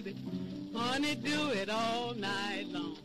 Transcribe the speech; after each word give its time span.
baby. 0.00 0.16
Honey, 0.74 1.14
do 1.16 1.50
it 1.50 1.68
all 1.68 2.14
night 2.14 2.66
long. 2.68 2.96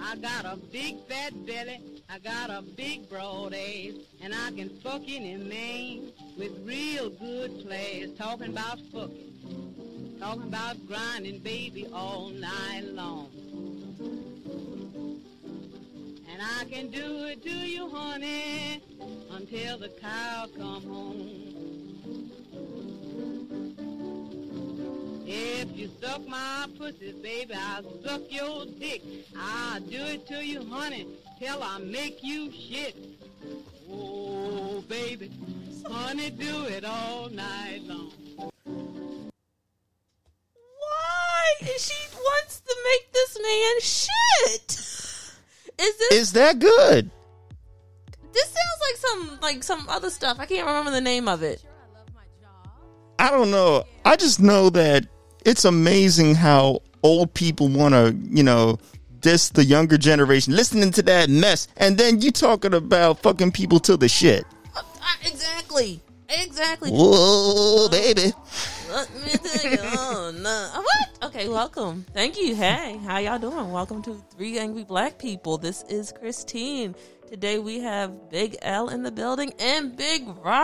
I 0.00 0.16
got 0.16 0.44
a 0.44 0.56
big 0.56 0.96
fat 1.06 1.32
belly, 1.46 1.80
I 2.08 2.18
got 2.18 2.50
a 2.50 2.62
big 2.62 3.08
broad 3.08 3.54
ass, 3.54 3.94
and 4.20 4.34
I 4.34 4.50
can 4.52 4.70
fuck 4.82 5.02
any 5.06 5.36
man 5.36 6.12
with 6.36 6.52
real 6.64 7.10
good 7.10 7.64
class. 7.64 8.08
Talking 8.18 8.48
about 8.48 8.80
fucking, 8.92 10.16
talking 10.18 10.42
about 10.42 10.76
grinding, 10.88 11.38
baby, 11.38 11.86
all 11.92 12.30
night 12.30 12.86
long. 12.86 13.28
And 16.32 16.42
I 16.42 16.64
can 16.64 16.90
do 16.90 17.26
it 17.26 17.42
to 17.44 17.50
you, 17.50 17.88
honey, 17.90 18.82
until 19.30 19.78
the 19.78 19.90
cow 20.00 20.48
come 20.56 20.82
home. 20.82 21.69
If 25.42 25.74
you 25.74 25.90
suck 26.02 26.26
my 26.28 26.66
pussy, 26.76 27.12
baby, 27.22 27.54
I'll 27.54 27.82
suck 28.04 28.22
your 28.28 28.66
dick. 28.78 29.00
I'll 29.38 29.80
do 29.80 29.96
it 29.96 30.26
to 30.28 30.44
you, 30.44 30.62
honey, 30.68 31.06
till 31.38 31.62
I 31.62 31.78
make 31.78 32.22
you 32.22 32.52
shit. 32.52 32.94
Oh, 33.90 34.84
baby, 34.86 35.30
honey, 35.86 36.28
do 36.30 36.64
it 36.66 36.84
all 36.84 37.30
night 37.30 37.80
long. 37.84 38.12
Why? 40.78 41.44
She 41.78 41.94
wants 42.14 42.60
to 42.60 42.76
make 42.84 43.10
this 43.12 43.38
man 43.42 43.80
shit. 43.80 44.70
Is 45.78 45.96
this 45.98 46.12
Is 46.12 46.32
that 46.32 46.58
good? 46.58 47.10
this 48.32 48.44
sounds 48.44 48.80
like 48.82 48.96
some 48.98 49.38
like 49.40 49.62
some 49.64 49.86
other 49.88 50.10
stuff. 50.10 50.38
I 50.38 50.44
can't 50.44 50.66
remember 50.66 50.90
the 50.90 51.00
name 51.00 51.28
of 51.28 51.42
it. 51.42 51.64
I 53.18 53.30
don't 53.30 53.50
know. 53.50 53.84
I 54.04 54.16
just 54.16 54.40
know 54.40 54.68
that 54.70 55.06
it's 55.44 55.64
amazing 55.64 56.34
how 56.34 56.80
old 57.02 57.32
people 57.34 57.68
want 57.68 57.94
to, 57.94 58.14
you 58.28 58.42
know, 58.42 58.78
diss 59.20 59.50
the 59.50 59.64
younger 59.64 59.98
generation, 59.98 60.54
listening 60.54 60.90
to 60.92 61.02
that 61.02 61.28
mess, 61.28 61.68
and 61.76 61.98
then 61.98 62.20
you 62.20 62.30
talking 62.30 62.74
about 62.74 63.18
fucking 63.20 63.52
people 63.52 63.78
to 63.80 63.96
the 63.96 64.08
shit. 64.08 64.44
Uh, 64.76 64.80
uh, 64.80 64.82
exactly. 65.24 66.00
Exactly. 66.28 66.90
Whoa, 66.90 67.88
baby. 67.88 68.32
Let 68.92 69.12
me 69.14 69.30
tell 69.30 69.70
you. 69.70 69.78
Oh 69.82 70.32
no. 70.36 70.70
What? 70.80 71.08
Okay, 71.24 71.48
welcome. 71.48 72.06
Thank 72.14 72.38
you. 72.38 72.54
Hey, 72.54 72.98
how 73.04 73.18
y'all 73.18 73.38
doing? 73.38 73.72
Welcome 73.72 74.00
to 74.04 74.22
Three 74.36 74.58
Angry 74.58 74.84
Black 74.84 75.18
People. 75.18 75.58
This 75.58 75.82
is 75.88 76.12
Christine. 76.12 76.94
Today 77.28 77.58
we 77.58 77.80
have 77.80 78.30
Big 78.30 78.56
L 78.62 78.90
in 78.90 79.02
the 79.02 79.10
building 79.10 79.52
and 79.58 79.96
Big 79.96 80.24
Rob. 80.44 80.62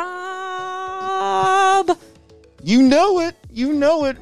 You 2.63 2.83
know 2.83 3.19
it. 3.21 3.35
You 3.51 3.73
know 3.73 4.05
it. 4.05 4.17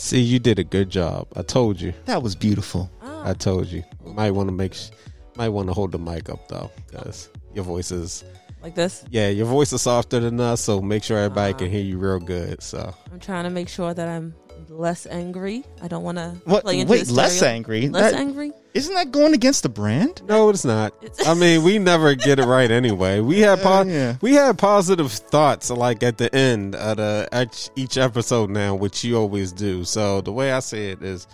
See, 0.00 0.20
you 0.20 0.38
did 0.38 0.58
a 0.58 0.64
good 0.64 0.88
job. 0.88 1.28
I 1.36 1.42
told 1.42 1.78
you. 1.78 1.92
That 2.06 2.22
was 2.22 2.34
beautiful. 2.34 2.90
I 3.02 3.34
told 3.34 3.66
you. 3.66 3.84
Might 4.02 4.30
want 4.30 4.48
to 4.48 4.52
make. 4.52 4.72
Sh- 4.72 4.88
might 5.36 5.50
want 5.50 5.68
to 5.68 5.74
hold 5.74 5.92
the 5.92 5.98
mic 5.98 6.30
up 6.30 6.48
though, 6.48 6.70
because 6.86 7.28
your 7.54 7.64
voice 7.64 7.92
is. 7.92 8.24
Like 8.62 8.74
this. 8.74 9.04
Yeah, 9.10 9.28
your 9.28 9.44
voice 9.44 9.74
is 9.74 9.82
softer 9.82 10.18
than 10.18 10.40
us, 10.40 10.62
so 10.62 10.80
make 10.80 11.04
sure 11.04 11.18
everybody 11.18 11.52
ah. 11.52 11.56
can 11.58 11.70
hear 11.70 11.82
you 11.82 11.98
real 11.98 12.18
good. 12.18 12.62
So 12.62 12.94
I'm 13.12 13.20
trying 13.20 13.44
to 13.44 13.50
make 13.50 13.68
sure 13.68 13.92
that 13.92 14.08
I'm 14.08 14.34
less 14.70 15.06
angry. 15.06 15.64
I 15.82 15.88
don't 15.88 16.02
want 16.04 16.16
to 16.18 16.36
What? 16.44 16.62
play 16.64 16.80
into 16.80 16.90
Wait, 16.92 17.06
the 17.06 17.12
less 17.12 17.36
stereo- 17.36 17.54
angry. 17.54 17.88
Less 17.88 18.12
That- 18.12 18.20
angry. 18.20 18.52
Isn't 18.72 18.94
that 18.94 19.10
going 19.10 19.34
against 19.34 19.64
the 19.64 19.68
brand? 19.68 20.22
no, 20.28 20.48
it's 20.48 20.64
not. 20.64 20.94
I 21.26 21.34
mean, 21.34 21.64
we 21.64 21.80
never 21.80 22.14
get 22.14 22.38
it 22.38 22.44
right 22.44 22.70
anyway. 22.70 23.18
We 23.18 23.40
had 23.40 23.60
po- 23.60 23.82
yeah. 23.82 24.14
we 24.20 24.34
had 24.34 24.58
positive 24.58 25.10
thoughts 25.10 25.70
like 25.70 26.04
at 26.04 26.18
the 26.18 26.32
end 26.32 26.76
of 26.76 26.98
the 26.98 27.28
each, 27.34 27.70
each 27.74 27.98
episode 27.98 28.48
now, 28.48 28.76
which 28.76 29.02
you 29.02 29.16
always 29.18 29.50
do. 29.50 29.82
So 29.84 30.20
the 30.20 30.30
way 30.32 30.52
I 30.52 30.60
say 30.60 30.90
it 30.92 31.02
is, 31.02 31.26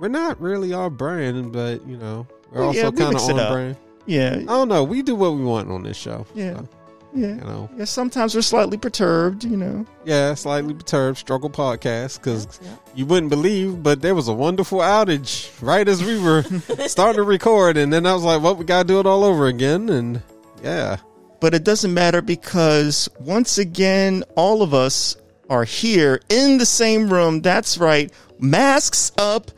we're 0.00 0.08
not 0.08 0.40
really 0.40 0.72
our 0.72 0.90
brand, 0.90 1.52
but 1.52 1.86
you 1.86 1.96
know, 1.96 2.26
we're 2.50 2.62
Well, 2.62 2.74
yeah, 2.74 2.82
also 2.86 2.90
we 2.90 2.96
kind 2.98 3.12
mix 3.14 3.24
of 3.24 3.30
it 3.30 3.32
on 3.34 3.38
up. 3.40 3.52
brand. 3.52 3.76
Yeah. 4.06 4.34
I 4.38 4.44
don't 4.44 4.68
know. 4.68 4.82
We 4.82 5.02
do 5.02 5.14
what 5.14 5.34
we 5.34 5.44
want 5.44 5.70
on 5.70 5.84
this 5.84 5.96
show. 5.96 6.26
Yeah. 6.34 6.54
So, 6.56 6.68
Yeah. 7.14 7.28
you 7.28 7.40
know. 7.40 7.68
Yeah. 7.76 7.84
Sometimes 7.86 8.34
we're 8.34 8.42
slightly 8.42 8.76
perturbed, 8.78 9.44
you 9.44 9.56
know. 9.56 9.84
Yeah, 10.04 10.34
slightly 10.34 10.74
perturbed 10.74 11.18
struggle 11.18 11.50
podcast 11.50 12.18
because 12.18 12.46
Yeah. 12.62 12.68
you 12.94 13.06
wouldn't 13.06 13.30
believe, 13.30 13.82
but 13.82 14.00
there 14.00 14.14
was 14.14 14.28
a 14.28 14.32
wonderful 14.32 14.78
outage 14.78 15.50
right 15.60 15.86
as 15.88 16.02
we 16.04 16.18
were 16.20 16.42
starting 16.86 17.16
to 17.16 17.22
record, 17.24 17.76
and 17.76 17.92
then 17.92 18.06
I 18.06 18.14
was 18.14 18.22
like, 18.22 18.42
"Well, 18.42 18.54
we 18.54 18.64
gotta 18.64 18.86
do 18.86 19.00
it 19.00 19.06
all 19.06 19.24
over 19.24 19.46
again." 19.46 19.88
And 19.88 20.22
yeah, 20.62 20.98
But 21.40 21.54
it 21.54 21.64
doesn't 21.64 21.92
matter 21.94 22.20
because 22.22 23.08
once 23.18 23.58
again, 23.58 24.22
all 24.36 24.62
of 24.62 24.72
us 24.74 25.16
are 25.48 25.64
here 25.64 26.20
in 26.28 26.58
the 26.58 26.66
same 26.66 27.12
room. 27.12 27.40
That's 27.40 27.76
right. 27.78 28.12
Masks 28.38 29.10
up, 29.18 29.50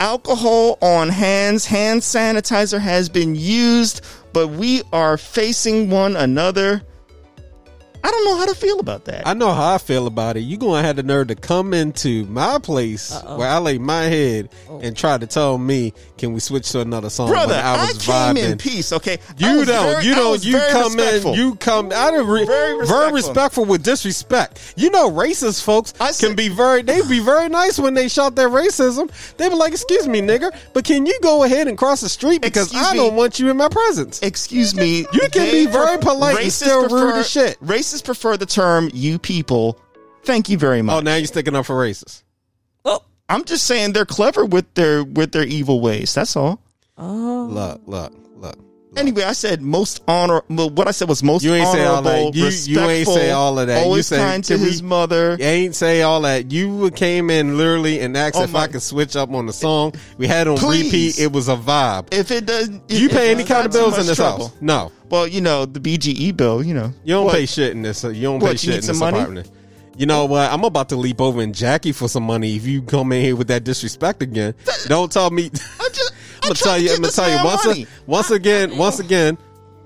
alcohol 0.00 0.78
on 0.80 1.08
hands, 1.08 1.66
hand 1.66 2.00
sanitizer 2.00 2.80
has 2.80 3.08
been 3.08 3.34
used, 3.34 4.00
but 4.32 4.48
we 4.48 4.82
are 4.92 5.16
facing 5.18 5.90
one 5.90 6.16
another. 6.16 6.82
I 8.04 8.10
don't 8.10 8.24
know 8.26 8.36
how 8.36 8.44
to 8.44 8.54
feel 8.54 8.80
about 8.80 9.06
that. 9.06 9.26
I 9.26 9.32
know 9.32 9.50
how 9.52 9.74
I 9.74 9.78
feel 9.78 10.06
about 10.06 10.36
it. 10.36 10.40
You 10.40 10.58
gonna 10.58 10.82
have 10.82 10.96
the 10.96 11.02
nerve 11.02 11.28
to 11.28 11.34
come 11.34 11.72
into 11.72 12.26
my 12.26 12.58
place 12.58 13.10
Uh-oh. 13.14 13.38
where 13.38 13.48
I 13.48 13.56
lay 13.58 13.78
my 13.78 14.02
head 14.02 14.50
Oh. 14.68 14.78
and 14.80 14.94
try 14.94 15.16
to 15.16 15.26
tell 15.26 15.56
me, 15.56 15.94
"Can 16.18 16.34
we 16.34 16.40
switch 16.40 16.70
to 16.72 16.80
another 16.80 17.08
song?" 17.08 17.28
Brother, 17.30 17.54
I, 17.54 17.76
I 17.76 17.86
was 17.86 17.98
came 18.04 18.14
vibing. 18.36 18.50
in 18.52 18.58
peace, 18.58 18.92
okay? 18.92 19.18
You 19.38 19.64
don't. 19.64 19.66
very- 19.66 20.04
you 20.04 20.14
don't. 20.14 20.44
You 20.44 20.58
come 20.70 20.94
respectful. 20.94 21.32
in. 21.32 21.38
You 21.38 21.54
come 21.56 21.92
out 21.92 22.14
of 22.14 22.28
re- 22.28 22.44
Very 22.44 22.86
very 22.86 23.10
respectful. 23.10 23.12
respectful 23.16 23.64
with 23.64 23.82
disrespect. 23.82 24.60
You 24.76 24.90
know, 24.90 25.10
racist 25.10 25.62
folks 25.62 25.94
I 25.98 26.10
said- 26.12 26.26
can 26.26 26.36
be 26.36 26.48
very. 26.50 26.82
They 26.82 27.00
be 27.02 27.20
very 27.20 27.48
nice 27.48 27.78
when 27.78 27.94
they 27.94 28.08
shout 28.08 28.36
their 28.36 28.50
racism. 28.50 29.10
They 29.38 29.48
be 29.48 29.54
like, 29.54 29.72
"Excuse 29.72 30.06
me, 30.06 30.20
nigger, 30.20 30.50
but 30.74 30.84
can 30.84 31.06
you 31.06 31.18
go 31.22 31.42
ahead 31.44 31.68
and 31.68 31.78
cross 31.78 32.02
the 32.02 32.10
street 32.10 32.42
because 32.42 32.66
Excuse 32.66 32.86
I 32.86 32.92
me. 32.92 32.98
don't 32.98 33.16
want 33.16 33.38
you 33.38 33.48
in 33.50 33.56
my 33.56 33.68
presence." 33.68 34.20
Excuse 34.22 34.74
me. 34.74 35.06
You 35.12 35.20
can 35.32 35.46
they 35.46 35.64
be 35.64 35.66
very 35.66 35.96
polite 35.98 36.38
and 36.38 36.52
still 36.52 36.86
rude 36.88 37.14
as 37.14 37.30
shit. 37.30 37.56
Racists 37.94 38.04
prefer 38.04 38.36
the 38.36 38.46
term 38.46 38.90
"you 38.92 39.18
people." 39.18 39.78
Thank 40.24 40.48
you 40.48 40.58
very 40.58 40.82
much. 40.82 40.96
Oh, 40.96 41.00
now 41.00 41.16
you're 41.16 41.26
sticking 41.26 41.54
up 41.54 41.66
for 41.66 41.76
racists. 41.76 42.22
Well, 42.84 43.04
I'm 43.28 43.44
just 43.44 43.66
saying 43.66 43.92
they're 43.92 44.06
clever 44.06 44.44
with 44.44 44.72
their 44.74 45.04
with 45.04 45.32
their 45.32 45.44
evil 45.44 45.80
ways. 45.80 46.14
That's 46.14 46.36
all. 46.36 46.60
Oh. 46.96 47.48
Look, 47.50 47.82
look, 47.86 48.12
look. 48.36 48.58
Anyway, 48.96 49.24
I 49.24 49.32
said 49.32 49.60
most 49.60 50.02
honor. 50.06 50.42
Well, 50.48 50.70
what 50.70 50.86
I 50.86 50.92
said 50.92 51.08
was 51.08 51.20
most 51.22 51.42
You 51.42 51.52
ain't 51.52 51.66
say 51.68 51.84
all 51.84 51.96
honorable, 51.96 52.30
that. 52.30 52.38
You- 52.38 52.74
you 52.74 52.80
ain't 52.88 53.08
say 53.08 53.32
all 53.32 53.58
of 53.58 53.66
that. 53.66 53.80
You 53.80 53.84
Always 53.84 54.06
said, 54.06 54.18
kind 54.18 54.44
to 54.44 54.54
can 54.54 54.62
we- 54.62 54.70
his 54.70 54.82
mother. 54.84 55.36
You 55.38 55.44
ain't 55.44 55.74
say 55.74 56.02
all 56.02 56.20
that. 56.22 56.52
You 56.52 56.90
came 56.92 57.28
in 57.28 57.58
literally 57.58 57.98
and 58.00 58.16
asked 58.16 58.36
Oh 58.36 58.44
if 58.44 58.52
my- 58.52 58.60
I 58.60 58.66
could 58.68 58.82
switch 58.82 59.16
up 59.16 59.32
on 59.32 59.46
the 59.46 59.52
song. 59.52 59.94
We 60.16 60.28
had 60.28 60.46
it 60.46 60.50
on 60.50 60.58
Please. 60.58 60.84
repeat. 60.84 61.18
It 61.18 61.32
was 61.32 61.48
a 61.48 61.56
vibe. 61.56 62.06
If 62.14 62.30
it 62.30 62.46
doesn't, 62.46 62.88
you 62.88 63.06
if 63.06 63.12
pay 63.12 63.32
any 63.32 63.42
kind 63.42 63.66
of 63.66 63.72
bills 63.72 63.98
in 63.98 64.06
this 64.06 64.16
trouble. 64.16 64.46
house? 64.48 64.56
No. 64.60 64.92
Well, 65.14 65.28
you 65.28 65.40
know 65.40 65.64
the 65.64 65.78
BGE 65.78 66.36
bill. 66.36 66.60
You 66.64 66.74
know 66.74 66.92
You 67.04 67.14
don't 67.14 67.26
What? 67.26 67.34
pay 67.36 67.46
shit 67.46 67.70
in 67.70 67.82
this. 67.82 68.02
You 68.02 68.20
don't 68.22 68.40
What, 68.40 68.50
pay 68.50 68.56
shit 68.56 68.74
in 68.74 68.86
this 68.88 68.98
money? 68.98 69.16
apartment. 69.18 69.48
You 69.96 70.06
know 70.06 70.24
what? 70.24 70.50
I'm 70.50 70.64
about 70.64 70.88
to 70.88 70.96
leap 70.96 71.20
over 71.20 71.40
and 71.40 71.54
Jackie 71.54 71.92
for 71.92 72.08
some 72.08 72.24
money 72.24 72.56
if 72.56 72.66
you 72.66 72.82
come 72.82 73.12
in 73.12 73.22
here 73.22 73.36
with 73.36 73.46
that 73.46 73.62
disrespect 73.62 74.22
again. 74.22 74.54
Don't 74.88 75.12
tell 75.12 75.30
me. 75.30 75.44
I 75.54 75.88
just, 75.92 76.12
I'm 76.42 76.48
gonna 76.48 76.54
tell 76.54 76.78
you. 76.80 76.90
I'm 76.90 76.96
gonna 77.00 77.12
tell 77.12 77.30
you 77.30 77.44
once. 77.44 77.64
A, 77.66 77.86
once 78.06 78.30
again. 78.32 78.76
Once 78.76 78.98
again. 78.98 79.38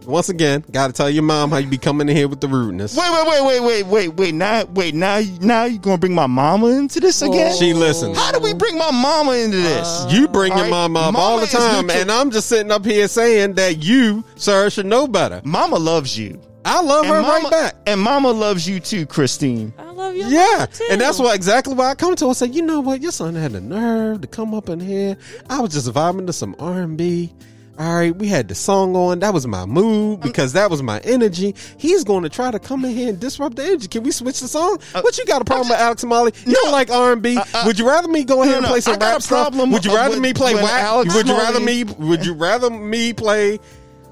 Once 0.07 0.29
again. 0.29 0.65
Got 0.71 0.87
to 0.87 0.93
tell 0.93 1.11
your 1.11 1.23
mom 1.23 1.51
how 1.51 1.59
you 1.59 1.69
be 1.69 1.77
coming 1.79 2.09
in 2.09 2.17
here 2.17 2.29
with 2.29 2.41
the 2.41 2.49
rudeness. 2.49 2.97
Wait, 2.97 3.11
wait, 3.11 3.27
wait, 3.27 3.43
wait, 3.45 3.61
wait, 3.61 3.87
wait, 3.87 4.09
wait. 4.15 4.35
Now, 4.35 4.65
wait, 4.67 4.95
now, 4.95 5.21
now 5.41 5.65
you 5.65 5.79
gonna 5.79 5.99
bring 5.99 6.15
my 6.15 6.27
mama 6.27 6.69
into 6.69 7.01
this 7.01 7.21
again? 7.21 7.55
She 7.57 7.75
listens. 7.75 8.17
How 8.17 8.33
do 8.33 8.41
we 8.41 8.55
bring 8.55 8.79
my 8.79 8.91
mama 8.91 9.33
into 9.33 9.59
this? 9.59 9.87
Uh, 9.87 10.09
you 10.11 10.29
bring 10.29 10.53
your 10.53 10.59
All 10.59 10.65
right, 10.65 10.71
mama 10.71 10.99
up 11.01 11.13
mama 11.13 11.19
all 11.19 11.41
the 11.41 11.47
time, 11.47 11.87
neutral. 11.87 12.01
and 12.01 12.11
I'm 12.11 12.31
just 12.31 12.49
sitting 12.49 12.71
up 12.73 12.85
here 12.85 13.07
saying 13.09 13.55
that 13.55 13.83
you, 13.83 14.25
sir, 14.37 14.71
should 14.71 14.87
know 14.87 15.07
better. 15.07 15.43
mama 15.45 15.77
loves 15.77 16.19
you. 16.19 16.41
I 16.65 16.83
love 16.83 17.07
her 17.07 17.17
and 17.17 17.27
mama, 17.27 17.45
right 17.45 17.51
back. 17.51 17.77
And 17.87 18.01
mama 18.01 18.31
loves 18.31 18.69
you 18.69 18.79
too, 18.81 19.07
Christine. 19.07 19.73
I 19.79 19.91
love 19.91 20.15
you. 20.17 20.27
Yeah, 20.27 20.67
too. 20.73 20.87
and 20.91 21.01
that's 21.01 21.19
why 21.19 21.35
exactly 21.35 21.75
why 21.75 21.91
I 21.91 21.95
come 21.95 22.15
to. 22.17 22.27
her. 22.27 22.31
I 22.31 22.35
say, 22.35 22.47
you 22.47 22.63
know 22.63 22.81
what, 22.81 23.01
your 23.01 23.13
son 23.13 23.35
had 23.35 23.53
the 23.53 23.61
nerve 23.61 24.21
to 24.23 24.27
come 24.27 24.55
up 24.55 24.69
in 24.69 24.81
here. 24.81 25.17
I 25.49 25.61
was 25.61 25.73
just 25.73 25.91
vibing 25.93 26.27
to 26.27 26.33
some 26.33 26.55
R 26.59 26.81
and 26.83 26.97
B. 26.97 27.33
All 27.79 27.95
right, 27.95 28.15
we 28.15 28.27
had 28.27 28.49
the 28.49 28.57
song 28.57 28.97
on. 28.97 29.21
That 29.21 29.33
was 29.33 29.47
my 29.47 29.65
mood 29.65 30.19
mm. 30.19 30.23
because 30.23 30.55
that 30.55 30.69
was 30.69 30.83
my 30.83 30.99
energy. 31.01 31.55
He's 31.77 32.03
going 32.03 32.25
to 32.25 32.29
try 32.29 32.51
to 32.51 32.59
come 32.59 32.85
in 32.85 32.91
here 32.91 33.09
and 33.09 33.21
disrupt 33.21 33.55
the 33.55 33.65
energy. 33.65 33.87
Can 33.87 34.03
we 34.03 34.11
switch 34.11 34.41
the 34.41 34.49
song? 34.49 34.81
Uh, 34.95 35.01
what 35.01 35.17
you 35.17 35.25
got 35.27 35.43
a 35.43 35.45
problem 35.45 35.69
with 35.69 35.79
Alex 35.79 36.03
Molly? 36.05 36.33
You 36.45 36.55
don't 36.55 36.73
like 36.73 36.91
R 36.91 37.13
and 37.13 37.23
B? 37.23 37.37
Uh, 37.37 37.45
uh, 37.55 37.63
would 37.67 37.79
you 37.79 37.87
rather 37.87 38.09
me 38.09 38.25
go 38.25 38.43
ahead 38.43 38.55
no, 38.55 38.59
and 38.59 38.67
play 38.67 38.81
some 38.81 38.95
I 39.01 39.13
rap 39.13 39.23
stuff? 39.23 39.51
problem 39.53 39.71
Would 39.71 39.85
you 39.85 39.93
with- 39.93 40.01
rather 40.01 40.21
me 40.21 40.35
play 40.35 40.55
when 40.57 40.65
rap? 40.65 40.83
Alex 40.83 41.15
Would 41.15 41.29
you 41.29 41.35
rather 41.37 41.61
Molly- 41.61 41.85
me? 41.85 41.95
Would 41.99 42.27
you 42.27 42.35
rather 42.35 42.69
me 42.69 43.13
play? 43.13 43.61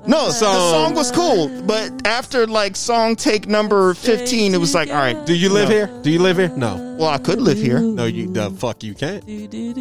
No, 0.06 0.26
the 0.26 0.32
song 0.32 0.94
was 0.94 1.10
cool, 1.10 1.48
but 1.62 2.06
after 2.06 2.46
like 2.46 2.76
song 2.76 3.16
take 3.16 3.48
number 3.48 3.92
fifteen, 3.94 4.54
it 4.54 4.58
was 4.58 4.72
like, 4.72 4.88
all 4.88 4.94
right, 4.94 5.26
Do 5.26 5.34
you 5.34 5.48
live 5.48 5.68
No. 5.68 5.74
here? 5.74 6.00
Do 6.02 6.10
you 6.10 6.20
live 6.20 6.36
here? 6.36 6.50
No, 6.50 6.76
well, 7.00 7.08
I 7.08 7.18
could 7.18 7.40
live 7.40 7.58
here. 7.58 7.80
no. 7.80 8.04
You 8.04 8.32
the 8.32 8.52
fuck 8.52 8.84
you 8.84 8.94
can't. 8.94 9.24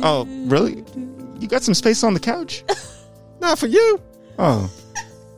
Oh, 0.03 0.25
really? 0.47 0.83
You 1.39 1.47
got 1.47 1.61
some 1.61 1.75
space 1.75 2.03
on 2.03 2.15
the 2.15 2.19
couch? 2.19 2.63
Not 3.45 3.59
for 3.59 3.67
you. 3.67 4.01
Oh, 4.39 4.71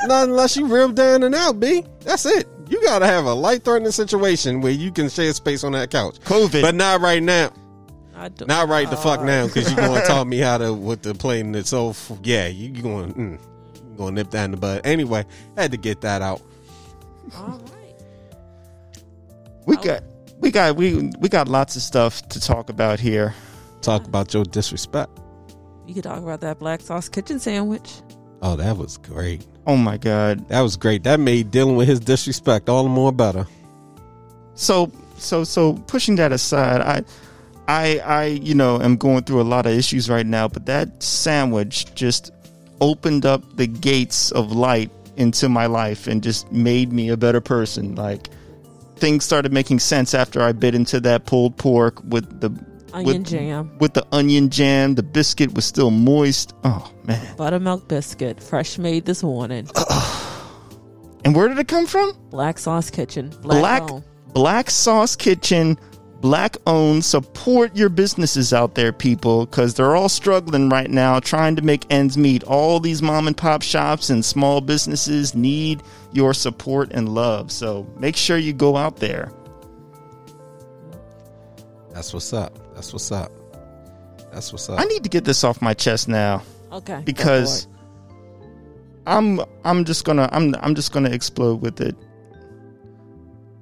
Not 0.04 0.30
unless 0.30 0.56
you 0.56 0.66
real 0.66 0.94
down 0.94 1.24
and 1.24 1.36
out, 1.36 1.60
B. 1.60 1.84
That's 2.06 2.26
it. 2.26 2.48
You 2.70 2.82
gotta 2.82 3.06
have 3.06 3.26
a 3.26 3.34
life 3.34 3.66
threatening 3.66 3.92
situation 3.92 4.62
where 4.62 4.72
you 4.72 4.94
can 4.94 5.10
share 5.10 5.34
space 5.34 5.66
on 5.66 5.74
that 5.74 5.92
couch. 5.92 6.18
COVID. 6.22 6.62
But 6.62 6.74
not 6.74 7.02
right 7.02 7.22
now. 7.22 7.52
I 8.16 8.30
do. 8.30 8.46
Not 8.46 8.70
right 8.70 8.90
the 8.90 8.96
fuck 8.96 9.24
now 9.24 9.48
because 9.48 9.70
you're 9.70 9.86
going 9.86 10.00
to 10.02 10.08
tell 10.08 10.24
me 10.24 10.38
how 10.38 10.58
to 10.58 10.74
with 10.74 11.02
the 11.02 11.16
playing 11.16 11.54
it. 11.54 11.68
So 11.68 11.94
yeah, 12.24 12.48
you 12.48 12.70
you 12.70 12.82
going 12.82 13.14
mm, 13.14 13.40
you 13.76 13.98
going 13.98 14.16
to 14.16 14.24
nip 14.24 14.32
that 14.32 14.46
in 14.46 14.52
the 14.52 14.58
bud. 14.58 14.82
Anyway, 14.86 15.26
had 15.58 15.72
to 15.72 15.78
get 15.78 16.00
that 16.00 16.22
out. 16.22 16.42
All 17.36 17.62
right. 17.74 17.96
We 19.66 19.76
got 19.76 20.02
we 20.40 20.50
got 20.50 20.78
we 20.78 21.12
we 21.20 21.28
got 21.28 21.50
lots 21.50 21.76
of 21.76 21.82
stuff 21.82 22.26
to 22.30 22.40
talk 22.40 22.70
about 22.70 23.02
here. 23.02 23.36
Talk 23.82 24.06
about 24.06 24.34
your 24.34 24.46
disrespect. 24.46 25.12
You 25.88 25.94
could 25.94 26.04
talk 26.04 26.22
about 26.22 26.42
that 26.42 26.60
black 26.60 26.82
sauce 26.82 27.08
kitchen 27.08 27.40
sandwich. 27.40 28.02
Oh, 28.42 28.58
that 28.58 28.76
was 28.78 28.98
great. 28.98 29.48
Oh 29.66 29.78
my 29.78 29.98
god. 29.98 30.48
That 30.50 30.62
was 30.62 30.76
great. 30.76 31.04
That 31.04 31.20
made 31.20 31.50
dealing 31.50 31.78
with 31.78 31.88
his 31.88 32.02
disrespect 32.02 32.68
all 32.68 32.84
the 32.84 32.90
more 32.90 33.14
better. 33.14 33.48
So 34.54 34.92
so 35.18 35.46
so 35.46 35.74
pushing 35.88 36.18
that 36.18 36.34
aside, 36.34 36.82
I 36.82 37.04
I 37.68 38.00
I 38.00 38.26
you 38.26 38.54
know 38.54 38.82
am 38.82 38.98
going 38.98 39.24
through 39.24 39.42
a 39.42 39.44
lot 39.44 39.66
of 39.66 39.72
issues 39.72 40.10
right 40.10 40.26
now, 40.26 40.50
but 40.50 40.66
that 40.66 41.02
sandwich 41.02 41.94
just 41.96 42.32
opened 42.82 43.26
up 43.26 43.42
the 43.56 43.66
gates 43.66 44.32
of 44.32 44.52
light 44.52 44.92
into 45.16 45.50
my 45.50 45.66
life 45.66 46.06
and 46.06 46.22
just 46.22 46.52
made 46.52 46.92
me 46.92 47.10
a 47.10 47.18
better 47.18 47.42
person. 47.42 47.96
Like 47.96 48.30
things 48.98 49.24
started 49.24 49.54
making 49.54 49.80
sense 49.80 50.14
after 50.14 50.42
I 50.42 50.52
bit 50.52 50.76
into 50.76 51.00
that 51.02 51.26
pulled 51.26 51.58
pork 51.58 52.04
with 52.04 52.42
the 52.42 52.50
Onion 52.94 53.24
with, 53.24 53.28
jam. 53.28 53.78
with 53.80 53.94
the 53.94 54.06
onion 54.12 54.50
jam. 54.50 54.96
The 54.96 55.04
biscuit 55.04 55.54
was 55.54 55.66
still 55.66 55.92
moist. 55.92 56.54
Oh 56.64 56.92
man! 57.04 57.36
Buttermilk 57.36 57.88
biscuit, 57.88 58.42
fresh 58.42 58.78
made 58.78 59.06
this 59.06 59.24
morning. 59.24 59.68
And 61.28 61.36
where 61.36 61.50
did 61.50 61.60
it 61.60 61.68
come 61.68 61.88
from? 61.88 62.14
Black 62.30 62.58
Sauce 62.58 62.90
Kitchen. 62.90 63.34
Black, 63.42 63.86
Black. 63.86 64.04
Black 64.34 64.70
Sauce 64.70 65.16
Kitchen, 65.18 65.78
black 66.22 66.56
owned. 66.66 67.04
Support 67.04 67.76
your 67.76 67.90
businesses 67.90 68.54
out 68.54 68.76
there, 68.76 68.94
people, 68.94 69.46
because 69.46 69.74
they're 69.74 69.96
all 69.96 70.08
struggling 70.08 70.70
right 70.70 70.90
now, 70.90 71.20
trying 71.20 71.58
to 71.58 71.62
make 71.62 71.86
ends 71.90 72.18
meet. 72.18 72.44
All 72.46 72.80
these 72.80 73.02
mom 73.02 73.28
and 73.28 73.36
pop 73.36 73.62
shops 73.62 74.10
and 74.10 74.24
small 74.24 74.62
businesses 74.62 75.36
need 75.36 75.84
your 76.14 76.34
support 76.34 76.92
and 76.92 77.10
love. 77.10 77.52
So 77.52 77.86
make 77.98 78.16
sure 78.16 78.38
you 78.38 78.54
go 78.54 78.78
out 78.78 78.98
there. 78.98 79.30
That's 81.92 82.14
what's 82.14 82.32
up. 82.32 82.58
That's 82.78 82.94
what's 82.94 83.12
up. 83.12 83.32
That's 84.32 84.52
what's 84.52 84.70
up. 84.70 84.80
I 84.80 84.84
need 84.84 85.02
to 85.02 85.10
get 85.10 85.26
this 85.26 85.44
off 85.44 85.64
my 85.64 85.74
chest 85.74 86.08
now 86.08 86.44
Okay. 86.72 87.02
because. 87.04 87.68
I'm 89.08 89.40
I'm 89.64 89.86
just 89.86 90.04
gonna 90.04 90.28
I'm 90.34 90.54
I'm 90.60 90.76
just 90.76 90.92
gonna 90.92 91.10
explode 91.10 91.62
with 91.62 91.80
it. 91.80 91.96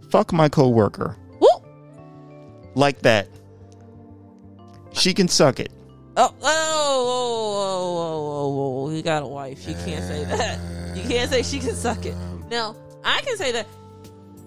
Fuck 0.10 0.34
my 0.34 0.50
coworker 0.50 1.16
Woo! 1.40 1.48
like 2.74 3.04
that. 3.04 3.28
She 4.94 5.14
can 5.14 5.28
suck 5.28 5.60
it. 5.60 5.72
Oh, 6.18 6.34
oh, 6.42 6.42
oh, 6.42 7.56
oh, 7.62 8.26
oh, 8.48 8.84
oh, 8.84 8.86
oh, 8.88 8.90
he 8.90 9.04
got 9.04 9.22
a 9.22 9.28
wife. 9.28 9.68
You 9.68 9.76
can't 9.86 10.04
say 10.04 10.24
that. 10.26 10.98
You 10.98 11.04
can't 11.04 11.30
say 11.30 11.44
she 11.44 11.60
can 11.60 11.76
suck 11.76 12.06
it. 12.08 12.16
Now, 12.50 12.76
I 13.04 13.22
can 13.22 13.38
say 13.38 13.52
that, 13.52 13.68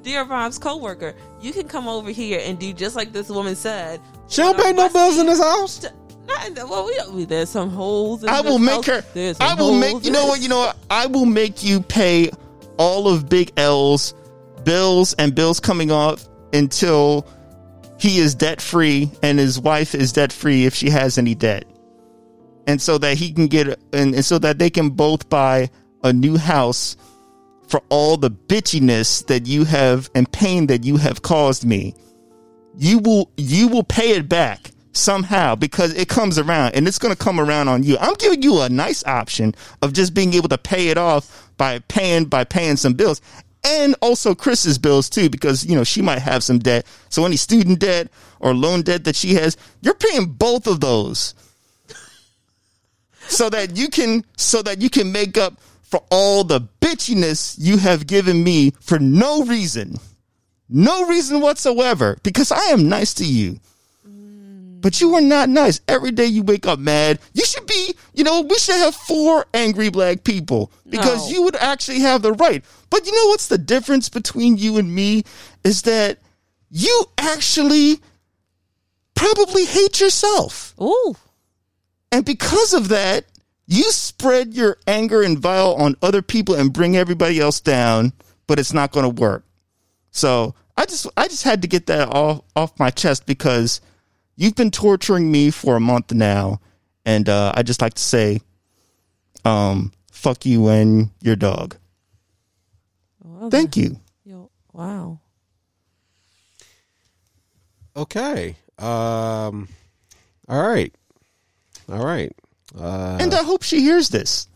dear 0.02 0.24
Bob's 0.24 0.58
coworker, 0.58 1.14
you 1.40 1.52
can 1.52 1.68
come 1.68 1.86
over 1.86 2.10
here 2.10 2.40
and 2.42 2.58
do 2.58 2.72
just 2.72 2.96
like 2.96 3.12
this 3.12 3.28
woman 3.28 3.54
said. 3.54 4.00
She 4.28 4.42
don't 4.42 4.56
pay 4.58 4.72
no 4.72 4.88
bills 4.88 5.18
in 5.18 5.26
this 5.26 5.40
house. 5.40 5.84
Not 6.26 6.46
in 6.46 6.54
the, 6.54 6.66
well, 6.66 6.84
we 6.86 6.98
we- 7.16 7.24
There's 7.24 7.48
some 7.48 7.70
holes. 7.70 8.22
In 8.22 8.28
I 8.28 8.40
will 8.42 8.58
make 8.58 8.74
house. 8.74 8.86
her. 8.86 9.04
There's 9.14 9.36
I 9.40 9.54
will 9.54 9.74
make. 9.78 10.04
You 10.04 10.10
know 10.10 10.26
what? 10.26 10.40
You 10.40 10.48
know 10.48 10.58
what? 10.58 10.76
I 10.90 11.06
will 11.06 11.26
make 11.26 11.62
you 11.64 11.80
pay 11.80 12.30
all 12.76 13.08
of 13.08 13.28
Big 13.28 13.52
L's 13.56 14.14
bills 14.64 15.14
and 15.14 15.34
bills 15.34 15.58
coming 15.60 15.90
off 15.90 16.28
until 16.52 17.26
he 17.98 18.18
is 18.18 18.34
debt 18.34 18.60
free 18.60 19.10
and 19.22 19.38
his 19.38 19.58
wife 19.58 19.94
is 19.94 20.12
debt 20.12 20.32
free 20.32 20.66
if 20.66 20.74
she 20.74 20.90
has 20.90 21.16
any 21.18 21.34
debt, 21.34 21.64
and 22.66 22.80
so 22.80 22.98
that 22.98 23.16
he 23.16 23.32
can 23.32 23.46
get 23.46 23.66
and, 23.92 24.14
and 24.14 24.24
so 24.24 24.38
that 24.38 24.58
they 24.58 24.68
can 24.70 24.90
both 24.90 25.28
buy 25.30 25.70
a 26.04 26.12
new 26.12 26.36
house 26.36 26.96
for 27.68 27.82
all 27.88 28.16
the 28.16 28.30
bitchiness 28.30 29.26
that 29.26 29.46
you 29.46 29.64
have 29.64 30.10
and 30.14 30.30
pain 30.32 30.66
that 30.68 30.84
you 30.84 30.96
have 30.98 31.22
caused 31.22 31.64
me 31.64 31.94
you 32.78 32.98
will 33.00 33.30
you 33.36 33.68
will 33.68 33.82
pay 33.82 34.12
it 34.12 34.28
back 34.28 34.70
somehow 34.92 35.54
because 35.54 35.92
it 35.94 36.08
comes 36.08 36.38
around 36.38 36.74
and 36.74 36.86
it's 36.86 36.98
going 36.98 37.14
to 37.14 37.18
come 37.22 37.40
around 37.40 37.68
on 37.68 37.82
you. 37.82 37.98
I'm 37.98 38.14
giving 38.14 38.42
you 38.42 38.60
a 38.60 38.68
nice 38.68 39.04
option 39.04 39.54
of 39.82 39.92
just 39.92 40.14
being 40.14 40.32
able 40.34 40.48
to 40.48 40.58
pay 40.58 40.88
it 40.88 40.96
off 40.96 41.50
by 41.56 41.80
paying 41.80 42.24
by 42.26 42.44
paying 42.44 42.76
some 42.76 42.94
bills 42.94 43.20
and 43.64 43.96
also 44.00 44.34
Chris's 44.34 44.78
bills 44.78 45.10
too 45.10 45.28
because 45.28 45.66
you 45.66 45.74
know 45.74 45.84
she 45.84 46.02
might 46.02 46.20
have 46.20 46.42
some 46.44 46.58
debt. 46.58 46.86
So 47.08 47.24
any 47.24 47.36
student 47.36 47.80
debt 47.80 48.08
or 48.40 48.54
loan 48.54 48.82
debt 48.82 49.04
that 49.04 49.16
she 49.16 49.34
has, 49.34 49.56
you're 49.80 49.94
paying 49.94 50.26
both 50.26 50.66
of 50.66 50.80
those. 50.80 51.34
so 53.28 53.50
that 53.50 53.76
you 53.76 53.88
can 53.88 54.24
so 54.36 54.62
that 54.62 54.80
you 54.80 54.88
can 54.88 55.10
make 55.10 55.36
up 55.36 55.60
for 55.82 56.04
all 56.10 56.44
the 56.44 56.60
bitchiness 56.80 57.56
you 57.58 57.78
have 57.78 58.06
given 58.06 58.44
me 58.44 58.72
for 58.80 58.98
no 58.98 59.42
reason. 59.44 59.96
No 60.68 61.06
reason 61.06 61.40
whatsoever 61.40 62.18
because 62.22 62.52
I 62.52 62.66
am 62.66 62.88
nice 62.88 63.14
to 63.14 63.24
you. 63.24 63.58
But 64.80 65.00
you 65.00 65.14
are 65.14 65.20
not 65.20 65.48
nice. 65.48 65.80
Every 65.88 66.12
day 66.12 66.26
you 66.26 66.42
wake 66.44 66.64
up 66.66 66.78
mad. 66.78 67.18
You 67.32 67.44
should 67.44 67.66
be, 67.66 67.94
you 68.14 68.22
know, 68.22 68.42
we 68.42 68.56
should 68.58 68.76
have 68.76 68.94
four 68.94 69.44
angry 69.52 69.88
black 69.88 70.22
people 70.22 70.70
because 70.88 71.26
No. 71.28 71.34
you 71.34 71.42
would 71.42 71.56
actually 71.56 71.98
have 72.00 72.22
the 72.22 72.32
right. 72.34 72.64
But 72.88 73.04
you 73.04 73.12
know 73.12 73.26
what's 73.30 73.48
the 73.48 73.58
difference 73.58 74.08
between 74.08 74.56
you 74.56 74.76
and 74.78 74.94
me 74.94 75.24
is 75.64 75.82
that 75.82 76.18
you 76.70 77.04
actually 77.18 77.98
probably 79.16 79.64
hate 79.64 80.00
yourself. 80.00 80.74
Ooh, 80.80 81.16
And 82.12 82.24
because 82.24 82.72
of 82.72 82.88
that, 82.88 83.24
you 83.66 83.82
spread 83.90 84.54
your 84.54 84.78
anger 84.86 85.22
and 85.22 85.38
vile 85.38 85.74
on 85.74 85.96
other 86.02 86.22
people 86.22 86.54
and 86.54 86.72
bring 86.72 86.96
everybody 86.96 87.40
else 87.40 87.58
down, 87.60 88.12
but 88.46 88.58
it's 88.60 88.72
not 88.72 88.92
going 88.92 89.04
to 89.14 89.20
work. 89.20 89.44
So 90.10 90.54
I 90.76 90.84
just 90.86 91.06
I 91.16 91.28
just 91.28 91.42
had 91.44 91.62
to 91.62 91.68
get 91.68 91.86
that 91.86 92.08
off 92.08 92.42
off 92.56 92.78
my 92.78 92.90
chest 92.90 93.26
because 93.26 93.80
you've 94.36 94.54
been 94.54 94.70
torturing 94.70 95.30
me 95.30 95.50
for 95.50 95.76
a 95.76 95.80
month 95.80 96.12
now, 96.12 96.60
and 97.04 97.28
uh, 97.28 97.52
I 97.54 97.62
just 97.62 97.80
like 97.82 97.94
to 97.94 98.02
say, 98.02 98.40
um, 99.44 99.92
fuck 100.10 100.44
you 100.46 100.68
and 100.68 101.10
your 101.22 101.36
dog. 101.36 101.76
well, 103.22 103.50
Thank 103.50 103.76
you. 103.76 104.00
Yo, 104.24 104.50
wow. 104.72 105.20
Okay. 107.96 108.56
Um. 108.78 109.68
All 110.48 110.62
right. 110.62 110.94
All 111.90 112.04
right. 112.04 112.32
Uh. 112.78 113.18
And 113.20 113.34
I 113.34 113.42
hope 113.42 113.62
she 113.62 113.80
hears 113.80 114.08
this. 114.08 114.46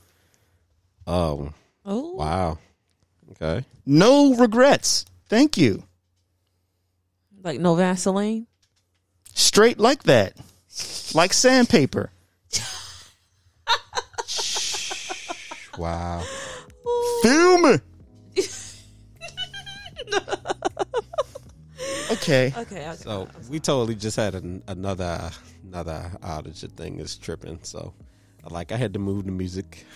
oh. 1.07 1.53
Oh, 1.85 2.13
Wow. 2.13 2.59
Okay. 3.33 3.67
No 3.85 4.35
regrets. 4.35 5.05
Thank 5.33 5.57
you. 5.57 5.83
like 7.43 7.59
no 7.59 7.75
Vaseline. 7.75 8.47
Straight 9.33 9.79
like 9.79 10.03
that, 10.03 10.37
like 11.15 11.33
sandpaper. 11.33 12.13
Wow. 15.79 16.23
Feel 17.23 17.59
me. 17.63 17.79
okay. 22.11 22.53
Okay, 22.55 22.59
okay. 22.59 22.95
So 22.99 23.27
we 23.49 23.59
totally 23.59 23.95
just 23.95 24.17
had 24.17 24.35
an, 24.35 24.63
another 24.69 25.31
another 25.65 26.13
outage. 26.21 26.71
Thing 26.77 27.01
is 27.01 27.17
tripping. 27.17 27.59
So, 27.63 27.95
like, 28.51 28.71
I 28.71 28.77
had 28.77 28.93
to 28.93 28.99
move 28.99 29.25
the 29.25 29.33
music, 29.33 29.87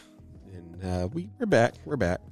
and 0.54 0.82
uh, 0.82 1.08
we 1.12 1.28
we're 1.38 1.44
back. 1.44 1.74
We're 1.84 1.96
back. 1.96 2.22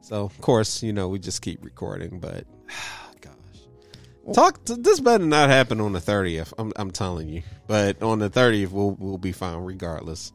So, 0.00 0.24
of 0.24 0.40
course, 0.40 0.82
you 0.82 0.92
know, 0.92 1.08
we 1.08 1.18
just 1.18 1.42
keep 1.42 1.64
recording. 1.64 2.18
But, 2.20 2.44
gosh, 3.20 4.34
talk. 4.34 4.64
To, 4.64 4.76
this 4.76 5.00
better 5.00 5.24
not 5.24 5.50
happen 5.50 5.80
on 5.80 5.92
the 5.92 6.00
thirtieth. 6.00 6.52
I'm 6.58 6.72
I'm 6.76 6.90
telling 6.90 7.28
you. 7.28 7.42
But 7.66 8.02
on 8.02 8.18
the 8.18 8.28
thirtieth, 8.28 8.72
we'll 8.72 8.92
we'll 8.92 9.18
be 9.18 9.32
fine 9.32 9.58
regardless. 9.58 10.32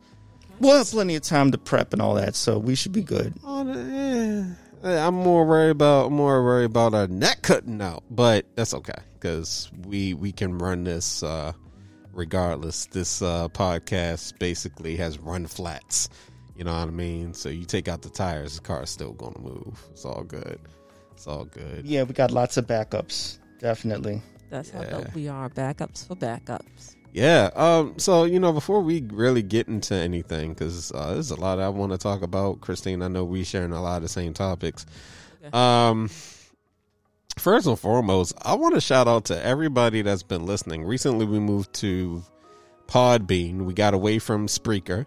We'll 0.60 0.78
have 0.78 0.88
plenty 0.88 1.16
of 1.16 1.24
time 1.24 1.52
to 1.52 1.58
prep 1.58 1.92
and 1.92 2.02
all 2.02 2.16
that, 2.16 2.36
so 2.36 2.58
we 2.58 2.76
should 2.76 2.94
be 2.94 3.04
good. 3.04 3.34
The, 3.36 4.56
eh, 4.84 5.08
I'm 5.08 5.16
more 5.16 5.46
worried 5.46 5.72
about 5.72 6.12
more 6.12 6.44
worried 6.44 6.66
about 6.66 6.94
our 6.94 7.08
neck 7.08 7.42
cutting 7.42 7.82
out, 7.82 8.04
but 8.10 8.46
that's 8.56 8.74
okay 8.74 8.94
because 9.14 9.72
we 9.86 10.14
we 10.14 10.32
can 10.32 10.58
run 10.58 10.84
this 10.84 11.24
uh, 11.24 11.54
regardless. 12.14 12.86
This 12.86 13.22
uh, 13.22 13.50
podcast 13.50 14.38
basically 14.40 14.96
has 14.98 15.20
run 15.20 15.48
flats. 15.48 16.10
You 16.56 16.64
know 16.64 16.74
what 16.74 16.88
I 16.88 16.92
mean? 16.92 17.34
So 17.34 17.50
you 17.50 17.66
take 17.66 17.88
out 17.88 18.02
the 18.02 18.10
tires, 18.10 18.56
the 18.56 18.62
car's 18.62 18.90
still 18.90 19.14
gonna 19.14 19.40
move. 19.40 19.84
It's 19.92 20.06
all 20.06 20.24
good. 20.24 20.60
It's 21.14 21.28
all 21.28 21.46
good. 21.46 21.86
Yeah, 21.86 22.04
we 22.04 22.14
got 22.14 22.32
lots 22.32 22.58
of 22.58 22.66
backups. 22.68 23.40
Definitely. 23.60 24.22
That's 24.50 24.70
how 24.70 24.82
Yeah. 24.82 24.90
dope 24.92 25.14
we 25.16 25.28
are. 25.28 25.50
Backups 25.50 26.08
for 26.08 26.16
backups. 26.16 26.96
Yeah. 27.14 27.50
Um. 27.56 27.96
So 27.98 28.24
you 28.26 28.40
know, 28.40 28.54
before 28.54 28.82
we 28.82 29.02
really 29.12 29.42
get 29.42 29.68
into 29.68 29.96
anything, 29.96 30.50
because 30.54 30.92
uh, 30.94 31.14
there's 31.14 31.32
a 31.32 31.36
lot 31.40 31.60
I 31.60 31.70
want 31.70 31.92
to 31.94 31.98
talk 31.98 32.22
about, 32.22 32.62
Christine. 32.62 33.02
I 33.02 33.08
know 33.08 33.24
we 33.26 33.44
sharing 33.44 33.72
a 33.72 33.82
lot 33.82 33.98
of 33.98 34.04
the 34.04 34.10
same 34.10 34.34
topics. 34.34 34.86
Okay. 35.44 35.50
Um. 35.58 36.10
first 37.38 37.68
and 37.68 37.78
foremost, 37.80 38.34
I 38.42 38.56
want 38.56 38.76
to 38.76 38.82
shout 38.82 39.08
out 39.08 39.26
to 39.26 39.46
everybody 39.46 40.02
that's 40.02 40.24
been 40.24 40.46
listening. 40.46 40.84
Recently, 40.86 41.26
we 41.26 41.40
moved 41.40 41.74
to 41.76 42.24
Podbean. 42.88 43.64
We 43.66 43.74
got 43.74 43.94
away 43.94 44.20
from 44.20 44.48
Spreaker, 44.48 45.06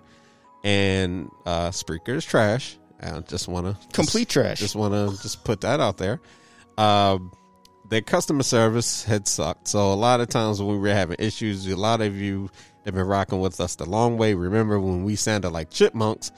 and 0.69 1.31
uh, 1.47 1.71
Spreaker 1.71 2.11
is 2.11 2.27
trash. 2.27 2.77
I 3.01 3.21
just 3.21 3.49
want 3.49 3.67
to 3.67 3.89
Complete 3.95 4.29
trash. 4.29 4.59
Just 4.59 4.77
want 4.77 4.93
to 4.93 5.23
just 5.23 5.43
put 5.43 5.63
that 5.63 5.81
out 5.81 5.97
there. 5.97 6.21
Um, 6.77 7.33
their 7.89 8.03
customer 8.03 8.43
service 8.43 9.03
had 9.03 9.27
sucked. 9.27 9.69
So 9.69 9.91
a 9.91 9.95
lot 9.95 10.21
of 10.21 10.29
times 10.29 10.61
when 10.61 10.69
we 10.69 10.79
were 10.79 10.89
having 10.95 11.17
issues, 11.19 11.67
a 11.67 11.75
lot 11.75 12.03
of 12.03 12.17
you 12.17 12.51
have 12.85 12.95
been 12.95 13.07
rocking 13.07 13.41
with 13.41 13.59
us 13.63 13.77
the 13.77 13.89
long 13.89 14.19
way. 14.19 14.35
Remember 14.35 14.79
when 14.79 15.05
we 15.05 15.17
sounded 15.17 15.51
like 15.51 15.71
chipmunks 15.71 16.33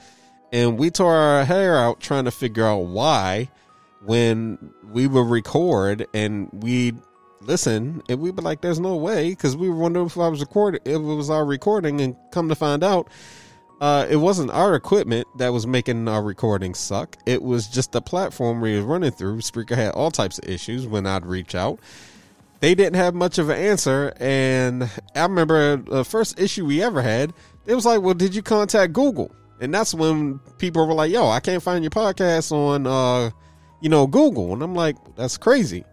and 0.53 0.77
we 0.77 0.91
tore 0.91 1.13
our 1.13 1.43
hair 1.43 1.77
out 1.77 1.99
trying 1.99 2.23
to 2.23 2.31
figure 2.31 2.65
out 2.65 2.85
why 2.85 3.49
when 4.05 4.73
we 4.93 5.07
would 5.07 5.27
record 5.27 6.07
and 6.13 6.49
we'd 6.53 6.97
listen 7.41 8.01
and 8.07 8.21
we'd 8.21 8.37
be 8.37 8.41
like, 8.41 8.61
there's 8.61 8.79
no 8.79 8.95
way 8.95 9.31
because 9.31 9.57
we 9.57 9.67
were 9.67 9.75
wondering 9.75 10.05
if 10.05 10.17
I 10.17 10.29
was 10.29 10.39
recording, 10.39 10.79
if 10.85 10.95
it 10.95 10.99
was 10.99 11.29
our 11.29 11.43
recording 11.43 11.99
and 11.99 12.15
come 12.31 12.47
to 12.47 12.55
find 12.55 12.81
out 12.81 13.09
uh, 13.81 14.05
it 14.07 14.17
wasn't 14.17 14.51
our 14.51 14.75
equipment 14.75 15.27
that 15.37 15.51
was 15.51 15.65
making 15.65 16.07
our 16.07 16.21
recording 16.21 16.75
suck. 16.75 17.17
It 17.25 17.41
was 17.41 17.67
just 17.67 17.91
the 17.91 18.01
platform 18.01 18.61
we 18.61 18.79
were 18.79 18.85
running 18.85 19.09
through. 19.09 19.37
Spreaker 19.37 19.75
had 19.75 19.93
all 19.93 20.11
types 20.11 20.37
of 20.37 20.47
issues 20.47 20.85
when 20.85 21.07
I'd 21.07 21.25
reach 21.25 21.55
out. 21.55 21.79
They 22.59 22.75
didn't 22.75 22.97
have 22.97 23.15
much 23.15 23.39
of 23.39 23.49
an 23.49 23.57
answer, 23.57 24.13
and 24.19 24.87
I 25.15 25.23
remember 25.23 25.77
the 25.77 26.05
first 26.05 26.39
issue 26.39 26.63
we 26.67 26.83
ever 26.83 27.01
had. 27.01 27.33
It 27.65 27.73
was 27.73 27.87
like, 27.87 28.03
"Well, 28.03 28.13
did 28.13 28.35
you 28.35 28.43
contact 28.43 28.93
Google?" 28.93 29.31
And 29.59 29.73
that's 29.73 29.95
when 29.95 30.39
people 30.59 30.87
were 30.87 30.93
like, 30.93 31.11
"Yo, 31.11 31.27
I 31.27 31.39
can't 31.39 31.63
find 31.63 31.83
your 31.83 31.89
podcast 31.89 32.51
on, 32.51 32.85
uh, 32.85 33.31
you 33.81 33.89
know, 33.89 34.05
Google." 34.05 34.53
And 34.53 34.61
I'm 34.61 34.75
like, 34.75 34.95
"That's 35.15 35.37
crazy." 35.37 35.85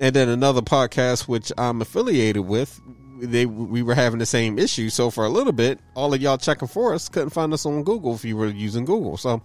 And 0.00 0.16
then 0.16 0.28
another 0.28 0.60
podcast 0.60 1.28
which 1.28 1.52
I'm 1.56 1.80
affiliated 1.80 2.44
with, 2.48 2.80
they 3.22 3.46
we 3.46 3.82
were 3.82 3.94
having 3.94 4.18
the 4.18 4.26
same 4.26 4.58
issue. 4.58 4.90
So 4.90 5.10
for 5.10 5.24
a 5.24 5.28
little 5.28 5.52
bit, 5.52 5.78
all 5.94 6.12
of 6.12 6.20
y'all 6.20 6.38
checking 6.38 6.68
for 6.68 6.92
us 6.92 7.08
couldn't 7.08 7.30
find 7.30 7.52
us 7.52 7.64
on 7.64 7.84
Google 7.84 8.14
if 8.14 8.24
you 8.24 8.36
were 8.36 8.48
using 8.48 8.84
Google. 8.84 9.16
So 9.16 9.42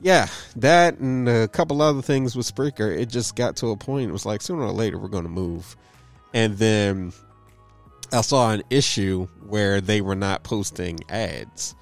yeah, 0.00 0.26
that 0.56 0.98
and 0.98 1.28
a 1.28 1.46
couple 1.48 1.80
other 1.80 2.02
things 2.02 2.34
with 2.34 2.52
Spreaker, 2.52 2.94
it 2.94 3.08
just 3.08 3.36
got 3.36 3.56
to 3.56 3.70
a 3.70 3.76
point. 3.76 4.08
It 4.08 4.12
was 4.12 4.26
like 4.26 4.42
sooner 4.42 4.62
or 4.62 4.72
later 4.72 4.98
we're 4.98 5.08
going 5.08 5.24
to 5.24 5.30
move, 5.30 5.76
and 6.34 6.58
then 6.58 7.12
I 8.12 8.20
saw 8.22 8.50
an 8.50 8.64
issue 8.68 9.28
where 9.46 9.80
they 9.80 10.00
were 10.00 10.16
not 10.16 10.42
posting 10.42 10.98
ads, 11.08 11.76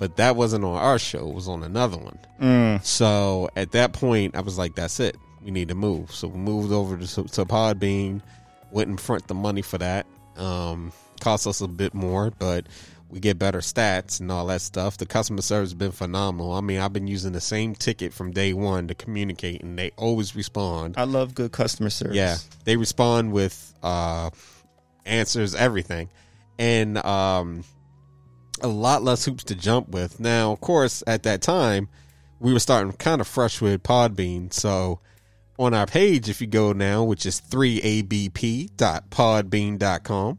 but 0.00 0.16
that 0.16 0.34
wasn't 0.34 0.64
on 0.64 0.76
our 0.76 0.98
show. 0.98 1.28
It 1.28 1.34
was 1.34 1.48
on 1.48 1.62
another 1.62 1.96
one. 1.96 2.18
Mm. 2.40 2.84
So 2.84 3.50
at 3.54 3.70
that 3.72 3.92
point, 3.92 4.34
I 4.34 4.40
was 4.40 4.58
like, 4.58 4.74
"That's 4.74 4.98
it. 4.98 5.16
We 5.44 5.52
need 5.52 5.68
to 5.68 5.76
move." 5.76 6.10
So 6.12 6.26
we 6.26 6.38
moved 6.38 6.72
over 6.72 6.96
to, 6.96 7.06
to 7.06 7.44
Podbean. 7.44 8.20
Went 8.72 8.88
and 8.88 9.00
front 9.00 9.28
the 9.28 9.34
money 9.34 9.62
for 9.62 9.78
that. 9.78 10.06
Um, 10.40 10.92
cost 11.20 11.46
us 11.46 11.60
a 11.60 11.68
bit 11.68 11.94
more, 11.94 12.32
but 12.38 12.66
we 13.10 13.20
get 13.20 13.38
better 13.38 13.58
stats 13.58 14.20
and 14.20 14.30
all 14.30 14.46
that 14.46 14.60
stuff. 14.60 14.96
The 14.96 15.06
customer 15.06 15.42
service 15.42 15.70
has 15.70 15.74
been 15.74 15.92
phenomenal. 15.92 16.52
I 16.52 16.60
mean, 16.60 16.80
I've 16.80 16.92
been 16.92 17.08
using 17.08 17.32
the 17.32 17.40
same 17.40 17.74
ticket 17.74 18.12
from 18.12 18.32
day 18.32 18.52
one 18.52 18.88
to 18.88 18.94
communicate, 18.94 19.62
and 19.62 19.78
they 19.78 19.90
always 19.96 20.36
respond. 20.36 20.94
I 20.96 21.04
love 21.04 21.34
good 21.34 21.52
customer 21.52 21.90
service. 21.90 22.16
Yeah, 22.16 22.36
they 22.64 22.76
respond 22.76 23.32
with 23.32 23.74
uh, 23.82 24.30
answers, 25.04 25.54
everything, 25.54 26.08
and 26.58 26.98
um, 27.04 27.64
a 28.60 28.68
lot 28.68 29.02
less 29.02 29.24
hoops 29.24 29.44
to 29.44 29.54
jump 29.54 29.88
with. 29.88 30.20
Now, 30.20 30.52
of 30.52 30.60
course, 30.60 31.02
at 31.06 31.24
that 31.24 31.42
time, 31.42 31.88
we 32.38 32.52
were 32.52 32.60
starting 32.60 32.92
kind 32.92 33.20
of 33.20 33.26
fresh 33.26 33.60
with 33.60 33.82
Podbean, 33.82 34.52
so 34.52 35.00
on 35.60 35.74
our 35.74 35.86
page, 35.86 36.28
if 36.30 36.40
you 36.40 36.46
go 36.46 36.72
now, 36.72 37.02
which 37.04 37.26
is 37.26 37.40
3abp.podbean.com, 37.40 40.38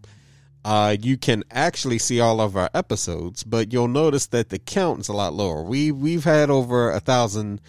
uh, 0.63 0.95
you 0.99 1.17
can 1.17 1.43
actually 1.51 1.97
see 1.97 2.19
all 2.19 2.39
of 2.41 2.55
our 2.55 2.69
episodes, 2.73 3.43
but 3.43 3.73
you'll 3.73 3.87
notice 3.87 4.27
that 4.27 4.49
the 4.49 4.59
count 4.59 4.99
is 5.01 5.09
a 5.09 5.13
lot 5.13 5.33
lower. 5.33 5.63
We 5.63 5.91
we've 5.91 6.23
had 6.23 6.49
over 6.51 6.91
a 6.91 6.99
thousand 6.99 7.61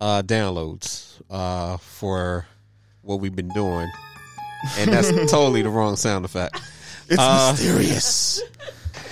uh, 0.00 0.22
downloads 0.22 1.20
uh, 1.30 1.78
for 1.78 2.46
what 3.02 3.18
we've 3.20 3.34
been 3.34 3.48
doing, 3.48 3.90
and 4.78 4.92
that's 4.92 5.08
totally 5.30 5.62
the 5.62 5.70
wrong 5.70 5.96
sound 5.96 6.24
effect. 6.24 6.60
It's 7.08 7.18
Uh, 7.18 7.52
mysterious. 7.52 8.40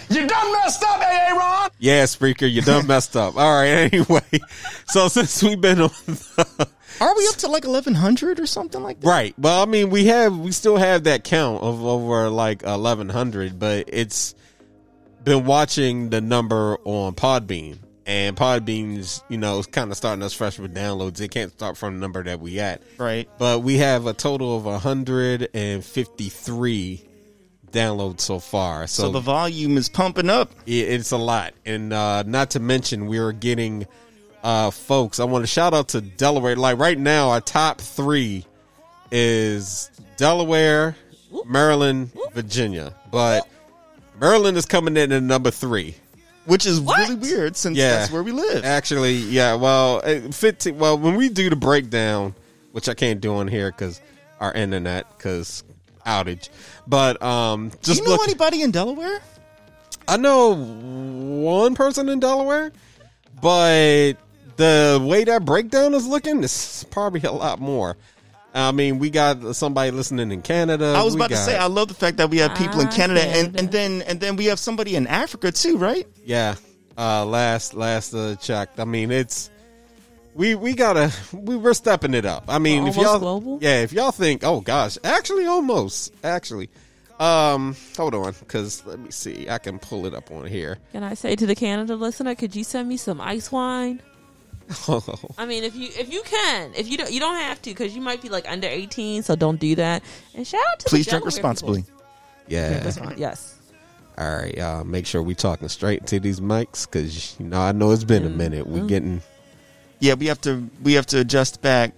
You 0.09 0.25
done 0.25 0.53
messed 0.53 0.85
up, 0.85 1.01
AA 1.01 1.37
Ron. 1.37 1.69
Yeah, 1.81 2.05
Spreaker, 2.05 2.49
you 2.49 2.63
done 2.63 2.87
messed 2.87 3.17
up. 3.17 3.37
All 3.37 3.53
right, 3.57 3.71
anyway, 3.93 4.23
so 4.87 5.09
since 5.09 5.43
we've 5.43 5.61
been 5.61 5.81
on. 5.81 5.91
The, 6.07 6.69
Are 7.01 7.15
we 7.17 7.27
up 7.29 7.37
to 7.37 7.49
like 7.49 7.65
1100 7.65 8.41
or 8.41 8.47
something 8.47 8.83
like 8.83 9.01
that? 9.01 9.07
Right. 9.07 9.35
Well, 9.39 9.63
I 9.63 9.67
mean, 9.67 9.91
we 9.91 10.07
have 10.07 10.37
we 10.39 10.53
still 10.53 10.77
have 10.77 11.05
that 11.05 11.25
count 11.25 11.63
of 11.63 11.85
over 11.85 12.29
like 12.31 12.63
eleven 12.63 13.09
hundred, 13.09 13.59
but 13.59 13.85
it's 13.89 14.35
been 15.25 15.45
watching 15.45 16.11
the 16.11 16.21
number 16.21 16.79
on 16.85 17.15
Podbean, 17.15 17.79
and 18.07 18.37
Podbean's 18.37 19.23
you 19.29 19.37
know 19.37 19.63
kind 19.63 19.91
of 19.91 19.97
starting 19.97 20.23
us 20.23 20.33
fresh 20.33 20.59
with 20.59 20.75
downloads. 20.75 21.21
It 21.21 21.29
can't 21.29 21.53
start 21.53 21.77
from 21.77 21.95
the 21.95 22.01
number 22.01 22.23
that 22.25 22.41
we 22.41 22.61
at, 22.61 22.81
Right. 22.97 23.29
but 23.39 23.63
we 23.63 23.77
have 23.79 24.07
a 24.07 24.15
total 24.15 24.57
of 24.67 24.81
hundred 24.83 25.49
and 25.53 25.85
fifty 25.85 26.29
three 26.31 27.03
downloads 27.73 28.21
so 28.21 28.39
far. 28.39 28.87
So, 28.87 29.03
So 29.05 29.11
the 29.11 29.21
volume 29.21 29.77
is 29.77 29.89
pumping 29.91 30.31
up. 30.31 30.51
it- 30.65 30.89
it's 30.89 31.11
a 31.13 31.19
lot, 31.19 31.53
and 31.67 31.93
uh, 31.93 32.23
not 32.23 32.51
to 32.51 32.61
mention 32.61 33.07
we 33.07 33.19
are 33.19 33.33
getting 33.33 33.87
uh, 34.47 34.71
folks. 34.71 35.19
I 35.19 35.25
want 35.25 35.43
to 35.43 35.47
shout 35.49 35.75
out 35.75 35.89
to 35.89 36.01
Delaware. 36.01 36.55
Like 36.55 36.79
right 36.79 36.97
now, 36.99 37.31
our 37.31 37.41
top 37.41 37.81
three 37.81 38.47
is 39.11 39.91
Delaware, 40.17 40.95
Maryland, 41.45 42.13
Virginia, 42.33 42.95
but 43.11 43.47
Maryland 44.21 44.57
is 44.57 44.65
coming 44.65 44.97
in 44.97 45.11
at 45.11 45.23
number 45.23 45.51
three. 45.51 45.97
Which 46.45 46.65
is 46.65 46.79
What? 46.81 46.99
really 47.01 47.17
weird 47.17 47.57
since 47.57 47.77
Yeah. 47.77 47.91
that's 47.97 48.13
where 48.13 48.23
we 48.23 48.31
live. 48.31 48.65
Actually, 48.65 49.15
yeah. 49.17 49.55
Well, 49.55 50.01
uh, 50.05 50.31
fifteen. 50.31 50.79
Well, 50.79 50.97
when 50.97 51.17
we 51.17 51.29
do 51.29 51.51
the 51.51 51.57
breakdown, 51.57 52.37
which 52.71 52.89
I 52.89 52.95
can't 52.95 53.21
do 53.21 53.35
on 53.35 53.49
here 53.49 53.73
because 53.73 54.01
our 54.39 54.53
internet 54.53 55.07
because 55.19 55.65
outage, 56.07 56.51
but 56.87 57.21
um, 57.21 57.71
just 57.83 57.85
Do 57.85 57.95
you 57.95 58.03
know 58.05 58.11
look. 58.17 58.29
anybody 58.29 58.63
in 58.63 58.71
Delaware? 58.71 59.21
I 60.07 60.19
know 60.19 60.55
one 60.55 61.75
person 61.75 62.09
in 62.09 62.21
Delaware, 62.21 62.71
but 63.43 64.13
the 64.57 65.05
way 65.07 65.25
that 65.25 65.45
breakdown 65.45 65.95
is 65.95 66.07
looking, 66.07 66.43
is 66.43 66.85
probably 66.91 67.21
a 67.23 67.33
lot 67.33 67.61
more. 67.61 67.97
I 68.55 68.73
mean, 68.73 68.99
we 68.99 69.11
got 69.11 69.55
somebody 69.55 69.91
listening 69.91 70.33
in 70.33 70.41
Canada. 70.41 70.95
I 70.97 71.03
was 71.03 71.15
We 71.15 71.21
about 71.21 71.31
to 71.31 71.37
say 71.37 71.59
I 71.59 71.67
love 71.67 71.89
the 71.89 71.95
fact 71.95 72.17
that 72.17 72.31
we 72.31 72.39
have 72.39 72.57
people 72.57 72.81
in 72.81 72.87
Ah, 72.87 72.91
Canada 72.93 73.21
and, 73.23 73.59
and 73.61 73.71
then 73.71 74.01
and 74.03 74.19
then 74.19 74.37
we 74.37 74.47
have 74.47 74.59
somebody 74.59 74.97
in 74.97 75.07
Africa 75.07 75.53
too, 75.53 75.77
right? 75.77 76.07
yeah. 76.25 76.55
Uh, 76.99 77.27
last 77.27 77.75
last 77.75 78.15
uh, 78.15 78.35
checked. 78.37 78.81
I 78.81 78.87
mean, 78.87 79.11
it's 79.11 79.51
we 80.35 80.55
we 80.55 80.73
gotta 80.73 81.13
we 81.35 81.55
we're 81.55 81.75
stepping 81.75 82.15
it 82.15 82.25
up. 82.25 82.45
I 82.49 82.59
mean, 82.59 82.87
if 82.87 82.97
y'all 82.97 83.19
global? 83.19 83.59
yeah, 83.61 83.83
if 83.83 83.93
y'all 83.93 84.13
think, 84.13 84.43
oh 84.43 84.63
gosh, 84.63 84.97
actually, 85.05 85.45
almost 85.45 86.15
actually. 86.25 86.71
Um, 87.21 87.77
hold 87.97 88.15
on, 88.15 88.33
because 88.41 88.85
let 88.87 88.99
me 88.99 89.11
see. 89.11 89.47
I 89.51 89.59
can 89.59 89.79
pull 89.79 90.07
it 90.07 90.15
up 90.15 90.31
on 90.31 90.47
here. 90.47 90.79
Can 90.93 91.03
I 91.03 91.13
say 91.13 91.37
to 91.37 91.45
the 91.47 91.55
Canada 91.55 91.97
listener, 91.97 92.35
could 92.35 92.57
you 92.57 92.65
send 92.65 92.89
me 92.89 92.97
some 92.97 93.21
ice 93.21 93.53
wine? 93.53 94.01
I 95.39 95.47
mean, 95.47 95.63
if 95.65 95.77
you 95.77 95.89
if 95.93 96.13
you 96.13 96.23
can, 96.23 96.73
if 96.75 96.89
you 96.89 96.97
don't, 96.97 97.13
you 97.13 97.21
don't 97.21 97.37
have 97.37 97.61
to 97.63 97.71
because 97.71 97.95
you 97.95 98.01
might 98.03 98.21
be 98.23 98.29
like 98.29 98.51
under 98.51 98.67
eighteen, 98.67 99.23
so 99.23 99.37
don't 99.37 99.61
do 99.61 99.75
that. 99.77 100.03
And 100.35 100.47
shout 100.47 100.61
out 100.73 100.79
to 100.81 100.85
the 100.85 100.91
Please 100.91 101.07
drink 101.07 101.25
responsibly. 101.25 101.83
people. 101.83 102.03
yeah. 102.49 102.81
Drink 102.91 103.19
yes. 103.19 103.53
All 104.19 104.37
right, 104.39 104.59
uh, 104.59 104.83
make 104.83 105.05
sure 105.07 105.23
we 105.23 105.35
talking 105.35 105.69
straight 105.69 106.07
to 106.07 106.19
these 106.19 106.41
mics 106.41 106.87
because 106.87 107.39
you 107.39 107.47
know 107.47 107.61
I 107.61 107.73
know 107.73 107.91
it's 107.93 108.03
been 108.05 108.25
a 108.25 108.31
minute. 108.31 108.67
We're 108.67 108.87
getting 108.87 109.23
Yeah, 110.01 110.15
we 110.15 110.27
have 110.27 110.41
to 110.43 110.69
we 110.83 110.95
have 110.95 111.07
to 111.07 111.21
adjust 111.21 111.61
back 111.61 111.93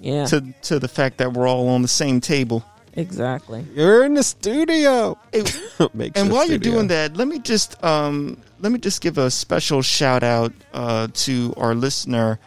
Yeah. 0.00 0.26
to 0.26 0.54
to 0.62 0.78
the 0.78 0.88
fact 0.88 1.18
that 1.18 1.32
we're 1.32 1.48
all 1.48 1.68
on 1.68 1.82
the 1.82 1.88
same 1.88 2.20
table. 2.20 2.64
Exactly. 2.96 3.66
you're 3.74 4.04
in 4.04 4.14
the 4.14 4.22
studio. 4.22 5.18
Hey, 5.32 5.40
and 5.78 6.16
sure 6.16 6.28
while 6.28 6.48
you're 6.48 6.58
doing 6.58 6.88
that, 6.88 7.16
let 7.16 7.28
me 7.28 7.38
just 7.38 7.82
um 7.84 8.40
let 8.60 8.72
me 8.72 8.78
just 8.78 9.00
give 9.00 9.18
a 9.18 9.30
special 9.30 9.82
shout 9.82 10.22
out 10.22 10.52
uh 10.72 11.08
to 11.12 11.54
our 11.56 11.74
listener 11.74 12.38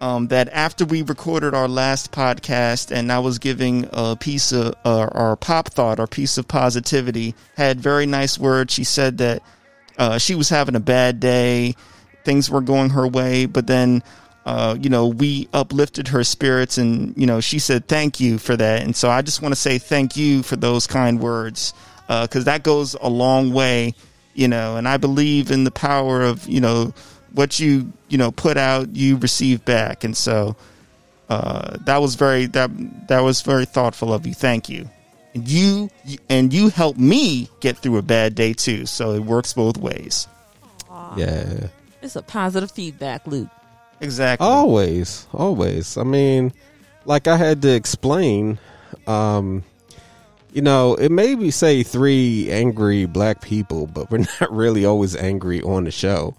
um 0.00 0.28
that 0.28 0.48
after 0.50 0.84
we 0.84 1.02
recorded 1.02 1.54
our 1.54 1.68
last 1.68 2.12
podcast 2.12 2.94
and 2.94 3.10
I 3.10 3.18
was 3.18 3.38
giving 3.38 3.88
a 3.92 4.16
piece 4.16 4.52
of 4.52 4.74
uh, 4.84 5.08
our 5.12 5.36
pop 5.36 5.68
thought, 5.68 5.98
our 5.98 6.06
piece 6.06 6.38
of 6.38 6.46
positivity, 6.46 7.34
had 7.56 7.80
very 7.80 8.06
nice 8.06 8.38
words. 8.38 8.72
She 8.72 8.84
said 8.84 9.18
that 9.18 9.42
uh 9.98 10.18
she 10.18 10.34
was 10.34 10.48
having 10.48 10.76
a 10.76 10.80
bad 10.80 11.20
day, 11.20 11.74
things 12.24 12.50
were 12.50 12.60
going 12.60 12.90
her 12.90 13.06
way, 13.06 13.46
but 13.46 13.66
then 13.66 14.02
uh, 14.46 14.74
you 14.80 14.88
know, 14.88 15.08
we 15.08 15.48
uplifted 15.52 16.08
her 16.08 16.24
spirits 16.24 16.78
and, 16.78 17.14
you 17.18 17.26
know, 17.26 17.40
she 17.40 17.58
said 17.58 17.86
thank 17.86 18.18
you 18.18 18.38
for 18.38 18.56
that. 18.56 18.82
And 18.82 18.96
so 18.96 19.10
I 19.10 19.20
just 19.20 19.42
want 19.42 19.52
to 19.52 19.60
say 19.60 19.76
thank 19.76 20.16
you 20.16 20.42
for 20.42 20.56
those 20.56 20.86
kind 20.86 21.20
words 21.20 21.74
because 22.06 22.44
that 22.44 22.62
goes 22.62 22.94
a 22.94 23.10
long 23.10 23.52
way, 23.52 23.94
you 24.32 24.48
know, 24.48 24.78
and 24.78 24.88
I 24.88 24.96
believe 24.96 25.50
in 25.50 25.64
the 25.64 25.70
power 25.70 26.22
of, 26.22 26.48
you 26.48 26.60
know, 26.60 26.94
what 27.34 27.60
you, 27.60 27.92
you 28.08 28.16
know, 28.16 28.30
put 28.30 28.56
out, 28.56 28.96
you 28.96 29.18
receive 29.18 29.62
back. 29.66 30.04
And 30.04 30.16
so 30.16 30.56
Uh, 31.28 31.76
that 31.86 32.00
was 32.00 32.14
very 32.14 32.46
that 32.46 32.70
that 33.08 33.18
was 33.18 33.42
very 33.42 33.66
thoughtful 33.66 34.14
of 34.14 34.24
you. 34.28 34.32
Thank 34.32 34.68
you. 34.68 34.88
And 35.34 35.48
you 35.48 35.90
and 36.30 36.52
you 36.54 36.70
helped 36.70 37.00
me 37.00 37.50
get 37.58 37.76
through 37.78 37.98
a 37.98 38.02
bad 38.02 38.36
day 38.36 38.52
too. 38.54 38.86
So 38.86 39.10
it 39.10 39.24
works 39.24 39.52
both 39.52 39.76
ways. 39.76 40.28
Yeah. 41.16 41.66
It's 42.00 42.14
a 42.14 42.22
positive 42.22 42.70
feedback 42.70 43.26
loop. 43.26 43.50
Exactly. 44.00 44.46
Always, 44.46 45.26
always. 45.32 45.96
I 45.96 46.02
mean, 46.04 46.52
like 47.04 47.26
I 47.26 47.36
had 47.36 47.62
to 47.62 47.74
explain, 47.74 48.58
um, 49.06 49.64
you 50.52 50.62
know, 50.62 50.94
it 50.94 51.10
may 51.10 51.34
be 51.34 51.50
say 51.50 51.82
three 51.82 52.50
angry 52.50 53.06
black 53.06 53.40
people, 53.40 53.86
but 53.86 54.10
we're 54.10 54.18
not 54.40 54.52
really 54.52 54.84
always 54.84 55.16
angry 55.16 55.62
on 55.62 55.84
the 55.84 55.90
show. 55.90 56.34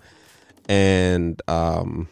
And 0.70 1.42
um, 1.48 2.08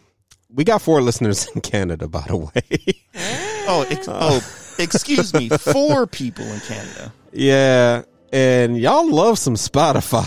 we 0.53 0.63
got 0.63 0.81
four 0.81 1.01
listeners 1.01 1.47
in 1.53 1.61
Canada, 1.61 2.07
by 2.07 2.23
the 2.27 2.37
way. 2.37 2.95
Oh, 3.67 3.83
ex- 3.89 4.07
oh, 4.07 4.41
excuse 4.77 5.33
me. 5.33 5.49
Four 5.49 6.05
people 6.05 6.45
in 6.45 6.59
Canada. 6.59 7.11
yeah, 7.33 8.03
and 8.31 8.77
y'all 8.77 9.09
love 9.09 9.39
some 9.39 9.55
Spotify. 9.55 10.23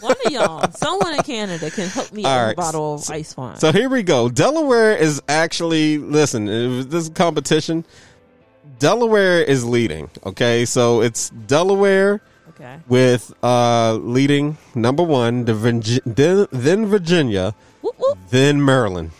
One 0.00 0.16
of 0.24 0.32
y'all, 0.32 0.70
someone 0.72 1.14
in 1.14 1.22
Canada, 1.22 1.70
can 1.70 1.88
hook 1.88 2.12
me 2.12 2.24
up 2.24 2.30
right. 2.46 2.52
a 2.52 2.56
bottle 2.56 2.94
of 2.94 3.10
ice 3.10 3.36
wine. 3.36 3.56
So 3.56 3.72
here 3.72 3.88
we 3.88 4.02
go. 4.02 4.28
Delaware 4.28 4.94
is 4.96 5.20
actually 5.28 5.98
listen. 5.98 6.46
This 6.46 7.04
is 7.04 7.08
competition. 7.10 7.84
Delaware 8.78 9.42
is 9.42 9.64
leading. 9.64 10.10
Okay, 10.24 10.64
so 10.64 11.00
it's 11.00 11.30
Delaware 11.30 12.20
okay. 12.50 12.78
with 12.86 13.34
uh 13.42 13.94
leading 13.94 14.56
number 14.74 15.02
one, 15.02 15.44
the 15.44 15.52
Virgi- 15.52 16.00
then, 16.06 16.46
then 16.52 16.86
Virginia, 16.86 17.54
Whoop, 17.82 17.94
whoop. 17.98 18.18
then 18.30 18.64
Maryland. 18.64 19.10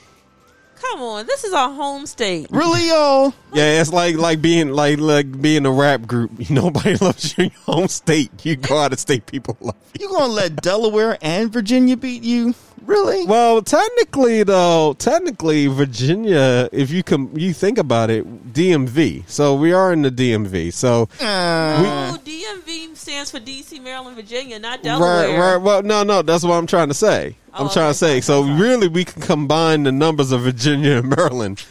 Come 0.90 1.02
on, 1.02 1.26
this 1.26 1.44
is 1.44 1.52
our 1.52 1.70
home 1.70 2.06
state. 2.06 2.46
Really, 2.50 2.88
y'all? 2.88 3.34
Yeah, 3.52 3.80
it's 3.80 3.92
like 3.92 4.16
like 4.16 4.40
being 4.40 4.70
like 4.70 4.98
like 4.98 5.40
being 5.40 5.66
a 5.66 5.70
rap 5.70 6.06
group. 6.06 6.30
Nobody 6.50 6.96
loves 6.96 7.36
you 7.36 7.44
in 7.44 7.50
your 7.50 7.74
home 7.74 7.88
state. 7.88 8.44
You 8.44 8.56
go 8.56 8.78
out 8.78 8.92
of 8.92 8.98
state, 8.98 9.26
people 9.26 9.56
love 9.60 9.76
you. 9.98 10.06
You 10.08 10.16
gonna 10.16 10.32
let 10.32 10.56
Delaware 10.56 11.18
and 11.20 11.52
Virginia 11.52 11.96
beat 11.96 12.22
you? 12.22 12.54
Really? 12.88 13.26
Well, 13.26 13.60
technically 13.60 14.42
though, 14.44 14.94
technically 14.98 15.66
Virginia, 15.66 16.68
if 16.72 16.90
you 16.90 17.02
come, 17.02 17.30
you 17.36 17.52
think 17.52 17.76
about 17.76 18.08
it, 18.08 18.24
DMV. 18.54 19.24
So 19.28 19.54
we 19.54 19.72
are 19.74 19.92
in 19.92 20.00
the 20.02 20.10
DMV. 20.10 20.72
So 20.72 21.02
Uh, 21.20 22.14
Oh, 22.14 22.18
DMV 22.24 22.96
stands 22.96 23.30
for 23.30 23.40
DC, 23.40 23.78
Maryland, 23.82 24.16
Virginia, 24.16 24.58
not 24.58 24.78
right, 24.78 24.82
Delaware. 24.82 25.28
right. 25.28 25.38
right. 25.54 25.56
Well, 25.58 25.82
no, 25.82 26.02
no, 26.02 26.22
that's 26.22 26.44
what 26.44 26.54
I'm 26.54 26.66
trying 26.66 26.88
to 26.88 26.94
say. 26.94 27.36
I'm 27.52 27.66
Oh, 27.66 27.70
trying 27.72 27.84
okay, 27.86 27.92
to 27.92 27.94
say. 27.94 28.06
sorry, 28.08 28.20
So 28.22 28.42
sorry, 28.42 28.48
sorry. 28.56 28.60
really, 28.68 28.88
we 28.88 29.04
can 29.04 29.20
combine 29.20 29.82
the 29.82 29.92
numbers 29.92 30.32
of 30.32 30.40
Virginia 30.42 30.96
and 30.98 31.08
Maryland 31.10 31.62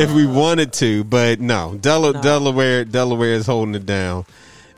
if 0.00 0.10
we 0.12 0.26
wanted 0.26 0.72
to, 0.74 1.04
but 1.04 1.40
no, 1.40 1.76
Del- 1.80 2.12
No. 2.12 2.22
Delaware, 2.22 2.84
Delaware 2.84 3.34
is 3.34 3.46
holding 3.46 3.74
it 3.76 3.86
down. 3.86 4.24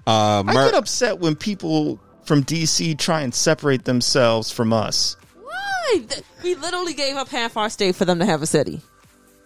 Uh, 0.07 0.41
I 0.41 0.53
Mer- 0.53 0.65
get 0.67 0.75
upset 0.75 1.19
when 1.19 1.35
people 1.37 1.99
from 2.29 2.45
DC 2.45 2.97
try 2.99 3.23
and 3.23 3.35
separate 3.35 3.87
themselves 3.87 4.53
from 4.53 4.73
us. 4.73 5.17
Why? 5.43 6.05
We 6.45 6.55
literally 6.55 6.93
gave 6.93 7.17
up 7.17 7.29
half 7.29 7.57
our 7.57 7.71
state 7.71 7.97
for 7.97 8.05
them 8.05 8.19
to 8.19 8.27
have 8.27 8.43
a 8.43 8.47
city. 8.47 8.83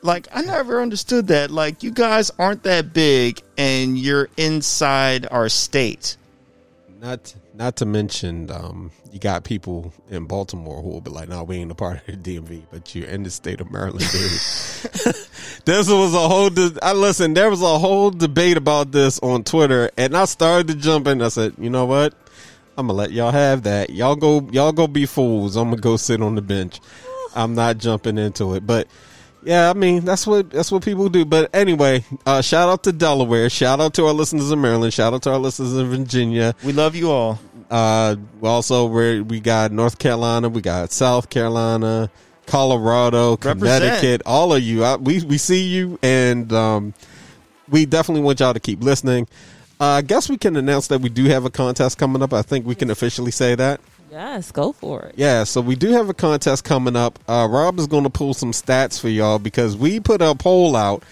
Like, 0.03 0.27
I 0.35 0.43
never 0.43 0.83
understood 0.83 1.29
that. 1.29 1.53
Like, 1.53 1.85
you 1.85 1.93
guys 1.93 2.33
aren't 2.41 2.65
that 2.65 2.93
big 2.93 3.41
and 3.57 3.97
you're 3.97 4.29
inside 4.37 5.29
our 5.31 5.49
state. 5.49 6.17
Not 7.01 7.35
not 7.55 7.77
to 7.77 7.87
mention, 7.87 8.51
um, 8.51 8.91
you 9.13 9.19
got 9.19 9.45
people 9.45 9.93
in 10.09 10.25
Baltimore 10.27 10.81
who 10.83 10.89
will 10.89 11.01
be 11.01 11.11
like, 11.11 11.29
"No, 11.29 11.43
we 11.43 11.57
ain't 11.57 11.71
a 11.71 11.75
part 11.75 11.99
of 11.99 12.07
the 12.07 12.17
DMV, 12.17 12.63
but 12.71 12.95
you're 12.95 13.09
in 13.09 13.25
the 13.25 13.31
state 13.31 13.61
of 13.61 13.71
Maryland, 13.73 14.09
dude." 14.11 14.21
this 15.65 15.89
was 15.89 16.15
a 16.15 16.29
whole. 16.29 16.49
De- 16.49 16.79
I 16.81 16.93
listen. 16.93 17.35
There 17.35 17.51
was 17.51 17.61
a 17.61 17.79
whole 17.79 18.11
debate 18.11 18.57
about 18.57 18.93
this 18.93 19.19
on 19.19 19.43
Twitter, 19.43 19.91
and 19.97 20.17
I 20.17 20.27
started 20.27 20.69
to 20.69 20.75
jump 20.75 21.09
in. 21.09 21.21
I 21.21 21.29
said, 21.29 21.55
"You 21.59 21.71
know 21.71 21.87
what? 21.87 22.15
I'm 22.77 22.87
gonna 22.87 22.99
let 22.99 23.13
y'all 23.13 23.31
have 23.31 23.65
that. 23.65 23.91
Y'all 23.91 24.17
go. 24.17 24.49
Y'all 24.53 24.73
go 24.73 24.87
be 24.87 25.07
fools. 25.07 25.57
I'm 25.57 25.71
gonna 25.71 25.81
go 25.81 25.97
sit 25.97 26.23
on 26.23 26.35
the 26.35 26.43
bench. 26.43 26.81
I'm 27.35 27.55
not 27.55 27.79
jumping 27.79 28.19
into 28.19 28.55
it, 28.55 28.67
but." 28.67 28.89
Yeah, 29.45 29.71
I 29.71 29.73
mean 29.73 30.05
that's 30.05 30.25
what 30.25 30.51
that's 30.51 30.71
what 30.71 30.85
people 30.85 31.09
do. 31.09 31.25
But 31.25 31.51
anyway, 31.53 32.05
uh, 32.25 32.43
shout 32.43 32.69
out 32.69 32.85
to 32.85 32.93
Delaware. 32.93 33.51
Shout 33.51 33.81
out 33.81 33.93
to 33.95 34.07
our 34.07 34.13
listeners 34.13 34.53
in 34.53 34.61
Maryland. 34.61 34.95
Shout 34.95 35.13
out 35.15 35.23
to 35.23 35.33
our 35.33 35.39
listeners 35.39 35.75
in 35.75 35.89
Virginia. 35.89 36.55
We 36.63 36.73
love 36.73 36.95
you 36.95 37.11
all. 37.11 37.41
Uh, 37.69 38.17
also 38.43 38.87
we 38.87 39.21
we 39.21 39.41
got 39.41 39.73
North 39.73 39.99
Carolina, 39.99 40.49
we 40.49 40.61
got 40.61 40.93
South 40.93 41.29
Carolina, 41.29 42.11
Colorado, 42.47 43.33
Represent. 43.33 43.83
Connecticut. 43.83 44.23
All 44.27 44.55
of 44.55 44.63
you, 44.63 44.85
I, 44.85 44.97
we 44.97 45.25
we 45.25 45.39
see 45.39 45.65
you, 45.65 45.99
and 46.03 46.53
um, 46.53 46.95
we 47.69 47.87
definitely 47.87 48.23
want 48.23 48.41
y'all 48.41 48.55
to 48.55 48.61
keep 48.61 48.83
listening. 48.83 49.27
Uh, 49.83 49.97
I 49.97 50.03
guess 50.03 50.29
we 50.29 50.39
can 50.39 50.55
announce 50.55 50.87
that 50.87 51.01
we 51.01 51.09
do 51.09 51.25
have 51.25 51.45
a 51.45 51.51
contest 51.51 51.99
coming 51.99 52.23
up. 52.23 52.33
I 52.33 52.43
think 52.43 52.65
we 52.65 52.77
can 52.77 52.89
officially 52.89 53.33
say 53.33 53.57
that. 53.57 53.81
Yes, 54.13 54.53
go 54.53 54.71
for 54.71 55.07
it. 55.07 55.17
Yeah, 55.17 55.43
so 55.43 55.61
we 55.61 55.75
do 55.75 55.91
have 55.91 56.09
a 56.09 56.15
contest 56.15 56.63
coming 56.63 56.95
up. 56.95 57.19
Uh, 57.27 57.49
Rob 57.51 57.81
is 57.81 57.89
going 57.89 58.05
to 58.05 58.11
pull 58.11 58.33
some 58.33 58.53
stats 58.53 59.01
for 59.01 59.09
y'all 59.09 59.41
because 59.41 59.77
we 59.77 59.99
put 59.99 60.23
a 60.23 60.37
poll 60.37 60.77
out, 60.77 61.03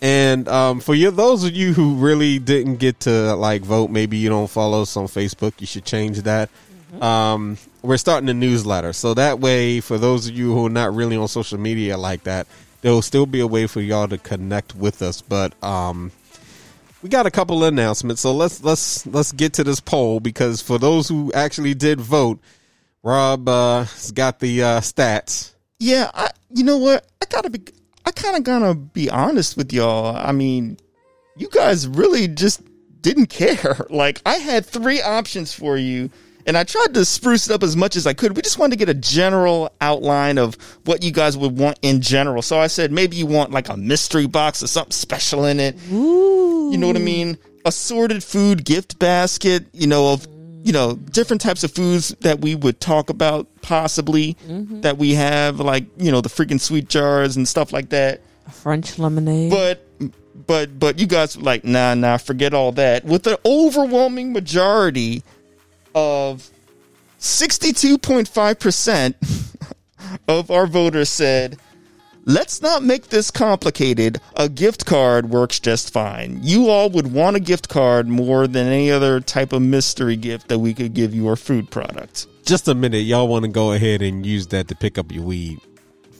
and 0.00 0.48
um, 0.48 0.80
for 0.80 0.94
you, 0.94 1.10
those 1.10 1.44
of 1.44 1.52
you 1.54 1.74
who 1.74 1.96
really 1.96 2.38
didn't 2.38 2.76
get 2.76 3.00
to 3.00 3.34
like 3.34 3.60
vote, 3.60 3.90
maybe 3.90 4.16
you 4.16 4.30
don't 4.30 4.48
follow 4.48 4.80
us 4.80 4.96
on 4.96 5.04
Facebook, 5.04 5.52
you 5.58 5.66
should 5.66 5.84
change 5.84 6.22
that. 6.22 6.48
Um, 7.02 7.58
we're 7.82 7.98
starting 7.98 8.30
a 8.30 8.34
newsletter, 8.34 8.94
so 8.94 9.12
that 9.12 9.38
way, 9.38 9.80
for 9.80 9.98
those 9.98 10.26
of 10.26 10.34
you 10.34 10.54
who 10.54 10.64
are 10.64 10.70
not 10.70 10.94
really 10.94 11.18
on 11.18 11.28
social 11.28 11.58
media 11.58 11.98
like 11.98 12.22
that, 12.22 12.46
there 12.80 12.92
will 12.92 13.02
still 13.02 13.26
be 13.26 13.40
a 13.40 13.46
way 13.46 13.66
for 13.66 13.82
y'all 13.82 14.08
to 14.08 14.16
connect 14.16 14.74
with 14.74 15.02
us. 15.02 15.20
But 15.20 15.62
um, 15.62 16.10
we 17.02 17.08
got 17.08 17.26
a 17.26 17.30
couple 17.30 17.62
of 17.62 17.72
announcements, 17.72 18.22
so 18.22 18.32
let's 18.32 18.62
let's 18.62 19.06
let's 19.06 19.32
get 19.32 19.54
to 19.54 19.64
this 19.64 19.80
poll 19.80 20.20
because 20.20 20.60
for 20.60 20.78
those 20.78 21.08
who 21.08 21.32
actually 21.32 21.74
did 21.74 22.00
vote, 22.00 22.40
Rob 23.02 23.48
uh, 23.48 23.84
has 23.84 24.10
got 24.10 24.40
the 24.40 24.62
uh, 24.62 24.80
stats. 24.80 25.54
Yeah, 25.78 26.10
I, 26.12 26.30
you 26.50 26.64
know 26.64 26.78
what? 26.78 27.06
I 27.22 27.26
gotta 27.30 27.50
be. 27.50 27.60
I 28.04 28.10
kind 28.10 28.36
of 28.36 28.42
gotta 28.42 28.74
be 28.74 29.10
honest 29.10 29.56
with 29.56 29.72
y'all. 29.72 30.16
I 30.16 30.32
mean, 30.32 30.78
you 31.36 31.48
guys 31.48 31.86
really 31.86 32.26
just 32.26 32.62
didn't 33.00 33.26
care. 33.30 33.86
Like, 33.90 34.20
I 34.26 34.36
had 34.36 34.66
three 34.66 35.00
options 35.00 35.54
for 35.54 35.76
you, 35.76 36.10
and 36.48 36.56
I 36.56 36.64
tried 36.64 36.94
to 36.94 37.04
spruce 37.04 37.46
it 37.46 37.52
up 37.52 37.62
as 37.62 37.76
much 37.76 37.94
as 37.94 38.06
I 38.06 38.14
could. 38.14 38.34
We 38.34 38.40
just 38.40 38.58
wanted 38.58 38.78
to 38.78 38.84
get 38.84 38.88
a 38.88 38.98
general 38.98 39.70
outline 39.82 40.38
of 40.38 40.54
what 40.86 41.02
you 41.02 41.12
guys 41.12 41.36
would 41.36 41.58
want 41.58 41.78
in 41.82 42.00
general. 42.00 42.40
So 42.40 42.58
I 42.58 42.68
said 42.68 42.90
maybe 42.90 43.16
you 43.16 43.26
want 43.26 43.50
like 43.50 43.68
a 43.68 43.76
mystery 43.76 44.26
box 44.26 44.62
or 44.62 44.66
something 44.66 44.92
special 44.92 45.44
in 45.44 45.60
it. 45.60 45.76
Ooh. 45.92 46.70
You 46.72 46.78
know 46.78 46.86
what 46.86 46.96
I 46.96 47.00
mean? 47.00 47.36
Assorted 47.66 48.24
food 48.24 48.64
gift 48.64 48.98
basket. 48.98 49.66
You 49.74 49.88
know 49.88 50.14
of 50.14 50.26
you 50.64 50.72
know 50.72 50.94
different 50.94 51.42
types 51.42 51.64
of 51.64 51.70
foods 51.70 52.08
that 52.20 52.40
we 52.40 52.54
would 52.54 52.80
talk 52.80 53.10
about 53.10 53.46
possibly 53.60 54.34
mm-hmm. 54.46 54.80
that 54.80 54.96
we 54.96 55.14
have 55.14 55.60
like 55.60 55.84
you 55.98 56.10
know 56.10 56.22
the 56.22 56.30
freaking 56.30 56.58
sweet 56.60 56.88
jars 56.88 57.36
and 57.36 57.46
stuff 57.46 57.74
like 57.74 57.90
that. 57.90 58.22
French 58.50 58.98
lemonade. 58.98 59.50
But 59.50 59.84
but 60.46 60.78
but 60.78 60.98
you 60.98 61.06
guys 61.06 61.36
were 61.36 61.42
like 61.42 61.62
nah 61.64 61.92
nah 61.94 62.16
forget 62.16 62.54
all 62.54 62.72
that 62.72 63.04
with 63.04 63.24
the 63.24 63.38
overwhelming 63.44 64.32
majority 64.32 65.22
of 65.98 66.50
62.5% 67.18 69.14
of 70.28 70.50
our 70.50 70.66
voters 70.66 71.08
said 71.08 71.58
let's 72.24 72.60
not 72.62 72.82
make 72.82 73.08
this 73.08 73.30
complicated 73.30 74.20
a 74.36 74.48
gift 74.48 74.86
card 74.86 75.28
works 75.30 75.58
just 75.58 75.92
fine 75.92 76.38
you 76.42 76.68
all 76.68 76.88
would 76.90 77.12
want 77.12 77.34
a 77.36 77.40
gift 77.40 77.68
card 77.68 78.06
more 78.06 78.46
than 78.46 78.66
any 78.66 78.90
other 78.90 79.18
type 79.20 79.52
of 79.52 79.60
mystery 79.62 80.14
gift 80.16 80.48
that 80.48 80.58
we 80.58 80.72
could 80.72 80.94
give 80.94 81.12
you 81.14 81.26
or 81.26 81.34
food 81.36 81.68
product 81.70 82.26
Just 82.44 82.68
a 82.68 82.74
minute, 82.74 82.98
y'all 82.98 83.26
want 83.28 83.44
to 83.44 83.50
go 83.50 83.72
ahead 83.72 84.00
and 84.02 84.24
use 84.24 84.46
that 84.48 84.68
to 84.68 84.74
pick 84.76 84.98
up 84.98 85.10
your 85.10 85.24
weed 85.24 85.58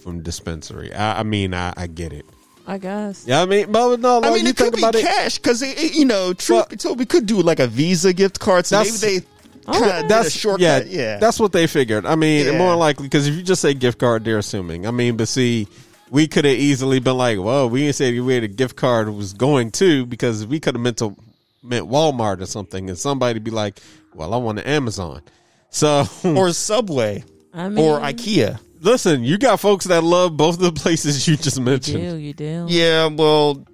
from 0.03 0.23
dispensary? 0.23 0.93
I, 0.93 1.21
I 1.21 1.23
mean, 1.23 1.55
I, 1.55 1.73
I 1.77 1.87
get 1.87 2.13
it. 2.13 2.25
I 2.67 2.77
guess. 2.79 3.25
Yeah, 3.27 3.41
I 3.43 3.47
mean, 3.47 3.73
but 3.73 3.97
no, 3.97 4.21
no 4.21 4.29
I 4.29 4.35
mean, 4.35 4.45
you 4.45 4.51
it 4.51 4.57
could 4.57 4.65
think 4.75 4.77
be 4.77 4.83
about 4.83 4.95
it. 4.95 5.03
cash 5.07 5.39
because 5.39 5.63
you 5.97 6.05
know, 6.05 6.35
truth 6.35 6.57
Well- 6.59 6.67
be 6.69 6.77
told, 6.77 6.99
we 6.99 7.07
could 7.07 7.25
do 7.27 7.41
like 7.41 7.61
a 7.61 7.67
Visa 7.67 8.13
gift 8.13 8.39
card. 8.41 8.67
So 8.67 8.77
maybe 8.79 8.91
That's- 8.91 9.21
they 9.23 9.27
kind 9.73 9.85
of 9.85 9.93
did 9.97 10.05
a 10.05 10.09
That's 10.09 10.31
shortcut. 10.33 10.87
Yeah, 10.89 11.01
Yeah, 11.03 11.19
that's 11.19 11.39
what 11.41 11.53
they 11.53 11.67
figured. 11.67 12.07
I 12.07 12.15
mean, 12.15 12.47
Yeah. 12.47 12.59
more 12.59 12.75
likely 12.77 13.05
because 13.07 13.27
if 13.27 13.35
you 13.35 13.43
just 13.43 13.61
say 13.63 13.75
gift 13.75 13.99
card, 13.99 14.25
they're 14.25 14.39
assuming. 14.39 14.87
I 14.87 14.91
mean, 14.91 15.17
but 15.17 15.29
see, 15.29 15.67
we 16.11 16.27
could 16.27 16.45
have 16.45 16.57
easily 16.57 17.01
been 17.01 17.17
like, 17.17 17.39
"Well, 17.39 17.69
we 17.69 17.81
didn't 17.83 17.97
say 17.97 18.19
where 18.21 18.41
the 18.41 18.49
gift 18.49 18.77
card 18.77 19.09
was 19.11 19.33
going 19.35 19.71
to," 19.73 20.07
because 20.07 20.47
we 20.47 20.59
could 20.61 20.75
have 20.75 20.83
meant 20.83 20.97
to 20.99 21.15
meant 21.63 21.89
Walmart 21.91 22.41
or 22.41 22.47
something, 22.47 22.89
and 22.89 22.99
somebody 22.99 23.39
be 23.41 23.51
like, 23.51 23.79
"Well, 24.15 24.33
I 24.33 24.37
want 24.39 24.59
an 24.61 24.65
Amazon." 24.65 25.23
So, 25.71 26.07
or 26.25 26.53
Subway 26.53 27.25
I 27.53 27.69
mean, 27.69 27.85
or 27.85 27.99
IKEA. 28.01 28.59
listen, 28.81 29.23
you 29.23 29.37
got 29.37 29.61
folks 29.61 29.85
that 29.87 30.03
love 30.03 30.37
both 30.37 30.55
of 30.55 30.61
the 30.63 30.73
places 30.73 31.29
you 31.29 31.37
just 31.37 31.59
You 31.59 31.63
mentioned. 31.65 31.99
do, 32.03 32.17
you 32.17 32.33
do. 32.33 32.67
Yeah, 32.69 33.07
well, 33.09 33.67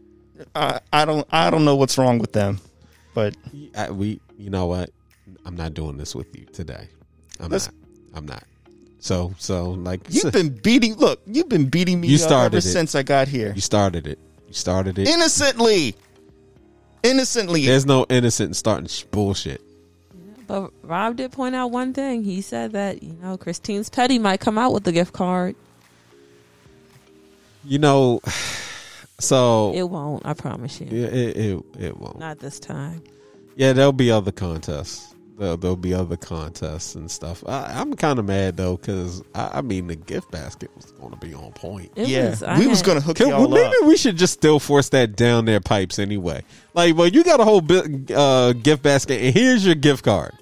I, 0.57 0.81
I 0.93 1.05
don't, 1.05 1.25
I 1.31 1.51
don't 1.51 1.65
know 1.65 1.77
what's 1.77 1.97
wrong 1.99 2.19
with 2.19 2.33
them, 2.33 2.59
but 3.15 3.37
I, 3.77 3.91
we, 3.93 4.19
you 4.39 4.51
know 4.51 4.67
what? 4.67 4.91
I'm 5.45 5.57
not 5.57 5.75
doing 5.75 5.97
this 5.97 6.15
with 6.15 6.35
you 6.37 6.45
today. 6.47 6.89
I'm 7.41 7.51
Let's- 7.51 7.67
not. 7.67 7.75
I'm 8.17 8.27
not. 8.27 8.45
So 9.01 9.35
so 9.39 9.71
like 9.71 10.01
You've 10.09 10.33
been 10.33 10.49
beating. 10.51 10.95
Look, 10.95 11.21
you've 11.27 11.49
been 11.49 11.67
beating 11.69 12.01
me 12.01 12.09
You 12.09 12.17
started 12.17 12.57
ever 12.57 12.59
it. 12.59 12.63
since 12.63 12.95
I 12.95 13.03
got 13.03 13.29
here. 13.29 13.53
you 13.55 13.61
started 13.61 14.07
it. 14.07 14.19
You 14.49 14.55
started 14.55 14.99
it. 14.99 15.09
Innocently, 15.09 15.95
innocently. 17.03 17.67
There's 17.67 17.85
no 17.85 18.07
innocent 18.09 18.49
in 18.51 18.55
starting 18.55 18.89
bullshit. 19.11 19.61
But 20.47 20.71
Rob 20.83 21.17
did 21.17 21.33
point 21.33 21.55
out 21.55 21.71
one 21.71 21.93
thing. 21.93 22.23
He 22.25 22.41
said 22.41 22.73
that 22.73 23.03
you 23.03 23.13
know 23.23 23.37
Christine's 23.37 23.91
petty 23.91 24.19
might 24.19 24.41
come 24.41 24.57
out 24.57 24.73
with 24.73 24.85
the 24.85 24.93
gift 24.93 25.13
card. 25.13 25.55
You 27.67 27.79
know, 27.79 28.21
so 29.19 29.73
It 29.75 29.85
won't. 29.85 30.25
I 30.27 30.35
promise 30.35 30.81
you. 30.81 30.87
yeah, 30.91 31.07
it, 31.07 31.37
it 31.37 31.65
it 31.79 31.97
won't. 31.99 32.19
Not 32.19 32.39
this 32.39 32.59
time. 32.61 33.03
Yeah, 33.57 33.73
there'll 33.73 33.93
be 33.93 34.11
other 34.11 34.33
contests. 34.33 35.14
There'll, 35.37 35.57
there'll 35.57 35.77
be 35.77 35.93
other 35.93 36.17
contests 36.17 36.95
and 36.95 37.11
stuff. 37.11 37.43
I, 37.47 37.81
I'm 37.81 37.95
kind 37.95 38.19
of 38.19 38.25
mad 38.25 38.57
though 38.57 38.77
because 38.77 39.23
I, 39.35 39.59
I 39.59 39.61
mean 39.63 39.89
the 39.89 39.97
gift 39.97 40.31
basket 40.31 40.71
was 40.77 40.93
going 40.93 41.11
to 41.11 41.17
be 41.17 41.35
on 41.35 41.53
point. 41.53 41.91
It 41.97 42.09
yeah, 42.09 42.31
was. 42.31 42.43
I 42.43 42.59
we 42.59 42.69
was 42.69 42.83
gonna 42.83 43.01
hook 43.01 43.17
Can, 43.17 43.29
y'all 43.29 43.49
well, 43.49 43.67
up. 43.67 43.73
maybe 43.73 43.87
we 43.89 43.97
should 43.97 44.17
just 44.17 44.35
still 44.35 44.61
force 44.61 44.91
that 44.91 45.17
down 45.17 45.45
their 45.45 45.61
pipes 45.61 45.99
anyway. 45.99 46.45
Like, 46.73 46.97
well, 46.97 47.09
you 47.09 47.25
got 47.25 47.41
a 47.41 47.45
whole 47.45 47.61
bi- 47.61 47.85
uh, 48.15 48.53
gift 48.53 48.83
basket, 48.83 49.21
and 49.21 49.35
here's 49.35 49.67
your 49.67 49.75
gift 49.75 50.05
card. 50.05 50.35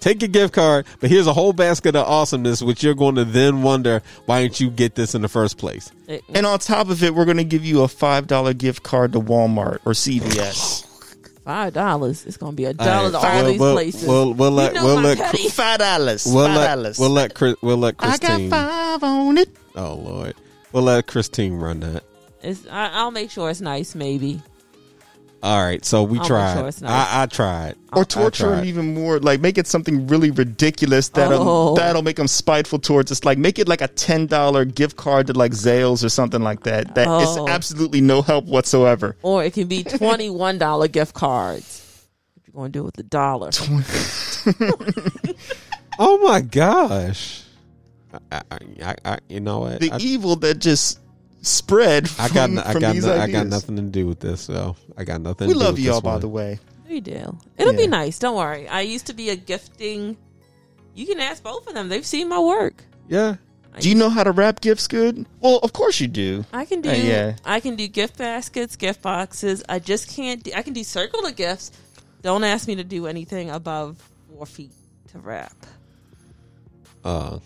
Take 0.00 0.20
your 0.20 0.30
gift 0.30 0.52
card, 0.52 0.86
but 0.98 1.10
here's 1.10 1.28
a 1.28 1.32
whole 1.32 1.52
basket 1.52 1.94
of 1.94 2.04
awesomeness, 2.08 2.60
which 2.60 2.82
you're 2.82 2.94
going 2.94 3.14
to 3.14 3.24
then 3.24 3.62
wonder 3.62 4.02
why 4.26 4.42
didn't 4.42 4.58
you 4.58 4.68
get 4.68 4.96
this 4.96 5.14
in 5.14 5.22
the 5.22 5.28
first 5.28 5.58
place? 5.58 5.92
And 6.34 6.44
on 6.44 6.58
top 6.58 6.88
of 6.88 7.04
it, 7.04 7.14
we're 7.14 7.24
going 7.24 7.36
to 7.36 7.44
give 7.44 7.64
you 7.64 7.82
a 7.82 7.88
five 7.88 8.26
dollar 8.26 8.52
gift 8.52 8.82
card 8.82 9.12
to 9.12 9.20
Walmart 9.20 9.78
or 9.84 9.92
CVS. 9.92 10.88
five 11.44 11.72
dollars. 11.72 12.24
It's 12.26 12.36
gonna 12.36 12.52
be 12.52 12.64
a 12.66 12.72
dollar 12.74 13.10
right, 13.10 13.20
to 13.22 13.26
all 13.28 13.34
we'll- 13.42 13.50
these 13.52 13.60
we'll- 13.60 13.74
places. 13.74 14.08
We'll, 14.08 14.34
we'll 14.34 14.50
let 14.50 14.74
You 14.74 14.80
know 14.80 14.86
we'll 14.86 14.96
my 14.96 15.02
let 15.02 15.18
petty. 15.18 15.48
five 15.48 15.78
dollars. 15.78 16.26
we'll 16.26 16.46
five 16.46 16.68
dollars. 16.76 16.98
we'll 16.98 17.10
let 17.10 17.34
Chris, 17.34 17.56
we'll 17.62 17.76
let 17.76 17.96
Christine. 17.96 18.30
I 18.30 18.48
got 18.48 19.00
five 19.00 19.02
on 19.04 19.38
it. 19.38 19.48
Oh 19.76 19.94
Lord, 19.94 20.34
we'll 20.72 20.84
let 20.84 21.06
Christine 21.06 21.54
run 21.54 21.80
that. 21.80 22.04
It's, 22.42 22.66
I, 22.68 22.90
I'll 22.92 23.10
make 23.12 23.30
sure 23.30 23.50
it's 23.50 23.60
nice. 23.60 23.94
Maybe. 23.94 24.40
All 25.42 25.60
right, 25.64 25.84
so 25.84 26.04
we 26.04 26.20
I'll 26.20 26.24
tried. 26.24 26.54
sure 26.56 26.68
it's 26.68 26.80
nice. 26.80 27.08
I, 27.08 27.22
I 27.22 27.26
tried. 27.26 27.74
Or 27.92 28.04
torture 28.04 28.44
tried. 28.44 28.58
him 28.60 28.64
even 28.66 28.94
more. 28.94 29.18
Like 29.18 29.40
make 29.40 29.58
it 29.58 29.66
something 29.66 30.06
really 30.06 30.30
ridiculous 30.30 31.08
that'll 31.08 31.48
Oh. 31.48 31.74
that'll 31.74 32.02
make 32.02 32.16
him 32.18 32.28
spiteful 32.28 32.78
towards 32.78 33.10
us. 33.10 33.24
Like 33.24 33.38
make 33.38 33.58
it 33.58 33.66
like 33.66 33.80
a 33.80 33.88
ten 33.88 34.26
dollar 34.28 34.64
gift 34.64 34.96
card 34.96 35.26
to 35.26 35.32
like 35.32 35.50
Zales 35.50 36.04
or 36.04 36.08
something 36.10 36.42
like 36.42 36.62
that. 36.62 36.94
That 36.94 37.08
is 37.22 37.28
Oh. 37.36 37.48
absolutely 37.48 38.00
no 38.00 38.22
help 38.22 38.44
whatsoever. 38.44 39.16
Or 39.22 39.42
it 39.44 39.52
can 39.52 39.66
be 39.66 39.82
twenty 39.82 40.30
one 40.30 40.58
dollar 40.58 40.86
gift 40.86 41.14
cards. 41.14 42.06
What 42.34 42.46
you 42.46 42.52
gonna 42.52 42.68
do 42.68 42.84
with 42.84 42.94
the 42.94 43.02
dollar? 43.02 43.50
Oh 45.98 46.16
my 46.26 46.40
gosh! 46.40 47.42
I, 48.30 48.40
I, 48.50 48.58
I, 48.82 48.94
I 49.04 49.18
you 49.28 49.40
know 49.40 49.58
what? 49.60 49.80
The 49.80 49.92
I, 49.92 49.98
evil 49.98 50.36
that 50.36 50.58
just 50.58 50.98
spread. 51.42 52.08
From, 52.08 52.24
I 52.24 52.28
got, 52.28 52.50
n- 52.50 52.58
I 52.58 52.72
from 52.72 52.80
got, 52.80 52.92
these 52.94 53.04
no- 53.04 53.16
I 53.20 53.30
got 53.30 53.46
nothing 53.46 53.76
to 53.76 53.82
do 53.82 54.06
with 54.06 54.20
this. 54.20 54.40
So 54.40 54.76
I 54.96 55.04
got 55.04 55.20
nothing. 55.20 55.48
We 55.48 55.54
to 55.54 55.58
do 55.58 55.64
love 55.64 55.74
with 55.74 55.84
y'all, 55.84 55.94
this 55.96 56.00
by 56.02 56.12
one. 56.12 56.20
the 56.20 56.28
way. 56.28 56.58
We 56.88 57.00
do. 57.00 57.38
It'll 57.58 57.72
be 57.74 57.86
nice. 57.86 58.18
Don't 58.18 58.36
worry. 58.36 58.68
I 58.68 58.82
used 58.82 59.06
to 59.06 59.12
be 59.14 59.30
a 59.30 59.36
gifting. 59.36 60.16
You 60.94 61.06
can 61.06 61.20
ask 61.20 61.42
both 61.42 61.66
of 61.66 61.74
them. 61.74 61.88
They've 61.88 62.04
seen 62.04 62.28
my 62.28 62.38
work. 62.38 62.84
Yeah, 63.08 63.36
Do 63.80 63.88
you 63.88 63.94
know 63.94 64.10
how 64.10 64.24
to 64.24 64.30
wrap 64.30 64.60
gifts 64.60 64.86
good? 64.88 65.26
Well, 65.40 65.58
of 65.62 65.72
course 65.72 66.00
you 66.00 66.06
do. 66.08 66.44
I 66.52 66.64
can 66.66 66.80
do. 66.82 66.90
Uh, 66.90 66.94
yeah. 66.94 67.36
I 67.44 67.60
can 67.60 67.76
do 67.76 67.88
gift 67.88 68.18
baskets, 68.18 68.76
gift 68.76 69.00
boxes. 69.02 69.62
I 69.68 69.78
just 69.78 70.08
can't. 70.08 70.42
Do, 70.42 70.52
I 70.54 70.62
can 70.62 70.72
do 70.74 70.84
circle 70.84 71.20
circular 71.20 71.34
gifts. 71.34 71.72
Don't 72.20 72.44
ask 72.44 72.68
me 72.68 72.76
to 72.76 72.84
do 72.84 73.06
anything 73.06 73.50
above 73.50 73.96
four 74.30 74.44
feet 74.46 74.70
to 75.12 75.18
wrap. 75.18 75.56
Uh, 77.04 77.38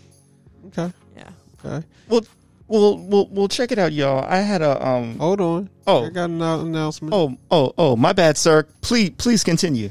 okay, 0.67 0.91
Yeah. 1.15 1.29
okay. 1.65 1.85
Well, 2.09 2.21
well, 2.67 2.97
well, 2.97 3.27
well. 3.31 3.47
Check 3.47 3.71
it 3.71 3.79
out, 3.79 3.93
y'all. 3.93 4.23
I 4.27 4.37
had 4.37 4.61
a 4.61 4.85
um. 4.85 5.17
Hold 5.19 5.41
on. 5.41 5.69
Oh. 5.85 6.05
I 6.05 6.09
got 6.09 6.29
an 6.29 6.41
announcement. 6.41 7.13
Oh, 7.13 7.37
oh, 7.49 7.73
oh. 7.77 7.95
My 7.95 8.13
bad, 8.13 8.37
sir. 8.37 8.63
Please, 8.81 9.11
please 9.11 9.43
continue. 9.43 9.89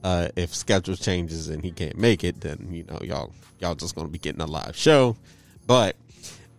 uh, 0.04 0.30
if 0.36 0.54
schedule 0.54 0.96
changes 0.96 1.50
and 1.50 1.64
he 1.64 1.72
can't 1.72 1.98
make 1.98 2.24
it, 2.24 2.42
then 2.42 2.68
you 2.72 2.84
know 2.84 3.00
y'all 3.02 3.34
y'all 3.60 3.76
just 3.76 3.96
gonna 3.96 4.08
be 4.08 4.20
getting 4.20 4.42
a 4.42 4.46
live 4.46 4.76
show. 4.76 5.16
But 5.66 5.96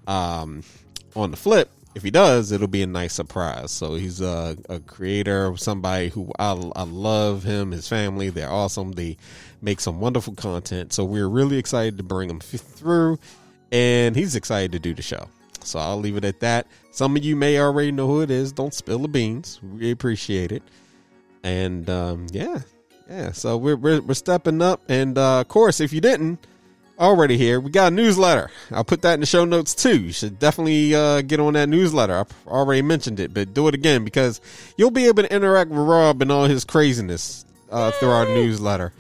um, 0.07 0.62
on 1.14 1.31
the 1.31 1.37
flip, 1.37 1.70
if 1.94 2.03
he 2.03 2.11
does, 2.11 2.53
it'll 2.53 2.66
be 2.66 2.83
a 2.83 2.87
nice 2.87 3.14
surprise. 3.14 3.70
So 3.70 3.94
he's 3.94 4.20
a, 4.20 4.57
a 4.68 4.81
creator, 4.81 5.57
somebody 5.57 6.09
who 6.09 6.31
I, 6.38 6.51
I 6.77 6.83
love 6.83 7.42
him, 7.42 7.70
his 7.70 7.88
family. 7.88 8.29
They're 8.29 8.51
awesome. 8.51 8.92
They 8.92 9.16
make 9.62 9.81
some 9.81 9.99
wonderful 9.99 10.35
content. 10.35 10.92
So 10.92 11.05
we're 11.05 11.29
really 11.29 11.57
excited 11.57 11.96
to 11.96 12.03
bring 12.03 12.29
him 12.29 12.40
through, 12.40 13.18
and 13.72 14.14
he's 14.14 14.37
excited 14.37 14.72
to 14.72 14.79
do 14.79 14.92
the 14.92 15.03
show. 15.03 15.29
So 15.62 15.79
I'll 15.79 15.99
leave 15.99 16.16
it 16.16 16.25
at 16.25 16.40
that. 16.40 16.66
Some 16.90 17.16
of 17.16 17.25
you 17.25 17.35
may 17.35 17.59
already 17.59 17.92
know 17.92 18.07
who 18.07 18.20
it 18.20 18.31
is. 18.31 18.53
Don't 18.53 18.75
spill 18.75 18.99
the 18.99 19.09
beans. 19.09 19.61
We 19.62 19.90
appreciate 19.90 20.53
it. 20.53 20.62
And 21.47 21.89
um, 21.89 22.27
yeah, 22.33 22.59
yeah. 23.09 23.31
So 23.31 23.57
we're, 23.57 23.77
we're 23.77 24.01
we're 24.01 24.15
stepping 24.15 24.61
up. 24.61 24.83
And 24.89 25.17
uh, 25.17 25.41
of 25.43 25.49
course, 25.49 25.81
if 25.81 25.93
you 25.93 26.01
didn't 26.01 26.45
already 26.99 27.37
here, 27.39 27.61
we 27.61 27.71
got 27.71 27.93
a 27.93 27.95
newsletter. 27.95 28.51
I'll 28.73 28.83
put 28.83 29.03
that 29.03 29.15
in 29.15 29.21
the 29.21 29.27
show 29.27 29.45
notes 29.45 29.73
too. 29.73 29.97
You 30.01 30.13
should 30.13 30.41
definitely 30.41 30.93
uh, 30.95 31.23
get 31.23 31.39
on 31.39 31.53
that 31.53 31.69
newsletter. 31.69 32.15
I 32.17 32.25
already 32.51 32.83
mentioned 32.83 33.21
it, 33.21 33.33
but 33.33 33.55
do 33.55 33.69
it 33.69 33.75
again 33.75 34.03
because 34.05 34.41
you'll 34.77 34.91
be 34.91 35.07
able 35.07 35.23
to 35.23 35.33
interact 35.33 35.71
with 35.71 35.79
Rob 35.79 36.21
and 36.21 36.33
all 36.33 36.47
his 36.47 36.65
craziness 36.65 37.45
uh, 37.71 37.93
through 37.93 38.11
our 38.11 38.25
newsletter. 38.27 38.93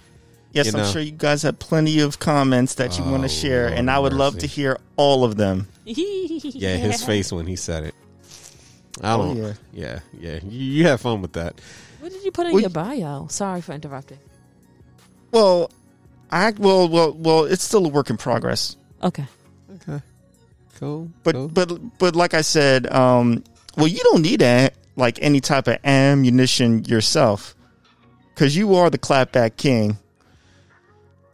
Yes, 0.52 0.66
You 0.66 0.72
I'm 0.74 0.78
know. 0.84 0.90
sure 0.92 1.02
you 1.02 1.10
guys 1.10 1.42
have 1.42 1.58
plenty 1.58 1.98
of 2.00 2.18
comments 2.20 2.76
that 2.76 2.96
you 2.96 3.02
want 3.04 3.18
Oh, 3.18 3.22
to 3.22 3.28
share, 3.28 3.66
and 3.68 3.90
I 3.90 3.98
would 3.98 4.12
love 4.12 4.38
to 4.38 4.46
hear 4.46 4.78
all 4.96 5.24
of 5.24 5.36
them. 5.36 5.66
Yeah, 5.84 6.76
his 6.76 7.02
face 7.02 7.32
when 7.32 7.46
he 7.48 7.56
said 7.56 7.82
it. 7.84 7.94
I 9.02 9.12
Oh, 9.14 9.18
don't. 9.34 9.36
yeah. 9.36 9.52
yeah, 9.72 9.98
yeah. 10.18 10.38
You, 10.48 10.60
you 10.64 10.86
have 10.86 11.00
fun 11.00 11.20
with 11.22 11.32
that. 11.34 11.60
What 12.06 12.12
did 12.12 12.22
you 12.22 12.30
put 12.30 12.46
in 12.46 12.52
Well, 12.52 12.60
your 12.60 12.70
bio? 12.70 13.26
Sorry 13.26 13.60
for 13.60 13.72
interrupting. 13.72 14.20
Well, 15.32 15.72
I 16.30 16.52
well, 16.52 16.88
well, 16.88 17.12
well. 17.12 17.44
It's 17.46 17.64
still 17.64 17.84
a 17.84 17.88
work 17.88 18.10
in 18.10 18.16
progress. 18.16 18.76
Okay. 19.02 19.26
Okay. 19.74 20.00
Cool. 20.76 21.10
But 21.24 21.34
cool. 21.34 21.48
but 21.48 21.98
but 21.98 22.14
like 22.14 22.32
I 22.32 22.42
said, 22.42 22.86
um, 22.92 23.42
well, 23.76 23.88
you 23.88 23.98
don't 24.04 24.22
need 24.22 24.40
a, 24.40 24.70
like 24.94 25.18
any 25.20 25.40
type 25.40 25.66
of 25.66 25.78
ammunition 25.82 26.84
yourself, 26.84 27.56
because 28.32 28.56
you 28.56 28.76
are 28.76 28.88
the 28.88 28.98
clapback 28.98 29.56
king. 29.56 29.98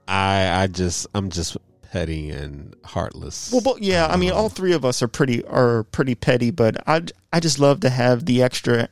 I 0.09 0.63
I 0.63 0.69
just 0.69 1.07
I'm 1.15 1.29
just 1.29 1.59
petty 1.83 2.31
and 2.31 2.75
heartless. 2.83 3.53
Well, 3.53 3.61
but 3.61 3.83
yeah, 3.83 4.07
I 4.07 4.17
mean, 4.17 4.33
all 4.33 4.49
three 4.49 4.73
of 4.73 4.87
us 4.87 5.03
are 5.03 5.09
pretty 5.09 5.45
are 5.45 5.83
pretty 5.83 6.15
petty, 6.15 6.51
but 6.51 6.83
I 6.89 7.03
I 7.31 7.41
just 7.41 7.59
love 7.59 7.81
to 7.81 7.91
have 7.91 8.25
the 8.25 8.43
extra 8.43 8.89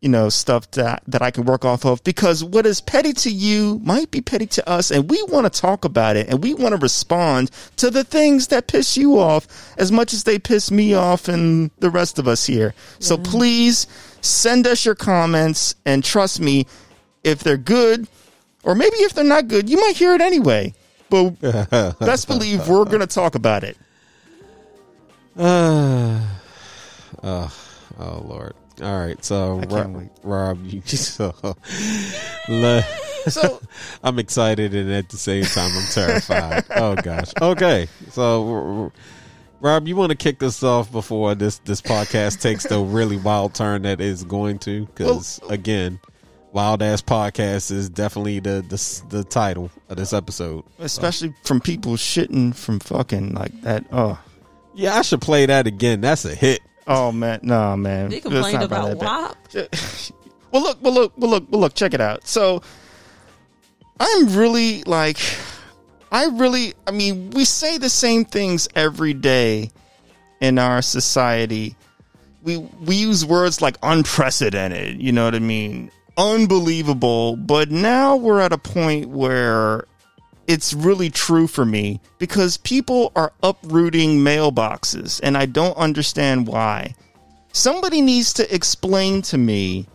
you 0.00 0.08
know, 0.08 0.30
stuff 0.30 0.70
that 0.72 1.02
that 1.06 1.20
I 1.20 1.30
can 1.30 1.44
work 1.44 1.64
off 1.64 1.84
of 1.84 2.02
because 2.04 2.42
what 2.42 2.64
is 2.64 2.80
petty 2.80 3.12
to 3.12 3.30
you 3.30 3.80
might 3.84 4.10
be 4.10 4.22
petty 4.22 4.46
to 4.46 4.68
us 4.68 4.90
and 4.90 5.10
we 5.10 5.22
want 5.24 5.52
to 5.52 5.60
talk 5.60 5.84
about 5.84 6.16
it 6.16 6.28
and 6.28 6.42
we 6.42 6.54
want 6.54 6.72
to 6.72 6.78
respond 6.78 7.50
to 7.76 7.90
the 7.90 8.02
things 8.02 8.46
that 8.48 8.66
piss 8.66 8.96
you 8.96 9.18
off 9.18 9.46
as 9.76 9.92
much 9.92 10.14
as 10.14 10.24
they 10.24 10.38
piss 10.38 10.70
me 10.70 10.94
off 10.94 11.28
and 11.28 11.70
the 11.80 11.90
rest 11.90 12.18
of 12.18 12.26
us 12.26 12.46
here. 12.46 12.74
So 12.98 13.18
please 13.18 13.86
send 14.22 14.66
us 14.66 14.86
your 14.86 14.94
comments 14.94 15.74
and 15.84 16.02
trust 16.02 16.40
me 16.40 16.66
if 17.22 17.40
they're 17.40 17.58
good 17.58 18.08
or 18.62 18.74
maybe 18.74 18.96
if 18.96 19.12
they're 19.12 19.24
not 19.24 19.48
good, 19.48 19.68
you 19.68 19.76
might 19.78 19.96
hear 19.96 20.14
it 20.14 20.22
anyway. 20.22 20.72
But 21.10 21.40
best 21.98 22.26
believe 22.26 22.68
we're 22.68 22.84
going 22.84 23.00
to 23.00 23.06
talk 23.06 23.34
about 23.34 23.64
it. 23.64 23.76
Ah, 27.22 27.52
oh, 27.98 27.98
oh 27.98 28.24
Lord. 28.26 28.54
All 28.82 28.98
right, 28.98 29.22
so 29.24 29.58
can't 29.60 29.72
Rob, 29.72 29.96
wait. 29.96 30.08
Rob, 30.22 30.64
you 30.66 30.80
so 30.86 31.34
le- 32.48 32.84
So 33.28 33.60
I'm 34.02 34.18
excited 34.18 34.74
and 34.74 34.90
at 34.90 35.08
the 35.10 35.16
same 35.16 35.44
time 35.44 35.70
I'm 35.74 35.86
terrified. 35.92 36.64
oh 36.76 36.94
gosh. 36.96 37.32
Okay, 37.40 37.88
so 38.10 38.92
Rob, 39.60 39.86
you 39.86 39.96
want 39.96 40.10
to 40.10 40.16
kick 40.16 40.38
this 40.38 40.62
off 40.62 40.90
before 40.90 41.34
this 41.34 41.58
this 41.58 41.82
podcast 41.82 42.40
takes 42.40 42.64
the 42.64 42.78
really 42.78 43.18
wild 43.18 43.54
turn 43.54 43.82
that 43.82 44.00
it's 44.00 44.24
going 44.24 44.58
to? 44.60 44.86
Because 44.86 45.38
again, 45.50 46.00
wild 46.52 46.82
ass 46.82 47.02
podcast 47.02 47.70
is 47.70 47.90
definitely 47.90 48.40
the, 48.40 48.64
the 48.68 49.16
the 49.16 49.24
title 49.24 49.70
of 49.90 49.98
this 49.98 50.14
episode. 50.14 50.64
especially 50.78 51.34
from 51.44 51.60
people 51.60 51.92
shitting 51.94 52.54
from 52.54 52.80
fucking 52.80 53.34
like 53.34 53.60
that. 53.62 53.84
Oh, 53.92 54.18
Yeah, 54.74 54.96
I 54.96 55.02
should 55.02 55.20
play 55.20 55.44
that 55.44 55.66
again. 55.66 56.00
That's 56.00 56.24
a 56.24 56.34
hit. 56.34 56.60
Oh 56.90 57.12
man, 57.12 57.40
no 57.42 57.76
man. 57.76 58.10
They 58.10 58.20
complained 58.20 58.62
about 58.62 58.98
that. 58.98 59.36
WAP. 59.54 59.74
Well, 60.52 60.62
look, 60.62 60.82
well, 60.82 60.92
look, 60.92 61.12
well, 61.16 61.30
look, 61.30 61.46
well, 61.48 61.60
look. 61.60 61.74
Check 61.74 61.94
it 61.94 62.00
out. 62.00 62.26
So, 62.26 62.60
I'm 64.00 64.36
really 64.36 64.82
like, 64.82 65.18
I 66.10 66.24
really, 66.26 66.74
I 66.88 66.90
mean, 66.90 67.30
we 67.30 67.44
say 67.44 67.78
the 67.78 67.88
same 67.88 68.24
things 68.24 68.66
every 68.74 69.14
day 69.14 69.70
in 70.40 70.58
our 70.58 70.82
society. 70.82 71.76
We 72.42 72.56
we 72.56 72.96
use 72.96 73.24
words 73.24 73.62
like 73.62 73.76
unprecedented. 73.82 75.00
You 75.00 75.12
know 75.12 75.24
what 75.24 75.34
I 75.34 75.40
mean? 75.40 75.92
Unbelievable. 76.16 77.36
But 77.36 77.70
now 77.70 78.16
we're 78.16 78.40
at 78.40 78.52
a 78.52 78.58
point 78.58 79.10
where 79.10 79.84
it's 80.50 80.74
really 80.74 81.10
true 81.10 81.46
for 81.46 81.64
me 81.64 82.00
because 82.18 82.56
people 82.56 83.12
are 83.14 83.32
uprooting 83.40 84.18
mailboxes 84.18 85.20
and 85.22 85.38
I 85.38 85.46
don't 85.46 85.76
understand 85.76 86.48
why. 86.48 86.96
Somebody 87.52 88.00
needs 88.00 88.32
to 88.32 88.52
explain 88.52 89.22
to 89.22 89.38
me 89.38 89.86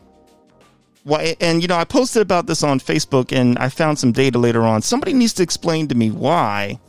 why 1.04 1.36
and 1.41 1.62
you 1.62 1.68
know 1.68 1.76
I 1.76 1.84
posted 1.84 2.22
about 2.22 2.48
this 2.48 2.63
on 2.63 2.80
Facebook 2.80 3.36
and 3.36 3.60
I 3.60 3.68
found 3.68 4.00
some 4.00 4.13
data 4.13 4.39
later 4.39 4.62
on. 4.63 4.82
Somebody 4.82 5.13
needs 5.13 5.34
to 5.34 5.44
explain 5.44 5.89
to 5.89 5.96
me 5.96 6.10
why 6.10 6.80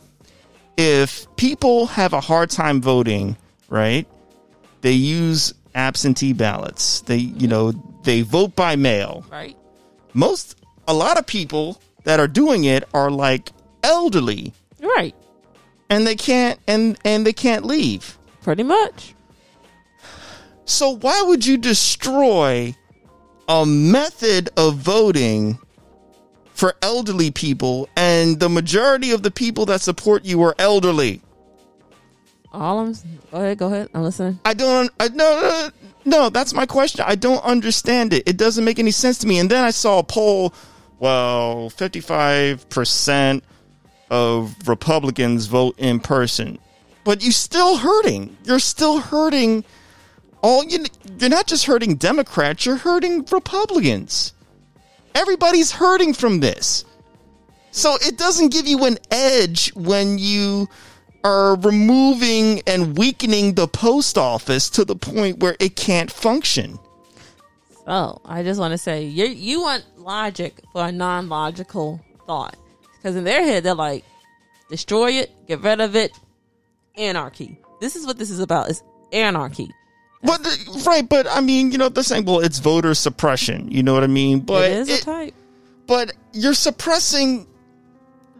if 0.77 1.27
people 1.35 1.87
have 1.87 2.13
a 2.13 2.21
hard 2.21 2.49
time 2.49 2.81
voting, 2.81 3.35
right? 3.67 4.07
They 4.79 4.93
use 4.93 5.53
absentee 5.75 6.31
ballots. 6.31 7.01
They 7.01 7.17
you 7.17 7.49
know, 7.49 7.73
they 8.03 8.21
vote 8.21 8.55
by 8.55 8.77
mail 8.77 9.25
Right. 9.29 9.57
most 10.13 10.55
a 10.87 10.93
lot 10.93 11.19
of 11.19 11.27
people 11.27 11.81
that 12.05 12.21
are 12.21 12.29
doing 12.29 12.63
it 12.63 12.87
are 12.93 13.11
like 13.11 13.51
elderly 13.83 14.53
Right. 14.81 15.15
and 15.89 16.05
they 16.07 16.15
can't 16.15 16.59
and 16.67 16.97
and 17.05 17.25
they 17.25 17.33
can't 17.33 17.65
leave 17.65 18.17
Pretty 18.41 18.63
much. 18.63 19.13
so 20.65 20.89
why 20.97 21.21
would 21.21 21.45
you 21.45 21.57
destroy 21.57 22.75
a 23.49 23.65
method 23.65 24.49
of 24.57 24.75
voting 24.77 25.57
for 26.53 26.75
elderly 26.81 27.31
people 27.31 27.87
and 27.95 28.39
the 28.39 28.49
majority 28.49 29.11
of 29.11 29.23
the 29.23 29.31
people 29.31 29.65
that 29.67 29.79
support 29.81 30.25
you 30.25 30.41
are 30.41 30.55
elderly 30.59 31.21
All 32.51 32.79
I'm. 32.79 32.93
Go 33.31 33.37
ahead. 33.37 33.57
Go 33.57 33.67
ahead. 33.67 33.89
I'm 33.93 34.03
listening. 34.03 34.39
i 34.45 34.53
don't 34.53 34.91
i 34.99 35.07
no 35.09 35.39
no 35.41 35.69
no 36.05 36.29
that's 36.29 36.53
my 36.53 36.65
question 36.65 37.03
i 37.07 37.15
don't 37.15 37.43
understand 37.43 38.13
it 38.13 38.23
it 38.27 38.37
doesn't 38.37 38.63
make 38.65 38.79
any 38.79 38.91
sense 38.91 39.17
to 39.19 39.27
me 39.27 39.37
and 39.39 39.49
then 39.51 39.63
i 39.63 39.71
saw 39.71 39.99
a 39.99 40.03
poll 40.03 40.53
well 40.99 41.69
55% 41.69 43.41
of 44.09 44.55
republicans 44.67 45.47
vote 45.47 45.75
in 45.77 45.99
person. 45.99 46.59
But 47.03 47.23
you're 47.23 47.31
still 47.31 47.77
hurting. 47.77 48.35
You're 48.43 48.59
still 48.59 48.99
hurting 48.99 49.63
all 50.41 50.63
you 50.63 50.85
you're 51.19 51.29
not 51.29 51.47
just 51.47 51.65
hurting 51.65 51.95
democrats 51.95 52.65
you're 52.65 52.77
hurting 52.77 53.25
republicans. 53.31 54.33
Everybody's 55.15 55.71
hurting 55.71 56.13
from 56.13 56.39
this. 56.39 56.85
So 57.71 57.95
it 58.01 58.17
doesn't 58.17 58.51
give 58.51 58.67
you 58.67 58.85
an 58.85 58.97
edge 59.11 59.73
when 59.75 60.17
you 60.17 60.67
are 61.23 61.55
removing 61.57 62.61
and 62.67 62.97
weakening 62.97 63.55
the 63.55 63.67
post 63.67 64.17
office 64.17 64.69
to 64.71 64.85
the 64.85 64.95
point 64.95 65.39
where 65.39 65.55
it 65.59 65.75
can't 65.75 66.11
function. 66.11 66.79
Oh, 67.85 68.19
I 68.25 68.43
just 68.43 68.59
want 68.59 68.71
to 68.71 68.77
say 68.77 69.03
you 69.03 69.25
you 69.25 69.61
want 69.61 69.85
logic 69.97 70.61
for 70.71 70.85
a 70.85 70.91
non 70.91 71.29
logical 71.29 72.01
thought 72.25 72.55
because 72.97 73.15
in 73.15 73.23
their 73.23 73.43
head 73.43 73.63
they're 73.63 73.73
like 73.75 74.03
destroy 74.69 75.11
it, 75.11 75.31
get 75.47 75.61
rid 75.61 75.79
of 75.79 75.95
it, 75.95 76.11
anarchy. 76.97 77.59
This 77.79 77.95
is 77.95 78.05
what 78.05 78.17
this 78.17 78.29
is 78.29 78.39
about. 78.39 78.69
Is 78.69 78.83
anarchy. 79.13 79.69
But 80.23 80.41
right, 80.85 81.07
but 81.07 81.27
I 81.29 81.41
mean, 81.41 81.71
you 81.71 81.77
know, 81.77 81.89
they're 81.89 82.03
saying, 82.03 82.25
well, 82.25 82.39
it's 82.39 82.59
voter 82.59 82.93
suppression. 82.95 83.69
You 83.71 83.83
know 83.83 83.93
what 83.93 84.03
I 84.03 84.07
mean? 84.07 84.39
But 84.39 84.71
it 84.71 84.77
is 84.77 84.89
it- 84.89 85.01
a 85.01 85.05
type. 85.05 85.33
but 85.85 86.13
you're 86.33 86.53
suppressing 86.55 87.47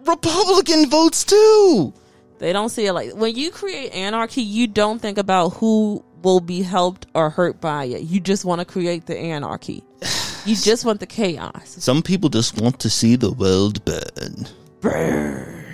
Republican 0.06 0.90
votes 0.90 1.24
too. 1.24 1.94
They 2.40 2.54
don't 2.54 2.70
see 2.70 2.86
it 2.86 2.94
like 2.94 3.14
when 3.14 3.36
you 3.36 3.52
create 3.52 3.94
anarchy, 3.94 4.42
you 4.42 4.68
don't 4.68 5.00
think 5.00 5.18
about 5.18 5.50
who 5.50 6.04
will 6.24 6.40
be 6.40 6.62
helped 6.62 7.08
or 7.14 7.30
hurt 7.30 7.62
by 7.62 7.86
it. 7.86 8.02
You 8.02 8.20
just 8.20 8.44
want 8.46 8.60
to 8.60 8.66
create 8.66 9.06
the 9.06 9.18
anarchy. 9.18 9.84
You 10.48 10.56
just 10.56 10.86
want 10.86 11.00
the 11.00 11.06
chaos. 11.06 11.76
Some 11.80 12.02
people 12.02 12.30
just 12.30 12.60
want 12.60 12.80
to 12.80 12.90
see 12.90 13.16
the 13.16 13.32
world 13.32 13.84
burn. 13.86 14.48
Burn. 14.82 15.66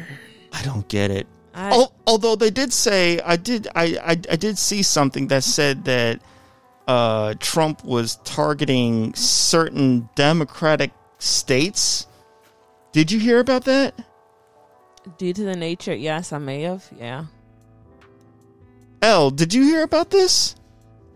I 0.52 0.62
don't 0.64 0.88
get 0.88 1.12
it. 1.12 1.28
I- 1.54 1.70
Al- 1.72 1.94
although 2.08 2.36
they 2.36 2.50
did 2.50 2.74
say, 2.74 3.20
I 3.22 3.36
did, 3.36 3.68
I, 3.76 3.98
I, 4.04 4.12
I 4.12 4.36
did 4.36 4.58
see 4.58 4.82
something 4.82 5.28
that 5.28 5.44
said 5.44 5.86
that 5.86 6.20
uh, 6.88 7.36
Trump 7.40 7.84
was 7.86 8.16
targeting 8.24 9.14
certain 9.14 10.10
Democratic 10.16 10.92
states. 11.20 12.08
Did 12.92 13.12
you 13.12 13.20
hear 13.20 13.40
about 13.40 13.66
that? 13.66 13.94
Due 15.18 15.34
to 15.34 15.44
the 15.44 15.56
nature, 15.56 15.94
yes, 15.94 16.34
I 16.34 16.38
may 16.40 16.62
have. 16.64 16.90
Yeah. 16.98 17.26
L, 19.02 19.30
did 19.32 19.54
you 19.54 19.64
hear 19.64 19.84
about 19.84 20.10
this? 20.10 20.56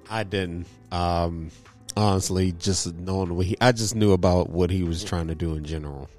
I 0.10 0.24
didn't. 0.24 0.68
Um, 0.92 1.52
honestly, 1.98 2.54
just 2.54 2.94
knowing 2.96 3.36
what 3.36 3.46
he, 3.48 3.58
I 3.60 3.72
just 3.74 3.96
knew 3.96 4.14
about 4.14 4.50
what 4.50 4.70
he 4.70 4.84
was 4.84 5.04
trying 5.04 5.28
to 5.28 5.36
do 5.36 5.56
in 5.56 5.66
general. 5.66 6.10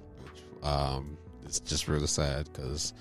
Um, 0.62 1.16
it's 1.44 1.60
just 1.60 1.88
really 1.88 2.06
sad 2.08 2.48
because 2.52 2.92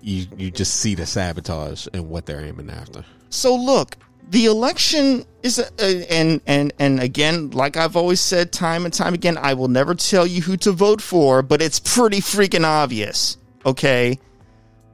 you 0.00 0.26
you 0.36 0.50
just 0.50 0.76
see 0.76 0.94
the 0.96 1.06
sabotage 1.06 1.86
and 1.92 2.08
what 2.08 2.26
they're 2.26 2.40
aiming 2.40 2.70
after. 2.70 3.04
So 3.30 3.54
look, 3.54 3.96
the 4.30 4.46
election 4.46 5.24
is 5.42 5.58
a, 5.58 5.68
a- 5.78 6.06
and 6.12 6.40
and 6.46 6.72
and 6.78 6.98
again, 7.00 7.50
like 7.50 7.76
I've 7.76 7.96
always 7.96 8.20
said 8.20 8.50
time 8.50 8.84
and 8.84 8.92
time 8.92 9.14
again, 9.14 9.36
I 9.38 9.54
will 9.54 9.68
never 9.68 9.94
tell 9.94 10.26
you 10.26 10.40
who 10.42 10.56
to 10.58 10.72
vote 10.72 11.00
for, 11.00 11.42
but 11.42 11.60
it's 11.62 11.78
pretty 11.78 12.18
freaking 12.20 12.64
obvious. 12.64 13.36
Okay? 13.64 14.18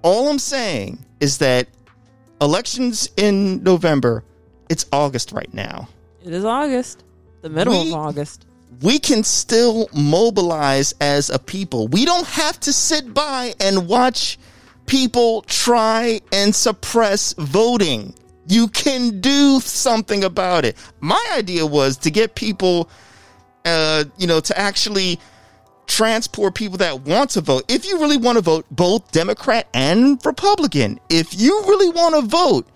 All 0.02 0.28
I'm 0.28 0.38
saying 0.38 0.98
is 1.20 1.38
that 1.38 1.68
elections 2.40 3.08
in 3.16 3.62
November, 3.62 4.22
it's 4.68 4.84
August 4.92 5.32
right 5.32 5.52
now. 5.54 5.88
It 6.28 6.34
is 6.34 6.44
August, 6.44 7.04
the 7.40 7.48
middle 7.48 7.72
We- 7.72 7.88
of 7.88 7.94
August. 7.94 8.44
We 8.82 8.98
can 8.98 9.24
still 9.24 9.88
mobilize 9.94 10.92
as 11.00 11.30
a 11.30 11.38
people. 11.38 11.88
We 11.88 12.04
don't 12.04 12.26
have 12.26 12.60
to 12.60 12.72
sit 12.72 13.14
by 13.14 13.54
and 13.58 13.88
watch 13.88 14.38
people 14.84 15.40
try 15.46 16.20
and 16.30 16.54
suppress 16.54 17.32
voting. 17.38 18.12
You 18.46 18.68
can 18.68 19.20
do 19.22 19.58
something 19.60 20.22
about 20.22 20.66
it. 20.66 20.76
My 21.00 21.24
idea 21.32 21.64
was 21.64 21.96
to 21.96 22.10
get 22.10 22.34
people, 22.34 22.90
uh, 23.64 24.04
you 24.18 24.26
know, 24.26 24.40
to 24.40 24.58
actually 24.58 25.18
transport 25.86 26.54
people 26.54 26.76
that 26.76 27.06
want 27.06 27.30
to 27.30 27.40
vote. 27.40 27.64
If 27.68 27.86
you 27.88 27.98
really 28.00 28.18
want 28.18 28.36
to 28.36 28.42
vote, 28.42 28.66
both 28.70 29.10
Democrat 29.12 29.66
and 29.72 30.20
Republican, 30.26 31.00
if 31.08 31.40
you 31.40 31.62
really 31.66 31.88
want 31.88 32.16
to 32.16 32.20
vote, 32.20 32.68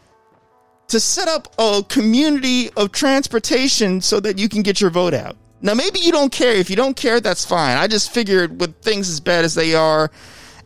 to 0.93 1.01
set 1.01 1.27
up 1.27 1.49
a 1.59 1.83
community 1.89 2.71
of 2.77 2.93
transportation 2.93 4.03
so 4.03 4.21
that 4.21 4.39
you 4.39 4.47
can 4.47 4.61
get 4.61 4.79
your 4.79 4.91
vote 4.91 5.15
out. 5.15 5.37
Now, 5.63 5.73
maybe 5.73 6.01
you 6.01 6.13
don't 6.13 6.31
care. 6.31 6.53
If 6.53 6.69
you 6.69 6.77
don't 6.77 6.95
care, 6.95 7.19
that's 7.19 7.47
fine. 7.47 7.79
I 7.79 7.87
just 7.87 8.13
figured 8.13 8.61
with 8.61 8.77
things 8.83 9.09
as 9.09 9.19
bad 9.19 9.47
as 9.47 9.55
they 9.55 9.75
are, 9.75 10.11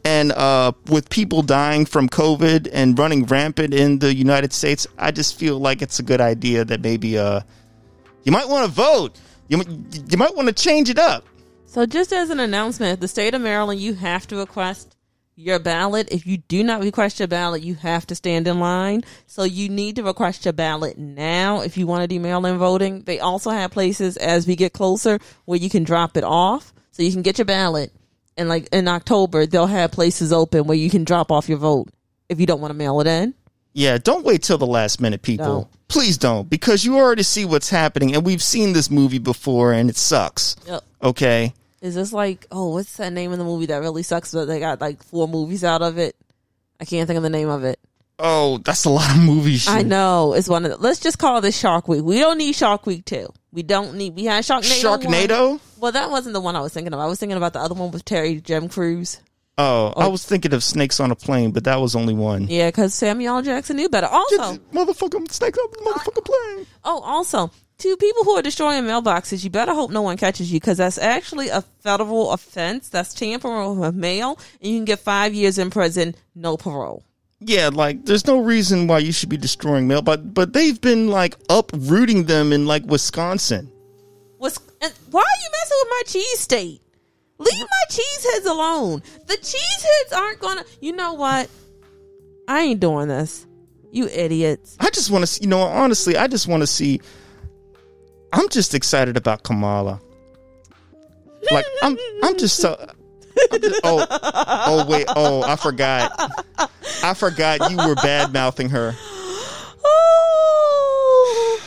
and 0.04 0.32
uh, 0.32 0.72
with 0.86 1.08
people 1.10 1.42
dying 1.42 1.86
from 1.86 2.08
COVID 2.08 2.68
and 2.72 2.98
running 2.98 3.24
rampant 3.26 3.72
in 3.72 4.00
the 4.00 4.12
United 4.12 4.52
States, 4.52 4.84
I 4.98 5.12
just 5.12 5.38
feel 5.38 5.60
like 5.60 5.80
it's 5.80 6.00
a 6.00 6.02
good 6.02 6.20
idea 6.20 6.64
that 6.64 6.80
maybe, 6.80 7.16
uh, 7.16 7.40
You 8.24 8.32
might 8.32 8.48
want 8.48 8.66
to 8.66 8.72
vote. 8.72 9.20
You, 9.46 9.62
you 10.10 10.18
might 10.18 10.34
want 10.34 10.48
to 10.48 10.54
change 10.54 10.90
it 10.90 10.98
up. 10.98 11.24
So, 11.66 11.86
just 11.86 12.12
as 12.12 12.30
an 12.30 12.40
announcement, 12.40 13.00
the 13.00 13.06
state 13.06 13.32
of 13.32 13.42
Maryland, 13.42 13.80
you 13.80 13.94
have 13.94 14.26
to 14.28 14.36
request 14.36 14.95
your 15.36 15.58
ballot. 15.58 16.08
If 16.10 16.26
you 16.26 16.38
do 16.38 16.64
not 16.64 16.80
request 16.80 17.20
your 17.20 17.28
ballot, 17.28 17.62
you 17.62 17.74
have 17.76 18.06
to 18.08 18.14
stand 18.14 18.48
in 18.48 18.58
line. 18.58 19.04
So, 19.26 19.44
you 19.44 19.68
need 19.68 19.96
to 19.96 20.02
request 20.02 20.44
your 20.44 20.52
ballot 20.52 20.98
now 20.98 21.60
if 21.60 21.76
you 21.76 21.86
want 21.86 22.02
to 22.02 22.08
do 22.08 22.18
mail-in 22.18 22.58
voting. 22.58 23.02
They 23.02 23.20
also 23.20 23.50
have 23.50 23.70
places 23.70 24.16
as 24.16 24.46
we 24.46 24.56
get 24.56 24.72
closer 24.72 25.18
where 25.44 25.58
you 25.58 25.70
can 25.70 25.84
drop 25.84 26.16
it 26.16 26.24
off, 26.24 26.72
so 26.90 27.02
you 27.02 27.12
can 27.12 27.22
get 27.22 27.38
your 27.38 27.44
ballot. 27.44 27.92
And 28.36 28.48
like 28.48 28.68
in 28.72 28.88
October, 28.88 29.46
they'll 29.46 29.66
have 29.66 29.92
places 29.92 30.32
open 30.32 30.64
where 30.64 30.76
you 30.76 30.90
can 30.90 31.04
drop 31.04 31.30
off 31.30 31.48
your 31.48 31.58
vote 31.58 31.88
if 32.28 32.40
you 32.40 32.46
don't 32.46 32.60
want 32.60 32.70
to 32.70 32.76
mail 32.76 33.00
it 33.00 33.06
in. 33.06 33.34
Yeah, 33.72 33.98
don't 33.98 34.24
wait 34.24 34.42
till 34.42 34.56
the 34.56 34.66
last 34.66 35.02
minute, 35.02 35.20
people. 35.20 35.70
Please 35.88 36.16
don't, 36.16 36.48
because 36.48 36.84
you 36.84 36.96
already 36.96 37.22
see 37.22 37.44
what's 37.44 37.68
happening, 37.68 38.14
and 38.14 38.24
we've 38.24 38.42
seen 38.42 38.72
this 38.72 38.90
movie 38.90 39.18
before, 39.18 39.72
and 39.74 39.90
it 39.90 39.96
sucks. 39.96 40.56
Yep. 40.66 40.82
Okay. 41.02 41.52
Is 41.86 41.94
this 41.94 42.12
like 42.12 42.46
oh, 42.50 42.70
what's 42.70 42.96
that 42.96 43.12
name 43.12 43.32
in 43.32 43.38
the 43.38 43.44
movie 43.44 43.66
that 43.66 43.78
really 43.78 44.02
sucks? 44.02 44.32
But 44.32 44.46
they 44.46 44.58
got 44.58 44.80
like 44.80 45.02
four 45.04 45.28
movies 45.28 45.62
out 45.62 45.82
of 45.82 45.98
it. 45.98 46.16
I 46.80 46.84
can't 46.84 47.06
think 47.06 47.16
of 47.16 47.22
the 47.22 47.30
name 47.30 47.48
of 47.48 47.62
it. 47.62 47.78
Oh, 48.18 48.58
that's 48.58 48.84
a 48.86 48.90
lot 48.90 49.14
of 49.14 49.22
movies. 49.22 49.68
I 49.68 49.82
know 49.82 50.32
it's 50.32 50.48
one 50.48 50.64
of. 50.64 50.72
The, 50.72 50.76
let's 50.78 51.00
just 51.00 51.18
call 51.18 51.40
this 51.40 51.56
Shark 51.56 51.86
Week. 51.86 52.02
We 52.02 52.18
don't 52.18 52.38
need 52.38 52.54
Shark 52.54 52.86
Week 52.86 53.04
two. 53.04 53.32
We 53.52 53.62
don't 53.62 53.94
need. 53.94 54.16
We 54.16 54.24
had 54.24 54.42
Sharknado. 54.42 54.88
one. 54.88 55.00
Sharknado. 55.00 55.60
Well, 55.78 55.92
that 55.92 56.10
wasn't 56.10 56.32
the 56.32 56.40
one 56.40 56.56
I 56.56 56.60
was 56.60 56.72
thinking 56.72 56.92
of. 56.92 56.98
I 56.98 57.06
was 57.06 57.20
thinking 57.20 57.36
about 57.36 57.52
the 57.52 57.60
other 57.60 57.74
one 57.74 57.92
with 57.92 58.04
Terry 58.04 58.40
Jim 58.40 58.68
Crews. 58.68 59.20
Oh, 59.58 59.92
I 59.96 60.06
oh. 60.06 60.10
was 60.10 60.24
thinking 60.24 60.52
of 60.52 60.62
Snakes 60.62 61.00
on 61.00 61.10
a 61.10 61.16
Plane, 61.16 61.50
but 61.52 61.64
that 61.64 61.76
was 61.76 61.94
only 61.94 62.14
one. 62.14 62.48
Yeah, 62.48 62.68
because 62.68 62.92
Samuel 62.94 63.42
Jackson 63.42 63.76
knew 63.76 63.88
better. 63.88 64.06
Also, 64.06 64.56
motherfucking 64.72 65.30
snakes 65.30 65.58
on 65.58 65.70
the 65.70 65.78
motherfucking 65.78 66.24
plane. 66.24 66.66
oh, 66.84 67.00
also 67.00 67.50
to 67.78 67.96
people 67.96 68.24
who 68.24 68.36
are 68.36 68.42
destroying 68.42 68.84
mailboxes, 68.84 69.44
you 69.44 69.50
better 69.50 69.74
hope 69.74 69.90
no 69.90 70.02
one 70.02 70.16
catches 70.16 70.50
you 70.52 70.58
because 70.58 70.78
that's 70.78 70.98
actually 70.98 71.48
a 71.48 71.62
federal 71.80 72.32
offense. 72.32 72.88
That's 72.88 73.14
tampering 73.14 73.78
with 73.78 73.94
mail, 73.94 74.38
and 74.60 74.70
you 74.72 74.78
can 74.78 74.84
get 74.84 75.00
five 75.00 75.34
years 75.34 75.58
in 75.58 75.70
prison, 75.70 76.14
no 76.34 76.56
parole. 76.56 77.04
Yeah, 77.40 77.68
like 77.72 78.06
there's 78.06 78.26
no 78.26 78.38
reason 78.38 78.86
why 78.86 78.98
you 79.00 79.12
should 79.12 79.28
be 79.28 79.36
destroying 79.36 79.86
mail, 79.86 80.00
but 80.00 80.32
but 80.32 80.54
they've 80.54 80.80
been 80.80 81.08
like 81.08 81.36
uprooting 81.50 82.24
them 82.24 82.52
in 82.52 82.66
like 82.66 82.84
Wisconsin. 82.86 83.70
What's 84.38 84.58
and 84.80 84.92
why 85.10 85.20
are 85.20 85.42
you 85.42 85.50
messing 85.52 85.76
with 85.82 85.88
my 85.90 86.02
cheese 86.06 86.38
state? 86.38 86.82
Leave 87.38 87.60
my 87.60 87.90
cheese 87.90 88.32
heads 88.32 88.46
alone. 88.46 89.02
The 89.26 89.36
cheese 89.36 89.82
heads 89.82 90.12
aren't 90.14 90.40
gonna. 90.40 90.64
You 90.80 90.92
know 90.92 91.12
what? 91.12 91.50
I 92.48 92.62
ain't 92.62 92.80
doing 92.80 93.08
this. 93.08 93.46
You 93.92 94.08
idiots. 94.08 94.76
I 94.80 94.88
just 94.90 95.10
want 95.10 95.26
to, 95.26 95.42
you 95.42 95.48
know, 95.48 95.60
honestly, 95.60 96.16
I 96.16 96.28
just 96.28 96.48
want 96.48 96.62
to 96.62 96.66
see. 96.66 97.00
I'm 98.32 98.48
just 98.48 98.74
excited 98.74 99.16
about 99.16 99.42
Kamala. 99.42 100.00
Like 101.50 101.64
I'm, 101.82 101.96
I'm 102.24 102.36
just 102.38 102.56
so. 102.56 102.76
I'm 103.52 103.60
just- 103.60 103.80
oh, 103.84 104.04
oh 104.10 104.86
wait, 104.88 105.06
oh 105.14 105.42
I 105.42 105.56
forgot. 105.56 106.10
I 107.02 107.14
forgot 107.14 107.70
you 107.70 107.76
were 107.76 107.94
bad 107.96 108.32
mouthing 108.32 108.68
her. 108.70 108.94
Oh, 110.28 111.60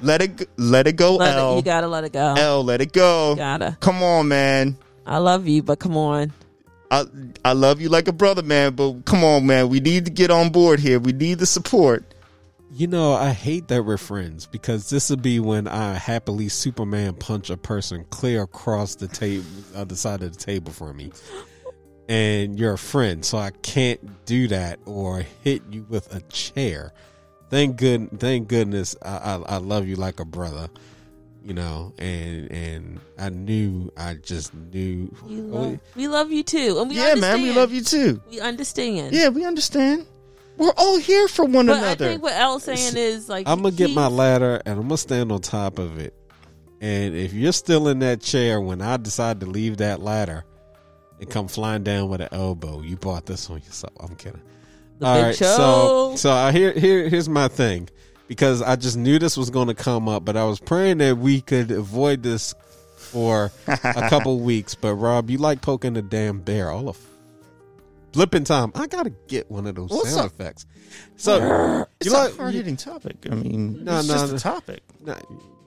Let 0.00 0.22
it, 0.22 0.48
let 0.56 0.86
it 0.86 0.92
go, 0.96 1.16
let 1.16 1.36
it- 1.38 1.56
you 1.56 1.62
gotta 1.62 1.88
let 1.88 2.04
it 2.04 2.12
go. 2.12 2.34
L, 2.36 2.62
let 2.62 2.80
it 2.80 2.92
go. 2.92 3.34
Gotta. 3.36 3.76
Come 3.80 4.02
on, 4.02 4.28
man. 4.28 4.76
I 5.06 5.18
love 5.18 5.46
you, 5.48 5.62
but 5.62 5.78
come 5.78 5.96
on. 5.96 6.32
I 6.90 7.04
I 7.44 7.52
love 7.52 7.80
you 7.80 7.88
like 7.88 8.06
a 8.08 8.12
brother, 8.12 8.42
man. 8.42 8.74
But 8.74 9.04
come 9.06 9.24
on, 9.24 9.46
man. 9.46 9.68
We 9.68 9.80
need 9.80 10.04
to 10.04 10.10
get 10.10 10.30
on 10.30 10.50
board 10.50 10.78
here. 10.80 10.98
We 11.00 11.12
need 11.12 11.38
the 11.38 11.46
support. 11.46 12.04
You 12.72 12.88
know, 12.88 13.12
I 13.14 13.30
hate 13.30 13.68
that 13.68 13.84
we're 13.84 13.96
friends 13.96 14.46
because 14.46 14.90
this 14.90 15.08
would 15.10 15.22
be 15.22 15.38
when 15.40 15.68
I 15.68 15.94
happily 15.94 16.48
Superman 16.48 17.14
punch 17.14 17.48
a 17.48 17.56
person 17.56 18.04
clear 18.10 18.42
across 18.42 18.96
the 18.96 19.08
table, 19.08 19.46
other 19.74 19.94
side 19.94 20.22
of 20.22 20.36
the 20.36 20.38
table 20.38 20.72
from 20.72 20.96
me, 20.96 21.12
and 22.08 22.58
you're 22.58 22.74
a 22.74 22.78
friend, 22.78 23.24
so 23.24 23.38
I 23.38 23.50
can't 23.62 24.24
do 24.26 24.48
that 24.48 24.80
or 24.84 25.24
hit 25.42 25.62
you 25.70 25.86
with 25.88 26.12
a 26.14 26.20
chair. 26.22 26.92
Thank 27.50 27.76
good, 27.76 28.18
thank 28.18 28.48
goodness, 28.48 28.96
I, 29.00 29.16
I, 29.16 29.34
I 29.36 29.56
love 29.58 29.86
you 29.86 29.94
like 29.94 30.18
a 30.18 30.24
brother, 30.24 30.68
you 31.44 31.54
know, 31.54 31.94
and 31.98 32.50
and 32.50 33.00
I 33.16 33.28
knew, 33.28 33.92
I 33.96 34.14
just 34.14 34.52
knew. 34.52 35.14
You 35.28 35.42
love, 35.42 35.78
we 35.94 36.08
love 36.08 36.32
you 36.32 36.42
too, 36.42 36.78
and 36.80 36.90
we 36.90 36.96
yeah, 36.96 37.14
man. 37.14 37.40
We 37.42 37.52
love 37.52 37.72
you 37.72 37.82
too. 37.82 38.20
We 38.28 38.40
understand. 38.40 39.14
Yeah, 39.14 39.28
we 39.28 39.44
understand. 39.44 40.04
We're 40.56 40.72
all 40.76 40.98
here 40.98 41.28
for 41.28 41.44
one 41.44 41.66
but 41.66 41.78
another. 41.78 42.06
I 42.06 42.08
think 42.08 42.22
what 42.22 42.32
Elle's 42.34 42.64
saying 42.64 42.96
is 42.96 43.28
like 43.28 43.46
I'm 43.48 43.62
gonna 43.62 43.74
get 43.74 43.90
my 43.90 44.06
ladder 44.06 44.60
and 44.64 44.78
I'm 44.78 44.88
gonna 44.88 44.96
stand 44.98 45.30
on 45.32 45.40
top 45.40 45.78
of 45.78 45.98
it. 45.98 46.14
And 46.80 47.14
if 47.14 47.32
you're 47.32 47.52
still 47.52 47.88
in 47.88 48.00
that 48.00 48.20
chair 48.20 48.60
when 48.60 48.82
I 48.82 48.96
decide 48.96 49.40
to 49.40 49.46
leave 49.46 49.78
that 49.78 50.00
ladder 50.00 50.44
and 51.20 51.28
come 51.28 51.48
flying 51.48 51.82
down 51.84 52.08
with 52.08 52.20
an 52.20 52.28
elbow, 52.32 52.82
you 52.82 52.96
bought 52.96 53.26
this 53.26 53.48
on 53.50 53.58
yourself. 53.58 53.92
I'm 54.00 54.14
kidding. 54.16 54.42
The 54.98 55.06
All 55.06 55.14
big 55.14 55.24
right, 55.24 55.36
show. 55.36 55.56
so 55.56 56.16
so 56.16 56.32
I 56.32 56.52
here 56.52 56.72
here 56.72 57.08
here's 57.08 57.28
my 57.28 57.48
thing 57.48 57.88
because 58.28 58.62
I 58.62 58.76
just 58.76 58.96
knew 58.96 59.18
this 59.18 59.36
was 59.36 59.50
going 59.50 59.68
to 59.68 59.74
come 59.74 60.08
up, 60.08 60.24
but 60.24 60.36
I 60.36 60.44
was 60.44 60.58
praying 60.58 60.98
that 60.98 61.16
we 61.18 61.40
could 61.40 61.70
avoid 61.70 62.22
this 62.22 62.54
for 62.96 63.52
a 63.66 63.76
couple 64.08 64.40
weeks. 64.40 64.74
But 64.74 64.94
Rob, 64.96 65.30
you 65.30 65.38
like 65.38 65.60
poking 65.62 65.92
the 65.94 66.02
damn 66.02 66.40
bear 66.40 66.70
all 66.70 66.88
of 66.88 66.98
flipping 68.16 68.44
time. 68.44 68.72
I 68.74 68.86
gotta 68.86 69.10
get 69.28 69.50
one 69.50 69.66
of 69.66 69.74
those 69.76 69.90
What's 69.90 70.10
sound 70.10 70.26
up? 70.26 70.32
effects. 70.32 70.66
So 71.16 71.86
it's 72.00 72.10
you 72.10 72.16
a 72.16 72.30
hard 72.32 72.54
hitting 72.54 72.76
topic. 72.76 73.16
I 73.30 73.34
mean, 73.34 73.84
No, 73.84 73.98
it's 74.00 74.08
no, 74.08 74.14
just 74.14 74.30
no. 74.32 74.36
a 74.36 74.38
topic. 74.40 74.82
no, 75.04 75.16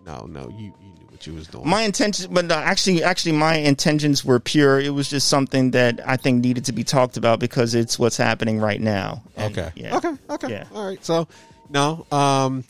no, 0.05 0.25
no, 0.25 0.49
you 0.49 0.65
you 0.81 0.93
knew 0.95 1.05
what 1.09 1.25
you 1.27 1.33
was 1.33 1.47
doing. 1.47 1.67
My 1.67 1.83
intentions, 1.83 2.27
but 2.27 2.45
no, 2.45 2.55
actually, 2.55 3.03
actually, 3.03 3.33
my 3.33 3.55
intentions 3.55 4.25
were 4.25 4.39
pure. 4.39 4.79
It 4.79 4.89
was 4.89 5.09
just 5.09 5.27
something 5.27 5.71
that 5.71 5.99
I 6.07 6.17
think 6.17 6.43
needed 6.43 6.65
to 6.65 6.71
be 6.73 6.83
talked 6.83 7.15
about 7.17 7.39
because 7.39 7.75
it's 7.75 7.97
what's 7.99 8.17
happening 8.17 8.59
right 8.59 8.81
now. 8.81 9.23
And, 9.37 9.57
Okay. 9.57 9.71
Yeah. 9.75 9.95
Okay. 9.97 10.13
Okay. 10.29 10.49
Yeah. 10.49 10.65
All 10.73 10.85
right. 10.87 11.03
So, 11.05 11.27
no. 11.69 12.05
Um. 12.11 12.63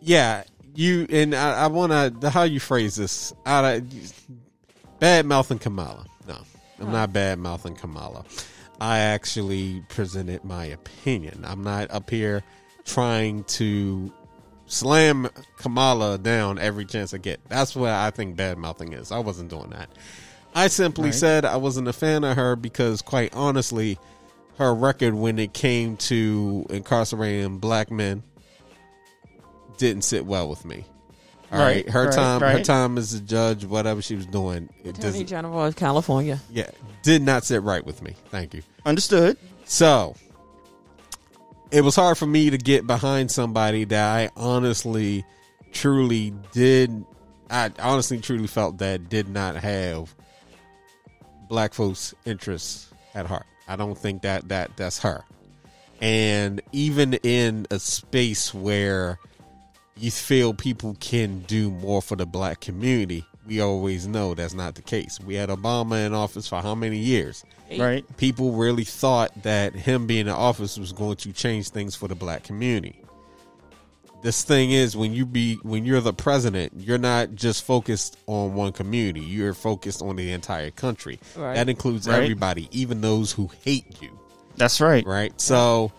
Yeah. 0.00 0.44
You 0.74 1.06
and 1.08 1.34
I, 1.34 1.64
I 1.64 1.66
want 1.68 1.90
to 1.92 2.12
the 2.20 2.28
how 2.30 2.42
you 2.42 2.60
phrase 2.60 2.96
this. 2.96 3.32
I, 3.46 3.82
bad 5.00 5.24
mouthing 5.24 5.58
Kamala. 5.58 6.04
No, 6.28 6.36
I'm 6.78 6.92
not 6.92 7.14
bad 7.14 7.38
mouthing 7.38 7.74
Kamala. 7.76 8.24
I 8.80 8.98
actually 8.98 9.82
presented 9.88 10.44
my 10.44 10.66
opinion. 10.66 11.44
I'm 11.46 11.62
not 11.62 11.90
up 11.90 12.10
here 12.10 12.42
trying 12.84 13.44
to 13.44 14.12
slam 14.66 15.28
Kamala 15.58 16.18
down 16.18 16.58
every 16.58 16.84
chance 16.84 17.14
I 17.14 17.18
get. 17.18 17.40
That's 17.48 17.74
what 17.74 17.90
I 17.90 18.10
think 18.10 18.36
bad 18.36 18.58
mouthing 18.58 18.92
is. 18.92 19.10
I 19.12 19.18
wasn't 19.18 19.50
doing 19.50 19.70
that. 19.70 19.88
I 20.54 20.68
simply 20.68 21.06
Right. 21.06 21.14
said 21.14 21.44
I 21.44 21.56
wasn't 21.56 21.88
a 21.88 21.92
fan 21.92 22.24
of 22.24 22.36
her 22.36 22.56
because, 22.56 23.02
quite 23.02 23.34
honestly, 23.34 23.98
her 24.58 24.74
record 24.74 25.14
when 25.14 25.38
it 25.38 25.52
came 25.52 25.96
to 25.98 26.66
incarcerating 26.70 27.58
black 27.58 27.90
men 27.90 28.22
didn't 29.76 30.02
sit 30.02 30.24
well 30.24 30.48
with 30.48 30.64
me. 30.64 30.84
All 31.52 31.58
right, 31.58 31.84
Right, 31.84 31.90
her 31.90 32.04
right, 32.06 32.12
time, 32.14 32.40
her 32.40 32.62
time 32.62 32.98
as 32.98 33.14
a 33.14 33.20
judge, 33.20 33.64
whatever 33.64 34.02
she 34.02 34.16
was 34.16 34.26
doing, 34.26 34.68
it 34.82 34.90
Attorney 34.90 35.02
doesn't. 35.02 35.26
General 35.26 35.64
of 35.64 35.76
California. 35.76 36.40
Yeah, 36.50 36.70
did 37.02 37.22
not 37.22 37.44
sit 37.44 37.62
right 37.62 37.84
with 37.84 38.02
me. 38.02 38.14
Thank 38.30 38.54
you. 38.54 38.62
Understood. 38.84 39.36
So 39.64 40.16
it 41.70 41.82
was 41.82 41.94
hard 41.94 42.18
for 42.18 42.26
me 42.26 42.50
to 42.50 42.58
get 42.58 42.86
behind 42.86 43.30
somebody 43.30 43.84
that 43.84 44.16
I 44.16 44.30
honestly, 44.36 45.24
truly 45.72 46.32
did. 46.52 47.04
I 47.48 47.70
honestly, 47.78 48.18
truly 48.18 48.48
felt 48.48 48.78
that 48.78 49.08
did 49.08 49.28
not 49.28 49.56
have 49.56 50.14
black 51.48 51.74
folks' 51.74 52.12
interests 52.24 52.90
at 53.14 53.26
heart. 53.26 53.46
I 53.68 53.76
don't 53.76 53.96
think 53.96 54.22
that 54.22 54.48
that 54.48 54.76
that's 54.76 54.98
her. 55.00 55.24
And 56.00 56.60
even 56.72 57.14
in 57.14 57.66
a 57.70 57.78
space 57.78 58.52
where 58.52 59.18
you 59.98 60.10
feel 60.10 60.52
people 60.54 60.96
can 61.00 61.40
do 61.40 61.70
more 61.70 62.02
for 62.02 62.16
the 62.16 62.26
black 62.26 62.60
community, 62.60 63.24
we 63.46 63.60
always 63.60 64.06
know 64.06 64.34
that's 64.34 64.54
not 64.54 64.74
the 64.74 64.82
case. 64.82 65.18
We 65.24 65.34
had 65.34 65.48
Obama 65.48 66.04
in 66.04 66.12
office 66.14 66.48
for 66.48 66.60
how 66.60 66.74
many 66.74 66.98
years? 66.98 67.44
Right. 67.78 68.04
people 68.16 68.52
really 68.52 68.84
thought 68.84 69.42
that 69.42 69.74
him 69.74 70.06
being 70.06 70.26
in 70.28 70.32
office 70.32 70.78
was 70.78 70.92
going 70.92 71.16
to 71.16 71.32
change 71.32 71.70
things 71.70 71.96
for 71.96 72.06
the 72.06 72.14
black 72.14 72.44
community. 72.44 73.02
This 74.22 74.44
thing 74.44 74.70
is 74.72 74.96
when 74.96 75.12
you 75.12 75.26
be 75.26 75.56
when 75.62 75.84
you're 75.84 76.00
the 76.00 76.12
president, 76.12 76.72
you're 76.76 76.98
not 76.98 77.34
just 77.34 77.64
focused 77.64 78.16
on 78.26 78.54
one 78.54 78.72
community. 78.72 79.20
You're 79.20 79.52
focused 79.54 80.00
on 80.02 80.16
the 80.16 80.32
entire 80.32 80.70
country. 80.70 81.18
Right. 81.36 81.54
That 81.54 81.68
includes 81.68 82.08
Right. 82.08 82.22
everybody, 82.22 82.68
even 82.72 83.00
those 83.00 83.32
who 83.32 83.50
hate 83.62 84.00
you. 84.00 84.18
That's 84.56 84.80
right. 84.80 85.04
Right? 85.06 85.38
So, 85.40 85.92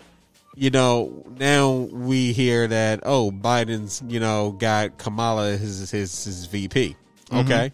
you 0.58 0.72
know, 0.72 1.24
now 1.38 1.72
we 1.72 2.34
hear 2.34 2.68
that 2.68 3.02
oh, 3.04 3.30
Biden's, 3.32 4.02
you 4.08 4.20
know, 4.20 4.52
got 4.52 4.98
Kamala 4.98 5.56
his 5.56 5.92
his 5.92 6.24
his 6.26 6.46
VP. 6.48 6.96
Mm-hmm. 7.30 7.38
Okay. 7.38 7.72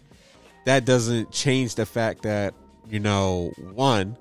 That 0.66 0.84
doesn't 0.84 1.30
change 1.30 1.76
the 1.76 1.86
fact 1.86 2.22
that, 2.22 2.54
you 2.88 3.00
know, 3.00 3.52
one, 3.72 4.16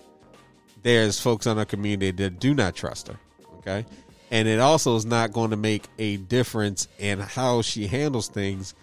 there's 0.82 1.20
folks 1.20 1.46
in 1.46 1.58
our 1.58 1.66
community 1.66 2.12
that 2.12 2.40
do 2.40 2.54
not 2.54 2.74
trust 2.76 3.10
her. 3.10 3.20
Okay. 3.58 3.86
and 4.30 4.48
it 4.48 4.60
also 4.60 4.96
is 4.98 5.06
not 5.06 5.32
going 5.32 5.52
to 5.52 5.56
make 5.56 5.88
a 6.00 6.18
difference 6.18 6.90
in 7.00 7.20
how 7.20 7.62
she 7.62 7.88
handles 7.88 8.28
things 8.28 8.74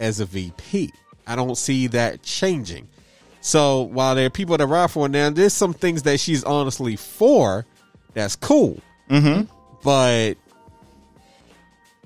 as 0.00 0.18
a 0.18 0.24
VP. 0.24 0.90
I 1.26 1.36
don't 1.36 1.56
see 1.56 1.86
that 1.88 2.22
changing. 2.22 2.88
So 3.40 3.82
while 3.82 4.14
there 4.14 4.26
are 4.26 4.30
people 4.30 4.56
that 4.56 4.66
ride 4.66 4.90
for 4.90 5.04
her 5.04 5.08
now, 5.08 5.30
there's 5.30 5.52
some 5.52 5.72
things 5.72 6.02
that 6.04 6.18
she's 6.18 6.42
honestly 6.42 6.96
for. 6.96 7.66
That's 8.14 8.34
cool. 8.34 8.80
Mm-hmm. 9.10 9.44
But 9.82 10.34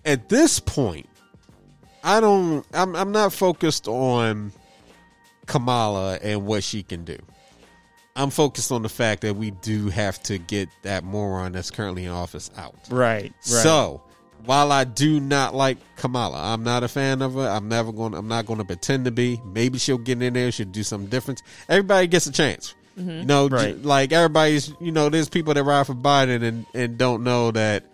at 0.05 0.29
this 0.29 0.61
point, 0.61 1.09
I 2.03 2.21
don't. 2.21 2.65
I'm. 2.73 2.97
I'm 2.97 3.13
not 3.13 3.33
focused 3.33 3.89
on 3.89 4.53
Kamala 5.47 6.19
and 6.23 6.47
what 6.47 6.65
she 6.65 6.83
can 6.83 7.05
do. 7.05 7.19
I'm 8.17 8.31
focused 8.31 8.73
on 8.73 8.83
the 8.83 8.89
fact 8.89 9.23
that 9.23 9.37
we 9.37 9.53
do 9.53 9.89
have 9.91 10.21
to 10.25 10.39
get 10.39 10.69
that 10.83 11.05
moron 11.05 11.53
that's 11.53 11.71
currently 11.71 12.05
in 12.05 12.11
office 12.11 12.51
out. 12.57 12.75
Right. 12.91 13.23
Right. 13.23 13.33
So, 13.41 14.03
while 14.45 14.73
I 14.73 14.83
do 14.83 15.21
not 15.21 15.55
like 15.55 15.79
Kamala, 15.97 16.53
I'm 16.53 16.65
not 16.65 16.83
a 16.83 16.89
fan 16.89 17.23
of 17.23 17.35
her. 17.35 17.49
I'm 17.49 17.69
never 17.69 17.93
going. 17.93 18.15
I'm 18.15 18.27
not 18.27 18.47
going 18.47 18.59
to 18.59 18.65
pretend 18.65 19.05
to 19.05 19.13
be. 19.13 19.41
Maybe 19.45 19.79
she'll 19.79 19.99
get 19.99 20.21
in 20.21 20.33
there. 20.33 20.51
She'll 20.51 20.67
do 20.67 20.83
something 20.83 21.09
different. 21.09 21.43
Everybody 21.69 22.09
gets 22.09 22.27
a 22.27 22.33
chance. 22.33 22.75
Mm-hmm. 22.99 23.11
You 23.21 23.25
know, 23.25 23.49
j- 23.49 23.55
Right. 23.55 23.83
like 23.83 24.13
everybody's. 24.13 24.73
You 24.81 24.93
know, 24.93 25.09
there's 25.09 25.29
people 25.29 25.55
that 25.55 25.63
ride 25.65 25.87
for 25.87 25.95
Biden 25.95 26.43
and 26.43 26.67
and 26.75 26.99
don't 26.99 27.23
know 27.25 27.51
that 27.53 27.85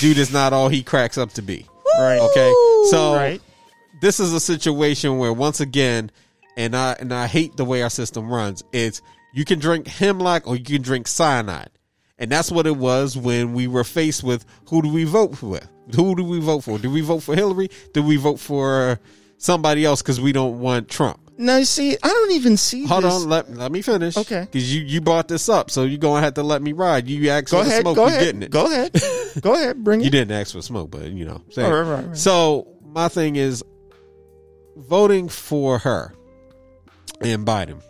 dude 0.00 0.18
is 0.18 0.32
not 0.32 0.52
all 0.52 0.68
he 0.68 0.82
cracks 0.82 1.18
up 1.18 1.32
to 1.34 1.42
be. 1.42 1.66
right. 1.98 2.18
Okay, 2.20 2.52
so 2.90 3.14
Right. 3.14 3.40
this 4.00 4.20
is 4.20 4.32
a 4.32 4.40
situation 4.40 5.18
where 5.18 5.32
once 5.32 5.60
again, 5.60 6.10
and 6.56 6.74
I 6.74 6.92
and 6.98 7.12
I 7.12 7.26
hate 7.26 7.56
the 7.56 7.64
way 7.64 7.82
our 7.82 7.90
system 7.90 8.28
runs. 8.30 8.62
It's 8.72 9.02
you 9.34 9.44
can 9.44 9.58
drink 9.58 9.86
hemlock 9.86 10.46
or 10.46 10.56
you 10.56 10.64
can 10.64 10.80
drink 10.82 11.06
cyanide, 11.08 11.70
and 12.18 12.30
that's 12.30 12.50
what 12.50 12.66
it 12.66 12.76
was 12.76 13.16
when 13.16 13.52
we 13.52 13.66
were 13.66 13.84
faced 13.84 14.22
with 14.24 14.44
who 14.70 14.80
do 14.82 14.88
we 14.88 15.04
vote 15.04 15.36
for? 15.36 15.60
Who 15.96 16.14
do 16.14 16.24
we 16.24 16.40
vote 16.40 16.64
for? 16.64 16.78
Do 16.78 16.90
we 16.90 17.00
vote 17.02 17.20
for 17.22 17.34
Hillary? 17.34 17.70
Do 17.92 18.02
we 18.02 18.16
vote 18.16 18.38
for 18.40 18.98
somebody 19.38 19.84
else 19.84 20.00
because 20.02 20.20
we 20.20 20.32
don't 20.32 20.60
want 20.60 20.88
Trump? 20.88 21.18
Now, 21.40 21.56
you 21.58 21.64
see, 21.64 21.96
I 22.02 22.08
don't 22.08 22.32
even 22.32 22.56
see. 22.56 22.84
Hold 22.84 23.04
this. 23.04 23.14
on, 23.14 23.28
let, 23.28 23.48
let 23.54 23.70
me 23.70 23.80
finish. 23.80 24.16
Okay. 24.16 24.40
because 24.50 24.74
you 24.74 24.82
you 24.82 25.00
brought 25.00 25.28
this 25.28 25.48
up, 25.48 25.70
so 25.70 25.84
you're 25.84 25.98
gonna 25.98 26.20
have 26.20 26.34
to 26.34 26.42
let 26.42 26.60
me 26.62 26.72
ride. 26.72 27.06
You 27.08 27.30
asked 27.30 27.50
Go 27.52 27.58
for 27.58 27.64
the 27.64 27.70
ahead. 27.70 27.82
smoke, 27.82 27.96
Go 27.96 28.02
you 28.02 28.08
ahead. 28.08 28.24
getting 28.24 28.42
it. 28.42 28.50
Go 28.50 28.66
ahead. 28.66 28.92
Go 29.40 29.54
ahead. 29.54 29.84
Bring 29.84 30.00
it. 30.00 30.04
You 30.04 30.10
didn't 30.10 30.32
ask 30.32 30.52
for 30.52 30.62
smoke, 30.62 30.90
but 30.90 31.04
you 31.04 31.24
know. 31.24 31.40
saying. 31.50 31.70
Oh, 31.72 31.80
right, 31.80 31.88
right, 31.96 32.06
right. 32.08 32.16
So 32.16 32.66
my 32.84 33.06
thing 33.08 33.36
is 33.36 33.62
voting 34.76 35.28
for 35.28 35.78
her 35.78 36.12
and 37.20 37.46
Biden. 37.46 37.80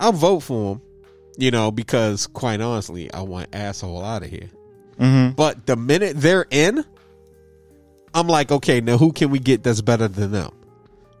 I'll 0.00 0.12
vote 0.12 0.40
for 0.40 0.72
him, 0.74 0.82
you 1.36 1.50
know, 1.52 1.70
because 1.70 2.26
quite 2.26 2.60
honestly, 2.60 3.12
I 3.12 3.22
want 3.22 3.48
asshole 3.52 4.04
out 4.04 4.22
of 4.24 4.30
here. 4.30 4.50
Mm-hmm. 4.98 5.34
But 5.34 5.66
the 5.66 5.76
minute 5.76 6.16
they're 6.16 6.46
in, 6.50 6.84
I'm 8.14 8.26
like, 8.26 8.50
okay, 8.50 8.80
now 8.80 8.96
who 8.98 9.12
can 9.12 9.30
we 9.30 9.38
get 9.38 9.62
that's 9.62 9.80
better 9.80 10.08
than 10.08 10.32
them? 10.32 10.50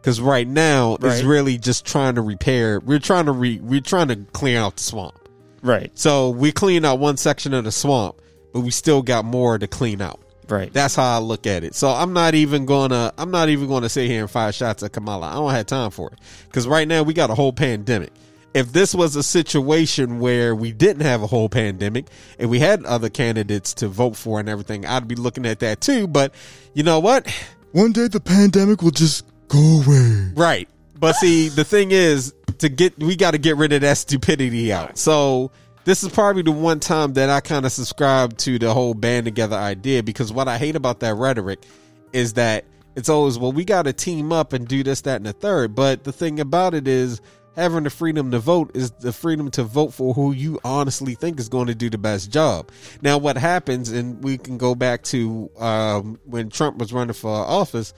Because 0.00 0.20
right 0.20 0.46
now 0.46 0.94
it's 0.94 1.04
Right. 1.04 1.24
really 1.24 1.58
just 1.58 1.84
trying 1.84 2.14
to 2.14 2.22
repair. 2.22 2.80
We're 2.80 2.98
trying 3.00 3.26
to 3.26 3.32
re, 3.32 3.60
we're 3.62 3.80
trying 3.80 4.08
to 4.08 4.16
clear 4.32 4.60
out 4.60 4.76
the 4.76 4.82
swamp. 4.82 5.14
Right. 5.62 5.90
So 5.94 6.30
we 6.30 6.52
clean 6.52 6.84
out 6.84 6.98
one 6.98 7.16
section 7.16 7.52
of 7.52 7.64
the 7.64 7.72
swamp, 7.72 8.16
but 8.52 8.60
we 8.60 8.70
still 8.70 9.02
got 9.02 9.24
more 9.24 9.58
to 9.58 9.66
clean 9.66 10.00
out. 10.00 10.20
Right. 10.48 10.72
That's 10.72 10.94
how 10.94 11.16
I 11.16 11.18
look 11.18 11.46
at 11.46 11.62
it. 11.64 11.74
So 11.74 11.88
I'm 11.90 12.12
not 12.14 12.34
even 12.34 12.64
gonna 12.64 13.12
I'm 13.18 13.30
not 13.30 13.48
even 13.50 13.68
gonna 13.68 13.88
sit 13.90 14.06
here 14.08 14.22
and 14.22 14.30
fire 14.30 14.52
shots 14.52 14.82
at 14.82 14.92
Kamala. 14.92 15.26
I 15.26 15.34
don't 15.34 15.50
have 15.50 15.66
time 15.66 15.90
for 15.90 16.10
it 16.12 16.18
because 16.46 16.66
right 16.66 16.88
now 16.88 17.02
we 17.02 17.12
got 17.12 17.28
a 17.28 17.34
whole 17.34 17.52
pandemic. 17.52 18.10
If 18.54 18.72
this 18.72 18.94
was 18.94 19.14
a 19.14 19.22
situation 19.22 20.20
where 20.20 20.54
we 20.54 20.72
didn't 20.72 21.02
have 21.02 21.22
a 21.22 21.26
whole 21.26 21.50
pandemic 21.50 22.06
and 22.38 22.48
we 22.48 22.60
had 22.60 22.82
other 22.86 23.10
candidates 23.10 23.74
to 23.74 23.88
vote 23.88 24.16
for 24.16 24.40
and 24.40 24.48
everything, 24.48 24.86
I'd 24.86 25.06
be 25.06 25.16
looking 25.16 25.44
at 25.44 25.58
that 25.60 25.82
too. 25.82 26.06
But 26.06 26.32
you 26.72 26.82
know 26.82 26.98
what? 26.98 27.26
One 27.72 27.92
day 27.92 28.08
the 28.08 28.18
pandemic 28.20 28.80
will 28.80 28.90
just 28.90 29.26
go 29.48 29.82
away. 29.82 30.30
Right. 30.34 30.68
But 30.98 31.14
see, 31.16 31.48
the 31.48 31.64
thing 31.64 31.90
is, 31.90 32.34
to 32.58 32.68
get 32.68 32.98
we 32.98 33.16
got 33.16 33.32
to 33.32 33.38
get 33.38 33.56
rid 33.56 33.72
of 33.72 33.82
that 33.82 33.98
stupidity 33.98 34.72
out. 34.72 34.98
So 34.98 35.50
this 35.84 36.02
is 36.02 36.10
probably 36.10 36.42
the 36.42 36.52
one 36.52 36.80
time 36.80 37.14
that 37.14 37.30
I 37.30 37.40
kind 37.40 37.64
of 37.64 37.72
subscribe 37.72 38.36
to 38.38 38.58
the 38.58 38.74
whole 38.74 38.94
band 38.94 39.24
together 39.24 39.56
idea 39.56 40.02
because 40.02 40.32
what 40.32 40.48
I 40.48 40.58
hate 40.58 40.76
about 40.76 41.00
that 41.00 41.14
rhetoric 41.14 41.64
is 42.12 42.34
that 42.34 42.64
it's 42.96 43.08
always 43.08 43.38
well 43.38 43.52
we 43.52 43.64
got 43.64 43.82
to 43.82 43.92
team 43.92 44.32
up 44.32 44.52
and 44.52 44.66
do 44.66 44.82
this, 44.82 45.02
that, 45.02 45.16
and 45.16 45.26
the 45.26 45.32
third. 45.32 45.74
But 45.74 46.04
the 46.04 46.12
thing 46.12 46.40
about 46.40 46.74
it 46.74 46.88
is 46.88 47.20
having 47.54 47.84
the 47.84 47.90
freedom 47.90 48.30
to 48.30 48.38
vote 48.38 48.70
is 48.74 48.90
the 48.92 49.12
freedom 49.12 49.50
to 49.50 49.64
vote 49.64 49.92
for 49.92 50.14
who 50.14 50.32
you 50.32 50.60
honestly 50.64 51.14
think 51.14 51.40
is 51.40 51.48
going 51.48 51.66
to 51.66 51.74
do 51.74 51.90
the 51.90 51.98
best 51.98 52.30
job. 52.30 52.70
Now, 53.02 53.18
what 53.18 53.36
happens, 53.36 53.90
and 53.90 54.22
we 54.22 54.38
can 54.38 54.58
go 54.58 54.76
back 54.76 55.02
to 55.04 55.50
um, 55.58 56.20
when 56.24 56.50
Trump 56.50 56.78
was 56.78 56.92
running 56.92 57.14
for 57.14 57.30
office, 57.30 57.94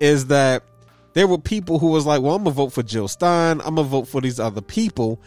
is 0.00 0.26
that 0.26 0.64
there 1.14 1.26
were 1.26 1.38
people 1.38 1.78
who 1.78 1.88
was 1.88 2.06
like, 2.06 2.22
"Well, 2.22 2.34
I'm 2.34 2.44
gonna 2.44 2.54
vote 2.54 2.72
for 2.72 2.82
Jill 2.82 3.08
Stein. 3.08 3.60
I'm 3.60 3.76
gonna 3.76 3.84
vote 3.84 4.08
for 4.08 4.20
these 4.20 4.38
other 4.40 4.60
people," 4.60 5.20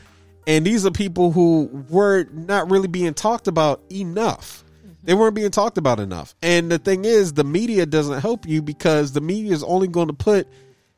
and 0.47 0.65
these 0.65 0.85
are 0.85 0.91
people 0.91 1.31
who 1.31 1.69
were 1.89 2.25
not 2.33 2.69
really 2.69 2.87
being 2.87 3.13
talked 3.13 3.47
about 3.47 3.81
enough. 3.91 4.63
Mm-hmm. 4.85 4.93
They 5.03 5.13
weren't 5.13 5.35
being 5.35 5.51
talked 5.51 5.77
about 5.77 5.99
enough. 5.99 6.35
And 6.41 6.71
the 6.71 6.77
thing 6.77 7.05
is, 7.05 7.33
the 7.33 7.43
media 7.43 7.85
doesn't 7.85 8.21
help 8.21 8.47
you 8.47 8.61
because 8.61 9.11
the 9.11 9.21
media 9.21 9.53
is 9.53 9.63
only 9.63 9.87
going 9.87 10.07
to 10.07 10.13
put 10.13 10.47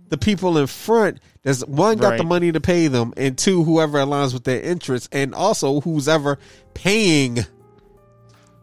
the 0.09 0.17
people 0.17 0.57
in 0.57 0.67
front 0.67 1.19
that's 1.43 1.65
one 1.65 1.97
got 1.97 2.17
the 2.17 2.23
money 2.23 2.51
to 2.51 2.61
pay 2.61 2.87
them, 2.87 3.13
and 3.17 3.37
two 3.37 3.63
whoever 3.63 3.97
aligns 3.97 4.33
with 4.33 4.43
their 4.43 4.61
interests, 4.61 5.09
and 5.11 5.33
also 5.33 5.81
who's 5.81 6.07
ever 6.07 6.39
paying. 6.73 7.45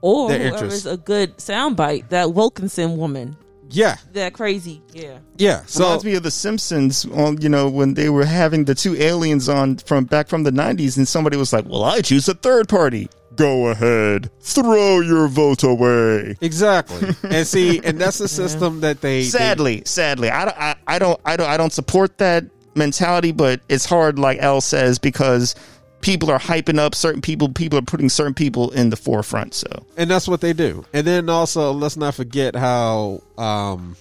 Or 0.00 0.30
Their 0.30 0.38
whoever's 0.38 0.62
interest. 0.62 0.86
a 0.86 0.96
good 0.96 1.36
soundbite. 1.36 2.08
That 2.08 2.32
Wilkinson 2.32 2.96
woman. 2.96 3.36
Yeah, 3.70 3.96
That 4.12 4.32
crazy. 4.32 4.82
Yeah. 4.92 5.18
yeah. 5.36 5.62
So 5.66 5.84
Reminds 5.84 6.04
me 6.04 6.14
of 6.14 6.22
the 6.22 6.30
Simpsons 6.30 7.04
on 7.06 7.40
you 7.40 7.48
know 7.48 7.68
when 7.68 7.94
they 7.94 8.08
were 8.10 8.24
having 8.24 8.64
the 8.64 8.74
two 8.74 8.94
aliens 8.96 9.48
on 9.48 9.76
from 9.78 10.04
back 10.04 10.28
from 10.28 10.42
the 10.42 10.52
nineties 10.52 10.96
and 10.96 11.06
somebody 11.06 11.36
was 11.36 11.52
like, 11.52 11.64
Well 11.66 11.84
I 11.84 12.00
choose 12.00 12.28
a 12.28 12.34
third 12.34 12.68
party. 12.68 13.08
Go 13.36 13.68
ahead. 13.68 14.30
Throw 14.40 15.00
your 15.00 15.28
vote 15.28 15.62
away. 15.62 16.36
exactly, 16.40 17.14
and 17.30 17.46
see, 17.46 17.80
and 17.82 17.98
that's 17.98 18.18
the 18.18 18.28
system 18.28 18.80
that 18.80 19.00
they 19.00 19.20
they- 19.20 19.24
Sadly, 19.24 19.82
sadly. 19.86 20.28
I 20.30 20.44
don't 20.44 20.56
I, 20.58 20.74
I 20.86 20.98
don't 20.98 21.20
I 21.24 21.36
don't 21.36 21.48
I 21.48 21.56
don't 21.56 21.72
support 21.72 22.18
that 22.18 22.44
mentality, 22.74 23.32
but 23.32 23.60
it's 23.68 23.84
hard 23.84 24.18
like 24.18 24.38
L 24.40 24.60
says 24.60 24.98
because 24.98 25.54
people 26.00 26.30
are 26.30 26.38
hyping 26.38 26.78
up 26.78 26.94
certain 26.94 27.20
people, 27.20 27.48
people 27.48 27.78
are 27.78 27.82
putting 27.82 28.08
certain 28.08 28.34
people 28.34 28.70
in 28.70 28.90
the 28.90 28.96
forefront. 28.96 29.54
So 29.54 29.84
and 29.96 30.10
that's 30.10 30.28
what 30.28 30.40
they 30.40 30.52
do. 30.52 30.84
And 30.92 31.06
then 31.06 31.28
also, 31.28 31.72
let's 31.72 31.96
not 31.96 32.14
forget 32.14 32.56
how 32.56 33.22
um, 33.38 33.96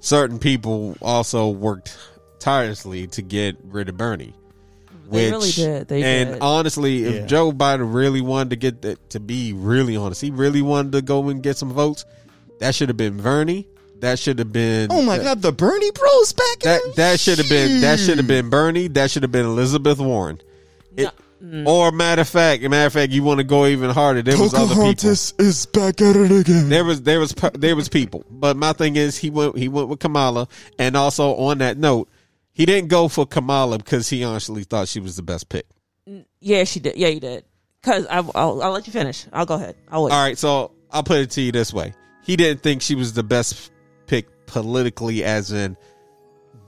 certain 0.00 0.38
people 0.38 0.96
also 1.00 1.48
worked 1.48 1.96
tirelessly 2.38 3.06
to 3.08 3.22
get 3.22 3.56
rid 3.64 3.88
of 3.88 3.96
Bernie. 3.96 4.34
They 5.10 5.30
really 5.30 5.50
did. 5.52 5.88
They 5.88 6.02
and 6.02 6.32
did. 6.34 6.42
honestly, 6.42 7.04
if 7.04 7.14
Yeah. 7.14 7.26
Joe 7.26 7.52
Biden 7.52 7.94
really 7.94 8.20
wanted 8.20 8.50
to 8.50 8.56
get 8.56 8.82
that, 8.82 9.10
to 9.10 9.20
be 9.20 9.52
really 9.52 9.96
honest, 9.96 10.20
he 10.20 10.30
really 10.30 10.62
wanted 10.62 10.92
to 10.92 11.02
go 11.02 11.28
and 11.28 11.42
get 11.42 11.56
some 11.56 11.72
votes. 11.72 12.04
That 12.58 12.74
should 12.74 12.88
have 12.88 12.96
been 12.96 13.18
Bernie. 13.18 13.68
That 14.00 14.18
should 14.18 14.38
have 14.38 14.52
been. 14.52 14.88
Oh 14.90 15.02
my 15.02 15.18
that, 15.18 15.24
god, 15.24 15.42
the 15.42 15.52
Bernie 15.52 15.90
Bros 15.92 16.32
back 16.32 16.58
That 16.60 16.82
in 16.84 16.92
that 16.96 17.20
should 17.20 17.38
have 17.38 17.48
been 17.48 17.80
that 17.80 17.98
should 17.98 18.18
have 18.18 18.26
been 18.26 18.50
Bernie. 18.50 18.88
That 18.88 19.10
should 19.10 19.22
have 19.22 19.32
been 19.32 19.46
Elizabeth 19.46 19.98
Warren. 19.98 20.40
It- 20.96 21.10
mm. 21.42 21.66
Or 21.66 21.90
matter 21.92 22.22
of 22.22 22.28
fact, 22.28 22.62
matter 22.62 22.86
of 22.86 22.92
fact, 22.92 23.12
you 23.12 23.22
want 23.22 23.38
to 23.38 23.44
go 23.44 23.66
even 23.66 23.90
harder. 23.90 24.22
There 24.22 24.38
was 24.38 24.54
other 24.54 24.62
people. 24.68 24.76
Pocahontas 24.76 25.34
is 25.38 25.66
back 25.66 26.00
at 26.00 26.16
it 26.16 26.30
again. 26.32 26.68
There 26.68 26.84
was 26.84 27.02
there 27.02 27.20
was 27.20 27.34
there 27.54 27.76
was 27.76 27.88
people, 27.88 28.24
but 28.30 28.56
my 28.56 28.72
thing 28.72 28.96
is 28.96 29.16
he 29.16 29.30
went 29.30 29.56
he 29.58 29.68
went 29.68 29.88
with 29.88 29.98
Kamala, 30.00 30.48
and 30.78 30.96
also 30.96 31.34
on 31.36 31.58
that 31.58 31.76
note, 31.78 32.08
he 32.52 32.64
didn't 32.66 32.88
go 32.88 33.08
for 33.08 33.26
Kamala 33.26 33.78
because 33.78 34.08
he 34.08 34.24
honestly 34.24 34.64
thought 34.64 34.88
she 34.88 35.00
was 35.00 35.16
the 35.16 35.22
best 35.22 35.48
pick. 35.48 35.66
Yeah, 36.40 36.64
she 36.64 36.80
did. 36.80 36.96
Yeah, 36.96 37.08
you 37.08 37.20
did. 37.20 37.44
Cause 37.82 38.06
I, 38.06 38.16
I'll, 38.18 38.62
I'll 38.62 38.72
let 38.72 38.86
you 38.86 38.92
finish. 38.92 39.26
I'll 39.32 39.46
go 39.46 39.54
ahead. 39.54 39.76
I'll 39.88 40.04
wait. 40.04 40.12
All 40.12 40.22
right, 40.22 40.36
so 40.38 40.72
I'll 40.90 41.02
put 41.04 41.18
it 41.18 41.30
to 41.32 41.40
you 41.42 41.52
this 41.52 41.72
way: 41.72 41.92
he 42.24 42.36
didn't 42.36 42.62
think 42.62 42.82
she 42.82 42.94
was 42.94 43.12
the 43.12 43.22
best 43.22 43.70
pick 44.06 44.26
politically, 44.46 45.22
as 45.22 45.52
in 45.52 45.76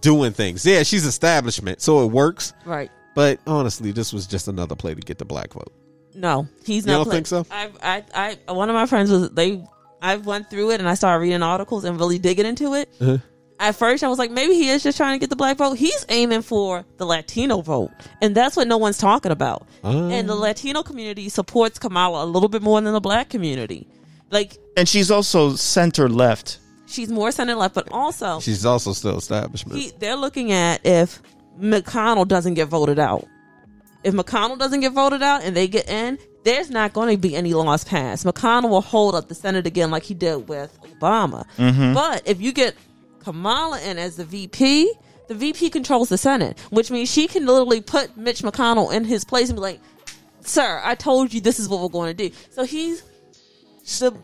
doing 0.01 0.33
things. 0.33 0.65
Yeah, 0.67 0.83
she's 0.83 1.07
establishment, 1.07 1.81
so 1.81 2.05
it 2.05 2.13
works. 2.13 2.53
Right. 2.65 2.91
But 3.19 3.41
honestly, 3.49 3.91
this 3.91 4.13
was 4.13 4.29
just 4.29 4.47
another 4.47 4.77
play 4.77 4.95
to 4.95 5.01
get 5.01 5.19
the 5.19 5.25
black 5.25 5.53
vote. 5.53 5.73
No, 6.15 6.47
he's 6.65 6.87
You 6.87 6.93
not. 6.93 6.93
You 6.93 6.99
don't 6.99 7.05
play- 7.07 7.15
think 7.17 7.27
so? 7.27 7.47
I, 7.51 7.71
I, 8.15 8.37
I, 8.47 8.53
one 8.53 8.71
of 8.71 8.75
my 8.75 8.87
friends 8.87 9.11
was 9.11 9.31
they. 9.31 9.65
I 10.01 10.15
went 10.19 10.49
through 10.49 10.71
it 10.71 10.79
and 10.79 10.89
I 10.89 10.95
started 10.95 11.23
reading 11.23 11.43
articles 11.43 11.83
and 11.83 11.99
really 11.99 12.21
digging 12.21 12.47
into 12.47 12.75
it. 12.75 12.89
Uh-huh. 13.01 13.19
At 13.59 13.75
first, 13.75 14.05
I 14.05 14.09
was 14.09 14.21
like, 14.21 14.31
maybe 14.31 14.55
he 14.55 14.69
is 14.69 14.85
just 14.85 14.97
trying 14.97 15.17
to 15.17 15.21
get 15.21 15.31
the 15.31 15.35
black 15.37 15.57
vote. 15.57 15.73
He's 15.79 16.07
aiming 16.09 16.43
for 16.43 16.85
the 16.99 17.05
Latino 17.07 17.61
vote, 17.61 17.91
and 18.23 18.37
that's 18.37 18.55
what 18.55 18.69
no 18.69 18.77
one's 18.79 18.99
talking 18.99 19.33
about. 19.33 19.67
Ah. 19.83 19.91
And 20.11 20.29
the 20.29 20.37
Latino 20.37 20.85
community 20.85 21.29
supports 21.29 21.81
Kamala 21.81 22.23
a 22.23 22.27
little 22.27 22.49
bit 22.49 22.63
more 22.63 22.81
than 22.81 22.93
the 22.93 23.01
black 23.01 23.31
community. 23.31 23.89
Like 24.31 24.57
and 24.77 24.89
she's 24.89 25.11
also 25.11 25.57
center 25.57 26.09
left. 26.09 26.59
she's 26.87 27.11
more 27.11 27.33
center 27.33 27.57
left, 27.57 27.75
but 27.75 27.89
also 27.91 28.39
She's 28.39 28.65
also 28.65 28.93
still 28.93 29.19
establishment. 29.19 29.77
he, 29.81 29.91
they're 29.99 30.15
looking 30.15 30.53
at 30.53 30.87
if 30.87 31.21
McConnell 31.61 32.27
doesn't 32.27 32.55
get 32.55 32.69
voted 32.69 32.99
out. 32.99 33.27
If 34.05 34.15
McConnell 34.15 34.59
doesn't 34.59 34.81
get 34.81 34.93
voted 34.93 35.23
out 35.23 35.43
and 35.43 35.57
they 35.57 35.67
get 35.67 35.89
in, 35.89 36.19
there's 36.45 36.71
not 36.71 36.93
going 36.93 37.15
to 37.15 37.21
be 37.21 37.35
any 37.35 37.53
laws 37.53 37.85
passed. 37.85 38.25
McConnell 38.25 38.71
will 38.71 38.81
hold 38.81 39.15
up 39.15 39.29
the 39.29 39.35
Senate 39.35 39.67
again 39.67 39.91
like 39.91 40.05
he 40.05 40.15
did 40.15 40.49
with 40.49 40.79
Obama. 40.83 41.45
Mm-hmm. 41.57 41.95
But 41.95 42.27
if 42.27 42.41
you 42.41 42.53
get 42.53 42.75
Kamala 43.21 43.81
in 43.83 43.99
as 43.99 44.17
the 44.17 44.25
VP, 44.25 44.93
the 45.27 45.35
VP 45.35 45.71
controls 45.71 46.09
the 46.09 46.19
Senate, 46.19 46.59
which 46.71 46.91
means 46.91 47.11
she 47.11 47.27
can 47.27 47.45
literally 47.45 47.81
put 47.81 48.17
Mitch 48.17 48.43
McConnell 48.43 48.93
in 48.93 49.05
his 49.05 49.25
place 49.25 49.51
and 49.51 49.57
be 49.57 49.61
like, 49.61 49.81
"Sir, 50.41 50.81
I 50.83 50.95
told 50.95 51.35
you 51.35 51.41
this 51.41 51.59
is 51.59 51.69
what 51.69 51.81
we're 51.83 51.89
going 51.89 52.17
to 52.17 52.29
do." 52.29 52.35
So 52.51 52.65
he's 52.65 53.03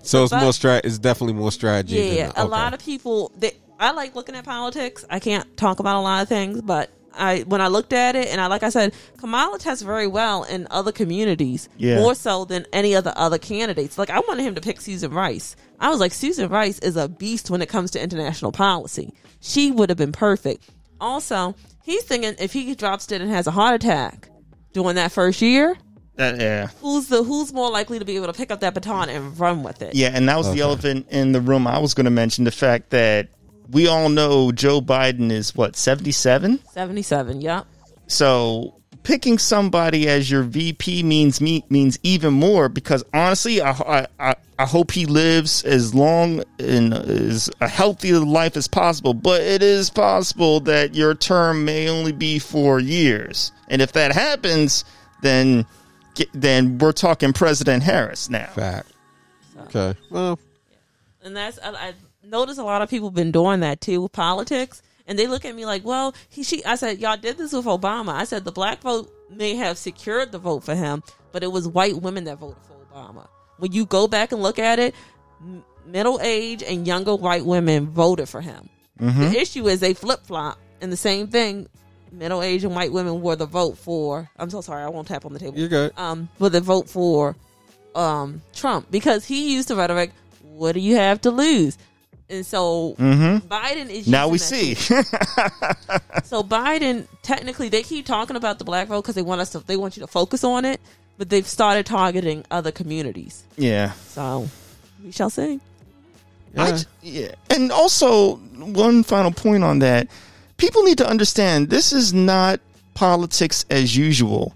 So 0.03 0.25
it's 0.25 0.33
more 0.33 0.53
strat. 0.53 0.83
It's 0.85 0.99
definitely 0.99 1.35
more 1.35 1.53
strategy. 1.53 1.97
yeah, 1.97 2.33
than, 2.33 2.33
a 2.37 2.45
lot 2.47 2.75
of 2.75 2.81
people. 2.81 3.33
They, 3.37 3.53
I 3.79 3.91
like 3.91 4.15
looking 4.15 4.35
at 4.35 4.45
politics. 4.45 5.05
I 5.11 5.21
can't 5.21 5.57
talk 5.57 5.81
about 5.81 6.01
a 6.01 6.03
lot 6.03 6.23
of 6.23 6.29
things, 6.29 6.63
but 6.63 6.91
I 7.17 7.41
when 7.47 7.61
I 7.61 7.69
looked 7.69 7.93
at 7.93 8.17
it, 8.17 8.29
and 8.29 8.41
I 8.41 8.47
like 8.49 8.63
I 8.63 8.69
said, 8.71 8.95
Kamala 9.19 9.59
tests 9.59 9.83
very 9.83 10.07
well 10.07 10.45
in 10.45 10.67
other 10.71 10.93
communities, 10.93 11.69
Yeah. 11.77 12.01
more 12.01 12.15
so 12.15 12.45
than 12.45 12.67
any 12.73 12.95
other 12.95 13.13
other 13.17 13.39
candidates. 13.39 13.99
Like 13.99 14.11
I 14.11 14.21
wanted 14.21 14.43
him 14.45 14.55
to 14.57 14.61
pick 14.61 14.81
Susan 14.81 15.13
Rice. 15.13 15.57
I 15.81 15.91
was 15.91 16.01
like, 16.01 16.13
Susan 16.13 16.49
Rice 16.49 16.79
is 16.81 16.97
a 16.97 17.09
beast 17.09 17.51
when 17.51 17.63
it 17.63 17.69
comes 17.69 17.91
to 17.93 18.03
international 18.03 18.53
policy. 18.53 19.13
She 19.41 19.71
would 19.71 19.89
have 19.91 19.99
been 19.99 20.13
perfect. 20.13 20.65
Also, 21.01 21.55
he's 21.83 22.03
thinking 22.05 22.35
if 22.39 22.53
he 22.53 22.75
drops 22.75 23.07
dead 23.07 23.21
and 23.21 23.31
has 23.31 23.47
a 23.47 23.51
heart 23.51 23.75
attack 23.75 24.29
during 24.73 24.95
that 24.97 25.13
first 25.13 25.43
year, 25.43 25.77
That- 26.17 26.41
yeah. 26.41 26.69
who's 26.81 27.09
the 27.09 27.23
who's 27.25 27.53
more 27.53 27.71
likely 27.71 27.99
to 27.99 28.05
be 28.05 28.17
able 28.17 28.27
to 28.29 28.33
pick 28.33 28.51
up 28.51 28.61
that 28.61 28.73
baton 28.75 29.09
and 29.09 29.39
run 29.39 29.63
with 29.63 29.83
it? 29.83 29.95
Yeah, 29.95 30.11
and 30.15 30.29
that 30.29 30.39
was 30.39 30.53
the 30.53 30.61
elephant 30.61 31.07
in 31.11 31.33
the 31.33 31.41
room. 31.41 31.67
I 31.67 31.79
was 31.79 31.93
going 31.95 32.05
to 32.07 32.11
mention 32.11 32.45
the 32.45 32.51
fact 32.53 32.91
that 32.91 33.29
we 33.71 33.89
all 33.89 34.09
know 34.09 34.53
Joe 34.53 34.81
Biden 34.81 35.31
is 35.31 35.55
what 35.55 35.77
seventy 35.77 36.13
seven. 36.13 36.61
seventy-seven. 36.73 37.41
Yep. 37.41 37.67
So 38.07 38.81
picking 39.03 39.39
somebody 39.39 40.09
as 40.09 40.31
your 40.31 40.43
VP 40.43 41.03
means 41.03 41.41
me 41.41 41.65
means 41.69 41.99
even 42.03 42.35
more 42.35 42.69
because 42.69 43.05
honestly, 43.13 43.61
I 43.61 43.71
I, 43.71 44.07
I, 44.19 44.35
I 44.59 44.67
hope 44.67 44.91
he 44.91 45.07
lives 45.07 45.63
as 45.65 45.95
long 45.95 46.43
and 46.59 46.95
as 46.95 47.51
a 47.61 47.69
healthy 47.69 48.13
life 48.13 48.57
as 48.57 48.69
possible. 48.69 49.15
But 49.15 49.41
it 49.41 49.63
is 49.63 49.91
possible 49.91 50.61
that 50.61 50.95
your 50.95 51.15
term 51.15 51.65
may 51.65 51.89
only 51.89 52.13
be 52.13 52.39
four 52.39 52.81
years, 52.81 53.53
and 53.69 53.81
if 53.81 53.93
that 53.93 54.13
happens, 54.13 54.85
then 55.23 55.67
then 56.33 56.79
we're 56.79 56.93
talking 56.93 57.33
President 57.33 57.83
Harris 57.83 58.29
now. 58.29 58.47
fact. 58.49 58.93
Okay. 59.67 59.99
Well, 60.11 60.39
and 61.23 61.37
that's 61.37 61.59
I, 61.61 61.71
I 61.71 61.93
noticed 62.27 62.59
a 62.59 62.65
lot 62.65 62.83
of 62.83 62.91
people 62.91 63.11
been 63.11 63.31
doing 63.33 63.61
that 63.61 63.81
too 63.81 64.03
with 64.03 64.13
politics 64.13 64.83
and 65.07 65.19
they 65.19 65.27
look 65.27 65.45
at 65.45 65.55
me 65.55 65.67
like 65.67 65.85
well 65.85 66.15
he 66.29 66.43
she 66.43 66.65
i 66.65 66.75
said 66.75 66.99
y'all 66.99 67.17
did 67.17 67.37
this 67.39 67.53
with 67.53 67.67
obama. 67.67 68.11
I 68.15 68.25
said 68.25 68.45
the 68.45 68.53
black 68.53 68.81
vote 68.81 69.13
may 69.31 69.55
have 69.57 69.77
secured 69.79 70.33
the 70.33 70.39
vote 70.39 70.65
for 70.65 70.75
him 70.75 71.03
but 71.33 71.43
it 71.43 71.53
was 71.53 71.69
white 71.69 71.97
women 72.01 72.25
that 72.25 72.39
voted 72.39 72.63
for 72.67 72.75
obama. 72.93 73.29
When 73.59 73.73
you 73.73 73.85
go 73.87 74.09
back 74.09 74.33
and 74.33 74.43
look 74.43 74.59
at 74.59 74.79
it 74.79 74.95
middle 75.87 76.19
age 76.23 76.63
and 76.63 76.87
younger 76.87 77.15
white 77.15 77.45
women 77.45 77.89
voted 77.91 78.29
for 78.29 78.41
him. 78.41 78.69
The 78.99 79.37
issue 79.39 79.67
is 79.69 79.81
they 79.81 79.93
flip-flop 79.95 80.59
and 80.81 80.91
the 80.91 80.97
same 80.97 81.27
thing 81.29 81.69
middle 82.13 82.43
age 82.43 82.65
and 82.65 82.75
white 82.75 82.93
women 82.93 83.21
were 83.21 83.35
the 83.37 83.45
vote 83.47 83.77
for 83.77 84.31
i'm 84.39 84.49
so 84.49 84.61
sorry 84.61 84.83
i 84.85 84.89
won't 84.89 85.09
tap 85.09 85.25
on 85.27 85.33
the 85.33 85.39
table. 85.39 85.59
You're 85.59 85.69
good. 85.69 85.93
um, 85.99 86.29
for 86.39 86.49
the 86.49 86.61
vote 86.61 86.89
for 86.89 87.37
um, 87.95 88.41
Trump 88.55 88.91
because 88.91 89.25
he 89.25 89.53
used 89.55 89.69
the 89.69 89.77
rhetoric, 89.77 90.11
"What 90.43 90.73
do 90.73 90.81
you 90.81 90.97
have 90.97 91.21
to 91.23 91.31
lose?" 91.31 91.77
And 92.31 92.45
so 92.45 92.95
Biden 92.99 93.91
is 93.91 94.05
Mm-hmm. 94.07 94.11
Now 94.11 94.29
we 94.29 94.39
see. 94.39 94.75
so 96.25 96.43
Biden, 96.43 97.07
technically, 97.23 97.69
they 97.69 97.83
keep 97.83 98.07
talking 98.07 98.37
about 98.37 98.59
the 98.59 98.65
black 98.65 98.89
vote 98.89 99.03
because 99.03 99.15
they 99.15 99.23
want 99.23 99.41
us 99.41 99.51
to. 99.51 99.61
They 99.61 99.77
want 99.77 99.97
you 99.97 100.01
to 100.01 100.07
focus 100.07 100.43
on 100.43 100.65
it, 100.65 100.81
but 101.19 101.29
they've 101.29 101.47
started 101.47 101.87
targeting 101.87 102.45
other 102.51 102.73
communities. 102.73 103.45
yeah. 103.57 103.93
So 104.09 104.49
we 105.05 105.13
shall 105.13 105.31
see. 105.31 105.61
Yeah. 106.55 106.77
j- 106.77 106.85
yeah. 107.03 107.35
And 107.51 107.71
also, 107.73 108.37
one 108.37 109.03
final 109.03 109.31
point 109.33 109.65
on 109.65 109.81
that 109.81 110.09
people 110.57 110.83
need 110.85 110.99
to 110.99 111.09
understand 111.09 111.69
this 111.69 111.93
is 111.93 112.15
not 112.15 112.61
politics 112.95 113.67
as 113.71 113.97
usual. 113.97 114.55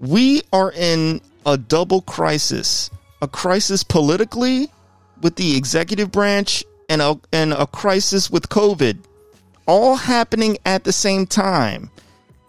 We 0.00 0.42
are 0.52 0.72
in 0.72 1.20
a 1.44 1.56
double 1.58 2.00
crisis 2.02 2.90
a 3.22 3.28
crisis 3.28 3.82
politically 3.82 4.70
with 5.22 5.36
the 5.36 5.56
executive 5.56 6.12
branch 6.12 6.64
and 6.88 7.02
a, 7.02 7.18
and 7.32 7.52
a 7.52 7.66
crisis 7.66 8.30
with 8.30 8.48
COVID, 8.48 8.98
all 9.66 9.96
happening 9.96 10.58
at 10.64 10.84
the 10.84 10.92
same 10.92 11.26
time. 11.26 11.90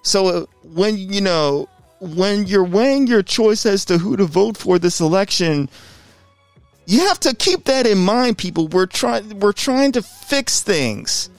So 0.03 0.27
uh, 0.27 0.45
when 0.63 0.97
you 0.97 1.21
know 1.21 1.67
when 1.99 2.45
you're 2.45 2.63
weighing 2.63 3.07
your 3.07 3.23
choice 3.23 3.65
as 3.65 3.83
to 3.85 3.97
who 3.97 4.15
to 4.17 4.25
vote 4.25 4.55
for 4.55 4.77
this 4.79 4.99
election, 4.99 5.69
you 6.85 6.99
have 7.07 7.19
to 7.21 7.35
keep 7.35 7.65
that 7.65 7.87
in 7.87 7.97
mind, 7.97 8.37
people. 8.37 8.67
We're 8.67 8.85
trying 8.85 9.39
we're 9.39 9.51
trying 9.53 9.91
to 9.93 10.01
fix 10.01 10.61
things. 10.61 11.29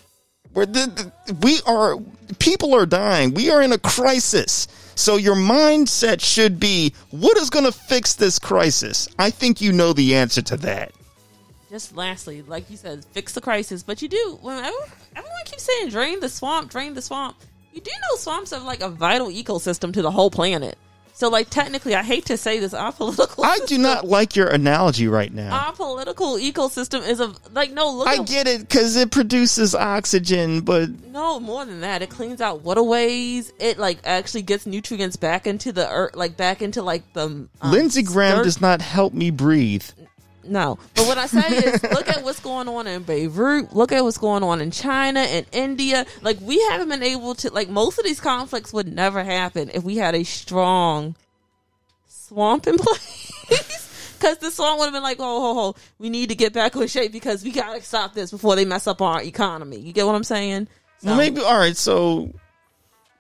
We're 0.53 0.67
the, 0.67 1.13
the- 1.27 1.35
we 1.35 1.61
are 1.67 1.97
people 2.39 2.75
are 2.75 2.87
dying. 2.87 3.35
We 3.35 3.51
are 3.51 3.63
in 3.63 3.73
a 3.73 3.79
crisis. 3.79 4.69
So 4.95 5.17
your 5.17 5.37
mindset 5.37 6.21
should 6.21 6.59
be 6.59 6.93
what 7.11 7.39
is 7.39 7.51
going 7.51 7.65
to 7.65 7.73
fix 7.73 8.15
this 8.15 8.39
crisis? 8.41 9.09
I 9.19 9.31
think 9.31 9.61
you 9.61 9.73
know 9.73 9.93
the 9.93 10.17
answer 10.17 10.43
to 10.43 10.57
that. 10.59 10.93
Just 11.71 11.95
lastly, 11.97 12.43
like 12.43 12.71
you 12.71 12.77
said, 12.77 13.05
fix 13.05 13.35
the 13.35 13.41
crisis. 13.41 13.83
But 13.83 14.01
you 14.01 14.09
do. 14.09 14.39
When 14.41 14.57
everyone, 14.57 14.89
everyone 15.15 15.45
keeps 15.45 15.65
saying 15.65 15.91
drain 15.91 16.21
the 16.21 16.29
swamp, 16.29 16.71
drain 16.71 16.95
the 16.95 17.03
swamp. 17.03 17.37
You 17.73 17.81
do 17.81 17.91
know 17.91 18.17
swamps 18.17 18.53
are 18.53 18.61
like 18.61 18.81
a 18.81 18.89
vital 18.89 19.29
ecosystem 19.29 19.93
to 19.93 20.03
the 20.03 20.11
whole 20.11 20.31
planet. 20.31 20.79
So, 21.19 21.29
like 21.29 21.51
technically, 21.51 21.97
I 21.97 22.05
hate 22.05 22.27
to 22.27 22.37
say 22.37 22.61
this, 22.61 22.73
our 22.73 22.93
political 22.93 23.45
I 23.45 23.59
do 23.67 23.77
not 23.77 24.07
like 24.07 24.37
your 24.37 24.47
analogy 24.47 25.09
right 25.09 25.35
now. 25.35 25.67
Our 25.67 25.73
political 25.73 26.37
ecosystem 26.37 27.07
is 27.07 27.19
a 27.19 27.35
like 27.53 27.73
no 27.73 27.91
look. 27.91 28.07
I 28.07 28.19
at, 28.19 28.27
get 28.29 28.47
it 28.47 28.61
because 28.61 28.95
it 28.95 29.11
produces 29.11 29.75
oxygen, 29.75 30.61
but 30.61 30.89
no 31.07 31.41
more 31.41 31.65
than 31.65 31.81
that. 31.81 32.03
It 32.03 32.09
cleans 32.09 32.41
out 32.41 32.63
waterways. 32.63 33.53
It 33.59 33.79
like 33.79 33.99
actually 34.05 34.43
gets 34.43 34.65
nutrients 34.65 35.17
back 35.17 35.49
into 35.49 35.73
the 35.73 35.91
earth, 35.91 36.15
like 36.15 36.37
back 36.37 36.63
into 36.63 36.83
like 36.83 37.13
the. 37.15 37.23
Um, 37.23 37.51
Lindsey 37.65 38.05
Graham 38.05 38.39
dirt. 38.39 38.45
does 38.45 38.61
not 38.61 38.81
help 38.81 39.13
me 39.13 39.33
breathe. 39.33 39.85
No, 40.45 40.79
but 40.95 41.07
what 41.07 41.19
I 41.19 41.27
say 41.27 41.57
is, 41.57 41.83
look 41.93 42.09
at 42.09 42.23
what's 42.25 42.41
going 42.41 42.69
on 42.69 42.87
in 42.87 43.03
Beirut. 43.03 43.75
Look 43.75 43.93
at 43.93 44.03
what's 44.03 44.19
going 44.19 44.43
on 44.43 44.61
in 44.61 44.71
China 44.71 45.21
and 45.21 45.47
India. 45.53 46.07
Like 46.23 46.39
we 46.41 46.61
haven't 46.71 46.89
been 46.89 47.03
able 47.03 47.35
to. 47.37 47.53
Like 47.53 47.69
most 47.69 47.99
of 47.99 48.05
these 48.05 48.21
conflicts 48.21 48.73
would 48.73 48.93
never 48.93 49.23
happen 49.25 49.71
if 49.75 49.85
we 49.85 49.97
had 49.97 50.15
a 50.15 50.25
strong 50.25 51.17
swamp 52.07 52.67
in 52.67 52.77
place. 52.79 54.15
Because 54.19 54.39
the 54.39 54.51
swamp 54.51 54.79
would 54.81 54.87
have 54.87 54.93
been 54.95 55.03
like, 55.03 55.19
oh, 55.21 55.41
ho, 55.41 55.55
ho, 55.55 55.75
we 55.99 56.11
need 56.11 56.31
to 56.31 56.35
get 56.35 56.53
back 56.53 56.75
in 56.75 56.87
shape 56.89 57.13
because 57.13 57.45
we 57.45 57.53
gotta 57.53 57.81
stop 57.83 58.15
this 58.15 58.31
before 58.31 58.57
they 58.57 58.65
mess 58.65 58.87
up 58.87 59.01
our 59.01 59.23
economy. 59.23 59.79
You 59.79 59.93
get 59.93 60.07
what 60.07 60.15
I'm 60.15 60.25
saying? 60.25 60.67
So, 60.99 61.09
Well, 61.09 61.17
maybe 61.17 61.41
all 61.41 61.57
right. 61.57 61.77
So, 61.77 62.33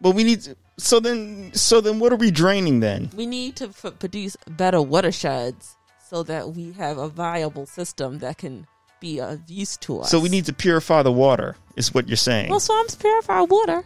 but 0.01 0.13
we 0.13 0.25
need. 0.25 0.41
To, 0.43 0.57
so 0.77 0.99
then, 1.01 1.53
so 1.55 1.81
then, 1.81 1.99
what 1.99 2.13
are 2.13 2.17
we 2.17 2.31
draining 2.31 2.81
then? 2.81 3.11
we 3.17 3.27
need 3.27 3.57
to 3.57 3.65
f- 3.67 3.99
produce 3.99 4.37
better 4.49 4.81
watersheds 4.81 5.77
so 6.09 6.23
that 6.23 6.53
we 6.55 6.73
have 6.73 6.99
a 6.99 7.09
viable 7.09 7.67
system 7.67 8.19
that 8.21 8.39
can 8.39 8.67
be 9.01 9.21
of 9.21 9.41
use 9.49 9.77
to 9.77 10.01
us. 10.01 10.11
So 10.11 10.19
we 10.19 10.29
need 10.29 10.47
to 10.47 10.53
purify 10.53 11.03
the 11.03 11.13
water. 11.13 11.57
Is 11.77 11.95
what 11.95 12.09
you're 12.09 12.17
saying? 12.17 12.51
Well, 12.51 12.61
swamps 12.61 12.95
purify 12.95 13.43
water, 13.43 13.85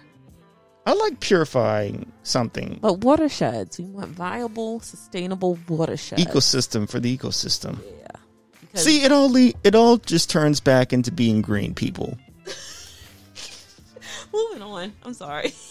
I 0.86 0.94
like 0.94 1.20
purifying 1.20 2.10
something. 2.22 2.78
but 2.80 3.04
watersheds. 3.04 3.78
We 3.78 3.84
want 3.86 4.10
viable, 4.10 4.80
sustainable 4.80 5.58
watersheds. 5.68 6.24
Ecosystem 6.24 6.88
for 6.88 7.00
the 7.00 7.16
ecosystem. 7.16 7.78
yeah. 8.00 8.80
See, 8.80 9.02
it 9.04 9.12
all 9.12 9.30
le- 9.30 9.52
it 9.64 9.74
all 9.74 9.98
just 9.98 10.30
turns 10.30 10.60
back 10.60 10.92
into 10.92 11.12
being 11.12 11.42
green. 11.42 11.74
People. 11.74 12.16
moving 14.32 14.62
on. 14.62 14.92
I'm 15.02 15.14
sorry. 15.14 15.52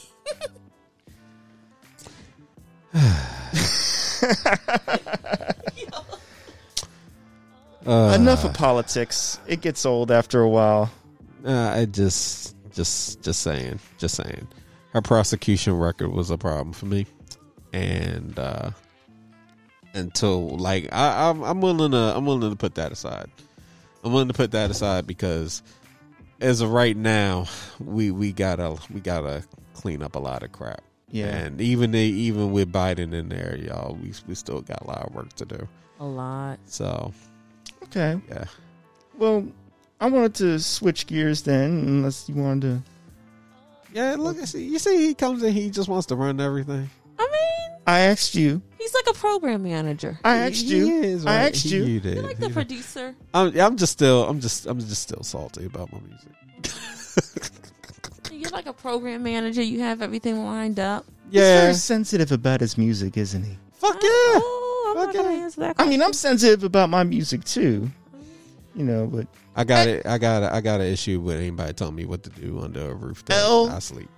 Uh, 7.85 8.15
Enough 8.19 8.45
of 8.45 8.53
politics. 8.53 9.39
It 9.47 9.61
gets 9.61 9.85
old 9.85 10.11
after 10.11 10.41
a 10.41 10.49
while. 10.49 10.91
Uh, 11.45 11.73
I 11.75 11.85
just, 11.85 12.55
just, 12.73 13.23
just 13.23 13.41
saying, 13.41 13.79
just 13.97 14.15
saying. 14.15 14.47
Her 14.93 15.01
prosecution 15.01 15.77
record 15.77 16.11
was 16.11 16.29
a 16.29 16.37
problem 16.37 16.73
for 16.73 16.85
me, 16.85 17.07
and 17.71 18.37
uh 18.37 18.71
until 19.93 20.57
like 20.57 20.89
I, 20.91 21.29
I'm, 21.29 21.43
I'm 21.43 21.61
willing 21.61 21.91
to, 21.91 21.97
I'm 21.97 22.25
willing 22.25 22.49
to 22.51 22.55
put 22.55 22.75
that 22.75 22.91
aside. 22.91 23.29
I'm 24.03 24.11
willing 24.11 24.29
to 24.29 24.33
put 24.33 24.51
that 24.51 24.71
aside 24.71 25.05
because 25.05 25.61
as 26.39 26.61
of 26.61 26.71
right 26.71 26.97
now, 26.97 27.45
we 27.79 28.11
we 28.11 28.31
gotta 28.31 28.77
we 28.91 28.99
gotta 28.99 29.43
clean 29.73 30.01
up 30.01 30.15
a 30.15 30.19
lot 30.19 30.43
of 30.43 30.51
crap. 30.51 30.81
Yeah. 31.09 31.27
and 31.27 31.59
even 31.59 31.91
they, 31.91 32.05
even 32.05 32.51
with 32.51 32.71
Biden 32.71 33.13
in 33.13 33.29
there, 33.29 33.57
y'all, 33.57 33.95
we 33.95 34.13
we 34.27 34.35
still 34.35 34.61
got 34.61 34.81
a 34.81 34.87
lot 34.87 35.07
of 35.07 35.13
work 35.13 35.33
to 35.33 35.45
do. 35.45 35.67
A 35.99 36.05
lot. 36.05 36.59
So 36.65 37.13
Okay. 37.95 38.19
yeah, 38.29 38.45
Well, 39.17 39.45
I 39.99 40.07
wanted 40.09 40.33
to 40.35 40.59
switch 40.59 41.07
gears 41.07 41.41
then, 41.43 41.71
unless 41.85 42.27
you 42.29 42.35
wanted 42.35 42.61
to. 42.61 42.83
yeah. 43.93 44.15
Look, 44.17 44.37
see, 44.47 44.63
you 44.63 44.79
see, 44.79 45.07
he 45.07 45.13
comes 45.13 45.43
in, 45.43 45.53
he 45.53 45.69
just 45.69 45.89
wants 45.89 46.07
to 46.07 46.15
run 46.15 46.39
everything. 46.39 46.89
I 47.19 47.23
mean, 47.23 47.77
I 47.85 47.99
asked 47.99 48.33
you. 48.33 48.61
He's 48.79 48.93
like 48.93 49.07
a 49.09 49.13
program 49.13 49.63
manager. 49.63 50.17
I 50.23 50.37
asked 50.37 50.63
He 50.63 50.77
you. 50.77 51.01
is, 51.01 51.25
I 51.25 51.49
asked 51.49 51.63
He- 51.63 51.75
you. 51.75 51.83
he 51.83 51.99
did. 51.99 52.15
You're 52.15 52.23
like 52.23 52.39
the 52.39 52.47
did. 52.47 52.53
producer. 52.53 53.13
I'm, 53.33 53.57
I'm 53.59 53.75
just 53.77 53.91
still, 53.91 54.23
I'm 54.27 54.39
just, 54.39 54.65
I'm 54.65 54.79
just 54.79 55.01
still 55.03 55.21
salty 55.23 55.65
about 55.65 55.91
my 55.91 55.99
music. 55.99 56.31
You're 58.31 58.49
like 58.51 58.65
a 58.67 58.73
program 58.73 59.23
manager. 59.23 59.61
You 59.61 59.81
have 59.81 60.01
everything 60.01 60.43
lined 60.45 60.79
up. 60.79 61.05
He's 61.29 61.41
very 61.41 61.67
Yeah, 61.67 61.71
sensitive 61.73 62.31
about 62.31 62.61
his 62.61 62.77
music, 62.77 63.17
isn't 63.17 63.43
he? 63.43 63.57
fuck 63.73 64.01
yeah. 64.01 64.39
Oh, 64.97 64.99
I'm 64.99 65.05
not 65.07 65.13
gonna 65.15 65.29
answer 65.37 65.61
that. 65.61 65.75
I 65.79 65.85
mean, 65.87 66.01
I'm 66.01 66.13
sensitive 66.13 66.63
about 66.63 66.89
my 66.89 67.03
music 67.03 67.43
too. 67.43 67.89
You 68.75 68.83
know, 68.85 69.07
but 69.07 69.27
I 69.55 69.63
got 69.65 69.87
it. 69.87 70.05
I 70.05 70.17
got 70.17 70.43
it. 70.43 70.51
I 70.51 70.61
got 70.61 70.79
an 70.81 70.87
issue 70.87 71.19
with 71.19 71.37
anybody 71.37 71.73
telling 71.73 71.95
me 71.95 72.05
what 72.05 72.23
to 72.23 72.29
do 72.29 72.59
under 72.61 72.91
a 72.91 72.93
roof 72.93 73.23
that 73.25 73.37
L- 73.37 73.69
I 73.69 73.79
sleep. 73.79 74.09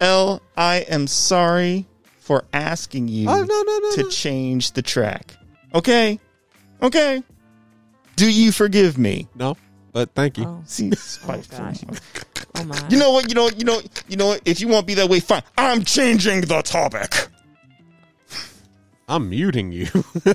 L, 0.00 0.40
I 0.56 0.76
am 0.88 1.06
sorry 1.06 1.86
for 2.18 2.44
asking 2.52 3.08
you 3.08 3.28
Oh 3.28 3.42
no 3.42 3.62
no 3.62 3.78
no. 3.78 3.92
to 3.96 4.02
no. 4.04 4.08
change 4.08 4.72
the 4.72 4.82
track. 4.82 5.36
Okay? 5.74 6.18
Okay. 6.82 7.22
Do 8.16 8.30
you 8.30 8.50
forgive 8.52 8.96
me? 8.98 9.28
no, 9.34 9.56
but 9.92 10.14
thank 10.14 10.38
you. 10.38 10.44
Oh, 10.44 10.62
See, 10.66 10.90
spiteful. 10.92 11.58
Oh, 11.60 11.64
gosh. 11.64 11.82
oh 12.56 12.64
my. 12.64 12.88
You 12.88 12.96
know 12.98 13.10
what? 13.12 13.28
You 13.28 13.34
know. 13.34 13.48
You 13.50 13.64
know. 13.64 13.80
You 14.08 14.16
know. 14.16 14.26
what? 14.28 14.42
If 14.44 14.60
you 14.60 14.68
want 14.68 14.82
to 14.82 14.86
be 14.86 14.94
that 14.94 15.08
way, 15.08 15.20
fine. 15.20 15.42
I'm 15.58 15.84
changing 15.84 16.42
the 16.42 16.62
topic. 16.62 17.28
I'm 19.14 19.28
muting 19.28 19.72
you. 19.72 19.86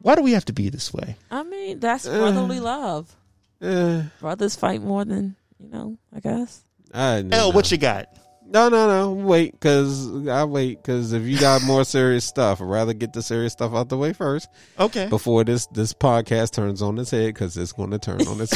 Why 0.00 0.14
do 0.14 0.22
we 0.22 0.32
have 0.32 0.44
to 0.46 0.52
be 0.52 0.68
this 0.68 0.92
way? 0.92 1.16
I 1.30 1.42
mean, 1.42 1.80
that's 1.80 2.06
brotherly 2.08 2.60
love. 2.60 3.14
Eh, 3.60 4.02
Brothers 4.20 4.56
fight 4.56 4.82
more 4.82 5.04
than 5.04 5.36
you 5.58 5.68
know. 5.68 5.98
I 6.14 6.20
guess. 6.20 6.62
I, 6.94 7.22
no, 7.22 7.36
L, 7.36 7.52
what 7.52 7.70
you 7.70 7.78
got? 7.78 8.08
No, 8.50 8.68
no, 8.70 8.86
no. 8.88 9.12
Wait, 9.12 9.52
because 9.52 10.26
I 10.26 10.44
wait 10.44 10.82
because 10.82 11.12
if 11.12 11.24
you 11.24 11.38
got 11.38 11.62
more 11.64 11.84
serious 11.96 12.24
stuff, 12.24 12.62
I'd 12.62 12.64
rather 12.64 12.94
get 12.94 13.12
the 13.12 13.22
serious 13.22 13.52
stuff 13.52 13.74
out 13.74 13.90
the 13.90 13.98
way 13.98 14.12
first 14.14 14.48
Okay. 14.78 15.06
before 15.08 15.44
this 15.44 15.66
this 15.66 15.92
podcast 15.92 16.52
turns 16.52 16.80
on 16.80 16.98
its 16.98 17.10
head 17.10 17.34
because 17.34 17.56
it's 17.58 17.72
going 17.72 17.90
to 17.90 17.98
turn 17.98 18.26
on 18.26 18.40
its 18.40 18.54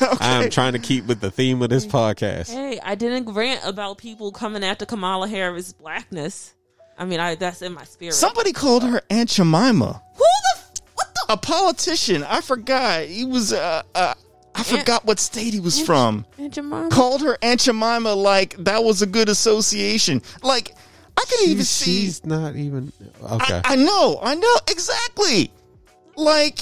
head. 0.00 0.08
I'm 0.20 0.48
trying 0.50 0.72
to 0.72 0.78
keep 0.78 1.04
with 1.06 1.20
the 1.20 1.30
theme 1.30 1.60
of 1.62 1.68
this 1.68 1.84
podcast. 1.86 2.50
Hey, 2.50 2.80
I 2.82 2.94
didn't 2.94 3.32
rant 3.34 3.60
about 3.64 3.98
people 3.98 4.32
coming 4.32 4.64
after 4.64 4.86
Kamala 4.86 5.28
Harris' 5.28 5.72
blackness. 5.72 6.54
I 6.98 7.04
mean, 7.04 7.20
I 7.20 7.34
that's 7.34 7.62
in 7.62 7.72
my 7.72 7.84
spirit. 7.84 8.14
Somebody 8.14 8.52
called 8.52 8.82
her 8.84 9.02
Aunt 9.10 9.28
Jemima. 9.30 10.02
Who 10.14 10.18
the 10.18 10.54
f- 10.56 10.72
what 10.94 11.14
the 11.14 11.32
A 11.34 11.36
politician. 11.36 12.24
I 12.24 12.40
forgot. 12.40 13.04
He 13.04 13.24
was. 13.24 13.52
Uh, 13.52 13.82
uh, 13.94 14.14
I 14.54 14.62
forgot 14.62 15.04
what 15.04 15.18
state 15.18 15.52
he 15.52 15.60
was 15.60 15.78
from. 15.80 16.24
Aunt 16.38 16.54
Jemima? 16.54 16.88
Called 16.88 17.20
her 17.22 17.36
Aunt 17.42 17.60
Jemima 17.60 18.14
like 18.14 18.56
that 18.58 18.82
was 18.82 19.02
a 19.02 19.06
good 19.06 19.28
association. 19.28 20.22
Like 20.42 20.74
I 21.18 21.24
could 21.28 21.48
even 21.48 21.64
see. 21.64 22.02
she's 22.02 22.24
not 22.24 22.56
even 22.56 22.92
okay. 23.22 23.60
I, 23.64 23.74
I 23.74 23.76
know. 23.76 24.18
I 24.22 24.34
know 24.34 24.54
exactly. 24.70 25.50
Like, 26.16 26.60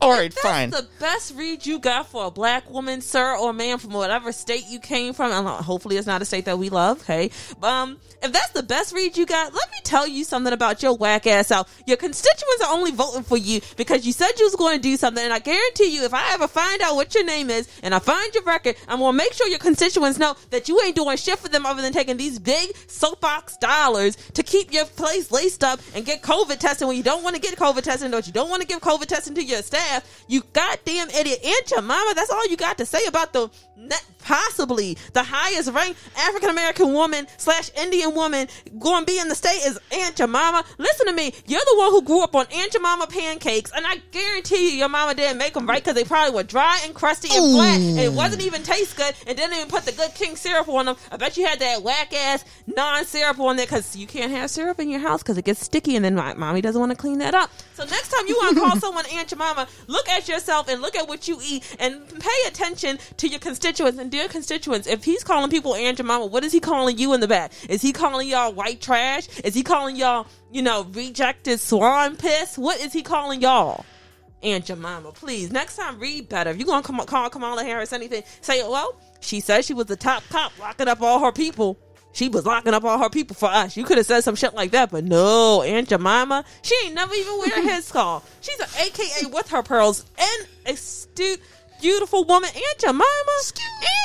all 0.00 0.10
right, 0.10 0.32
That's 0.32 0.40
fine. 0.42 0.70
the 0.70 0.86
best 0.98 1.34
read 1.36 1.64
you 1.64 1.78
got 1.78 2.08
for 2.08 2.26
a 2.26 2.30
black 2.30 2.68
woman, 2.68 3.00
sir 3.00 3.36
or 3.36 3.52
man 3.52 3.78
from 3.78 3.92
whatever 3.92 4.32
state 4.32 4.64
you 4.68 4.80
came 4.80 5.12
from. 5.12 5.30
And 5.30 5.46
hopefully, 5.64 5.96
it's 5.96 6.06
not 6.06 6.22
a 6.22 6.24
state 6.24 6.46
that 6.46 6.58
we 6.58 6.70
love. 6.70 7.06
Hey, 7.06 7.30
um, 7.62 7.98
if 8.22 8.32
that's 8.32 8.50
the 8.50 8.64
best 8.64 8.92
read 8.92 9.16
you 9.16 9.24
got, 9.24 9.54
let 9.54 9.70
me 9.70 9.78
tell 9.84 10.08
you 10.08 10.24
something 10.24 10.52
about 10.52 10.82
your 10.82 10.96
whack 10.96 11.26
ass 11.28 11.52
out. 11.52 11.68
Your 11.86 11.96
constituents 11.98 12.64
are 12.64 12.74
only 12.74 12.90
voting 12.90 13.22
for 13.22 13.36
you 13.36 13.60
because 13.76 14.04
you 14.04 14.12
said 14.12 14.30
you 14.38 14.44
was 14.46 14.56
going 14.56 14.76
to 14.76 14.82
do 14.82 14.96
something. 14.96 15.22
And 15.22 15.32
I 15.32 15.38
guarantee 15.38 15.94
you, 15.94 16.02
if 16.04 16.12
I 16.12 16.32
ever 16.34 16.48
find 16.48 16.82
out 16.82 16.96
what 16.96 17.14
your 17.14 17.24
name 17.24 17.48
is 17.48 17.68
and 17.84 17.94
I 17.94 18.00
find 18.00 18.34
your 18.34 18.42
record, 18.42 18.74
I'm 18.88 18.98
gonna 18.98 19.16
make 19.16 19.32
sure 19.34 19.46
your 19.46 19.60
constituents 19.60 20.18
know 20.18 20.34
that 20.50 20.68
you 20.68 20.80
ain't 20.82 20.96
doing 20.96 21.16
shit 21.16 21.38
for 21.38 21.48
them 21.48 21.64
other 21.64 21.80
than 21.80 21.92
taking 21.92 22.16
these 22.16 22.38
big 22.40 22.76
soapbox 22.88 23.56
dollars 23.58 24.16
to 24.34 24.42
keep 24.42 24.72
your 24.72 24.84
place 24.86 25.30
laced 25.30 25.62
up 25.62 25.78
and 25.94 26.04
get 26.04 26.22
COVID 26.22 26.58
tested 26.58 26.88
when 26.88 26.96
you 26.96 27.02
don't 27.04 27.22
want 27.22 27.36
to 27.36 27.40
get 27.40 27.56
COVID 27.56 27.82
tested, 27.82 28.12
or 28.12 28.20
you 28.20 28.32
don't 28.32 28.50
want 28.50 28.62
to 28.62 28.66
give 28.66 28.80
COVID 28.80 28.95
testing 29.04 29.34
to 29.34 29.44
your 29.44 29.62
staff. 29.62 30.24
You 30.28 30.42
goddamn 30.52 31.10
idiot. 31.10 31.40
Aunt 31.44 31.70
your 31.70 31.82
mama, 31.82 32.14
that's 32.14 32.30
all 32.30 32.46
you 32.48 32.56
got 32.56 32.78
to 32.78 32.86
say 32.86 33.04
about 33.06 33.32
the 33.32 33.50
possibly 34.20 34.96
the 35.12 35.22
highest 35.22 35.70
ranked 35.70 36.00
African 36.18 36.50
American 36.50 36.92
woman 36.92 37.26
slash 37.36 37.70
Indian 37.76 38.14
woman 38.14 38.48
going 38.78 39.04
to 39.04 39.06
be 39.06 39.18
in 39.18 39.28
the 39.28 39.34
state 39.34 39.60
is 39.66 39.78
Aunt 39.92 40.18
your 40.18 40.28
mama. 40.28 40.64
Listen 40.78 41.06
to 41.06 41.12
me. 41.12 41.32
You're 41.46 41.60
the 41.60 41.74
one 41.78 41.90
who 41.90 42.02
grew 42.02 42.22
up 42.22 42.34
on 42.34 42.46
Aunt 42.52 42.72
your 42.74 42.82
mama 42.82 43.06
pancakes, 43.06 43.70
and 43.74 43.86
I 43.86 43.96
guarantee 44.10 44.70
you 44.70 44.78
your 44.78 44.88
mama 44.88 45.14
didn't 45.14 45.38
make 45.38 45.54
them 45.54 45.66
right 45.66 45.82
because 45.82 45.94
they 45.94 46.04
probably 46.04 46.34
were 46.34 46.42
dry 46.42 46.80
and 46.84 46.94
crusty 46.94 47.28
and 47.30 47.54
flat, 47.54 47.80
and 47.80 47.98
it 47.98 48.12
wasn't 48.12 48.42
even 48.42 48.62
taste 48.62 48.96
good, 48.96 49.14
and 49.26 49.36
didn't 49.36 49.54
even 49.56 49.68
put 49.68 49.84
the 49.84 49.92
good 49.92 50.14
king 50.14 50.36
syrup 50.36 50.68
on 50.68 50.86
them. 50.86 50.96
I 51.12 51.16
bet 51.16 51.36
you 51.36 51.46
had 51.46 51.58
that 51.60 51.82
whack 51.82 52.12
ass 52.14 52.44
non 52.66 53.04
syrup 53.04 53.38
on 53.38 53.56
there 53.56 53.66
because 53.66 53.94
you 53.94 54.06
can't 54.06 54.32
have 54.32 54.50
syrup 54.50 54.80
in 54.80 54.88
your 54.90 55.00
house 55.00 55.22
because 55.22 55.38
it 55.38 55.44
gets 55.44 55.64
sticky, 55.64 55.96
and 55.96 56.04
then 56.04 56.14
my 56.14 56.34
mommy 56.34 56.60
doesn't 56.60 56.80
want 56.80 56.90
to 56.90 56.96
clean 56.96 57.18
that 57.18 57.34
up. 57.34 57.50
So 57.74 57.84
next 57.84 58.10
time 58.10 58.26
you 58.26 58.36
want 58.36 58.56
to 58.56 58.60
call 58.62 58.76
someone 58.86 59.04
Aunt 59.12 59.36
mama, 59.36 59.66
look 59.88 60.08
at 60.08 60.28
yourself 60.28 60.68
and 60.68 60.80
look 60.80 60.94
at 60.94 61.08
what 61.08 61.26
you 61.26 61.40
eat 61.44 61.76
and 61.80 62.08
pay 62.20 62.46
attention 62.46 62.98
to 63.16 63.26
your 63.26 63.40
constituents. 63.40 63.98
And 63.98 64.12
dear 64.12 64.28
constituents, 64.28 64.86
if 64.86 65.02
he's 65.02 65.24
calling 65.24 65.50
people 65.50 65.74
Aunt 65.74 66.02
mama, 66.04 66.26
what 66.26 66.44
is 66.44 66.52
he 66.52 66.60
calling 66.60 66.96
you 66.96 67.12
in 67.12 67.20
the 67.20 67.26
back? 67.26 67.52
Is 67.68 67.82
he 67.82 67.92
calling 67.92 68.28
y'all 68.28 68.52
white 68.52 68.80
trash? 68.80 69.26
Is 69.40 69.54
he 69.54 69.64
calling 69.64 69.96
y'all, 69.96 70.28
you 70.52 70.62
know, 70.62 70.84
rejected 70.92 71.58
swan 71.58 72.16
piss? 72.16 72.56
What 72.56 72.80
is 72.80 72.92
he 72.92 73.02
calling 73.02 73.40
y'all? 73.40 73.84
Aunt 74.42 74.66
Jemima, 74.66 75.10
please. 75.12 75.50
Next 75.50 75.76
time, 75.76 75.98
read 75.98 76.28
better. 76.28 76.50
If 76.50 76.58
you're 76.58 76.66
going 76.66 76.84
to 76.84 77.06
call 77.06 77.28
Kamala 77.28 77.64
Harris 77.64 77.92
anything, 77.92 78.22
say, 78.40 78.62
well, 78.62 79.00
she 79.18 79.40
said 79.40 79.64
she 79.64 79.74
was 79.74 79.86
the 79.86 79.96
top 79.96 80.22
cop 80.30 80.56
locking 80.60 80.86
up 80.86 81.02
all 81.02 81.18
her 81.24 81.32
people. 81.32 81.76
She 82.16 82.30
was 82.30 82.46
locking 82.46 82.72
up 82.72 82.82
all 82.82 82.98
her 82.98 83.10
people 83.10 83.36
for 83.36 83.50
us. 83.50 83.76
You 83.76 83.84
could 83.84 83.98
have 83.98 84.06
said 84.06 84.22
some 84.22 84.36
shit 84.36 84.54
like 84.54 84.70
that, 84.70 84.90
but 84.90 85.04
no, 85.04 85.60
Aunt 85.60 85.86
Jemima, 85.86 86.46
she 86.62 86.74
ain't 86.86 86.94
never 86.94 87.12
even 87.12 87.36
wear 87.36 87.48
a 87.48 87.70
headscarf. 87.70 88.22
She's 88.40 88.58
an 88.58 88.68
AKA 88.80 89.30
with 89.34 89.50
her 89.50 89.62
pearls 89.62 90.06
and 90.16 90.48
astute, 90.64 91.42
beautiful 91.82 92.24
woman. 92.24 92.48
Aunt 92.48 92.78
Jemima, 92.78 93.04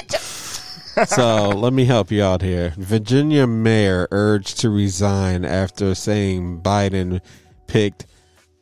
Aunt 0.01 0.11
so 1.07 1.51
let 1.51 1.71
me 1.71 1.85
help 1.85 2.11
you 2.11 2.21
out 2.21 2.41
here. 2.41 2.73
Virginia 2.75 3.47
mayor 3.47 4.09
urged 4.11 4.59
to 4.59 4.69
resign 4.69 5.45
after 5.45 5.95
saying 5.95 6.59
Biden 6.61 7.21
picked 7.67 8.07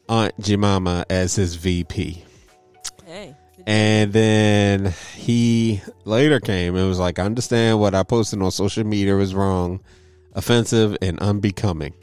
Aunt 0.07 0.39
Jemima 0.39 1.07
as 1.09 1.37
his 1.37 1.55
VP. 1.55 2.23
And 3.69 4.11
then 4.11 4.95
he 5.13 5.79
later 6.03 6.39
came 6.39 6.75
and 6.75 6.87
was 6.87 6.97
like, 6.97 7.19
I 7.19 7.23
understand 7.25 7.79
what 7.79 7.93
I 7.93 8.01
posted 8.01 8.41
on 8.41 8.49
social 8.49 8.83
media 8.83 9.15
was 9.15 9.35
wrong, 9.35 9.81
offensive, 10.33 10.97
and 11.03 11.19
unbecoming. 11.19 11.93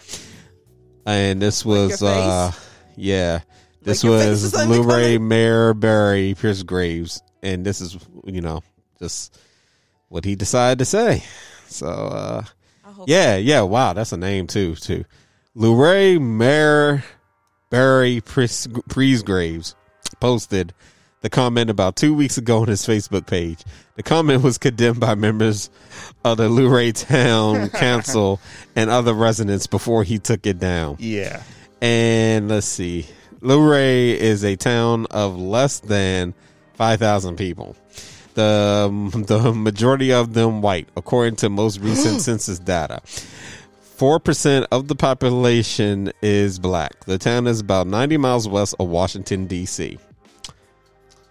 And 1.07 1.43
this 1.43 1.64
was, 1.64 2.05
uh, 2.05 2.53
yeah, 2.95 3.41
this 3.83 4.03
face 4.03 4.43
was 4.43 4.55
Luray? 4.55 5.19
Mayor 5.19 5.75
Barry 5.75 6.37
Pierce 6.39 6.62
Graves. 6.62 7.21
And 7.43 7.67
this 7.67 7.81
is, 7.81 7.99
you 8.25 8.43
know, 8.43 8.62
just 9.01 9.37
what 10.09 10.25
he 10.25 10.37
decided 10.37 10.79
to 10.79 10.85
say. 10.85 11.25
So, 11.67 11.89
uh, 11.89 12.45
I 12.85 12.91
hope 12.93 13.09
yeah, 13.09 13.39
yeah, 13.39 13.62
wow, 13.62 13.93
that's 13.93 14.12
a 14.12 14.17
name 14.17 14.47
too, 14.47 14.77
too. 14.77 15.05
Luray 15.57 16.17
Mayor 16.17 17.03
Barry 17.71 18.21
Pris- 18.21 18.69
Graves 18.69 19.75
posted 20.21 20.73
the 21.23 21.31
comment 21.31 21.71
about 21.71 21.97
two 21.97 22.14
weeks 22.14 22.39
ago 22.39 22.61
on 22.61 22.69
his 22.69 22.87
Facebook 22.87 23.27
page. 23.27 23.64
The 23.97 24.03
comment 24.03 24.43
was 24.43 24.59
condemned 24.59 25.01
by 25.01 25.14
members 25.14 25.71
of 26.25 26.37
the 26.37 26.49
Luray 26.49 26.93
Town 26.93 27.69
Council 27.71 28.41
and 28.75 28.91
other 28.91 29.14
residents 29.14 29.67
before 29.67 30.05
he 30.05 30.19
took 30.19 30.47
it 30.47 30.59
down. 30.59 30.97
yeah. 30.99 31.43
And 31.83 32.49
let's 32.49 32.67
see, 32.67 33.07
Luray 33.43 34.19
is 34.19 34.45
a 34.45 34.57
town 34.57 35.07
of 35.11 35.39
less 35.39 35.81
than 35.81 36.33
five 36.75 36.99
thousand 37.01 37.37
people. 37.37 37.77
The 38.33 38.87
um, 38.89 39.11
the 39.27 39.53
majority 39.53 40.12
of 40.12 40.33
them 40.33 40.62
white, 40.62 40.89
according 40.97 41.37
to 41.37 41.51
most 41.51 41.81
recent 41.81 42.21
census 42.23 42.59
data. 42.59 43.03
Four 43.97 44.21
percent 44.21 44.67
of 44.73 44.89
the 44.89 44.95
population 44.95 46.12
is 46.23 46.59
black. 46.59 47.05
The 47.05 47.19
town 47.19 47.47
is 47.47 47.61
about 47.61 47.87
ninety 47.87 48.17
miles 48.17 48.49
west 48.49 48.75
of 48.81 48.89
Washington 48.89 49.47
D.C. 49.47 49.99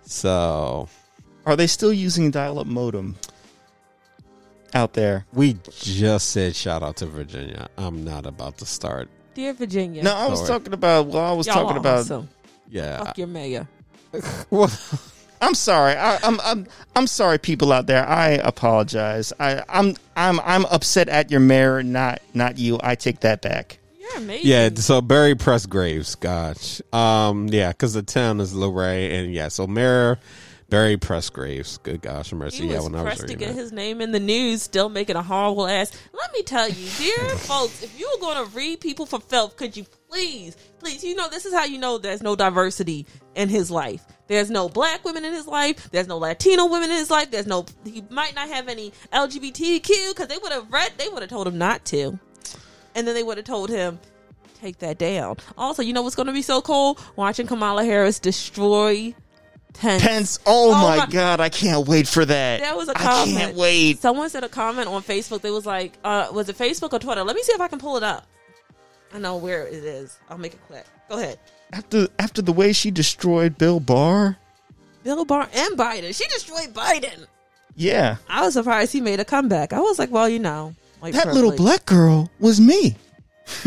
So 0.06 0.88
Are 1.46 1.56
they 1.56 1.68
still 1.68 1.94
using 1.94 2.32
dial-up 2.32 2.68
modem 2.68 3.16
out 4.74 4.94
there? 4.94 5.26
we 5.34 5.58
just 5.80 6.30
said 6.32 6.56
shout 6.56 6.84
out 6.84 6.98
to 6.98 7.06
Virginia. 7.06 7.68
I'm 7.78 8.04
not 8.04 8.26
about 8.26 8.58
to 8.60 8.66
start. 8.66 9.10
dear 9.34 9.54
Virginia. 9.54 10.04
No, 10.04 10.14
I 10.16 10.28
was 10.28 10.40
Sorry. 10.40 10.50
talking 10.60 10.74
about. 10.74 11.08
Well, 11.08 11.24
I 11.24 11.32
was 11.34 11.48
y'all 11.48 11.56
talking 11.64 11.78
about. 11.78 12.00
awesome. 12.00 12.30
Yeah, 12.70 13.04
Fuck 13.04 13.18
your 13.18 13.28
mayor. 13.28 13.68
well, 14.50 14.72
I'm 15.42 15.54
sorry. 15.54 15.94
I, 15.96 16.18
I'm 16.24 16.40
I'm 16.42 16.68
I'm 16.96 17.08
sorry, 17.08 17.38
people 17.38 17.72
out 17.74 17.86
there. 17.88 18.08
I 18.08 18.30
apologize. 18.32 19.34
I 19.40 19.64
I'm 19.70 19.96
I'm 20.16 20.40
I'm 20.42 20.66
upset 20.66 21.10
at 21.10 21.30
your 21.32 21.40
mayor, 21.42 21.84
not 21.84 22.22
not 22.34 22.58
you. 22.58 22.80
I 22.82 22.96
take 22.96 23.20
that 23.22 23.42
back. 23.42 23.78
You're 24.06 24.24
amazing. 24.24 24.50
Yeah, 24.50 24.70
so 24.76 25.02
Barry 25.02 25.36
Presgraves, 25.36 26.20
gosh. 26.20 26.82
Um, 26.94 27.48
yeah, 27.48 27.70
because 27.70 27.94
the 27.94 28.04
town 28.04 28.40
is 28.40 28.54
Luray, 28.54 29.20
and 29.20 29.34
yeah, 29.34 29.48
so 29.48 29.66
Mayor 29.66 30.20
Barry 30.70 30.98
Presgraves. 30.98 31.82
Good 31.82 32.02
gosh, 32.02 32.34
mercy. 32.34 32.64
He 32.64 32.72
yeah, 32.72 32.82
when 32.82 32.96
I 32.96 33.04
was 33.04 33.16
pressed 33.16 33.28
to 33.28 33.36
get 33.36 33.50
that. 33.50 33.54
his 33.56 33.72
name 33.72 34.02
in 34.02 34.12
the 34.12 34.20
news, 34.20 34.62
still 34.62 34.90
making 34.90 35.16
a 35.16 35.24
horrible 35.24 35.68
ass. 35.68 35.92
Let 36.14 36.34
me 36.34 36.44
tell 36.44 36.68
you, 36.68 36.90
dear 36.98 37.30
folks, 37.38 37.84
if 37.84 38.00
you 38.00 38.10
were 38.14 38.22
going 38.22 38.46
to 38.46 38.56
read 38.56 38.80
people 38.80 39.06
for 39.06 39.20
filth, 39.20 39.58
could 39.58 39.76
you 39.78 39.86
please, 40.10 40.56
please, 40.80 41.04
you 41.04 41.16
know, 41.16 41.30
this 41.30 41.46
is 41.46 41.54
how 41.54 41.66
you 41.66 41.78
know 41.78 41.98
there's 41.98 42.24
no 42.24 42.36
diversity 42.36 43.06
in 43.36 43.50
his 43.50 43.70
life. 43.70 44.04
There's 44.28 44.50
no 44.50 44.70
black 44.70 45.06
women 45.06 45.24
in 45.24 45.34
his 45.34 45.46
life. 45.46 45.90
There's 45.92 46.08
no 46.08 46.18
Latino 46.18 46.66
women 46.66 46.90
in 46.90 46.98
his 46.98 47.12
life. 47.12 47.30
There's 47.30 47.46
no, 47.46 47.66
he 47.84 48.04
might 48.10 48.34
not 48.34 48.50
have 48.50 48.68
any 48.68 48.92
LGBTQ 49.14 50.10
because 50.10 50.28
they 50.28 50.38
would 50.38 50.52
have 50.52 50.72
read, 50.72 50.94
they 50.98 51.10
would 51.10 51.22
have 51.22 51.30
told 51.30 51.48
him 51.48 51.60
not 51.60 51.86
to. 51.86 52.20
And 52.96 53.08
then 53.08 53.14
they 53.14 53.24
would 53.24 53.38
have 53.38 53.46
told 53.46 53.70
him, 53.70 54.00
take 54.62 54.80
that 54.80 54.98
down. 54.98 55.38
Also, 55.58 55.84
you 55.84 55.94
know 55.94 56.02
what's 56.02 56.16
going 56.16 56.28
to 56.28 56.34
be 56.34 56.42
so 56.42 56.62
cool? 56.62 56.98
Watching 57.16 57.46
Kamala 57.46 57.84
Harris 57.86 58.20
destroy 58.20 59.14
Pence. 59.74 60.02
Pence. 60.02 60.40
Oh, 60.46 60.72
Oh 60.74 60.82
my, 60.82 60.98
my- 60.98 61.06
god, 61.08 61.40
I 61.42 61.50
can't 61.50 61.86
wait 61.88 62.08
for 62.08 62.24
that. 62.26 62.62
That 62.62 62.78
was 62.78 62.88
a 62.88 62.92
I 62.98 63.02
comment. 63.02 63.38
I 63.38 63.42
can't 63.42 63.56
wait. 63.58 64.00
Someone 64.00 64.30
said 64.30 64.44
a 64.46 64.50
comment 64.50 64.88
on 64.88 65.04
Facebook. 65.04 65.42
They 65.42 65.52
was 65.52 65.66
like, 65.66 65.94
uh, 66.04 66.30
was 66.34 66.48
it 66.50 66.58
Facebook 66.58 66.94
or 66.94 67.00
Twitter? 67.00 67.24
Let 67.24 67.36
me 67.36 67.44
see 67.44 67.52
if 67.52 67.60
I 67.62 67.68
can 67.68 67.80
pull 67.80 67.98
it 67.98 68.04
up. 68.04 68.26
I 69.14 69.20
know 69.20 69.36
where 69.38 69.68
it 69.68 69.74
is. 69.74 70.18
I'll 70.30 70.38
make 70.38 70.54
it 70.54 70.62
quick. 70.68 70.86
Go 71.10 71.18
ahead. 71.20 71.40
After 71.74 72.08
after 72.20 72.42
the 72.42 72.54
way 72.54 72.72
she 72.74 72.92
destroyed 72.92 73.58
Bill 73.58 73.80
Barr. 73.80 74.38
Bill 75.04 75.26
Barr 75.26 75.50
and 75.54 75.78
Biden. 75.78 76.16
She 76.16 76.26
destroyed 76.30 76.74
Biden. 76.74 77.26
Yeah. 77.76 78.16
I 78.30 78.44
was 78.46 78.54
surprised 78.54 78.94
he 78.94 79.02
made 79.02 79.20
a 79.20 79.26
comeback. 79.26 79.74
I 79.74 79.80
was 79.80 80.00
like, 80.00 80.10
well, 80.12 80.30
you 80.30 80.40
know, 80.40 80.74
like 81.02 81.14
That 81.14 81.34
little 81.34 81.56
black 81.56 81.86
girl 81.86 82.32
was 82.40 82.60
me. 82.60 82.96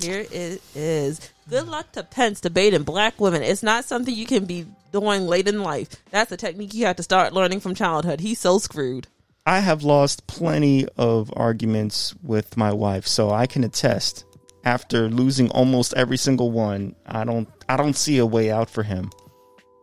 Here 0.00 0.26
it 0.30 0.62
is. 0.74 1.30
Good 1.48 1.68
luck 1.68 1.92
to 1.92 2.02
Pence 2.02 2.40
debating 2.40 2.82
black 2.82 3.20
women. 3.20 3.42
It's 3.42 3.62
not 3.62 3.84
something 3.84 4.14
you 4.14 4.26
can 4.26 4.46
be 4.46 4.66
doing 4.92 5.26
late 5.26 5.46
in 5.46 5.62
life. 5.62 5.88
That's 6.10 6.32
a 6.32 6.36
technique 6.36 6.74
you 6.74 6.86
have 6.86 6.96
to 6.96 7.02
start 7.02 7.32
learning 7.32 7.60
from 7.60 7.74
childhood. 7.74 8.20
He's 8.20 8.40
so 8.40 8.58
screwed. 8.58 9.06
I 9.46 9.60
have 9.60 9.84
lost 9.84 10.26
plenty 10.26 10.88
of 10.96 11.32
arguments 11.36 12.14
with 12.22 12.56
my 12.56 12.72
wife, 12.72 13.06
so 13.06 13.30
I 13.30 13.46
can 13.46 13.62
attest. 13.62 14.24
After 14.64 15.08
losing 15.08 15.48
almost 15.50 15.94
every 15.94 16.16
single 16.16 16.50
one, 16.50 16.96
I 17.06 17.22
don't 17.22 17.48
I 17.68 17.76
don't 17.76 17.94
see 17.94 18.18
a 18.18 18.26
way 18.26 18.50
out 18.50 18.68
for 18.68 18.82
him 18.82 19.12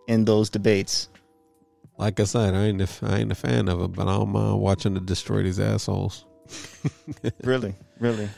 in 0.08 0.26
those 0.26 0.50
debates. 0.50 1.08
Like 1.98 2.20
I 2.20 2.26
said, 2.26 2.54
I 2.54 2.66
ain't 2.66 2.82
a, 2.82 2.90
I 3.04 3.20
ain't 3.20 3.32
a 3.32 3.36
fan 3.36 3.70
of 3.70 3.80
it, 3.82 3.94
but 3.94 4.08
I 4.10 4.18
don't 4.18 4.32
mind 4.32 4.60
watching 4.60 4.96
to 4.96 5.00
destroy 5.00 5.44
these 5.44 5.60
assholes. 5.60 6.26
Really, 7.44 7.76
really. 8.00 8.30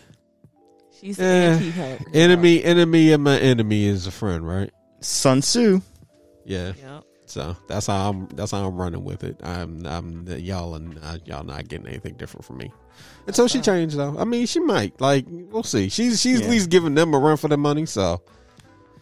She's 0.99 1.19
Eh, 1.19 1.23
anti-her. 1.53 1.97
Enemy, 2.13 2.63
enemy 2.63 3.11
of 3.11 3.19
my 3.21 3.37
enemy 3.39 3.85
is 3.85 4.07
a 4.07 4.11
friend, 4.11 4.47
right? 4.47 4.71
Sun 5.01 5.41
Tzu. 5.41 5.81
Yeah. 6.45 6.73
Yep. 6.81 7.03
So 7.27 7.57
that's 7.67 7.87
how 7.87 8.09
I'm. 8.11 8.27
That's 8.29 8.51
how 8.51 8.67
I'm 8.67 8.75
running 8.77 9.03
with 9.03 9.23
it. 9.23 9.39
I'm. 9.43 9.85
I'm. 9.85 10.25
Y'all 10.27 10.75
and 10.75 10.97
uh, 11.03 11.17
y'all 11.25 11.43
not 11.43 11.67
getting 11.67 11.87
anything 11.87 12.13
different 12.15 12.45
from 12.45 12.57
me. 12.57 12.71
Until 13.27 13.47
so 13.49 13.57
she 13.57 13.61
changed, 13.61 13.97
though. 13.97 14.15
I 14.17 14.23
mean, 14.25 14.45
she 14.45 14.59
might. 14.59 14.99
Like, 15.01 15.25
we'll 15.29 15.63
see. 15.63 15.89
She's. 15.89 16.21
She's 16.21 16.39
Yeah. 16.39 16.45
at 16.45 16.51
least 16.51 16.69
giving 16.69 16.93
them 16.95 17.13
a 17.13 17.19
run 17.19 17.37
for 17.37 17.47
their 17.47 17.57
money. 17.57 17.85
So, 17.87 18.21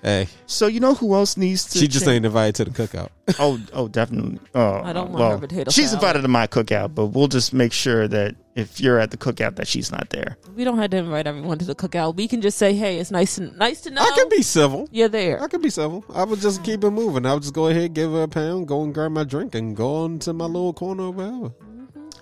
hey, 0.03 0.27
So 0.45 0.67
you 0.67 0.79
know 0.79 0.93
who 0.93 1.13
else 1.15 1.37
needs 1.37 1.65
to? 1.71 1.79
she 1.79 1.87
just 1.87 2.05
cha- 2.05 2.11
ain't 2.11 2.25
invited 2.25 2.55
to 2.55 2.65
the 2.65 2.71
cookout. 2.71 3.09
Oh, 3.39 3.57
oh, 3.71 3.87
definitely. 3.87 4.39
Oh, 4.53 4.81
I 4.83 4.91
don't 4.93 5.07
want 5.11 5.19
well, 5.19 5.31
her 5.31 5.37
potato 5.37 5.71
She's 5.71 5.85
salad. 5.91 6.03
invited 6.03 6.21
to 6.23 6.27
my 6.27 6.45
cookout, 6.45 6.93
but 6.93 7.07
we'll 7.07 7.29
just 7.29 7.53
make 7.53 7.71
sure 7.71 8.05
that 8.09 8.35
if 8.55 8.81
you're 8.81 8.99
at 8.99 9.11
the 9.11 9.17
cookout, 9.17 9.55
that 9.55 9.65
she's 9.67 9.91
not 9.91 10.09
there. 10.09 10.37
We 10.55 10.63
don't 10.65 10.77
have 10.77 10.89
to 10.91 10.97
invite 10.97 11.25
everyone 11.25 11.57
to 11.59 11.65
the 11.65 11.73
cookout. 11.73 12.15
We 12.17 12.27
can 12.27 12.41
just 12.41 12.57
say, 12.57 12.73
"Hey, 12.73 12.97
it's 12.99 13.11
nice 13.11 13.35
to 13.35 13.43
nice 13.57 13.79
to 13.81 13.91
know 13.91 14.01
I 14.01 14.11
can 14.15 14.27
be 14.29 14.41
civil. 14.41 14.87
you're 14.91 15.07
there." 15.07 15.41
I 15.41 15.47
can 15.47 15.61
be 15.61 15.69
civil. 15.69 16.03
I 16.13 16.25
would 16.25 16.39
just 16.41 16.63
keep 16.65 16.83
it 16.83 16.91
moving. 16.91 17.25
I 17.25 17.33
would 17.33 17.43
just 17.43 17.53
go 17.55 17.67
ahead, 17.69 17.93
give 17.93 18.11
her 18.11 18.23
a 18.23 18.27
pound, 18.27 18.67
go 18.67 18.83
and 18.83 18.93
grab 18.93 19.11
my 19.13 19.23
drink, 19.23 19.55
and 19.55 19.73
go 19.75 20.03
on 20.03 20.19
to 20.19 20.33
my 20.33 20.45
little 20.45 20.73
corner 20.73 21.03
or 21.03 21.11
whatever. 21.11 21.53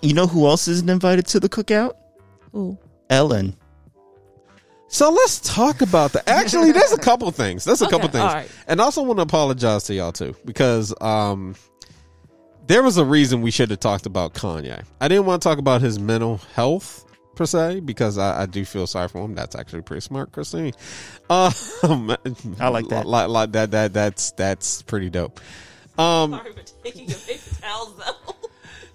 You 0.02 0.14
know 0.14 0.26
who 0.28 0.46
else 0.46 0.68
isn't 0.68 0.88
invited 0.88 1.26
to 1.26 1.40
the 1.40 1.48
cookout? 1.48 1.94
Ooh. 2.54 2.78
Ellen. 3.10 3.56
So 4.92 5.10
let's 5.10 5.40
talk 5.40 5.80
about 5.80 6.12
that. 6.12 6.28
Actually, 6.28 6.70
there's 6.72 6.92
a 6.92 6.98
couple 7.00 7.30
things. 7.30 7.64
There's 7.64 7.80
a 7.80 7.86
couple 7.86 8.08
Okay, 8.08 8.12
things, 8.18 8.24
all 8.24 8.34
right. 8.34 8.48
and 8.68 8.78
I 8.78 8.84
also 8.84 9.02
want 9.02 9.18
to 9.18 9.22
apologize 9.22 9.84
to 9.84 9.94
y'all 9.94 10.12
too 10.12 10.36
because 10.44 10.94
um, 11.00 11.54
there 12.66 12.82
was 12.82 12.98
a 12.98 13.04
reason 13.04 13.40
we 13.40 13.50
should 13.50 13.70
have 13.70 13.80
talked 13.80 14.04
about 14.04 14.34
Kanye. 14.34 14.84
I 15.00 15.08
didn't 15.08 15.24
want 15.24 15.40
to 15.42 15.48
talk 15.48 15.58
about 15.58 15.80
his 15.80 15.98
mental 15.98 16.36
health 16.54 17.06
per 17.36 17.46
se 17.46 17.80
because 17.80 18.18
I, 18.18 18.42
I 18.42 18.46
do 18.46 18.66
feel 18.66 18.86
sorry 18.86 19.08
for 19.08 19.24
him. 19.24 19.34
That's 19.34 19.56
actually 19.56 19.80
pretty 19.80 20.02
smart, 20.02 20.30
Christine. 20.30 20.74
Um, 21.30 21.54
I 22.60 22.68
like 22.68 22.88
that. 22.88 23.06
Like, 23.06 23.28
like 23.30 23.52
that. 23.52 23.70
That 23.70 23.94
that's 23.94 24.32
that's 24.32 24.82
pretty 24.82 25.08
dope. 25.08 25.40
Um, 25.98 26.32
Sorry 26.32 26.52
for 26.52 26.62
taking 26.84 27.08
your 27.08 27.18
paper 27.18 27.54
towels 27.62 27.96
though. 27.96 28.34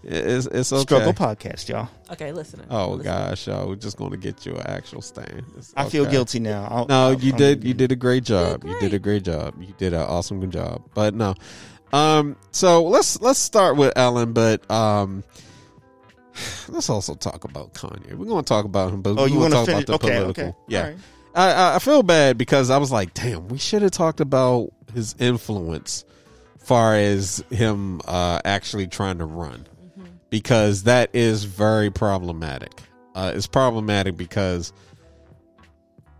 It's 0.07 0.45
it's 0.47 0.71
okay. 0.73 0.81
Struggle 0.83 1.13
podcast, 1.13 1.67
y'all. 1.69 1.89
okay, 2.11 2.31
listen. 2.31 2.61
Oh 2.69 2.91
Listen. 2.91 3.03
gosh, 3.05 3.47
yo, 3.47 3.67
we're 3.67 3.75
just 3.75 3.97
going 3.97 4.11
to 4.11 4.17
get 4.17 4.45
you 4.45 4.53
an 4.55 4.65
actual 4.67 5.01
stand. 5.01 5.43
It's 5.57 5.73
I 5.75 5.89
feel 5.89 6.05
guilty 6.05 6.39
now. 6.39 6.67
I'll- 6.69 6.87
No, 6.87 6.95
I'll- 7.07 7.13
you 7.13 7.31
I'm- 7.33 7.37
did. 7.37 7.63
You 7.63 7.73
did 7.73 7.91
a 7.91 7.95
great 7.95 8.23
job. 8.23 8.61
did 8.61 8.71
You 8.71 8.79
did 8.79 8.93
a 8.93 8.99
great. 8.99 9.23
great 9.23 9.35
job. 9.35 9.55
You 9.61 9.73
did 9.77 9.93
an 9.93 10.01
awesome 10.01 10.39
good 10.39 10.51
job. 10.51 10.81
But 10.93 11.13
no, 11.13 11.35
um. 11.93 12.35
So 12.51 12.83
let's 12.83 13.19
let's 13.21 13.39
start 13.39 13.75
with 13.77 13.93
Ellen, 13.97 14.33
but 14.33 14.69
um. 14.71 15.23
Let's 16.69 16.89
also 16.89 17.15
talk 17.15 17.43
about 17.45 17.73
Kanye. 17.73 18.13
We're 18.13 18.25
going 18.27 18.43
to 18.43 18.47
talk 18.47 18.65
about 18.65 18.93
him, 18.93 19.01
but 19.01 19.17
Oh, 19.17 19.25
we 19.25 19.31
you 19.31 19.39
want 19.39 19.53
want 19.55 19.65
to 19.67 19.75
to 19.75 19.83
talk 19.83 19.83
finish? 19.83 19.83
about 19.89 20.01
the 20.01 20.05
Okay, 20.07 20.17
political. 20.19 20.43
okay. 20.49 20.57
Yeah, 20.67 20.79
All 20.81 20.85
right. 20.89 20.97
I, 21.35 21.51
I 21.51 21.75
I 21.75 21.79
feel 21.79 22.03
bad 22.03 22.37
because 22.37 22.69
I 22.69 22.77
was 22.77 22.91
like, 22.91 23.13
damn, 23.15 23.47
we 23.47 23.57
should 23.57 23.81
have 23.81 23.89
talked 23.91 24.19
about 24.19 24.71
his 24.93 25.15
influence, 25.19 26.05
far 26.59 26.95
as 26.95 27.43
him 27.49 28.01
uh, 28.07 28.39
actually 28.45 28.85
trying 28.87 29.17
to 29.19 29.25
run, 29.25 29.65
because 30.29 30.83
that 30.83 31.09
is 31.13 31.43
very 31.43 31.89
problematic. 31.89 32.71
Uh, 33.15 33.31
it's 33.33 33.47
problematic 33.47 34.17
because, 34.17 34.73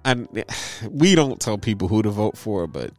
and 0.05 0.27
we 0.89 1.15
don't 1.15 1.39
tell 1.39 1.57
people 1.57 1.87
who 1.87 2.01
to 2.01 2.09
vote 2.09 2.37
for, 2.37 2.67
but 2.67 2.91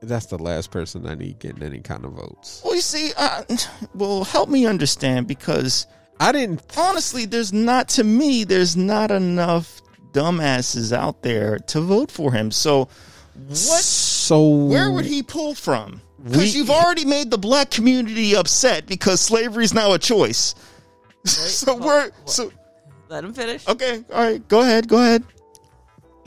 that's 0.00 0.26
the 0.26 0.38
last 0.38 0.70
person 0.70 1.06
I 1.06 1.14
need 1.14 1.38
getting 1.38 1.62
any 1.62 1.80
kind 1.80 2.04
of 2.04 2.12
votes. 2.12 2.60
Well, 2.64 2.74
you 2.74 2.80
see, 2.80 3.12
uh, 3.16 3.44
well, 3.94 4.24
help 4.24 4.48
me 4.48 4.66
understand 4.66 5.26
because 5.26 5.86
I 6.20 6.32
didn't. 6.32 6.62
honestly, 6.76 7.24
there's 7.26 7.52
not 7.52 7.88
to 7.90 8.04
me, 8.04 8.44
there's 8.44 8.76
not 8.76 9.10
enough 9.10 9.80
dumbasses 10.12 10.92
out 10.92 11.22
there 11.22 11.58
to 11.58 11.80
vote 11.80 12.10
for 12.10 12.32
him. 12.32 12.50
So, 12.50 12.88
what? 13.48 13.58
So 13.58 14.48
Where 14.48 14.90
would 14.92 15.06
he 15.06 15.22
pull 15.22 15.54
from? 15.54 16.00
Because 16.24 16.54
you've 16.54 16.70
already 16.70 17.04
made 17.04 17.30
the 17.30 17.38
black 17.38 17.70
community 17.70 18.34
upset 18.36 18.86
because 18.86 19.20
slavery 19.20 19.64
is 19.64 19.74
now 19.74 19.92
a 19.92 19.98
choice. 19.98 20.54
so 21.24 21.74
well, 21.74 21.86
we're 21.86 22.10
well. 22.10 22.26
so 22.26 22.52
Let 23.08 23.24
him 23.24 23.32
finish. 23.32 23.66
okay. 23.68 24.04
All 24.12 24.22
right, 24.24 24.46
go 24.48 24.60
ahead. 24.60 24.88
Go 24.88 24.98
ahead. 24.98 25.24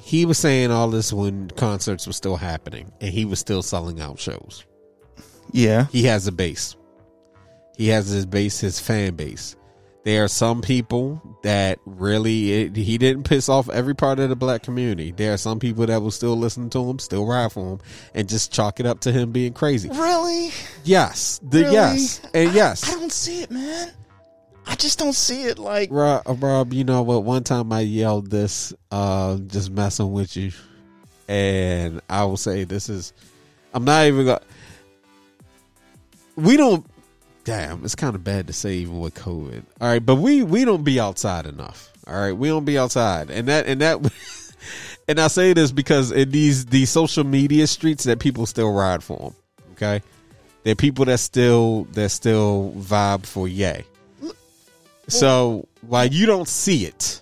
He 0.01 0.25
was 0.25 0.37
saying 0.37 0.69
all 0.69 0.89
this 0.89 1.11
when 1.11 1.49
concerts 1.51 2.05
were 2.05 2.13
still 2.13 2.35
happening, 2.35 2.91
and 3.01 3.11
he 3.11 3.25
was 3.25 3.39
still 3.39 3.63
selling 3.63 3.99
out 3.99 4.19
shows. 4.19 4.65
Yeah. 5.51 5.85
he 5.85 6.03
has 6.03 6.27
a 6.27 6.31
base. 6.31 6.75
He 7.77 7.87
has 7.89 8.07
his 8.07 8.25
base, 8.25 8.59
his 8.59 8.79
fan 8.79 9.15
base. 9.15 9.55
There 10.05 10.23
are 10.23 10.27
some 10.27 10.61
people 10.61 11.39
that 11.41 11.79
really 11.83 12.53
it, 12.53 12.75
he 12.75 12.99
didn't 12.99 13.23
piss 13.23 13.49
off 13.49 13.67
every 13.69 13.95
part 13.95 14.19
of 14.19 14.29
the 14.29 14.35
black 14.35 14.61
community. 14.61 15.11
There 15.11 15.33
are 15.33 15.37
some 15.37 15.59
people 15.59 15.83
that 15.87 15.99
will 15.99 16.11
still 16.11 16.37
listen 16.37 16.69
to 16.69 16.87
him, 16.87 16.99
still 16.99 17.25
ride 17.25 17.51
for 17.51 17.73
him, 17.73 17.79
and 18.13 18.29
just 18.29 18.53
chalk 18.53 18.79
it 18.79 18.85
up 18.85 18.99
to 19.01 19.11
him 19.11 19.31
being 19.31 19.53
crazy. 19.53 19.89
Really? 19.89 20.51
Yes, 20.83 21.39
the 21.41 21.61
Really? 21.61 21.73
yes, 21.73 22.21
and 22.35 22.49
I 22.49 22.53
yes. 22.53 22.81
don't 22.93 23.11
see 23.11 23.41
it, 23.41 23.49
man. 23.49 23.91
I 24.67 24.75
just 24.75 24.99
don't 24.99 25.13
see 25.13 25.45
it. 25.45 25.57
Like, 25.57 25.89
Rob, 25.91 26.21
Rob, 26.41 26.71
you 26.71 26.83
know 26.83 27.01
what? 27.01 27.23
One 27.23 27.43
time 27.43 27.73
I 27.73 27.79
yelled 27.81 28.29
this, 28.29 28.73
uh, 28.91 29.37
just 29.47 29.71
messing 29.71 30.11
with 30.11 30.37
you, 30.37 30.51
and 31.27 31.99
I 32.11 32.25
will 32.25 32.37
say 32.37 32.63
this 32.63 32.89
is. 32.89 33.11
I'm 33.73 33.85
not 33.85 34.05
even 34.05 34.25
gonna. 34.27 34.41
We 36.35 36.57
don't. 36.57 36.85
Damn, 37.45 37.85
it's 37.85 37.95
kind 37.95 38.15
of 38.15 38.23
bad 38.23 38.47
to 38.47 38.53
say 38.53 38.73
even 38.73 38.99
with 38.99 39.15
COVID. 39.15 39.63
All 39.79 39.87
right, 39.87 40.05
but 40.05 40.15
we 40.15 40.43
we 40.43 40.65
don't 40.65 40.83
be 40.83 40.99
outside 40.99 41.45
enough. 41.45 41.93
All 42.05 42.19
right, 42.19 42.33
we 42.33 42.49
don't 42.49 42.65
be 42.65 42.77
outside, 42.77 43.29
and 43.29 43.47
that 43.47 43.65
and 43.67 43.81
that. 43.81 43.99
And 45.07 45.19
I 45.19 45.27
say 45.27 45.53
this 45.53 45.71
because 45.71 46.11
in 46.11 46.31
these 46.31 46.65
these 46.65 46.89
social 46.89 47.23
media 47.23 47.67
streets 47.67 48.05
that 48.05 48.19
people 48.19 48.45
still 48.45 48.73
ride 48.73 49.03
for 49.03 49.17
them. 49.19 49.35
Okay, 49.73 50.01
there 50.63 50.71
are 50.71 50.75
people 50.75 51.05
that 51.05 51.19
still 51.19 51.83
that 51.91 52.09
still 52.09 52.73
vibe 52.75 53.25
for 53.25 53.47
Yay. 53.47 53.85
So 55.07 55.67
while 55.81 56.07
you 56.07 56.25
don't 56.25 56.47
see 56.47 56.85
it, 56.87 57.21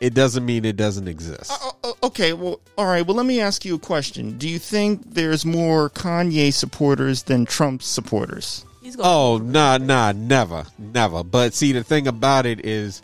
it 0.00 0.14
doesn't 0.14 0.44
mean 0.44 0.64
it 0.64 0.76
doesn't 0.76 1.06
exist. 1.06 1.52
Uh, 1.52 1.70
uh, 1.84 1.92
okay, 2.02 2.32
well, 2.32 2.58
all 2.76 2.86
right. 2.86 3.06
Well, 3.06 3.16
let 3.16 3.26
me 3.26 3.40
ask 3.40 3.64
you 3.64 3.76
a 3.76 3.78
question. 3.78 4.36
Do 4.36 4.48
you 4.48 4.58
think 4.58 5.14
there's 5.14 5.46
more 5.46 5.90
Kanye 5.90 6.52
supporters 6.52 7.22
than 7.22 7.46
Trump 7.46 7.84
supporters? 7.84 8.66
He's 8.92 8.96
going. 8.98 9.08
Oh, 9.08 9.38
nah, 9.38 9.78
nah, 9.78 10.12
never, 10.12 10.66
never. 10.78 11.24
But 11.24 11.54
see, 11.54 11.72
the 11.72 11.82
thing 11.82 12.06
about 12.06 12.44
it 12.44 12.66
is, 12.66 13.00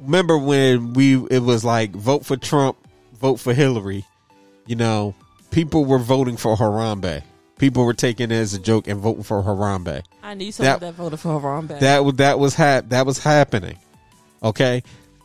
remember 0.00 0.38
when 0.38 0.94
we 0.94 1.16
it 1.26 1.40
was 1.42 1.66
like 1.66 1.90
vote 1.90 2.24
for 2.24 2.38
Trump, 2.38 2.78
vote 3.20 3.36
for 3.38 3.52
Hillary. 3.52 4.06
You 4.64 4.76
know, 4.76 5.14
people 5.50 5.84
were 5.84 5.98
voting 5.98 6.38
for 6.38 6.56
Harambe. 6.56 7.22
people 7.58 7.84
were 7.84 7.92
taking 7.92 8.30
it 8.30 8.34
as 8.34 8.54
a 8.54 8.58
joke 8.58 8.88
and 8.88 9.00
voting 9.00 9.22
for 9.22 9.42
Harambe. 9.42 10.02
I 10.22 10.32
knew 10.34 10.50
someone 10.50 10.72
That- 10.74 10.80
that, 10.80 10.94
voted 10.94 11.20
for 11.20 11.38
Harambe. 11.40 11.78
That 11.80 12.04
was 12.06 12.14
that 12.14 12.38
was 12.38 12.54
hap- 12.54 12.88
that 12.88 13.04
was 13.04 13.18
happening. 13.18 13.76
Okay, 14.42 14.82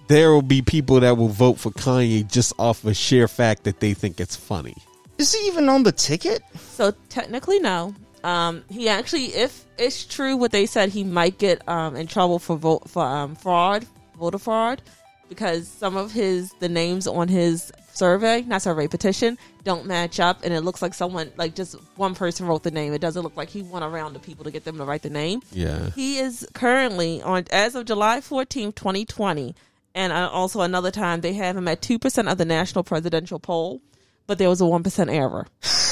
there 0.10 0.32
will 0.32 0.42
be 0.42 0.62
people 0.62 1.00
that 1.00 1.16
will 1.16 1.30
vote 1.30 1.60
for 1.60 1.72
Kanye 1.72 2.30
just 2.30 2.52
off 2.60 2.84
of 2.84 2.98
sheer 2.98 3.30
fact 3.30 3.64
that 3.64 3.80
they 3.80 3.94
think 3.94 4.20
it's 4.20 4.36
funny. 4.36 4.76
Is 5.18 5.34
he 5.34 5.48
even 5.48 5.70
on 5.70 5.84
the 5.84 5.92
ticket? 5.94 6.42
So 6.72 6.92
technically, 7.08 7.60
no. 7.60 7.96
Um, 8.24 8.64
he 8.70 8.88
actually, 8.90 9.26
if 9.36 9.66
it's 9.78 10.06
true 10.06 10.38
what 10.38 10.52
they 10.52 10.66
said, 10.66 10.90
he 10.90 11.04
might 11.04 11.38
get 11.38 11.68
um, 11.68 11.96
in 11.96 12.08
trouble 12.08 12.40
for 12.40 12.56
vote 12.56 12.90
for 12.90 13.04
um, 13.04 13.36
fraud, 13.36 13.86
voter 14.18 14.38
fraud, 14.38 14.82
because 15.30 15.68
some 15.68 15.98
of 15.98 16.12
his 16.12 16.52
the 16.60 16.70
names 16.70 17.06
on 17.08 17.28
his 17.28 17.72
survey, 17.94 18.42
not 18.44 18.62
survey 18.62 18.88
petition, 18.88 19.38
don't 19.64 19.86
match 19.86 20.20
up, 20.20 20.44
and 20.44 20.54
it 20.54 20.62
looks 20.62 20.82
like 20.82 20.94
someone 20.94 21.32
like 21.38 21.54
just 21.54 21.76
one 21.96 22.16
person 22.16 22.48
wrote 22.48 22.64
the 22.64 22.72
name. 22.72 22.94
It 22.94 23.02
doesn't 23.02 23.22
look 23.24 23.36
like 23.36 23.50
he 23.50 23.62
went 23.62 23.84
around 23.86 24.14
to 24.14 24.20
people 24.20 24.46
to 24.46 24.52
get 24.52 24.64
them 24.64 24.78
to 24.78 24.86
write 24.86 25.02
the 25.02 25.10
name. 25.10 25.42
Yeah, 25.52 25.90
He 25.92 26.18
is 26.20 26.48
currently 26.54 27.22
on 27.22 27.46
as 27.52 27.76
of 27.76 27.86
July 27.86 28.22
fourteenth, 28.22 28.76
2020, 28.76 29.54
and 29.96 30.14
uh, 30.14 30.30
also 30.32 30.62
another 30.62 30.92
time 30.92 31.22
they 31.22 31.34
have 31.34 31.58
him 31.58 31.68
at 31.68 31.82
2% 31.82 32.32
of 32.32 32.38
the 32.38 32.46
national 32.46 32.84
presidential 32.84 33.38
poll, 33.40 33.82
but 34.28 34.38
there 34.38 34.50
was 34.50 34.62
a 34.62 34.66
1% 34.66 35.14
error. 35.14 35.48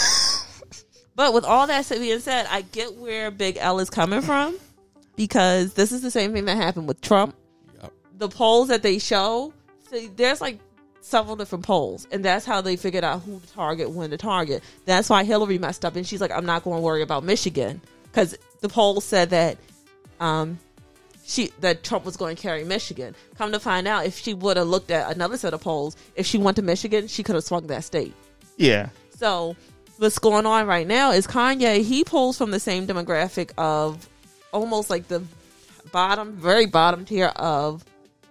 but 1.22 1.34
with 1.36 1.45
all 1.45 1.67
that 1.67 1.88
being 1.88 2.17
said, 2.17 2.47
I 2.49 2.63
get 2.63 2.95
where 2.95 3.30
Big 3.30 3.55
L 3.59 3.78
is 3.78 3.91
coming 3.91 4.22
from 4.22 4.57
because 5.15 5.76
this 5.76 5.91
is 5.91 6.01
the 6.01 6.09
same 6.09 6.34
thing 6.34 6.45
that 6.45 6.57
happened 6.57 6.88
with 6.88 6.99
Trump. 6.99 7.36
Yep. 7.80 7.93
The 8.17 8.28
polls 8.28 8.69
that 8.69 8.82
they 8.82 8.97
show, 8.97 9.53
see, 9.91 10.09
there's 10.15 10.41
like 10.41 10.57
several 11.01 11.36
different 11.36 11.63
polls, 11.63 12.07
and 12.11 12.26
that's 12.26 12.43
how 12.43 12.61
they 12.61 12.76
figured 12.76 13.03
out 13.03 13.22
who 13.22 13.39
to 13.39 13.53
target, 13.53 13.91
when 13.91 14.09
to 14.09 14.17
target. 14.17 14.63
That's 14.86 15.11
why 15.11 15.24
Hillary 15.24 15.59
messed 15.59 15.86
up, 15.86 15.95
and 15.95 16.07
she's 16.07 16.22
like, 16.22 16.32
"I'm 16.32 16.47
not 16.47 16.63
going 16.63 16.78
to 16.78 16.82
worry 16.82 17.03
about 17.03 17.24
Michigan," 17.24 17.82
because 18.05 18.36
the 18.61 18.69
poll 18.69 18.99
said 18.99 19.30
that 19.30 19.59
um, 20.19 20.57
she 21.24 21.51
that 21.59 21.84
Trump 21.84 22.03
was 22.03 22.17
going 22.17 22.36
to 22.36 22.41
carry 22.41 22.63
Michigan. 22.63 23.13
Come 23.38 23.51
to 23.51 23.59
find 23.59 23.88
out, 23.88 24.07
if 24.07 24.17
she 24.17 24.34
would 24.34 24.57
have 24.57 24.67
looked 24.67 24.89
at 24.89 25.15
another 25.15 25.38
set 25.38 25.53
of 25.53 25.61
polls, 25.61 25.95
if 26.15 26.26
she 26.26 26.39
went 26.39 26.55
to 26.55 26.63
Michigan, 26.63 27.07
she 27.07 27.22
could 27.22 27.36
have 27.36 27.43
swung 27.43 27.67
that 27.67 27.84
state. 27.84 28.15
Yeah. 28.57 28.89
So 29.15 29.55
what's 30.02 30.18
going 30.18 30.47
on 30.47 30.66
right 30.66 30.88
now 30.88 31.12
is 31.12 31.28
Kanye. 31.28 31.84
He 31.84 32.04
pulls 32.04 32.36
from 32.36 32.49
the 32.49 32.60
same 32.60 32.88
demographic 32.88 33.52
of 33.58 34.10
almost 34.52 34.89
like 34.89 35.08
the 35.08 35.22
bottom, 35.91 36.34
very 36.34 36.66
bottom 36.66 37.06
tier 37.06 37.28
of 37.36 37.86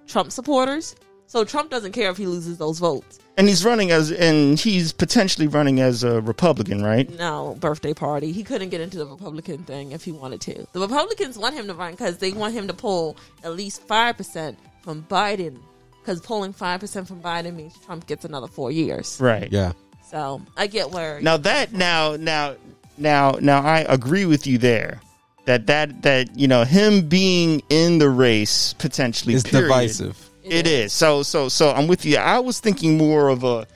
Trump 0.08 0.32
supporters. 0.32 0.96
So 1.28 1.44
Trump 1.44 1.70
doesn't 1.70 1.92
care 1.92 2.10
if 2.10 2.16
he 2.16 2.26
loses 2.26 2.58
those 2.58 2.80
votes. 2.80 3.20
And 3.36 3.46
he's 3.46 3.64
running 3.64 3.92
as, 3.92 4.10
and 4.10 4.58
he's 4.58 4.92
potentially 4.92 5.46
running 5.46 5.78
as 5.78 6.02
a 6.02 6.20
Republican, 6.20 6.82
right? 6.82 7.08
No 7.16 7.56
birthday 7.60 7.94
party. 7.94 8.32
He 8.32 8.42
couldn't 8.42 8.70
get 8.70 8.80
into 8.80 8.98
the 8.98 9.06
Republican 9.06 9.58
thing 9.62 9.92
if 9.92 10.02
he 10.02 10.10
wanted 10.10 10.40
to. 10.42 10.66
The 10.72 10.80
Republicans 10.80 11.38
want 11.38 11.54
him 11.54 11.68
to 11.68 11.74
run 11.74 11.92
because 11.92 12.18
they 12.18 12.32
want 12.32 12.52
him 12.52 12.66
to 12.66 12.74
pull 12.74 13.16
at 13.44 13.54
least 13.54 13.82
five 13.82 14.16
percent 14.16 14.58
from 14.82 15.04
Biden. 15.04 15.60
Because 16.00 16.20
pulling 16.20 16.52
five 16.52 16.80
percent 16.80 17.06
from 17.06 17.22
Biden 17.22 17.54
means 17.54 17.78
Trump 17.78 18.08
gets 18.08 18.24
another 18.24 18.48
four 18.48 18.72
years. 18.72 19.18
Right. 19.20 19.50
yeah. 19.52 19.72
So 20.10 20.42
I 20.56 20.66
get 20.66 20.90
where 20.90 21.20
Now 21.20 21.36
that 21.38 21.72
now 21.72 22.16
now 22.16 22.56
now 22.98 23.32
now 23.40 23.62
I 23.62 23.80
agree 23.88 24.24
with 24.26 24.46
you 24.46 24.58
there. 24.58 25.00
That 25.46 25.66
that 25.68 26.02
that 26.02 26.36
you 26.36 26.48
know 26.48 26.64
him 26.64 27.08
being 27.08 27.62
in 27.70 27.98
the 27.98 28.10
race 28.10 28.74
potentially 28.74 29.34
It's 29.34 29.44
period, 29.44 29.68
divisive. 29.68 30.30
It 30.42 30.66
is. 30.66 30.92
So 30.92 31.22
so 31.22 31.48
so 31.48 31.70
I'm 31.70 31.86
with 31.86 32.04
you. 32.04 32.16
I 32.16 32.40
was 32.40 32.60
thinking 32.60 32.98
more 32.98 33.28
of 33.28 33.44
a 33.44 33.66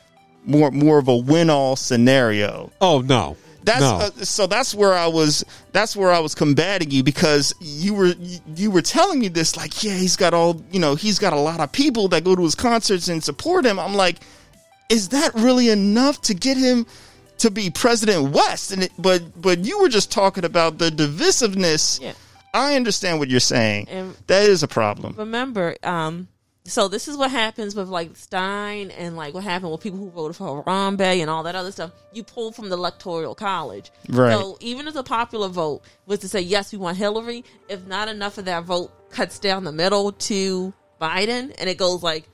more 0.45 0.71
more 0.71 0.99
of 0.99 1.09
a 1.09 1.17
win 1.17 1.51
all 1.51 1.77
scenario. 1.77 2.71
Oh 2.81 3.01
no, 3.01 3.37
That's 3.63 3.81
no. 3.81 3.97
uh, 3.97 4.11
so 4.25 4.47
that's 4.47 4.75
where 4.75 4.93
I 4.93 5.07
was 5.07 5.45
that's 5.73 5.95
where 5.97 6.11
I 6.11 6.19
was 6.19 6.35
combating 6.35 6.91
you 6.91 7.03
because 7.05 7.55
you 7.61 7.95
were 7.95 8.07
you, 8.19 8.41
you 8.57 8.71
were 8.71 8.83
telling 8.83 9.21
me 9.21 9.29
this 9.29 9.57
like 9.57 9.83
yeah 9.85 9.95
he's 9.95 10.17
got 10.17 10.35
all 10.35 10.61
you 10.73 10.81
know 10.81 10.97
he's 10.97 11.19
got 11.21 11.33
a 11.33 11.39
lot 11.41 11.61
of 11.61 11.71
people 11.73 12.09
that 12.09 12.25
go 12.25 12.35
to 12.35 12.43
his 12.43 12.55
concerts 12.57 13.09
and 13.09 13.23
support 13.23 13.65
him 13.65 13.79
I'm 13.79 13.95
like 13.95 14.19
is 14.91 15.09
that 15.11 15.35
really 15.35 15.69
enough 15.71 16.21
to 16.23 16.35
get 16.35 16.57
him 16.57 16.87
to 17.39 17.51
be 17.51 17.71
President 17.71 18.33
West 18.33 18.71
and 18.71 18.85
it, 18.85 18.93
but 18.99 19.23
but 19.41 19.65
you 19.65 19.81
were 19.81 19.89
just 19.89 20.11
talking 20.13 20.45
about 20.45 20.79
the 20.79 20.91
divisiveness 20.91 22.01
Yeah. 22.01 22.13
I 22.53 22.77
understand 22.77 23.19
what 23.19 23.29
you're 23.29 23.41
saying 23.41 23.89
And- 23.89 24.15
that 24.29 24.43
is 24.49 24.63
a 24.63 24.69
problem 24.69 25.15
remember, 25.19 25.77
um, 25.83 26.29
so 26.67 26.89
this 26.89 27.09
is 27.09 27.17
what 27.17 27.31
happens 27.31 27.75
with 27.75 27.89
like 27.89 28.17
Stein 28.17 28.91
and 28.93 29.17
like 29.17 29.35
what 29.35 29.45
happened 29.45 29.73
with 29.73 29.83
people 29.83 29.99
who 29.99 30.11
voted 30.11 30.37
for 30.37 30.63
Harambe 30.65 31.21
and 31.21 31.29
all 31.29 31.43
that 31.43 31.55
other 31.55 31.71
stuff. 31.73 31.91
You 32.15 32.23
pull 32.25 32.53
from 32.53 32.71
the 32.71 32.77
electoral 32.77 33.35
college. 33.35 33.91
Right. 34.09 34.33
So 34.33 34.57
even 34.61 34.89
if 34.89 34.95
the 34.95 35.03
popular 35.03 35.49
vote 35.49 35.83
was 36.07 36.21
to 36.21 36.29
say 36.29 36.41
yes, 36.41 36.73
we 36.73 36.79
want 36.79 36.97
Hillary, 36.97 37.45
if 37.69 37.87
not 37.87 38.09
enough 38.09 38.39
of 38.39 38.47
that 38.47 38.65
vote 38.65 38.91
cuts 39.11 39.39
down 39.39 39.65
the 39.65 39.73
middle 39.73 40.13
to 40.13 40.73
Biden 40.99 41.55
and 41.59 41.69
it 41.69 41.77
goes 41.77 42.03
like 42.03 42.25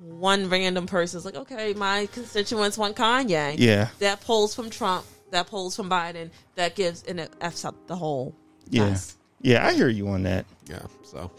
one 0.00 0.48
random 0.48 0.86
person's 0.86 1.24
like, 1.24 1.36
okay, 1.36 1.74
my 1.74 2.06
constituents 2.12 2.76
want 2.76 2.96
Kanye. 2.96 3.56
Yeah. 3.58 3.88
That 3.98 4.20
pulls 4.22 4.54
from 4.54 4.70
Trump, 4.70 5.04
that 5.30 5.46
pulls 5.46 5.76
from 5.76 5.88
Biden, 5.88 6.30
that 6.56 6.74
gives 6.74 7.02
and 7.04 7.20
it 7.20 7.32
f's 7.40 7.64
up 7.64 7.74
the 7.86 7.96
whole 7.96 8.34
yeah 8.68 8.90
mess. 8.90 9.16
yeah 9.40 9.66
I 9.66 9.72
hear 9.72 9.88
you 9.88 10.08
on 10.08 10.22
that 10.24 10.46
yeah. 10.66 10.82
So 11.02 11.30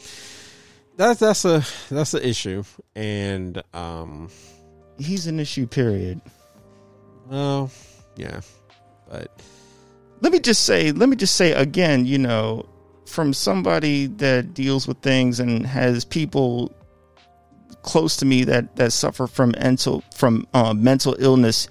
that's 0.97 1.19
that's 1.19 1.45
a 1.45 1.65
that's 1.89 2.13
an 2.13 2.23
issue, 2.23 2.63
and 2.95 3.61
um, 3.73 4.29
he's 4.97 5.27
an 5.27 5.39
issue 5.39 5.65
period 5.65 6.21
well, 7.31 7.71
yeah, 8.17 8.41
but 9.09 9.41
let 10.19 10.33
me 10.33 10.39
just 10.39 10.65
say 10.65 10.91
let 10.91 11.07
me 11.07 11.15
just 11.15 11.35
say 11.35 11.53
again 11.53 12.05
you 12.05 12.17
know 12.17 12.65
from 13.05 13.33
somebody 13.33 14.07
that 14.07 14.53
deals 14.53 14.85
with 14.85 14.97
things 14.97 15.39
and 15.39 15.65
has 15.65 16.03
people 16.03 16.73
close 17.83 18.17
to 18.17 18.25
me 18.25 18.43
that 18.43 18.75
that 18.75 18.91
suffer 18.91 19.27
from 19.27 19.51
mental 19.51 20.03
from 20.15 20.47
uh, 20.53 20.73
mental 20.73 21.15
illness 21.19 21.67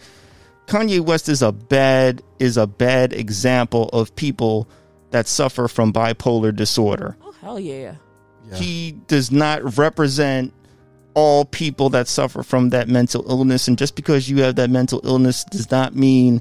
kanye 0.66 1.00
west 1.00 1.28
is 1.28 1.42
a 1.42 1.52
bad 1.52 2.22
is 2.38 2.56
a 2.56 2.66
bad 2.66 3.12
example 3.12 3.88
of 3.92 4.14
people 4.16 4.68
that 5.10 5.26
suffer 5.26 5.68
from 5.68 5.92
bipolar 5.92 6.54
disorder 6.54 7.16
Oh 7.22 7.32
hell 7.40 7.60
yeah. 7.60 7.94
yeah. 8.48 8.56
he 8.56 8.92
does 9.06 9.30
not 9.30 9.76
represent 9.78 10.52
all 11.14 11.44
people 11.44 11.90
that 11.90 12.06
suffer 12.06 12.42
from 12.42 12.70
that 12.70 12.88
mental 12.88 13.28
illness 13.28 13.66
and 13.66 13.76
just 13.76 13.96
because 13.96 14.28
you 14.30 14.42
have 14.42 14.56
that 14.56 14.70
mental 14.70 15.00
illness 15.04 15.44
does 15.44 15.70
not 15.70 15.94
mean 15.94 16.40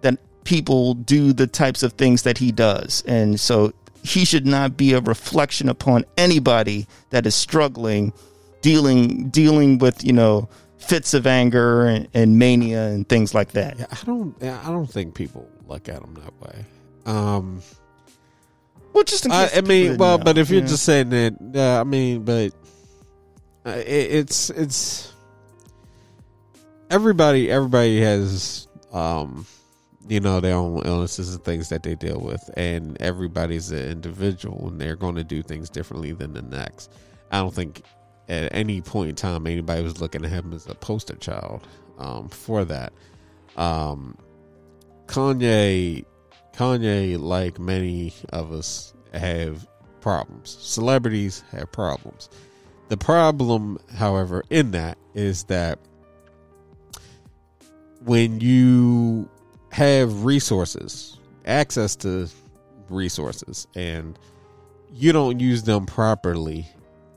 that 0.00 0.18
people 0.44 0.94
do 0.94 1.32
the 1.32 1.46
types 1.46 1.82
of 1.82 1.92
things 1.92 2.22
that 2.22 2.38
he 2.38 2.50
does 2.50 3.04
and 3.06 3.38
so 3.38 3.72
he 4.02 4.24
should 4.24 4.46
not 4.46 4.76
be 4.76 4.92
a 4.92 5.00
reflection 5.00 5.68
upon 5.68 6.04
anybody 6.16 6.86
that 7.10 7.26
is 7.26 7.34
struggling 7.34 8.12
dealing 8.60 9.30
dealing 9.30 9.78
with 9.78 10.04
you 10.04 10.12
know 10.12 10.48
fits 10.78 11.14
of 11.14 11.26
anger 11.26 11.86
and, 11.86 12.08
and 12.14 12.38
mania 12.38 12.86
and 12.88 13.08
things 13.08 13.34
like 13.34 13.52
that 13.52 13.78
Yeah, 13.78 13.86
I 13.90 14.04
don't. 14.04 14.42
I 14.42 14.70
don't 14.70 14.86
think 14.86 15.14
people 15.14 15.48
look 15.66 15.88
at 15.88 16.02
him 16.02 16.14
that 16.14 16.40
way. 16.40 16.64
Um, 17.06 17.62
well 18.92 19.04
just 19.04 19.26
in 19.26 19.32
I, 19.32 19.44
case 19.46 19.52
I 19.52 19.60
people 19.60 19.68
mean, 19.68 19.96
well, 19.98 20.18
know, 20.18 20.24
but 20.24 20.38
if 20.38 20.50
you're 20.50 20.62
just 20.62 20.84
saying 20.84 21.10
that, 21.10 21.36
yeah, 21.52 21.80
I 21.80 21.84
mean, 21.84 22.22
but 22.22 22.52
uh, 23.66 23.70
it, 23.70 23.86
it's 23.86 24.50
it's 24.50 25.12
everybody. 26.90 27.50
Everybody 27.50 28.00
has, 28.00 28.68
um, 28.92 29.46
you 30.08 30.20
know, 30.20 30.40
their 30.40 30.56
own 30.56 30.82
illnesses 30.84 31.34
and 31.34 31.44
things 31.44 31.68
that 31.68 31.82
they 31.82 31.94
deal 31.94 32.20
with, 32.20 32.48
and 32.56 33.00
everybody's 33.00 33.70
an 33.70 33.90
individual, 33.90 34.68
and 34.68 34.80
they're 34.80 34.96
going 34.96 35.16
to 35.16 35.24
do 35.24 35.42
things 35.42 35.68
differently 35.70 36.12
than 36.12 36.32
the 36.32 36.42
next. 36.42 36.92
I 37.30 37.38
don't 37.38 37.54
think 37.54 37.82
at 38.28 38.54
any 38.54 38.80
point 38.80 39.10
in 39.10 39.14
time 39.14 39.46
anybody 39.46 39.82
was 39.82 40.00
looking 40.00 40.24
at 40.24 40.30
him 40.30 40.52
as 40.52 40.66
a 40.66 40.74
poster 40.74 41.16
child 41.16 41.66
um, 41.98 42.28
for 42.28 42.64
that. 42.64 42.92
Um, 43.56 44.16
Kanye, 45.06 46.04
Kanye, 46.54 47.18
like 47.18 47.58
many 47.58 48.12
of 48.30 48.52
us, 48.52 48.94
have 49.14 49.66
problems. 50.00 50.56
Celebrities 50.60 51.42
have 51.50 51.72
problems. 51.72 52.28
The 52.88 52.96
problem, 52.96 53.78
however, 53.94 54.44
in 54.50 54.70
that 54.72 54.98
is 55.14 55.44
that 55.44 55.78
when 58.04 58.40
you 58.40 59.28
have 59.72 60.24
resources, 60.24 61.18
access 61.44 61.96
to 61.96 62.28
resources, 62.88 63.66
and 63.74 64.18
you 64.92 65.12
don't 65.12 65.40
use 65.40 65.62
them 65.64 65.86
properly, 65.86 66.66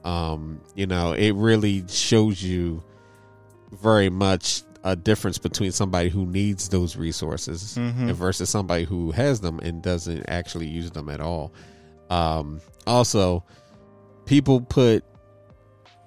um, 0.03 0.59
you 0.75 0.87
know, 0.87 1.13
it 1.13 1.31
really 1.31 1.83
shows 1.87 2.41
you 2.43 2.83
very 3.71 4.09
much 4.09 4.63
a 4.83 4.95
difference 4.95 5.37
between 5.37 5.71
somebody 5.71 6.09
who 6.09 6.25
needs 6.25 6.69
those 6.69 6.95
resources 6.97 7.75
Mhm. 7.77 8.09
and 8.09 8.15
versus 8.15 8.49
somebody 8.49 8.83
who 8.83 9.11
has 9.11 9.39
them 9.41 9.59
and 9.59 9.81
doesn't 9.83 10.25
actually 10.27 10.67
use 10.67 10.89
them 10.91 11.07
at 11.07 11.21
all. 11.21 11.53
Um, 12.09 12.61
also, 12.87 13.43
people 14.25 14.59
put 14.61 15.03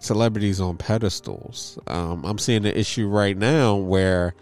celebrities 0.01 0.61
on 0.61 0.77
pedestals. 0.77 1.79
Um, 1.87 2.25
I'm 2.25 2.39
seeing 2.39 2.67
an 2.67 2.75
issue 2.75 3.07
right 3.07 3.37
now 3.37 3.77
where 3.77 4.35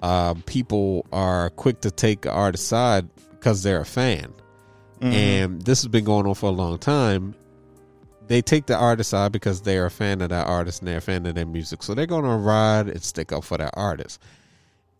um, 0.00 0.42
people 0.42 1.06
are 1.12 1.50
quick 1.50 1.80
to 1.80 1.90
take 1.90 2.20
the 2.22 2.30
artist 2.30 2.68
side 2.68 3.08
because 3.32 3.62
they're 3.62 3.80
a 3.80 3.84
fan, 3.86 4.32
and 5.00 5.60
this 5.62 5.82
has 5.82 5.88
been 5.88 6.04
going 6.04 6.26
on 6.26 6.34
for 6.34 6.46
a 6.46 6.52
long 6.52 6.78
time. 6.78 7.34
They 8.28 8.42
take 8.42 8.66
the 8.66 8.76
artist 8.76 9.14
out 9.14 9.32
because 9.32 9.62
they're 9.62 9.86
a 9.86 9.90
fan 9.90 10.20
of 10.20 10.30
that 10.30 10.46
artist 10.46 10.80
and 10.80 10.88
they're 10.88 10.98
a 10.98 11.02
fan 11.02 11.26
of 11.26 11.34
their 11.34 11.46
music, 11.46 11.82
so 11.82 11.94
they're 11.94 12.06
going 12.06 12.24
to 12.24 12.36
ride 12.36 12.88
and 12.88 13.02
stick 13.02 13.32
up 13.32 13.44
for 13.44 13.58
that 13.58 13.74
artist. 13.74 14.20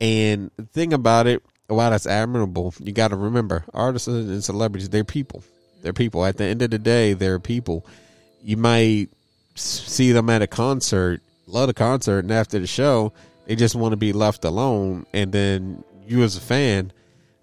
And 0.00 0.50
the 0.56 0.64
thing 0.64 0.92
about 0.92 1.26
it, 1.26 1.42
while 1.66 1.90
that's 1.90 2.06
admirable, 2.06 2.74
you 2.78 2.92
got 2.92 3.08
to 3.08 3.16
remember 3.16 3.64
artists 3.74 4.06
and 4.06 4.44
celebrities, 4.44 4.88
they're 4.90 5.04
people. 5.04 5.42
They're 5.82 5.92
people. 5.92 6.24
At 6.24 6.36
the 6.36 6.44
end 6.44 6.62
of 6.62 6.70
the 6.70 6.78
day, 6.78 7.12
they're 7.12 7.40
people. 7.40 7.84
You 8.42 8.56
might 8.56 9.08
see 9.54 10.12
them 10.12 10.30
at 10.30 10.42
a 10.42 10.46
concert, 10.46 11.20
love 11.46 11.66
the 11.68 11.74
concert, 11.74 12.20
and 12.20 12.30
after 12.32 12.58
the 12.58 12.66
show, 12.66 13.12
they 13.46 13.56
just 13.56 13.74
want 13.74 13.92
to 13.92 13.96
be 13.96 14.12
left 14.12 14.44
alone. 14.44 15.06
And 15.12 15.32
then 15.32 15.82
you, 16.06 16.22
as 16.22 16.36
a 16.36 16.40
fan, 16.40 16.92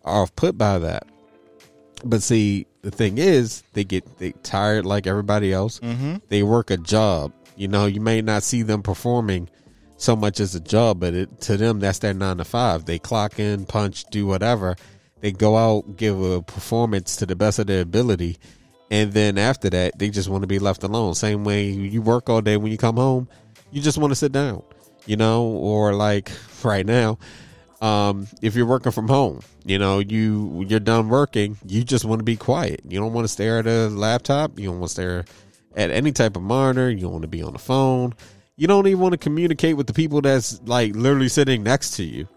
are 0.06 0.28
put 0.28 0.58
by 0.58 0.80
that. 0.80 1.08
But 2.04 2.22
see, 2.22 2.68
the 2.84 2.92
thing 2.92 3.18
is, 3.18 3.64
they 3.74 3.84
get 3.84 4.20
they 4.20 4.34
tired 4.44 4.86
like 4.86 5.08
everybody 5.08 5.52
else. 5.52 5.80
Mm-hmm. 5.80 6.18
They 6.30 6.44
work 6.44 6.70
a 6.70 6.78
job. 6.78 7.34
You 7.56 7.68
know, 7.68 7.86
you 7.86 8.02
may 8.02 8.22
not 8.22 8.44
see 8.44 8.62
them 8.62 8.84
performing 8.84 9.50
so 9.98 10.16
much 10.16 10.40
as 10.40 10.54
a 10.54 10.60
job, 10.60 11.00
but 11.00 11.14
it, 11.14 11.42
to 11.42 11.56
them, 11.56 11.80
that's 11.80 12.00
their 12.00 12.14
nine 12.14 12.38
to 12.38 12.46
five. 12.46 12.86
They 12.86 13.00
clock 13.00 13.40
in, 13.40 13.66
punch, 13.66 14.06
do 14.06 14.28
whatever. 14.28 14.76
They 15.22 15.32
go 15.32 15.56
out, 15.56 15.96
give 15.96 16.22
a 16.22 16.42
performance 16.42 17.16
to 17.18 17.26
the 17.26 17.36
best 17.36 17.58
of 17.58 17.68
their 17.68 17.82
ability, 17.82 18.38
and 18.92 19.14
then 19.14 19.38
after 19.38 19.70
that, 19.70 19.98
they 19.98 20.10
just 20.10 20.28
want 20.28 20.44
to 20.44 20.48
be 20.48 20.60
left 20.60 20.84
alone. 20.84 21.16
Same 21.16 21.46
way 21.46 21.68
you 21.68 22.02
work 22.02 22.30
all 22.30 22.42
day 22.42 22.58
when 22.58 22.72
you 22.72 22.78
come 22.78 22.98
home, 22.98 23.30
you 23.72 23.82
just 23.82 23.98
want 23.98 24.12
to 24.12 24.16
sit 24.16 24.34
down, 24.34 24.62
you 25.06 25.16
know, 25.16 25.44
or 25.46 25.94
like 25.94 26.32
right 26.64 26.86
now, 26.86 27.18
um, 27.84 28.28
if 28.42 28.56
you're 28.56 28.66
working 28.66 28.94
from 28.94 29.10
home, 29.10 29.42
you 29.66 29.78
know, 29.78 30.00
you 30.00 30.66
you're 30.70 30.80
done 30.80 31.10
working, 31.10 31.58
you 31.68 31.84
just 31.84 32.06
want 32.06 32.20
to 32.20 32.24
be 32.24 32.38
quiet. 32.38 32.80
You 32.88 32.98
don't 32.98 33.12
want 33.12 33.26
to 33.26 33.28
stare 33.28 33.60
at 33.60 33.68
a 33.68 33.90
laptop. 33.90 34.58
You 34.58 34.70
don't 34.70 34.80
want 34.80 34.90
to 34.90 34.94
stare 34.94 35.26
at 35.76 35.92
any 35.92 36.14
type 36.14 36.38
of 36.38 36.44
monitor. 36.44 36.90
You 36.90 37.02
don't 37.02 37.12
want 37.12 37.24
to 37.24 37.28
be 37.28 37.44
on 37.44 37.52
the 37.52 37.60
phone. 37.60 38.14
You 38.56 38.68
don't 38.68 38.88
even 38.88 39.02
want 39.02 39.12
to 39.12 39.18
communicate 39.18 39.76
with 39.76 39.88
the 39.88 39.94
people 39.94 40.22
that's 40.22 40.62
like 40.64 40.96
literally 40.96 41.28
sitting 41.28 41.62
next 41.62 41.98
to 41.98 42.06
you. 42.06 42.30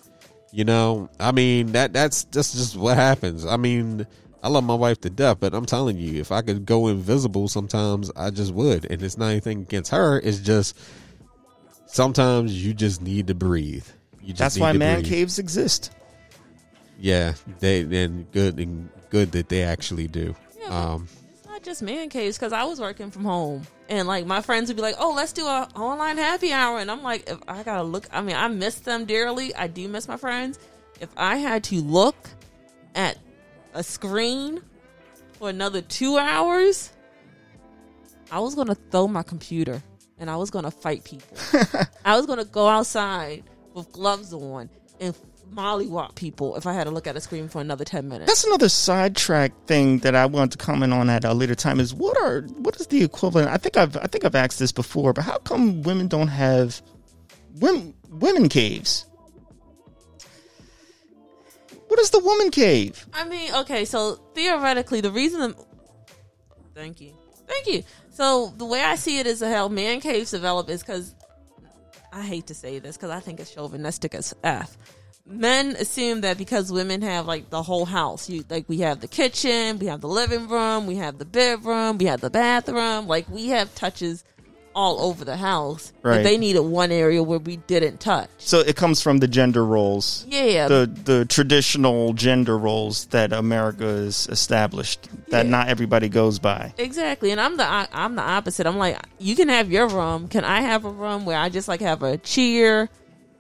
You 0.51 0.65
know, 0.65 1.11
I 1.21 1.31
mean 1.31 1.73
that 1.73 1.93
that's 1.93 2.25
that's 2.25 2.53
just 2.53 2.77
what 2.77 2.97
happens. 2.97 3.47
I 3.47 3.57
mean, 3.57 4.05
I 4.43 4.49
love 4.49 4.65
my 4.65 4.75
wife 4.75 5.01
to 5.03 5.11
death, 5.11 5.39
but 5.39 5.55
I'm 5.55 5.67
telling 5.67 5.97
you, 5.97 6.21
if 6.21 6.33
I 6.33 6.43
could 6.43 6.67
go 6.67 6.89
invisible, 6.89 7.47
sometimes 7.47 8.11
I 8.17 8.31
just 8.31 8.53
would. 8.53 8.91
And 8.91 9.01
it's 9.01 9.17
not 9.17 9.29
anything 9.29 9.61
against 9.61 9.93
her. 9.93 10.19
It's 10.19 10.41
just 10.41 10.77
sometimes 11.87 12.67
you 12.67 12.75
just 12.75 13.01
need 13.01 13.29
to 13.29 13.35
breathe. 13.37 13.87
You 14.27 14.33
just 14.33 14.39
That's 14.41 14.59
why 14.59 14.73
man 14.73 15.03
breathe. 15.03 15.09
caves 15.13 15.39
exist. 15.39 15.93
Yeah, 16.99 17.35
they 17.61 17.83
and 17.83 18.29
good 18.33 18.59
and 18.59 18.89
good 19.09 19.31
that 19.33 19.49
they 19.49 19.63
actually 19.63 20.09
do. 20.09 20.35
Um, 20.69 21.07
It's 21.33 21.47
not 21.47 21.63
just 21.63 21.81
man 21.81 22.09
caves 22.09 22.37
because 22.37 22.53
I 22.53 22.65
was 22.65 22.81
working 22.81 23.13
from 23.13 23.25
home 23.25 23.63
and 23.89 24.09
like 24.09 24.27
my 24.27 24.41
friends 24.43 24.69
would 24.69 24.75
be 24.77 24.83
like, 24.83 24.97
"Oh, 24.99 25.13
let's 25.15 25.33
do 25.33 25.47
a 25.47 25.69
online 25.77 26.17
happy 26.17 26.53
hour," 26.53 26.81
and 26.81 26.91
I'm 26.91 27.05
like, 27.05 27.31
"If 27.31 27.39
I 27.47 27.63
gotta 27.63 27.85
look, 27.85 28.09
I 28.13 28.21
mean, 28.21 28.35
I 28.35 28.49
miss 28.49 28.81
them 28.81 29.05
dearly. 29.05 29.55
I 29.55 29.69
do 29.69 29.87
miss 29.87 30.09
my 30.09 30.17
friends. 30.17 30.59
If 31.01 31.11
I 31.17 31.37
had 31.37 31.63
to 31.65 31.77
look 31.81 32.17
at 32.97 33.19
a 33.75 33.85
screen 33.85 34.61
for 35.39 35.51
another 35.51 35.83
two 35.83 36.19
hours, 36.19 36.91
I 38.33 38.41
was 38.41 38.57
gonna 38.57 38.75
throw 38.91 39.07
my 39.07 39.23
computer 39.23 39.81
and 40.19 40.29
I 40.29 40.35
was 40.37 40.51
gonna 40.51 40.73
fight 40.73 41.05
people. 41.05 41.37
I 42.05 42.17
was 42.17 42.27
gonna 42.27 42.45
go 42.45 42.67
outside 42.67 43.45
with 43.77 43.93
gloves 43.93 44.33
on 44.33 44.71
and 44.99 45.15
mollywop 45.55 46.17
people 46.17 46.57
if 46.57 46.67
I 46.67 46.73
had 46.73 46.85
to 46.85 46.91
look 46.91 47.07
at 47.07 47.15
a 47.15 47.21
screen 47.21 47.49
for 47.49 47.61
another 47.61 47.85
ten 47.85 48.09
minutes. 48.09 48.29
That's 48.29 48.45
another 48.45 48.69
sidetrack 48.69 49.53
thing 49.67 49.99
that 49.99 50.17
I 50.17 50.27
want 50.27 50.51
to 50.53 50.59
comment 50.59 50.93
on 50.93 51.09
at 51.09 51.25
a 51.25 51.33
later 51.35 51.55
time. 51.55 51.79
Is 51.79 51.95
what 51.95 52.17
are 52.21 52.41
what 52.59 52.81
is 52.81 52.89
the 52.89 53.05
equivalent? 53.05 53.49
I 53.49 53.59
think 53.59 53.77
I've 53.77 53.97
I 53.99 54.07
think 54.07 54.25
I've 54.25 54.35
asked 54.35 54.59
this 54.59 54.73
before, 54.73 55.13
but 55.13 55.25
how 55.25 55.39
come 55.39 55.83
women 55.83 56.09
don't 56.09 56.29
have 56.29 56.83
women 57.61 57.95
women 58.09 58.49
caves? 58.49 59.07
What 61.89 62.01
is 62.01 62.11
the 62.11 62.19
woman 62.19 62.51
cave? 62.51 63.07
I 63.15 63.29
mean, 63.29 63.55
okay, 63.55 63.85
so 63.85 64.17
theoretically, 64.35 65.01
the 65.01 65.13
reason. 65.13 65.55
Thank 66.75 67.01
you, 67.01 67.13
thank 67.47 67.67
you. 67.69 67.85
So 68.11 68.53
the 68.57 68.65
way 68.65 68.83
I 68.83 68.97
see 68.97 69.19
it 69.19 69.27
is 69.27 69.43
how 69.43 69.69
man 69.69 70.01
caves 70.01 70.31
develop 70.31 70.69
is 70.71 70.81
because 70.81 71.15
I 72.17 72.23
hate 72.23 72.47
to 72.47 72.55
say 72.55 72.79
this 72.79 72.97
because 72.97 73.11
I 73.11 73.21
think 73.21 73.41
it's 73.41 73.53
chauvinistic 73.53 74.15
as 74.15 74.35
f. 74.43 74.79
Men 75.27 75.77
assume 75.77 76.23
that 76.23 76.39
because 76.39 76.73
women 76.73 77.03
have 77.03 77.27
like 77.27 77.51
the 77.51 77.63
whole 77.63 77.85
house, 77.85 78.31
you 78.31 78.43
like 78.49 78.65
we 78.69 78.79
have 78.79 79.01
the 79.01 79.09
kitchen, 79.09 79.79
we 79.79 79.87
have 79.87 80.01
the 80.01 80.09
living 80.09 80.49
room, 80.49 80.87
we 80.87 80.97
have 80.97 81.19
the 81.19 81.27
bedroom, 81.27 81.99
we 81.99 82.07
have 82.07 82.23
the 82.23 82.31
bathroom, 82.31 83.07
like 83.07 83.29
we 83.29 83.49
have 83.49 83.75
touches 83.75 84.25
all 84.77 85.01
over 85.01 85.25
the 85.25 85.39
house. 85.39 85.91
Right. 86.03 86.23
They 86.23 86.37
needed 86.37 86.61
one 86.61 86.93
area 86.93 87.23
where 87.23 87.39
we 87.39 87.57
didn't 87.57 87.99
touch. 87.99 88.29
So 88.37 88.61
it 88.61 88.77
comes 88.77 89.01
from 89.01 89.19
the 89.19 89.27
gender 89.27 89.65
roles. 89.65 90.27
Yeah, 90.29 90.69
The 90.69 90.87
the 91.05 91.25
traditional 91.25 92.13
gender 92.13 92.59
roles 92.59 93.07
that 93.07 93.33
America 93.33 93.85
has 93.87 94.29
established 94.31 95.09
that 95.31 95.47
Yeah. 95.47 95.51
not 95.51 95.69
everybody 95.69 96.11
goes 96.11 96.39
by. 96.39 96.75
Exactly, 96.77 97.31
and 97.31 97.41
I'm 97.41 97.57
the 97.57 97.65
I- 97.65 97.89
I'm 97.91 98.17
the 98.17 98.23
opposite. 98.23 98.67
I'm 98.67 98.77
like, 98.77 98.99
you 99.19 99.35
can 99.35 99.49
have 99.49 99.73
your 99.73 99.89
room. 99.89 100.29
Can 100.29 100.45
I 100.45 100.61
have 100.61 100.85
a 100.85 100.91
room 100.91 101.25
where 101.25 101.39
I 101.39 101.49
just 101.49 101.69
like 101.69 101.81
have 101.81 102.03
a 102.03 102.19
chair 102.19 102.91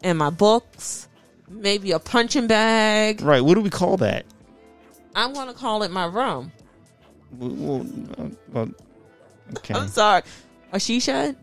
and 0.03 0.17
my 0.17 0.31
books, 0.31 1.07
maybe 1.51 1.93
a 1.93 1.99
punching 1.99 2.47
bag? 2.47 3.21
Right. 3.21 3.43
What 3.43 3.55
do 3.55 3.61
we 3.61 3.71
call 3.71 3.99
that? 3.99 4.25
I'm 5.15 5.35
gonna 5.35 5.53
call 5.55 5.83
it 5.83 5.91
my 5.91 6.07
room. 6.07 6.51
Well, 7.39 7.51
well, 7.51 7.87
uh, 8.19 8.29
well, 8.53 8.69
okay. 9.59 9.75
I'm 9.75 9.89
sorry, 9.89 10.23
a 10.77 10.81
she 10.81 11.01
shed. 11.01 11.37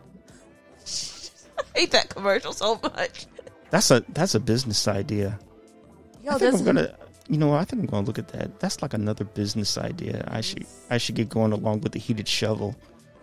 I 1.76 1.80
hate 1.80 1.92
that 1.92 2.10
commercial 2.10 2.54
so 2.54 2.80
much. 2.82 3.26
That's 3.70 3.92
a 3.92 4.04
that's 4.10 4.36
a 4.36 4.40
business 4.40 4.88
idea. 4.88 5.40
Yo, 6.24 6.32
I 6.32 6.38
think 6.38 6.56
I'm 6.56 6.64
gonna. 6.64 6.96
You 7.28 7.38
know? 7.38 7.54
I 7.54 7.66
think 7.66 7.82
I'm 7.82 7.88
gonna 7.88 8.06
look 8.06 8.20
at 8.20 8.30
that. 8.30 8.60
That's 8.60 8.82
like 8.82 8.94
another 8.94 9.24
business 9.26 9.78
idea. 9.78 10.24
I 10.28 10.42
should 10.42 10.66
I 10.90 10.98
should 10.98 11.16
get 11.16 11.30
going 11.30 11.52
along 11.52 11.82
with 11.82 11.94
the 11.94 12.00
heated 12.00 12.28
shovel. 12.28 12.76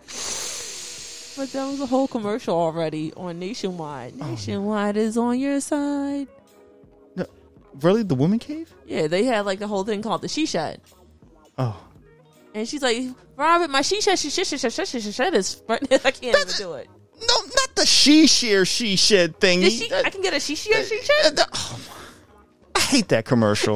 but 0.05 1.51
that 1.53 1.65
was 1.65 1.79
a 1.81 1.85
whole 1.85 2.07
commercial 2.07 2.55
already 2.55 3.13
on 3.13 3.39
Nationwide. 3.39 4.13
Oh. 4.19 4.31
Nationwide 4.31 4.97
is 4.97 5.17
on 5.17 5.39
your 5.39 5.61
side. 5.61 6.27
Really, 7.79 8.03
the 8.03 8.15
woman 8.15 8.39
cave? 8.39 8.73
Yeah, 8.85 9.07
they 9.07 9.23
had 9.23 9.45
like 9.45 9.59
the 9.59 9.67
whole 9.67 9.83
thing 9.83 10.01
called 10.01 10.21
the 10.21 10.27
she 10.27 10.45
shed. 10.45 10.81
Oh, 11.57 11.81
And 12.53 12.67
she's 12.67 12.81
like, 12.81 13.03
Robert, 13.37 13.69
my 13.69 13.81
she 13.81 14.01
shed, 14.01 14.19
she 14.19 14.29
shed, 14.29 14.45
she 14.47 14.57
shed, 14.57 14.71
she 14.71 14.85
shed, 14.85 15.01
she 15.01 15.11
shed 15.11 15.33
is. 15.33 15.61
I 15.69 15.77
can't 15.77 16.23
even 16.23 16.47
do 16.57 16.73
it. 16.73 16.89
no, 17.19 17.27
not 17.55 17.75
the 17.75 17.85
she 17.85 18.27
share 18.27 18.65
she 18.65 18.95
shed 18.95 19.39
thing. 19.39 19.61
Did 19.61 19.71
she, 19.71 19.93
I 19.93 20.09
can 20.09 20.21
get 20.21 20.33
a 20.33 20.39
she 20.39 20.55
shed, 20.55 20.85
she 20.85 21.01
shed. 21.01 21.39
oh, 21.53 21.79
I 22.75 22.79
hate 22.79 23.07
that 23.09 23.25
commercial. 23.25 23.75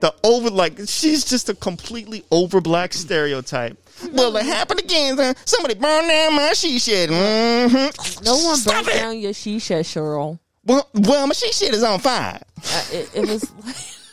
the 0.00 0.14
over 0.22 0.50
like 0.50 0.78
she's 0.86 1.24
just 1.24 1.48
a 1.48 1.54
completely 1.54 2.24
over 2.30 2.60
black 2.60 2.92
stereotype. 2.92 3.78
Well, 4.12 4.36
it 4.36 4.44
happened 4.46 4.80
again. 4.80 5.16
huh? 5.16 5.34
Somebody 5.44 5.74
burned 5.74 6.08
down 6.08 6.34
my 6.34 6.52
she 6.54 6.78
shed. 6.78 7.10
Mm-hmm. 7.10 8.24
No 8.24 8.36
one 8.38 8.56
Stop 8.56 8.84
burnt 8.84 8.96
it. 8.96 8.98
down 8.98 9.18
your 9.18 9.32
she 9.32 9.58
shed, 9.58 9.84
Cheryl. 9.84 10.38
Well, 10.64 10.88
well, 10.94 11.26
my 11.26 11.32
she 11.34 11.52
shed 11.52 11.74
is 11.74 11.82
on 11.82 12.00
fire. 12.00 12.40
Uh, 12.58 12.84
it, 12.92 13.10
it 13.14 13.28
was 13.28 13.50
like 13.62 13.76
that 13.76 13.76
poor 13.76 14.03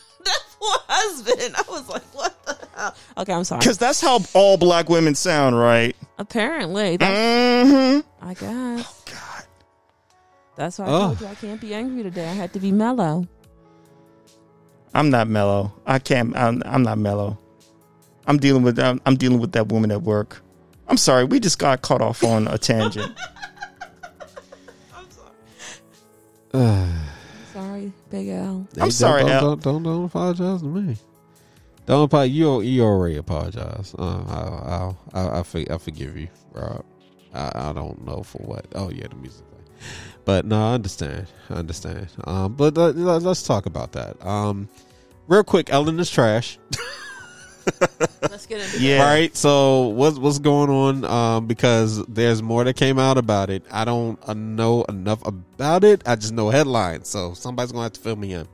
husband. 0.88 1.56
I 1.56 1.64
was 1.70 1.90
like, 1.90 2.04
what 2.16 2.46
the 2.46 2.58
hell? 2.76 2.96
Okay, 3.18 3.34
I'm 3.34 3.44
sorry. 3.44 3.60
Because 3.60 3.78
that's 3.78 4.00
how 4.02 4.20
all 4.34 4.58
black 4.58 4.90
women 4.90 5.16
sound, 5.16 5.58
right? 5.58 5.96
Apparently, 6.18 6.98
that's, 6.98 7.70
Mm-hmm. 7.72 8.28
I 8.30 8.34
guess 8.34 8.86
Oh, 8.88 8.96
God. 9.06 9.44
that's 10.56 10.80
why 10.80 10.86
I 10.86 10.90
Oh. 10.90 11.00
told 11.08 11.22
you 11.22 11.28
I 11.28 11.36
can't 11.36 11.60
be 11.62 11.74
angry 11.74 12.04
today. 12.04 12.28
I 12.30 12.34
had 12.34 12.54
to 12.54 12.60
be 12.60 12.72
mellow. 12.72 13.28
I'm 14.94 15.10
not 15.10 15.28
mellow. 15.28 15.72
I 15.86 16.00
can't. 16.00 16.36
I'm, 16.36 16.62
I'm 16.66 16.84
not 16.84 16.98
mellow. 16.98 17.38
I'm 18.28 18.38
dealing 18.38 18.62
with. 18.62 18.78
I'm, 18.78 19.00
I'm 19.06 19.16
dealing 19.16 19.40
with 19.40 19.54
that 19.54 19.70
woman 19.70 19.90
at 19.92 20.02
work. 20.04 20.42
I'm 20.88 20.98
sorry. 20.98 21.24
We 21.24 21.40
just 21.40 21.58
got 21.60 21.82
caught 21.82 22.02
off 22.02 22.24
on 22.24 22.48
a 22.48 22.58
tangent. 22.58 23.18
Sorry, 26.52 26.92
Big 28.10 28.28
L. 28.30 28.68
I'm 28.78 28.84
Hey, 28.84 28.90
sorry, 28.90 29.22
Don't, 29.22 29.32
Al. 29.32 29.42
don't, 29.42 29.64
don't, 29.64 29.84
don't 29.84 30.06
apologize 30.06 30.62
to 30.62 30.68
me. 30.68 30.98
Don't 31.86 32.04
apologize. 32.04 32.36
You, 32.36 32.62
you 32.62 32.84
already 32.84 33.18
apologize. 33.18 33.96
Uh, 33.98 34.04
I'll, 34.28 34.66
I'll, 34.68 34.98
I'll, 35.14 35.30
I'll, 35.38 35.44
for- 35.44 35.66
I'll 35.72 35.80
forgive 35.80 36.16
you, 36.18 36.28
Rob. 36.54 36.84
I, 37.34 37.52
I 37.70 37.74
don't 37.74 38.06
know 38.06 38.24
for 38.24 38.40
what. 38.40 38.66
Oh 38.76 38.90
yeah, 38.90 39.08
the 39.08 39.16
music. 39.16 39.44
thing. 39.52 39.88
But 40.26 40.46
no, 40.46 40.62
I 40.72 40.74
understand. 40.74 41.28
I 41.50 41.54
understand. 41.56 42.08
Um, 42.26 42.54
but 42.54 42.78
uh, 42.78 42.90
let- 42.90 43.24
let's 43.24 43.44
talk 43.44 43.66
about 43.66 43.94
that. 43.94 44.24
Um, 44.26 44.70
real 45.28 45.44
quick, 45.44 45.72
Ellen 45.74 46.00
is 46.00 46.10
trash. 46.10 46.60
Let's 48.22 48.46
get 48.46 48.62
into 48.62 48.82
Yeah. 48.82 49.04
Right. 49.04 49.36
So 49.36 49.88
what's 49.88 50.18
what's 50.18 50.40
going 50.40 50.70
on? 50.70 51.06
Um, 51.06 51.48
because 51.48 52.04
there's 52.06 52.42
more 52.42 52.64
that 52.64 52.76
came 52.76 53.00
out 53.00 53.18
about 53.18 53.50
it. 53.50 53.64
I 53.72 53.86
don't 53.86 54.20
uh, 54.28 54.34
know 54.34 54.84
enough 54.84 55.26
about 55.26 55.84
it. 55.84 56.02
I 56.06 56.16
just 56.16 56.34
know 56.34 56.50
headlines. 56.50 57.08
So 57.08 57.34
somebody's 57.34 57.72
gonna 57.72 57.84
have 57.84 57.94
to 57.94 58.00
fill 58.00 58.16
me 58.16 58.34
in. 58.34 58.48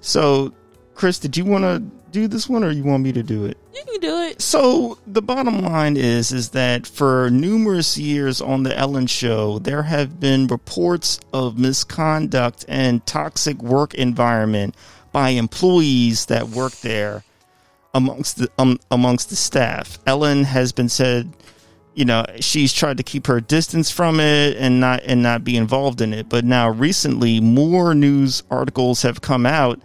So, 0.00 0.52
Chris, 0.94 1.18
did 1.18 1.36
you 1.36 1.44
want 1.44 1.64
to 1.64 1.78
do 2.10 2.28
this 2.28 2.48
one, 2.48 2.62
or 2.62 2.70
you 2.70 2.84
want 2.84 3.02
me 3.02 3.12
to 3.12 3.22
do 3.22 3.46
it? 3.46 3.56
You 3.74 3.82
can 3.84 4.00
do 4.00 4.18
it. 4.20 4.40
So 4.40 4.98
the 5.06 5.22
bottom 5.22 5.62
line 5.62 5.96
is 5.96 6.30
is 6.30 6.50
that 6.50 6.86
for 6.86 7.28
numerous 7.30 7.98
years 7.98 8.40
on 8.40 8.62
the 8.62 8.76
Ellen 8.76 9.06
show 9.06 9.58
there 9.58 9.82
have 9.82 10.20
been 10.20 10.46
reports 10.46 11.18
of 11.32 11.58
misconduct 11.58 12.64
and 12.68 13.04
toxic 13.06 13.60
work 13.62 13.94
environment 13.94 14.76
by 15.10 15.30
employees 15.30 16.26
that 16.26 16.48
work 16.48 16.72
there 16.82 17.24
amongst 17.94 18.38
the 18.38 18.50
um, 18.58 18.78
amongst 18.90 19.30
the 19.30 19.36
staff. 19.36 19.98
Ellen 20.06 20.44
has 20.44 20.72
been 20.72 20.88
said 20.88 21.32
you 21.94 22.04
know 22.04 22.24
she's 22.40 22.72
tried 22.72 22.96
to 22.96 23.02
keep 23.02 23.26
her 23.26 23.40
distance 23.40 23.90
from 23.90 24.18
it 24.18 24.56
and 24.56 24.80
not 24.80 25.00
and 25.04 25.22
not 25.22 25.44
be 25.44 25.56
involved 25.56 26.00
in 26.00 26.12
it 26.12 26.28
but 26.28 26.44
now 26.44 26.68
recently 26.68 27.38
more 27.38 27.94
news 27.94 28.42
articles 28.50 29.02
have 29.02 29.20
come 29.20 29.46
out 29.46 29.78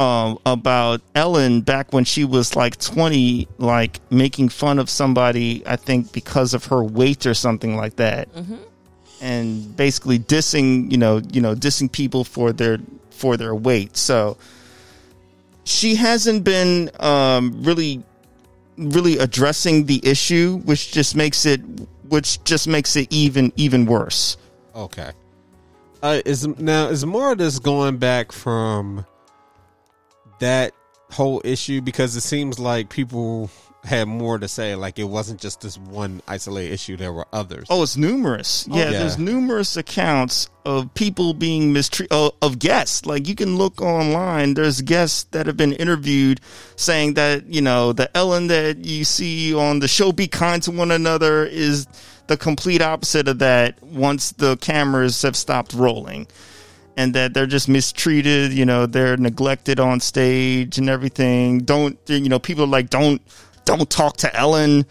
um, 0.00 0.38
about 0.46 1.02
Ellen 1.14 1.60
back 1.60 1.92
when 1.92 2.04
she 2.04 2.24
was 2.24 2.56
like 2.56 2.78
20, 2.78 3.46
like 3.58 4.00
making 4.10 4.48
fun 4.48 4.78
of 4.78 4.88
somebody, 4.88 5.62
I 5.66 5.76
think 5.76 6.10
because 6.10 6.54
of 6.54 6.64
her 6.66 6.82
weight 6.82 7.26
or 7.26 7.34
something 7.34 7.76
like 7.76 7.96
that. 7.96 8.28
And 9.20 9.76
basically 9.76 10.18
dissing, 10.18 10.90
you 10.90 10.96
know, 10.96 11.20
you 11.30 11.42
know, 11.42 11.54
dissing 11.54 11.92
people 11.92 12.24
for 12.24 12.50
their 12.54 12.78
for 13.10 13.36
their 13.36 13.54
weight. 13.54 13.98
So 13.98 14.38
she 15.70 15.94
hasn't 15.94 16.44
been 16.44 16.90
um, 17.00 17.62
really 17.62 18.02
really 18.76 19.18
addressing 19.18 19.84
the 19.86 20.00
issue, 20.02 20.58
which 20.64 20.90
just 20.92 21.14
makes 21.14 21.46
it 21.46 21.60
which 22.08 22.42
just 22.44 22.66
makes 22.66 22.96
it 22.96 23.06
even 23.10 23.52
even 23.56 23.86
worse. 23.86 24.36
Okay. 24.74 25.12
Uh, 26.02 26.20
is 26.24 26.46
now 26.58 26.88
is 26.88 27.04
more 27.06 27.32
of 27.32 27.38
this 27.38 27.58
going 27.58 27.98
back 27.98 28.32
from 28.32 29.04
that 30.40 30.72
whole 31.10 31.40
issue 31.44 31.80
because 31.80 32.16
it 32.16 32.22
seems 32.22 32.58
like 32.58 32.88
people 32.88 33.50
had 33.84 34.08
more 34.08 34.38
to 34.38 34.48
say. 34.48 34.74
Like 34.74 34.98
it 34.98 35.04
wasn't 35.04 35.40
just 35.40 35.60
this 35.60 35.78
one 35.78 36.22
isolated 36.28 36.72
issue; 36.72 36.96
there 36.96 37.12
were 37.12 37.26
others. 37.32 37.66
Oh, 37.70 37.82
it's 37.82 37.96
numerous. 37.96 38.66
Yeah, 38.68 38.90
yeah. 38.90 38.90
there's 38.90 39.18
numerous 39.18 39.76
accounts 39.76 40.48
of 40.64 40.92
people 40.94 41.34
being 41.34 41.72
mistreated, 41.72 42.12
uh, 42.12 42.30
of 42.42 42.58
guests. 42.58 43.06
Like 43.06 43.26
you 43.26 43.34
can 43.34 43.56
look 43.56 43.80
online, 43.80 44.54
there's 44.54 44.82
guests 44.82 45.24
that 45.30 45.46
have 45.46 45.56
been 45.56 45.72
interviewed 45.72 46.40
saying 46.76 47.14
that, 47.14 47.46
you 47.46 47.62
know, 47.62 47.92
the 47.92 48.14
Ellen 48.16 48.48
that 48.48 48.84
you 48.84 49.04
see 49.04 49.54
on 49.54 49.78
the 49.78 49.88
show 49.88 50.12
Be 50.12 50.28
Kind 50.28 50.62
to 50.64 50.70
One 50.70 50.90
Another 50.90 51.44
is 51.44 51.86
the 52.26 52.36
complete 52.36 52.82
opposite 52.82 53.26
of 53.28 53.38
that 53.38 53.82
once 53.82 54.32
the 54.32 54.56
cameras 54.58 55.22
have 55.22 55.36
stopped 55.36 55.72
rolling. 55.72 56.26
And 56.96 57.14
that 57.14 57.32
they're 57.32 57.46
just 57.46 57.68
mistreated, 57.68 58.52
you 58.52 58.66
know, 58.66 58.84
they're 58.84 59.16
neglected 59.16 59.80
on 59.80 60.00
stage 60.00 60.76
and 60.76 60.90
everything. 60.90 61.60
Don't, 61.60 61.98
you 62.08 62.28
know, 62.28 62.38
people 62.38 62.64
are 62.64 62.66
like, 62.66 62.90
don't, 62.90 63.22
don't 63.76 63.88
talk 63.90 64.16
to 64.18 64.34
Ellen 64.36 64.86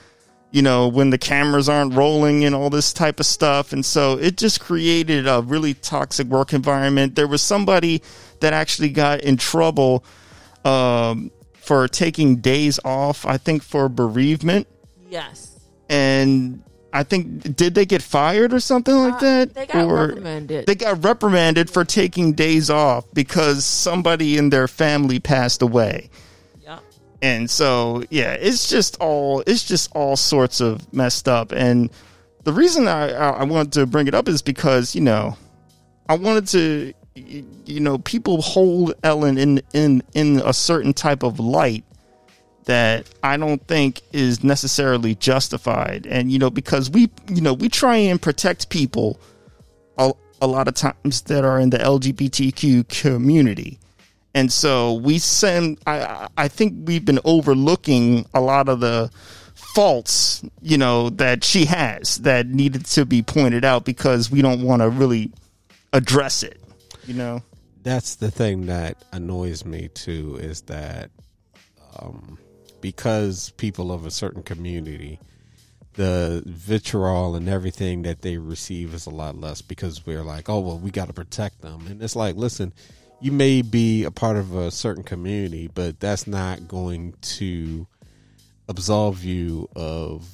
you 0.51 0.63
know, 0.63 0.87
when 0.87 1.11
the 1.11 1.17
cameras 1.17 1.69
aren't 1.69 1.93
rolling 1.93 2.43
and 2.43 2.55
all 2.55 2.71
this 2.71 2.91
type 2.91 3.19
of 3.19 3.25
stuff. 3.27 3.71
And 3.71 3.85
so 3.85 4.17
it 4.17 4.35
just 4.35 4.59
created 4.59 5.27
a 5.27 5.41
really 5.41 5.75
toxic 5.75 6.25
work 6.27 6.53
environment. 6.53 7.13
There 7.15 7.27
was 7.27 7.43
somebody 7.43 8.01
that 8.39 8.51
actually 8.51 8.89
got 8.89 9.21
in 9.21 9.37
trouble 9.37 10.03
um, 10.65 11.29
for 11.53 11.87
taking 11.87 12.37
days 12.37 12.79
off, 12.83 13.27
I 13.27 13.37
think 13.37 13.61
for 13.61 13.89
bereavement. 13.89 14.67
Yes. 15.07 15.59
And 15.87 16.63
I 16.91 17.03
think, 17.03 17.55
did 17.55 17.75
they 17.75 17.85
get 17.85 18.01
fired 18.01 18.51
or 18.51 18.59
something 18.59 18.95
like 18.95 19.13
Uh, 19.15 19.19
that? 19.19 19.53
they 19.53 19.67
got 19.67 19.85
or 19.85 20.07
reprimanded. 20.07 20.65
They 20.65 20.73
got 20.73 21.03
reprimanded 21.03 21.69
for 21.69 21.85
taking 21.85 22.33
days 22.33 22.71
off 22.71 23.05
because 23.13 23.65
somebody 23.65 24.35
in 24.35 24.49
their 24.49 24.67
family 24.67 25.19
passed 25.19 25.61
away. 25.61 26.09
And 27.21 27.49
so 27.49 28.03
yeah 28.09 28.33
it's 28.33 28.69
just 28.69 28.97
all 28.99 29.43
it's 29.45 29.63
just 29.63 29.91
all 29.93 30.15
sorts 30.15 30.61
of 30.61 30.91
messed 30.93 31.27
up. 31.27 31.51
And 31.51 31.89
the 32.43 32.53
reason 32.53 32.87
I, 32.87 33.11
I 33.11 33.43
wanted 33.43 33.73
to 33.73 33.85
bring 33.85 34.07
it 34.07 34.15
up 34.15 34.27
is 34.27 34.41
because 34.41 34.95
you 34.95 35.01
know 35.01 35.37
I 36.07 36.15
wanted 36.15 36.47
to 36.47 36.93
you 37.15 37.79
know 37.79 37.97
people 37.99 38.41
hold 38.41 38.93
Ellen 39.03 39.37
in 39.37 39.61
in 39.73 40.01
in 40.13 40.41
a 40.45 40.53
certain 40.53 40.93
type 40.93 41.23
of 41.23 41.39
light 41.39 41.83
that 42.65 43.09
I 43.23 43.35
don't 43.37 43.65
think 43.67 44.01
is 44.13 44.43
necessarily 44.43 45.15
justified. 45.15 46.05
And 46.07 46.31
you 46.31 46.39
know 46.39 46.49
because 46.49 46.89
we 46.89 47.09
you 47.29 47.41
know 47.41 47.53
we 47.53 47.69
try 47.69 47.97
and 47.97 48.21
protect 48.21 48.69
people 48.69 49.19
a, 49.97 50.13
a 50.41 50.47
lot 50.47 50.67
of 50.67 50.75
times 50.75 51.21
that 51.23 51.43
are 51.43 51.59
in 51.59 51.71
the 51.71 51.79
LGBTQ 51.79 52.87
community 52.87 53.79
and 54.33 54.51
so 54.51 54.93
we 54.93 55.17
send 55.19 55.79
I 55.87 56.27
I- 56.37 56.47
think 56.47 56.87
we've 56.87 57.05
been 57.05 57.19
overlooking 57.25 58.25
a 58.33 58.41
lot 58.41 58.69
of 58.69 58.79
the 58.79 59.09
faults 59.53 60.43
you 60.61 60.77
know 60.77 61.09
that 61.11 61.43
she 61.43 61.65
has 61.65 62.17
that 62.17 62.47
needed 62.47 62.85
to 62.85 63.05
be 63.05 63.21
pointed 63.21 63.63
out 63.63 63.85
because 63.85 64.31
we 64.31 64.41
don't 64.41 64.61
want 64.61 64.81
to 64.81 64.89
really 64.89 65.31
address 65.93 66.43
it 66.43 66.59
you 67.09 67.15
know? 67.15 67.41
That's 67.81 68.15
the 68.15 68.29
thing 68.29 68.67
that 68.67 69.03
annoys 69.11 69.65
me 69.65 69.87
too 69.87 70.37
is 70.39 70.61
that 70.63 71.09
um, 71.97 72.37
because 72.81 73.49
people 73.57 73.91
of 73.91 74.05
a 74.05 74.11
certain 74.11 74.43
community 74.43 75.19
the 75.93 76.43
vitriol 76.45 77.35
and 77.35 77.49
everything 77.49 78.03
that 78.03 78.21
they 78.21 78.37
receive 78.37 78.93
is 78.93 79.05
a 79.07 79.09
lot 79.09 79.35
less 79.35 79.61
because 79.61 80.05
we're 80.05 80.23
like 80.23 80.47
oh 80.47 80.59
well 80.59 80.77
we 80.77 80.91
got 80.91 81.07
to 81.07 81.13
protect 81.13 81.61
them. 81.61 81.87
And 81.87 82.01
it's 82.01 82.15
like 82.15 82.35
listen 82.35 82.73
you 83.21 83.31
may 83.31 83.61
be 83.61 84.03
a 84.03 84.11
part 84.11 84.37
of 84.37 84.55
a 84.55 84.71
certain 84.71 85.03
community 85.03 85.67
but 85.73 85.99
that's 85.99 86.27
not 86.27 86.67
going 86.67 87.13
to 87.21 87.87
absolve 88.67 89.23
you 89.23 89.67
of 89.75 90.27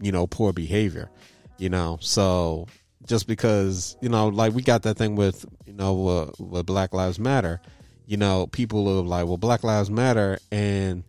you 0.00 0.12
know 0.12 0.26
poor 0.26 0.52
behavior 0.52 1.10
you 1.58 1.68
know? 1.68 1.98
So 2.00 2.66
just 3.06 3.26
because 3.26 3.96
you 4.00 4.08
know 4.08 4.28
like 4.28 4.52
we 4.52 4.62
got 4.62 4.82
that 4.82 4.96
thing 4.96 5.14
with 5.14 5.46
you 5.64 5.72
know 5.72 6.08
uh, 6.08 6.30
with 6.38 6.66
black 6.66 6.92
lives 6.92 7.20
matter 7.20 7.60
you 8.04 8.16
know 8.16 8.48
people 8.48 8.88
are 8.88 9.02
like 9.02 9.24
well 9.26 9.36
black 9.36 9.62
lives 9.62 9.88
matter 9.88 10.38
and 10.50 11.04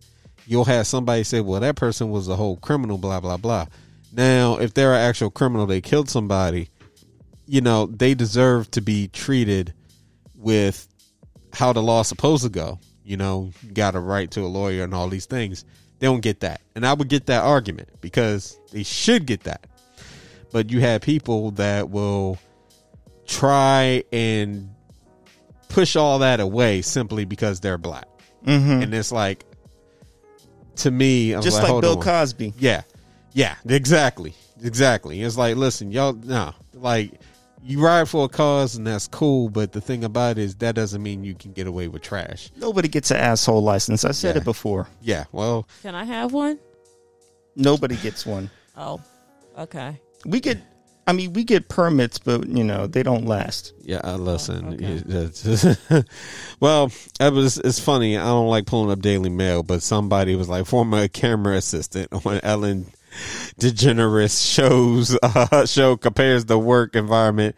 you'll 0.46 0.64
have 0.64 0.86
somebody 0.86 1.24
say 1.24 1.40
well 1.40 1.58
that 1.58 1.74
person 1.74 2.10
was 2.10 2.28
a 2.28 2.36
whole 2.36 2.56
criminal 2.58 2.98
blah 2.98 3.18
blah 3.18 3.36
blah. 3.36 3.66
Now 4.12 4.58
if 4.58 4.74
they're 4.74 4.94
an 4.94 5.00
actual 5.00 5.30
criminal 5.30 5.66
they 5.66 5.80
killed 5.80 6.08
somebody 6.08 6.68
you 7.46 7.60
know 7.60 7.86
they 7.86 8.14
deserve 8.14 8.70
to 8.72 8.80
be 8.80 9.08
treated 9.08 9.74
with 10.36 10.86
how 11.52 11.72
the 11.72 11.82
law's 11.82 12.08
supposed 12.08 12.42
to 12.42 12.48
go 12.48 12.78
you 13.08 13.16
know 13.16 13.50
you 13.62 13.72
got 13.72 13.94
a 13.94 14.00
right 14.00 14.30
to 14.30 14.42
a 14.42 14.46
lawyer 14.46 14.84
and 14.84 14.94
all 14.94 15.08
these 15.08 15.24
things. 15.24 15.64
They 15.98 16.06
don't 16.06 16.20
get 16.20 16.40
that. 16.40 16.60
And 16.76 16.86
i 16.86 16.92
would 16.92 17.08
get 17.08 17.26
that 17.26 17.42
argument 17.42 17.88
because 18.00 18.60
they 18.70 18.82
should 18.84 19.26
get 19.26 19.44
that. 19.44 19.66
But 20.52 20.70
you 20.70 20.80
have 20.80 21.00
people 21.00 21.50
that 21.52 21.90
will 21.90 22.38
try 23.26 24.04
and 24.12 24.70
push 25.68 25.96
all 25.96 26.20
that 26.20 26.38
away 26.38 26.82
simply 26.82 27.24
because 27.24 27.60
they're 27.60 27.78
black. 27.78 28.06
Mm-hmm. 28.46 28.82
and 28.82 28.94
it's 28.94 29.10
like 29.10 29.44
to 30.76 30.90
me 30.92 31.32
I'm 31.32 31.42
just 31.42 31.60
like, 31.60 31.72
like 31.72 31.80
bill 31.80 31.96
on. 31.96 32.02
cosby. 32.02 32.54
Yeah, 32.58 32.82
yeah, 33.32 33.56
exactly, 33.68 34.34
exactly. 34.62 35.20
It's 35.22 35.36
like, 35.36 35.56
listen, 35.56 35.90
y'all, 35.90 36.12
no, 36.12 36.54
like 36.72 37.20
you 37.68 37.80
ride 37.80 38.08
for 38.08 38.24
a 38.24 38.28
cause 38.28 38.74
and 38.76 38.86
that's 38.86 39.06
cool, 39.06 39.48
but 39.50 39.72
the 39.72 39.80
thing 39.80 40.02
about 40.02 40.38
it 40.38 40.42
is 40.42 40.54
that 40.56 40.74
doesn't 40.74 41.02
mean 41.02 41.22
you 41.22 41.34
can 41.34 41.52
get 41.52 41.66
away 41.66 41.86
with 41.88 42.02
trash. 42.02 42.50
nobody 42.56 42.88
gets 42.88 43.10
an 43.10 43.18
asshole 43.18 43.62
license 43.62 44.04
i 44.04 44.10
said 44.10 44.34
Yeah. 44.34 44.40
it 44.40 44.44
before 44.44 44.88
Yeah, 45.02 45.24
well, 45.32 45.68
Can 45.82 45.94
I 45.94 46.04
have 46.04 46.32
one? 46.32 46.58
nobody 47.56 47.96
gets 47.96 48.24
one 48.26 48.50
Oh, 48.76 49.00
okay. 49.58 50.00
we 50.24 50.40
get 50.40 50.58
i 51.06 51.12
mean 51.12 51.32
we 51.32 51.42
get 51.44 51.68
permits 51.68 52.18
but 52.18 52.46
you 52.48 52.62
know 52.64 52.86
they 52.86 53.02
don't 53.02 53.24
last 53.26 53.72
yeah. 53.82 54.00
Uh, 54.04 54.16
listen, 54.18 54.74
okay. 54.74 56.04
well, 56.60 56.90
it 57.18 57.32
was. 57.32 57.56
It's 57.56 57.80
funny. 57.80 58.18
I 58.18 58.24
don't 58.24 58.48
like 58.48 58.66
pulling 58.66 58.90
up 58.90 59.00
Daily 59.00 59.30
Mail, 59.30 59.62
but 59.62 59.82
somebody 59.82 60.36
was 60.36 60.46
like 60.50 60.66
former 60.66 61.08
camera 61.08 61.56
assistant 61.56 62.08
on 62.12 62.38
Ellen 62.42 62.84
DeGeneres 63.60 64.54
shows 64.54 65.16
uh, 65.22 65.66
show 65.66 65.96
compares 65.96 66.44
the 66.44 66.58
work 66.58 66.94
environment 66.94 67.56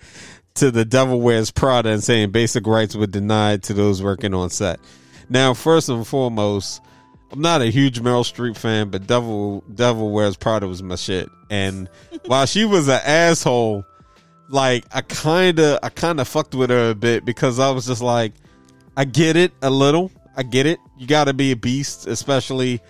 to 0.55 0.71
the 0.71 0.85
Devil 0.85 1.21
Wears 1.21 1.51
Prada 1.51 1.91
and 1.91 2.03
saying 2.03 2.31
basic 2.31 2.67
rights 2.67 2.95
were 2.95 3.07
denied 3.07 3.63
to 3.65 3.75
those 3.75 4.03
working 4.03 4.35
on 4.35 4.51
set. 4.51 4.81
Now, 5.29 5.55
first 5.55 5.89
and 5.89 6.07
foremost, 6.07 6.83
I'm 7.31 7.41
not 7.41 7.63
a 7.63 7.67
huge 7.67 8.01
Meryl 8.01 8.25
Streep 8.25 8.57
fan, 8.57 8.91
but 8.91 9.07
Devil 9.07 9.63
Devil 9.73 10.11
Wears 10.11 10.37
Prada 10.37 10.67
was 10.67 10.83
my 10.83 10.97
shit. 10.97 11.31
And 11.49 11.89
while 12.27 12.47
she 12.47 12.65
was 12.65 12.89
an 12.89 13.01
asshole, 13.05 13.85
like 14.49 14.85
I 14.93 15.03
kind 15.03 15.59
of 15.61 15.79
I 15.83 15.89
kind 15.91 16.21
of 16.21 16.27
fucked 16.27 16.55
with 16.55 16.71
her 16.71 16.91
a 16.91 16.95
bit 16.95 17.25
because 17.25 17.59
I 17.59 17.71
was 17.71 17.87
just 17.87 18.03
like, 18.03 18.33
I 18.97 19.05
get 19.05 19.37
it 19.37 19.53
a 19.63 19.71
little, 19.71 20.11
I 20.37 20.43
get 20.43 20.67
it. 20.67 20.81
You 20.99 21.07
got 21.07 21.25
to 21.25 21.33
be 21.33 21.53
a 21.53 21.57
beast, 21.57 22.07
especially 22.07 22.81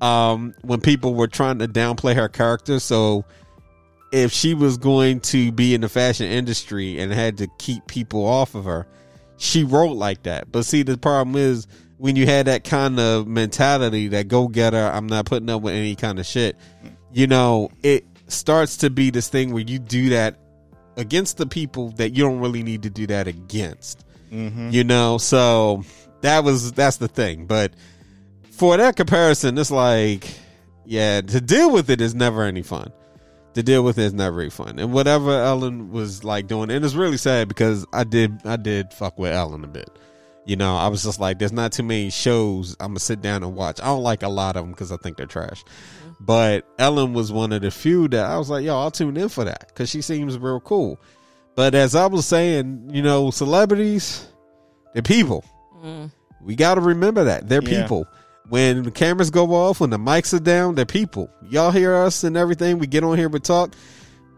um, 0.00 0.54
when 0.62 0.80
people 0.80 1.14
were 1.14 1.28
trying 1.28 1.58
to 1.58 1.68
downplay 1.68 2.14
her 2.14 2.28
character. 2.28 2.80
So 2.80 3.24
if 4.12 4.32
she 4.32 4.54
was 4.54 4.76
going 4.76 5.20
to 5.20 5.52
be 5.52 5.74
in 5.74 5.80
the 5.80 5.88
fashion 5.88 6.26
industry 6.26 6.98
and 6.98 7.12
had 7.12 7.38
to 7.38 7.48
keep 7.58 7.86
people 7.86 8.24
off 8.26 8.54
of 8.54 8.64
her, 8.64 8.86
she 9.36 9.64
wrote 9.64 9.96
like 9.96 10.22
that. 10.24 10.50
But 10.50 10.64
see, 10.64 10.82
the 10.82 10.96
problem 10.96 11.36
is 11.36 11.66
when 11.98 12.16
you 12.16 12.26
had 12.26 12.46
that 12.46 12.64
kind 12.64 12.98
of 13.00 13.26
mentality, 13.26 14.08
that 14.08 14.28
go 14.28 14.48
getter, 14.48 14.90
I'm 14.92 15.06
not 15.06 15.26
putting 15.26 15.48
up 15.50 15.62
with 15.62 15.74
any 15.74 15.94
kind 15.94 16.18
of 16.18 16.26
shit. 16.26 16.56
You 17.12 17.26
know, 17.26 17.70
it 17.82 18.04
starts 18.28 18.78
to 18.78 18.90
be 18.90 19.10
this 19.10 19.28
thing 19.28 19.52
where 19.52 19.62
you 19.62 19.78
do 19.78 20.10
that 20.10 20.38
against 20.96 21.36
the 21.36 21.46
people 21.46 21.90
that 21.92 22.16
you 22.16 22.24
don't 22.24 22.40
really 22.40 22.62
need 22.62 22.82
to 22.82 22.90
do 22.90 23.06
that 23.08 23.28
against. 23.28 24.04
You 24.70 24.84
know, 24.84 25.18
so 25.18 25.84
that 26.22 26.44
was 26.44 26.72
that's 26.72 26.96
the 26.96 27.08
thing. 27.08 27.46
But 27.46 27.72
for 28.56 28.76
that 28.76 28.96
comparison, 28.96 29.58
it's 29.58 29.70
like, 29.70 30.28
yeah, 30.84 31.20
to 31.20 31.40
deal 31.40 31.70
with 31.70 31.90
it 31.90 32.00
is 32.00 32.14
never 32.14 32.42
any 32.44 32.62
fun. 32.62 32.92
To 33.54 33.62
deal 33.62 33.82
with 33.82 33.98
it 33.98 34.04
is 34.04 34.12
never 34.14 34.40
any 34.40 34.50
fun. 34.50 34.78
And 34.78 34.92
whatever 34.92 35.30
Ellen 35.30 35.90
was 35.90 36.24
like 36.24 36.46
doing, 36.46 36.70
and 36.70 36.84
it's 36.84 36.94
really 36.94 37.16
sad 37.16 37.48
because 37.48 37.86
I 37.92 38.04
did 38.04 38.40
I 38.44 38.56
did 38.56 38.92
fuck 38.92 39.18
with 39.18 39.32
Ellen 39.32 39.64
a 39.64 39.68
bit. 39.68 39.90
You 40.44 40.56
know, 40.56 40.76
I 40.76 40.88
was 40.88 41.02
just 41.02 41.18
like, 41.18 41.38
there's 41.38 41.52
not 41.52 41.72
too 41.72 41.82
many 41.82 42.10
shows 42.10 42.76
I'm 42.78 42.88
gonna 42.90 43.00
sit 43.00 43.20
down 43.22 43.42
and 43.42 43.54
watch. 43.56 43.80
I 43.80 43.86
don't 43.86 44.02
like 44.02 44.22
a 44.22 44.28
lot 44.28 44.56
of 44.56 44.62
them 44.64 44.72
because 44.72 44.92
I 44.92 44.96
think 44.98 45.16
they're 45.16 45.26
trash. 45.26 45.64
Mm-hmm. 45.64 46.10
But 46.20 46.66
Ellen 46.78 47.14
was 47.14 47.32
one 47.32 47.52
of 47.52 47.62
the 47.62 47.70
few 47.70 48.08
that 48.08 48.26
I 48.26 48.38
was 48.38 48.48
like, 48.50 48.64
yo, 48.64 48.78
I'll 48.78 48.90
tune 48.90 49.16
in 49.16 49.28
for 49.28 49.44
that 49.44 49.68
because 49.68 49.88
she 49.90 50.02
seems 50.02 50.38
real 50.38 50.60
cool. 50.60 51.00
But 51.56 51.74
as 51.74 51.94
I 51.94 52.06
was 52.06 52.26
saying, 52.26 52.90
you 52.92 53.02
know, 53.02 53.30
celebrities, 53.30 54.26
they're 54.92 55.02
people. 55.02 55.44
Mm. 55.82 56.10
We 56.42 56.54
got 56.54 56.74
to 56.76 56.80
remember 56.82 57.24
that 57.24 57.48
they're 57.48 57.62
Yeah. 57.62 57.82
people. 57.82 58.06
When 58.48 58.84
the 58.84 58.90
cameras 58.92 59.30
go 59.30 59.54
off, 59.54 59.80
when 59.80 59.90
the 59.90 59.98
mics 59.98 60.32
are 60.32 60.38
down, 60.38 60.76
they're 60.76 60.84
people. 60.86 61.28
Y'all 61.48 61.70
hear 61.72 61.94
us 61.94 62.22
and 62.24 62.36
everything. 62.36 62.78
We 62.78 62.86
get 62.86 63.02
on 63.02 63.18
here, 63.18 63.28
we 63.28 63.40
talk. 63.40 63.74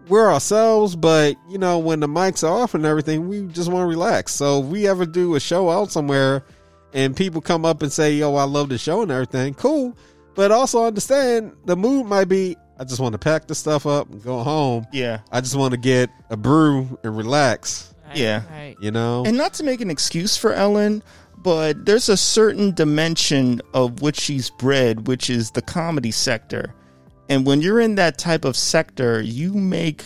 We're 0.09 0.33
ourselves, 0.33 0.97
but 0.97 1.37
you 1.51 1.59
know, 1.59 1.79
when 1.79 2.01
the 2.01 2.07
mics 2.07 2.43
are 2.43 2.51
off 2.63 2.75
and 2.75 2.87
everything, 2.87 3.29
we 3.29 3.43
just 3.49 3.71
want 3.71 3.83
to 3.83 3.87
relax. 3.87 4.35
So 4.35 4.61
if 4.61 4.67
we 4.67 4.89
ever 4.89 5.05
do 5.05 5.35
a 5.35 5.41
show 5.41 5.69
out 5.69 5.91
somewhere 5.93 6.43
and 6.95 7.15
people 7.15 7.43
come 7.43 7.67
up 7.67 7.83
and 7.83 7.93
say, 7.93 8.15
Yo, 8.15 8.35
I 8.37 8.45
love 8.45 8.71
the 8.71 8.79
show 8.79 9.03
and 9.03 9.11
everything, 9.11 9.53
cool. 9.53 9.95
But 10.35 10.51
also 10.53 10.85
understand 10.87 11.53
the 11.67 11.77
mood 11.77 12.07
might 12.07 12.27
be, 12.29 12.57
I 12.79 12.85
just 12.85 13.01
want 13.01 13.13
to 13.13 13.19
pack 13.19 13.49
the 13.49 13.55
stuff 13.55 13.85
up 13.85 14.09
and 14.09 14.23
go 14.23 14.39
home. 14.43 14.87
Yeah. 14.93 15.21
I 15.31 15.43
just 15.43 15.57
want 15.57 15.73
to 15.73 15.79
get 15.79 16.09
a 16.31 16.37
brew 16.37 16.99
and 17.03 17.15
relax, 17.15 17.93
Right, 18.07 18.17
Yeah. 18.17 18.43
Right. 18.51 18.77
you 18.81 18.91
know? 18.91 19.25
And 19.27 19.37
not 19.37 19.53
to 19.55 19.65
make 19.65 19.83
an 19.83 19.91
excuse 19.91 20.37
for 20.39 20.55
Ellen, 20.55 21.03
but 21.43 21.87
there's 21.87 22.09
a 22.09 22.17
certain 22.17 22.73
dimension 22.75 23.61
of 23.75 24.03
which 24.03 24.19
she's 24.19 24.51
bred, 24.51 25.07
which 25.07 25.31
is 25.31 25.51
the 25.53 25.63
comedy 25.63 26.11
sector. 26.11 26.75
And 27.29 27.47
when 27.47 27.61
you're 27.61 27.81
in 27.81 27.97
that 27.97 28.19
type 28.19 28.45
of 28.45 28.57
sector, 28.57 29.21
you 29.21 29.53
make 29.55 30.05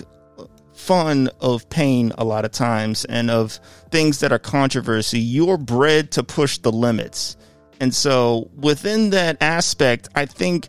fun 0.74 1.28
of 1.40 1.68
pain 1.70 2.12
a 2.18 2.24
lot 2.24 2.44
of 2.44 2.50
times 2.50 3.04
and 3.04 3.30
of 3.30 3.60
things 3.90 4.20
that 4.20 4.32
are 4.32 4.38
controversy. 4.38 5.20
You're 5.20 5.56
bred 5.58 6.10
to 6.12 6.24
push 6.24 6.58
the 6.58 6.72
limits. 6.72 7.36
And 7.80 7.94
so 7.94 8.50
within 8.56 9.10
that 9.10 9.36
aspect, 9.40 10.08
I 10.14 10.26
think 10.26 10.68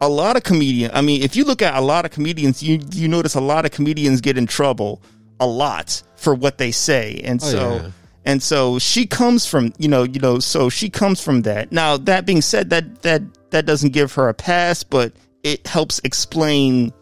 a 0.00 0.08
lot 0.08 0.36
of 0.36 0.42
comedians, 0.42 0.92
I 0.94 1.00
mean, 1.00 1.22
if 1.22 1.36
you 1.36 1.44
look 1.44 1.62
at 1.62 1.74
a 1.74 1.80
lot 1.80 2.04
of 2.04 2.10
comedians, 2.10 2.62
you 2.62 2.80
you 2.92 3.08
notice 3.08 3.34
a 3.34 3.40
lot 3.40 3.64
of 3.64 3.70
comedians 3.70 4.20
get 4.20 4.36
in 4.36 4.46
trouble 4.46 5.02
a 5.40 5.46
lot 5.46 6.02
for 6.16 6.34
what 6.34 6.58
they 6.58 6.70
say. 6.70 7.20
And 7.24 7.42
Oh, 7.42 7.46
so 7.46 7.74
yeah. 7.76 7.90
And 8.26 8.42
so 8.42 8.80
she 8.80 9.06
comes 9.06 9.46
from, 9.46 9.72
you 9.78 9.88
know, 9.88 10.02
you 10.02 10.18
know, 10.18 10.40
so 10.40 10.68
she 10.68 10.90
comes 10.90 11.22
from 11.22 11.42
that. 11.42 11.70
Now, 11.70 11.96
that 11.96 12.26
being 12.26 12.42
said, 12.42 12.70
that 12.70 13.02
that 13.02 13.22
that 13.50 13.66
doesn't 13.66 13.92
give 13.92 14.12
her 14.14 14.28
a 14.28 14.34
pass, 14.34 14.82
but 14.82 15.12
it 15.44 15.64
helps 15.66 16.00
explain 16.02 16.92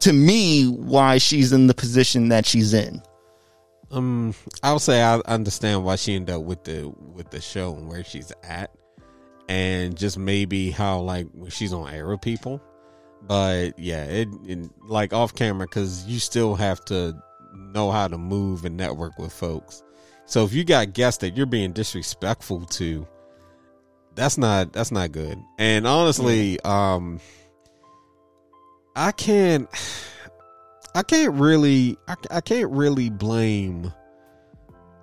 to 0.00 0.12
me 0.12 0.66
why 0.66 1.16
she's 1.16 1.52
in 1.52 1.66
the 1.66 1.74
position 1.74 2.28
that 2.28 2.44
she's 2.44 2.74
in. 2.74 3.02
Um, 3.90 4.34
I 4.62 4.72
would 4.74 4.82
say 4.82 5.02
I 5.02 5.16
understand 5.20 5.82
why 5.82 5.96
she 5.96 6.14
ended 6.14 6.34
up 6.34 6.42
with 6.42 6.62
the 6.64 6.92
with 7.14 7.30
the 7.30 7.40
show 7.40 7.74
and 7.74 7.88
where 7.88 8.04
she's 8.04 8.30
at, 8.42 8.70
and 9.48 9.96
just 9.96 10.18
maybe 10.18 10.70
how 10.70 11.00
like 11.00 11.26
she's 11.48 11.72
on 11.72 11.90
air 11.90 12.06
with 12.06 12.20
people. 12.20 12.60
But 13.22 13.78
yeah, 13.78 14.04
it, 14.04 14.28
it 14.44 14.70
like 14.86 15.14
off 15.14 15.34
camera 15.34 15.66
because 15.66 16.04
you 16.04 16.18
still 16.18 16.54
have 16.54 16.84
to 16.86 17.16
know 17.54 17.90
how 17.90 18.08
to 18.08 18.18
move 18.18 18.66
and 18.66 18.76
network 18.76 19.18
with 19.18 19.32
folks. 19.32 19.82
So 20.26 20.44
if 20.44 20.52
you 20.52 20.64
got 20.64 20.92
guests 20.92 21.20
that 21.22 21.36
you're 21.36 21.46
being 21.46 21.72
disrespectful 21.72 22.66
to, 22.66 23.06
that's 24.14 24.36
not 24.36 24.72
that's 24.72 24.92
not 24.92 25.12
good. 25.12 25.38
And 25.58 25.86
honestly, 25.86 26.60
um, 26.60 27.20
I 28.94 29.12
can't. 29.12 29.68
I 30.94 31.02
can't 31.02 31.34
really 31.34 31.98
I, 32.08 32.14
I 32.30 32.40
can't 32.40 32.70
really 32.70 33.10
blame 33.10 33.92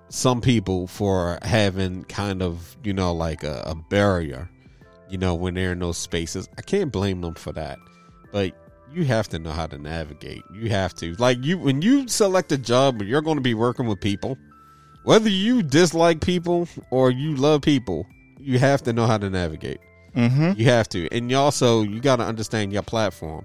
some 0.08 0.40
people 0.40 0.88
for 0.88 1.38
having 1.42 2.02
kind 2.04 2.42
of 2.42 2.76
you 2.82 2.92
know 2.92 3.14
like 3.14 3.44
a, 3.44 3.62
a 3.64 3.74
barrier 3.76 4.50
you 5.08 5.18
know 5.18 5.34
when 5.34 5.54
they're 5.54 5.72
in 5.72 5.78
those 5.78 5.98
spaces 5.98 6.48
i 6.58 6.62
can't 6.62 6.92
blame 6.92 7.20
them 7.20 7.34
for 7.34 7.52
that 7.52 7.78
but 8.32 8.52
you 8.92 9.04
have 9.04 9.28
to 9.28 9.38
know 9.38 9.50
how 9.50 9.66
to 9.66 9.78
navigate 9.78 10.42
you 10.52 10.68
have 10.68 10.94
to 10.94 11.14
like 11.14 11.42
you 11.44 11.58
when 11.58 11.80
you 11.82 12.06
select 12.06 12.52
a 12.52 12.58
job 12.58 13.02
you're 13.02 13.22
going 13.22 13.36
to 13.36 13.42
be 13.42 13.54
working 13.54 13.86
with 13.86 14.00
people 14.00 14.36
whether 15.04 15.28
you 15.28 15.62
dislike 15.62 16.20
people 16.20 16.68
or 16.90 17.10
you 17.10 17.36
love 17.36 17.62
people 17.62 18.06
you 18.40 18.58
have 18.58 18.82
to 18.82 18.92
know 18.92 19.06
how 19.06 19.16
to 19.18 19.30
navigate 19.30 19.78
Mm-hmm. 20.14 20.52
you 20.56 20.66
have 20.66 20.88
to. 20.90 21.08
And 21.10 21.28
you 21.28 21.36
also 21.36 21.82
you 21.82 21.98
got 22.00 22.16
to 22.16 22.24
understand 22.24 22.72
your 22.72 22.82
platform 22.82 23.44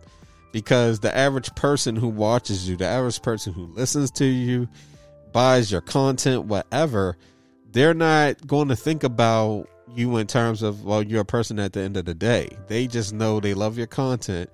because 0.51 0.99
the 0.99 1.15
average 1.15 1.53
person 1.55 1.95
who 1.95 2.07
watches 2.07 2.69
you, 2.69 2.75
the 2.75 2.85
average 2.85 3.23
person 3.23 3.53
who 3.53 3.65
listens 3.65 4.11
to 4.11 4.25
you, 4.25 4.67
buys 5.31 5.71
your 5.71 5.81
content, 5.81 6.45
whatever, 6.45 7.17
they're 7.71 7.95
not 7.95 8.45
going 8.45 8.67
to 8.67 8.75
think 8.75 9.03
about 9.03 9.67
you 9.95 10.17
in 10.17 10.27
terms 10.27 10.61
of 10.61 10.85
well, 10.85 11.01
you're 11.01 11.21
a 11.21 11.25
person 11.25 11.57
at 11.57 11.73
the 11.73 11.79
end 11.79 11.97
of 11.97 12.05
the 12.05 12.13
day. 12.13 12.49
They 12.67 12.85
just 12.85 13.13
know 13.13 13.39
they 13.39 13.55
love 13.55 13.75
your 13.75 13.87
content 13.87 14.51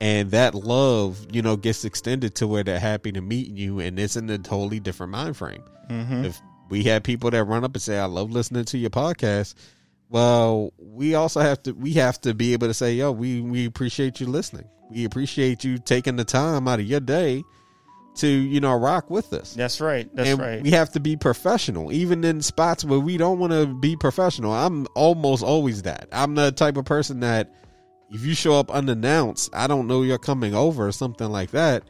and 0.00 0.30
that 0.32 0.54
love, 0.54 1.26
you 1.30 1.42
know, 1.42 1.56
gets 1.56 1.84
extended 1.84 2.34
to 2.36 2.46
where 2.46 2.64
they're 2.64 2.80
happy 2.80 3.12
to 3.12 3.20
meet 3.20 3.48
you 3.48 3.80
and 3.80 3.98
it's 3.98 4.16
in 4.16 4.28
a 4.30 4.38
totally 4.38 4.80
different 4.80 5.12
mind 5.12 5.36
frame. 5.36 5.62
Mm-hmm. 5.88 6.26
If 6.26 6.40
we 6.68 6.84
have 6.84 7.02
people 7.02 7.30
that 7.30 7.44
run 7.44 7.64
up 7.64 7.74
and 7.74 7.82
say, 7.82 7.98
I 7.98 8.06
love 8.06 8.30
listening 8.30 8.64
to 8.66 8.78
your 8.78 8.90
podcast, 8.90 9.54
well, 10.08 10.72
we 10.78 11.14
also 11.14 11.40
have 11.40 11.62
to 11.64 11.72
we 11.72 11.94
have 11.94 12.20
to 12.22 12.34
be 12.34 12.52
able 12.52 12.68
to 12.68 12.74
say, 12.74 12.94
yo, 12.94 13.12
we 13.12 13.40
we 13.40 13.66
appreciate 13.66 14.20
you 14.20 14.26
listening. 14.26 14.68
We 14.90 15.04
appreciate 15.04 15.64
you 15.64 15.78
taking 15.78 16.16
the 16.16 16.24
time 16.24 16.68
out 16.68 16.78
of 16.78 16.86
your 16.86 17.00
day 17.00 17.42
to, 18.16 18.28
you 18.28 18.60
know, 18.60 18.74
rock 18.76 19.10
with 19.10 19.32
us. 19.32 19.54
That's 19.54 19.80
right. 19.80 20.08
That's 20.14 20.28
and 20.28 20.38
right. 20.38 20.62
we 20.62 20.70
have 20.70 20.92
to 20.92 21.00
be 21.00 21.16
professional, 21.16 21.92
even 21.92 22.22
in 22.24 22.42
spots 22.42 22.84
where 22.84 23.00
we 23.00 23.16
don't 23.16 23.38
want 23.38 23.52
to 23.52 23.66
be 23.66 23.96
professional. 23.96 24.52
I'm 24.52 24.86
almost 24.94 25.42
always 25.42 25.82
that. 25.82 26.08
I'm 26.12 26.34
the 26.34 26.52
type 26.52 26.76
of 26.76 26.84
person 26.84 27.20
that 27.20 27.52
if 28.10 28.24
you 28.24 28.34
show 28.34 28.54
up 28.54 28.70
unannounced, 28.70 29.50
I 29.54 29.66
don't 29.66 29.86
know 29.86 30.02
you're 30.02 30.18
coming 30.18 30.54
over 30.54 30.86
or 30.86 30.92
something 30.92 31.28
like 31.28 31.50
that. 31.50 31.84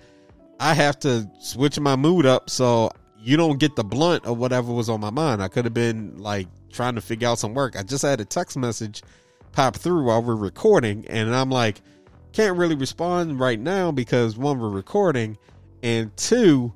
I 0.61 0.75
have 0.75 0.99
to 1.01 1.29
switch 1.41 1.79
my 1.79 1.97
mood 1.97 2.27
up 2.27 2.49
so 2.49 2.91
you 3.19 3.37
don't 3.37 3.59
get 3.59 3.77
the 3.77 3.85
blunt 3.85 4.25
of 4.25 4.39
whatever 4.39 4.73
was 4.73 4.89
on 4.89 5.01
my 5.01 5.11
mind. 5.11 5.43
I 5.43 5.49
could 5.49 5.65
have 5.65 5.75
been 5.75 6.19
like 6.19 6.49
trying 6.71 6.95
to 6.95 7.01
figure 7.01 7.29
out 7.29 7.39
some 7.39 7.55
work. 7.55 7.77
I 7.77 7.83
just 7.83 8.03
had 8.03 8.21
a 8.21 8.25
text 8.25 8.57
message 8.57 9.03
pop 9.53 9.77
through 9.77 10.05
while 10.05 10.23
we're 10.23 10.37
recording, 10.37 11.07
and 11.09 11.35
I'm 11.35 11.51
like, 11.51 11.81
can't 12.33 12.59
really 12.59 12.75
respond 12.75 13.39
right 13.39 13.59
now 13.59 13.93
because 13.93 14.37
one, 14.37 14.59
we're 14.59 14.69
recording, 14.69 15.39
and 15.83 16.15
two, 16.17 16.73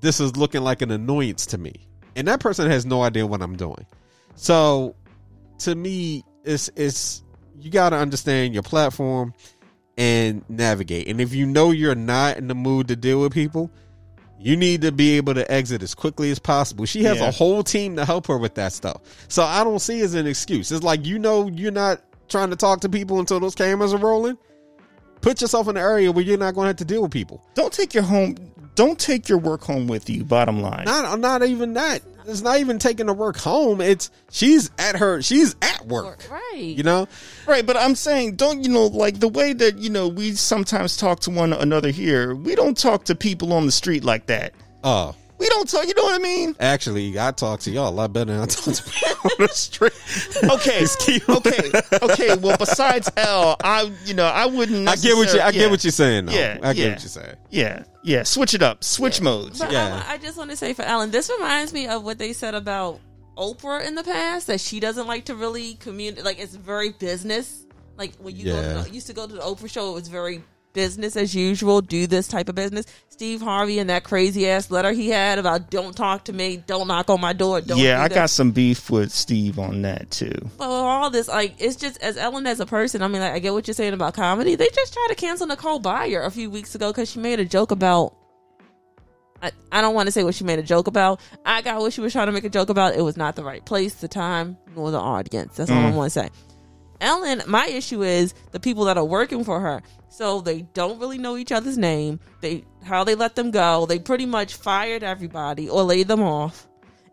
this 0.00 0.20
is 0.20 0.36
looking 0.36 0.62
like 0.62 0.82
an 0.82 0.90
annoyance 0.90 1.46
to 1.46 1.58
me. 1.58 1.74
And 2.14 2.28
that 2.28 2.40
person 2.40 2.70
has 2.70 2.84
no 2.84 3.02
idea 3.02 3.26
what 3.26 3.42
I'm 3.42 3.56
doing. 3.56 3.86
So 4.34 4.94
to 5.60 5.74
me, 5.74 6.24
it's 6.44 6.70
it's 6.76 7.24
you 7.60 7.70
gotta 7.70 7.96
understand 7.96 8.54
your 8.54 8.62
platform 8.62 9.34
and 9.96 10.44
navigate. 10.48 11.08
And 11.08 11.20
if 11.20 11.34
you 11.34 11.46
know 11.46 11.70
you're 11.70 11.94
not 11.94 12.36
in 12.36 12.48
the 12.48 12.54
mood 12.54 12.88
to 12.88 12.96
deal 12.96 13.20
with 13.20 13.32
people, 13.32 13.70
you 14.40 14.56
need 14.56 14.82
to 14.82 14.92
be 14.92 15.16
able 15.16 15.34
to 15.34 15.50
exit 15.50 15.82
as 15.82 15.94
quickly 15.94 16.30
as 16.30 16.38
possible. 16.38 16.84
She 16.84 17.02
has 17.04 17.18
Yeah. 17.18 17.28
a 17.28 17.30
whole 17.32 17.64
team 17.64 17.96
to 17.96 18.04
help 18.04 18.28
her 18.28 18.38
with 18.38 18.54
that 18.54 18.72
stuff. 18.72 19.00
So 19.26 19.42
I 19.42 19.64
don't 19.64 19.80
see 19.80 20.00
it 20.00 20.04
as 20.04 20.14
an 20.14 20.26
excuse. 20.28 20.70
It's 20.70 20.84
like 20.84 21.04
you 21.04 21.18
know 21.18 21.48
you're 21.48 21.72
not 21.72 22.00
trying 22.28 22.50
to 22.50 22.56
talk 22.56 22.80
to 22.82 22.88
people 22.88 23.18
until 23.18 23.40
those 23.40 23.54
cameras 23.56 23.92
are 23.92 23.98
rolling. 23.98 24.38
Put 25.20 25.40
yourself 25.40 25.66
in 25.66 25.76
an 25.76 25.82
area 25.82 26.12
where 26.12 26.24
you're 26.24 26.38
not 26.38 26.54
going 26.54 26.66
to 26.66 26.68
have 26.68 26.76
to 26.76 26.84
deal 26.84 27.02
with 27.02 27.10
people. 27.10 27.42
don't 27.54 27.72
take 27.72 27.92
your 27.92 28.04
home. 28.04 28.36
Don't 28.76 28.96
take 29.00 29.28
your 29.28 29.38
work 29.38 29.62
home 29.64 29.88
with 29.88 30.08
you. 30.08 30.22
Bottom 30.22 30.60
line. 30.62 30.84
Not 30.84 31.18
not 31.18 31.42
even 31.42 31.72
that. 31.74 32.02
It's 32.28 32.42
not 32.42 32.60
even 32.60 32.78
taking 32.78 33.06
the 33.06 33.14
work 33.14 33.38
home. 33.38 33.80
It's 33.80 34.10
she's 34.30 34.70
at 34.78 34.96
her. 34.96 35.22
She's 35.22 35.56
at 35.62 35.86
work. 35.86 36.28
Right. 36.30 36.56
You 36.58 36.82
know. 36.82 37.08
Right, 37.46 37.64
but 37.64 37.76
I'm 37.76 37.94
saying, 37.94 38.36
don't 38.36 38.62
you 38.62 38.70
know, 38.70 38.86
like 38.86 39.20
the 39.20 39.28
way 39.28 39.54
that 39.54 39.78
you 39.78 39.90
know 39.90 40.08
we 40.08 40.32
sometimes 40.32 40.96
talk 40.96 41.20
to 41.20 41.30
one 41.30 41.52
another 41.52 41.90
here. 41.90 42.34
We 42.34 42.54
don't 42.54 42.76
talk 42.76 43.04
to 43.04 43.14
people 43.14 43.52
on 43.52 43.66
the 43.66 43.72
street 43.72 44.04
like 44.04 44.26
that. 44.26 44.52
Oh 44.84 45.14
We 45.38 45.46
don't 45.48 45.68
talk. 45.68 45.86
You 45.86 45.94
know 45.94 46.02
what 46.04 46.14
I 46.20 46.22
mean? 46.22 46.56
Actually, 46.58 47.18
I 47.18 47.30
talk 47.30 47.60
to 47.60 47.70
y'all 47.70 47.88
a 47.88 47.90
lot 47.90 48.12
better 48.12 48.32
than 48.32 48.40
I 48.40 48.46
talk 48.46 48.74
to 48.74 48.82
people 48.82 49.30
on 49.30 49.30
the 49.38 49.48
street. 49.48 49.92
Okay, 50.50 50.84
okay, 51.28 51.70
okay. 52.02 52.36
Well, 52.36 52.56
besides 52.56 53.10
L, 53.16 53.56
I 53.62 53.92
you 54.04 54.14
know 54.14 54.24
I 54.26 54.46
wouldn't. 54.46 54.88
I 54.88 54.96
get 54.96 55.16
what 55.16 55.32
you. 55.32 55.40
I 55.40 55.50
necessar- 55.50 55.52
get 55.52 55.70
what 55.70 55.84
you're 55.84 55.90
saying. 55.90 56.26
Though. 56.26 56.32
Yeah, 56.32 56.58
I 56.62 56.72
get 56.72 56.76
yeah. 56.84 56.90
what 56.92 57.02
you're 57.02 57.08
saying. 57.08 57.36
Yeah, 57.50 57.82
yeah. 58.02 58.22
Switch 58.22 58.54
it 58.54 58.62
up. 58.62 58.82
Switch 58.84 59.20
modes. 59.20 59.58
But 59.58 59.72
Yeah. 59.72 60.02
I, 60.06 60.14
I 60.14 60.18
just 60.18 60.36
want 60.38 60.50
to 60.50 60.56
say 60.56 60.72
for 60.74 60.82
Alan, 60.82 61.10
this 61.10 61.30
reminds 61.30 61.72
me 61.72 61.86
of 61.88 62.04
what 62.04 62.18
they 62.18 62.32
said 62.32 62.54
about 62.54 63.00
Oprah 63.36 63.86
in 63.86 63.94
the 63.94 64.04
past 64.04 64.46
that 64.48 64.60
she 64.60 64.80
doesn't 64.80 65.06
like 65.06 65.26
to 65.26 65.34
really 65.34 65.74
communicate. 65.74 66.24
Like 66.24 66.38
it's 66.38 66.54
very 66.54 66.90
business. 66.90 67.64
Like 67.96 68.14
when 68.16 68.36
you 68.36 68.46
go 68.46 68.60
Yeah. 68.60 68.82
to, 68.84 68.90
used 68.90 69.08
to 69.08 69.12
go 69.12 69.26
to 69.26 69.32
the 69.34 69.40
Oprah 69.40 69.70
show, 69.70 69.90
it 69.90 69.94
was 69.94 70.08
very 70.08 70.42
business 70.72 71.16
as 71.16 71.34
usual. 71.34 71.80
Do 71.80 72.06
this 72.06 72.28
type 72.28 72.48
of 72.48 72.54
business. 72.54 72.86
Steve 73.08 73.40
Harvey 73.40 73.80
and 73.80 73.90
that 73.90 74.04
crazy 74.04 74.48
ass 74.48 74.70
letter 74.70 74.92
he 74.92 75.08
had 75.08 75.38
about 75.38 75.70
"Don't 75.70 75.96
talk 75.96 76.24
to 76.26 76.32
me, 76.32 76.62
don't 76.66 76.86
knock 76.86 77.10
on 77.10 77.20
my 77.20 77.32
door." 77.32 77.60
Don't 77.60 77.78
yeah, 77.78 78.00
I 78.00 78.08
got 78.08 78.30
some 78.30 78.52
beef 78.52 78.90
with 78.90 79.10
Steve 79.10 79.58
on 79.58 79.82
that 79.82 80.10
too. 80.10 80.34
But 80.56 80.68
with 80.68 80.78
all 80.78 81.10
this, 81.10 81.28
like, 81.28 81.56
it's 81.58 81.76
just 81.76 82.00
as 82.00 82.16
Ellen 82.16 82.46
as 82.46 82.60
a 82.60 82.66
person. 82.66 83.02
I 83.02 83.08
mean, 83.08 83.20
like, 83.20 83.32
I 83.32 83.38
get 83.40 83.52
what 83.52 83.66
you're 83.66 83.74
saying 83.74 83.92
about 83.92 84.14
comedy. 84.14 84.54
They 84.54 84.68
just 84.68 84.92
tried 84.92 85.08
to 85.08 85.14
cancel 85.16 85.46
Nicole 85.46 85.80
Byer 85.80 86.24
a 86.24 86.30
few 86.30 86.48
weeks 86.48 86.74
ago 86.74 86.92
because 86.92 87.10
she 87.10 87.18
made 87.18 87.40
a 87.40 87.44
joke 87.44 87.70
about. 87.70 88.14
I, 89.40 89.52
I 89.70 89.80
don't 89.80 89.94
want 89.94 90.06
to 90.06 90.12
say 90.12 90.24
what 90.24 90.34
she 90.34 90.42
made 90.42 90.58
a 90.58 90.64
joke 90.64 90.88
about. 90.88 91.20
I 91.44 91.62
got 91.62 91.80
what 91.80 91.92
she 91.92 92.00
was 92.00 92.12
trying 92.12 92.26
to 92.26 92.32
make 92.32 92.44
a 92.44 92.48
joke 92.48 92.70
about. 92.70 92.96
It 92.96 93.02
was 93.02 93.16
not 93.16 93.36
the 93.36 93.44
right 93.44 93.64
place, 93.64 93.94
the 93.94 94.08
time, 94.08 94.56
nor 94.74 94.90
the 94.90 94.98
audience. 94.98 95.56
That's 95.56 95.70
all 95.70 95.78
I 95.78 95.90
mm. 95.90 95.94
want 95.94 96.12
to 96.12 96.20
say. 96.20 96.28
Ellen, 97.00 97.42
my 97.46 97.66
issue 97.66 98.02
is 98.02 98.34
the 98.52 98.60
people 98.60 98.84
that 98.84 98.98
are 98.98 99.04
working 99.04 99.44
for 99.44 99.60
her. 99.60 99.82
So 100.08 100.40
they 100.40 100.62
don't 100.62 100.98
really 100.98 101.18
know 101.18 101.36
each 101.36 101.52
other's 101.52 101.78
name. 101.78 102.18
They 102.40 102.64
how 102.82 103.04
they 103.04 103.14
let 103.14 103.36
them 103.36 103.50
go. 103.50 103.86
They 103.86 103.98
pretty 103.98 104.26
much 104.26 104.54
fired 104.54 105.02
everybody 105.02 105.68
or 105.68 105.82
laid 105.82 106.08
them 106.08 106.22
off, 106.22 106.66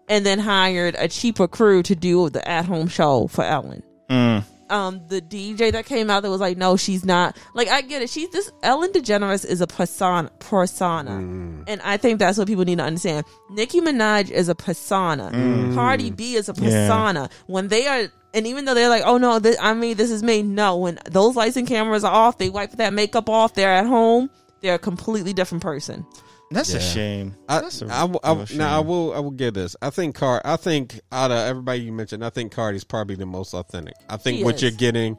and 0.08 0.26
then 0.26 0.40
hired 0.40 0.96
a 0.98 1.08
cheaper 1.08 1.48
crew 1.48 1.84
to 1.84 1.96
do 1.96 2.30
the 2.30 2.48
at 2.48 2.66
home 2.66 2.88
show 2.88 3.28
for 3.28 3.44
Ellen. 3.44 3.84
Mm. 4.10 4.44
Um, 4.68 5.02
the 5.10 5.22
DJ 5.22 5.72
that 5.74 5.86
came 5.86 6.10
out 6.10 6.24
that 6.24 6.30
was 6.32 6.42
like, 6.42 6.58
no, 6.58 6.76
she's 6.76 7.06
not. 7.06 7.38
Like, 7.54 7.68
I 7.68 7.82
get 7.82 8.02
it. 8.02 8.10
She's 8.10 8.30
this 8.30 8.52
Ellen 8.64 8.92
DeGeneres 8.92 9.46
is 9.46 9.62
a 9.62 9.68
persona, 9.68 10.32
persona, 10.40 11.18
and 11.68 11.82
I 11.84 11.98
think 11.98 12.18
that's 12.18 12.38
what 12.40 12.48
people 12.48 12.66
need 12.66 12.80
to 12.80 12.84
understand. 12.84 13.26
Nicki 13.52 13.82
Minaj 13.82 14.32
is 14.32 14.50
a 14.50 14.56
persona. 14.56 15.30
Mm. 15.32 15.76
Cardi 15.76 16.10
B 16.10 16.34
is 16.34 16.50
a 16.50 16.56
persona. 16.56 17.30
When 17.46 17.68
they 17.68 17.86
are, 17.86 18.08
and 18.36 18.46
even 18.48 18.66
though 18.66 18.74
they're 18.76 18.90
like, 18.90 19.04
oh 19.06 19.18
no, 19.18 19.40
this, 19.40 19.58
I 19.60 19.74
mean, 19.74 19.98
this 19.98 20.12
is 20.12 20.22
me. 20.22 20.44
No, 20.44 20.78
when 20.78 21.00
those 21.10 21.36
lights 21.36 21.58
and 21.58 21.68
cameras 21.68 22.04
are 22.04 22.12
off, 22.14 22.38
they 22.38 22.50
wipe 22.50 22.72
that 22.74 22.94
makeup 22.94 23.30
off. 23.30 23.54
They're 23.56 23.74
at 23.74 23.86
home. 23.88 24.30
They're 24.62 24.76
a 24.76 24.80
completely 24.80 25.34
different 25.34 25.64
person. 25.64 26.06
That's 26.52 26.74
a 26.76 26.80
shame. 26.80 27.36
I, 27.50 27.62
That's 27.62 27.82
a 27.82 27.86
I, 27.86 28.02
w- 28.02 28.20
I 28.24 28.28
w- 28.30 28.46
real 28.52 28.58
now 28.60 28.78
I 28.78 28.80
will 28.80 29.14
I 29.14 29.20
will 29.20 29.32
give 29.32 29.56
this. 29.56 29.76
I 29.82 29.90
think 29.90 30.16
Card. 30.16 30.44
I 30.46 30.58
think 30.58 31.00
out 31.12 31.32
of 31.32 31.38
everybody 31.38 31.80
you 31.82 31.92
mentioned, 31.92 32.24
I 32.24 32.30
think 32.30 32.52
Cardi's 32.52 32.84
probably 32.84 33.16
the 33.16 33.26
most 33.26 33.54
authentic. 33.56 33.96
I 34.08 34.18
think 34.18 34.38
She 34.38 34.44
what 34.44 34.56
is. 34.56 34.62
you're 34.62 34.72
getting, 34.72 35.18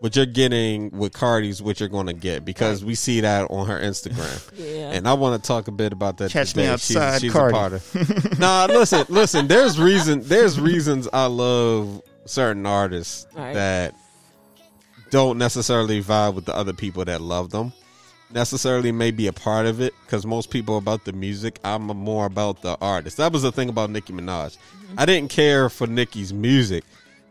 what 0.00 0.14
you're 0.14 0.26
getting 0.26 0.90
with 0.90 1.14
Cardi's, 1.14 1.62
what 1.62 1.80
you're 1.80 1.88
going 1.88 2.06
to 2.08 2.12
get 2.12 2.44
because 2.44 2.84
we 2.84 2.94
see 2.94 3.20
that 3.22 3.50
on 3.50 3.66
her 3.66 3.80
Instagram. 3.80 4.50
Yeah. 4.58 4.90
And 4.92 5.08
I 5.08 5.14
want 5.14 5.42
to 5.42 5.46
talk 5.46 5.66
a 5.68 5.72
bit 5.72 5.92
about 5.94 6.18
that. 6.18 6.30
Catch 6.30 6.54
me 6.56 6.66
outside, 6.66 7.12
she's, 7.14 7.20
she's 7.22 7.32
Cardi. 7.32 7.54
a 7.54 7.58
part 7.58 7.72
of. 7.72 8.38
nah, 8.38 8.66
listen, 8.66 9.06
listen. 9.08 9.48
There's 9.48 9.80
reason. 9.80 10.20
There's 10.22 10.60
reasons 10.60 11.08
I 11.12 11.26
love 11.26 12.02
certain 12.26 12.66
artists 12.66 13.26
Right. 13.34 13.54
that 13.54 13.94
don't 15.10 15.38
necessarily 15.38 16.02
vibe 16.02 16.34
with 16.34 16.44
the 16.44 16.54
other 16.54 16.72
people 16.72 17.04
that 17.04 17.20
love 17.20 17.50
them 17.50 17.72
necessarily 18.32 18.92
may 18.92 19.10
be 19.10 19.26
a 19.26 19.32
part 19.32 19.66
of 19.66 19.80
it 19.80 19.94
because 20.04 20.26
most 20.26 20.50
people 20.50 20.74
are 20.74 20.78
about 20.78 21.04
the 21.04 21.12
music. 21.12 21.58
I'm 21.64 21.84
more 21.84 22.26
about 22.26 22.62
the 22.62 22.76
artist. 22.80 23.16
That 23.18 23.32
was 23.32 23.42
the 23.42 23.52
thing 23.52 23.68
about 23.68 23.90
Nicki 23.90 24.12
Minaj. 24.12 24.56
Mm-hmm. 24.56 24.94
I 24.98 25.06
didn't 25.06 25.30
care 25.30 25.68
for 25.68 25.86
Nicki's 25.86 26.32
music, 26.32 26.84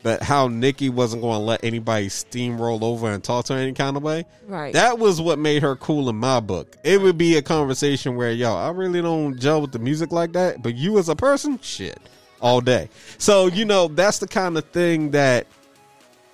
but 0.04 0.22
how 0.24 0.48
Nicki 0.48 0.90
wasn't 0.90 1.22
going 1.22 1.40
to 1.40 1.44
let 1.44 1.64
anybody 1.64 2.08
steamroll 2.08 2.82
over 2.82 3.12
and 3.12 3.24
talk 3.24 3.46
to 3.46 3.54
her 3.54 3.60
any 3.60 3.74
kind 3.74 3.98
of 3.98 4.04
way. 4.04 4.26
Right. 4.48 4.74
That 4.74 5.00
was 5.00 5.20
what 5.20 5.40
made 5.40 5.62
her 5.64 5.76
cool 5.76 6.10
in 6.10 6.16
my 6.16 6.40
book. 6.40 6.78
It 6.84 7.02
would 7.02 7.18
be 7.18 7.36
a 7.38 7.42
conversation 7.42 8.16
where, 8.16 8.32
yo, 8.32 8.56
I 8.56 8.70
really 8.70 9.02
don't 9.02 9.38
gel 9.38 9.62
with 9.62 9.72
the 9.74 9.80
music 9.80 10.12
like 10.12 10.34
that, 10.34 10.62
but 10.62 10.76
you 10.76 10.98
as 10.98 11.10
a 11.10 11.16
person, 11.16 11.60
shit, 11.62 12.00
all 12.42 12.62
day. 12.62 12.90
So, 13.18 13.48
you 13.48 13.66
know, 13.66 13.88
that's 13.88 14.20
the 14.20 14.28
kind 14.28 14.58
of 14.58 14.66
thing 14.66 15.12
that 15.12 15.48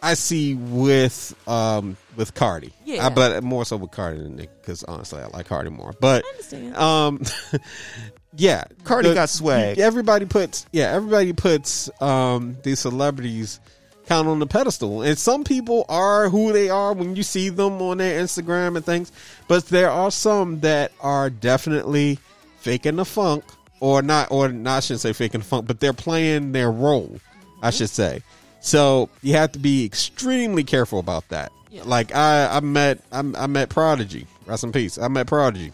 I 0.03 0.15
see 0.15 0.55
with 0.55 1.35
um 1.47 1.95
with 2.15 2.33
Cardi. 2.33 2.73
Yeah. 2.85 3.05
I, 3.05 3.09
but 3.09 3.43
more 3.43 3.65
so 3.65 3.77
with 3.77 3.91
Cardi 3.91 4.19
than 4.21 4.35
Nick 4.35 4.49
because 4.61 4.83
honestly 4.83 5.21
I 5.21 5.27
like 5.27 5.45
Cardi 5.47 5.69
more. 5.69 5.93
But 5.99 6.23
understand. 6.31 6.75
um 6.75 7.21
yeah, 8.35 8.63
Cardi 8.83 9.09
The- 9.09 9.13
got 9.15 9.29
swag. 9.29 9.77
Everybody 9.79 10.25
puts 10.25 10.65
yeah, 10.71 10.91
everybody 10.91 11.33
puts 11.33 11.89
um 12.01 12.57
these 12.63 12.79
celebrities 12.79 13.59
kind 14.07 14.25
of 14.25 14.31
on 14.31 14.39
the 14.39 14.47
pedestal. 14.47 15.03
And 15.03 15.17
some 15.17 15.43
people 15.43 15.85
are 15.87 16.29
who 16.29 16.51
they 16.51 16.69
are 16.69 16.93
when 16.93 17.15
you 17.15 17.23
see 17.23 17.49
them 17.49 17.81
on 17.81 17.99
their 17.99 18.19
Instagram 18.21 18.75
and 18.75 18.83
things, 18.85 19.11
but 19.47 19.67
there 19.67 19.89
are 19.91 20.09
some 20.11 20.61
that 20.61 20.91
are 20.99 21.29
definitely 21.29 22.17
faking 22.57 22.95
the 22.97 23.05
funk 23.05 23.43
or 23.81 24.01
not 24.01 24.31
or 24.31 24.47
not 24.47 24.77
I 24.77 24.79
shouldn't 24.79 25.01
say 25.01 25.11
faking 25.11 25.41
the 25.41 25.45
funk, 25.45 25.67
but 25.67 25.81
they're 25.81 25.91
playing 25.91 26.53
their 26.53 26.71
role, 26.71 27.19
I 27.61 27.67
mm-hmm. 27.67 27.77
should 27.77 27.89
say. 27.89 28.21
So 28.61 29.09
you 29.21 29.33
have 29.33 29.51
to 29.53 29.59
be 29.59 29.83
extremely 29.83 30.63
careful 30.63 30.99
about 30.99 31.27
that. 31.29 31.51
Yeah. 31.69 31.81
Like 31.83 32.15
I, 32.15 32.57
I 32.57 32.59
met 32.61 33.01
I, 33.11 33.19
I 33.19 33.47
met 33.47 33.69
Prodigy. 33.69 34.27
Rest 34.45 34.63
in 34.63 34.71
peace. 34.71 34.97
I 34.97 35.07
met 35.07 35.27
Prodigy 35.27 35.73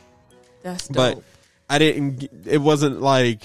That's 0.63 0.88
dope. 0.88 0.95
but 0.95 1.23
I 1.69 1.77
didn't. 1.77 2.29
It 2.45 2.59
wasn't 2.59 3.01
like 3.01 3.43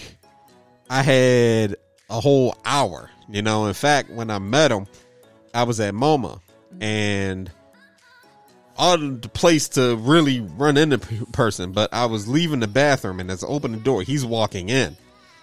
I 0.89 1.03
had 1.03 1.77
a 2.09 2.21
whole 2.21 2.57
hour. 2.65 3.11
You 3.29 3.43
know, 3.43 3.67
in 3.67 3.75
fact, 3.75 4.11
when 4.11 4.31
I 4.31 4.39
met 4.39 4.71
him, 4.71 4.87
I 5.55 5.65
was 5.65 5.81
at 5.81 5.95
MoMA, 5.95 6.39
mm-hmm. 6.39 6.83
and 6.83 7.51
the 8.91 9.31
place 9.33 9.69
to 9.71 9.97
really 9.97 10.41
run 10.41 10.77
into 10.77 10.99
p- 10.99 11.21
person. 11.33 11.73
But 11.73 11.93
I 11.95 12.07
was 12.07 12.27
leaving 12.29 12.61
the 12.61 12.67
bathroom, 12.69 13.21
and 13.21 13.31
as 13.31 13.43
I 13.45 13.47
opened 13.47 13.75
the 13.75 13.79
door, 13.81 14.03
he's 14.03 14.25
walking 14.25 14.69
in. 14.69 14.97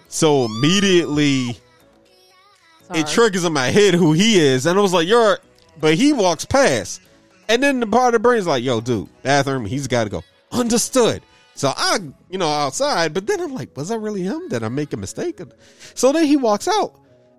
So 0.09 0.45
immediately, 0.45 1.57
Sorry. 2.87 2.99
it 2.99 3.07
triggers 3.07 3.45
in 3.45 3.53
my 3.53 3.67
head 3.67 3.93
who 3.93 4.13
he 4.13 4.39
is, 4.39 4.65
and 4.65 4.77
I 4.77 4.81
was 4.81 4.93
like, 4.93 5.07
"You're," 5.07 5.39
but 5.79 5.95
he 5.95 6.13
walks 6.13 6.45
past, 6.45 7.01
and 7.47 7.63
then 7.63 7.79
the 7.79 7.87
part 7.87 8.07
of 8.07 8.13
the 8.13 8.19
brain's 8.27 8.47
like, 8.47 8.63
"Yo, 8.63 8.81
dude, 8.81 9.07
bathroom, 9.23 9.65
he's 9.65 9.87
got 9.87 10.03
to 10.05 10.09
go." 10.09 10.23
Understood. 10.51 11.21
So 11.55 11.71
I, 11.75 11.99
you 12.29 12.37
know, 12.37 12.47
outside, 12.49 13.13
but 13.13 13.27
then 13.27 13.39
I'm 13.39 13.53
like, 13.53 13.75
"Was 13.77 13.89
that 13.89 13.99
really 13.99 14.21
him? 14.23 14.49
Did 14.49 14.63
I 14.63 14.69
make 14.69 14.93
a 14.93 14.97
mistake?" 14.97 15.39
So 15.93 16.11
then 16.11 16.25
he 16.25 16.35
walks 16.37 16.67
out, 16.67 16.93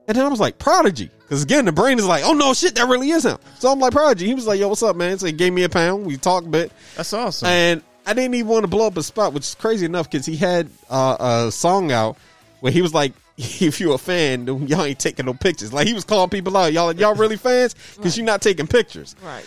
and 0.08 0.16
then 0.16 0.24
I 0.24 0.28
was 0.28 0.40
like, 0.40 0.58
"Prodigy," 0.58 1.10
because 1.20 1.42
again, 1.42 1.64
the 1.64 1.72
brain 1.72 1.98
is 1.98 2.06
like, 2.06 2.24
"Oh 2.24 2.32
no, 2.32 2.54
shit, 2.54 2.74
that 2.74 2.88
really 2.88 3.10
is 3.10 3.24
him." 3.24 3.38
So 3.58 3.70
I'm 3.70 3.78
like, 3.78 3.92
"Prodigy." 3.92 4.26
He 4.26 4.34
was 4.34 4.46
like, 4.46 4.58
"Yo, 4.58 4.68
what's 4.68 4.82
up, 4.82 4.96
man?" 4.96 5.18
So 5.18 5.26
he 5.26 5.32
gave 5.32 5.52
me 5.52 5.62
a 5.62 5.68
pound. 5.68 6.06
We 6.06 6.16
talked 6.16 6.46
a 6.46 6.50
bit. 6.50 6.72
That's 6.96 7.12
awesome. 7.12 7.48
And 7.48 7.82
I 8.06 8.14
didn't 8.14 8.34
even 8.34 8.48
want 8.48 8.64
to 8.64 8.68
blow 8.68 8.86
up 8.86 8.96
a 8.96 9.02
spot, 9.02 9.32
which 9.32 9.44
is 9.44 9.54
crazy 9.54 9.86
enough 9.86 10.10
because 10.10 10.26
he 10.26 10.36
had 10.36 10.68
uh, 10.88 11.44
a 11.46 11.52
song 11.52 11.92
out 11.92 12.16
where 12.60 12.72
he 12.72 12.82
was 12.82 12.92
like, 12.92 13.12
"If 13.38 13.80
you're 13.80 13.94
a 13.94 13.98
fan, 13.98 14.46
y'all 14.66 14.82
ain't 14.82 14.98
taking 14.98 15.26
no 15.26 15.34
pictures." 15.34 15.72
Like 15.72 15.86
he 15.86 15.94
was 15.94 16.04
calling 16.04 16.30
people 16.30 16.56
out, 16.56 16.72
"Y'all, 16.72 16.92
y'all 16.92 17.14
really 17.14 17.36
fans? 17.36 17.74
Because 17.96 18.16
you're 18.16 18.26
not 18.26 18.42
taking 18.42 18.66
pictures." 18.66 19.14
right. 19.24 19.44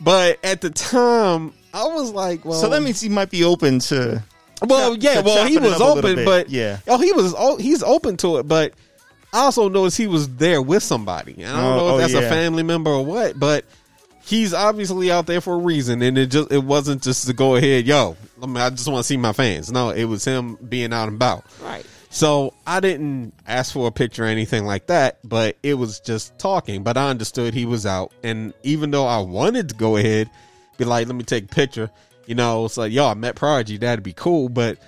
But 0.00 0.38
at 0.44 0.60
the 0.60 0.70
time, 0.70 1.52
I 1.72 1.84
was 1.84 2.10
like, 2.10 2.44
"Well, 2.44 2.58
so 2.58 2.68
that 2.68 2.82
means 2.82 3.00
he 3.00 3.08
might 3.08 3.30
be 3.30 3.44
open 3.44 3.78
to. 3.80 4.22
well, 4.62 4.96
yeah, 4.96 5.20
well, 5.20 5.46
he 5.46 5.58
was 5.58 5.72
up 5.72 5.80
a 5.80 5.84
little 5.84 5.98
open, 5.98 6.24
but 6.24 6.50
yeah. 6.50 6.78
oh, 6.86 6.98
he 6.98 7.12
was, 7.12 7.34
oh, 7.36 7.56
he's 7.56 7.82
open 7.82 8.16
to 8.18 8.38
it, 8.38 8.48
but." 8.48 8.72
I 9.36 9.40
also 9.40 9.68
noticed 9.68 9.98
he 9.98 10.06
was 10.06 10.28
there 10.36 10.62
with 10.62 10.82
somebody. 10.82 11.44
I 11.44 11.52
don't 11.52 11.58
Oh, 11.64 11.76
know 11.76 11.88
if 11.88 11.94
oh, 11.94 11.98
that's 11.98 12.14
a 12.14 12.28
family 12.28 12.62
member 12.62 12.90
or 12.90 13.04
what, 13.04 13.38
but 13.38 13.64
he's 14.24 14.54
obviously 14.54 15.10
out 15.10 15.26
there 15.26 15.40
for 15.40 15.54
a 15.54 15.58
reason, 15.58 16.00
and 16.02 16.16
it 16.16 16.26
just 16.28 16.50
it 16.50 16.64
wasn't 16.64 17.02
just 17.02 17.26
to 17.26 17.32
go 17.32 17.56
ahead, 17.56 17.86
yo. 17.86 18.16
I, 18.42 18.46
mean, 18.46 18.56
I 18.56 18.70
just 18.70 18.88
want 18.88 18.98
to 19.00 19.04
see 19.04 19.16
my 19.16 19.32
fans. 19.32 19.70
No, 19.70 19.90
it 19.90 20.04
was 20.04 20.24
him 20.24 20.56
being 20.56 20.92
out 20.92 21.08
and 21.08 21.16
about. 21.16 21.44
Right. 21.62 21.84
So 22.08 22.54
I 22.66 22.80
didn't 22.80 23.34
ask 23.46 23.74
for 23.74 23.86
a 23.88 23.90
picture 23.90 24.24
or 24.24 24.26
anything 24.26 24.64
like 24.64 24.86
that, 24.86 25.18
but 25.22 25.56
it 25.62 25.74
was 25.74 26.00
just 26.00 26.38
talking. 26.38 26.82
But 26.82 26.96
I 26.96 27.10
understood 27.10 27.52
he 27.52 27.66
was 27.66 27.84
out, 27.84 28.12
and 28.22 28.54
even 28.62 28.90
though 28.90 29.06
I 29.06 29.18
wanted 29.18 29.68
to 29.68 29.74
go 29.74 29.96
ahead, 29.96 30.30
be 30.78 30.84
like, 30.86 31.06
let 31.08 31.14
me 31.16 31.24
take 31.24 31.44
a 31.44 31.48
picture. 31.48 31.90
You 32.26 32.34
know, 32.34 32.64
it's 32.64 32.76
like, 32.78 32.90
yo, 32.90 33.06
I 33.06 33.14
met 33.14 33.34
Prodigy, 33.36 33.76
that'd 33.76 34.02
be 34.02 34.14
cool, 34.14 34.48
but 34.48 34.78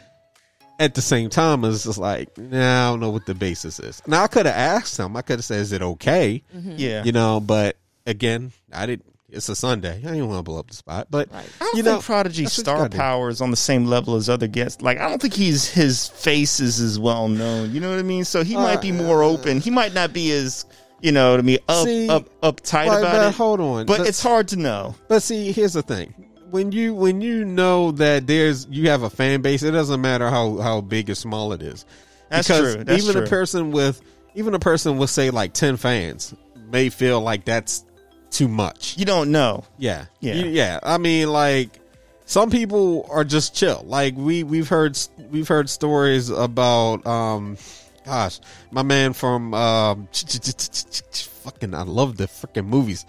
at 0.79 0.95
the 0.95 1.03
same 1.03 1.29
time, 1.31 1.65
it's 1.65 1.85
just 1.85 1.99
like, 1.99 2.37
nah, 2.39 2.89
I 2.89 2.91
don't 2.93 3.01
know 3.01 3.11
what 3.11 3.27
the 3.27 3.35
basis 3.35 3.81
is. 3.81 4.01
Now 4.07 4.23
I 4.23 4.29
could 4.29 4.47
have 4.47 4.55
asked 4.55 4.97
him. 4.99 5.17
I 5.17 5.23
could 5.23 5.39
have 5.39 5.45
said, 5.45 5.61
"Is 5.61 5.73
it 5.73 5.83
okay?" 5.83 6.43
Mm-hmm. 6.55 6.75
Yeah. 6.77 7.05
You 7.05 7.13
know, 7.13 7.41
but 7.41 7.77
again, 8.07 8.53
I 8.73 8.87
didn't. 8.87 9.05
It's 9.31 9.49
a 9.51 9.55
Sunday. 9.57 9.97
I 9.99 10.01
didn't 10.01 10.27
want 10.29 10.39
to 10.39 10.43
blow 10.43 10.59
up 10.59 10.69
the 10.69 10.75
spot, 10.77 11.09
but 11.11 11.31
Right. 11.31 11.45
I 11.61 11.65
don't 11.65 11.77
you 11.77 11.83
think 11.83 11.97
know, 11.97 12.01
Prodigy's 12.01 12.45
that's 12.57 12.59
what 12.59 12.61
you 12.61 12.65
star 12.65 12.77
gotta 12.79 12.97
power 12.97 13.29
is 13.29 13.43
on 13.43 13.51
the 13.51 13.59
same 13.59 13.85
level 13.85 14.15
as 14.17 14.31
other 14.31 14.47
guests. 14.47 14.81
Like, 14.81 14.99
I 14.99 15.07
don't 15.09 15.21
think 15.21 15.35
he's 15.35 15.69
his 15.69 16.09
face 16.09 16.61
is 16.61 16.81
as 16.81 16.99
well 16.99 17.29
known. 17.29 17.75
You 17.75 17.81
know 17.81 17.91
what 17.91 17.99
I 17.99 18.03
mean? 18.03 18.25
So 18.25 18.43
he 18.43 18.55
might 18.55 18.81
be 18.81 18.91
more 18.91 19.23
uh, 19.23 19.27
open. 19.29 19.61
He 19.61 19.69
might 19.71 19.93
not 19.93 20.15
be 20.15 20.31
as 20.31 20.65
you 21.03 21.13
know 21.13 21.33
what 21.33 21.41
I 21.41 21.43
mean 21.43 21.59
up 21.69 21.85
See, 21.87 22.09
up 22.09 22.25
uptight 22.41 22.87
but- 22.87 23.01
about 23.01 23.13
but 23.13 23.29
it. 23.29 23.35
hold 23.35 23.61
on. 23.61 23.85
but 23.85 23.99
But- 23.99 24.09
it's 24.09 24.23
hard 24.23 24.49
to 24.49 24.57
know. 24.57 24.95
But 25.09 25.23
see, 25.23 25.53
here's 25.53 25.75
the 25.75 25.83
thing. 25.83 26.15
When 26.51 26.73
you 26.73 26.95
when 26.95 27.21
you 27.21 27.45
know 27.45 27.93
that 27.93 28.27
there's 28.27 28.67
you 28.71 28.89
have 28.91 29.03
a 29.03 29.11
fan 29.11 29.43
base, 29.43 29.63
it 29.63 29.73
doesn't 29.73 30.01
matter 30.01 30.29
how 30.31 30.59
how 30.59 30.81
big 30.81 31.11
or 31.11 31.15
small 31.15 31.53
it 31.53 31.63
is. 31.63 31.85
That's 32.31 32.49
because 32.49 32.75
true. 32.75 32.85
That's 32.85 33.03
even 33.03 33.15
true. 33.17 33.25
a 33.25 33.29
person 33.29 33.71
with 33.71 34.01
even 34.35 34.55
a 34.55 34.59
person 34.59 34.99
with 34.99 35.11
say 35.11 35.31
like 35.31 35.53
ten 35.53 35.77
fans 35.77 36.35
may 36.71 36.89
feel 36.91 37.21
like 37.21 37.45
that's 37.45 37.85
too 38.31 38.49
much. 38.49 38.97
You 38.99 39.05
don't 39.07 39.31
know. 39.31 39.65
Yeah, 39.79 40.07
Yeah. 40.21 40.35
You- 40.35 40.47
yeah. 40.51 40.81
I 40.83 40.99
mean, 40.99 41.31
like 41.31 41.81
some 42.27 42.51
people 42.51 43.07
are 43.11 43.25
just 43.25 43.55
chill. 43.55 43.83
Like 43.87 44.15
we 44.17 44.43
we've 44.43 44.69
heard 44.69 44.99
we've 45.31 45.49
heard 45.49 45.71
stories 45.71 46.29
about 46.29 47.07
um, 47.07 47.57
gosh, 48.05 48.41
my 48.71 48.83
man 48.83 49.13
from 49.15 49.55
um, 49.55 50.09
fucking 50.13 51.75
I 51.75 51.83
love 51.83 52.17
the 52.19 52.25
freaking 52.27 52.67
movies, 52.67 53.07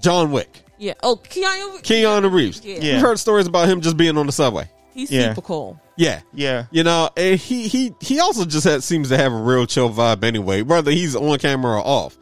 John 0.00 0.32
Wick, 0.32 0.62
Yeah. 0.78 0.94
Oh, 1.02 1.16
Keanu. 1.16 1.82
Keanu 1.82 2.32
Reeves. 2.32 2.64
Yeah. 2.64 2.78
Yeah. 2.80 2.92
We've 2.94 3.00
heard 3.02 3.18
stories 3.18 3.46
about 3.46 3.68
him 3.68 3.80
just 3.80 3.96
being 3.96 4.16
on 4.16 4.26
the 4.26 4.32
subway. 4.32 4.68
He's 4.92 5.10
Yeah. 5.10 5.28
super 5.30 5.40
cool. 5.46 5.80
Yeah. 5.96 6.20
Yeah. 6.34 6.66
You 6.70 6.84
know, 6.84 7.10
and 7.16 7.38
he 7.38 7.68
he 7.68 7.94
he 8.00 8.20
also 8.20 8.44
just 8.44 8.64
had, 8.64 8.82
seems 8.82 9.08
to 9.10 9.16
have 9.16 9.32
a 9.32 9.36
real 9.36 9.66
chill 9.66 9.90
vibe 9.90 10.24
anyway, 10.24 10.62
whether 10.62 10.90
he's 10.90 11.16
on 11.16 11.38
camera 11.38 11.76
or 11.78 11.86
off. 11.86 12.16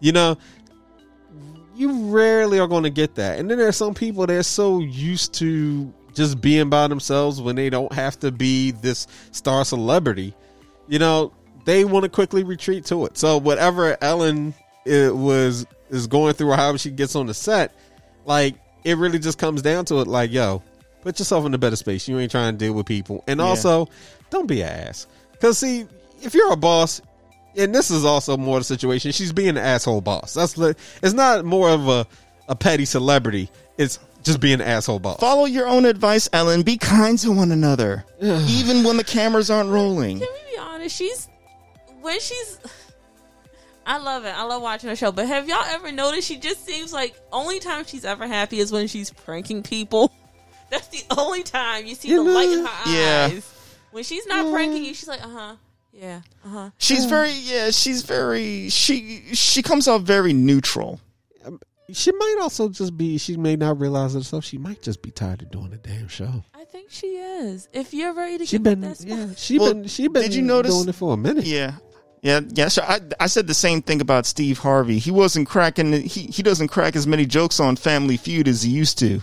You 0.00 0.12
know, 0.12 0.36
you 1.74 2.10
rarely 2.10 2.58
are 2.58 2.66
going 2.68 2.84
to 2.84 2.90
get 2.90 3.16
that. 3.16 3.38
And 3.38 3.50
then 3.50 3.58
there's 3.58 3.76
some 3.76 3.94
people 3.94 4.26
that 4.26 4.34
are 4.36 4.42
so 4.42 4.80
used 4.80 5.34
to 5.34 5.92
just 6.14 6.40
being 6.40 6.70
by 6.70 6.86
themselves 6.86 7.40
when 7.40 7.56
they 7.56 7.68
don't 7.70 7.92
have 7.92 8.18
to 8.20 8.30
be 8.32 8.70
this 8.70 9.06
star 9.32 9.64
celebrity. 9.64 10.34
You 10.88 10.98
know, 10.98 11.32
they 11.64 11.84
want 11.84 12.04
to 12.04 12.08
quickly 12.08 12.42
retreat 12.44 12.86
to 12.86 13.04
it. 13.06 13.18
So 13.18 13.38
whatever 13.38 13.96
Ellen 14.00 14.54
it 14.84 15.14
was 15.14 15.66
is 15.90 16.06
going 16.06 16.34
through 16.34 16.50
or 16.52 16.56
however 16.56 16.78
she 16.78 16.90
gets 16.90 17.14
on 17.16 17.26
the 17.26 17.34
set, 17.34 17.74
like 18.26 18.56
it 18.84 18.96
really 18.98 19.18
just 19.18 19.38
comes 19.38 19.62
down 19.62 19.84
to 19.86 20.00
it. 20.00 20.06
Like, 20.06 20.30
yo, 20.30 20.62
put 21.02 21.18
yourself 21.18 21.46
in 21.46 21.54
a 21.54 21.58
better 21.58 21.76
space. 21.76 22.06
You 22.06 22.18
ain't 22.18 22.30
trying 22.30 22.52
to 22.58 22.58
deal 22.64 22.72
with 22.74 22.86
people, 22.86 23.24
and 23.26 23.40
Yeah. 23.40 23.46
also 23.46 23.88
don't 24.30 24.46
be 24.46 24.60
an 24.62 24.68
ass. 24.68 25.06
Because 25.32 25.58
see, 25.58 25.86
if 26.22 26.34
you're 26.34 26.52
a 26.52 26.56
boss, 26.56 27.00
and 27.56 27.74
this 27.74 27.90
is 27.90 28.04
also 28.04 28.36
more 28.36 28.58
the 28.58 28.64
situation. 28.64 29.12
She's 29.12 29.32
being 29.32 29.48
an 29.50 29.56
asshole 29.58 30.02
boss. 30.02 30.34
That's 30.34 30.58
li- 30.58 30.74
it's 31.02 31.14
not 31.14 31.44
more 31.44 31.70
of 31.70 31.88
a 31.88 32.06
a 32.48 32.54
petty 32.54 32.84
celebrity. 32.84 33.50
It's 33.78 33.98
just 34.22 34.40
being 34.40 34.54
an 34.54 34.62
asshole 34.62 34.98
boss. 34.98 35.18
Follow 35.20 35.44
your 35.46 35.66
own 35.66 35.84
advice, 35.84 36.28
Ellen. 36.32 36.62
Be 36.62 36.76
kind 36.76 37.18
to 37.20 37.32
one 37.32 37.50
another, 37.52 38.04
even 38.20 38.84
when 38.84 38.96
the 38.98 39.04
cameras 39.04 39.50
aren't 39.50 39.70
rolling. 39.70 40.18
Can 40.20 40.28
we 40.32 40.52
be 40.54 40.58
honest? 40.58 40.96
She's 40.96 41.28
when 42.02 42.18
she's. 42.20 42.58
I 43.86 43.98
love 43.98 44.24
it. 44.24 44.34
I 44.36 44.42
love 44.42 44.60
watching 44.62 44.90
the 44.90 44.96
show. 44.96 45.12
But 45.12 45.28
have 45.28 45.48
y'all 45.48 45.62
ever 45.64 45.92
noticed 45.92 46.26
she 46.26 46.36
just 46.38 46.66
seems 46.66 46.92
like 46.92 47.14
only 47.32 47.60
time 47.60 47.84
she's 47.86 48.04
ever 48.04 48.26
happy 48.26 48.58
is 48.58 48.72
when 48.72 48.88
she's 48.88 49.10
pranking 49.10 49.62
people. 49.62 50.12
That's 50.70 50.88
the 50.88 51.04
only 51.16 51.44
time 51.44 51.86
you 51.86 51.94
see 51.94 52.12
the 52.12 52.22
light 52.22 52.48
in 52.48 52.64
know? 52.64 52.66
her 52.66 52.92
Yeah. 52.92 53.28
eyes. 53.32 53.52
When 53.92 54.02
she's 54.02 54.26
not 54.26 54.52
pranking 54.52 54.84
you, 54.84 54.92
she's 54.92 55.06
like, 55.08 55.22
uh 55.24 55.28
huh, 55.28 55.54
yeah, 55.92 56.20
uh 56.44 56.48
huh. 56.48 56.70
She's 56.78 57.04
very 57.06 57.30
yeah. 57.30 57.70
She's 57.70 58.02
very 58.02 58.68
she 58.68 59.22
she 59.32 59.62
comes 59.62 59.86
off 59.88 60.02
very 60.02 60.32
neutral. 60.32 61.00
She 61.92 62.10
might 62.10 62.38
also 62.42 62.68
just 62.68 62.96
be. 62.96 63.16
She 63.16 63.36
may 63.36 63.54
not 63.54 63.78
realize 63.78 64.12
herself. 64.14 64.44
She 64.44 64.58
might 64.58 64.82
just 64.82 65.02
be 65.02 65.12
tired 65.12 65.42
of 65.42 65.52
doing 65.52 65.70
the 65.70 65.76
damn 65.76 66.08
show. 66.08 66.42
I 66.52 66.64
think 66.64 66.90
she 66.90 67.06
is. 67.18 67.68
If 67.72 67.94
you're 67.94 68.12
ready 68.12 68.38
to 68.38 68.44
She 68.46 68.56
give 68.56 68.64
been 68.64 68.82
up 68.82 68.90
that 68.90 68.96
spot, 68.98 69.18
yeah. 69.18 69.26
She 69.36 69.58
Well, 69.60 69.72
been 69.72 69.86
she 69.86 70.08
been. 70.08 70.22
did 70.24 70.34
you 70.34 70.42
notice- 70.42 70.74
doing 70.74 70.88
it 70.88 70.94
for 70.96 71.14
a 71.14 71.16
minute? 71.16 71.46
Yeah. 71.46 71.76
Yeah, 72.26 72.40
yeah. 72.54 72.66
So 72.66 72.82
I, 72.82 72.98
I 73.20 73.28
said 73.28 73.46
the 73.46 73.54
same 73.54 73.82
thing 73.82 74.00
about 74.00 74.26
Steve 74.26 74.58
Harvey. 74.58 74.98
He 74.98 75.12
wasn't 75.12 75.48
cracking. 75.48 75.92
He 75.92 76.22
he 76.22 76.42
doesn't 76.42 76.66
crack 76.66 76.96
as 76.96 77.06
many 77.06 77.24
jokes 77.24 77.60
on 77.60 77.76
Family 77.76 78.16
Feud 78.16 78.48
as 78.48 78.62
he 78.62 78.70
used 78.72 78.98
to. 78.98 79.20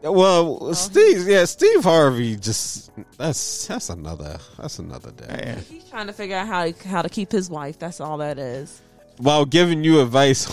Well, 0.00 0.72
Steve, 0.74 1.26
yeah, 1.26 1.44
Steve 1.44 1.82
Harvey. 1.82 2.36
Just 2.36 2.92
that's 3.18 3.66
that's 3.66 3.90
another 3.90 4.38
that's 4.56 4.78
another 4.78 5.10
day. 5.10 5.56
He's 5.68 5.90
trying 5.90 6.06
to 6.06 6.12
figure 6.12 6.36
out 6.36 6.46
how 6.46 6.72
how 6.88 7.02
to 7.02 7.08
keep 7.08 7.32
his 7.32 7.50
wife. 7.50 7.80
That's 7.80 8.00
all 8.00 8.18
that 8.18 8.38
is. 8.38 8.80
While 9.16 9.44
giving 9.44 9.82
you 9.82 10.00
advice, 10.00 10.46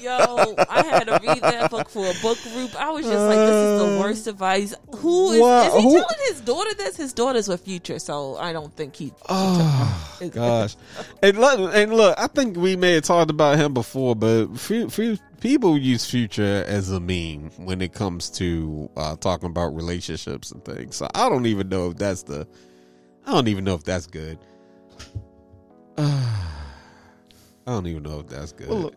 Yo, 0.00 0.54
I 0.68 0.82
had 0.88 1.04
to 1.04 1.20
read 1.22 1.40
that 1.42 1.70
book 1.70 1.88
for 1.88 2.06
a 2.06 2.14
book 2.22 2.38
group. 2.52 2.74
I 2.80 2.90
was 2.90 3.04
just 3.06 3.26
like, 3.26 3.36
this 3.38 3.56
is 3.56 3.78
the 3.80 3.98
worst 4.00 4.26
advice. 4.26 4.74
Who 4.96 5.32
is, 5.32 5.40
Wow, 5.40 5.66
is 5.66 5.74
he 5.74 5.82
who- 5.82 5.90
telling 5.92 6.16
his 6.28 6.40
daughter 6.40 6.74
this? 6.74 6.96
His 6.96 7.12
daughter's 7.12 7.48
with 7.48 7.60
Future, 7.62 7.98
so 7.98 8.36
I 8.36 8.52
don't 8.52 8.74
think 8.76 8.96
he. 8.96 9.12
oh 9.28 9.98
gosh, 10.30 10.76
and 11.22 11.38
look, 11.38 11.74
and 11.74 11.94
look, 11.94 12.18
I 12.18 12.26
think 12.26 12.56
we 12.56 12.76
may 12.76 12.94
have 12.94 13.04
talked 13.04 13.30
about 13.30 13.58
him 13.58 13.74
before, 13.74 14.14
but 14.16 14.48
few, 14.58 14.88
few 14.90 15.18
people 15.40 15.76
use 15.78 16.08
Future 16.08 16.64
as 16.66 16.90
a 16.90 17.00
meme 17.00 17.50
when 17.56 17.80
it 17.82 17.92
comes 17.92 18.30
to 18.30 18.90
uh, 18.96 19.16
talking 19.16 19.48
about 19.48 19.74
relationships 19.74 20.50
and 20.52 20.64
things. 20.64 20.96
So 20.96 21.08
I 21.14 21.28
don't 21.28 21.46
even 21.46 21.68
know 21.68 21.90
if 21.90 21.96
that's 21.98 22.22
the, 22.24 22.46
I 23.26 23.32
don't 23.32 23.48
even 23.48 23.64
know 23.64 23.74
if 23.74 23.84
that's 23.84 24.06
good. 24.06 24.38
I 27.66 27.72
don't 27.72 27.86
even 27.86 28.02
know 28.02 28.20
if 28.20 28.28
that's 28.28 28.52
good. 28.52 28.68
Well, 28.68 28.78
look. 28.78 28.94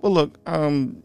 Well, 0.00 0.12
look. 0.12 0.38
Um, 0.46 1.02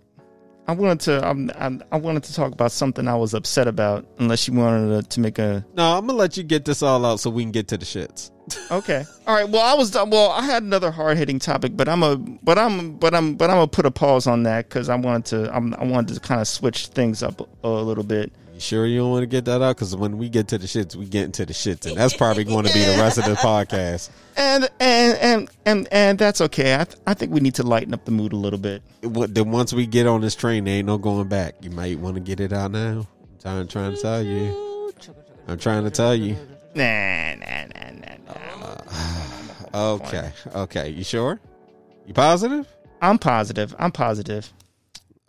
I 0.67 0.73
wanted 0.73 0.99
to. 1.01 1.27
Um, 1.27 1.51
I, 1.55 1.95
I 1.95 1.97
wanted 1.97 2.23
to 2.23 2.33
talk 2.33 2.53
about 2.53 2.71
something 2.71 3.07
I 3.07 3.15
was 3.15 3.33
upset 3.33 3.67
about. 3.67 4.05
Unless 4.19 4.47
you 4.47 4.53
wanted 4.53 5.03
to, 5.03 5.09
to 5.09 5.19
make 5.19 5.37
a. 5.39 5.65
No, 5.75 5.97
I'm 5.97 6.05
gonna 6.07 6.17
let 6.17 6.37
you 6.37 6.43
get 6.43 6.65
this 6.65 6.81
all 6.81 7.05
out 7.05 7.19
so 7.19 7.29
we 7.29 7.43
can 7.43 7.51
get 7.51 7.67
to 7.69 7.77
the 7.77 7.85
shits. 7.85 8.31
Okay. 8.69 9.05
All 9.27 9.35
right. 9.35 9.47
Well, 9.47 9.61
I 9.61 9.75
was. 9.75 9.91
Done 9.91 10.09
well, 10.09 10.31
I 10.31 10.43
had 10.43 10.63
another 10.63 10.91
hard 10.91 11.17
hitting 11.17 11.39
topic, 11.39 11.75
but 11.75 11.87
I'm 11.87 12.03
a. 12.03 12.17
But 12.17 12.57
I'm. 12.57 12.97
But 12.97 13.13
I'm. 13.13 13.35
But 13.35 13.49
I'm 13.49 13.57
gonna 13.57 13.67
put 13.67 13.85
a 13.85 13.91
pause 13.91 14.27
on 14.27 14.43
that 14.43 14.67
because 14.67 14.89
I 14.89 14.95
wanted 14.95 15.25
to. 15.25 15.55
I'm, 15.55 15.73
I 15.75 15.85
wanted 15.85 16.13
to 16.15 16.19
kind 16.19 16.41
of 16.41 16.47
switch 16.47 16.87
things 16.87 17.23
up 17.23 17.39
a, 17.41 17.67
a 17.67 17.69
little 17.69 18.03
bit. 18.03 18.33
Sure 18.61 18.85
you 18.85 18.99
don't 18.99 19.09
want 19.11 19.23
to 19.23 19.27
get 19.27 19.45
that 19.45 19.61
out? 19.61 19.75
Because 19.75 19.95
when 19.95 20.17
we 20.19 20.29
get 20.29 20.47
to 20.49 20.57
the 20.59 20.67
shits, 20.67 20.95
we 20.95 21.05
get 21.07 21.25
into 21.25 21.45
the 21.45 21.53
shits, 21.53 21.85
and 21.87 21.97
that's 21.97 22.15
probably 22.15 22.43
going 22.43 22.65
to 22.65 22.71
be 22.73 22.79
the 22.79 22.97
rest 23.01 23.17
of 23.17 23.25
the 23.25 23.33
podcast. 23.35 24.09
And 24.37 24.69
and 24.79 25.17
and 25.17 25.49
and 25.65 25.87
and 25.91 26.19
that's 26.19 26.41
okay. 26.41 26.75
I 26.75 26.83
th- 26.83 26.97
I 27.07 27.13
think 27.15 27.31
we 27.33 27.39
need 27.39 27.55
to 27.55 27.63
lighten 27.63 27.93
up 27.93 28.05
the 28.05 28.11
mood 28.11 28.33
a 28.33 28.37
little 28.37 28.59
bit. 28.59 28.83
What- 29.01 29.33
Then 29.33 29.51
once 29.51 29.73
we 29.73 29.85
get 29.87 30.05
on 30.07 30.21
this 30.21 30.35
train, 30.35 30.65
there 30.65 30.75
ain't 30.75 30.85
no 30.85 30.97
going 30.99 31.27
back. 31.27 31.55
You 31.61 31.71
might 31.71 31.97
want 31.99 32.15
to 32.15 32.21
get 32.21 32.39
it 32.39 32.53
out 32.53 32.71
now. 32.71 33.07
I'm 33.43 33.67
trying, 33.67 33.67
trying 33.67 33.95
to 33.95 34.01
tell 34.01 34.21
you. 34.23 34.93
I'm 35.47 35.57
trying 35.57 35.83
to 35.83 35.89
tell 35.89 36.13
you. 36.15 36.35
Nah, 36.75 37.35
nah, 37.35 37.65
nah, 37.65 37.91
nah, 37.91 38.15
nah. 38.27 38.77
Okay, 39.73 40.31
okay. 40.55 40.89
You 40.89 41.03
sure? 41.03 41.39
You 42.05 42.13
positive? 42.13 42.67
I'm 43.01 43.17
positive. 43.17 43.73
I'm 43.79 43.91
positive. 43.91 44.51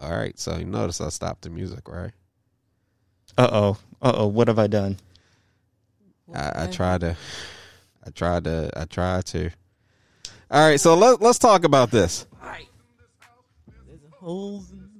All 0.00 0.10
right. 0.10 0.38
So 0.38 0.56
you 0.58 0.64
notice 0.66 1.00
I 1.00 1.08
stopped 1.08 1.42
the 1.42 1.50
music, 1.50 1.88
right? 1.88 2.10
Uh 3.38 3.48
oh. 3.52 3.76
Uh 4.00 4.12
oh. 4.16 4.26
What 4.26 4.48
have 4.48 4.58
I 4.58 4.66
done? 4.66 4.98
I, 6.34 6.64
I 6.64 6.66
tried 6.68 7.00
to. 7.02 7.16
I 8.04 8.10
try 8.10 8.40
to. 8.40 8.70
I 8.76 8.84
try 8.84 9.20
to. 9.22 9.50
All 10.50 10.68
right. 10.68 10.80
So 10.80 10.94
let, 10.94 11.20
let's 11.20 11.38
talk 11.38 11.64
about 11.64 11.90
this. 11.90 12.26
Alright. 12.42 12.68
There's 13.86 14.00
holes 14.18 14.70
in 14.72 14.92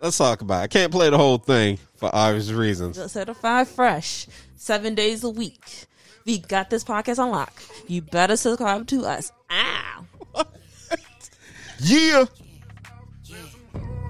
Let's 0.00 0.16
talk 0.16 0.40
about. 0.40 0.60
It. 0.60 0.64
I 0.64 0.66
can't 0.68 0.92
play 0.92 1.10
the 1.10 1.18
whole 1.18 1.36
thing 1.36 1.78
for 1.96 2.10
obvious 2.14 2.50
reasons. 2.50 2.96
the 2.96 3.08
certified 3.08 3.68
fresh, 3.68 4.26
seven 4.56 4.94
days 4.94 5.22
a 5.24 5.28
week. 5.30 5.84
We 6.24 6.38
got 6.38 6.70
this 6.70 6.84
podcast 6.84 7.18
on 7.18 7.30
lock. 7.30 7.62
You 7.86 8.00
better 8.00 8.36
subscribe 8.36 8.86
to 8.88 9.04
us. 9.04 9.30
Ow. 9.50 10.06
Yeah. 11.82 12.26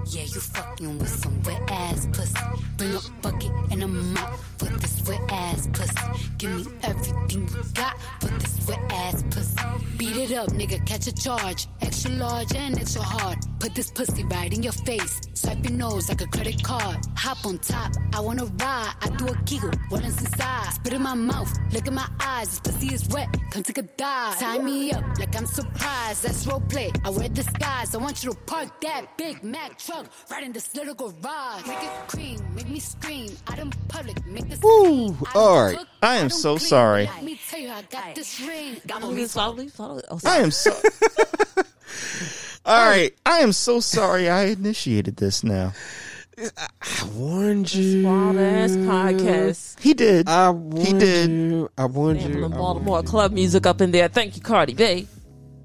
Yeah, 0.06 0.22
you 0.22 0.40
fucking 0.40 0.98
with 0.98 1.08
some 1.08 1.42
wet 1.42 1.62
ass 1.70 2.08
pussy. 2.12 2.69
Bring 2.80 2.94
a 2.94 3.00
bucket 3.20 3.50
and 3.72 3.82
a 3.82 3.86
mop 3.86 4.38
for 4.56 4.64
this 4.64 5.06
wet 5.06 5.20
ass 5.28 5.68
pussy. 5.70 6.30
Give 6.38 6.66
me 6.66 6.72
everything 6.82 7.46
you 7.46 7.62
got 7.74 8.00
for 8.20 8.28
this 8.28 8.66
wet 8.66 8.80
ass 8.88 9.22
pussy. 9.28 9.60
Beat 9.98 10.16
it 10.16 10.32
up, 10.32 10.48
nigga, 10.48 10.86
catch 10.86 11.06
a 11.06 11.12
charge. 11.12 11.66
Extra 11.82 12.12
large 12.12 12.54
and 12.54 12.78
extra 12.78 13.02
hard. 13.02 13.36
Put 13.58 13.74
this 13.74 13.90
pussy 13.90 14.24
right 14.24 14.50
in 14.50 14.62
your 14.62 14.72
face. 14.72 15.20
Swipe 15.34 15.62
your 15.62 15.76
nose 15.76 16.08
like 16.08 16.22
a 16.22 16.26
credit 16.28 16.62
card. 16.62 16.96
Hop 17.16 17.44
on 17.44 17.58
top, 17.58 17.92
I 18.14 18.20
wanna 18.20 18.46
ride. 18.46 18.94
I 19.02 19.10
do 19.18 19.28
a 19.28 19.36
giggle, 19.44 19.72
is 19.92 20.18
inside? 20.18 20.72
Spit 20.72 20.94
in 20.94 21.02
my 21.02 21.14
mouth, 21.14 21.52
look 21.74 21.86
in 21.86 21.92
my 21.92 22.08
eyes. 22.18 22.48
This 22.48 22.60
pussy 22.60 22.94
is 22.94 23.06
wet, 23.08 23.28
come 23.50 23.62
take 23.62 23.76
a 23.76 23.82
dive. 23.82 24.38
Tie 24.38 24.58
me 24.58 24.90
up 24.92 25.04
like 25.18 25.36
I'm 25.36 25.44
surprised. 25.44 26.22
That's 26.22 26.46
role 26.46 26.60
play. 26.60 26.90
I 27.04 27.10
wear 27.10 27.28
disguise. 27.28 27.94
I 27.94 27.98
want 27.98 28.24
you 28.24 28.32
to 28.32 28.38
park 28.46 28.80
that 28.80 29.18
Big 29.18 29.44
Mac 29.44 29.78
truck 29.78 30.06
right 30.30 30.42
in 30.42 30.52
this 30.52 30.74
little 30.74 30.94
garage. 30.94 31.66
Make 31.66 31.82
it 31.82 32.08
cream, 32.08 32.38
make 32.54 32.69
me 32.70 32.78
scream. 32.80 33.36
Out 33.48 33.58
in 33.58 33.70
public, 33.88 34.24
make 34.26 34.48
this 34.48 34.60
Woo, 34.62 34.84
scene. 34.84 35.16
I 35.20 35.32
don't 35.32 35.36
all 35.36 35.62
right. 35.64 35.78
I 36.02 36.16
am 36.16 36.30
so 36.30 36.56
sorry. 36.56 37.06
Let 37.06 37.22
me 37.24 37.38
tell 37.48 37.60
you, 37.60 37.68
I. 37.70 37.82
Oh, 39.78 40.20
I 40.24 40.38
am 40.38 40.50
so. 40.50 40.72
All 42.66 42.86
right. 42.88 43.14
I 43.26 43.38
am 43.38 43.52
so 43.52 43.80
sorry. 43.80 44.28
I 44.28 44.44
initiated 44.44 45.16
this 45.16 45.42
now. 45.42 45.72
I 46.38 47.08
warned 47.14 47.72
you. 47.74 48.06
Wild 48.06 48.36
ass 48.36 48.70
podcast. 48.72 49.80
He 49.80 49.94
did. 49.94 50.28
I 50.28 50.50
warned 50.50 50.86
He 50.86 50.92
did. 50.98 51.30
you. 51.30 51.70
I 51.76 51.86
warned 51.86 52.20
you. 52.22 52.28
Sampling 52.28 52.52
I 52.54 52.56
Baltimore 52.56 52.90
warned 52.92 53.06
you. 53.06 53.10
club 53.10 53.32
music 53.32 53.66
up 53.66 53.80
in 53.80 53.90
there. 53.90 54.08
Thank 54.08 54.36
you, 54.36 54.42
Cardi 54.42 54.74
B. 54.74 55.08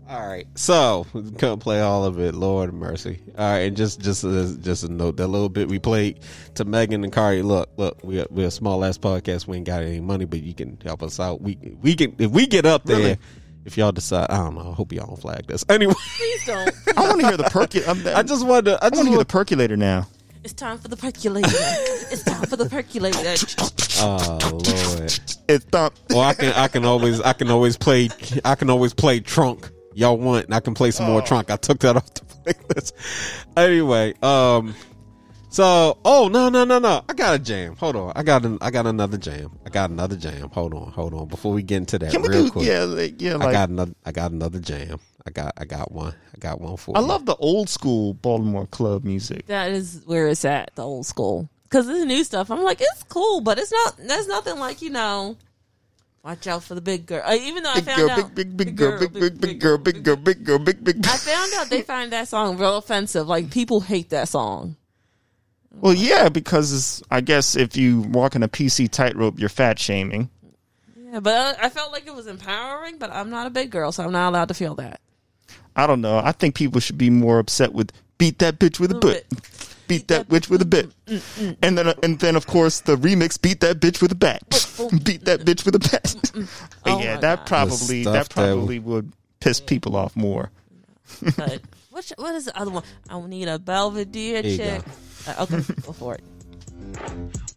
All 0.07 0.27
right, 0.27 0.45
so 0.53 1.07
couldn't 1.13 1.59
play 1.59 1.81
all 1.81 2.05
of 2.05 2.19
it. 2.19 2.35
Lord 2.35 2.73
mercy. 2.73 3.21
All 3.37 3.49
right, 3.49 3.59
and 3.61 3.75
just 3.75 3.99
just 3.99 4.23
as 4.23 4.55
just 4.57 4.83
a 4.83 4.89
note 4.89 5.17
that 5.17 5.27
little 5.27 5.49
bit 5.49 5.67
we 5.67 5.79
played 5.79 6.19
to 6.55 6.65
Megan 6.65 7.03
and 7.03 7.11
Cardi. 7.11 7.41
Look, 7.41 7.71
look, 7.77 8.03
we 8.03 8.19
are, 8.19 8.27
we're 8.29 8.47
a 8.47 8.51
small 8.51 8.85
ass 8.85 8.99
podcast. 8.99 9.47
We 9.47 9.57
ain't 9.57 9.65
got 9.65 9.81
any 9.81 9.99
money, 9.99 10.25
but 10.25 10.43
you 10.43 10.53
can 10.53 10.77
help 10.83 11.01
us 11.01 11.19
out. 11.19 11.41
We 11.41 11.57
we 11.81 11.95
can 11.95 12.15
if 12.19 12.29
we 12.29 12.45
get 12.45 12.65
up 12.67 12.83
there. 12.85 12.97
Really? 12.97 13.17
If 13.65 13.79
y'all 13.79 13.91
decide, 13.91 14.27
I 14.29 14.37
don't 14.37 14.53
know. 14.53 14.69
I 14.69 14.73
hope 14.75 14.93
y'all 14.93 15.07
don't 15.07 15.19
flag 15.19 15.47
this. 15.47 15.65
Anyway, 15.69 15.95
Please 16.17 16.45
don't. 16.45 16.71
I 16.95 17.01
want 17.01 17.21
to 17.21 17.27
hear 17.27 17.37
the 17.37 17.45
percolator. 17.45 18.13
I 18.15 18.21
just 18.21 18.45
wanted. 18.45 18.65
To, 18.65 18.83
I 18.83 18.85
I 18.85 18.89
just 18.91 18.97
want 18.97 19.07
to 19.07 19.09
hear 19.09 19.17
the 19.17 19.25
percolator 19.25 19.75
now. 19.75 20.07
It's 20.43 20.53
time 20.53 20.77
for 20.77 20.87
the 20.87 20.95
percolator. 20.97 21.47
it's 21.49 22.21
time 22.21 22.45
for 22.45 22.57
the 22.57 22.69
percolator. 22.69 23.35
Oh 23.97 24.37
Lord. 24.51 25.19
It's 25.47 25.65
thump. 25.71 25.95
Well, 26.09 26.19
I 26.19 26.33
can 26.33 26.51
I 26.53 26.67
can 26.67 26.83
always 26.83 27.21
I 27.21 27.31
can 27.31 27.49
always 27.49 27.77
play 27.77 28.09
I 28.43 28.55
can 28.55 28.69
always 28.69 28.93
play 28.93 29.21
trunk. 29.21 29.71
Y'all 29.95 30.17
want? 30.17 30.45
And 30.45 30.53
I 30.53 30.59
can 30.59 30.73
play 30.73 30.91
some 30.91 31.07
more 31.07 31.21
trunk. 31.21 31.49
I 31.49 31.55
took 31.55 31.79
that 31.79 31.95
off 31.95 32.13
the 32.13 32.21
playlist. 32.53 32.91
Anyway, 33.57 34.13
um, 34.21 34.75
so 35.49 35.97
oh 36.03 36.27
no 36.27 36.49
no 36.49 36.65
no 36.65 36.79
no! 36.79 37.03
I 37.07 37.13
got 37.13 37.35
a 37.35 37.39
jam. 37.39 37.75
Hold 37.77 37.95
on, 37.95 38.11
I 38.15 38.23
got 38.23 38.43
an, 38.45 38.57
I 38.61 38.71
got 38.71 38.85
another 38.85 39.17
jam. 39.17 39.51
I 39.65 39.69
got 39.69 39.89
another 39.89 40.17
jam. 40.17 40.49
Hold 40.49 40.73
on, 40.73 40.91
hold 40.91 41.13
on. 41.13 41.27
Before 41.27 41.53
we 41.53 41.63
get 41.63 41.77
into 41.77 41.97
that, 41.99 42.11
Can 42.11 42.21
we 42.23 42.27
real 42.27 42.43
do? 42.45 42.51
quick, 42.51 42.67
Yeah, 42.67 42.83
like, 42.83 43.21
yeah. 43.21 43.37
I 43.37 43.51
got 43.51 43.69
another. 43.69 43.93
I 44.05 44.11
got 44.11 44.31
another 44.31 44.59
jam. 44.59 44.99
I 45.25 45.31
got 45.31 45.53
I 45.57 45.63
got 45.65 45.91
one. 45.93 46.13
I 46.35 46.37
got 46.39 46.59
one 46.59 46.75
for. 46.75 46.97
I 46.97 46.99
you. 46.99 47.07
love 47.07 47.25
the 47.25 47.35
old 47.37 47.69
school 47.69 48.13
Baltimore 48.15 48.67
club 48.67 49.05
music. 49.05 49.47
That 49.47 49.71
is 49.71 50.01
where 50.05 50.27
it's 50.27 50.43
at, 50.43 50.71
the 50.75 50.83
old 50.83 51.05
school. 51.05 51.49
Because 51.63 51.87
this 51.87 52.05
new 52.05 52.23
stuff, 52.23 52.51
I'm 52.51 52.61
like, 52.63 52.79
it's 52.81 53.03
cool, 53.03 53.41
but 53.41 53.57
it's 53.57 53.71
not. 53.71 53.97
There's 53.97 54.27
nothing 54.27 54.59
like 54.59 54.81
you 54.81 54.89
know. 54.89 55.37
Watch 56.25 56.47
out 56.47 56.63
for 56.63 56.73
the 56.73 56.81
big 56.81 57.05
girl. 57.05 57.21
Uh, 57.23 57.35
even 57.39 57.61
though 57.61 57.71
I 57.71 57.81
found 57.81 57.97
girl, 57.99 58.09
out, 58.09 58.33
big 58.33 58.57
big 58.57 58.75
big 58.75 58.75
girl, 58.75 58.99
big 58.99 59.13
big 59.13 59.39
big 59.39 59.59
girl, 59.59 59.77
big 59.77 60.03
girl, 60.03 60.15
big 60.15 60.43
girl, 60.43 60.57
big 60.57 60.83
big. 60.83 61.05
I 61.05 61.17
found 61.17 61.53
out 61.53 61.69
they 61.69 61.83
find 61.83 62.11
that 62.13 62.27
song 62.27 62.57
real 62.57 62.77
offensive. 62.77 63.27
Like 63.27 63.51
people 63.51 63.81
hate 63.81 64.09
that 64.09 64.27
song. 64.27 64.75
Well, 65.71 65.93
yeah, 65.93 66.29
because 66.29 67.03
I 67.11 67.21
guess 67.21 67.55
if 67.55 67.77
you 67.77 68.01
walk 68.01 68.35
in 68.35 68.41
a 68.41 68.47
PC 68.47 68.89
tightrope, 68.89 69.37
you're 69.37 69.49
fat 69.49 69.77
shaming. 69.77 70.31
Yeah, 70.97 71.19
but 71.19 71.59
I, 71.59 71.67
I 71.67 71.69
felt 71.69 71.91
like 71.91 72.07
it 72.07 72.15
was 72.15 72.25
empowering. 72.25 72.97
But 72.97 73.11
I'm 73.11 73.29
not 73.29 73.45
a 73.45 73.51
big 73.51 73.69
girl, 73.69 73.91
so 73.91 74.03
I'm 74.03 74.11
not 74.11 74.29
allowed 74.29 74.47
to 74.47 74.55
feel 74.55 74.73
that. 74.75 75.01
I 75.75 75.85
don't 75.85 76.01
know. 76.01 76.17
I 76.17 76.31
think 76.31 76.55
people 76.55 76.81
should 76.81 76.97
be 76.97 77.11
more 77.11 77.37
upset 77.37 77.71
with 77.71 77.91
beat 78.17 78.39
that 78.39 78.57
bitch 78.57 78.79
with 78.79 78.89
a 78.89 78.95
Little 78.95 79.11
butt. 79.11 79.74
Beat 79.87 80.07
that 80.07 80.27
bitch 80.27 80.49
with 80.49 80.61
a 80.61 80.65
bit. 80.65 80.91
And 81.61 81.77
then 81.77 81.93
and 82.03 82.19
then 82.19 82.35
of 82.35 82.47
course 82.47 82.81
the 82.81 82.95
remix 82.95 83.39
beat 83.41 83.59
that 83.61 83.79
bitch 83.79 84.01
with 84.01 84.11
a 84.11 84.15
bat. 84.15 84.41
beat 85.03 85.25
that 85.25 85.41
bitch 85.41 85.65
with 85.65 85.75
a 85.75 85.79
bat. 85.79 86.15
But 86.33 86.43
Oh 86.85 86.99
yeah, 86.99 87.15
my 87.15 87.21
that 87.21 87.37
God. 87.39 87.47
probably 87.47 88.03
that 88.03 88.25
stuff 88.25 88.29
that- 88.29 88.33
probably 88.55 88.79
would 88.79 89.11
piss 89.39 89.59
people 89.59 89.95
off 89.95 90.15
more. 90.15 90.49
But 91.37 91.61
what 91.91 92.11
what 92.17 92.35
is 92.35 92.45
the 92.45 92.59
other 92.59 92.71
one? 92.71 92.83
I 93.09 93.19
need 93.21 93.47
a 93.47 93.59
Belvedere 93.59 94.41
There 94.41 94.57
chick. 94.57 94.81
Uh, 95.27 95.43
okay, 95.43 95.61
go 95.83 95.91
for 95.91 96.15
it. 96.15 96.23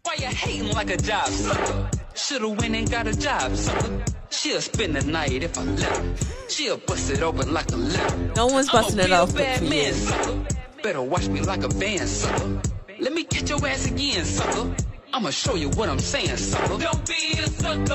Why 0.03 0.15
you 0.19 0.27
hating 0.27 0.71
like 0.73 0.89
a 0.89 0.97
job 0.97 1.27
sucker? 1.27 1.89
Shoulda 2.15 2.49
went 2.49 2.75
and 2.75 2.89
got 2.89 3.07
a 3.07 3.15
job 3.17 3.55
sucker. 3.55 4.03
She'll 4.29 4.61
spend 4.61 4.95
the 4.95 5.01
night 5.03 5.43
if 5.43 5.57
I 5.57 5.63
let 5.63 5.97
her. 5.97 6.15
She'll 6.49 6.77
bust 6.77 7.09
it 7.11 7.21
open 7.21 7.53
like 7.53 7.71
a 7.71 7.75
letter. 7.75 8.17
No 8.35 8.47
one's 8.47 8.69
busting 8.69 8.99
I'ma 8.99 9.03
it 9.03 9.07
be 9.07 9.13
a 9.13 9.21
open 9.21 9.35
bad 9.35 9.61
man, 9.61 9.71
you. 9.71 9.93
sucker. 9.93 10.45
Better 10.81 11.01
watch 11.01 11.27
me 11.27 11.41
like 11.41 11.63
a 11.63 11.67
band, 11.67 12.07
sucker. 12.07 12.61
Let 12.99 13.11
me 13.13 13.23
catch 13.25 13.49
your 13.49 13.65
ass 13.67 13.85
again, 13.87 14.23
sucker. 14.23 14.73
I'ma 15.13 15.29
show 15.29 15.55
you 15.55 15.69
what 15.71 15.89
I'm 15.89 15.99
saying, 15.99 16.37
sucker. 16.37 16.77
Don't 16.77 17.05
be 17.05 17.33
a 17.37 17.47
sucker. 17.47 17.85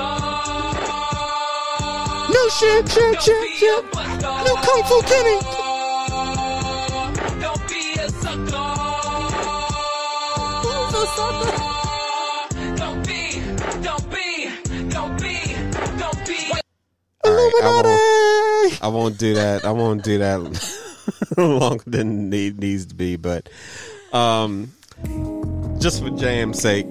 No 2.34 2.48
shit, 2.50 2.88
shit, 2.88 3.12
Don't 3.14 3.22
shit, 3.22 3.40
be 3.42 3.56
shit. 3.56 3.84
a 3.84 3.88
buster. 3.88 4.32
No 4.44 4.54
Kung 4.56 4.82
Fu 4.84 5.00
Kenny. 5.02 5.40
Don't 7.40 7.68
be 7.68 8.00
a 8.00 8.08
sucker. 8.10 8.68
Who's 10.64 10.94
a 10.94 11.06
sucker? 11.16 12.76
Don't 12.76 13.06
be, 13.06 13.40
don't 13.82 14.10
be, 14.10 14.50
don't 14.90 15.20
be, 15.22 15.56
don't 15.98 16.26
be. 16.26 16.52
All 17.24 17.32
right, 17.32 17.52
I 17.62 17.82
won't, 17.82 18.82
I 18.84 18.88
won't 18.88 19.18
do 19.18 19.34
that. 19.34 19.64
I 19.64 19.70
won't 19.70 20.02
do 20.04 20.18
that 20.18 20.80
longer 21.36 21.84
than 21.86 22.32
it 22.32 22.58
needs 22.58 22.86
to 22.86 22.94
be. 22.94 23.16
But 23.16 23.48
um, 24.12 24.72
just 25.78 26.02
for 26.02 26.10
jam's 26.10 26.60
sake, 26.60 26.86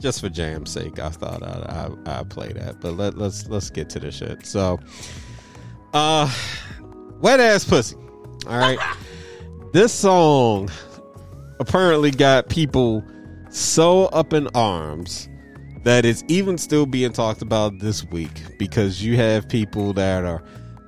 just 0.00 0.20
for 0.20 0.28
jam's 0.28 0.70
sake, 0.70 0.98
I 0.98 1.10
thought 1.10 1.42
I'd, 1.42 2.06
I, 2.06 2.18
I'd 2.20 2.30
play 2.30 2.52
that. 2.52 2.80
But 2.80 2.96
let, 2.96 3.18
let's 3.18 3.48
let's 3.48 3.70
get 3.70 3.90
to 3.90 4.00
the 4.00 4.10
shit. 4.10 4.46
So, 4.46 4.78
uh, 5.94 6.32
wet 7.20 7.40
ass 7.40 7.64
pussy. 7.64 7.96
All 8.46 8.58
right, 8.58 8.78
this 9.72 9.92
song 9.92 10.70
apparently 11.58 12.10
got 12.10 12.48
people 12.48 13.04
so 13.50 14.06
up 14.06 14.32
in 14.32 14.48
arms 14.54 15.28
that 15.84 16.04
it's 16.04 16.22
even 16.28 16.58
still 16.58 16.86
being 16.86 17.12
talked 17.12 17.42
about 17.42 17.78
this 17.78 18.04
week 18.04 18.58
because 18.58 19.02
you 19.02 19.16
have 19.16 19.48
people 19.48 19.92
that 19.94 20.24
are 20.24 20.42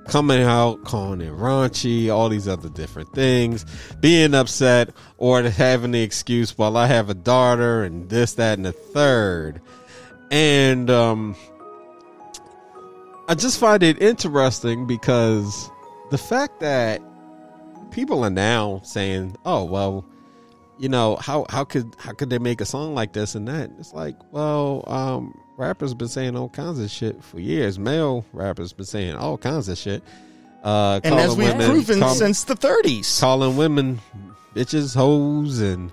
coming 0.09 0.43
out 0.43 0.85
calling 0.85 1.21
it 1.21 1.33
raunchy, 1.33 2.13
all 2.13 2.29
these 2.29 2.49
other 2.49 2.69
different 2.69 3.13
things, 3.13 3.65
being 4.01 4.35
upset 4.35 4.91
or 5.19 5.43
having 5.43 5.93
the 5.93 6.03
excuse, 6.03 6.57
well, 6.59 6.77
I 6.77 6.87
have 6.87 7.09
a 7.09 7.15
daughter 7.15 7.85
and 7.85 8.09
this, 8.09 8.35
that, 8.35 8.59
and 8.59 8.65
the 8.65 8.73
third. 8.73 9.61
And 10.31 10.91
um 10.91 11.37
I 13.29 13.35
just 13.35 13.59
find 13.59 13.83
it 13.83 14.03
interesting 14.03 14.87
because 14.87 15.71
the 16.11 16.19
fact 16.19 16.61
that 16.61 17.01
people 17.91 18.25
are 18.25 18.31
now 18.31 18.81
saying, 18.85 19.37
"Oh, 19.47 19.65
well, 19.65 20.05
you 20.83 20.89
know 20.89 21.17
how 21.17 21.47
how 21.49 21.65
could 21.65 21.95
how 21.99 22.13
could 22.13 22.29
they 22.29 22.39
make 22.39 22.61
a 22.61 22.65
song 22.67 22.95
like 22.95 23.13
this 23.15 23.35
and 23.35 23.47
that?" 23.49 23.71
It's 23.79 23.93
like, 23.95 24.17
well, 24.33 24.85
um, 24.89 25.39
rappers 25.57 25.95
been 25.95 26.09
saying 26.09 26.37
all 26.37 26.49
kinds 26.49 26.79
of 26.79 26.91
shit 26.91 27.23
for 27.23 27.39
years. 27.41 27.79
Male 27.79 28.25
rappers 28.33 28.73
been 28.73 28.85
saying 28.87 29.15
all 29.15 29.39
kinds 29.39 29.69
of 29.69 29.79
shit. 29.79 30.03
Uh, 30.65 31.01
And 31.03 31.13
calling 31.15 31.25
as 31.31 31.37
we've 31.37 31.49
women- 31.53 31.71
proven 31.71 32.01
call- 32.01 32.15
since 32.15 32.45
the 32.45 32.55
30s. 32.55 33.21
calling 33.21 33.57
women 33.57 34.01
bitches, 34.55 34.95
hoes, 34.95 35.61
and 35.61 35.91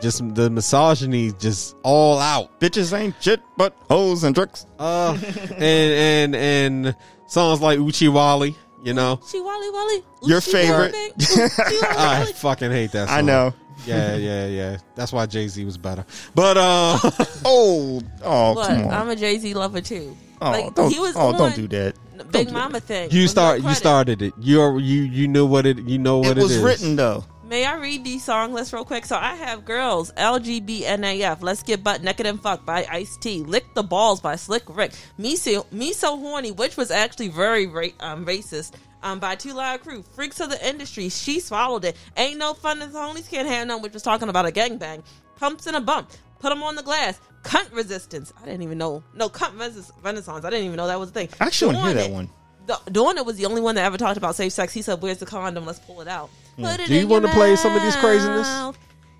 just 0.00 0.22
the 0.34 0.48
misogyny 0.48 1.32
just 1.38 1.76
all 1.82 2.18
out. 2.18 2.58
Bitches 2.60 2.96
ain't 2.98 3.14
shit 3.20 3.40
but 3.58 3.74
hoes 3.90 4.24
and 4.24 4.34
tricks. 4.34 4.64
Uh, 4.78 5.18
and 5.56 6.34
and 6.34 6.36
and 6.36 6.96
songs 7.26 7.60
like 7.60 7.78
Oochie 7.78 8.10
Wally, 8.12 8.54
you 8.82 8.94
know. 8.94 9.20
She 9.30 9.38
Wally 9.40 9.70
Wally. 9.70 10.02
Your 10.24 10.40
favorite. 10.40 10.92
Wally, 10.94 11.10
Oochie 11.18 11.82
Wally 11.82 11.96
I 11.98 12.32
fucking 12.36 12.70
hate 12.70 12.92
that. 12.92 13.08
Song. 13.08 13.18
I 13.18 13.20
know. 13.20 13.52
Yeah, 13.86 14.16
yeah, 14.16 14.46
yeah. 14.46 14.78
That's 14.94 15.12
why 15.12 15.26
Jay 15.26 15.48
Z 15.48 15.64
was 15.64 15.78
better. 15.78 16.04
But 16.34 16.56
uh, 16.56 16.98
Oh, 17.44 18.00
oh, 18.22 18.54
But 18.54 18.66
come 18.68 18.86
on. 18.86 18.92
I'm 18.94 19.08
a 19.08 19.16
Jay 19.16 19.38
Z 19.38 19.54
lover 19.54 19.80
too. 19.80 20.16
oh, 20.40 20.50
like 20.50 20.74
don't, 20.74 20.90
he 20.92 20.98
was 20.98 21.14
oh, 21.16 21.36
don't 21.36 21.54
do 21.56 21.66
that. 21.68 21.94
Big 22.16 22.32
Don't 22.32 22.46
do 22.48 22.52
Mama 22.52 22.80
thing. 22.80 23.10
you 23.10 23.26
start. 23.28 23.62
You 23.62 23.74
started 23.74 24.20
it. 24.22 24.34
You're 24.38 24.78
you 24.78 25.02
you 25.02 25.26
know 25.28 25.46
what 25.46 25.64
it. 25.66 25.78
You 25.78 25.98
know 25.98 26.18
what 26.18 26.32
It 26.32 26.38
it 26.38 26.42
was 26.42 26.52
is. 26.56 26.62
written 26.62 26.96
though. 26.96 27.24
May 27.48 27.64
I 27.64 27.74
read 27.78 28.04
these 28.04 28.22
song 28.22 28.52
lists 28.52 28.72
real 28.72 28.84
quick? 28.84 29.04
So 29.06 29.16
I 29.16 29.34
have 29.34 29.64
Girls, 29.64 30.12
LGBNAF, 30.12 31.42
Let's 31.42 31.64
Get 31.64 31.82
Butt 31.82 32.00
Naked 32.02 32.26
and 32.26 32.40
Fuck 32.40 32.64
by 32.64 32.86
Ice 32.88 33.16
T, 33.16 33.40
Lick 33.42 33.74
the 33.74 33.82
Balls 33.82 34.20
by 34.20 34.36
Slick 34.36 34.62
Rick, 34.68 34.92
Me 35.18 35.34
So, 35.34 35.66
Me 35.72 35.92
so 35.92 36.16
Horny, 36.16 36.52
which 36.52 36.76
was 36.76 36.92
actually 36.92 37.26
very 37.28 37.66
ra- 37.66 37.86
um, 37.98 38.24
racist, 38.24 38.74
um, 39.02 39.18
by 39.18 39.34
Two 39.34 39.54
Loud 39.54 39.80
Crew, 39.80 40.02
Freaks 40.14 40.40
of 40.40 40.50
the 40.50 40.68
Industry, 40.68 41.08
She 41.08 41.40
Swallowed 41.40 41.84
It, 41.84 41.96
Ain't 42.16 42.38
No 42.38 42.54
Fun 42.54 42.78
the 42.78 42.86
Honies 42.86 43.28
Can't 43.30 43.48
Have 43.48 43.68
None, 43.68 43.82
which 43.82 43.92
was 43.92 44.02
talking 44.02 44.28
about 44.28 44.46
a 44.46 44.50
gangbang, 44.50 45.02
Pumps 45.36 45.66
in 45.66 45.74
a 45.74 45.80
Bump, 45.80 46.10
Put 46.40 46.48
them 46.48 46.62
on 46.62 46.74
the 46.74 46.82
Glass, 46.82 47.20
Cunt 47.42 47.72
Resistance. 47.74 48.32
I 48.40 48.46
didn't 48.46 48.62
even 48.62 48.78
know. 48.78 49.02
No, 49.14 49.28
Cunt 49.28 49.58
Renaissance. 49.58 50.44
I 50.44 50.50
didn't 50.50 50.64
even 50.64 50.76
know 50.76 50.86
that 50.86 50.98
was 50.98 51.10
a 51.10 51.12
thing. 51.12 51.28
I 51.38 51.46
actually 51.46 51.74
want 51.74 51.94
to 51.94 52.00
hear 52.00 52.08
that 52.08 52.14
one. 52.14 52.30
the, 52.66 52.78
Dawn 52.90 53.22
was 53.26 53.36
the 53.36 53.46
only 53.46 53.60
one 53.60 53.74
that 53.74 53.84
ever 53.84 53.98
talked 53.98 54.16
about 54.16 54.34
safe 54.34 54.52
sex. 54.52 54.72
He 54.72 54.80
said, 54.82 55.02
"Where's 55.02 55.18
the 55.18 55.26
condom? 55.26 55.66
Let's 55.66 55.80
pull 55.80 56.00
it 56.00 56.08
out." 56.08 56.30
Put 56.56 56.80
it 56.80 56.86
Do 56.88 56.94
you 56.94 57.06
wanna 57.06 57.28
your 57.28 57.34
play 57.34 57.56
some 57.56 57.74
of 57.74 57.82
these 57.82 57.96
craziness? 57.96 58.48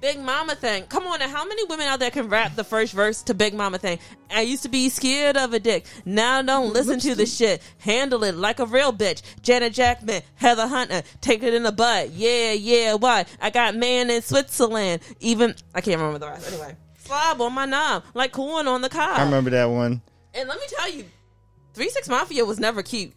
Mouth. 0.01 0.15
Big 0.15 0.25
Mama 0.25 0.55
thing. 0.55 0.85
Come 0.85 1.07
on, 1.07 1.19
now, 1.21 1.29
how 1.29 1.45
many 1.45 1.65
women 1.65 1.87
out 1.87 2.01
there 2.01 2.11
can 2.11 2.29
rap 2.29 2.57
the 2.57 2.65
first 2.65 2.93
verse 2.93 3.23
to 3.25 3.35
Big 3.35 3.55
Mama 3.55 3.79
thing? 3.79 3.99
I 4.31 4.43
used 4.43 4.63
to 4.63 4.69
be 4.69 4.89
scared 4.89 5.37
of 5.37 5.53
a 5.53 5.59
dick. 5.59 5.87
Now 6.05 6.43
don't 6.43 6.73
listen 6.73 6.99
to 7.01 7.15
the 7.15 7.27
shit. 7.27 7.63
Handle 7.79 8.25
it 8.25 8.35
like 8.35 8.61
a 8.61 8.67
real 8.67 8.93
bitch. 8.93 9.23
Janet 9.43 9.73
Jacme, 9.73 10.23
Heather 10.37 10.67
Hunter, 10.67 11.03
take 11.21 11.43
it 11.43 11.55
in 11.55 11.63
the 11.63 11.73
butt. 11.73 12.11
Yeah, 12.11 12.53
yeah. 12.53 12.95
Why? 12.95 13.27
I 13.41 13.51
got 13.51 13.75
man 13.77 14.11
in 14.11 14.23
Switzerland. 14.23 15.03
Even 15.21 15.55
I 15.75 15.81
can't 15.81 16.01
remember 16.01 16.19
the 16.19 16.29
rest. 16.29 16.53
Anyway, 16.53 16.77
slob 16.99 17.41
on 17.41 17.53
my 17.53 17.67
knob 17.67 18.05
like 18.15 18.33
corn 18.33 18.69
on 18.69 18.83
the 18.83 18.89
cob. 18.89 19.19
I 19.19 19.25
remember 19.25 19.51
that 19.51 19.67
one. 19.67 20.03
And 20.35 20.49
let 20.49 20.61
me 20.61 20.67
tell 20.69 20.91
you, 20.91 21.05
Three 21.75 21.89
Six 21.89 22.09
Mafia 22.09 22.45
was 22.45 22.61
never 22.61 22.83
cute. 22.83 23.13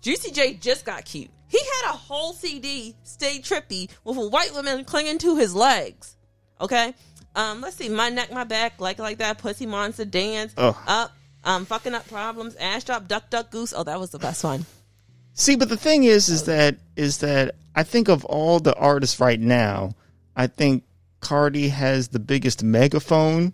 Juicy 0.00 0.30
J 0.30 0.54
just 0.54 0.84
got 0.84 1.04
cute. 1.04 1.30
He 1.46 1.58
had 1.58 1.92
a 1.92 1.96
whole 1.96 2.32
CD, 2.32 2.94
Stay 3.02 3.40
Trippy, 3.40 3.90
with 4.04 4.16
a 4.16 4.28
white 4.28 4.54
woman 4.54 4.84
clinging 4.84 5.18
to 5.18 5.36
his 5.36 5.54
legs. 5.54 6.16
Okay? 6.60 6.94
Um, 7.34 7.60
let's 7.60 7.76
see, 7.76 7.88
My 7.88 8.08
Neck, 8.08 8.32
My 8.32 8.44
Back, 8.44 8.80
Like 8.80 8.98
Like 8.98 9.18
That, 9.18 9.38
Pussy 9.38 9.66
Monster, 9.66 10.04
Dance, 10.04 10.54
Ugh. 10.56 10.76
Up, 10.86 11.12
um, 11.44 11.64
Fucking 11.66 11.94
Up 11.94 12.08
Problems, 12.08 12.54
Ash 12.56 12.84
Drop, 12.84 13.08
Duck 13.08 13.30
Duck 13.30 13.50
Goose. 13.50 13.72
Oh, 13.76 13.82
that 13.82 13.98
was 13.98 14.10
the 14.10 14.18
best 14.18 14.44
one. 14.44 14.64
See, 15.34 15.56
but 15.56 15.68
the 15.68 15.76
thing 15.76 16.04
is, 16.04 16.28
is 16.28 16.44
that 16.44 16.76
is 16.96 17.18
that 17.18 17.54
I 17.74 17.82
think 17.82 18.08
of 18.08 18.24
all 18.24 18.60
the 18.60 18.74
artists 18.74 19.20
right 19.20 19.40
now, 19.40 19.92
I 20.36 20.48
think 20.48 20.84
Cardi 21.20 21.68
has 21.68 22.08
the 22.08 22.18
biggest 22.18 22.62
megaphone 22.62 23.52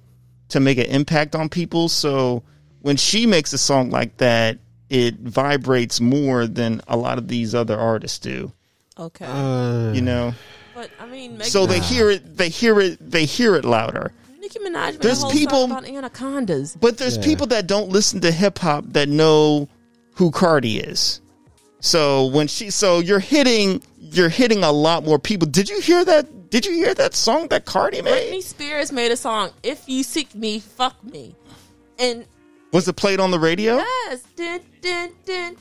to 0.48 0.60
make 0.60 0.78
an 0.78 0.86
impact 0.86 1.35
on 1.35 1.48
people. 1.48 1.89
So 1.89 2.43
when 2.81 2.97
she 2.97 3.27
makes 3.27 3.52
a 3.52 3.59
song 3.59 3.90
like 3.90 4.16
that, 4.18 4.59
it 4.91 5.17
vibrates 5.19 6.01
more 6.01 6.47
than 6.47 6.81
a 6.89 6.97
lot 6.97 7.19
of 7.19 7.29
these 7.29 7.55
other 7.55 7.79
artists 7.79 8.19
do. 8.19 8.53
Okay. 8.99 9.25
Uh, 9.27 9.93
You 9.93 10.01
know, 10.03 10.35
but 10.75 10.91
I 11.01 11.07
mean, 11.07 11.33
Megan, 11.39 11.51
so 11.51 11.67
they 11.67 11.81
hear 11.81 12.11
it, 12.11 12.37
they 12.37 12.49
hear 12.49 12.81
it, 12.81 12.99
they 13.11 13.25
hear 13.25 13.55
it 13.57 13.65
louder. 13.65 14.13
Nicki 14.41 14.59
Minaj 14.61 15.01
There's 15.01 15.23
whole 15.23 15.31
people- 15.33 15.69
song 15.69 15.71
about 15.73 15.89
anacondas. 15.89 16.77
But 16.81 16.99
there's 16.99 17.17
Yeah. 17.17 17.25
people 17.25 17.47
that 17.49 17.67
don't 17.67 17.91
listen 17.91 18.21
to 18.21 18.31
hip 18.31 18.59
hop 18.59 18.85
that 18.93 19.09
know 19.09 19.69
who 20.15 20.31
Cardi 20.31 20.79
is. 20.79 21.21
So 21.81 22.27
when 22.27 22.47
she, 22.49 22.71
so 22.71 23.01
you're 23.01 23.19
hitting, 23.19 23.83
you're 24.01 24.29
hitting 24.29 24.65
a 24.65 24.73
lot 24.73 25.05
more 25.05 25.19
people. 25.19 25.47
Did 25.49 25.69
you 25.69 25.81
hear 25.81 26.05
that? 26.05 26.51
Did 26.51 26.65
you 26.65 26.73
hear 26.73 26.95
that 26.95 27.15
song 27.15 27.49
that 27.49 27.65
Cardi 27.65 28.01
made? 28.03 28.13
Britney 28.15 28.31
made? 28.31 28.45
Spears 28.45 28.93
made 28.93 29.11
a 29.13 29.17
song, 29.17 29.51
"If 29.63 29.83
You 29.87 30.03
Seek 30.05 30.35
Me, 30.35 30.59
Fuck 30.61 30.95
Me," 31.05 31.35
and 31.99 32.25
was 32.77 32.86
it 32.89 32.94
played 32.94 33.20
on 33.20 33.31
the 33.31 33.39
radio? 33.39 33.77
Yes. 33.77 34.23
Dun, 34.36 34.61
dun, 34.82 35.11
dun, 35.24 35.57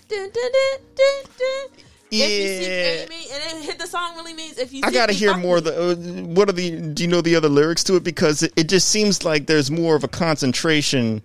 yeah. 2.12 2.26
If 2.26 2.32
you 2.32 2.48
see 2.48 2.66
Amy, 2.66 3.28
and 3.32 3.70
it, 3.70 3.80
the 3.80 3.88
song 3.88 4.18
really 4.18 4.34
means 4.34 4.58
if 4.58 4.74
you. 4.74 4.82
I 4.84 4.92
gotta 4.92 5.14
hear 5.14 5.38
more. 5.38 5.62
The 5.62 5.92
uh, 5.92 5.96
what 6.26 6.50
are 6.50 6.52
the? 6.52 6.78
Do 6.78 7.04
you 7.04 7.10
know 7.10 7.22
the 7.22 7.38
other 7.38 7.48
lyrics 7.48 7.86
to 7.86 7.96
it? 7.96 8.04
Because 8.04 8.44
it, 8.44 8.52
it, 8.58 8.68
just 8.68 8.90
seems 8.90 9.24
like 9.24 9.48
there's 9.48 9.72
more 9.72 9.96
of 9.96 10.04
a 10.04 10.10
concentration 10.10 11.22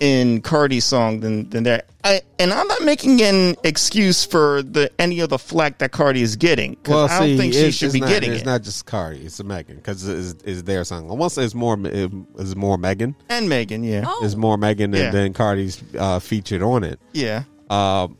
in 0.00 0.40
Cardi's 0.42 0.84
song 0.84 1.20
than 1.20 1.48
than 1.50 1.64
that. 1.64 1.86
I, 2.04 2.20
and 2.38 2.52
I'm 2.52 2.66
not 2.68 2.82
making 2.82 3.20
an 3.22 3.56
excuse 3.64 4.24
for 4.24 4.62
the 4.62 4.90
any 5.00 5.20
of 5.20 5.30
the 5.30 5.38
flack 5.38 5.78
that 5.78 5.90
Cardi 5.92 6.22
is 6.22 6.36
getting. 6.36 6.76
'cause 6.76 6.94
Well, 6.94 7.04
I 7.06 7.18
don't 7.18 7.28
see, 7.28 7.36
think 7.36 7.54
she 7.54 7.70
should 7.72 7.92
be 7.92 8.00
not, 8.00 8.08
getting 8.08 8.32
It's 8.32 8.42
it. 8.42 8.46
not 8.46 8.62
just 8.62 8.86
Cardi; 8.86 9.20
it's 9.26 9.42
Megan 9.42 9.76
because 9.76 10.06
it's, 10.06 10.42
it's 10.44 10.62
their 10.62 10.84
song. 10.84 11.10
I 11.10 11.14
want 11.14 11.32
to 11.32 11.34
say 11.40 11.44
it's 11.44 11.54
more 11.54 11.76
it's 11.82 12.54
more 12.54 12.78
Megan. 12.78 13.16
and 13.28 13.48
Megan, 13.48 13.82
yeah, 13.82 14.04
Oh, 14.06 14.24
It's 14.24 14.36
more 14.36 14.56
Megan 14.56 14.92
than, 14.92 15.00
Yeah. 15.02 15.10
than 15.10 15.32
Cardi's 15.34 15.82
uh, 15.98 16.18
featured 16.20 16.62
on 16.62 16.84
it. 16.84 17.00
yeah. 17.12 17.42
Um, 17.68 18.16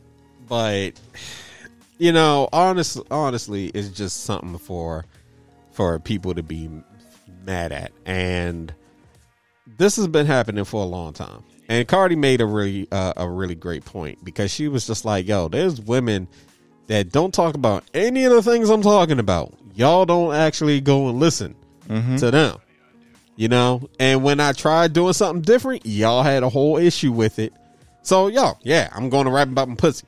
but 0.47 0.91
you 1.97 2.11
know, 2.11 2.49
honest, 2.53 2.99
honestly, 3.09 3.67
it's 3.67 3.89
just 3.89 4.23
something 4.25 4.57
for 4.57 5.05
for 5.71 5.97
people 5.99 6.33
to 6.35 6.43
be 6.43 6.69
mad 7.45 7.71
at, 7.71 7.91
and 8.05 8.73
this 9.77 9.95
has 9.95 10.07
been 10.07 10.25
happening 10.25 10.65
for 10.65 10.83
a 10.83 10.87
long 10.87 11.13
time. 11.13 11.43
And 11.69 11.87
Cardi 11.87 12.15
made 12.15 12.41
a 12.41 12.45
really 12.45 12.87
uh, 12.91 13.13
a 13.15 13.29
really 13.29 13.55
great 13.55 13.85
point 13.85 14.23
because 14.25 14.51
she 14.51 14.67
was 14.67 14.85
just 14.87 15.05
like, 15.05 15.27
"Yo, 15.27 15.47
there's 15.47 15.79
women 15.79 16.27
that 16.87 17.11
don't 17.11 17.31
talk 17.33 17.53
about 17.55 17.83
any 17.93 18.25
of 18.25 18.33
the 18.33 18.41
things 18.41 18.69
I'm 18.69 18.81
talking 18.81 19.19
about. 19.19 19.53
Y'all 19.75 20.05
don't 20.05 20.33
actually 20.33 20.81
go 20.81 21.07
and 21.09 21.19
listen 21.19 21.55
to 22.17 22.31
them." 22.31 22.57
You 23.35 23.47
know, 23.47 23.87
and 23.99 24.21
when 24.23 24.39
I 24.41 24.51
tried 24.51 24.91
doing 24.91 25.13
something 25.13 25.41
different, 25.43 25.85
y'all 25.85 26.23
had 26.23 26.43
a 26.43 26.49
whole 26.49 26.77
issue 26.77 27.11
with 27.13 27.39
it. 27.39 27.53
So, 28.01 28.27
yo, 28.27 28.57
yeah, 28.63 28.89
I'm 28.91 29.09
going 29.09 29.25
to 29.25 29.31
rap 29.31 29.47
about 29.47 29.69
my 29.69 29.75
pussy, 29.75 30.07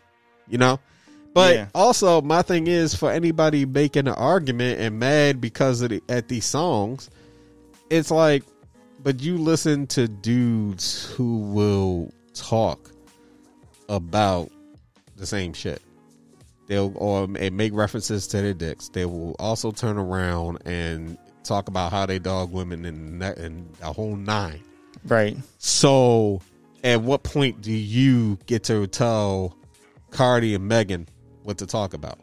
you 0.49 0.57
know? 0.57 0.79
But 1.33 1.55
Yeah. 1.55 1.67
also, 1.73 2.21
my 2.21 2.41
thing 2.41 2.67
is 2.67 2.93
for 2.93 3.09
anybody 3.09 3.65
making 3.65 4.07
an 4.09 4.15
argument 4.15 4.81
and 4.81 4.99
mad 4.99 5.39
because 5.39 5.81
of 5.81 5.91
the, 5.91 6.01
at 6.09 6.27
these 6.27 6.43
songs, 6.43 7.09
it's 7.89 8.11
like, 8.11 8.43
but 9.03 9.21
you 9.21 9.37
listen 9.37 9.87
to 9.87 10.07
dudes 10.07 11.11
who 11.11 11.39
will 11.39 12.13
talk 12.33 12.91
about 13.89 14.49
the 15.17 15.25
same 15.25 15.53
shit. 15.53 15.81
They'll 16.67 16.93
or 16.95 17.23
and 17.37 17.57
make 17.57 17.73
references 17.73 18.27
to 18.27 18.41
their 18.41 18.53
dicks. 18.53 18.89
They 18.89 19.05
will 19.05 19.35
also 19.39 19.71
turn 19.71 19.97
around 19.97 20.59
and 20.65 21.17
talk 21.43 21.67
about 21.67 21.91
how 21.91 22.05
they 22.05 22.19
dog 22.19 22.51
women 22.51 22.85
and 22.85 23.21
that 23.21 23.37
and 23.37 23.67
a 23.81 23.91
whole 23.91 24.15
nine. 24.15 24.61
Right. 25.05 25.37
So, 25.57 26.41
at 26.83 27.01
what 27.01 27.23
point 27.23 27.61
do 27.61 27.71
you 27.71 28.37
get 28.45 28.63
to 28.65 28.87
tell 28.87 29.55
Cardi 30.11 30.55
and 30.55 30.67
Megan 30.67 31.07
what 31.43 31.57
to 31.57 31.65
talk 31.65 31.93
about? 31.93 32.19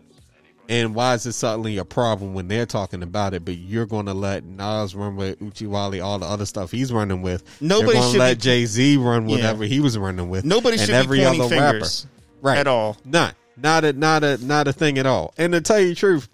And 0.69 0.95
why 0.95 1.15
is 1.15 1.25
it 1.25 1.33
suddenly 1.33 1.79
a 1.79 1.85
problem 1.85 2.35
when 2.35 2.49
they're 2.49 2.67
talking 2.67 3.03
about 3.03 3.33
it, 3.33 3.43
but 3.45 3.57
you're 3.57 3.87
going 3.87 4.05
to 4.05 4.13
let 4.13 4.45
Nas 4.45 4.95
run 4.95 5.17
with 5.17 5.41
Oochie 5.41 5.67
Wally, 5.67 6.01
all 6.01 6.19
the 6.19 6.27
other 6.27 6.45
stuff 6.45 6.71
he's 6.71 6.93
running 6.93 7.23
with? 7.23 7.43
Nobody 7.63 7.99
should 8.03 8.19
let 8.19 8.39
Jay 8.39 8.67
Z 8.67 8.99
run 8.99 9.29
Yeah. 9.29 9.37
whatever 9.37 9.65
he 9.65 9.81
was 9.81 9.97
running 9.97 10.29
with. 10.29 10.45
Nobody 10.45 10.77
and 10.77 10.87
should 10.87 10.95
every 10.95 11.21
be 11.21 11.25
pointing 11.25 11.41
other 11.41 11.49
fingers 11.57 12.07
right? 12.43 12.59
at 12.59 12.67
all. 12.67 12.99
Not, 13.05 13.35
not 13.57 13.85
a, 13.85 13.95
not 13.95 14.23
a, 14.25 14.37
not 14.45 14.69
a 14.69 14.75
thing 14.75 14.99
at 14.99 15.07
all. 15.07 15.33
And 15.39 15.55
to 15.55 15.63
tell 15.63 15.81
you 15.81 15.89
the 15.91 15.95
truth, 15.95 16.29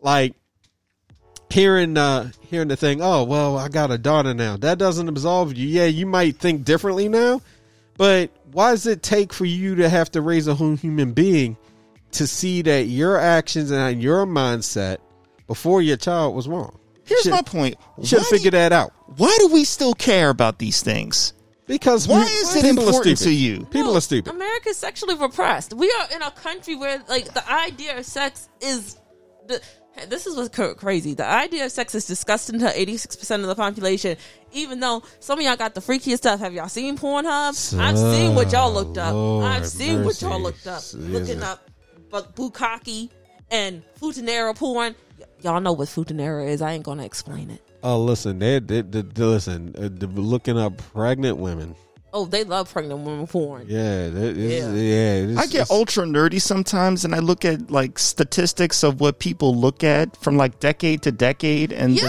like 0.00 0.34
hearing 1.50 1.96
uh 1.96 2.28
hearing 2.50 2.66
the 2.66 2.76
thing 2.76 3.00
oh 3.00 3.22
well 3.22 3.56
i 3.56 3.68
got 3.68 3.88
a 3.92 3.96
daughter 3.98 4.34
now 4.34 4.56
that 4.56 4.76
doesn't 4.76 5.08
absolve 5.08 5.54
you 5.54 5.68
yeah 5.68 5.84
you 5.84 6.04
might 6.04 6.36
think 6.36 6.64
differently 6.64 7.08
now 7.08 7.40
but 7.96 8.28
why 8.50 8.72
does 8.72 8.88
it 8.88 9.04
take 9.04 9.32
for 9.32 9.44
you 9.44 9.76
to 9.76 9.88
have 9.88 10.10
to 10.10 10.20
raise 10.20 10.48
a 10.48 10.54
whole 10.54 10.74
human 10.74 11.12
being 11.12 11.56
to 12.14 12.26
see 12.26 12.62
that 12.62 12.86
your 12.86 13.18
actions 13.18 13.70
and 13.70 14.02
your 14.02 14.26
mindset 14.26 14.98
before 15.46 15.82
your 15.82 15.96
child 15.96 16.34
was 16.34 16.48
wrong 16.48 16.78
Here's 17.04 17.22
Should- 17.22 17.32
my 17.32 17.42
point. 17.42 17.76
you 17.98 18.06
should 18.06 18.18
Why 18.20 18.28
have 18.32 18.42
do- 18.42 18.50
that 18.52 18.72
out 18.72 18.92
Why 19.16 19.36
do 19.40 19.48
we 19.48 19.64
still 19.64 19.94
care 19.94 20.30
about 20.30 20.58
these 20.58 20.82
things? 20.82 21.32
because 21.66 22.06
Why 22.08 22.20
we- 22.20 22.30
is 22.30 22.56
it 22.56 22.62
people 22.62 22.84
are 22.84 22.88
important 22.88 23.18
stupid. 23.18 23.30
to 23.30 23.34
you? 23.36 23.56
people 23.66 23.92
No, 23.92 23.96
are 23.96 24.00
stupid 24.00 24.32
America's 24.32 24.76
sexually 24.78 25.14
repressed. 25.16 25.74
We 25.74 25.90
are 26.00 26.16
in 26.16 26.22
a 26.22 26.30
country 26.30 26.76
where, 26.76 27.02
like, 27.08 27.32
the 27.34 27.46
idea 27.50 27.98
of 27.98 28.04
sex 28.06 28.48
is 28.60 28.96
the. 29.46 29.60
This 30.08 30.26
is 30.26 30.36
what's 30.36 30.48
crazy. 30.76 31.14
The 31.14 31.24
idea 31.24 31.66
of 31.66 31.70
sex 31.72 31.94
is 31.94 32.04
disgusting 32.06 32.58
to 32.58 32.78
eighty 32.80 32.96
six 32.96 33.14
percent 33.16 33.42
of 33.42 33.48
the 33.48 33.54
population. 33.54 34.16
Even 34.52 34.80
though 34.80 35.04
some 35.20 35.38
of 35.38 35.44
y'all 35.44 35.56
got 35.56 35.74
the 35.74 35.80
freakiest 35.80 36.16
stuff. 36.18 36.40
Have 36.40 36.52
y'all 36.52 36.68
seen 36.68 36.98
Pornhub? 36.98 37.78
I've 37.78 37.96
seen 37.98 38.34
what 38.34 38.50
y'all 38.52 38.72
looked 38.72 38.98
up. 38.98 39.12
Lord 39.14 39.44
I've 39.46 39.66
seen 39.68 40.04
what 40.04 40.20
y'all 40.20 40.40
looked 40.40 40.66
up. 40.66 40.78
Is 40.82 40.94
Looking 40.94 41.42
up 41.44 41.70
bu- 42.22 42.50
bukkake 42.50 43.10
and 43.50 43.82
futanari 44.00 44.54
porn. 44.56 44.94
Y- 45.18 45.24
y'all 45.42 45.60
know 45.60 45.72
what 45.72 45.88
futanari 45.88 46.48
is. 46.48 46.62
I 46.62 46.72
ain't 46.72 46.84
gonna 46.84 47.04
explain 47.04 47.50
it. 47.50 47.60
oh 47.82 48.00
listen 48.02 48.38
they, 48.38 48.58
they, 48.60 48.80
they, 48.82 49.02
they- 49.02 49.24
listen 49.24 49.74
uh, 49.76 49.88
they're 49.92 50.08
looking 50.08 50.58
up 50.58 50.78
pregnant 50.92 51.36
women 51.38 51.74
Oh, 52.16 52.26
they 52.26 52.44
love 52.44 52.72
pregnant 52.72 53.00
women 53.00 53.26
porn. 53.26 53.66
yeah 53.68 54.08
that 54.08 54.36
is, 54.36 54.64
Yeah. 54.64 54.72
yeah, 54.72 55.30
it's- 55.32 55.38
I 55.38 55.46
get 55.50 55.68
ultra 55.70 56.04
nerdy 56.04 56.40
sometimes, 56.40 57.04
and 57.04 57.12
I 57.14 57.18
look 57.18 57.44
at 57.44 57.70
like 57.72 57.98
statistics 57.98 58.84
of 58.84 59.00
what 59.00 59.18
people 59.18 59.54
look 59.56 59.82
at 59.82 60.16
from 60.22 60.36
like 60.36 60.60
decade 60.60 61.02
to 61.02 61.12
decade. 61.12 61.72
And 61.72 61.92
the- 61.96 62.02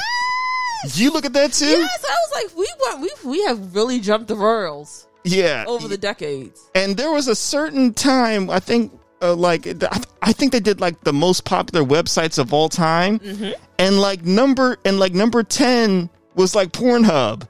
Yes! 0.86 1.00
you 1.00 1.10
look 1.12 1.26
at 1.26 1.34
that 1.34 1.52
too? 1.54 1.66
Yes, 1.66 2.06
I 2.08 2.16
was 2.24 2.32
like, 2.44 2.58
we 2.58 2.68
went, 2.86 3.00
we 3.02 3.30
we 3.32 3.44
have 3.46 3.74
really 3.76 4.00
jumped 4.00 4.28
the 4.28 4.36
rails 4.36 5.08
Yeah. 5.24 5.66
over 5.68 5.88
the 5.88 5.98
decades. 5.98 6.62
and 6.76 6.96
there 6.96 7.12
was 7.12 7.28
a 7.28 7.36
certain 7.36 7.92
time 7.94 8.52
I 8.52 8.60
think 8.60 8.92
uh, 9.32 9.36
like 9.36 9.68
I, 9.68 10.02
I 10.22 10.34
think 10.34 10.52
they 10.52 10.60
did 10.60 10.80
like 10.82 11.02
the 11.04 11.14
most 11.14 11.46
popular 11.46 11.86
websites 11.86 12.38
of 12.40 12.54
all 12.54 12.70
time, 12.70 13.20
Mm-hmm. 13.20 13.52
and 13.80 14.00
like 14.00 14.24
number 14.26 14.78
and 14.86 15.00
like 15.00 15.14
number 15.14 15.44
ten 15.44 16.10
was 16.36 16.56
like 16.56 16.72
Pornhub. 16.72 17.48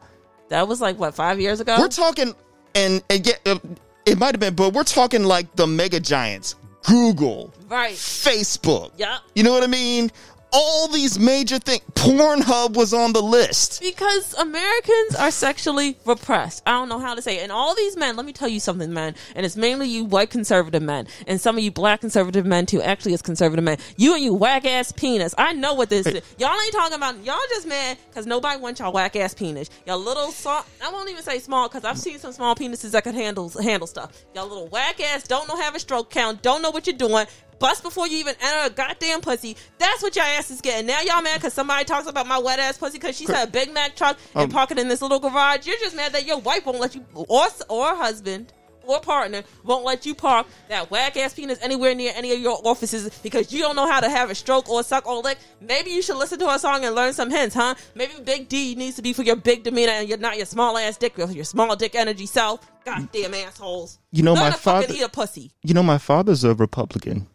That 0.50 0.68
was 0.68 0.80
like 0.82 0.98
what 1.00 1.16
five 1.16 1.40
years 1.40 1.60
ago. 1.60 1.76
We're 1.80 1.88
talking 1.88 2.34
and 2.76 3.02
and 3.10 3.24
get 3.24 3.42
uh, 3.48 3.60
it 4.06 4.20
might 4.20 4.34
have 4.34 4.40
been, 4.40 4.56
but 4.56 4.74
we're 4.74 4.84
talking 4.84 5.24
like 5.24 5.56
the 5.56 5.66
mega 5.68 6.00
giants, 6.00 6.56
Google, 6.88 7.54
right. 7.70 7.94
Facebook. 7.96 8.92
Yeah. 8.98 9.18
You 9.34 9.44
know 9.44 9.52
what 9.54 9.64
I 9.64 9.68
mean? 9.68 10.12
All 10.58 10.88
these 10.88 11.20
major 11.20 11.60
things. 11.60 11.82
Pornhub 11.96 12.78
was 12.78 12.94
on 12.94 13.12
the 13.12 13.22
list. 13.22 13.82
Because 13.82 14.34
Americans 14.36 15.16
are 15.20 15.32
sexually 15.32 15.98
repressed. 16.06 16.64
I 16.66 16.72
don't 16.72 16.88
know 16.88 17.00
how 17.00 17.14
to 17.14 17.22
say 17.22 17.40
it. 17.40 17.44
And 17.44 17.52
all 17.52 17.76
these 17.76 17.98
men, 17.98 18.16
let 18.16 18.26
me 18.26 18.32
tell 18.32 18.48
you 18.48 18.62
something, 18.62 18.94
man. 18.94 19.16
And 19.36 19.46
it's 19.46 19.58
mainly 19.58 19.90
you 19.90 20.06
white 20.06 20.30
conservative 20.30 20.82
men. 20.82 21.08
And 21.28 21.42
some 21.42 21.58
of 21.58 21.64
you 21.64 21.72
black 21.72 22.00
conservative 22.00 22.46
men, 22.46 22.68
too. 22.68 22.82
Actually, 22.82 23.14
it's 23.14 23.22
conservative 23.22 23.66
men. 23.66 23.80
You 23.98 24.14
and 24.14 24.24
you 24.24 24.34
whack 24.34 24.64
ass 24.64 24.94
penis. 24.94 25.36
I 25.38 25.52
know 25.52 25.74
what 25.74 25.90
this 25.90 26.06
is. 26.08 26.22
Y'all 26.38 26.58
ain't 26.58 26.74
talking 26.74 26.96
about, 26.96 27.22
y'all 27.26 27.38
just 27.50 27.68
mad 27.68 27.98
because 28.08 28.26
nobody 28.26 28.58
wants 28.62 28.80
y'all 28.80 28.94
whack 28.94 29.18
ass 29.18 29.34
penis. 29.34 29.70
Y'all 29.86 30.00
little 30.00 30.32
soft, 30.32 30.70
I 30.82 30.90
won't 30.90 31.10
even 31.10 31.24
say 31.24 31.40
small 31.40 31.68
because 31.68 31.84
I've 31.84 32.00
seen 32.00 32.18
some 32.18 32.32
small 32.32 32.56
penises 32.56 32.92
that 32.92 33.04
could 33.04 33.16
handle, 33.16 33.50
handle 33.50 33.88
stuff. 33.88 34.24
Y'all 34.34 34.48
little 34.48 34.68
whack 34.68 35.02
ass, 35.02 35.28
don't 35.28 35.50
know 35.50 35.58
have 35.58 35.76
a 35.76 35.80
stroke 35.80 36.10
count, 36.12 36.42
don't 36.42 36.62
know 36.62 36.70
what 36.70 36.88
you're 36.88 36.96
doing. 36.96 37.26
Bust 37.60 37.84
before 37.84 38.08
you 38.08 38.18
even 38.18 38.36
enter 38.42 38.68
a 38.68 38.70
goddamn 38.70 39.22
pussy. 39.22 39.56
That's 39.78 40.02
what 40.02 40.16
your 40.16 40.26
ass 40.26 40.52
is 40.52 40.62
getting. 40.62 40.88
Now 40.88 41.02
y'all 41.02 41.22
mad 41.22 41.36
because 41.36 41.54
somebody 41.54 41.86
talks 41.86 42.08
about 42.08 42.28
my 42.28 42.38
wet 42.38 42.60
ass 42.60 42.78
pussy 42.78 42.98
because 43.00 43.16
she's 43.18 43.30
had 43.30 43.48
a 43.48 43.52
Big 43.52 43.74
Mac 43.74 43.96
truck 43.96 44.18
and 44.34 44.44
Um, 44.46 44.50
parking 44.50 44.78
in 44.78 44.88
this 44.90 45.02
little 45.02 45.20
garage. 45.20 45.66
You're 45.66 45.78
just 45.80 45.96
mad 45.96 46.12
that 46.14 46.26
your 46.26 46.40
wife 46.40 46.66
won't 46.66 46.80
let 46.80 46.96
you, 46.96 47.06
or 47.14 47.48
or 47.70 47.96
husband, 47.96 48.52
or 48.84 49.00
partner 49.00 49.42
won't 49.64 49.84
let 49.86 50.06
you 50.06 50.14
park 50.14 50.46
that 50.70 50.92
whack 50.92 51.18
ass 51.18 51.34
penis 51.34 51.58
anywhere 51.62 51.96
near 51.96 52.12
any 52.16 52.32
of 52.34 52.40
your 52.40 52.60
offices 52.68 53.10
because 53.24 53.52
you 53.52 53.60
don't 53.62 53.76
know 53.76 53.90
how 53.90 54.00
to 54.00 54.10
have 54.10 54.30
a 54.30 54.36
stroke 54.36 54.70
or 54.70 54.84
suck 54.84 55.08
or 55.08 55.22
lick, 55.24 55.38
maybe 55.62 55.90
you 55.92 56.02
should 56.04 56.18
listen 56.18 56.38
to 56.40 56.46
our 56.48 56.60
song 56.60 56.84
and 56.86 56.94
learn 56.94 57.14
some 57.14 57.32
hints, 57.32 57.56
huh? 57.56 57.74
Maybe 57.96 58.14
Big 58.24 58.48
D 58.50 58.76
needs 58.76 58.98
to 58.98 59.02
be 59.02 59.14
for 59.14 59.24
your 59.24 59.38
big 59.38 59.64
demeanor 59.64 59.94
and 59.94 60.08
you're 60.10 60.18
not 60.20 60.38
your 60.38 60.46
small 60.46 60.78
ass 60.78 60.98
dick, 60.98 61.18
your 61.18 61.44
small 61.46 61.76
dick 61.76 61.96
energy 61.96 62.26
self. 62.28 62.60
Goddamn 62.86 63.34
assholes. 63.34 63.98
You 64.12 64.22
know, 64.22 64.34
Learn 64.34 64.44
my 64.44 64.52
father- 64.52 64.94
eat 64.94 65.02
a 65.02 65.10
pussy. 65.10 65.52
You 65.64 65.74
know, 65.74 65.82
my 65.82 65.98
father's 65.98 66.44
a 66.44 66.54
Republican. 66.54 67.26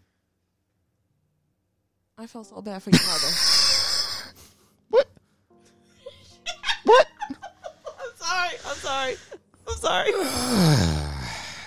I 2.20 2.26
feel 2.26 2.44
so 2.44 2.60
bad 2.60 2.82
for 2.82 2.90
your 2.90 3.00
mother. 3.00 3.32
What? 4.90 5.06
what? 6.84 7.06
I'm 7.30 8.14
sorry. 8.16 8.56
I'm 8.66 8.76
sorry. 8.76 9.16
I'm 9.68 9.76
sorry. 9.76 10.12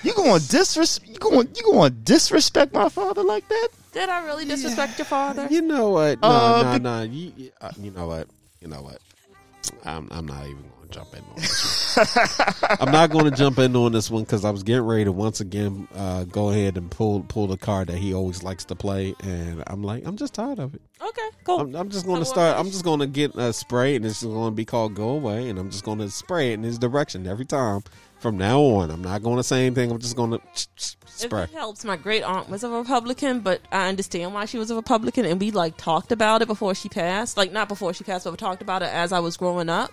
You 0.04 0.14
going 0.14 0.42
disres? 0.42 1.00
You 1.08 1.16
going? 1.18 1.48
You 1.56 1.64
going 1.64 1.90
to 1.94 1.98
disrespect 1.98 2.74
my 2.74 2.90
father 2.90 3.24
like 3.24 3.48
that? 3.48 3.70
Did 3.94 4.10
I 4.10 4.26
really 4.26 4.44
disrespect 4.44 4.98
your 5.00 5.06
father? 5.06 5.48
You 5.50 5.62
know 5.62 5.92
what? 5.92 6.22
No, 6.22 6.28
Uh, 6.28 6.62
no, 6.64 6.72
bec- 6.74 6.82
no. 6.82 7.02
You, 7.04 7.32
you, 7.38 7.52
uh, 7.62 7.72
you 7.80 7.92
know 7.92 8.08
what? 8.08 8.28
You 8.60 8.68
know 8.68 8.82
what? 8.82 9.00
I'm, 9.86 10.10
I'm 10.12 10.26
not 10.26 10.44
even 10.44 10.58
going 10.58 10.70
to 10.70 10.73
jump 10.94 11.14
in 11.14 11.24
on 11.24 11.36
this 11.36 11.96
one. 11.96 12.78
I'm 12.80 12.92
not 12.92 13.10
going 13.10 13.26
to 13.26 13.32
jump 13.32 13.60
in 13.60 13.76
on 13.76 13.92
this 13.92 14.10
one 14.10 14.24
because 14.24 14.46
I 14.46 14.52
was 14.52 14.64
getting 14.64 14.84
ready 14.84 15.06
to 15.06 15.12
once 15.12 15.42
again 15.42 15.88
uh, 15.96 16.24
go 16.26 16.50
ahead 16.50 16.78
and 16.78 16.90
pull 16.90 17.24
pull 17.24 17.48
the 17.48 17.58
card 17.58 17.88
that 17.88 17.98
he 17.98 18.14
always 18.14 18.44
likes 18.44 18.66
to 18.66 18.76
play, 18.76 19.16
and 19.22 19.64
I'm 19.68 19.84
like, 19.84 20.06
I'm 20.06 20.18
just 20.18 20.34
tired 20.34 20.60
of 20.60 20.76
it. 20.76 20.82
Okay, 21.02 21.30
cool. 21.44 21.62
I'm, 21.62 21.76
I'm 21.76 21.90
just 21.90 22.06
going 22.06 22.24
to 22.24 22.30
uh, 22.30 22.34
start. 22.34 22.58
I'm 22.58 22.68
just 22.72 22.84
going 22.84 23.00
to 23.00 23.08
get 23.08 23.36
a 23.36 23.52
spray, 23.52 23.96
and 23.96 24.06
it's 24.06 24.24
going 24.24 24.52
to 24.52 24.56
be 24.56 24.66
called 24.66 24.94
"Go 24.94 25.10
Away," 25.10 25.50
and 25.50 25.60
I'm 25.60 25.70
just 25.70 25.84
going 25.84 26.00
to 26.00 26.10
spray 26.10 26.52
it 26.52 26.56
in 26.56 26.64
his 26.64 26.78
direction 26.78 27.28
every 27.28 27.46
time 27.46 27.84
from 28.20 28.38
now 28.38 28.62
on. 28.62 28.90
I'm 28.90 29.02
not 29.02 29.22
going 29.22 29.38
to 29.38 29.44
say 29.44 29.66
anything. 29.66 29.92
I'm 29.92 30.00
just 30.00 30.16
going 30.16 30.32
to 30.32 30.42
spray. 31.06 31.44
it 31.44 31.50
helps, 31.52 31.84
my 31.84 31.98
great 31.98 32.24
aunt 32.24 32.50
was 32.50 32.64
a 32.64 32.70
Republican, 32.70 33.42
but 33.42 33.62
I 33.72 33.90
understand 33.90 34.34
why 34.34 34.46
she 34.46 34.58
was 34.58 34.72
a 34.72 34.76
Republican, 34.76 35.26
and 35.26 35.40
we 35.42 35.52
like 35.52 35.76
talked 35.78 36.12
about 36.12 36.42
it 36.42 36.48
before 36.48 36.74
she 36.74 36.88
passed. 36.90 37.36
Like 37.36 37.52
not 37.52 37.68
before 37.68 37.94
she 37.94 38.04
passed, 38.04 38.24
but 38.24 38.32
we 38.32 38.38
talked 38.38 38.62
about 38.62 38.82
it 38.82 38.90
as 38.90 39.12
I 39.12 39.20
was 39.20 39.36
growing 39.36 39.70
up. 39.70 39.92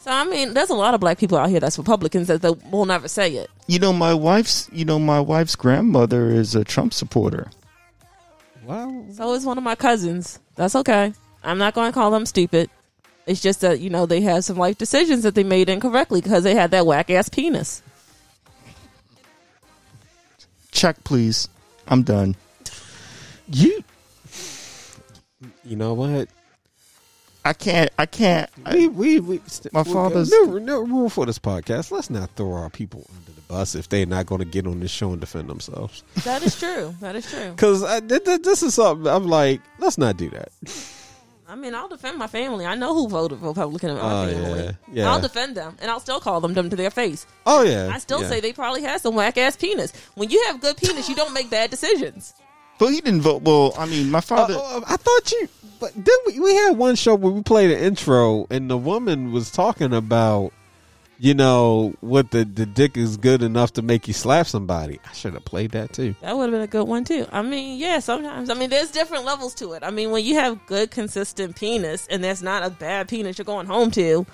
So 0.00 0.10
I 0.10 0.24
mean, 0.24 0.54
there's 0.54 0.70
a 0.70 0.74
lot 0.74 0.94
of 0.94 1.00
black 1.00 1.18
people 1.18 1.36
out 1.36 1.50
here 1.50 1.60
that's 1.60 1.76
Republicans 1.76 2.28
that 2.28 2.40
they 2.40 2.50
will 2.70 2.86
never 2.86 3.06
say 3.06 3.34
it. 3.36 3.50
You 3.66 3.78
know, 3.78 3.92
my 3.92 4.14
wife's. 4.14 4.68
You 4.72 4.86
know, 4.86 4.98
my 4.98 5.20
wife's 5.20 5.56
grandmother 5.56 6.28
is 6.28 6.54
a 6.54 6.64
Trump 6.64 6.94
supporter. 6.94 7.50
Wow. 8.64 9.04
So 9.12 9.34
is 9.34 9.44
one 9.44 9.58
of 9.58 9.64
my 9.64 9.74
cousins. 9.74 10.38
That's 10.56 10.74
okay. 10.74 11.12
I'm 11.44 11.58
not 11.58 11.74
going 11.74 11.90
to 11.90 11.94
call 11.94 12.10
them 12.10 12.24
stupid. 12.24 12.70
It's 13.26 13.42
just 13.42 13.60
that 13.60 13.80
you 13.80 13.90
know 13.90 14.06
they 14.06 14.22
have 14.22 14.44
some 14.44 14.56
life 14.56 14.78
decisions 14.78 15.22
that 15.24 15.34
they 15.34 15.44
made 15.44 15.68
incorrectly 15.68 16.22
because 16.22 16.44
they 16.44 16.54
had 16.54 16.70
that 16.70 16.86
whack 16.86 17.10
ass 17.10 17.28
penis. 17.28 17.82
Check, 20.72 21.04
please. 21.04 21.48
I'm 21.88 22.02
done. 22.02 22.36
You. 23.48 23.84
You 25.64 25.76
know 25.76 25.92
what? 25.92 26.28
I 27.44 27.52
can't. 27.54 27.90
I 27.98 28.06
can't. 28.06 28.50
I- 28.66 28.74
we 28.74 28.88
we, 28.88 29.20
we 29.20 29.40
st- 29.46 29.72
My 29.72 29.82
father's- 29.84 30.30
no, 30.30 30.58
no 30.58 30.80
rule 30.82 31.08
for 31.08 31.24
this 31.26 31.38
podcast. 31.38 31.90
Let's 31.90 32.10
not 32.10 32.30
throw 32.36 32.52
our 32.52 32.68
people 32.70 33.06
under 33.16 33.32
the 33.32 33.40
bus 33.42 33.74
if 33.74 33.88
they're 33.88 34.06
not 34.06 34.26
going 34.26 34.40
to 34.40 34.44
get 34.44 34.66
on 34.66 34.80
this 34.80 34.90
show 34.90 35.12
and 35.12 35.20
defend 35.20 35.48
themselves. 35.48 36.02
That 36.24 36.42
is 36.42 36.58
true. 36.58 36.94
that 37.00 37.16
is 37.16 37.28
true. 37.30 37.50
Because 37.56 37.82
th- 38.08 38.24
th- 38.24 38.42
this 38.42 38.62
is 38.62 38.74
something 38.74 39.06
I'm 39.06 39.26
like, 39.26 39.60
let's 39.78 39.96
not 39.98 40.16
do 40.18 40.28
that. 40.30 40.50
I 41.48 41.56
mean, 41.56 41.74
I'll 41.74 41.88
defend 41.88 42.16
my 42.16 42.28
family. 42.28 42.64
I 42.64 42.76
know 42.76 42.94
who 42.94 43.08
voted 43.08 43.40
Republican 43.40 43.90
in 43.90 43.96
my 43.96 44.02
Oh, 44.02 44.30
family. 44.30 44.64
yeah. 44.64 44.72
Yeah. 44.92 45.10
I'll 45.10 45.20
defend 45.20 45.56
them, 45.56 45.76
and 45.80 45.90
I'll 45.90 45.98
still 45.98 46.20
call 46.20 46.40
them 46.40 46.54
dumb 46.54 46.70
to 46.70 46.76
their 46.76 46.90
face. 46.90 47.26
Oh 47.46 47.62
yeah, 47.62 47.90
I 47.92 47.98
still 47.98 48.20
yeah. 48.22 48.28
say 48.28 48.40
they 48.40 48.52
probably 48.52 48.82
had 48.82 49.00
some 49.00 49.14
whack 49.16 49.36
ass 49.36 49.56
penis. 49.56 49.92
When 50.14 50.30
you 50.30 50.40
have 50.46 50.60
good 50.60 50.76
penis, 50.76 51.08
you 51.08 51.16
don't 51.16 51.32
make 51.34 51.50
bad 51.50 51.70
decisions. 51.70 52.34
But 52.78 52.90
he 52.92 53.00
didn't 53.00 53.22
vote. 53.22 53.42
Well, 53.42 53.74
I 53.76 53.84
mean, 53.86 54.10
my 54.12 54.18
Uh, 54.18 54.22
father. 54.22 54.54
uh, 54.56 54.80
I 54.86 54.96
thought 54.96 55.32
you, 55.32 55.48
but 55.80 55.92
then 55.94 56.14
we, 56.26 56.38
we 56.38 56.54
had 56.54 56.76
one 56.76 56.94
show 56.94 57.14
where 57.14 57.32
we 57.32 57.42
played 57.42 57.70
an 57.70 57.78
intro, 57.78 58.46
and 58.50 58.70
the 58.70 58.76
woman 58.76 59.32
was 59.32 59.50
talking 59.50 59.92
about, 59.92 60.52
you 61.18 61.34
know, 61.34 61.94
what 62.00 62.30
the 62.30 62.44
the 62.44 62.66
dick 62.66 62.96
is 62.96 63.16
good 63.16 63.42
enough 63.42 63.72
to 63.72 63.82
make 63.82 64.06
you 64.06 64.14
slap 64.14 64.46
somebody. 64.46 65.00
I 65.08 65.12
should 65.12 65.34
have 65.34 65.44
played 65.44 65.72
that 65.72 65.92
too. 65.92 66.14
That 66.20 66.36
would 66.36 66.44
have 66.44 66.52
been 66.52 66.60
a 66.60 66.66
good 66.66 66.86
one 66.86 67.04
too. 67.04 67.26
I 67.32 67.42
mean, 67.42 67.78
yeah, 67.78 67.98
sometimes. 67.98 68.50
I 68.50 68.54
mean, 68.54 68.70
there's 68.70 68.90
different 68.90 69.24
levels 69.24 69.54
to 69.56 69.72
it. 69.72 69.82
I 69.82 69.90
mean, 69.90 70.10
when 70.10 70.24
you 70.24 70.34
have 70.36 70.64
good, 70.66 70.90
consistent 70.90 71.56
penis, 71.56 72.06
and 72.08 72.22
that's 72.22 72.42
not 72.42 72.62
a 72.64 72.70
bad 72.70 73.08
penis 73.08 73.38
you're 73.38 73.44
going 73.44 73.66
home 73.66 73.90
to, 73.92 74.26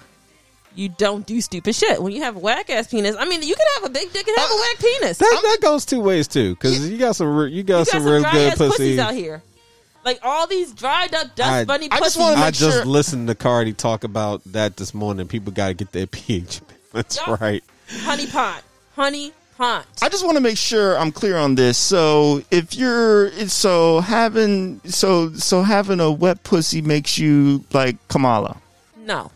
you 0.74 0.88
don't 0.90 1.26
do 1.26 1.40
stupid 1.40 1.74
shit. 1.74 2.02
When 2.02 2.12
you 2.12 2.22
have 2.22 2.36
a 2.36 2.38
whack 2.38 2.70
ass 2.70 2.88
penis, 2.88 3.16
I 3.18 3.24
mean, 3.24 3.42
you 3.42 3.54
can 3.54 3.66
have 3.76 3.90
a 3.90 3.92
big 3.92 4.12
dick 4.12 4.26
and 4.28 4.36
have 4.36 4.50
a 4.50 4.54
whack 4.54 4.78
penis. 4.78 5.18
That 5.18 5.40
that 5.42 5.58
goes 5.62 5.84
two 5.86 6.00
ways 6.00 6.28
too, 6.28 6.54
because 6.54 6.88
you 6.88 6.98
got 6.98 7.16
some 7.16 7.28
you 7.28 7.36
got 7.36 7.52
you 7.52 7.62
got 7.62 7.86
some 7.88 8.02
some 8.02 8.12
real 8.12 8.22
good 8.22 8.52
ass 8.52 8.58
pussy. 8.58 8.76
pussies 8.76 8.98
out 8.98 9.14
here. 9.14 9.42
Like 10.06 10.20
all 10.22 10.46
these 10.46 10.72
dried 10.72 11.14
up 11.14 11.34
dust 11.34 11.50
I- 11.50 11.64
bunny 11.64 11.88
I 11.90 11.98
just 11.98 12.16
pussies. 12.16 12.20
wanna 12.20 12.40
I 12.40 12.44
make 12.46 12.54
just 12.54 12.86
listened 12.86 13.26
to 13.28 13.34
Cardi 13.34 13.72
talk 13.74 14.04
about 14.04 14.40
that 14.46 14.76
this 14.78 14.94
morning. 14.94 15.26
People 15.28 15.52
got 15.52 15.68
to 15.68 15.74
get 15.74 15.90
their 15.92 16.06
pH. 16.16 16.60
That's 16.92 17.16
Yup. 17.18 17.40
right. 17.40 17.62
honey 17.90 18.26
pot, 18.28 18.62
honey 18.94 19.32
pot. 19.58 19.84
I 20.00 20.08
just 20.08 20.24
want 20.24 20.36
to 20.36 20.40
make 20.40 20.58
sure 20.58 20.96
I'm 20.96 21.10
clear 21.10 21.36
on 21.36 21.56
this. 21.56 21.76
So 21.76 22.42
if 22.52 22.74
you're 22.76 23.30
so 23.48 23.98
having 24.00 24.80
so 24.84 25.32
so 25.34 25.62
having 25.62 25.98
a 25.98 26.10
wet 26.12 26.44
pussy 26.44 26.80
makes 26.82 27.18
you 27.18 27.64
like 27.72 27.96
Kamala 28.08 28.58
No. 29.04 29.30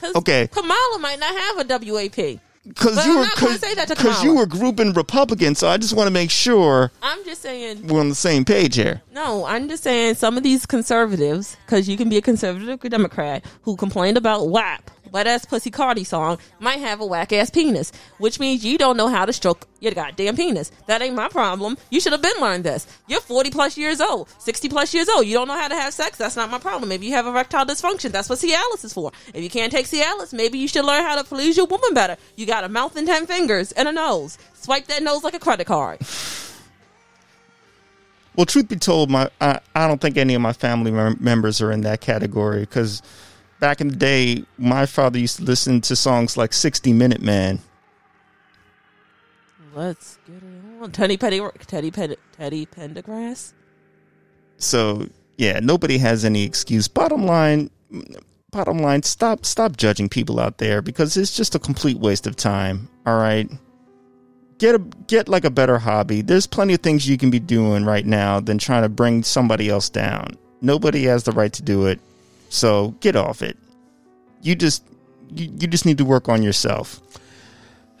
'Cause 0.00 0.14
Okay. 0.16 0.48
Kamala 0.50 0.98
might 0.98 1.18
not 1.20 1.34
have 1.34 1.58
a 1.60 1.64
WAP. 1.92 2.40
Because 2.68 3.04
you 3.06 3.12
I'm 3.12 3.18
were 3.18 3.22
not 3.24 3.36
gonna 3.40 3.58
say 3.58 3.74
that 3.74 3.88
to 3.88 3.94
because 3.96 4.22
you 4.22 4.34
were 4.34 4.46
grouping 4.46 4.92
Republicans. 4.92 5.58
So 5.58 5.68
I 5.68 5.76
just 5.76 5.94
want 5.94 6.06
to 6.08 6.12
make 6.12 6.30
sure 6.30 6.90
I'm 7.02 7.24
just 7.24 7.42
saying, 7.42 7.86
we're 7.86 8.00
on 8.00 8.08
the 8.08 8.14
same 8.14 8.44
page 8.44 8.76
here. 8.76 9.02
no, 9.12 9.44
I'm 9.46 9.68
just 9.68 9.82
saying 9.82 10.14
some 10.16 10.36
of 10.36 10.42
these 10.42 10.66
conservatives, 10.66 11.56
because 11.66 11.88
you 11.88 11.96
can 11.96 12.08
be 12.08 12.16
a 12.16 12.22
conservative 12.22 12.80
Democrat 12.80 13.44
who 13.62 13.76
complained 13.76 14.16
about 14.16 14.48
WAP, 14.48 14.90
wet 15.12 15.26
ass 15.26 15.44
pussy 15.44 15.70
Cardi 15.70 16.04
song, 16.04 16.38
might 16.60 16.78
have 16.78 17.00
a 17.00 17.06
whack 17.06 17.32
ass 17.32 17.50
penis, 17.50 17.92
which 18.18 18.40
means 18.40 18.64
you 18.64 18.78
don't 18.78 18.96
know 18.96 19.08
how 19.08 19.24
to 19.24 19.32
stroke 19.32 19.66
your 19.80 19.92
goddamn 19.92 20.36
penis. 20.36 20.70
That 20.86 21.02
ain't 21.02 21.14
my 21.14 21.28
problem. 21.28 21.76
You 21.90 22.00
should 22.00 22.12
have 22.12 22.22
been 22.22 22.40
learned 22.40 22.64
this. 22.64 22.86
You're 23.06 23.20
40 23.20 23.50
plus 23.50 23.76
years 23.76 24.00
old, 24.00 24.28
60 24.38 24.68
plus 24.68 24.94
years 24.94 25.08
old. 25.08 25.26
You 25.26 25.34
don't 25.34 25.48
know 25.48 25.58
how 25.58 25.68
to 25.68 25.74
have 25.74 25.92
sex. 25.92 26.18
That's 26.18 26.36
not 26.36 26.50
my 26.50 26.58
problem. 26.58 26.92
If 26.92 27.02
you 27.02 27.12
have 27.12 27.26
erectile 27.26 27.66
dysfunction, 27.66 28.12
that's 28.12 28.28
what 28.28 28.38
Cialis 28.38 28.84
is 28.84 28.92
for. 28.92 29.12
If 29.34 29.42
you 29.42 29.50
can't 29.50 29.72
take 29.72 29.86
Cialis, 29.86 30.32
maybe 30.32 30.58
you 30.58 30.68
should 30.68 30.84
learn 30.84 31.02
how 31.02 31.16
to 31.16 31.24
please 31.24 31.56
your 31.56 31.66
woman 31.66 31.94
better. 31.94 32.16
You 32.36 32.46
got 32.46 32.64
a 32.64 32.68
mouth 32.68 32.96
and 32.96 33.06
10 33.06 33.26
fingers 33.26 33.72
and 33.72 33.88
a 33.88 33.92
nose. 33.92 34.38
Swipe 34.54 34.86
that 34.86 35.02
nose 35.02 35.22
like 35.24 35.34
a 35.34 35.38
credit 35.38 35.66
card. 35.66 36.00
Well, 38.36 38.44
truth 38.44 38.68
be 38.68 38.76
told, 38.76 39.10
my 39.10 39.30
I, 39.40 39.60
I 39.74 39.88
don't 39.88 40.00
think 40.00 40.18
any 40.18 40.34
of 40.34 40.42
my 40.42 40.52
family 40.52 40.90
mem- 40.90 41.16
members 41.20 41.62
are 41.62 41.72
in 41.72 41.80
that 41.82 42.02
category 42.02 42.60
because 42.60 43.00
back 43.60 43.80
in 43.80 43.88
the 43.88 43.96
day, 43.96 44.44
my 44.58 44.86
father 44.86 45.18
used 45.18 45.36
to 45.36 45.42
listen 45.42 45.80
to 45.82 45.96
songs 45.96 46.36
like 46.36 46.52
60 46.52 46.92
Minute 46.92 47.22
Man. 47.22 47.60
Let's 49.74 50.18
get 50.26 50.36
it 50.36 50.82
on. 50.82 50.90
Teddy 50.92 51.16
Petty, 51.16 51.40
Teddy 51.66 51.90
Petty, 51.90 52.16
Teddy 52.32 52.66
Pendergrass. 52.66 53.52
So 54.58 55.06
yeah, 55.36 55.60
nobody 55.60 55.98
has 55.98 56.24
any 56.24 56.44
excuse. 56.44 56.88
Bottom 56.88 57.26
line, 57.26 57.70
bottom 58.50 58.78
line, 58.78 59.02
stop 59.02 59.44
stop 59.44 59.76
judging 59.76 60.08
people 60.08 60.40
out 60.40 60.58
there 60.58 60.80
because 60.80 61.16
it's 61.16 61.36
just 61.36 61.54
a 61.54 61.58
complete 61.58 61.98
waste 61.98 62.26
of 62.26 62.36
time. 62.36 62.88
All 63.04 63.18
right. 63.18 63.50
Get 64.58 64.74
a 64.74 64.78
get 65.06 65.28
like 65.28 65.44
a 65.44 65.50
better 65.50 65.78
hobby. 65.78 66.22
There's 66.22 66.46
plenty 66.46 66.72
of 66.72 66.80
things 66.80 67.06
you 67.06 67.18
can 67.18 67.30
be 67.30 67.38
doing 67.38 67.84
right 67.84 68.06
now 68.06 68.40
than 68.40 68.56
trying 68.56 68.82
to 68.82 68.88
bring 68.88 69.22
somebody 69.22 69.68
else 69.68 69.90
down. 69.90 70.38
Nobody 70.62 71.04
has 71.04 71.24
the 71.24 71.32
right 71.32 71.52
to 71.52 71.62
do 71.62 71.86
it. 71.86 72.00
So 72.56 72.90
get 73.00 73.16
off 73.16 73.42
it. 73.42 73.56
You 74.42 74.54
just 74.54 74.84
you, 75.34 75.46
you 75.58 75.66
just 75.66 75.84
need 75.84 75.98
to 75.98 76.04
work 76.04 76.28
on 76.28 76.42
yourself. 76.42 77.00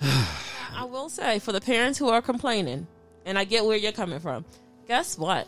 I 0.00 0.84
will 0.84 1.08
say 1.08 1.38
for 1.38 1.52
the 1.52 1.60
parents 1.60 1.98
who 1.98 2.08
are 2.08 2.22
complaining, 2.22 2.86
and 3.24 3.38
I 3.38 3.44
get 3.44 3.64
where 3.64 3.76
you're 3.76 3.92
coming 3.92 4.20
from. 4.20 4.44
Guess 4.88 5.18
what? 5.18 5.46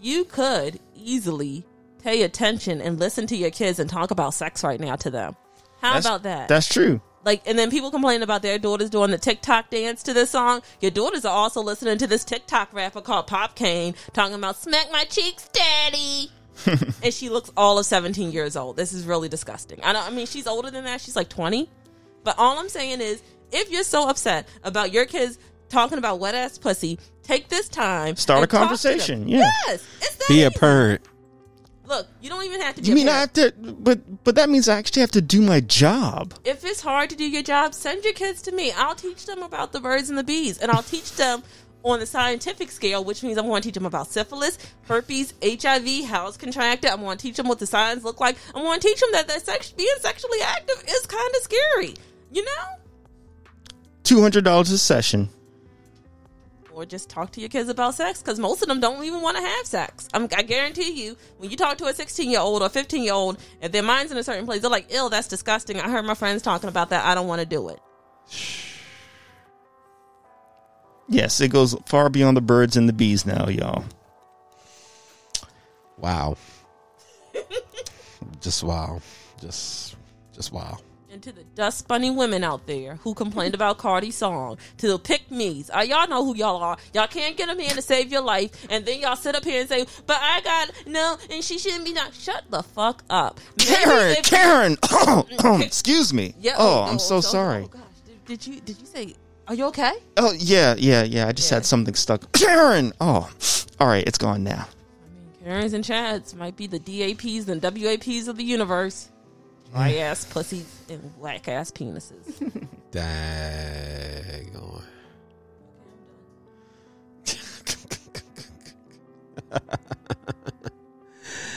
You 0.00 0.24
could 0.24 0.78
easily 0.94 1.64
pay 2.02 2.22
attention 2.22 2.80
and 2.80 2.98
listen 2.98 3.26
to 3.28 3.36
your 3.36 3.50
kids 3.50 3.78
and 3.78 3.88
talk 3.88 4.10
about 4.10 4.34
sex 4.34 4.62
right 4.62 4.78
now 4.78 4.96
to 4.96 5.10
them. 5.10 5.36
How 5.80 5.94
That's- 5.94 6.04
about 6.04 6.22
that? 6.24 6.48
That's 6.48 6.68
true. 6.68 7.00
like, 7.24 7.42
and 7.46 7.58
then 7.58 7.70
people 7.70 7.90
complain 7.90 8.22
about 8.22 8.42
their 8.42 8.58
daughters 8.58 8.90
doing 8.90 9.10
the 9.10 9.18
TikTok 9.18 9.70
dance 9.70 10.02
to 10.02 10.12
this 10.12 10.30
song. 10.30 10.60
Your 10.80 10.90
daughters 10.90 11.24
are 11.24 11.34
also 11.34 11.62
listening 11.62 11.96
to 11.98 12.06
this 12.06 12.24
TikTok 12.24 12.72
rapper 12.74 13.00
called 13.00 13.26
Pop 13.26 13.54
Kane 13.54 13.94
talking 14.12 14.34
about 14.34 14.56
"Smack 14.58 14.92
my 14.92 15.04
cheeks, 15.04 15.48
daddy." 15.52 16.30
and 17.02 17.12
she 17.12 17.28
looks 17.28 17.50
all 17.56 17.78
of 17.78 17.86
17 17.86 18.32
years 18.32 18.56
old. 18.56 18.76
This 18.76 18.92
is 18.92 19.04
really 19.04 19.28
disgusting. 19.28 19.80
I 19.82 19.92
don't, 19.92 20.06
I 20.06 20.10
mean, 20.10 20.26
she's 20.26 20.46
older 20.46 20.70
than 20.70 20.84
that. 20.84 21.00
She's 21.00 21.16
like 21.16 21.28
20. 21.28 21.68
But 22.22 22.36
all 22.38 22.58
I'm 22.58 22.68
saying 22.68 23.00
is, 23.00 23.22
if 23.52 23.70
you're 23.70 23.82
so 23.84 24.08
upset 24.08 24.48
about 24.62 24.92
your 24.92 25.04
kids 25.04 25.38
talking 25.68 25.98
about 25.98 26.18
wet 26.20 26.34
ass 26.34 26.56
pussy, 26.58 26.98
take 27.22 27.48
this 27.48 27.68
time. 27.68 28.16
Start 28.16 28.38
a 28.38 28.42
and 28.42 28.50
talk 28.50 28.50
to 28.50 28.56
them. 28.56 28.66
conversation, 28.68 29.28
yeah. 29.28 29.50
Yes, 29.66 29.86
it's 30.00 30.16
that 30.16 30.28
Be 30.28 30.42
a 30.42 30.46
easy. 30.48 30.58
parent. 30.58 31.02
Look, 31.86 32.06
you 32.22 32.30
don't 32.30 32.44
even 32.44 32.62
have 32.62 32.76
to. 32.76 32.80
Be 32.82 32.88
You 32.88 32.92
a 32.94 32.96
mean 32.96 33.08
I 33.10 33.20
have 33.20 33.32
to? 33.34 33.52
But 33.58 34.24
but 34.24 34.36
that 34.36 34.48
means 34.48 34.70
I 34.70 34.78
actually 34.78 35.00
have 35.00 35.10
to 35.12 35.20
do 35.20 35.42
my 35.42 35.60
job. 35.60 36.32
if 36.44 36.64
it's 36.64 36.80
hard 36.80 37.10
to 37.10 37.16
do 37.16 37.24
your 37.28 37.42
job, 37.42 37.74
send 37.74 38.04
your 38.04 38.14
kids 38.14 38.40
to 38.42 38.52
me. 38.52 38.72
I'll 38.72 38.94
teach 38.94 39.26
them 39.26 39.42
about 39.42 39.72
the 39.72 39.80
birds 39.80 40.08
and 40.08 40.16
the 40.18 40.24
bees, 40.24 40.56
and 40.56 40.70
I'll 40.70 40.82
teach 40.82 41.12
them 41.16 41.42
on 41.84 42.00
the 42.00 42.06
scientific 42.06 42.70
scale, 42.70 43.04
which 43.04 43.22
means 43.22 43.36
I'm 43.36 43.46
going 43.46 43.60
to 43.62 43.68
teach 43.68 43.74
them 43.74 43.86
about 43.86 44.08
syphilis, 44.08 44.58
herpes, 44.84 45.34
HIV, 45.42 46.06
how 46.06 46.28
it's 46.28 46.36
contracted. 46.36 46.90
I'm 46.90 47.00
going 47.00 47.18
to 47.18 47.22
teach 47.22 47.36
them 47.36 47.46
what 47.46 47.58
the 47.58 47.66
signs 47.66 48.04
look 48.04 48.20
like. 48.20 48.36
I'm 48.54 48.62
going 48.62 48.80
to 48.80 48.88
teach 48.88 49.00
them 49.00 49.10
that, 49.12 49.28
that 49.28 49.42
sex, 49.42 49.72
being 49.72 49.94
sexually 50.00 50.38
active 50.42 50.82
is 50.88 51.06
kind 51.06 51.30
of 51.36 51.42
scary, 51.42 51.94
you 52.32 52.44
know? 52.44 53.50
Two 54.02 54.20
hundred 54.20 54.44
dollars 54.44 54.70
a 54.70 54.78
session. 54.78 55.30
Or 56.72 56.84
just 56.84 57.08
talk 57.08 57.30
to 57.32 57.40
your 57.40 57.48
kids 57.48 57.68
about 57.68 57.94
sex 57.94 58.20
because 58.20 58.38
most 58.40 58.60
of 58.60 58.68
them 58.68 58.80
don't 58.80 59.04
even 59.04 59.22
want 59.22 59.36
to 59.36 59.42
have 59.42 59.64
sex. 59.64 60.08
I'm, 60.12 60.28
I 60.36 60.42
guarantee 60.42 61.04
you, 61.04 61.16
when 61.38 61.50
you 61.50 61.56
talk 61.56 61.78
to 61.78 61.86
a 61.86 61.94
16 61.94 62.28
year 62.28 62.40
old 62.40 62.62
or 62.62 62.68
15 62.68 63.02
year 63.02 63.12
old, 63.14 63.38
if 63.62 63.70
their 63.70 63.82
mind's 63.82 64.10
in 64.10 64.18
a 64.18 64.24
certain 64.24 64.44
place, 64.44 64.60
they're 64.60 64.70
like, 64.70 64.86
"Ill, 64.90 65.08
that's 65.08 65.28
disgusting." 65.28 65.78
I 65.80 65.88
heard 65.88 66.04
my 66.04 66.14
friends 66.14 66.42
talking 66.42 66.68
about 66.68 66.90
that. 66.90 67.06
I 67.06 67.14
don't 67.14 67.28
want 67.28 67.40
to 67.40 67.46
do 67.46 67.68
it. 67.68 67.78
Yes, 71.08 71.40
it 71.40 71.48
goes 71.48 71.74
far 71.86 72.08
beyond 72.08 72.36
the 72.36 72.40
birds 72.40 72.76
and 72.76 72.88
the 72.88 72.92
bees 72.92 73.26
now, 73.26 73.48
y'all. 73.48 73.84
Wow. 75.98 76.36
just 78.40 78.62
wow. 78.62 79.00
Just 79.40 79.96
just 80.34 80.52
wow. 80.52 80.78
And 81.10 81.22
to 81.22 81.30
the 81.30 81.44
dust 81.54 81.86
bunny 81.86 82.10
women 82.10 82.42
out 82.42 82.66
there 82.66 82.96
who 82.96 83.14
complained 83.14 83.54
about 83.54 83.78
Cardi's 83.78 84.16
song, 84.16 84.58
to 84.78 84.88
the 84.88 84.98
pick 84.98 85.30
me's, 85.30 85.70
uh, 85.72 85.80
y'all 85.80 86.08
know 86.08 86.24
who 86.24 86.34
y'all 86.34 86.60
are. 86.60 86.76
Y'all 86.92 87.06
can't 87.06 87.36
get 87.36 87.46
them 87.46 87.58
here 87.60 87.70
to 87.70 87.82
save 87.82 88.10
your 88.10 88.22
life, 88.22 88.66
and 88.68 88.84
then 88.84 88.98
y'all 89.00 89.14
sit 89.14 89.36
up 89.36 89.44
here 89.44 89.60
and 89.60 89.68
say, 89.68 89.86
"But 90.06 90.16
I 90.20 90.40
got 90.40 90.70
no," 90.88 91.16
and 91.30 91.44
she 91.44 91.58
shouldn't 91.58 91.84
be 91.84 91.92
not. 91.92 92.12
Shut 92.14 92.42
the 92.50 92.64
fuck 92.64 93.04
up, 93.10 93.38
Maybe 93.58 93.70
Karen, 93.70 94.16
if- 94.16 94.24
Karen. 94.24 95.60
excuse 95.62 96.12
me. 96.12 96.34
Yeah. 96.40 96.56
oh, 96.58 96.82
I'm 96.82 96.98
so 96.98 97.20
sorry. 97.20 97.62
Oh 97.62 97.68
gosh, 97.68 97.82
did, 98.04 98.24
did 98.24 98.46
you 98.46 98.60
did 98.60 98.80
you 98.80 98.86
say? 98.86 99.14
Are 99.46 99.54
you 99.54 99.66
okay? 99.66 99.92
Oh 100.16 100.32
yeah, 100.38 100.74
yeah, 100.78 101.02
yeah. 101.02 101.28
I 101.28 101.32
just 101.32 101.50
Yeah. 101.50 101.56
had 101.56 101.66
something 101.66 101.94
stuck. 101.94 102.32
Karen. 102.32 102.92
Oh, 103.00 103.30
all 103.78 103.86
right. 103.86 104.04
It's 104.06 104.18
gone 104.18 104.42
now. 104.42 104.66
Karens 105.44 105.74
and 105.74 105.84
Chads 105.84 106.34
might 106.34 106.56
be 106.56 106.66
the 106.66 106.78
DAPs 106.78 107.48
and 107.48 107.60
WAPs 107.60 108.28
of 108.28 108.36
the 108.38 108.44
universe. 108.44 109.10
Dry 109.72 109.96
ass 109.96 110.24
pussies 110.24 110.66
and 110.88 111.14
black 111.18 111.46
ass 111.48 111.70
penises. 111.70 112.38
Dang 112.90 114.56
on. 114.56 114.82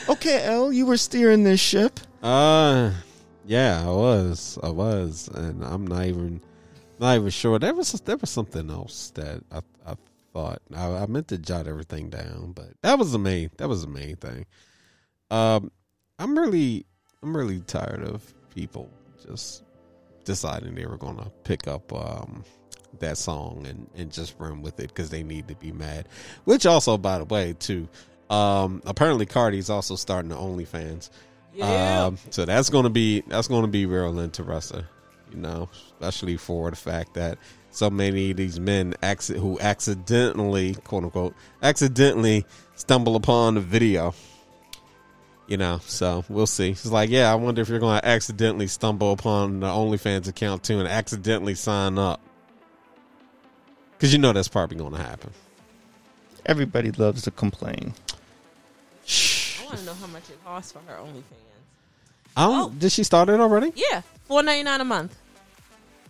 Okay, 0.08 0.42
L, 0.44 0.72
you 0.72 0.86
were 0.86 0.96
steering 0.96 1.44
this 1.44 1.60
ship. 1.60 2.00
Uh 2.22 2.92
yeah, 3.46 3.82
I 3.86 3.90
was. 3.90 4.58
I 4.62 4.70
was. 4.70 5.28
And 5.34 5.62
I'm 5.64 5.86
not 5.86 6.04
even 6.06 6.40
not 6.98 7.16
even 7.16 7.30
sure. 7.30 7.58
There 7.58 7.74
was 7.74 7.92
there 7.92 8.16
was 8.16 8.30
something 8.30 8.70
else 8.70 9.10
that 9.14 9.42
I 9.50 9.60
I 9.86 9.94
thought. 10.32 10.60
I, 10.74 10.86
I 10.86 11.06
meant 11.06 11.28
to 11.28 11.38
jot 11.38 11.66
everything 11.66 12.10
down, 12.10 12.52
but 12.52 12.70
that 12.82 12.98
was 12.98 13.12
the 13.12 13.18
main 13.18 13.50
that 13.58 13.68
was 13.68 13.82
the 13.82 13.88
main 13.88 14.16
thing. 14.16 14.46
Um 15.30 15.70
I'm 16.18 16.38
really 16.38 16.86
I'm 17.22 17.36
really 17.36 17.60
tired 17.60 18.02
of 18.02 18.22
people 18.54 18.90
just 19.26 19.64
deciding 20.24 20.74
they 20.74 20.86
were 20.86 20.98
gonna 20.98 21.30
pick 21.44 21.66
up 21.68 21.92
um 21.92 22.44
that 23.00 23.18
song 23.18 23.66
and, 23.68 23.88
and 23.96 24.12
just 24.12 24.34
run 24.38 24.62
with 24.62 24.80
it 24.80 24.88
because 24.88 25.10
they 25.10 25.22
need 25.22 25.48
to 25.48 25.54
be 25.54 25.72
mad. 25.72 26.08
Which 26.44 26.66
also, 26.66 26.96
by 26.96 27.18
the 27.18 27.24
way, 27.24 27.54
too, 27.58 27.88
um, 28.30 28.82
apparently 28.86 29.26
Cardi's 29.26 29.70
also 29.70 29.96
starting 29.96 30.30
the 30.30 30.36
OnlyFans. 30.36 31.10
Yeah. 31.54 32.06
Um, 32.06 32.18
so 32.30 32.44
that's 32.44 32.70
gonna 32.70 32.90
be 32.90 33.22
that's 33.22 33.48
gonna 33.48 33.68
be 33.68 33.86
real 33.86 34.18
interesting, 34.18 34.84
you 35.30 35.38
know, 35.38 35.68
especially 36.00 36.36
for 36.36 36.70
the 36.70 36.76
fact 36.76 37.14
that 37.14 37.38
so 37.70 37.90
many 37.90 38.30
of 38.30 38.36
these 38.36 38.58
men 38.58 38.94
acci- 39.02 39.38
who 39.38 39.58
accidentally, 39.60 40.74
quote 40.74 41.04
unquote, 41.04 41.34
accidentally 41.62 42.44
stumble 42.76 43.16
upon 43.16 43.54
the 43.54 43.60
video. 43.60 44.14
You 45.46 45.56
know, 45.56 45.80
so 45.86 46.24
we'll 46.28 46.46
see. 46.46 46.70
It's 46.70 46.84
like, 46.86 47.08
yeah, 47.08 47.32
I 47.32 47.34
wonder 47.36 47.62
if 47.62 47.68
you're 47.70 47.78
going 47.78 48.00
to 48.00 48.06
accidentally 48.06 48.66
stumble 48.66 49.12
upon 49.12 49.60
the 49.60 49.66
OnlyFans 49.66 50.28
account 50.28 50.62
too 50.62 50.78
and 50.78 50.86
accidentally 50.86 51.54
sign 51.54 51.98
up. 51.98 52.20
Because 53.92 54.12
you 54.12 54.18
know 54.18 54.32
that's 54.32 54.48
probably 54.48 54.76
going 54.76 54.92
to 54.92 54.98
happen. 55.02 55.32
Everybody 56.44 56.92
loves 56.92 57.22
to 57.22 57.30
complain. 57.30 57.94
I 59.08 59.64
want 59.64 59.78
to 59.78 59.84
know 59.86 59.94
how 59.94 60.06
much 60.08 60.28
it 60.30 60.42
costs 60.44 60.72
for 60.72 60.80
her 60.80 60.96
OnlyFans. 60.98 61.22
I 62.36 62.46
don't, 62.46 62.72
Oh. 62.72 62.74
Did 62.78 62.92
she 62.92 63.02
start 63.02 63.28
it 63.30 63.40
already? 63.40 63.72
Yeah, 63.74 64.02
four 64.28 64.42
ninety 64.42 64.62
nine 64.62 64.80
a 64.80 64.84
month. 64.84 65.18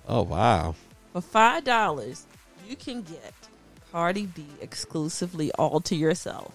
Oh, 0.07 0.23
wow. 0.23 0.74
For 1.12 1.20
five 1.20 1.65
dollars, 1.65 2.27
you 2.69 2.77
can 2.77 3.03
get 3.03 3.32
Cardi 3.90 4.27
B 4.27 4.45
exclusively 4.61 5.51
all 5.53 5.81
to 5.81 5.97
yourself. 5.97 6.53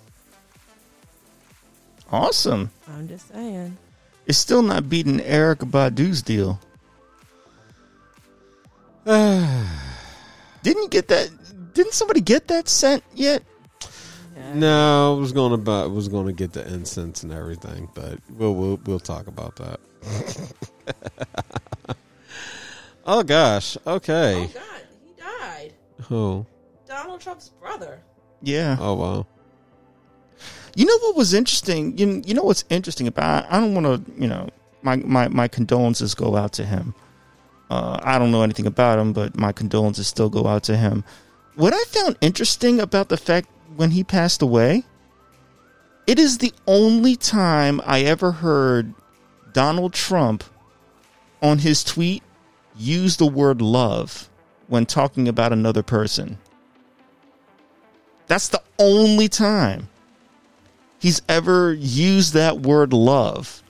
Awesome. 2.11 2.69
I'm 2.87 3.07
just 3.07 3.29
saying. 3.29 3.77
It's 4.27 4.37
still 4.37 4.61
not 4.61 4.87
beating 4.89 5.19
Erykah 5.19 5.69
Badu's 5.71 6.21
deal. 6.21 6.59
Didn't 9.05 10.83
you 10.83 10.89
get 10.89 11.07
that? 11.07 11.29
Didn't 11.73 11.93
somebody 11.93 12.21
get 12.21 12.47
that 12.49 12.69
sent 12.69 13.03
yet? 13.13 13.43
Yeah. 14.35 14.53
No, 14.53 15.15
I 15.15 15.19
was 15.19 15.31
going 15.31 15.51
to 15.51 15.57
buy, 15.57 15.85
was 15.85 16.07
going 16.07 16.27
to 16.27 16.33
get 16.33 16.53
the 16.53 16.67
incense 16.73 17.23
and 17.23 17.31
everything, 17.31 17.89
but 17.93 18.19
we'll 18.29 18.55
we'll, 18.55 18.79
we'll 18.85 18.99
talk 18.99 19.27
about 19.27 19.55
that. 19.57 19.79
oh 23.05 23.23
gosh. 23.23 23.77
Okay. 23.85 24.35
Oh 24.35 24.59
God, 24.59 24.81
he 25.05 25.13
died. 25.21 25.73
Oh. 26.09 26.45
Donald 26.87 27.21
Trump's 27.21 27.49
brother. 27.49 28.01
Yeah. 28.41 28.77
Oh 28.79 28.95
wow. 28.95 29.27
You 30.75 30.85
know 30.85 30.97
what 30.99 31.15
was 31.15 31.33
interesting? 31.33 31.97
You, 31.97 32.21
you 32.25 32.33
know 32.33 32.43
what's 32.43 32.65
interesting 32.69 33.07
about? 33.07 33.45
I 33.51 33.59
don't 33.59 33.75
want 33.75 34.05
to. 34.05 34.21
You 34.21 34.27
know, 34.27 34.49
my, 34.81 34.95
my 34.97 35.27
my 35.27 35.47
condolences 35.47 36.15
go 36.15 36.35
out 36.35 36.53
to 36.53 36.65
him. 36.65 36.95
Uh, 37.69 37.99
I 38.03 38.19
don't 38.19 38.31
know 38.31 38.41
anything 38.41 38.65
about 38.65 38.99
him, 38.99 39.13
but 39.13 39.37
my 39.37 39.51
condolences 39.51 40.07
still 40.07 40.29
go 40.29 40.47
out 40.47 40.63
to 40.63 40.77
him. 40.77 41.03
What 41.55 41.73
I 41.73 41.83
found 41.85 42.17
interesting 42.21 42.79
about 42.79 43.09
the 43.09 43.17
fact 43.17 43.47
when 43.75 43.91
he 43.91 44.03
passed 44.03 44.41
away, 44.41 44.83
it 46.05 46.19
is 46.19 46.37
the 46.37 46.53
only 46.67 47.15
time 47.15 47.81
I 47.85 48.01
ever 48.01 48.31
heard 48.31 48.93
Donald 49.53 49.93
Trump 49.93 50.43
on 51.41 51.59
his 51.59 51.83
tweet 51.83 52.23
use 52.75 53.17
the 53.17 53.27
word 53.27 53.61
love 53.61 54.29
when 54.67 54.85
talking 54.85 55.27
about 55.27 55.53
another 55.53 55.83
person. 55.83 56.37
That's 58.27 58.47
the 58.47 58.61
only 58.79 59.27
time 59.27 59.89
he's 60.99 61.21
ever 61.27 61.73
used 61.73 62.33
that 62.33 62.59
word 62.61 62.93
love. 62.93 63.61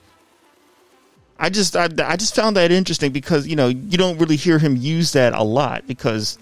I 1.38 1.50
just 1.50 1.76
I, 1.76 1.88
I 2.04 2.16
just 2.16 2.34
found 2.34 2.56
that 2.56 2.70
interesting 2.70 3.12
because 3.12 3.46
you 3.46 3.56
know 3.56 3.68
you 3.68 3.98
don't 3.98 4.18
really 4.18 4.36
hear 4.36 4.58
him 4.58 4.76
use 4.76 5.12
that 5.12 5.34
a 5.34 5.42
lot 5.42 5.86
because 5.86 6.38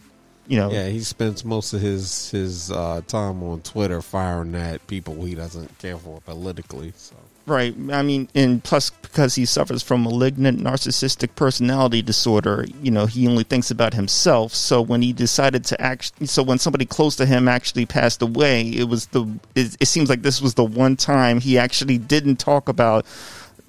you 0.47 0.59
know. 0.59 0.71
Yeah, 0.71 0.89
he 0.89 1.01
spends 1.01 1.45
most 1.45 1.73
of 1.73 1.81
his 1.81 2.31
his 2.31 2.71
uh, 2.71 3.03
time 3.07 3.43
on 3.43 3.63
Twitter 3.63 4.03
firing 4.03 4.55
at 4.55 4.87
people 4.87 5.25
he 5.25 5.35
doesn't 5.35 5.79
care 5.79 5.97
for 5.97 6.21
politically. 6.23 6.93
So. 6.97 7.17
Right. 7.45 7.75
I 7.91 8.03
mean 8.03 8.29
and 8.37 8.63
plus 8.63 8.91
because 8.91 9.35
he 9.35 9.47
suffers 9.47 9.83
from 9.83 10.05
malignant 10.05 10.61
narcissistic 10.61 11.35
personality 11.35 12.01
disorder 12.01 12.67
you 12.81 12.91
know 12.93 13.07
he 13.07 13.27
only 13.27 13.43
thinks 13.43 13.71
about 13.71 13.95
himself. 13.95 14.55
So 14.55 14.81
when 14.81 15.03
he 15.03 15.13
decided 15.13 15.65
to 15.67 15.81
act 15.81 16.13
so 16.29 16.43
when 16.43 16.59
somebody 16.59 16.87
close 16.87 17.17
to 17.17 17.27
him 17.27 17.49
actually 17.49 17.87
passed 17.87 18.23
away 18.23 18.69
it 18.69 18.85
was 18.85 19.07
the 19.07 19.23
it, 19.57 19.77
it 19.81 19.87
seems 19.87 20.09
like 20.09 20.23
this 20.23 20.41
was 20.41 20.55
the 20.55 20.65
one 20.65 20.95
time 20.95 21.41
he 21.41 21.59
actually 21.59 21.99
didn't 21.99 22.37
talk 22.37 22.69
about 22.69 23.07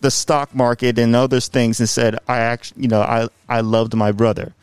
the 0.02 0.12
stock 0.12 0.54
market 0.54 1.00
and 1.00 1.16
other 1.16 1.40
things 1.40 1.80
and 1.80 1.90
said 1.90 2.20
I 2.28 2.40
actually 2.40 2.84
you 2.84 2.90
know 2.90 3.02
I 3.02 3.28
I 3.50 3.62
loved 3.62 3.95
my 3.95 4.12
brother 4.12 4.54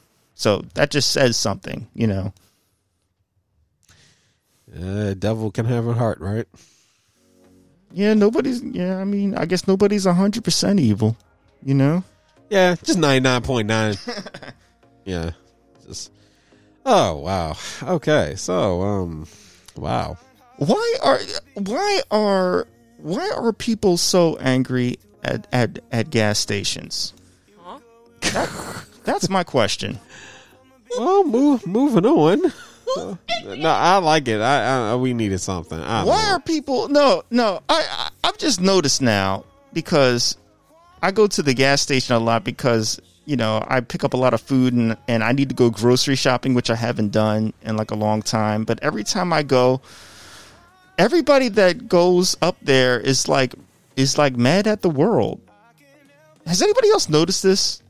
so 0.41 0.65
that 0.73 0.89
just 0.91 1.11
says 1.13 1.37
something 1.37 1.87
you 1.93 2.07
know 2.07 2.33
uh, 4.75 5.15
devil 5.15 5.51
can 5.51 5.67
have 5.67 5.87
a 5.87 5.93
heart, 5.95 6.19
right? 6.21 6.47
yeah 7.93 8.15
nobody's 8.15 8.63
yeah 8.63 8.97
I 8.99 9.05
mean 9.05 9.35
I 9.37 9.45
guess 9.45 9.67
nobody's 9.67 10.07
hundred 10.07 10.45
percent 10.45 10.79
evil 10.81 11.17
you 11.63 11.75
know 11.75 12.05
Yeah, 12.49 12.77
just 12.83 12.99
ninety 12.99 13.21
nine 13.21 13.43
point 13.43 13.69
nine. 13.69 13.97
Yeah, 15.05 15.33
just 15.87 16.13
oh 16.87 17.17
wow. 17.17 17.57
Okay, 17.83 18.35
so 18.37 18.83
um, 18.83 19.27
wow. 19.77 20.17
why 20.59 20.97
are 21.03 21.19
why 21.55 22.03
are 22.13 22.69
why 22.99 23.31
are 23.35 23.53
people 23.53 23.97
so 23.97 24.37
angry 24.39 24.99
at 25.25 25.47
at, 25.53 25.81
at 25.91 26.11
gas 26.11 26.39
stations 26.39 27.13
Huh? 27.59 27.81
that's 29.05 29.29
my 29.29 29.43
question 29.43 29.99
Well, 30.99 31.25
move 31.25 31.67
moving 31.67 32.07
on. 32.07 32.53
no, 32.97 33.71
I 33.71 33.99
like 33.99 34.29
it. 34.29 34.41
I, 34.41 34.93
I 34.93 34.95
we 34.97 35.15
needed 35.15 35.39
something. 35.39 35.79
Why 35.79 36.05
know. 36.05 36.11
are 36.11 36.41
people? 36.41 36.89
No, 36.89 37.23
no. 37.31 37.61
I, 37.69 37.87
I 37.89 38.11
I've 38.29 38.39
just 38.39 38.61
noticed 38.61 39.01
now 39.01 39.45
because 39.73 40.37
I 41.03 41.11
go 41.11 41.27
to 41.27 41.43
the 41.43 41.55
gas 41.55 41.81
station 41.81 42.15
a 42.15 42.19
lot 42.19 42.45
because 42.45 43.01
you 43.27 43.37
know 43.37 43.65
I 43.69 43.81
pick 43.81 44.03
up 44.05 44.15
a 44.15 44.17
lot 44.17 44.35
of 44.35 44.41
food 44.41 44.75
and 44.75 44.97
and 45.07 45.23
I 45.23 45.33
need 45.33 45.49
to 45.51 45.55
go 45.55 45.71
grocery 45.71 46.17
shopping, 46.17 46.55
which 46.55 46.71
I 46.71 46.75
haven't 46.75 47.13
done 47.13 47.53
in 47.63 47.77
like 47.77 47.91
a 47.91 47.97
long 47.97 48.23
time. 48.23 48.65
But 48.65 48.81
every 48.83 49.05
time 49.05 49.33
I 49.33 49.43
go, 49.43 49.81
everybody 50.99 51.49
that 51.51 51.89
goes 51.89 52.37
up 52.43 52.57
there 52.63 52.99
is 52.99 53.29
like 53.29 53.55
is 53.97 54.19
like 54.19 54.37
mad 54.37 54.67
at 54.67 54.83
the 54.83 54.91
world. 54.91 55.41
Has 56.47 56.63
anybody 56.63 56.91
else 56.91 57.09
noticed 57.09 57.43
this? 57.43 57.83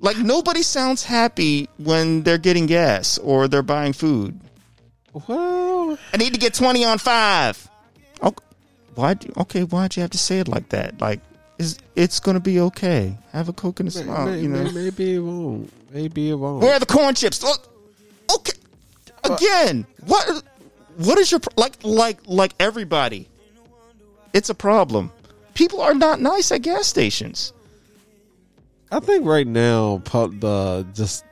Like 0.00 0.16
nobody 0.18 0.62
sounds 0.62 1.04
happy 1.04 1.68
when 1.78 2.22
they're 2.22 2.38
getting 2.38 2.66
gas 2.66 3.18
or 3.18 3.48
they're 3.48 3.62
buying 3.62 3.92
food. 3.92 4.40
Well, 5.12 5.98
I 6.12 6.16
need 6.16 6.32
to 6.34 6.40
get 6.40 6.54
20 6.54 6.84
on 6.84 6.98
five. 6.98 7.68
Okay. 8.22 8.44
Why'd 8.94 9.24
you, 9.24 9.32
okay, 9.38 9.62
why'd 9.64 9.96
you 9.96 10.02
have 10.02 10.10
to 10.10 10.18
say 10.18 10.38
it 10.40 10.48
like 10.48 10.68
that? 10.70 11.00
Like, 11.00 11.20
is 11.58 11.78
it's 11.96 12.20
to 12.20 12.40
be 12.40 12.60
okay. 12.60 13.16
Have 13.32 13.48
a 13.48 13.52
Coke 13.52 13.80
and 13.80 13.88
a 13.88 13.92
smile, 13.92 14.26
may- 14.26 14.40
you 14.40 14.48
know. 14.48 14.64
may- 14.64 14.72
maybe 14.72 15.14
it 15.14 15.18
won't. 15.20 15.72
Maybe 15.92 16.30
it 16.30 16.34
won't. 16.34 16.62
Where 16.62 16.74
are 16.74 16.78
the 16.78 16.86
corn 16.86 17.14
chips? 17.14 17.42
Look, 17.42 17.68
okay. 18.34 18.52
Again, 19.24 19.86
what 20.06 20.42
what 20.96 21.18
is 21.18 21.30
your 21.30 21.40
like 21.56 21.74
like 21.82 22.18
like 22.26 22.54
everybody? 22.58 23.28
It's 24.32 24.48
a 24.48 24.54
problem. 24.54 25.12
People 25.54 25.80
are 25.82 25.94
not 25.94 26.20
nice 26.20 26.50
at 26.52 26.62
gas 26.62 26.86
stations. 26.86 27.52
I 28.92 29.00
think 29.00 29.24
right 29.26 29.46
now, 29.46 30.02
pu- 30.04 30.38
the 30.38 30.86
just 30.94 31.24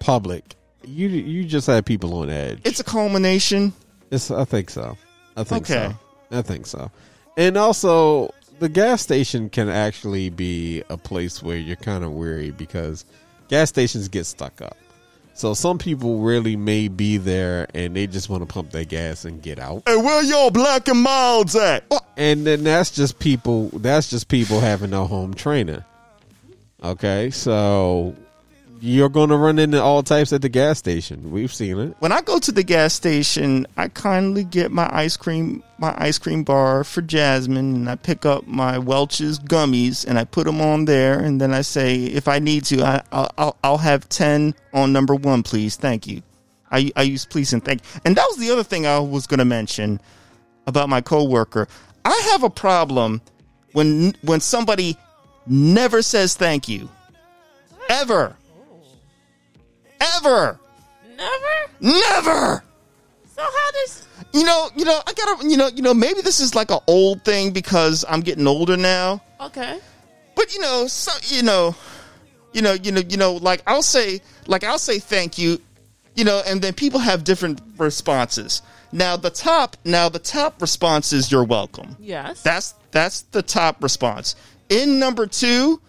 public, 0.00 0.54
you 0.84 1.08
you 1.08 1.44
just 1.44 1.66
have 1.66 1.84
people 1.84 2.14
on 2.14 2.30
edge. 2.30 2.60
It's 2.64 2.80
a 2.80 2.84
culmination. 2.84 3.72
It's, 4.10 4.30
I 4.30 4.44
think 4.44 4.70
so. 4.70 4.96
I 5.36 5.44
think 5.44 5.70
Okay. 5.70 5.94
so. 6.30 6.38
I 6.38 6.42
think 6.42 6.66
so. 6.66 6.90
And 7.36 7.56
also, 7.56 8.32
the 8.58 8.68
gas 8.68 9.02
station 9.02 9.50
can 9.50 9.68
actually 9.68 10.30
be 10.30 10.82
a 10.88 10.96
place 10.96 11.42
where 11.42 11.56
you're 11.56 11.76
kind 11.76 12.04
of 12.04 12.12
weary 12.12 12.50
because 12.50 13.04
gas 13.48 13.68
stations 13.68 14.08
get 14.08 14.24
stuck 14.24 14.60
up. 14.62 14.76
So 15.34 15.54
some 15.54 15.78
people 15.78 16.18
really 16.18 16.56
may 16.56 16.88
be 16.88 17.16
there 17.16 17.68
and 17.72 17.94
they 17.94 18.08
just 18.08 18.28
want 18.28 18.42
to 18.42 18.52
pump 18.52 18.72
their 18.72 18.84
gas 18.84 19.24
and 19.24 19.40
get 19.40 19.60
out. 19.60 19.84
Hey, 19.86 19.96
where 19.96 20.24
y'all 20.24 20.50
black 20.50 20.88
and 20.88 21.00
milds 21.00 21.54
at? 21.54 21.84
And 22.16 22.44
then 22.44 22.64
that's 22.64 22.90
just 22.90 23.20
people. 23.20 23.68
That's 23.74 24.10
just 24.10 24.26
people 24.26 24.58
having 24.58 24.90
no 24.90 25.06
home 25.06 25.34
trainer. 25.34 25.84
Okay, 26.82 27.30
so 27.30 28.14
you're 28.80 29.08
going 29.08 29.30
to 29.30 29.36
run 29.36 29.58
into 29.58 29.82
all 29.82 30.02
types 30.04 30.32
at 30.32 30.42
the 30.42 30.48
gas 30.48 30.78
station. 30.78 31.32
We've 31.32 31.52
seen 31.52 31.78
it. 31.78 31.96
when 31.98 32.12
I 32.12 32.20
go 32.20 32.38
to 32.38 32.52
the 32.52 32.62
gas 32.62 32.94
station, 32.94 33.66
I 33.76 33.88
kindly 33.88 34.44
get 34.44 34.70
my 34.70 34.88
ice 34.92 35.16
cream, 35.16 35.64
my 35.78 35.92
ice 35.98 36.18
cream 36.18 36.44
bar 36.44 36.84
for 36.84 37.02
Jasmine, 37.02 37.74
and 37.74 37.90
I 37.90 37.96
pick 37.96 38.24
up 38.24 38.46
my 38.46 38.78
Welch's 38.78 39.40
gummies 39.40 40.06
and 40.06 40.18
I 40.18 40.24
put 40.24 40.46
them 40.46 40.60
on 40.60 40.84
there, 40.84 41.18
and 41.18 41.40
then 41.40 41.52
I 41.52 41.62
say, 41.62 42.04
if 42.04 42.28
I 42.28 42.38
need 42.38 42.64
to, 42.66 42.82
I, 42.84 43.02
I'll, 43.10 43.30
I'll, 43.36 43.56
I'll 43.64 43.78
have 43.78 44.08
ten 44.08 44.54
on 44.72 44.92
number 44.92 45.16
one, 45.16 45.42
please, 45.42 45.76
thank 45.76 46.06
you. 46.06 46.22
I, 46.70 46.92
I 46.94 47.02
use 47.02 47.24
please 47.24 47.52
and 47.52 47.64
thank, 47.64 47.80
and 48.04 48.14
that 48.14 48.26
was 48.28 48.36
the 48.36 48.50
other 48.50 48.62
thing 48.62 48.86
I 48.86 48.98
was 49.00 49.26
going 49.26 49.38
to 49.38 49.44
mention 49.44 50.00
about 50.66 50.88
my 50.88 51.00
coworker. 51.00 51.66
I 52.04 52.28
have 52.30 52.44
a 52.44 52.50
problem 52.50 53.22
when 53.72 54.14
when 54.22 54.40
somebody 54.40 54.96
never 55.48 56.02
says 56.02 56.34
thank 56.34 56.68
you, 56.68 56.88
ever, 57.88 58.36
ever, 60.00 60.58
Never. 61.16 61.70
never. 61.80 62.64
So 63.34 63.42
how 63.42 63.70
does? 63.72 64.06
You 64.32 64.44
know, 64.44 64.68
you 64.76 64.84
know, 64.84 65.00
I 65.06 65.12
gotta, 65.12 65.48
you 65.48 65.56
know, 65.56 65.68
you 65.68 65.82
know, 65.82 65.94
maybe 65.94 66.20
this 66.20 66.40
is 66.40 66.54
like 66.54 66.70
an 66.70 66.80
old 66.86 67.24
thing 67.24 67.52
because 67.52 68.04
I'm 68.08 68.20
getting 68.20 68.46
older 68.46 68.76
now. 68.76 69.22
Okay. 69.40 69.78
But 70.34 70.52
you 70.54 70.60
know, 70.60 70.86
so 70.86 71.12
you 71.34 71.42
know, 71.42 71.74
you 72.52 72.62
know, 72.62 72.74
you 72.74 72.92
know, 72.92 73.00
you 73.08 73.16
know, 73.16 73.34
like 73.34 73.62
I'll 73.66 73.82
say, 73.82 74.20
like 74.46 74.64
I'll 74.64 74.78
say 74.78 74.98
thank 74.98 75.38
you, 75.38 75.60
you 76.14 76.24
know, 76.24 76.42
and 76.46 76.60
then 76.62 76.72
people 76.74 77.00
have 77.00 77.24
different 77.24 77.60
responses. 77.78 78.62
Now 78.92 79.16
the 79.16 79.30
top, 79.30 79.76
now 79.84 80.08
the 80.08 80.18
top 80.18 80.60
response 80.60 81.12
is 81.12 81.30
you're 81.32 81.44
welcome. 81.44 81.96
Yes. 81.98 82.42
That's 82.42 82.74
that's 82.90 83.22
the 83.22 83.42
top 83.42 83.82
response. 83.82 84.34
In 84.68 84.98
number 84.98 85.26
two, 85.26 85.80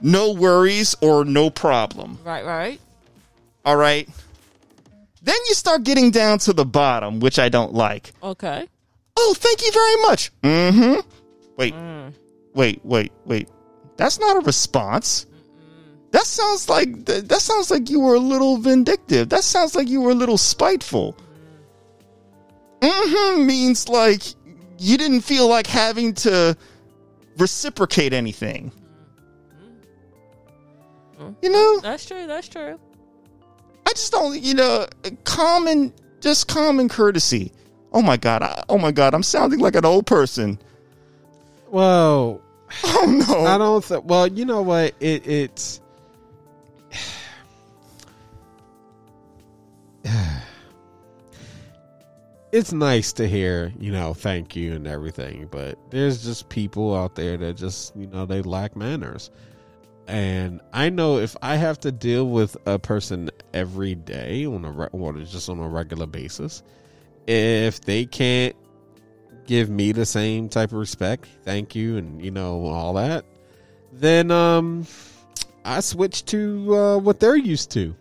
no 0.00 0.32
worries 0.32 0.94
or 1.00 1.24
no 1.24 1.50
problem. 1.50 2.18
right. 2.24 2.44
Right. 2.44 2.80
All 3.64 3.76
right. 3.76 4.08
Then 5.22 5.36
you 5.48 5.54
start 5.54 5.84
getting 5.84 6.10
down 6.10 6.38
to 6.40 6.52
the 6.52 6.64
bottom, 6.64 7.20
which 7.20 7.38
I 7.38 7.48
don't 7.48 7.72
like. 7.72 8.12
Okay. 8.22 8.66
Oh, 9.16 9.34
thank 9.38 9.62
you 9.64 9.70
very 9.72 10.02
much. 10.02 10.32
Mm-hmm. 10.42 11.00
Wait, 11.56 11.74
wait, 12.54 12.80
wait, 12.84 13.12
wait. 13.24 13.48
That's 13.96 14.18
not 14.18 14.36
a 14.36 14.40
response. 14.40 15.26
That 16.10 16.24
sounds 16.24 16.68
like 16.68 17.04
that 17.04 17.40
sounds 17.40 17.70
like 17.70 17.88
you 17.88 18.00
were 18.00 18.14
a 18.14 18.20
little 18.20 18.56
vindictive. 18.56 19.28
That 19.28 19.44
sounds 19.44 19.74
like 19.76 19.88
you 19.88 20.00
were 20.00 20.10
a 20.10 20.14
little 20.14 20.38
spiteful. 20.38 21.16
Mm-hmm 22.80 23.46
means 23.46 23.88
like 23.88 24.22
you 24.78 24.98
didn't 24.98 25.20
feel 25.20 25.48
like 25.48 25.66
having 25.68 26.14
to 26.14 26.56
reciprocate 27.38 28.12
anything. 28.12 28.72
Mm-hmm. 31.18 31.32
You 31.42 31.50
know? 31.50 31.80
That's 31.80 32.04
true. 32.06 32.26
That's 32.26 32.48
true. 32.48 32.78
I 33.86 33.90
just 33.90 34.12
don't, 34.12 34.40
you 34.40 34.54
know, 34.54 34.86
common, 35.24 35.92
just 36.20 36.48
common 36.48 36.88
courtesy. 36.88 37.52
Oh 37.92 38.00
my 38.00 38.16
god! 38.16 38.42
I, 38.42 38.64
oh 38.70 38.78
my 38.78 38.90
god! 38.90 39.12
I'm 39.12 39.22
sounding 39.22 39.58
like 39.58 39.76
an 39.76 39.84
old 39.84 40.06
person. 40.06 40.58
Well, 41.68 42.40
Oh 42.84 43.24
no! 43.28 43.44
I 43.44 43.58
don't. 43.58 43.84
Th- 43.84 44.02
well, 44.02 44.26
you 44.26 44.46
know 44.46 44.62
what? 44.62 44.94
It, 44.98 45.26
it's. 45.26 45.82
It's 52.52 52.70
nice 52.70 53.14
to 53.14 53.26
hear, 53.26 53.72
you 53.80 53.90
know, 53.92 54.12
thank 54.12 54.54
you 54.54 54.74
and 54.74 54.86
everything, 54.86 55.48
but 55.50 55.78
there's 55.88 56.22
just 56.22 56.50
people 56.50 56.94
out 56.94 57.14
there 57.14 57.38
that 57.38 57.56
just, 57.56 57.96
you 57.96 58.06
know, 58.08 58.26
they 58.26 58.42
lack 58.42 58.76
manners. 58.76 59.30
And 60.06 60.60
I 60.70 60.90
know 60.90 61.16
if 61.16 61.34
I 61.40 61.56
have 61.56 61.80
to 61.80 61.90
deal 61.90 62.28
with 62.28 62.58
a 62.66 62.78
person 62.78 63.30
every 63.54 63.94
day 63.94 64.44
on 64.44 64.66
a 64.66 65.24
just 65.24 65.48
on 65.48 65.60
a 65.60 65.68
regular 65.68 66.06
basis, 66.06 66.62
if 67.26 67.80
they 67.80 68.04
can't 68.04 68.54
give 69.46 69.70
me 69.70 69.92
the 69.92 70.04
same 70.04 70.50
type 70.50 70.72
of 70.72 70.78
respect, 70.78 71.26
thank 71.44 71.74
you, 71.74 71.96
and 71.96 72.22
you 72.22 72.30
know 72.30 72.66
all 72.66 72.92
that, 72.94 73.24
then 73.92 74.30
um, 74.30 74.86
I 75.64 75.80
switch 75.80 76.26
to 76.26 76.76
uh, 76.76 76.98
what 76.98 77.18
they're 77.18 77.34
used 77.34 77.70
to, 77.70 77.96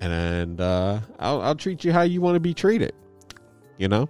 and 0.00 0.60
uh, 0.60 1.00
I'll, 1.18 1.42
I'll 1.42 1.56
treat 1.56 1.84
you 1.84 1.92
how 1.92 2.02
you 2.02 2.20
want 2.20 2.36
to 2.36 2.40
be 2.40 2.54
treated. 2.54 2.94
You 3.82 3.88
know, 3.88 4.08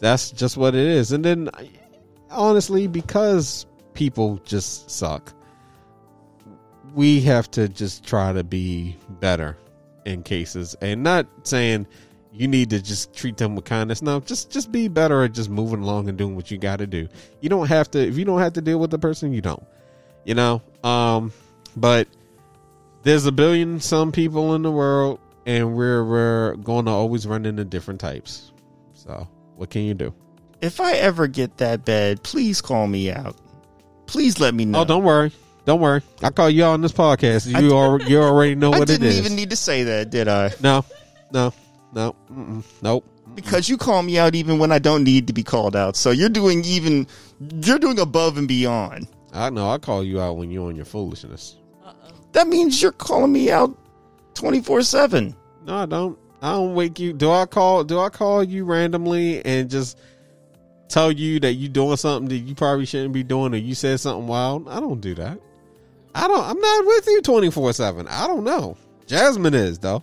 that's 0.00 0.30
just 0.30 0.58
what 0.58 0.74
it 0.74 0.86
is. 0.86 1.12
And 1.12 1.24
then, 1.24 1.48
honestly, 2.30 2.86
because 2.86 3.64
people 3.94 4.36
just 4.44 4.90
suck, 4.90 5.32
we 6.92 7.22
have 7.22 7.50
to 7.52 7.70
just 7.70 8.04
try 8.04 8.34
to 8.34 8.44
be 8.44 8.98
better 9.08 9.56
in 10.04 10.22
cases, 10.22 10.76
and 10.82 11.02
not 11.02 11.26
saying 11.44 11.86
you 12.34 12.48
need 12.48 12.68
to 12.68 12.82
just 12.82 13.14
treat 13.14 13.38
them 13.38 13.56
with 13.56 13.64
kindness. 13.64 14.02
No, 14.02 14.20
just 14.20 14.50
just 14.50 14.70
be 14.70 14.88
better 14.88 15.24
at 15.24 15.32
just 15.32 15.48
moving 15.48 15.80
along 15.80 16.10
and 16.10 16.18
doing 16.18 16.36
what 16.36 16.50
you 16.50 16.58
got 16.58 16.80
to 16.80 16.86
do. 16.86 17.08
You 17.40 17.48
don't 17.48 17.68
have 17.68 17.90
to 17.92 17.98
if 18.06 18.18
you 18.18 18.26
don't 18.26 18.40
have 18.40 18.52
to 18.52 18.60
deal 18.60 18.78
with 18.78 18.90
the 18.90 18.98
person, 18.98 19.32
you 19.32 19.40
don't. 19.40 19.64
You 20.26 20.34
know, 20.34 20.60
um, 20.84 21.32
but 21.78 22.08
there's 23.04 23.24
a 23.24 23.32
billion 23.32 23.80
some 23.80 24.12
people 24.12 24.54
in 24.54 24.60
the 24.60 24.70
world, 24.70 25.18
and 25.46 25.74
we're 25.74 26.04
we're 26.04 26.56
going 26.56 26.84
to 26.84 26.90
always 26.90 27.26
run 27.26 27.46
into 27.46 27.64
different 27.64 28.00
types. 28.00 28.52
So 29.08 29.26
what 29.56 29.70
can 29.70 29.82
you 29.82 29.94
do? 29.94 30.14
if 30.60 30.80
I 30.80 30.94
ever 30.94 31.26
get 31.26 31.56
that 31.58 31.84
bad, 31.84 32.22
please 32.22 32.60
call 32.60 32.86
me 32.86 33.10
out. 33.10 33.36
Please 34.06 34.38
let 34.38 34.54
me 34.54 34.64
oh, 34.64 34.68
know. 34.68 34.80
Oh, 34.80 34.84
don't 34.84 35.04
worry, 35.04 35.32
don't 35.64 35.80
worry. 35.80 36.02
I 36.22 36.30
call 36.30 36.50
you 36.50 36.64
on 36.64 36.82
this 36.82 36.92
podcast. 36.92 37.46
You 37.46 37.76
al- 37.76 38.02
you 38.02 38.20
already 38.20 38.54
know 38.54 38.70
what 38.70 38.90
it 38.90 38.90
is. 38.90 38.96
I 38.96 39.02
didn't 39.02 39.18
even 39.24 39.36
need 39.36 39.50
to 39.50 39.56
say 39.56 39.84
that, 39.84 40.10
did 40.10 40.28
I? 40.28 40.52
no, 40.60 40.84
no, 41.32 41.54
no, 41.94 42.14
mm-mm, 42.30 42.62
nope. 42.82 43.06
Because 43.34 43.68
you 43.68 43.78
call 43.78 44.02
me 44.02 44.18
out 44.18 44.34
even 44.34 44.58
when 44.58 44.72
I 44.72 44.78
don't 44.78 45.04
need 45.04 45.26
to 45.28 45.32
be 45.32 45.42
called 45.42 45.74
out. 45.76 45.96
So 45.96 46.10
you're 46.10 46.28
doing 46.28 46.64
even 46.64 47.06
you're 47.62 47.78
doing 47.78 47.98
above 47.98 48.36
and 48.36 48.46
beyond. 48.48 49.08
I 49.32 49.48
know. 49.48 49.70
I 49.70 49.78
call 49.78 50.04
you 50.04 50.20
out 50.20 50.36
when 50.36 50.50
you're 50.50 50.68
on 50.68 50.76
your 50.76 50.84
foolishness. 50.84 51.56
That 52.32 52.46
means 52.46 52.82
you're 52.82 52.92
calling 52.92 53.32
me 53.32 53.50
out 53.50 53.74
twenty 54.34 54.60
four 54.60 54.82
seven. 54.82 55.34
No, 55.64 55.76
I 55.76 55.86
don't. 55.86 56.18
I 56.40 56.52
don't 56.52 56.74
wake 56.74 56.98
you. 56.98 57.12
Do 57.12 57.30
I 57.30 57.46
call? 57.46 57.84
Do 57.84 57.98
I 57.98 58.08
call 58.10 58.44
you 58.44 58.64
randomly 58.64 59.44
and 59.44 59.68
just 59.68 59.98
tell 60.88 61.10
you 61.10 61.40
that 61.40 61.54
you 61.54 61.68
doing 61.68 61.96
something 61.96 62.28
that 62.28 62.36
you 62.36 62.54
probably 62.54 62.86
shouldn't 62.86 63.12
be 63.12 63.22
doing, 63.22 63.54
or 63.54 63.58
you 63.58 63.74
said 63.74 64.00
something 64.00 64.26
wild? 64.26 64.68
I 64.68 64.80
don't 64.80 65.00
do 65.00 65.14
that. 65.16 65.40
I 66.14 66.28
don't. 66.28 66.44
I'm 66.44 66.58
not 66.58 66.86
with 66.86 67.06
you 67.06 67.22
twenty 67.22 67.50
four 67.50 67.72
seven. 67.72 68.06
I 68.08 68.26
don't 68.26 68.44
know. 68.44 68.76
Jasmine 69.06 69.54
is 69.54 69.78
though. 69.78 70.02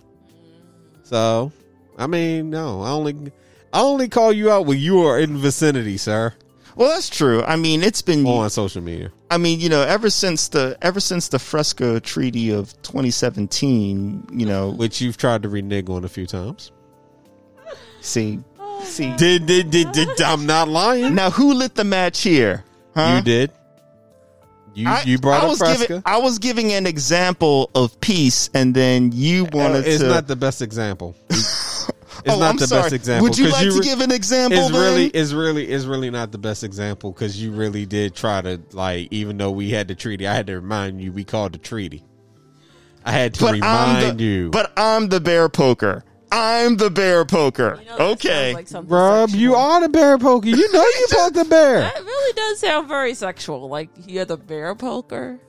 So, 1.03 1.51
I 1.97 2.07
mean, 2.07 2.49
no, 2.49 2.81
I 2.81 2.89
only 2.89 3.31
I 3.71 3.81
only 3.81 4.09
call 4.09 4.33
you 4.33 4.51
out 4.51 4.65
when 4.65 4.79
you 4.79 5.01
are 5.01 5.19
in 5.19 5.37
vicinity, 5.37 5.97
sir, 5.97 6.33
Well, 6.75 6.89
that's 6.89 7.09
true. 7.09 7.41
I 7.43 7.55
mean, 7.55 7.83
it's 7.83 8.01
been. 8.01 8.25
on 8.25 8.49
social 8.49 8.81
media. 8.81 9.11
I 9.31 9.37
mean, 9.37 9.59
you 9.59 9.69
know, 9.69 9.81
ever 9.81 10.09
since 10.09 10.49
the 10.49 10.77
ever 10.81 10.99
since 10.99 11.29
the 11.29 11.39
Fresca 11.39 11.99
Treaty 12.01 12.51
of 12.51 12.73
2017, 12.83 14.27
you 14.33 14.45
know, 14.45 14.71
Which 14.71 14.99
you've 15.01 15.17
tried 15.17 15.43
to 15.43 15.49
renege 15.49 15.89
on 15.89 16.03
a 16.03 16.09
few 16.09 16.25
times. 16.25 16.71
see, 18.01 18.39
see. 18.83 19.15
Did 19.15 19.45
did 19.45 19.71
did, 19.71 19.91
did 19.93 20.21
I'm 20.21 20.45
not 20.45 20.67
lying. 20.67 21.15
Now, 21.15 21.29
who 21.29 21.53
lit 21.53 21.75
the 21.75 21.85
match 21.85 22.21
here? 22.21 22.63
Huh? 22.93 23.15
You 23.17 23.23
did. 23.23 23.51
You 24.73 24.89
I, 24.89 25.03
you 25.03 25.17
brought 25.17 25.41
I 25.41 25.43
up 25.45 25.49
was 25.51 25.59
Fresca. 25.59 25.87
giving 25.87 26.03
I 26.05 26.17
was 26.17 26.39
giving 26.39 26.73
an 26.73 26.85
example 26.85 27.71
of 27.73 27.99
peace, 28.01 28.49
and 28.53 28.75
then 28.75 29.11
you 29.13 29.47
oh, 29.53 29.57
wanted 29.57 29.87
it's 29.87 30.01
to. 30.01 30.09
not 30.09 30.27
the 30.27 30.35
best 30.35 30.61
example. 30.61 31.15
It's 32.23 32.33
oh, 32.33 32.39
not 32.39 32.49
I'm 32.51 32.57
the 32.57 32.67
sorry. 32.67 32.81
best 32.83 32.93
example. 32.93 33.23
Would 33.29 33.37
you 33.37 33.49
like 33.49 33.63
to 33.63 33.71
re- 33.71 33.81
give 33.81 34.01
an 34.01 34.11
example? 34.11 34.59
It's 34.59 34.71
really, 34.71 35.09
then? 35.09 35.21
it's 35.21 35.33
really, 35.33 35.67
it's 35.67 35.85
really 35.85 36.09
not 36.09 36.31
the 36.31 36.37
best 36.37 36.63
example 36.63 37.11
because 37.11 37.41
you 37.41 37.51
really 37.51 37.85
did 37.85 38.15
try 38.15 38.41
to 38.41 38.61
like. 38.71 39.07
Even 39.11 39.37
though 39.37 39.51
we 39.51 39.69
had 39.71 39.87
the 39.87 39.95
treaty, 39.95 40.27
I 40.27 40.33
had 40.33 40.47
to 40.47 40.55
remind 40.55 41.01
you 41.01 41.11
we 41.11 41.23
called 41.23 41.53
the 41.53 41.57
treaty. 41.59 42.03
I 43.03 43.11
had 43.11 43.33
to 43.35 43.41
but 43.41 43.53
remind 43.53 44.19
the, 44.19 44.23
you. 44.23 44.49
But 44.49 44.73
I'm 44.77 45.09
the 45.09 45.19
bear 45.19 45.49
poker. 45.49 46.03
I'm 46.31 46.77
the 46.77 46.89
bear 46.89 47.23
poker. 47.23 47.79
You 47.81 47.87
know, 47.89 47.97
okay. 48.13 48.53
sounds 48.53 48.73
like 48.73 48.83
Rob, 48.89 49.29
sexual. 49.29 49.41
you 49.41 49.55
are 49.55 49.79
the 49.81 49.89
bear 49.89 50.17
poker. 50.17 50.47
You 50.49 50.71
know 50.73 50.81
you 50.81 51.07
poked 51.11 51.35
the 51.35 51.45
bear. 51.45 51.81
That 51.81 52.03
really 52.03 52.33
does 52.33 52.59
sound 52.59 52.87
very 52.87 53.13
sexual. 53.13 53.69
Like 53.69 53.89
you're 54.07 54.25
the 54.25 54.37
bear 54.37 54.73
poker. 54.75 55.39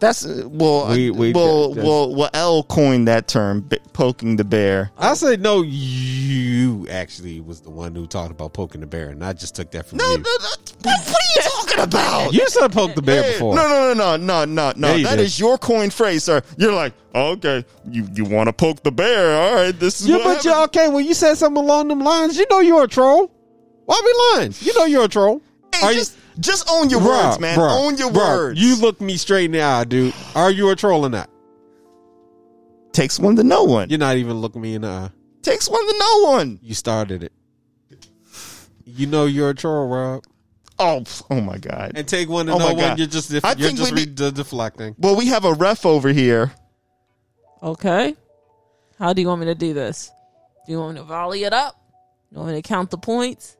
That's 0.00 0.26
uh, 0.26 0.48
well, 0.48 0.88
We- 0.90 1.10
we- 1.12 1.32
well, 1.32 1.68
that's- 1.68 1.86
well, 1.86 2.14
well. 2.14 2.30
L 2.34 2.62
coined 2.64 3.06
that 3.06 3.28
term, 3.28 3.60
b- 3.60 3.78
poking 3.92 4.36
the 4.36 4.44
bear. 4.44 4.90
I 4.98 5.14
said 5.14 5.40
no. 5.40 5.62
You 5.62 6.86
actually 6.88 7.40
was 7.40 7.60
the 7.60 7.70
one 7.70 7.94
who 7.94 8.06
talked 8.06 8.30
about 8.30 8.52
poking 8.52 8.80
the 8.80 8.86
bear, 8.86 9.10
and 9.10 9.24
I 9.24 9.32
just 9.32 9.54
took 9.54 9.70
that 9.72 9.86
from 9.86 9.98
No, 9.98 10.10
you. 10.12 10.18
no, 10.18 10.22
no. 10.22 10.48
What, 10.82 10.82
what 10.82 11.08
are 11.08 11.34
you 11.36 11.42
talking 11.42 11.80
about? 11.84 12.32
You 12.32 12.48
said 12.48 12.72
poke 12.72 12.94
the 12.94 13.02
bear 13.02 13.32
before. 13.32 13.54
No, 13.54 13.68
no, 13.68 13.94
no, 13.94 14.16
no, 14.16 14.44
no, 14.44 14.44
no, 14.44 14.72
no. 14.76 14.94
Yeah, 14.96 15.08
That 15.10 15.16
did. 15.16 15.24
is 15.26 15.38
your 15.38 15.58
coined 15.58 15.92
phrase, 15.92 16.24
sir. 16.24 16.42
You're 16.56 16.72
like, 16.74 16.94
okay, 17.14 17.64
you 17.90 18.08
you 18.14 18.24
want 18.24 18.48
to 18.48 18.52
poke 18.52 18.82
the 18.82 18.92
bear? 18.92 19.36
All 19.40 19.54
right, 19.54 19.78
this 19.78 20.00
is 20.00 20.08
Yeah, 20.08 20.18
but 20.24 20.44
you 20.44 20.50
happens. 20.52 20.76
okay 20.76 20.88
when 20.88 21.06
you 21.06 21.14
said 21.14 21.34
something 21.34 21.62
along 21.62 21.88
them 21.88 22.00
lines. 22.00 22.36
You 22.36 22.46
know 22.50 22.60
you're 22.60 22.84
a 22.84 22.88
troll. 22.88 23.30
Why 23.84 24.00
be 24.04 24.40
lying? 24.40 24.54
You 24.60 24.74
know 24.78 24.84
you're 24.84 25.04
a 25.04 25.08
troll. 25.08 25.42
Hey, 25.74 25.86
Are 25.86 25.92
you- 25.92 25.98
just 25.98 26.16
just 26.40 26.68
own 26.70 26.88
your 26.88 27.00
Bruh, 27.00 27.26
words, 27.28 27.40
man. 27.40 27.58
bruh, 27.58 27.78
own 27.86 27.96
your 27.98 28.10
bruh, 28.10 28.14
words. 28.36 28.60
You 28.60 28.76
look 28.76 29.00
me 29.02 29.16
straight 29.18 29.46
in 29.46 29.52
the 29.52 29.60
eye, 29.62 29.84
dude. 29.84 30.14
Are 30.34 30.50
you 30.50 30.70
a 30.70 30.76
troll 30.76 31.04
or 31.04 31.10
not? 31.10 31.28
Takes 32.92 33.18
one 33.18 33.36
to 33.36 33.42
know 33.44 33.64
one. 33.64 33.88
You're 33.90 33.98
not 33.98 34.16
even 34.16 34.38
looking 34.38 34.60
me 34.62 34.74
in 34.74 34.82
the 34.82 34.88
eye. 34.88 35.10
Takes 35.42 35.68
one 35.68 35.86
to 35.86 35.98
know 35.98 36.30
one. 36.30 36.58
You 36.62 36.74
started 36.74 37.22
it. 37.24 37.32
You 38.84 39.06
know 39.06 39.26
you're 39.26 39.50
a 39.50 39.54
troll, 39.54 39.88
Rob. 39.88 40.24
Oh, 40.78 41.04
oh 41.30 41.40
my 41.40 41.58
god. 41.58 41.92
And 41.94 42.06
take 42.08 42.28
one 42.28 42.46
to 42.46 42.52
Oh 42.54 42.58
know 42.58 42.74
one. 42.74 42.98
You're 42.98 43.06
just 43.06 43.30
def- 43.30 43.44
I 43.44 43.50
you're 43.50 43.68
think 43.68 43.78
just 43.78 43.92
we 43.92 44.00
re- 44.00 44.06
need- 44.06 44.14
de- 44.16 44.32
deflecting. 44.32 44.94
Well, 44.98 45.16
we 45.16 45.26
have 45.26 45.44
a 45.44 45.52
ref 45.54 45.86
over 45.86 46.08
here. 46.10 46.52
Okay. 47.62 48.16
How 48.98 49.12
do 49.12 49.20
you 49.22 49.28
want 49.28 49.40
me 49.40 49.46
to 49.46 49.54
do 49.54 49.72
this? 49.72 50.10
Do 50.66 50.72
you 50.72 50.78
want 50.78 50.94
me 50.94 51.00
to 51.00 51.04
volley 51.04 51.44
it 51.44 51.52
up? 51.52 51.76
Do 52.30 52.34
you 52.36 52.38
want 52.40 52.54
me 52.54 52.62
to 52.62 52.68
count 52.68 52.90
the 52.90 52.98
points? 52.98 53.56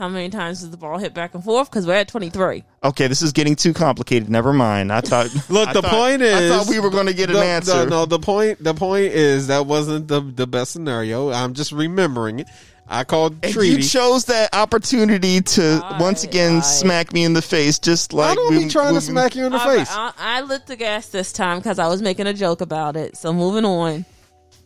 How 0.00 0.08
many 0.08 0.30
times 0.30 0.60
does 0.60 0.70
the 0.70 0.78
ball 0.78 0.96
hit 0.96 1.12
back 1.12 1.34
and 1.34 1.44
forth? 1.44 1.70
Because 1.70 1.86
we're 1.86 1.92
at 1.92 2.08
23. 2.08 2.64
Okay, 2.84 3.06
this 3.06 3.20
is 3.20 3.32
getting 3.32 3.54
too 3.54 3.74
complicated. 3.74 4.30
Never 4.30 4.54
mind. 4.54 4.90
I 4.90 5.02
thought. 5.02 5.28
Look, 5.50 5.68
I 5.68 5.72
the 5.74 5.82
thought- 5.82 5.90
point 5.90 6.22
is, 6.22 6.50
I 6.50 6.56
thought 6.56 6.68
we 6.70 6.80
were 6.80 6.88
going 6.88 7.04
to 7.06 7.12
get 7.12 7.28
an 7.28 7.36
answer. 7.36 7.84
No, 7.84 7.84
no, 7.84 8.06
the 8.06 8.18
point, 8.18 8.64
the 8.64 8.72
point 8.72 9.12
is 9.12 9.48
that 9.48 9.66
wasn't 9.66 10.08
the 10.08 10.22
the 10.22 10.46
best 10.46 10.72
scenario. 10.72 11.30
I'm 11.30 11.52
just 11.52 11.70
remembering 11.72 12.38
it. 12.40 12.46
I 12.88 13.04
called 13.04 13.36
And 13.44 13.52
treaty. 13.52 13.76
you 13.76 13.82
chose 13.82 14.24
that 14.24 14.54
opportunity 14.54 15.42
to 15.42 15.80
Aye, 15.84 15.98
once 16.00 16.24
again 16.24 16.56
aye. 16.56 16.60
smack 16.60 17.12
me 17.12 17.22
in 17.24 17.34
the 17.34 17.42
face, 17.42 17.78
just 17.78 18.14
like 18.14 18.32
I 18.32 18.34
don't 18.36 18.56
we- 18.56 18.64
be 18.64 18.70
trying 18.70 18.94
we- 18.94 19.00
to 19.00 19.04
smack 19.04 19.36
you 19.36 19.44
in 19.44 19.52
the 19.52 19.58
All 19.60 19.66
right, 19.68 19.78
face. 19.86 19.90
I, 19.94 20.12
I 20.18 20.40
lit 20.40 20.66
the 20.66 20.76
gas 20.76 21.08
this 21.10 21.30
time 21.30 21.58
because 21.58 21.78
I 21.78 21.88
was 21.88 22.00
making 22.00 22.26
a 22.26 22.32
joke 22.32 22.62
about 22.62 22.96
it. 22.96 23.18
So 23.18 23.34
moving 23.34 23.66
on. 23.66 24.06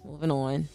Moving 0.04 0.30
on. 0.30 0.68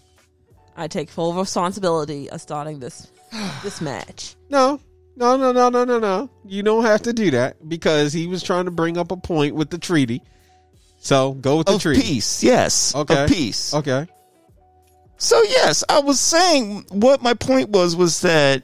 I 0.75 0.87
take 0.89 1.09
full 1.09 1.33
responsibility 1.33 2.29
of 2.29 2.41
starting 2.41 2.79
this 2.81 3.07
this 3.63 3.81
match. 3.81 4.35
No, 4.49 4.79
no, 5.15 5.37
no, 5.37 5.51
no, 5.51 5.69
no, 5.69 5.83
no, 5.83 5.99
no. 5.99 6.29
You 6.45 6.63
don't 6.63 6.83
have 6.83 7.03
to 7.03 7.13
do 7.13 7.31
that 7.31 7.67
because 7.67 8.13
he 8.13 8.27
was 8.27 8.41
trying 8.43 8.65
to 8.65 8.71
bring 8.71 8.97
up 8.97 9.11
a 9.11 9.17
point 9.17 9.55
with 9.55 9.69
the 9.69 9.77
treaty. 9.77 10.21
So 10.99 11.33
go 11.33 11.57
with 11.57 11.67
the 11.67 11.73
of 11.75 11.81
treaty. 11.81 12.01
peace. 12.01 12.43
Yes, 12.43 12.93
Okay. 12.95 13.23
of 13.23 13.29
peace. 13.29 13.73
Okay. 13.73 14.07
So 15.17 15.41
yes, 15.43 15.83
I 15.89 15.99
was 15.99 16.19
saying 16.19 16.85
what 16.91 17.21
my 17.21 17.33
point 17.33 17.69
was 17.69 17.95
was 17.95 18.21
that 18.21 18.63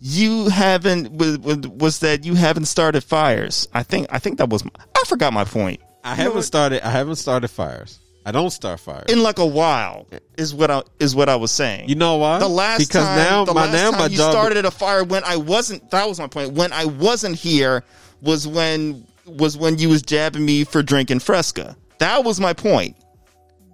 you 0.00 0.48
haven't 0.48 1.12
was, 1.12 1.38
was, 1.38 1.58
was 1.68 1.98
that 2.00 2.24
you 2.24 2.34
haven't 2.34 2.64
started 2.66 3.04
fires. 3.04 3.68
I 3.74 3.82
think 3.82 4.06
I 4.10 4.18
think 4.18 4.38
that 4.38 4.48
was 4.48 4.64
my, 4.64 4.70
I 4.96 5.04
forgot 5.06 5.32
my 5.34 5.44
point. 5.44 5.80
I 6.02 6.14
haven't 6.14 6.42
started. 6.44 6.86
I 6.86 6.90
haven't 6.90 7.16
started 7.16 7.48
fires. 7.48 7.98
I 8.26 8.32
don't 8.32 8.50
start 8.50 8.80
fires. 8.80 9.10
In 9.10 9.22
like 9.22 9.38
a 9.38 9.46
while 9.46 10.06
is 10.36 10.54
what 10.54 10.70
I 10.70 10.82
is 10.98 11.14
what 11.16 11.28
I 11.28 11.36
was 11.36 11.50
saying. 11.50 11.88
you 11.88 11.94
know 11.94 12.16
why? 12.16 12.38
the 12.38 12.48
last 12.48 12.78
because 12.78 13.04
time, 13.04 13.16
now 13.16 13.44
the 13.44 13.54
my 13.54 13.62
last 13.64 13.72
now 13.72 13.90
time 13.92 14.00
my 14.00 14.06
you 14.06 14.16
job. 14.18 14.30
started 14.32 14.64
a 14.64 14.70
fire 14.70 15.04
when 15.04 15.24
I 15.24 15.36
wasn't. 15.36 15.90
That 15.90 16.06
was 16.08 16.18
my 16.20 16.26
point. 16.26 16.52
When 16.52 16.72
I 16.72 16.84
wasn't 16.84 17.36
here 17.36 17.82
was 18.20 18.46
when 18.46 19.06
was 19.26 19.56
when 19.56 19.78
you 19.78 19.88
was 19.88 20.02
jabbing 20.02 20.44
me 20.44 20.64
for 20.64 20.82
drinking 20.82 21.20
Fresca. 21.20 21.76
That 21.98 22.24
was 22.24 22.40
my 22.40 22.52
point. 22.52 22.96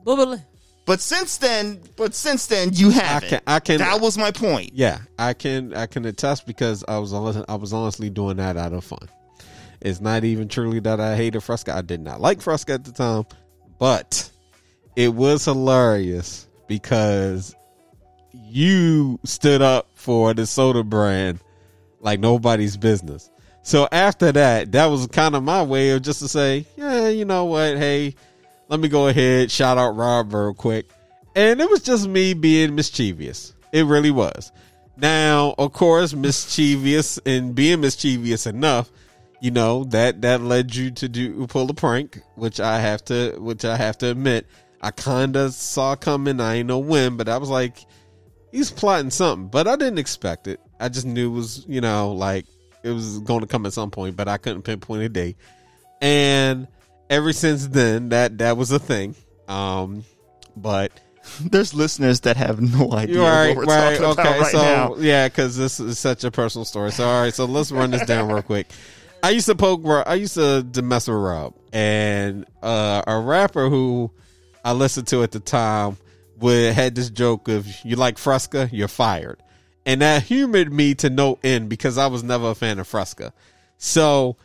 Bubbly. 0.05 0.39
But 0.85 1.01
since 1.01 1.39
then, 1.39 1.81
but 1.97 2.14
since 2.14 2.47
then 2.47 2.70
you 2.73 2.90
haven't. 2.90 3.28
can- 3.28 3.40
I 3.47 3.59
can- 3.59 3.78
That 3.78 4.01
was 4.01 4.16
my 4.16 4.31
point. 4.31 4.70
yeah, 4.74 4.98
I 5.18 5.32
can 5.32 5.74
I 5.74 5.86
can 5.86 6.05
attest 6.05 6.47
because 6.47 6.85
I 6.86 6.98
was 6.98 7.12
honest, 7.12 7.44
I 7.48 7.56
was 7.56 7.73
honestly 7.73 8.09
doing 8.10 8.36
that 8.36 8.56
out 8.56 8.73
of 8.73 8.85
fun. 8.85 9.09
It's 9.81 10.01
not 10.01 10.23
even 10.23 10.47
truly 10.48 10.78
that 10.81 11.01
I 11.01 11.16
hated 11.16 11.40
Fresca. 11.43 11.74
I 11.77 11.82
did 11.82 12.01
not 12.01 12.20
like 12.20 12.40
Fresca 12.40 12.74
at 12.74 12.85
the 12.85 12.93
time, 12.93 13.24
but 13.81 14.31
it 14.97 15.14
was 15.14 15.44
hilarious 15.44 16.48
because 16.66 17.55
you 18.32 19.20
stood 19.24 19.62
up 19.62 19.89
for 19.94 20.35
the 20.35 20.47
soda 20.47 20.82
brand 20.82 21.39
like 22.01 22.18
nobody's 22.18 22.77
business. 22.77 23.31
So 23.62 23.89
after 23.93 24.32
that, 24.32 24.73
that 24.73 24.86
was 24.86 25.06
kind 25.09 25.35
of 25.35 25.43
my 25.43 25.62
way 25.62 25.90
of 25.90 26.02
just 26.02 26.20
to 26.20 26.28
say, 26.28 26.66
yeah, 26.77 27.09
you 27.09 27.24
know 27.24 27.44
what? 27.44 27.77
Hey, 27.77 28.14
let 28.68 28.81
me 28.81 28.89
go 28.89 29.09
ahead, 29.09 29.51
shout 29.51 29.77
out 29.77 29.97
Rob 29.97 30.32
real 30.32 30.55
quick. 30.55 30.89
And 31.35 31.60
it 31.60 31.68
was 31.68 31.82
just 31.82 32.09
me 32.09 32.32
being 32.32 32.74
mischievous. 32.74 33.55
It 33.73 33.85
really 33.85 34.10
was. 34.10 34.52
Now, 34.97 35.55
of 35.59 35.73
course, 35.73 36.14
mischievous 36.14 37.18
and 37.27 37.55
being 37.55 37.82
mischievous 37.82 38.47
enough, 38.47 38.90
you 39.40 39.51
know, 39.51 39.85
that 39.85 40.23
that 40.23 40.40
led 40.40 40.74
you 40.74 40.90
to 40.93 41.09
do 41.09 41.47
pull 41.47 41.70
a 41.70 41.74
prank, 41.74 42.23
which 42.36 42.60
I 42.60 42.81
have 42.81 43.05
to 43.06 43.36
which 43.39 43.66
I 43.66 43.77
have 43.77 43.98
to 43.98 44.10
admit, 44.10 44.47
I 44.82 44.90
kinda 44.90 45.51
saw 45.51 45.97
coming. 45.97 46.40
I 46.40 46.57
ain't 46.57 46.69
know 46.69 46.78
when, 46.78 47.16
but 47.16 47.28
I 47.28 47.39
was 47.39 47.48
like, 47.48 47.85
he's 48.53 48.70
plotting 48.70 49.11
something. 49.11 49.48
But 49.48 49.66
I 49.66 49.77
didn't 49.77 49.98
expect 49.98 50.47
it. 50.47 50.61
I 50.78 50.89
just 50.89 51.07
knew 51.07 51.31
it 51.31 51.35
was, 51.35 51.65
you 51.69 51.81
know, 51.81 52.12
like 52.12 52.47
it 52.82 52.90
was 52.90 53.19
going 53.20 53.40
to 53.40 53.47
come 53.47 53.66
at 53.66 53.73
some 53.73 53.90
point, 53.90 54.16
but 54.16 54.28
I 54.28 54.36
couldn't 54.36 54.62
pinpoint 54.62 55.03
a 55.03 55.09
date. 55.09 55.36
And 56.01 56.69
ever 57.11 57.32
since 57.32 57.66
then, 57.66 58.11
that 58.11 58.39
that 58.39 58.57
was 58.57 58.70
a 58.73 58.78
thing. 58.78 59.15
Um, 59.48 60.05
but 60.57 60.93
There's 61.40 61.74
listeners 61.74 62.20
that 62.20 62.36
have 62.36 62.61
no 62.61 62.93
idea 62.93 63.20
right, 63.20 63.57
what 63.57 63.66
we're 63.66 63.74
right, 63.74 63.98
talking 63.98 64.05
okay. 64.05 64.23
about 64.23 64.40
right 64.40 64.53
so 64.53 64.59
now. 64.59 64.97
yeah, 64.98 65.28
because 65.28 65.57
this 65.57 65.81
is 65.81 65.98
such 65.98 66.24
a 66.24 66.31
personal 66.31 66.65
story. 66.65 66.93
So 66.93 67.07
all 67.07 67.23
right, 67.23 67.35
so 67.35 67.44
let's 67.44 67.73
run 67.73 67.90
this 67.90 68.07
down 68.07 68.31
real 68.31 68.43
quick. 68.43 68.69
I 69.23 69.31
used 69.31 69.47
to 69.47 69.55
poke. 69.55 69.82
I 70.07 70.15
used 70.15 70.35
to, 70.35 70.66
to 70.73 70.82
mess 70.82 71.09
with 71.09 71.16
Rob, 71.16 71.55
and 71.73 72.47
uh, 72.62 73.03
a 73.07 73.19
rapper 73.19 73.69
who 73.69 74.11
I 74.66 74.72
listened 74.72 75.06
to 75.09 75.22
at 75.22 75.30
the 75.30 75.38
time 75.38 75.97
would 76.40 76.72
had 76.74 76.97
this 76.97 77.09
joke 77.09 77.47
of 77.47 77.68
"You 77.84 77.94
like 77.94 78.18
Fresca, 78.18 78.68
you're 78.72 78.88
fired," 78.88 79.40
and 79.86 80.02
that 80.02 80.24
humored 80.24 80.72
me 80.72 80.97
to 80.97 81.09
no 81.09 81.38
end 81.44 81.68
because 81.68 81.97
I 81.97 82.09
was 82.09 82.24
never 82.24 82.51
a 82.51 82.55
fan 82.56 82.80
of 82.80 82.88
Fresca. 82.88 83.32
So 83.78 84.36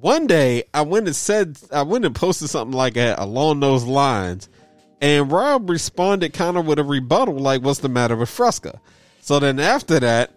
one 0.00 0.28
day 0.28 0.62
I 0.72 0.82
went 0.82 1.08
and 1.08 1.16
said 1.16 1.58
I 1.72 1.82
went 1.82 2.04
and 2.04 2.14
posted 2.14 2.50
something 2.50 2.76
like 2.76 2.94
that 2.94 3.18
along 3.18 3.58
those 3.58 3.82
lines, 3.82 4.48
and 5.00 5.32
Rob 5.32 5.68
responded 5.68 6.34
kind 6.34 6.56
of 6.56 6.66
with 6.66 6.78
a 6.78 6.84
rebuttal, 6.84 7.34
like, 7.34 7.62
"What's 7.62 7.80
the 7.80 7.88
matter 7.88 8.14
with 8.14 8.30
Fresca?" 8.30 8.80
So 9.22 9.40
then 9.40 9.58
after 9.58 9.98
that, 9.98 10.30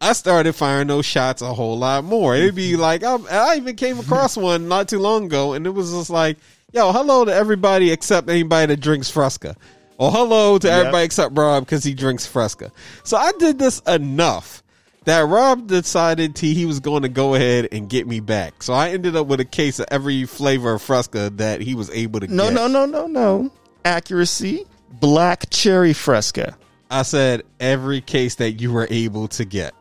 I 0.00 0.12
started 0.12 0.54
firing 0.54 0.88
those 0.88 1.06
shots 1.06 1.40
a 1.40 1.54
whole 1.54 1.78
lot 1.78 2.02
more. 2.02 2.34
It'd 2.34 2.56
be 2.56 2.76
like 2.76 3.04
I, 3.04 3.16
I 3.30 3.56
even 3.58 3.76
came 3.76 4.00
across 4.00 4.36
one 4.36 4.66
not 4.66 4.88
too 4.88 4.98
long 4.98 5.26
ago, 5.26 5.52
and 5.52 5.66
it 5.66 5.70
was 5.70 5.92
just 5.92 6.10
like, 6.10 6.36
"Yo, 6.72 6.92
hello 6.92 7.24
to 7.24 7.34
everybody 7.34 7.90
except 7.90 8.28
anybody 8.28 8.66
that 8.74 8.80
drinks 8.80 9.10
Fresca." 9.10 9.56
Or 9.98 10.10
hello 10.10 10.56
to 10.56 10.70
everybody 10.70 11.04
except 11.04 11.36
Rob 11.36 11.66
because 11.66 11.84
he 11.84 11.92
drinks 11.92 12.26
Fresca. 12.26 12.72
So 13.04 13.18
I 13.18 13.32
did 13.38 13.58
this 13.58 13.80
enough 13.80 14.62
that 15.04 15.26
Rob 15.28 15.66
decided 15.66 16.38
he, 16.38 16.54
he 16.54 16.64
was 16.64 16.80
going 16.80 17.02
to 17.02 17.08
go 17.10 17.34
ahead 17.34 17.68
and 17.70 17.86
get 17.86 18.06
me 18.06 18.20
back. 18.20 18.62
So 18.62 18.72
I 18.72 18.90
ended 18.90 19.14
up 19.14 19.26
with 19.26 19.40
a 19.40 19.44
case 19.44 19.78
of 19.78 19.86
every 19.90 20.24
flavor 20.24 20.72
of 20.72 20.80
Fresca 20.80 21.28
that 21.36 21.60
he 21.60 21.74
was 21.74 21.90
able 21.90 22.20
to 22.20 22.28
No, 22.28 22.44
get. 22.44 22.54
No, 22.54 22.66
no, 22.66 22.86
no, 22.86 23.06
no, 23.06 23.06
no. 23.08 23.50
accuracy, 23.84 24.64
black 25.00 25.50
cherry 25.50 25.92
fresca. 25.92 26.56
I 26.90 27.02
said 27.02 27.42
every 27.60 28.00
case 28.00 28.36
that 28.36 28.52
you 28.52 28.72
were 28.72 28.88
able 28.90 29.28
to 29.28 29.44
get. 29.44 29.74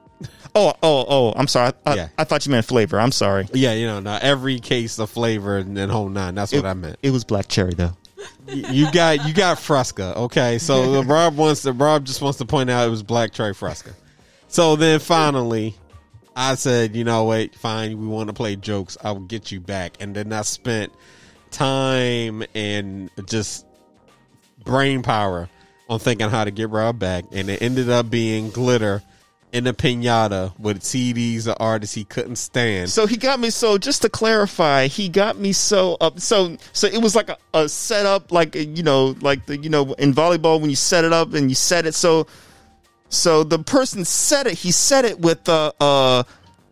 Oh, 0.56 0.74
oh, 0.82 1.06
oh! 1.08 1.34
I'm 1.36 1.48
sorry. 1.48 1.74
I, 1.86 1.92
I, 1.92 1.96
Yeah. 1.96 2.08
I 2.18 2.24
thought 2.24 2.46
you 2.46 2.52
meant 2.52 2.66
flavor. 2.66 3.00
I'm 3.00 3.12
sorry. 3.12 3.48
Yeah, 3.54 3.74
you 3.74 3.86
know, 3.88 4.00
not 4.00 4.24
every 4.24 4.60
case 4.60 5.00
of 5.00 5.10
flavor 5.10 5.58
and 5.58 5.76
then 5.76 5.90
whole 5.90 6.10
nine. 6.10 6.36
That's 6.36 6.52
what 6.54 6.66
I 6.66 6.74
meant. 6.74 6.98
It 7.04 7.12
was 7.12 7.24
black 7.24 7.48
cherry 7.48 7.74
though. 7.74 7.96
You 8.48 8.92
got 8.92 9.28
you 9.28 9.34
got 9.34 9.60
Fresca. 9.60 10.18
Okay, 10.18 10.58
so 10.58 11.04
Rob 11.04 11.38
wants 11.38 11.62
to 11.64 11.72
Rob 11.72 12.06
just 12.06 12.22
wants 12.22 12.38
to 12.40 12.46
point 12.46 12.70
out 12.70 12.88
it 12.88 12.90
was 12.90 13.04
Black 13.04 13.32
Cherry 13.32 13.54
Fresca. 13.54 13.92
So 14.48 14.76
then 14.76 15.00
finally, 15.00 15.76
I 16.36 16.56
said, 16.56 16.96
you 16.96 17.04
know 17.04 17.26
what? 17.26 17.54
Fine, 17.56 18.00
we 18.00 18.08
want 18.08 18.28
to 18.28 18.34
play 18.34 18.56
jokes. 18.56 18.98
I 19.04 19.12
will 19.12 19.20
get 19.22 19.52
you 19.52 19.60
back. 19.60 19.98
And 20.00 20.16
then 20.16 20.34
I 20.34 20.42
spent 20.42 20.92
time 21.52 22.44
and 22.56 23.10
just 23.26 23.66
brain 24.64 25.04
power 25.04 25.50
on 25.90 26.00
thinking 26.00 26.30
how 26.30 26.44
to 26.44 26.52
get 26.52 26.70
Rob 26.70 27.00
back, 27.00 27.26
and 27.32 27.50
it 27.50 27.62
ended 27.62 27.90
up 27.90 28.10
being 28.10 28.50
glitter 28.50 29.02
in 29.52 29.66
a 29.66 29.74
pinata 29.74 30.58
with 30.60 30.82
CDs 30.82 31.48
of 31.48 31.58
artists 31.60 31.96
he 31.96 32.04
couldn't 32.04 32.36
stand. 32.36 32.90
So 32.90 33.08
he 33.08 33.18
got 33.18 33.40
me. 33.40 33.50
So 33.50 33.78
just 33.78 34.02
to 34.04 34.10
clarify, 34.10 34.88
he 34.88 35.10
got 35.10 35.38
me 35.38 35.54
so 35.54 35.98
up. 36.00 36.20
So 36.20 36.58
so 36.74 36.88
it 36.88 37.02
was 37.02 37.16
like 37.16 37.30
a, 37.30 37.38
a 37.54 37.68
setup, 37.68 38.32
like 38.32 38.56
you 38.56 38.84
know, 38.84 39.16
like 39.22 39.46
the 39.46 39.58
you 39.58 39.70
know 39.70 39.94
in 39.94 40.14
volleyball 40.14 40.62
when 40.62 40.70
you 40.70 40.76
set 40.76 41.04
it 41.04 41.14
up 41.14 41.34
and 41.34 41.50
you 41.50 41.56
set 41.56 41.86
it. 41.86 41.96
So 41.96 42.28
so 43.10 43.44
the 43.44 43.60
person 43.60 44.06
set 44.06 44.46
it. 44.46 44.54
He 44.54 44.72
set 44.72 45.06
it 45.06 45.20
with 45.20 45.50
uh, 45.50 45.72
uh 45.80 46.24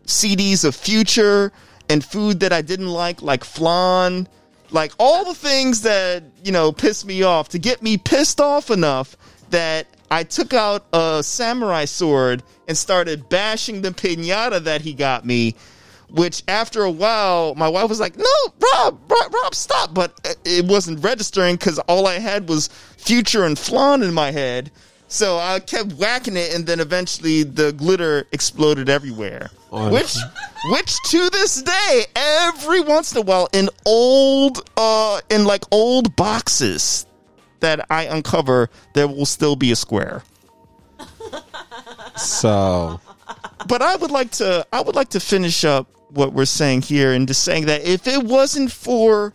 CDs 0.06 0.64
of 0.64 0.74
Future 0.74 1.52
and 1.90 2.04
food 2.04 2.40
that 2.40 2.52
I 2.52 2.62
didn't 2.62 2.88
like, 2.88 3.22
like 3.22 3.44
flan, 3.44 4.28
like 4.70 4.92
all 4.98 5.24
the 5.24 5.34
things 5.34 5.82
that 5.82 6.22
you 6.44 6.52
know 6.52 6.70
pissed 6.70 7.06
me 7.06 7.22
off 7.22 7.48
to 7.50 7.58
get 7.58 7.82
me 7.82 7.98
pissed 7.98 8.40
off 8.40 8.70
enough 8.70 9.16
that 9.50 9.86
I 10.10 10.24
took 10.24 10.54
out 10.54 10.86
a 10.92 11.22
samurai 11.22 11.84
sword 11.84 12.42
and 12.66 12.76
started 12.76 13.28
bashing 13.28 13.82
the 13.82 13.90
pinata 13.90 14.62
that 14.64 14.80
he 14.82 14.94
got 14.94 15.24
me. 15.26 15.54
Which 16.10 16.42
after 16.48 16.82
a 16.84 16.90
while, 16.90 17.54
my 17.54 17.68
wife 17.68 17.90
was 17.90 18.00
like, 18.00 18.16
"No, 18.16 18.24
Rob, 18.62 18.98
Rob, 19.10 19.34
Rob 19.34 19.54
stop!" 19.54 19.92
But 19.92 20.18
it 20.42 20.64
wasn't 20.64 21.04
registering 21.04 21.56
because 21.56 21.78
all 21.80 22.06
I 22.06 22.18
had 22.18 22.48
was 22.48 22.70
Future 22.96 23.44
and 23.44 23.58
flan 23.58 24.02
in 24.02 24.14
my 24.14 24.30
head. 24.30 24.70
So 25.08 25.38
I 25.38 25.60
kept 25.60 25.92
whacking 25.94 26.36
it, 26.36 26.54
and 26.54 26.66
then 26.66 26.80
eventually 26.80 27.42
the 27.42 27.72
glitter 27.72 28.26
exploded 28.32 28.88
everywhere. 28.88 29.50
On- 29.70 29.90
Which, 29.92 30.16
which 30.70 30.96
to 31.10 31.28
this 31.30 31.62
day, 31.62 32.06
every 32.16 32.80
once 32.80 33.12
in 33.12 33.18
a 33.18 33.22
while, 33.22 33.48
in 33.52 33.68
old, 33.84 34.68
uh, 34.78 35.20
in 35.30 35.44
like 35.44 35.64
old 35.70 36.16
boxes 36.16 37.04
that 37.60 37.86
I 37.90 38.04
uncover, 38.04 38.70
there 38.94 39.08
will 39.08 39.26
still 39.26 39.56
be 39.56 39.72
a 39.72 39.76
square. 39.76 40.22
So 42.16 43.00
But 43.66 43.82
I 43.82 43.96
would 43.96 44.10
like 44.10 44.30
to, 44.32 44.66
I 44.72 44.80
would 44.80 44.94
like 44.96 45.10
to 45.10 45.20
finish 45.20 45.64
up 45.64 45.88
what 46.10 46.32
we're 46.32 46.46
saying 46.46 46.82
here 46.82 47.12
and 47.12 47.28
just 47.28 47.44
saying 47.44 47.66
that 47.66 47.86
if 47.86 48.06
it 48.06 48.22
wasn't 48.22 48.72
for 48.72 49.34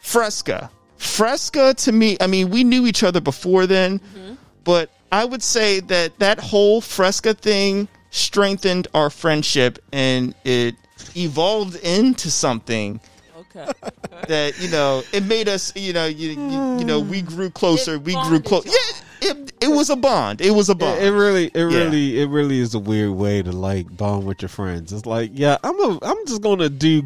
Fresca, 0.00 0.70
Fresca 0.96 1.74
to 1.74 1.92
me, 1.92 2.16
I 2.20 2.26
mean, 2.26 2.50
we 2.50 2.64
knew 2.64 2.86
each 2.86 3.02
other 3.02 3.20
before 3.20 3.66
then, 3.66 3.98
mm-hmm. 3.98 4.34
but 4.64 4.90
I 5.12 5.24
would 5.24 5.42
say 5.42 5.80
that 5.80 6.18
that 6.18 6.40
whole 6.40 6.80
Fresca 6.80 7.34
thing 7.34 7.88
strengthened 8.10 8.88
our 8.94 9.10
friendship 9.10 9.78
and 9.92 10.34
it 10.44 10.74
evolved 11.14 11.76
into 11.76 12.30
something 12.30 13.00
Okay. 13.56 13.70
that 14.28 14.60
you 14.60 14.68
know 14.70 15.02
it 15.12 15.24
made 15.24 15.48
us 15.48 15.74
you 15.74 15.92
know 15.92 16.06
you 16.06 16.30
you, 16.30 16.78
you 16.78 16.84
know 16.84 17.00
we 17.00 17.22
grew 17.22 17.48
closer 17.50 17.94
It 17.94 18.02
we 18.04 18.12
grew 18.12 18.22
bonded 18.40 18.44
close 18.44 18.66
yeah 18.66 19.30
it, 19.30 19.52
it 19.60 19.68
was 19.68 19.88
a 19.90 19.96
bond 19.96 20.40
it 20.40 20.50
was 20.50 20.68
a 20.68 20.74
bond 20.74 21.00
It, 21.00 21.06
it 21.08 21.12
really, 21.12 21.44
it 21.46 21.56
Yeah. 21.56 21.62
really, 21.64 22.20
it 22.20 22.28
really 22.28 22.60
is 22.60 22.74
a 22.74 22.78
weird 22.78 23.12
way 23.12 23.42
to 23.42 23.50
like 23.52 23.96
bond 23.96 24.26
with 24.26 24.42
your 24.42 24.48
friends. 24.50 24.92
It's 24.92 25.06
like, 25.06 25.30
yeah, 25.34 25.56
I'm 25.64 25.80
a, 25.80 25.98
I'm 26.02 26.26
just 26.26 26.40
gonna 26.42 26.68
do 26.68 27.02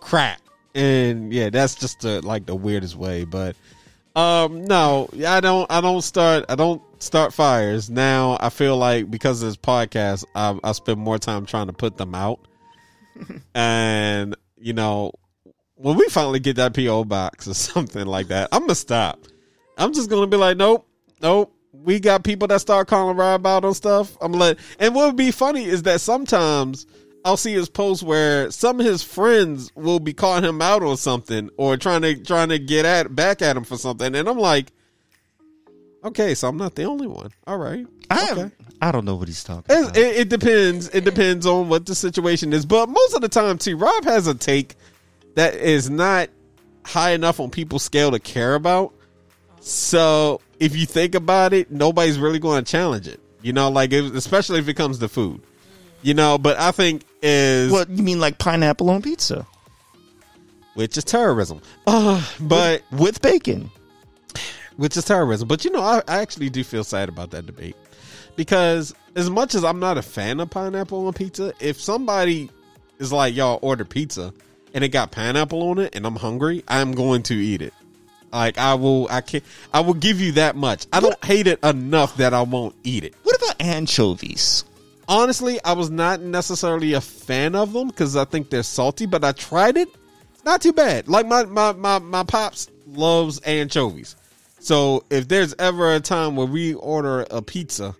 crap, 0.00 0.40
and 0.74 1.32
yeah, 1.32 1.50
that's 1.50 1.74
just 1.74 2.00
the, 2.00 2.20
like 2.24 2.46
the 2.46 2.54
weirdest 2.54 2.94
way. 2.96 3.24
But 3.24 3.56
um, 4.14 4.64
no, 4.66 5.08
I 5.26 5.40
don't, 5.40 5.68
I 5.72 5.80
don't 5.80 6.02
start, 6.02 6.44
I 6.48 6.54
don't 6.54 6.80
start 7.02 7.32
fires. 7.34 7.90
Now 7.90 8.36
I 8.40 8.50
feel 8.50 8.76
like 8.76 9.10
because 9.10 9.42
of 9.42 9.48
this 9.48 9.56
podcast, 9.56 10.24
I, 10.36 10.56
I 10.62 10.70
spend 10.72 11.00
more 11.00 11.18
time 11.18 11.46
trying 11.46 11.66
to 11.66 11.72
put 11.72 11.96
them 11.96 12.14
out, 12.14 12.38
and 13.54 14.36
you 14.58 14.72
know, 14.72 15.12
when 15.84 15.98
we 15.98 16.08
finally 16.08 16.40
get 16.40 16.56
that 16.56 16.72
PO 16.72 17.04
box 17.04 17.46
or 17.46 17.52
something 17.52 18.06
like 18.06 18.28
that, 18.28 18.48
I'm 18.52 18.62
gonna 18.62 18.74
stop. 18.74 19.20
I'm 19.76 19.92
just 19.92 20.08
gonna 20.08 20.26
be 20.26 20.38
like, 20.38 20.56
nope, 20.56 20.88
nope. 21.20 21.54
We 21.72 22.00
got 22.00 22.24
people 22.24 22.48
that 22.48 22.62
start 22.62 22.88
calling 22.88 23.18
Rob 23.18 23.46
out 23.46 23.66
on 23.66 23.74
stuff. 23.74 24.16
I'm 24.22 24.32
like, 24.32 24.58
and 24.78 24.94
what 24.94 25.08
would 25.08 25.16
be 25.16 25.30
funny 25.30 25.66
is 25.66 25.82
that 25.82 26.00
sometimes 26.00 26.86
I'll 27.22 27.36
see 27.36 27.52
his 27.52 27.68
posts 27.68 28.02
where 28.02 28.50
some 28.50 28.80
of 28.80 28.86
his 28.86 29.02
friends 29.02 29.70
will 29.74 30.00
be 30.00 30.14
calling 30.14 30.42
him 30.42 30.62
out 30.62 30.82
on 30.82 30.96
something 30.96 31.50
or 31.58 31.76
trying 31.76 32.00
to 32.00 32.16
trying 32.16 32.48
to 32.48 32.58
get 32.58 32.86
at 32.86 33.14
back 33.14 33.42
at 33.42 33.54
him 33.54 33.64
for 33.64 33.76
something, 33.76 34.14
and 34.14 34.26
I'm 34.26 34.38
like, 34.38 34.72
okay, 36.02 36.34
so 36.34 36.48
I'm 36.48 36.56
not 36.56 36.76
the 36.76 36.84
only 36.84 37.08
one. 37.08 37.30
All 37.46 37.58
right, 37.58 37.86
I 38.08 38.32
okay. 38.32 38.50
I 38.80 38.90
don't 38.90 39.04
know 39.04 39.16
what 39.16 39.28
he's 39.28 39.44
talking 39.44 39.64
It, 39.76 39.82
about 39.82 39.96
it, 39.98 40.16
it 40.16 40.28
depends. 40.30 40.88
It 40.94 41.04
depends 41.04 41.44
on 41.44 41.68
what 41.68 41.84
the 41.84 41.94
situation 41.94 42.54
is. 42.54 42.64
But 42.64 42.88
most 42.88 43.14
of 43.14 43.20
the 43.20 43.28
time, 43.28 43.58
too, 43.58 43.76
Rob 43.76 44.04
has 44.04 44.26
a 44.26 44.34
take 44.34 44.76
that 45.34 45.54
is 45.54 45.90
not 45.90 46.28
high 46.84 47.10
enough 47.10 47.40
on 47.40 47.50
people's 47.50 47.82
scale 47.82 48.10
to 48.10 48.18
care 48.18 48.54
about. 48.54 48.92
So 49.60 50.40
if 50.60 50.76
you 50.76 50.86
think 50.86 51.14
about 51.14 51.52
it, 51.52 51.70
nobody's 51.70 52.18
really 52.18 52.38
going 52.38 52.64
to 52.64 52.70
challenge 52.70 53.08
it. 53.08 53.20
You 53.42 53.52
know, 53.52 53.70
like 53.70 53.92
if, 53.92 54.14
especially 54.14 54.58
if 54.58 54.68
it 54.68 54.74
comes 54.74 54.98
to 54.98 55.08
food. 55.08 55.42
You 56.02 56.12
know, 56.12 56.36
but 56.36 56.58
I 56.58 56.70
think 56.70 57.04
is 57.22 57.72
what 57.72 57.88
you 57.88 58.02
mean 58.02 58.20
like 58.20 58.38
pineapple 58.38 58.90
on 58.90 59.00
pizza 59.00 59.46
which 60.74 60.98
is 60.98 61.04
terrorism. 61.04 61.60
Uh, 61.86 62.22
but 62.40 62.82
with 62.90 63.22
bacon 63.22 63.70
which 64.76 64.96
is 64.96 65.04
terrorism. 65.04 65.48
But 65.48 65.64
you 65.64 65.70
know, 65.70 65.82
I, 65.82 66.02
I 66.08 66.18
actually 66.18 66.50
do 66.50 66.64
feel 66.64 66.84
sad 66.84 67.08
about 67.08 67.30
that 67.30 67.46
debate 67.46 67.76
because 68.36 68.94
as 69.14 69.30
much 69.30 69.54
as 69.54 69.64
I'm 69.64 69.78
not 69.78 69.98
a 69.98 70.02
fan 70.02 70.40
of 70.40 70.50
pineapple 70.50 71.06
on 71.06 71.12
pizza, 71.12 71.54
if 71.60 71.80
somebody 71.80 72.50
is 72.98 73.12
like, 73.12 73.34
"Y'all 73.34 73.58
order 73.62 73.84
pizza," 73.84 74.32
and 74.74 74.84
it 74.84 74.88
got 74.88 75.12
pineapple 75.12 75.62
on 75.70 75.78
it, 75.78 75.94
and 75.94 76.04
I'm 76.06 76.16
hungry, 76.16 76.64
I'm 76.68 76.92
going 76.92 77.22
to 77.24 77.34
eat 77.34 77.62
it. 77.62 77.72
Like 78.32 78.58
I 78.58 78.74
will, 78.74 79.06
I 79.08 79.20
can, 79.20 79.40
I 79.72 79.80
will 79.80 79.94
give 79.94 80.20
you 80.20 80.32
that 80.32 80.56
much. 80.56 80.86
I 80.92 81.00
don't 81.00 81.24
hate 81.24 81.46
it 81.46 81.60
enough 81.62 82.16
that 82.16 82.34
I 82.34 82.42
won't 82.42 82.74
eat 82.82 83.04
it. 83.04 83.14
what 83.22 83.36
about 83.36 83.62
anchovies 83.62 84.64
Honestly, 85.06 85.62
I 85.64 85.72
was 85.74 85.90
not 85.90 86.20
necessarily 86.20 86.94
a 86.94 87.00
fan 87.00 87.54
of 87.54 87.72
them 87.72 87.88
because 87.88 88.16
I 88.16 88.24
think 88.24 88.50
they're 88.50 88.62
salty, 88.62 89.06
but 89.06 89.22
I 89.22 89.32
tried 89.32 89.76
it. 89.76 89.88
Not 90.44 90.62
too 90.62 90.72
bad. 90.72 91.08
Like 91.08 91.26
my 91.26 91.44
my 91.44 91.72
my 91.72 91.98
my 91.98 92.22
pops 92.22 92.70
loves 92.86 93.40
anchovies. 93.40 94.16
So 94.60 95.04
if 95.10 95.28
there's 95.28 95.54
ever 95.58 95.94
a 95.94 96.00
time 96.00 96.36
where 96.36 96.46
we 96.46 96.74
order 96.74 97.26
a 97.30 97.42
pizza, 97.42 97.94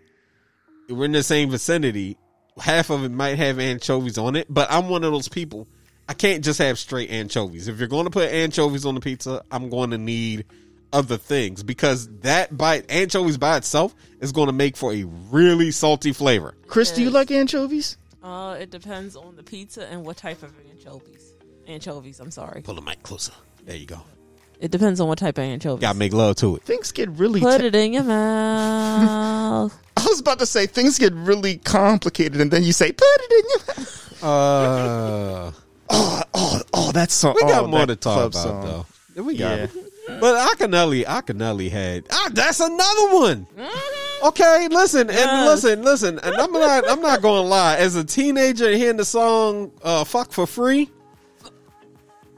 we're 0.89 1.05
in 1.05 1.13
the 1.13 1.23
same 1.23 1.51
vicinity, 1.51 2.17
half 2.59 2.89
of 2.91 3.05
it 3.05 3.11
might 3.11 3.37
have 3.37 3.59
anchovies 3.59 4.17
on 4.17 4.35
it, 4.35 4.47
but 4.49 4.71
I'm 4.71 4.89
one 4.89 5.05
of 5.05 5.13
those 5.13 5.29
people. 5.29 5.67
I 6.09 6.15
can't 6.15 6.45
just 6.45 6.59
have 6.59 6.79
straight 6.79 7.11
anchovies. 7.11 7.69
If 7.69 7.79
you're 7.79 7.89
going 7.89 8.05
to 8.05 8.11
put 8.11 8.31
anchovies 8.31 8.85
on 8.85 8.95
the 8.95 9.01
pizza, 9.01 9.43
I'm 9.51 9.71
going 9.71 9.91
to 9.91 9.99
need 9.99 10.45
other 10.93 11.17
things 11.17 11.63
because 11.63 12.09
that 12.21 12.57
by 12.57 12.83
anchovies 12.89 13.37
by 13.39 13.57
itself 13.57 13.95
is 14.21 14.31
going 14.33 14.47
to 14.47 14.53
make 14.53 14.77
for 14.77 14.93
a 14.93 15.03
really 15.31 15.71
salty 15.73 16.13
flavor. 16.13 16.55
chris 16.69 16.93
do 16.93 17.03
you 17.03 17.11
like 17.11 17.33
anchovies 17.33 17.97
Uh, 18.23 18.57
it 18.61 18.71
depends 18.71 19.17
on 19.17 19.35
the 19.35 19.43
pizza 19.43 19.87
and 19.91 20.05
what 20.05 20.17
type 20.17 20.43
of 20.45 20.53
anchovies. 20.71 21.33
Anchovies, 21.67 22.21
I'm 22.21 22.31
sorry. 22.31 22.63
Pull 22.63 22.75
the 22.77 22.81
mic 22.83 23.03
closer. 23.03 23.33
There 23.65 23.75
you 23.75 23.87
go. 23.87 24.01
It 24.61 24.71
depends 24.71 25.01
on 25.01 25.09
what 25.09 25.19
type 25.19 25.37
of 25.39 25.45
anchovies. 25.45 25.81
Got 25.81 25.93
to 25.95 25.99
make 25.99 26.13
love 26.13 26.37
to 26.37 26.57
it. 26.57 26.63
things 26.63 26.93
get 26.93 27.09
really 27.11 27.41
Put 27.41 27.61
te- 27.61 27.67
it 27.67 27.75
in 27.75 27.93
your 27.95 28.05
mouth. 28.05 29.77
i 29.97 30.07
was 30.07 30.21
about 30.21 30.39
to 30.39 30.47
say 30.47 30.67
things 30.67 30.99
get 30.99 31.13
really 31.15 31.57
complicated 31.57 32.41
and 32.41 32.51
then 32.51 32.63
you 32.63 32.73
say 32.73 32.93
put 32.93 33.05
it 33.05 33.33
in 33.33 33.45
your 33.51 33.87
Uh, 34.23 35.51
oh 35.91 36.23
oh 36.35 36.61
oh 36.73 36.93
that's 36.93 37.15
so 37.15 37.33
we 37.33 37.41
got 37.43 37.65
oh, 37.65 37.69
more 37.69 37.87
to 37.87 37.97
talk 37.97 38.31
about 38.31 38.33
song. 38.35 38.87
though. 39.17 39.23
We 39.23 39.37
got 39.37 39.59
Yeah. 39.59 39.67
But 40.21 40.59
Akinyele, 40.59 41.05
Akinyele 41.07 41.71
had 41.71 42.05
ah, 42.11 42.29
that's 42.33 42.61
another 42.61 43.15
one. 43.15 43.47
Okay, 44.23 44.69
listen 44.71 45.09
and 45.09 45.11
Yes. 45.11 45.65
listen, 45.65 45.83
listen, 45.83 46.19
and 46.19 46.37
I'm 46.37 46.53
not, 46.53 46.89
I'm 46.89 47.01
not 47.01 47.21
going 47.23 47.43
to 47.43 47.49
lie. 47.49 47.77
As 47.77 47.95
a 47.97 48.05
teenager, 48.05 48.71
hearing 48.71 48.97
the 48.97 49.05
song 49.05 49.71
uh, 49.83 50.05
"Fuck 50.05 50.33
for 50.33 50.47
Free," 50.47 50.91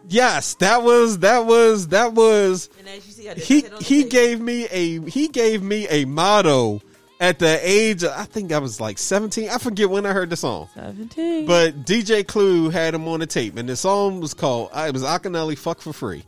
yes, 0.08 0.54
that 0.56 0.82
was 0.82 1.18
that 1.20 1.46
was 1.46 1.88
that 1.88 2.12
was 2.12 2.68
And 2.78 2.88
as 2.88 3.06
you 3.06 3.12
see, 3.12 3.28
I 3.30 3.34
he 3.34 3.60
hit 3.60 3.72
on 3.72 3.78
the 3.78 3.84
he 3.84 4.04
gave 4.04 4.40
me 4.40 4.66
a 4.70 5.00
he 5.08 5.28
gave 5.28 5.62
me 5.62 5.86
a 5.88 6.04
motto 6.04 6.80
at 7.20 7.38
the 7.38 7.58
age 7.62 8.02
of, 8.02 8.12
I 8.12 8.24
think 8.24 8.52
I 8.52 8.58
was 8.58 8.80
like 8.80 8.98
17. 8.98 9.48
I 9.48 9.58
forget 9.58 9.88
when 9.88 10.04
I 10.04 10.12
heard 10.12 10.30
the 10.30 10.36
song. 10.36 10.68
17. 10.74 11.46
But 11.46 11.84
DJ 11.84 12.26
Clue 12.26 12.70
had 12.70 12.94
him 12.94 13.08
on 13.08 13.20
the 13.20 13.26
tape, 13.26 13.56
and 13.56 13.68
the 13.68 13.76
song 13.76 14.20
was 14.20 14.34
called 14.34 14.70
uh, 14.72 14.86
it 14.88 14.92
was 14.92 15.02
Akinyele 15.02 15.56
"Fuck 15.56 15.80
for 15.80 15.92
Free." 15.92 16.24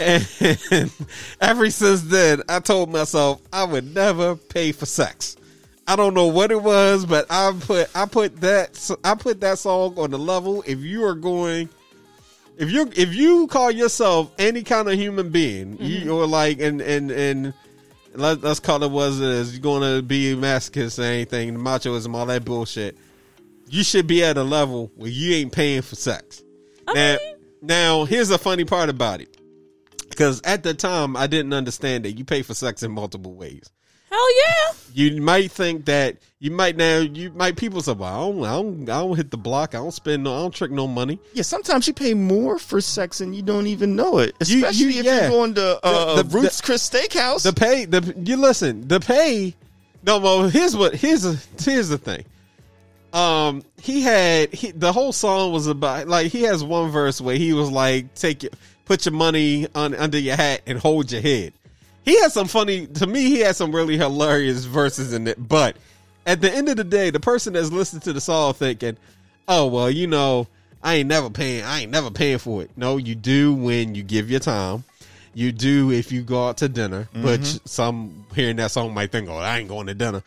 And 0.00 0.26
ever 1.40 1.70
since 1.70 2.02
then, 2.02 2.42
I 2.48 2.60
told 2.60 2.90
myself 2.90 3.40
I 3.52 3.64
would 3.64 3.94
never 3.94 4.36
pay 4.36 4.72
for 4.72 4.86
sex. 4.86 5.36
I 5.86 5.96
don't 5.96 6.14
know 6.14 6.26
what 6.26 6.50
it 6.50 6.62
was, 6.62 7.04
but 7.04 7.26
I 7.30 7.52
put 7.60 7.94
I 7.94 8.06
put 8.06 8.40
that 8.40 8.90
I 9.04 9.14
put 9.14 9.40
that 9.40 9.58
song 9.58 9.94
on 9.98 10.10
the 10.10 10.18
level. 10.18 10.64
If 10.66 10.80
you 10.80 11.04
are 11.04 11.14
going, 11.14 11.68
if 12.56 12.70
you 12.70 12.90
if 12.96 13.14
you 13.14 13.46
call 13.48 13.70
yourself 13.70 14.32
any 14.38 14.62
kind 14.62 14.88
of 14.88 14.94
human 14.94 15.30
being, 15.30 15.76
you 15.78 16.18
are 16.20 16.26
like 16.26 16.60
and 16.60 16.80
and 16.80 17.10
and 17.10 17.54
let, 18.14 18.42
let's 18.42 18.60
call 18.60 18.82
it 18.82 18.90
what 18.90 19.12
it 19.12 19.20
is. 19.20 19.52
You're 19.52 19.62
going 19.62 19.96
to 19.96 20.02
be 20.02 20.32
a 20.32 20.36
masochist 20.36 20.98
or 20.98 21.02
anything, 21.02 21.56
machoism, 21.56 22.14
all 22.14 22.26
that 22.26 22.44
bullshit. 22.44 22.96
You 23.68 23.82
should 23.82 24.06
be 24.06 24.22
at 24.24 24.36
a 24.36 24.42
level 24.42 24.92
where 24.96 25.10
you 25.10 25.34
ain't 25.34 25.52
paying 25.52 25.82
for 25.82 25.96
sex. 25.96 26.42
Now, 26.92 27.16
now 27.62 28.04
here's 28.04 28.28
the 28.28 28.38
funny 28.38 28.64
part 28.64 28.88
about 28.88 29.20
it. 29.20 29.36
Because 30.08 30.40
at 30.44 30.62
the 30.62 30.74
time, 30.74 31.16
I 31.16 31.26
didn't 31.26 31.52
understand 31.52 32.04
that 32.04 32.12
you 32.12 32.24
pay 32.24 32.42
for 32.42 32.54
sex 32.54 32.82
in 32.82 32.92
multiple 32.92 33.34
ways. 33.34 33.70
Hell 34.14 34.36
yeah. 34.36 34.72
You 34.92 35.20
might 35.22 35.50
think 35.50 35.86
that 35.86 36.18
you 36.38 36.52
might 36.52 36.76
now 36.76 36.98
you 37.00 37.32
might 37.32 37.56
people 37.56 37.80
say, 37.82 37.92
"Well, 37.94 38.12
I 38.12 38.20
don't, 38.20 38.44
I 38.44 38.52
don't, 38.52 38.82
I 38.82 39.00
don't 39.00 39.16
hit 39.16 39.30
the 39.32 39.36
block. 39.36 39.74
I 39.74 39.78
don't 39.78 39.90
spend 39.90 40.22
no, 40.22 40.36
I 40.36 40.38
don't 40.42 40.54
trick 40.54 40.70
no 40.70 40.86
money." 40.86 41.18
Yeah, 41.32 41.42
sometimes 41.42 41.88
you 41.88 41.94
pay 41.94 42.14
more 42.14 42.58
for 42.60 42.80
sex 42.80 43.20
and 43.20 43.34
you 43.34 43.42
don't 43.42 43.66
even 43.66 43.96
know 43.96 44.18
it. 44.18 44.34
You- 44.46 44.58
Especially 44.58 44.92
you- 44.94 45.00
if 45.00 45.04
yeah. 45.06 45.20
you're 45.22 45.30
going 45.30 45.54
to 45.54 45.80
uh, 45.84 46.14
The- 46.16 46.22
the- 46.22 46.38
Roots 46.38 46.58
the- 46.60 46.66
Chris 46.66 46.88
Steakhouse. 46.88 47.42
The 47.42 47.52
pay, 47.52 47.86
the 47.86 48.14
you 48.24 48.36
listen, 48.36 48.86
the 48.86 49.00
pay. 49.00 49.54
No, 50.06 50.18
well, 50.20 50.48
here's 50.48 50.76
what 50.76 50.94
here's 50.94 51.24
a, 51.24 51.36
here's 51.58 51.88
the 51.88 51.98
thing. 51.98 52.24
Um, 53.12 53.62
he 53.80 54.02
had 54.02 54.52
he, 54.52 54.70
the 54.70 54.92
whole 54.92 55.12
song 55.12 55.52
was 55.52 55.66
about 55.66 56.06
like 56.08 56.30
he 56.30 56.42
has 56.42 56.62
one 56.62 56.90
verse 56.90 57.20
where 57.20 57.36
he 57.36 57.52
was 57.52 57.70
like, 57.70 58.14
"Take 58.14 58.42
your 58.44 58.52
put 58.84 59.06
your 59.06 59.12
money 59.14 59.66
on 59.74 59.94
under 59.94 60.18
your 60.18 60.36
hat 60.36 60.60
and 60.66 60.78
hold 60.78 61.10
your 61.10 61.20
head." 61.22 61.52
He 62.04 62.20
has 62.20 62.34
some 62.34 62.48
funny 62.48 62.86
to 62.86 63.06
me. 63.06 63.22
He 63.22 63.40
has 63.40 63.56
some 63.56 63.74
really 63.74 63.96
hilarious 63.96 64.64
verses 64.64 65.12
in 65.12 65.26
it, 65.26 65.48
but 65.48 65.76
at 66.26 66.40
the 66.40 66.52
end 66.52 66.68
of 66.68 66.76
the 66.76 66.84
day, 66.84 67.10
the 67.10 67.20
person 67.20 67.54
that's 67.54 67.72
listening 67.72 68.02
to 68.02 68.12
the 68.12 68.20
song 68.20 68.52
thinking, 68.54 68.96
"Oh 69.48 69.66
well, 69.66 69.90
you 69.90 70.06
know, 70.06 70.46
I 70.82 70.96
ain't 70.96 71.08
never 71.08 71.30
paying. 71.30 71.64
I 71.64 71.80
ain't 71.80 71.90
never 71.90 72.10
paying 72.10 72.38
for 72.38 72.62
it." 72.62 72.70
No, 72.76 72.98
you 72.98 73.14
do 73.14 73.54
when 73.54 73.94
you 73.94 74.02
give 74.02 74.30
your 74.30 74.40
time. 74.40 74.84
You 75.32 75.50
do 75.50 75.90
if 75.90 76.12
you 76.12 76.22
go 76.22 76.48
out 76.48 76.58
to 76.58 76.68
dinner, 76.68 77.08
but 77.12 77.40
mm-hmm. 77.40 77.66
some 77.66 78.26
hearing 78.34 78.56
that 78.56 78.70
song 78.70 78.94
might 78.94 79.10
think, 79.10 79.28
"Oh, 79.28 79.36
I 79.36 79.58
ain't 79.58 79.68
going 79.68 79.86
to 79.86 79.94
dinner." 79.94 80.22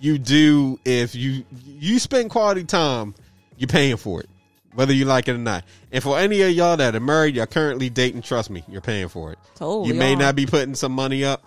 You 0.00 0.18
do 0.18 0.78
if 0.84 1.14
you 1.14 1.44
you 1.64 1.98
spend 1.98 2.30
quality 2.30 2.64
time, 2.64 3.14
you're 3.56 3.68
paying 3.68 3.96
for 3.96 4.20
it, 4.20 4.28
whether 4.74 4.92
you 4.92 5.04
like 5.04 5.28
it 5.28 5.32
or 5.32 5.38
not. 5.38 5.64
And 5.90 6.02
for 6.02 6.18
any 6.18 6.40
of 6.42 6.50
y'all 6.52 6.76
that 6.76 6.94
are 6.94 7.00
married, 7.00 7.36
you're 7.36 7.46
currently 7.46 7.90
dating, 7.90 8.22
trust 8.22 8.50
me, 8.50 8.64
you're 8.68 8.80
paying 8.80 9.08
for 9.08 9.32
it. 9.32 9.38
Totally 9.54 9.88
you 9.88 9.94
may 9.94 10.14
are. 10.14 10.18
not 10.18 10.36
be 10.36 10.46
putting 10.46 10.74
some 10.74 10.92
money 10.92 11.24
up, 11.24 11.44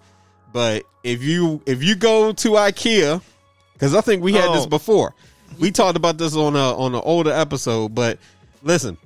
but 0.54 0.84
if 1.04 1.24
you 1.24 1.62
if 1.66 1.84
you 1.84 1.96
go 1.96 2.32
to 2.34 2.50
IKEA, 2.52 3.22
because 3.74 3.94
I 3.96 4.02
think 4.02 4.24
we 4.24 4.34
had 4.34 4.54
this 4.54 4.66
Oh. 4.66 4.70
before, 4.70 5.14
we 5.60 5.72
talked 5.72 5.98
about 5.98 6.18
this 6.18 6.36
on 6.36 6.56
a 6.56 6.78
on 6.78 6.96
an 6.96 7.02
older 7.04 7.32
episode. 7.32 7.94
But 7.96 8.20
listen, 8.64 8.98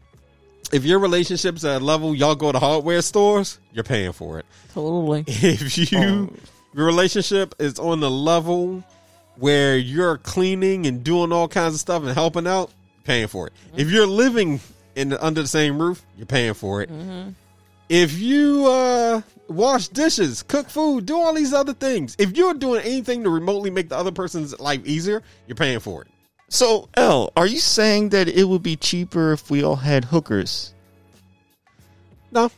if 0.72 0.86
your 0.86 1.00
relationship's 1.00 1.66
at 1.66 1.82
a 1.82 1.86
level 1.86 2.14
y'all 2.16 2.36
go 2.36 2.52
to 2.52 2.60
hardware 2.60 3.02
stores, 3.02 3.60
you're 3.74 3.84
paying 3.84 4.12
for 4.12 4.40
it. 4.40 4.46
Totally. 4.74 5.24
If 5.28 5.91
you 5.91 5.98
oh. 5.98 6.30
your 6.74 6.86
relationship 6.86 7.56
is 7.60 7.80
on 7.80 8.00
the 8.00 8.12
level 8.12 8.84
where 9.38 9.78
you're 9.78 10.18
cleaning 10.18 10.86
and 10.86 11.04
doing 11.04 11.32
all 11.32 11.48
kinds 11.48 11.74
of 11.74 11.80
stuff 11.80 12.04
and 12.04 12.12
helping 12.12 12.46
out, 12.46 12.72
paying 13.10 13.27
for 13.27 13.48
it. 13.48 13.53
If 13.76 13.90
you're 13.90 14.06
living 14.06 14.60
in 14.95 15.14
under 15.14 15.41
the 15.41 15.48
same 15.48 15.81
roof, 15.81 16.06
you're 16.15 16.27
paying 16.27 16.53
for 16.53 16.84
it. 16.84 16.91
If 17.90 18.19
you 18.19 18.68
uh, 18.68 19.22
wash 19.48 19.88
dishes, 19.88 20.44
cook 20.44 20.69
food, 20.69 21.07
do 21.07 21.18
all 21.18 21.34
these 21.34 21.52
other 21.52 21.73
things, 21.73 22.15
if 22.19 22.38
you're 22.38 22.53
doing 22.53 22.81
anything 22.81 23.23
to 23.23 23.31
remotely 23.31 23.72
make 23.72 23.90
the 23.90 23.98
other 23.98 24.11
person's 24.11 24.60
life 24.60 24.86
easier, 24.86 25.23
you're 25.48 25.56
paying 25.56 25.80
for 25.80 26.03
it. 26.03 26.07
so, 26.49 26.88
L, 26.94 27.31
are 27.36 27.48
you 27.48 27.57
saying 27.57 28.10
that 28.10 28.27
it 28.27 28.44
would 28.44 28.61
be 28.61 28.76
cheaper 28.76 29.34
if 29.34 29.49
we 29.49 29.64
all 29.64 29.77
had 29.77 30.06
hookers? 30.06 30.76
No, 32.31 32.52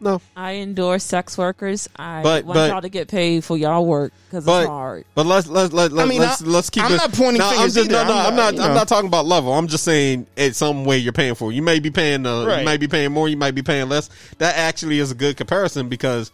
no. 0.00 0.20
I 0.36 0.56
endorse 0.56 1.02
sex 1.04 1.36
workers. 1.36 1.88
I 1.96 2.22
But- 2.22 2.44
want 2.44 2.54
but- 2.56 2.70
y'all 2.70 2.80
to 2.82 2.88
get 2.88 3.08
paid 3.08 3.44
for 3.44 3.56
y'all 3.56 3.84
work 3.86 4.12
because 4.30 4.46
it's 4.46 4.66
hard. 4.68 5.04
but 5.14 5.26
let's 5.26 5.46
let's 5.48 5.72
let, 5.72 5.92
let, 5.92 6.06
I 6.06 6.08
mean, 6.08 6.20
let's 6.20 6.42
I- 6.42 6.46
let's 6.46 6.70
keep 6.70 6.84
I'm 6.84 6.92
it. 6.92 6.96
not 6.96 7.12
pointing 7.12 7.38
no, 7.38 7.46
I'm 7.48 7.54
fingers 7.56 7.74
just 7.74 7.90
no 7.90 8.04
no. 8.04 8.12
I'm 8.12 8.26
I'm 8.28 8.36
not, 8.36 8.54
not. 8.54 8.62
I'm 8.64 8.68
know. 8.70 8.74
not 8.74 8.88
talking 8.88 9.08
about 9.08 9.26
level. 9.26 9.52
I'm 9.52 9.66
just 9.68 9.84
saying 9.84 10.26
it's 10.36 10.58
some 10.58 10.84
way 10.84 10.98
you're 10.98 11.12
paying 11.12 11.34
for. 11.34 11.50
You 11.52 11.62
may 11.62 11.80
be 11.80 11.90
paying. 11.90 12.24
Uh, 12.26 12.44
Right. 12.46 12.60
You 12.60 12.64
might 12.64 12.80
be 12.80 12.88
paying 12.88 13.12
more. 13.12 13.28
You 13.28 13.36
might 13.36 13.54
be 13.54 13.62
paying 13.62 13.88
less. 13.88 14.08
That 14.38 14.56
actually 14.56 14.98
is 15.00 15.10
a 15.10 15.14
good 15.14 15.36
comparison 15.36 15.88
because 15.88 16.30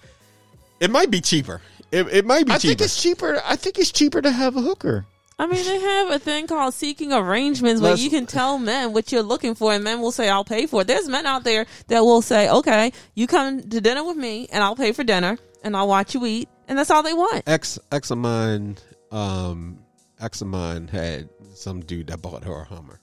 it 0.81 0.91
might 0.91 1.11
be 1.11 1.21
cheaper. 1.21 1.61
It, 1.91 2.07
it 2.13 2.27
might 2.27 2.47
be 2.47 2.53
I 2.53 2.59
cheaper. 2.59 2.69
think 2.71 2.81
it's 2.83 3.01
cheaper. 3.03 3.41
I 3.45 3.57
think 3.57 3.79
it's 3.79 3.93
cheaper 3.93 4.21
to 4.21 4.31
have 4.31 4.57
a 4.57 4.61
hooker. 4.61 5.07
I 5.39 5.47
mean, 5.47 5.65
they 5.65 5.81
have 5.81 6.11
a 6.11 6.19
thing 6.19 6.47
called 6.47 6.75
seeking 6.75 7.13
arrangements 7.13 7.81
where 7.81 7.91
Let's- 7.93 8.03
you 8.03 8.11
can 8.11 8.25
tell 8.27 8.57
men 8.59 8.93
what 8.93 9.11
you're 9.11 9.23
looking 9.23 9.55
for, 9.57 9.73
and 9.73 9.83
men 9.83 10.01
will 10.01 10.13
say, 10.13 10.29
"I'll 10.29 10.45
pay 10.45 10.67
for 10.67 10.83
it." 10.83 10.87
There's 10.87 11.09
men 11.09 11.27
out 11.27 11.43
there 11.43 11.67
that 11.89 12.05
will 12.05 12.23
say, 12.23 12.49
"Okay, 12.49 12.93
you 13.15 13.27
come 13.27 13.61
to 13.69 13.81
dinner 13.81 14.05
with 14.05 14.17
me, 14.17 14.47
and 14.53 14.63
I'll 14.63 14.77
pay 14.77 14.93
for 14.93 15.03
dinner, 15.03 15.37
and 15.65 15.77
I'll 15.77 15.89
watch 15.89 16.15
you 16.15 16.25
eat," 16.25 16.49
and 16.69 16.79
that's 16.79 16.91
all 16.91 17.03
they 17.03 17.15
want. 17.15 17.43
ex 17.49 17.79
ex 17.91 18.11
of 18.13 18.19
mine. 18.19 18.77
Um, 19.11 19.79
ex 20.21 20.41
of 20.41 20.47
mine 20.49 20.87
had 20.89 21.29
some 21.55 21.81
dude 21.81 22.07
that 22.09 22.23
bought 22.23 22.45
her 22.45 22.61
a 22.61 22.65
Hummer. 22.65 23.01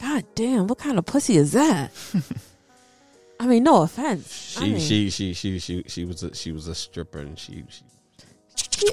God 0.00 0.24
damn, 0.34 0.66
what 0.66 0.78
kind 0.78 0.98
of 0.98 1.06
pussy 1.06 1.36
is 1.36 1.52
that? 1.52 1.92
I 3.40 3.46
mean, 3.46 3.62
no 3.62 3.82
offense. 3.82 4.56
I 4.56 4.60
She 4.64 4.70
mean, 4.72 4.80
she 4.80 5.10
she 5.10 5.32
she 5.34 5.58
she 5.60 5.84
she 5.86 6.04
was 6.04 6.22
a, 6.24 6.34
she 6.34 6.50
was 6.52 6.66
a 6.68 6.74
stripper 6.74 7.18
and 7.20 7.38
she 7.38 7.64
she- 7.68 7.82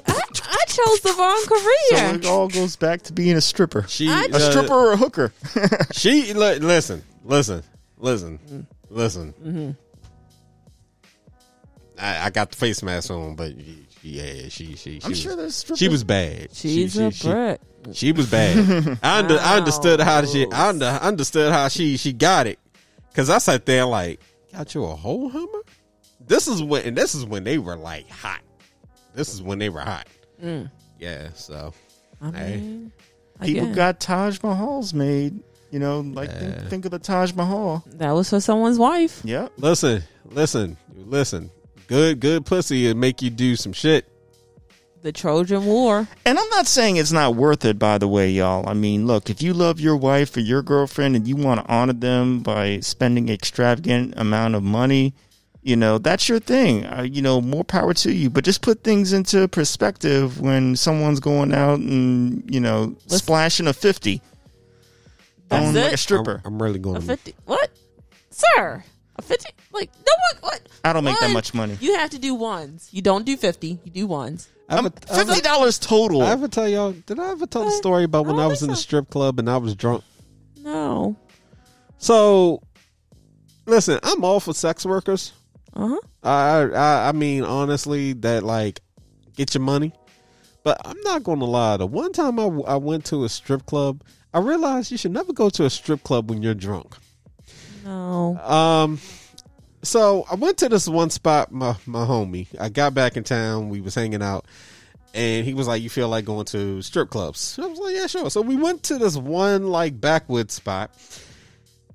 I, 0.08 0.22
I 0.44 0.66
chose 0.68 1.00
the 1.02 1.14
wrong 1.18 1.42
So 1.44 1.50
career. 1.50 2.16
it 2.16 2.26
all 2.26 2.48
goes 2.48 2.76
back 2.76 3.02
to 3.04 3.14
being 3.14 3.36
a 3.36 3.42
stripper. 3.42 3.86
she 3.88 4.10
I- 4.10 4.28
A 4.32 4.40
stripper 4.40 4.74
or 4.74 4.94
a 4.94 4.98
hooker? 4.98 5.34
She 5.92 6.34
li- 6.34 6.60
listen, 6.60 7.04
listen, 7.24 7.64
listen, 7.98 8.68
listen. 8.90 9.34
Mm-hmm. 9.44 9.72
I, 12.00 12.26
I 12.26 12.30
got 12.32 12.52
the 12.52 12.58
face 12.58 12.82
mask 12.82 13.12
on, 13.12 13.36
but 13.36 13.54
yeah, 14.02 14.50
she 14.50 14.76
she 14.76 15.00
she 15.00 15.00
I'm 15.04 15.10
was, 15.12 15.20
sure 15.20 15.36
there's 15.36 15.56
strippers. 15.56 15.80
she 15.80 15.88
was 15.90 16.04
bad. 16.04 16.50
She's 16.54 16.94
she, 16.94 17.04
a 17.04 17.12
she, 17.12 17.28
brick. 17.28 17.62
She, 17.88 17.94
she 17.94 18.12
was 18.12 18.30
bad. 18.30 18.98
I, 19.04 19.20
under, 19.20 19.38
I 19.38 19.58
understood 19.58 20.00
how 20.00 20.26
she 20.26 20.50
I 20.52 20.70
under, 20.70 20.86
understood 20.86 21.52
how 21.52 21.68
she 21.68 21.98
she 21.98 22.14
got 22.14 22.48
it 22.48 22.58
because 23.10 23.30
I 23.30 23.38
sat 23.38 23.66
there 23.66 23.86
like, 23.86 24.20
got 24.52 24.74
you 24.74 24.84
a 24.86 24.96
whole 24.96 25.30
Hummer. 25.30 25.62
This 26.26 26.48
is 26.48 26.64
when 26.64 26.84
and 26.86 26.98
this 26.98 27.14
is 27.14 27.26
when 27.26 27.44
they 27.44 27.58
were 27.60 27.76
like 27.76 28.10
hot. 28.10 28.42
This 29.14 29.34
is 29.34 29.42
when 29.42 29.60
they 29.60 29.70
were 29.70 29.82
hot. 29.82 30.08
Mm. 30.44 30.70
Yeah, 31.00 31.30
so 31.36 31.74
I 32.22 32.32
Hey. 32.32 32.56
mean, 32.58 32.92
People 33.42 33.64
again, 33.64 33.76
got 33.76 34.00
Taj 34.00 34.38
Mahals 34.40 34.94
made. 34.94 35.40
You 35.72 35.80
know, 35.80 36.02
like 36.02 36.30
think, 36.38 36.70
think 36.70 36.86
of 36.86 36.92
the 36.92 37.00
Taj 37.00 37.34
Mahal. 37.34 37.84
that 37.94 38.12
was 38.12 38.30
for 38.30 38.40
someone's 38.42 38.78
wife. 38.78 39.22
Yep. 39.24 39.54
listen, 39.58 40.04
listen, 40.26 40.78
listen. 40.94 41.50
Good 41.88 42.20
good 42.20 42.46
pussy 42.46 42.88
and 42.90 43.00
make 43.00 43.22
you 43.22 43.30
do 43.30 43.56
some 43.56 43.74
shit. 43.74 44.06
The 45.02 45.12
Trojan 45.12 45.66
War. 45.66 46.08
And 46.26 46.38
I'm 46.38 46.50
not 46.50 46.68
saying 46.68 46.98
it's 46.98 47.12
not 47.12 47.36
worth 47.36 47.66
it, 47.66 47.80
by 47.80 47.98
the 47.98 48.08
way, 48.08 48.30
y'all. 48.30 48.70
I 48.70 48.74
mean, 48.74 49.08
look, 49.08 49.30
if 49.32 49.42
you 49.42 49.54
love 49.54 49.80
your 49.80 49.98
wife 49.98 50.38
or 50.38 50.42
your 50.42 50.62
girlfriend 50.62 51.16
and 51.16 51.28
you 51.28 51.36
want 51.36 51.66
to 51.66 51.74
honor 51.74 51.94
them 51.94 52.42
by 52.42 52.82
spending 52.82 53.28
extravagant 53.30 54.14
amount 54.18 54.54
of 54.56 54.62
money, 54.62 55.16
you 55.64 55.76
know, 55.76 55.98
that's 55.98 56.28
your 56.28 56.40
thing. 56.40 56.86
Uh, 56.86 57.04
you 57.04 57.22
know, 57.22 57.40
more 57.42 57.64
power 57.64 57.94
to 57.94 58.12
you. 58.12 58.30
But 58.30 58.44
just 58.44 58.62
put 58.62 58.84
things 58.84 59.14
into 59.14 59.48
perspective 59.48 60.40
when 60.42 60.76
someone's 60.76 61.20
going 61.20 61.54
out 61.54 61.80
and, 61.80 62.44
you 62.54 62.60
know, 62.60 62.96
splashing 63.08 63.68
a 63.68 63.74
50 63.74 64.22
That's 65.50 65.66
on 65.68 65.74
like 65.76 65.94
a 65.94 65.98
stripper. 65.98 66.42
I'm, 66.44 66.54
I'm 66.56 66.62
really 66.62 66.80
going 66.80 66.98
A 66.98 67.00
to 67.02 67.06
fifty. 67.06 67.36
What, 67.46 67.70
sir? 68.30 68.84
A 69.18 69.22
fifty? 69.22 69.52
Like 69.72 69.92
no 69.96 70.14
one. 70.34 70.52
What? 70.52 70.62
I 70.84 70.94
don't 70.94 71.04
make 71.04 71.20
that 71.20 71.32
much 71.32 71.54
money. 71.54 71.78
You 71.80 71.96
have 71.96 72.10
to 72.12 72.20
do 72.20 72.34
ones. 72.34 72.90
You 72.92 73.02
don't 73.02 73.26
do 73.26 73.38
fifty. 73.38 73.80
You 73.84 73.92
do 73.92 74.08
ones. 74.08 74.48
I 74.70 74.78
Um, 74.78 74.86
ever, 74.86 74.96
I 75.12 75.20
ever- 75.20 75.34
$50 75.34 75.80
total. 75.82 76.22
I 76.24 76.30
ever 76.32 76.48
tell 76.48 76.68
y'all? 76.68 76.94
Did 76.94 77.20
I 77.20 77.32
ever 77.32 77.46
tell 77.46 77.66
the 77.66 77.72
story 77.72 78.06
about 78.06 78.26
when 78.26 78.40
I 78.40 78.44
I, 78.44 78.48
was 78.48 78.62
in 78.62 78.68
think 78.70 78.78
the 78.78 78.82
strip 78.82 79.10
club 79.10 79.38
and 79.38 79.50
I 79.50 79.58
was 79.58 79.76
drunk? 79.76 80.04
No. 80.58 81.18
So, 81.98 82.62
listen, 83.66 84.00
I'm 84.02 84.24
all 84.24 84.40
for 84.40 84.54
sex 84.54 84.86
workers. 84.86 85.34
Uh 85.74 85.88
huh. 85.90 86.00
I, 86.24 86.62
I, 86.64 87.10
I 87.10 87.12
mean, 87.14 87.44
honestly, 87.44 88.14
that 88.14 88.44
like 88.44 88.82
get 89.36 89.54
your 89.54 89.64
money. 89.64 89.94
But 90.64 90.80
I'm 90.86 91.00
not 91.02 91.24
going 91.24 91.40
to 91.40 91.46
lie. 91.46 91.78
The 91.78 91.88
one 91.88 92.14
time 92.14 92.40
I, 92.40 92.44
I 92.44 92.76
went 92.76 93.06
to 93.06 93.24
a 93.24 93.30
strip 93.30 93.66
club, 93.66 94.04
I 94.34 94.40
realized 94.40 94.92
you 94.92 94.98
should 94.98 95.12
never 95.12 95.34
go 95.34 95.50
to 95.50 95.66
a 95.66 95.70
strip 95.70 96.04
club 96.04 96.30
when 96.30 96.44
you're 96.44 96.54
drunk. 96.54 96.96
No. 97.84 98.38
Um, 98.38 99.00
so 99.84 100.26
I 100.30 100.36
went 100.36 100.60
to 100.60 100.70
this 100.70 100.88
one 100.88 101.10
spot, 101.10 101.52
my 101.52 101.76
my 101.86 102.06
homie. 102.06 102.48
I 102.60 102.70
got 102.70 102.94
back 102.94 103.18
in 103.18 103.24
town. 103.24 103.70
We 103.70 103.82
was 103.82 103.96
hanging 103.96 104.22
out, 104.22 104.46
and 105.16 105.46
he 105.46 105.56
was 105.56 105.68
like, 105.68 105.82
"You 105.82 105.90
feel 105.90 106.08
like 106.10 106.26
going 106.26 106.46
to 106.48 106.82
strip 106.84 107.10
clubs?" 107.10 107.58
I 107.60 107.66
was 107.66 107.80
like, 107.80 107.96
"Yeah, 107.96 108.06
sure." 108.08 108.30
So 108.30 108.42
we 108.42 108.56
went 108.56 108.84
to 108.84 109.00
this 109.00 109.18
one 109.18 109.68
like 109.68 110.00
backwoods 110.00 110.54
spot, 110.54 110.92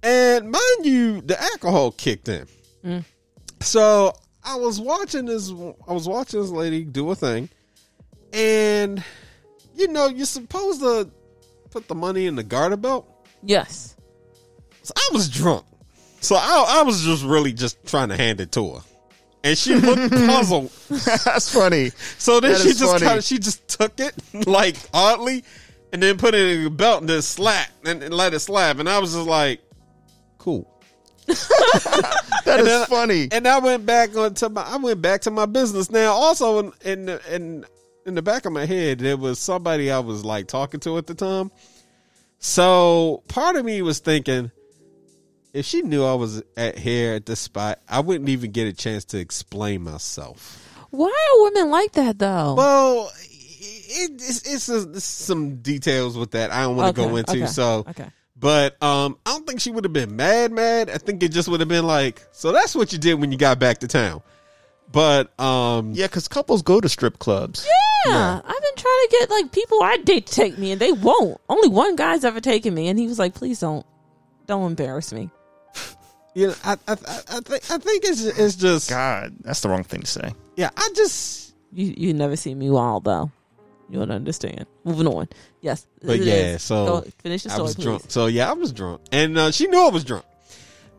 and 0.02 0.50
mind 0.50 0.84
you, 0.84 1.20
the 1.20 1.40
alcohol 1.40 1.92
kicked 1.92 2.28
in. 2.28 2.48
So 3.60 4.12
I 4.44 4.56
was 4.56 4.80
watching 4.80 5.26
this. 5.26 5.50
I 5.50 5.92
was 5.92 6.06
watching 6.08 6.40
this 6.40 6.50
lady 6.50 6.84
do 6.84 7.10
a 7.10 7.14
thing, 7.14 7.48
and 8.32 9.02
you 9.74 9.88
know 9.88 10.06
you're 10.08 10.26
supposed 10.26 10.80
to 10.80 11.10
put 11.70 11.88
the 11.88 11.94
money 11.94 12.26
in 12.26 12.36
the 12.36 12.42
garter 12.44 12.76
belt. 12.76 13.08
Yes. 13.42 13.96
So 14.82 14.92
I 14.96 15.08
was 15.12 15.28
drunk, 15.28 15.64
so 16.20 16.36
I, 16.36 16.78
I 16.78 16.82
was 16.82 17.02
just 17.02 17.24
really 17.24 17.52
just 17.52 17.84
trying 17.86 18.08
to 18.10 18.16
hand 18.16 18.40
it 18.40 18.52
to 18.52 18.74
her, 18.74 18.80
and 19.42 19.58
she 19.58 19.74
looked 19.74 20.12
puzzled. 20.26 20.70
That's 21.24 21.52
funny. 21.52 21.90
So 22.18 22.38
then 22.38 22.52
That 22.52 22.60
she 22.60 22.72
just 22.72 23.02
kind 23.02 23.18
of 23.18 23.24
she 23.24 23.38
just 23.38 23.66
took 23.66 23.98
it 23.98 24.14
like 24.46 24.76
oddly, 24.94 25.42
and 25.92 26.00
then 26.00 26.18
put 26.18 26.34
it 26.34 26.56
in 26.58 26.64
the 26.64 26.70
belt 26.70 27.00
and 27.00 27.08
then 27.08 27.22
slap 27.22 27.68
and, 27.84 28.00
and 28.02 28.14
let 28.14 28.32
it 28.32 28.38
slap, 28.40 28.78
and 28.78 28.88
I 28.88 29.00
was 29.00 29.14
just 29.14 29.26
like, 29.26 29.60
cool. 30.38 30.72
That 32.44 32.60
is 32.60 32.66
then- 32.66 32.86
funny. 32.86 33.28
And 33.32 33.46
I 33.48 33.58
went 33.58 33.84
back 33.86 34.16
onto 34.16 34.48
my 34.48 34.62
I 34.62 34.76
went 34.76 35.02
back 35.02 35.22
to 35.22 35.30
my 35.30 35.46
business. 35.46 35.90
Now, 35.90 36.12
also 36.12 36.58
in 36.60 36.72
in 36.84 37.06
the- 37.06 37.34
in 37.34 37.64
in 38.06 38.14
the 38.14 38.22
back 38.22 38.44
of 38.46 38.52
my 38.52 38.66
head, 38.66 39.00
there 39.00 39.16
was 39.16 39.38
somebody 39.40 39.90
I 39.90 39.98
was 39.98 40.24
like 40.24 40.46
talking 40.46 40.78
to 40.80 40.96
at 40.98 41.06
the 41.08 41.14
time. 41.14 41.50
So 42.38 43.22
part 43.28 43.56
of 43.56 43.64
me 43.64 43.82
was 43.82 43.98
thinking, 43.98 44.50
if 45.52 45.64
she 45.66 45.82
knew 45.82 46.04
I 46.04 46.14
was 46.14 46.42
at 46.56 46.78
here 46.78 47.14
at 47.14 47.26
this 47.26 47.40
spot, 47.40 47.80
I 47.88 48.00
wouldn't 48.00 48.28
even 48.28 48.52
get 48.52 48.68
a 48.68 48.72
chance 48.72 49.04
to 49.06 49.18
explain 49.18 49.82
myself. 49.82 50.62
Why 50.90 51.08
are 51.08 51.42
women 51.44 51.70
like 51.70 51.92
that 51.92 52.18
though? 52.18 52.54
Well, 52.54 53.10
it, 53.18 54.12
it's, 54.12 54.52
it's, 54.52 54.68
it's 54.68 55.04
some 55.04 55.56
details 55.56 56.16
with 56.16 56.30
that 56.32 56.52
I 56.52 56.62
don't 56.62 56.76
want 56.76 56.94
to 56.94 57.02
Okay, 57.02 57.10
go 57.10 57.16
into. 57.16 57.32
okay, 57.32 57.46
So, 57.46 57.84
okay. 57.88 58.06
But 58.38 58.80
um, 58.82 59.16
I 59.24 59.30
don't 59.32 59.46
think 59.46 59.60
she 59.60 59.70
would 59.70 59.84
have 59.84 59.92
been 59.92 60.16
mad. 60.16 60.52
Mad. 60.52 60.90
I 60.90 60.98
think 60.98 61.22
it 61.22 61.32
just 61.32 61.48
would 61.48 61.60
have 61.60 61.68
been 61.68 61.86
like, 61.86 62.22
so 62.32 62.52
that's 62.52 62.74
what 62.74 62.92
you 62.92 62.98
did 62.98 63.14
when 63.14 63.32
you 63.32 63.38
got 63.38 63.58
back 63.58 63.78
to 63.78 63.88
town. 63.88 64.22
But 64.92 65.38
um, 65.40 65.92
Yeah, 65.94 66.06
because 66.06 66.28
couples 66.28 66.62
go 66.62 66.80
to 66.80 66.88
strip 66.88 67.18
clubs. 67.18 67.66
Yeah, 68.06 68.36
I've 68.44 68.62
been 68.62 68.76
trying 68.76 69.06
to 69.08 69.16
get 69.18 69.30
like 69.30 69.52
people 69.52 69.82
I 69.82 69.96
date 69.98 70.26
to 70.26 70.32
take 70.32 70.58
me, 70.58 70.70
and 70.70 70.80
they 70.80 70.92
won't. 70.92 71.40
Only 71.48 71.68
one 71.68 71.96
guy's 71.96 72.24
ever 72.24 72.40
taken 72.40 72.72
me, 72.72 72.86
and 72.88 72.98
he 72.98 73.06
was 73.08 73.18
like, 73.18 73.34
"Please 73.34 73.58
don't, 73.58 73.84
don't 74.46 74.64
embarrass 74.64 75.12
me." 75.12 75.28
you 76.34 76.48
know, 76.48 76.54
I 76.64 76.74
I, 76.86 76.92
I, 76.92 76.94
I 77.28 77.40
think 77.40 77.70
I 77.70 77.78
think 77.78 78.04
it's 78.04 78.22
it's 78.22 78.54
just 78.54 78.88
God, 78.88 79.34
that's 79.40 79.60
the 79.60 79.68
wrong 79.70 79.82
thing 79.82 80.02
to 80.02 80.06
say. 80.06 80.32
yeah. 80.56 80.70
I 80.76 80.88
just 80.94 81.54
You 81.72 81.92
you 81.96 82.14
never 82.14 82.36
see 82.36 82.54
me 82.54 82.70
wild 82.70 83.04
though. 83.04 83.32
You 83.88 83.98
don't 84.00 84.10
understand. 84.10 84.66
Moving 84.84 85.06
on. 85.06 85.28
Yes, 85.60 85.86
But 86.02 86.18
yeah, 86.20 86.34
is. 86.54 86.62
so 86.62 86.86
Go- 86.86 87.10
finish 87.22 87.44
the 87.44 87.50
story. 87.50 87.60
I 87.60 87.62
was 87.62 87.74
please. 87.76 87.84
drunk. 87.84 88.02
So 88.08 88.26
yeah, 88.26 88.50
I 88.50 88.52
was 88.54 88.72
drunk, 88.72 89.00
and 89.12 89.38
uh, 89.38 89.50
she 89.52 89.66
knew 89.68 89.86
I 89.86 89.90
was 89.90 90.02
drunk 90.04 90.24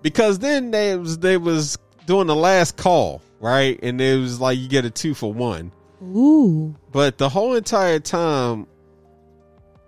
because 0.01 0.39
then 0.39 0.71
they 0.71 0.95
was 0.95 1.17
they 1.19 1.37
was 1.37 1.77
doing 2.05 2.27
the 2.27 2.35
last 2.35 2.77
call, 2.77 3.21
right? 3.41 3.77
And 3.83 3.99
it 3.99 4.17
was 4.19 4.39
like 4.39 4.57
you 4.57 4.69
get 4.69 4.85
a 4.85 4.89
two 4.89 5.13
for 5.13 5.33
one. 5.33 5.71
Ooh, 6.01 6.75
But 6.91 7.17
the 7.17 7.27
whole 7.27 7.55
entire 7.55 7.99
time, 7.99 8.67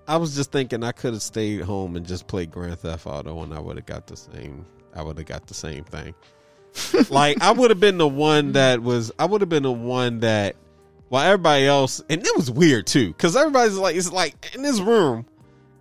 I 0.08 0.18
was 0.18 0.36
just 0.36 0.52
thinking 0.52 0.84
I 0.84 0.92
could 0.92 1.14
have 1.14 1.22
stayed 1.22 1.62
home 1.62 1.96
and 1.96 2.06
just 2.06 2.26
played 2.28 2.50
Grand 2.52 2.80
Theft 2.80 3.06
Auto, 3.06 3.44
and 3.44 3.54
I 3.54 3.60
would 3.60 3.78
have 3.78 3.86
got 3.86 4.08
the 4.08 4.18
same. 4.18 4.66
I 4.96 5.04
would 5.04 5.18
have 5.18 5.28
got 5.28 5.46
the 5.48 5.54
same 5.54 5.84
thing. 5.84 6.16
like 7.10 7.42
I 7.42 7.52
would 7.52 7.70
have 7.70 7.80
been 7.80 7.98
the 8.00 8.08
one 8.08 8.54
that 8.54 8.82
was. 8.82 9.12
I 9.20 9.26
would 9.26 9.42
have 9.42 9.50
been 9.50 9.64
the 9.64 9.72
one 9.72 10.20
that, 10.22 10.56
while 11.10 11.26
everybody 11.26 11.66
else, 11.66 12.02
and 12.10 12.26
it 12.26 12.36
was 12.38 12.50
weird 12.50 12.88
too, 12.88 13.08
because 13.10 13.36
everybody's 13.36 13.76
like, 13.78 13.96
it's 13.96 14.12
like 14.12 14.54
in 14.56 14.62
this 14.64 14.80
room, 14.80 15.26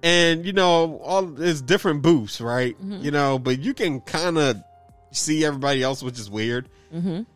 and 0.02 0.44
you 0.44 0.52
know, 0.52 0.98
all 1.04 1.22
there's 1.22 1.60
different 1.62 2.02
booths, 2.02 2.40
right? 2.40 2.76
You 2.80 3.10
know, 3.10 3.38
but 3.38 3.58
you 3.60 3.74
can 3.74 4.00
kind 4.00 4.38
of 4.38 4.56
see 5.12 5.44
everybody 5.44 5.82
else, 5.82 6.02
which 6.02 6.18
is 6.18 6.30
weird. 6.30 6.68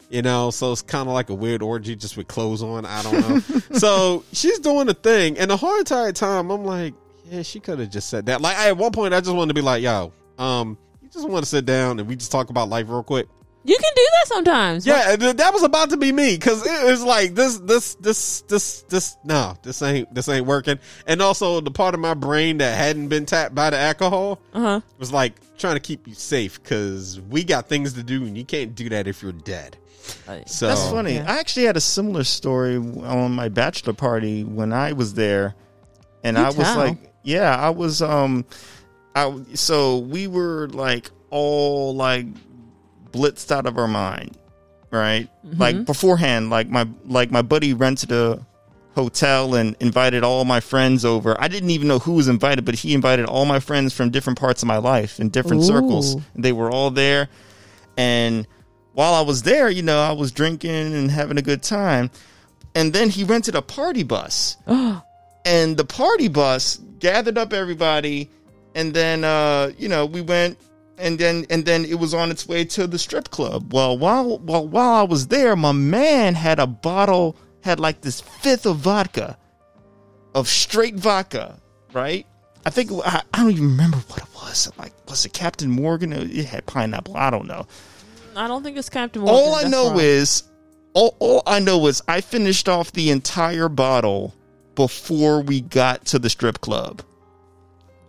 You 0.08 0.22
know 0.22 0.50
so 0.50 0.72
it's 0.72 0.80
kind 0.80 1.08
of 1.08 1.14
like 1.14 1.28
a 1.28 1.34
weird 1.34 1.62
orgy 1.62 1.94
just 1.94 2.16
with 2.16 2.26
clothes 2.26 2.62
on 2.62 2.86
i 2.86 3.02
don't 3.02 3.20
know. 3.20 3.58
So 3.78 4.24
she's 4.32 4.58
doing 4.60 4.86
the 4.86 4.94
thing 4.94 5.36
and 5.38 5.50
the 5.50 5.56
whole 5.58 5.78
entire 5.78 6.12
time 6.12 6.50
i'm 6.50 6.64
like 6.64 6.94
yeah 7.26 7.42
she 7.42 7.60
could 7.60 7.78
have 7.78 7.90
just 7.90 8.08
said 8.08 8.24
that. 8.26 8.40
Like 8.40 8.56
I, 8.56 8.68
at 8.68 8.78
one 8.78 8.92
point 8.92 9.12
i 9.12 9.20
just 9.20 9.34
wanted 9.34 9.48
to 9.48 9.54
be 9.54 9.60
like 9.60 9.82
yo 9.82 10.10
um 10.38 10.78
you 11.02 11.08
just 11.10 11.28
want 11.28 11.44
to 11.44 11.48
sit 11.50 11.66
down 11.66 11.98
and 11.98 12.08
we 12.08 12.16
just 12.16 12.32
talk 12.32 12.48
about 12.48 12.70
life 12.70 12.88
real 12.88 13.02
quick 13.02 13.26
you 13.64 13.76
can 13.76 13.92
do 13.94 14.02
that 14.12 14.26
sometimes. 14.28 14.86
yeah 14.86 15.14
th- 15.16 15.36
that 15.36 15.52
was 15.52 15.62
about 15.62 15.90
to 15.90 15.96
be 15.96 16.10
me 16.12 16.34
because 16.36 16.66
it 16.66 16.84
was 16.90 17.02
like 17.04 17.34
this 17.34 17.58
this 17.58 17.94
this 17.96 18.40
this 18.42 18.82
this 18.88 19.16
no 19.24 19.54
this 19.62 19.80
ain't 19.82 20.12
this 20.14 20.28
ain't 20.28 20.46
working 20.46 20.78
and 21.06 21.22
also 21.22 21.60
the 21.60 21.70
part 21.70 21.94
of 21.94 22.00
my 22.00 22.14
brain 22.14 22.58
that 22.58 22.76
hadn't 22.76 23.08
been 23.08 23.24
tapped 23.26 23.54
by 23.54 23.70
the 23.70 23.76
alcohol 23.78 24.40
Uh 24.52 24.60
huh. 24.60 24.80
was 24.98 25.12
like 25.12 25.34
trying 25.58 25.74
to 25.74 25.80
keep 25.80 26.08
you 26.08 26.14
safe 26.14 26.62
because 26.62 27.20
we 27.20 27.44
got 27.44 27.68
things 27.68 27.92
to 27.94 28.02
do 28.02 28.24
and 28.24 28.36
you 28.36 28.44
can't 28.44 28.74
do 28.74 28.88
that 28.88 29.06
if 29.06 29.22
you're 29.22 29.32
dead 29.32 29.76
so 30.46 30.66
That's 30.66 30.90
funny. 30.90 31.14
yeah. 31.14 31.30
I 31.32 31.38
actually 31.38 31.66
had 31.66 31.76
a 31.76 31.80
similar 31.80 32.24
story 32.24 32.74
on 32.76 33.32
my 33.32 33.48
bachelor 33.48 33.92
party 33.92 34.42
when 34.42 34.72
I 34.72 34.94
was 34.94 35.14
there, 35.14 35.54
and 36.24 36.36
You 36.36 36.42
I 36.42 36.46
was 36.46 36.58
like, 36.76 36.98
yeah, 37.22 37.54
I 37.56 37.70
was 37.70 38.02
um, 38.02 38.44
I 39.14 39.32
so 39.54 39.98
we 39.98 40.26
were 40.26 40.66
like 40.72 41.08
all 41.30 41.94
like 41.94 42.26
blitzed 43.12 43.50
out 43.50 43.66
of 43.66 43.78
our 43.78 43.88
mind, 43.88 44.36
right? 44.90 45.28
Like 45.44 45.84
beforehand, 45.84 46.50
like 46.50 46.68
my 46.68 46.88
like 47.04 47.30
my 47.30 47.42
buddy 47.42 47.74
rented 47.74 48.12
a 48.12 48.44
hotel 48.94 49.54
and 49.54 49.76
invited 49.80 50.22
all 50.22 50.44
my 50.44 50.60
friends 50.60 51.04
over. 51.04 51.40
I 51.40 51.48
didn't 51.48 51.70
even 51.70 51.88
know 51.88 51.98
who 51.98 52.14
was 52.14 52.28
invited, 52.28 52.64
but 52.64 52.74
he 52.74 52.94
invited 52.94 53.26
all 53.26 53.44
my 53.44 53.60
friends 53.60 53.94
from 53.94 54.10
different 54.10 54.38
parts 54.38 54.62
of 54.62 54.68
my 54.68 54.78
life 54.78 55.20
in 55.20 55.30
different 55.30 55.64
circles. 55.64 56.16
They 56.34 56.52
were 56.52 56.70
all 56.70 56.90
there, 56.90 57.28
and 57.96 58.46
while 58.92 59.14
I 59.14 59.22
was 59.22 59.42
there, 59.42 59.70
you 59.70 59.82
know, 59.82 60.00
I 60.00 60.12
was 60.12 60.32
drinking 60.32 60.70
and 60.94 61.10
having 61.10 61.38
a 61.38 61.42
good 61.42 61.62
time. 61.62 62.10
And 62.74 62.92
then 62.92 63.10
he 63.10 63.24
rented 63.24 63.54
a 63.54 63.62
party 63.62 64.02
bus. 64.02 64.56
and 64.66 65.76
the 65.76 65.84
party 65.84 66.28
bus 66.28 66.78
gathered 66.98 67.36
up 67.36 67.52
everybody 67.52 68.30
and 68.74 68.94
then 68.94 69.24
uh, 69.24 69.72
you 69.78 69.88
know, 69.88 70.06
we 70.06 70.20
went 70.20 70.58
and 70.98 71.18
then 71.18 71.46
and 71.50 71.64
then 71.64 71.84
it 71.84 71.98
was 71.98 72.14
on 72.14 72.30
its 72.30 72.46
way 72.46 72.64
to 72.66 72.86
the 72.86 72.98
strip 72.98 73.30
club. 73.30 73.72
Well, 73.72 73.96
while 73.98 74.38
while 74.38 74.66
while 74.68 74.94
I 74.94 75.02
was 75.02 75.28
there, 75.28 75.56
my 75.56 75.72
man 75.72 76.34
had 76.34 76.58
a 76.58 76.66
bottle 76.66 77.36
had 77.62 77.80
like 77.80 78.00
this 78.02 78.20
fifth 78.20 78.66
of 78.66 78.76
vodka 78.78 79.36
of 80.34 80.48
straight 80.48 80.94
vodka, 80.96 81.58
right? 81.92 82.26
I 82.64 82.70
think 82.70 82.90
I, 83.04 83.22
I 83.34 83.38
don't 83.42 83.50
even 83.52 83.64
remember 83.70 83.98
what 84.08 84.18
it 84.22 84.28
was. 84.34 84.70
Like 84.78 84.92
was 85.08 85.24
it 85.24 85.32
Captain 85.32 85.70
Morgan? 85.70 86.12
It 86.12 86.44
had 86.46 86.66
pineapple. 86.66 87.16
I 87.16 87.30
don't 87.30 87.46
know 87.46 87.66
I 88.36 88.46
don't 88.48 88.62
think 88.62 88.76
it's 88.78 88.88
Captain 88.88 89.22
Morgan. 89.22 89.36
all 89.36 89.54
I 89.54 89.64
know 89.64 89.90
wrong. 89.90 90.00
is 90.00 90.44
all, 90.94 91.16
all 91.18 91.42
I 91.46 91.58
know 91.58 91.86
is 91.86 92.02
I 92.08 92.20
finished 92.20 92.68
off 92.68 92.92
the 92.92 93.10
entire 93.10 93.68
bottle 93.68 94.34
before 94.74 95.42
we 95.42 95.60
got 95.60 96.04
to 96.06 96.18
the 96.18 96.30
strip 96.30 96.60
club. 96.60 97.02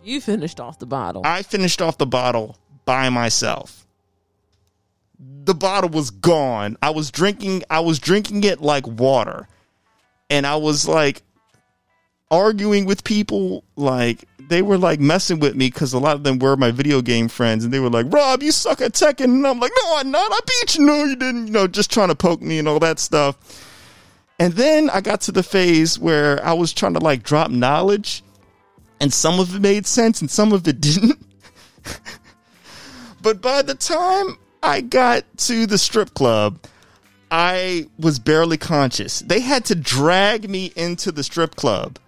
you 0.02 0.20
finished 0.20 0.60
off 0.60 0.78
the 0.78 0.86
bottle. 0.86 1.22
I 1.24 1.42
finished 1.42 1.82
off 1.82 1.98
the 1.98 2.06
bottle 2.06 2.56
by 2.84 3.08
myself. 3.08 3.86
The 5.44 5.54
bottle 5.54 5.90
was 5.90 6.10
gone. 6.10 6.76
I 6.82 6.90
was 6.90 7.10
drinking 7.10 7.64
I 7.70 7.80
was 7.80 7.98
drinking 7.98 8.44
it 8.44 8.60
like 8.60 8.86
water. 8.86 9.48
And 10.30 10.46
I 10.46 10.56
was 10.56 10.88
like 10.88 11.22
arguing 12.30 12.84
with 12.84 13.04
people 13.04 13.62
like 13.76 14.24
they 14.48 14.62
were 14.62 14.78
like 14.78 15.00
messing 15.00 15.38
with 15.38 15.54
me 15.54 15.68
because 15.68 15.92
a 15.92 15.98
lot 15.98 16.16
of 16.16 16.24
them 16.24 16.38
were 16.38 16.56
my 16.56 16.70
video 16.70 17.00
game 17.00 17.28
friends. 17.28 17.64
And 17.64 17.72
they 17.72 17.80
were 17.80 17.90
like 17.90 18.06
rob 18.12 18.42
you 18.42 18.52
suck 18.52 18.80
at 18.80 18.92
tekken 18.92 19.24
and 19.24 19.46
i'm 19.46 19.60
like 19.60 19.72
no 19.82 19.96
i'm 19.96 20.10
not. 20.10 20.30
I 20.32 20.40
beat 20.46 20.76
you. 20.76 20.86
No 20.86 21.04
you 21.04 21.16
didn't. 21.16 21.46
You 21.46 21.52
know 21.52 21.66
just 21.66 21.92
trying 21.92 22.08
to 22.08 22.14
poke 22.14 22.42
me 22.42 22.58
and 22.58 22.68
all 22.68 22.80
that 22.80 22.98
stuff. 22.98 23.36
And 24.38 24.54
then 24.54 24.90
i 24.90 25.00
got 25.00 25.20
to 25.22 25.32
the 25.32 25.42
phase 25.42 25.98
where 25.98 26.44
i 26.44 26.52
was 26.52 26.72
trying 26.72 26.94
to 26.94 27.00
like 27.00 27.22
drop 27.22 27.50
knowledge. 27.50 28.22
And 29.00 29.12
some 29.12 29.38
of 29.38 29.54
it 29.54 29.60
made 29.60 29.86
sense 29.86 30.20
and 30.20 30.30
some 30.30 30.52
of 30.52 30.66
it 30.66 30.80
didn't 30.80 31.20
but 33.24 33.42
by 33.42 33.62
the 33.62 33.74
time 33.74 34.38
i 34.62 34.80
got 34.80 35.24
to 35.36 35.66
the 35.66 35.78
strip 35.78 36.14
club 36.14 36.60
I 37.36 37.88
was 37.98 38.20
barely 38.20 38.56
conscious. 38.58 39.18
They 39.18 39.40
had 39.40 39.64
to 39.64 39.74
drag 39.74 40.48
me 40.48 40.72
into 40.76 41.10
the 41.10 41.24
strip 41.24 41.56
club. 41.56 41.98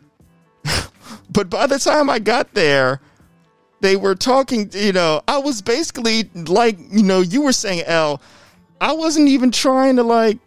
but 1.30 1.50
by 1.50 1.66
the 1.66 1.80
time 1.80 2.08
I 2.08 2.20
got 2.20 2.54
there, 2.54 3.00
they 3.80 3.96
were 3.96 4.14
talking, 4.14 4.70
you 4.72 4.92
know, 4.92 5.22
I 5.26 5.38
was 5.38 5.62
basically 5.62 6.30
like, 6.32 6.78
you 6.92 7.02
know, 7.02 7.22
you 7.22 7.42
were 7.42 7.52
saying, 7.52 7.82
L, 7.86 8.22
I 8.80 8.92
wasn't 8.92 9.26
even 9.26 9.50
trying 9.50 9.96
to 9.96 10.04
like 10.04 10.38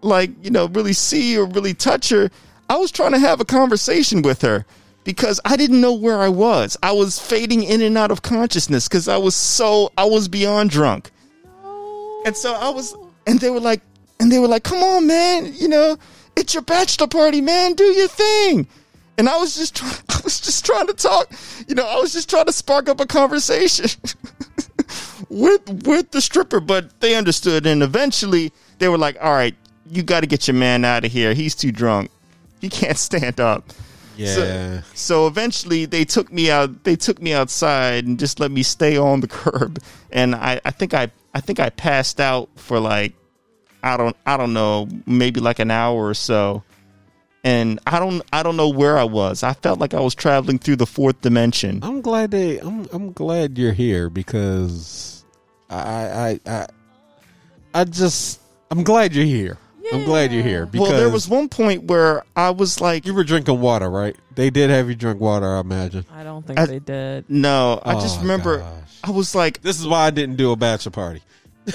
like, 0.00 0.30
you 0.42 0.50
know, 0.50 0.66
really 0.68 0.94
see 0.94 1.36
or 1.36 1.44
really 1.44 1.74
touch 1.74 2.08
her. 2.08 2.30
I 2.70 2.78
was 2.78 2.90
trying 2.90 3.12
to 3.12 3.18
have 3.18 3.42
a 3.42 3.44
conversation 3.44 4.22
with 4.22 4.40
her 4.40 4.64
because 5.04 5.40
I 5.44 5.56
didn't 5.56 5.80
know 5.80 5.94
where 5.94 6.18
I 6.18 6.28
was. 6.28 6.76
I 6.82 6.92
was 6.92 7.18
fading 7.18 7.62
in 7.62 7.80
and 7.82 7.96
out 7.96 8.10
of 8.10 8.22
consciousness 8.22 8.88
because 8.88 9.08
I 9.08 9.16
was 9.16 9.34
so 9.34 9.92
I 9.96 10.04
was 10.04 10.28
beyond 10.28 10.70
drunk. 10.70 11.10
And 12.26 12.36
so 12.36 12.52
I 12.52 12.68
was, 12.68 12.94
and 13.26 13.40
they 13.40 13.48
were 13.48 13.60
like, 13.60 13.80
and 14.18 14.30
they 14.30 14.38
were 14.38 14.48
like, 14.48 14.62
come 14.62 14.82
on, 14.82 15.06
man, 15.06 15.54
you 15.54 15.68
know, 15.68 15.96
it's 16.36 16.52
your 16.52 16.62
bachelor 16.62 17.06
party, 17.06 17.40
man, 17.40 17.72
do 17.72 17.84
your 17.84 18.08
thing. 18.08 18.68
And 19.16 19.28
I 19.28 19.38
was 19.38 19.56
just 19.56 19.76
trying, 19.76 19.94
I 20.10 20.20
was 20.22 20.40
just 20.40 20.66
trying 20.66 20.86
to 20.86 20.92
talk, 20.92 21.32
you 21.66 21.74
know, 21.74 21.86
I 21.86 21.98
was 21.98 22.12
just 22.12 22.28
trying 22.28 22.44
to 22.44 22.52
spark 22.52 22.88
up 22.88 23.00
a 23.00 23.06
conversation. 23.06 23.88
with 25.30 25.86
with 25.86 26.10
the 26.10 26.20
stripper, 26.20 26.60
but 26.60 27.00
they 27.00 27.14
understood, 27.14 27.64
and 27.64 27.82
eventually 27.82 28.52
they 28.78 28.88
were 28.88 28.98
like, 28.98 29.16
"All 29.22 29.32
right, 29.32 29.54
you 29.88 30.02
got 30.02 30.20
to 30.20 30.26
get 30.26 30.48
your 30.48 30.56
man 30.56 30.84
out 30.84 31.04
of 31.04 31.12
here. 31.12 31.34
He's 31.34 31.54
too 31.54 31.72
drunk. 31.72 32.10
He 32.60 32.68
can't 32.68 32.98
stand 32.98 33.40
up." 33.40 33.72
Yeah. 34.28 34.82
So 34.94 35.26
eventually 35.26 35.86
they 35.86 36.04
took 36.04 36.32
me 36.32 36.50
out. 36.50 36.84
They 36.84 36.96
took 36.96 37.20
me 37.20 37.32
outside 37.32 38.06
and 38.06 38.18
just 38.18 38.40
let 38.40 38.50
me 38.50 38.62
stay 38.62 38.96
on 38.96 39.20
the 39.20 39.28
curb. 39.40 39.82
And 40.10 40.34
I, 40.34 40.60
I 40.64 40.70
think 40.70 40.94
I, 40.94 41.10
I 41.34 41.40
think 41.40 41.60
I 41.60 41.70
passed 41.70 42.20
out 42.20 42.48
for 42.56 42.78
like, 42.80 43.14
I 43.82 43.96
don't, 43.96 44.16
I 44.26 44.36
don't 44.36 44.52
know, 44.52 44.88
maybe 45.06 45.40
like 45.40 45.58
an 45.58 45.70
hour 45.70 46.06
or 46.06 46.14
so. 46.14 46.62
And 47.42 47.80
I 47.86 47.98
don't, 47.98 48.22
I 48.32 48.42
don't 48.42 48.56
know 48.56 48.68
where 48.68 48.98
I 48.98 49.04
was. 49.04 49.42
I 49.42 49.54
felt 49.54 49.78
like 49.78 49.94
I 49.94 50.00
was 50.00 50.14
traveling 50.14 50.58
through 50.58 50.76
the 50.76 50.86
fourth 50.86 51.22
dimension. 51.22 51.80
I'm 51.82 52.02
glad 52.02 52.32
they. 52.32 52.58
I'm. 52.58 52.86
I'm 52.92 53.12
glad 53.12 53.56
you're 53.56 53.72
here 53.72 54.10
because 54.10 55.24
I. 55.70 55.78
I. 55.78 56.40
I. 56.46 56.66
I 57.72 57.84
just. 57.84 58.42
I'm 58.70 58.84
glad 58.84 59.14
you're 59.14 59.24
here. 59.24 59.56
I'm 59.92 60.04
glad 60.04 60.32
you're 60.32 60.42
here 60.42 60.66
because 60.66 60.88
Well, 60.90 60.98
there 60.98 61.10
was 61.10 61.28
one 61.28 61.48
point 61.48 61.84
where 61.84 62.24
I 62.36 62.50
was 62.50 62.80
like, 62.80 63.04
you 63.06 63.14
were 63.14 63.24
drinking 63.24 63.60
water, 63.60 63.90
right? 63.90 64.16
They 64.34 64.50
did 64.50 64.70
have 64.70 64.88
you 64.88 64.94
drink 64.94 65.20
water, 65.20 65.46
I 65.56 65.60
imagine. 65.60 66.04
I 66.12 66.22
don't 66.22 66.46
think 66.46 66.58
I- 66.58 66.66
they 66.66 66.78
did. 66.78 67.24
no, 67.28 67.80
I 67.84 67.94
just 67.94 68.18
Oh, 68.18 68.22
remember 68.22 68.58
gosh. 68.58 68.98
I 69.04 69.10
was 69.10 69.34
like, 69.34 69.62
This 69.62 69.80
is 69.80 69.86
why 69.88 70.06
I 70.06 70.10
didn't 70.10 70.36
do 70.36 70.52
a 70.52 70.56
bachelor 70.56 70.92
party. 70.92 71.22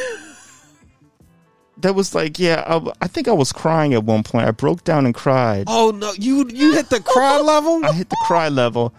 that 1.80 1.94
was 1.94 2.16
like, 2.16 2.40
yeah, 2.40 2.64
I, 2.66 2.92
I 3.02 3.08
think 3.08 3.28
I 3.28 3.34
was 3.34 3.52
crying 3.52 3.94
at 3.94 4.04
one 4.04 4.24
point. 4.24 4.48
I 4.48 4.52
broke 4.52 4.84
down 4.84 5.06
and 5.06 5.14
cried. 5.14 5.66
Oh 5.68 5.92
no, 5.92 6.14
you 6.14 6.48
you 6.50 6.74
hit 6.74 6.90
the 6.90 7.02
cry 7.02 7.40
level. 7.42 7.84
I 7.86 7.92
hit 7.92 8.10
the 8.10 8.18
cry 8.26 8.50
level. 8.50 8.94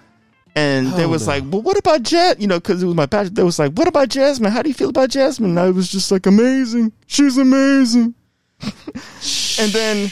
And 0.54 0.86
they 0.94 1.04
Oh, 1.04 1.08
was 1.08 1.26
no. 1.26 1.34
like, 1.34 1.44
well, 1.50 1.60
what 1.60 1.76
about 1.76 2.02
Jas? 2.02 2.36
You 2.38 2.46
know, 2.46 2.58
because 2.58 2.82
it 2.82 2.86
was 2.86 2.94
my 2.94 3.04
passion. 3.04 3.34
They 3.34 3.42
was 3.42 3.58
like, 3.58 3.72
what 3.72 3.88
about 3.88 4.08
Jasmine? 4.08 4.50
How 4.50 4.62
do 4.62 4.70
you 4.70 4.74
feel 4.74 4.88
about 4.88 5.10
Jasmine? 5.10 5.50
And 5.50 5.60
I 5.60 5.68
was 5.70 5.90
just 5.90 6.10
like, 6.10 6.24
amazing. 6.24 6.92
She's 7.06 7.36
amazing. 7.36 8.14
And 8.62 9.72
then, 9.72 10.10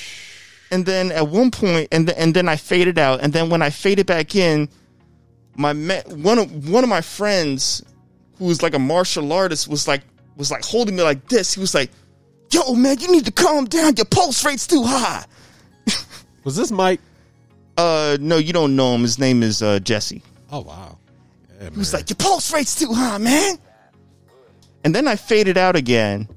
and 0.71 0.85
then 0.87 1.13
at 1.13 1.29
one 1.29 1.51
point, 1.51 1.89
and 1.93 2.07
th- 2.07 2.19
and 2.19 2.35
then 2.35 2.49
I 2.49 2.57
faded 2.57 2.99
out. 2.99 3.21
And 3.23 3.33
then 3.33 3.49
when 3.51 3.63
I 3.63 3.71
faded 3.71 4.07
back 4.07 4.35
in, 4.35 4.69
my 5.57 5.73
me- 5.73 6.03
one 6.09 6.39
of 6.39 6.69
one 6.69 6.85
of 6.85 6.91
my 6.91 7.01
friends, 7.01 7.83
who 8.39 8.47
was 8.47 8.63
like 8.63 8.75
a 8.75 8.79
martial 8.79 9.33
artist, 9.33 9.69
was 9.69 9.87
like 9.89 10.03
was 10.37 10.51
like 10.51 10.65
holding 10.65 10.97
me 10.97 11.03
like 11.03 11.29
this. 11.29 11.55
He 11.55 11.61
was 11.61 11.75
like, 11.75 11.91
"Yo, 12.53 12.75
man, 12.75 12.99
you 13.01 13.11
need 13.11 13.25
to 13.27 13.33
calm 13.33 13.65
down. 13.67 13.95
Your 13.97 14.07
pulse 14.07 14.45
rate's 14.45 14.67
too 14.67 14.83
high." 14.85 15.25
Was 16.45 16.57
this 16.57 16.71
Mike? 16.71 17.01
Uh, 17.79 18.19
no, 18.21 18.37
you 18.37 18.53
don't 18.53 18.77
know 18.77 18.95
him. 18.95 19.03
His 19.03 19.19
name 19.19 19.43
is 19.43 19.63
uh, 19.63 19.79
Jesse. 19.81 20.23
Oh 20.53 20.61
wow. 20.61 20.99
Yeah, 21.61 21.71
He 21.71 21.79
was 21.79 21.93
like, 21.95 22.11
"Your 22.11 22.17
pulse 22.17 22.53
rate's 22.53 22.75
too 22.79 22.93
high, 22.93 23.19
man." 23.19 23.57
And 24.85 24.95
then 24.95 25.09
I 25.09 25.17
faded 25.17 25.57
out 25.57 25.75
again, 25.77 26.29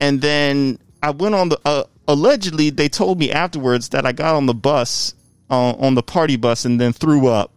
and 0.00 0.20
then 0.20 0.78
I 1.02 1.10
went 1.10 1.34
on 1.34 1.48
the. 1.50 1.60
Uh, 1.64 1.84
allegedly, 2.06 2.70
they 2.70 2.88
told 2.88 3.18
me 3.18 3.30
afterwards 3.30 3.90
that 3.90 4.04
I 4.06 4.12
got 4.12 4.34
on 4.34 4.46
the 4.46 4.54
bus, 4.54 5.14
uh, 5.50 5.72
on 5.72 5.94
the 5.94 6.02
party 6.02 6.36
bus, 6.36 6.64
and 6.64 6.80
then 6.80 6.92
threw 6.92 7.28
up 7.28 7.52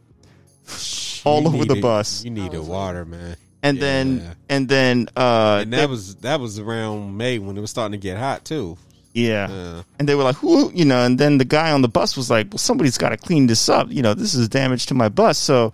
all 1.26 1.42
You 1.42 1.48
over 1.48 1.66
the 1.66 1.82
bus. 1.82 2.24
You 2.24 2.32
needed 2.32 2.60
water, 2.62 3.06
man. 3.06 3.36
And 3.64 3.78
Yeah. 3.78 3.82
then, 3.82 4.36
and 4.50 4.70
then, 4.70 5.08
uh, 5.16 5.60
And 5.62 5.74
that 5.74 5.90
was 5.90 6.16
that 6.16 6.40
was 6.40 6.58
around 6.60 7.16
May 7.18 7.38
when 7.40 7.58
it 7.58 7.62
was 7.62 7.70
starting 7.70 8.00
to 8.00 8.02
get 8.04 8.18
hot 8.18 8.44
too. 8.46 8.78
yeah. 9.14 9.50
Yeah. 9.50 9.84
And 10.00 10.08
they 10.10 10.16
were 10.16 10.24
like, 10.24 10.38
"Who?" 10.38 10.72
You 10.74 10.86
know. 10.86 11.04
And 11.04 11.20
then 11.20 11.38
the 11.38 11.46
guy 11.46 11.72
on 11.72 11.82
the 11.82 11.90
bus 11.90 12.16
was 12.18 12.30
like, 12.30 12.48
"Well, 12.52 12.58
somebody's 12.60 12.98
got 12.98 13.10
to 13.10 13.18
clean 13.18 13.48
this 13.48 13.70
up. 13.70 13.88
You 13.92 14.02
know, 14.02 14.14
this 14.14 14.34
is 14.34 14.50
damage 14.50 14.86
to 14.88 14.94
my 14.94 15.10
bus." 15.10 15.38
So, 15.38 15.74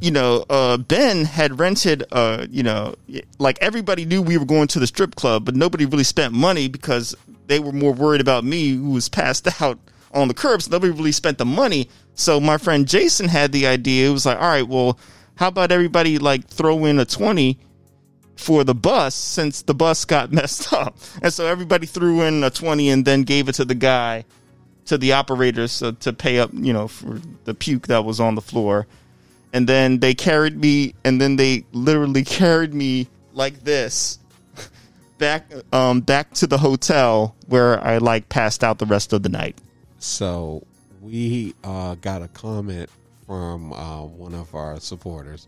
you 0.00 0.10
know, 0.10 0.44
uh, 0.48 0.76
Ben 0.76 1.24
had 1.24 1.58
rented. 1.58 2.04
Uh, 2.12 2.46
you 2.50 2.62
know, 2.62 2.94
like 3.38 3.58
everybody 3.60 4.04
knew 4.04 4.22
we 4.22 4.38
were 4.38 4.44
going 4.44 4.68
to 4.68 4.78
the 4.78 4.86
strip 4.86 5.14
club, 5.14 5.44
but 5.44 5.56
nobody 5.56 5.86
really 5.86 6.04
spent 6.04 6.32
money 6.32 6.68
because 6.68 7.16
they 7.46 7.58
were 7.58 7.72
more 7.72 7.92
worried 7.92 8.20
about 8.20 8.44
me, 8.44 8.70
who 8.70 8.90
was 8.90 9.08
passed 9.08 9.48
out 9.62 9.78
on 10.12 10.28
the 10.28 10.34
curbs. 10.34 10.70
Nobody 10.70 10.92
really 10.92 11.12
spent 11.12 11.38
the 11.38 11.44
money. 11.44 11.88
So 12.14 12.40
my 12.40 12.58
friend 12.58 12.86
Jason 12.86 13.28
had 13.28 13.52
the 13.52 13.66
idea. 13.66 14.08
It 14.08 14.12
was 14.12 14.26
like, 14.26 14.38
"All 14.38 14.48
right, 14.48 14.66
well, 14.66 14.98
how 15.36 15.48
about 15.48 15.72
everybody 15.72 16.18
like 16.18 16.46
throw 16.46 16.84
in 16.84 16.98
a 16.98 17.04
twenty 17.04 17.58
for 18.42 18.64
the 18.64 18.74
bus 18.74 19.14
since 19.14 19.62
the 19.62 19.74
bus 19.74 20.04
got 20.04 20.32
messed 20.32 20.72
up. 20.72 20.96
And 21.22 21.32
so 21.32 21.46
everybody 21.46 21.86
threw 21.86 22.22
in 22.22 22.44
a 22.44 22.50
20 22.50 22.90
and 22.90 23.04
then 23.04 23.22
gave 23.22 23.48
it 23.48 23.54
to 23.54 23.64
the 23.64 23.74
guy, 23.74 24.24
to 24.86 24.98
the 24.98 25.12
operators 25.12 25.72
so, 25.72 25.92
to 25.92 26.12
pay 26.12 26.38
up, 26.38 26.50
you 26.52 26.72
know, 26.72 26.88
for 26.88 27.20
the 27.44 27.54
puke 27.54 27.86
that 27.86 28.04
was 28.04 28.20
on 28.20 28.34
the 28.34 28.40
floor. 28.42 28.86
And 29.52 29.68
then 29.68 29.98
they 29.98 30.14
carried 30.14 30.56
me, 30.56 30.94
and 31.04 31.20
then 31.20 31.36
they 31.36 31.64
literally 31.72 32.24
carried 32.24 32.72
me 32.72 33.08
like 33.34 33.64
this 33.64 34.18
back, 35.18 35.50
um, 35.72 36.00
back 36.00 36.32
to 36.34 36.46
the 36.46 36.58
hotel 36.58 37.36
where 37.48 37.82
I 37.84 37.98
like 37.98 38.28
passed 38.28 38.64
out 38.64 38.78
the 38.78 38.86
rest 38.86 39.12
of 39.12 39.22
the 39.22 39.28
night. 39.28 39.58
So 39.98 40.64
we 41.00 41.54
uh, 41.64 41.96
got 41.96 42.22
a 42.22 42.28
comment 42.28 42.88
from 43.26 43.72
uh, 43.72 44.02
one 44.02 44.34
of 44.34 44.54
our 44.54 44.80
supporters 44.80 45.46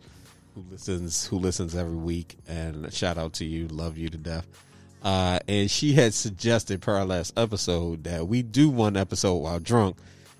who 0.54 0.64
listens 0.70 1.26
who 1.26 1.38
listens 1.38 1.74
every 1.74 1.96
week, 1.96 2.36
and 2.46 2.92
shout 2.92 3.18
out 3.18 3.32
to 3.34 3.44
you, 3.44 3.68
love 3.68 3.98
you 3.98 4.08
to 4.08 4.18
death. 4.18 4.46
Uh, 5.02 5.38
and 5.48 5.70
she 5.70 5.92
had 5.92 6.14
suggested 6.14 6.80
per 6.80 6.94
our 6.96 7.04
last 7.04 7.38
episode 7.38 8.04
that 8.04 8.26
we 8.26 8.42
do 8.42 8.70
one 8.70 8.96
episode 8.96 9.34
while 9.34 9.58
drunk, 9.60 9.96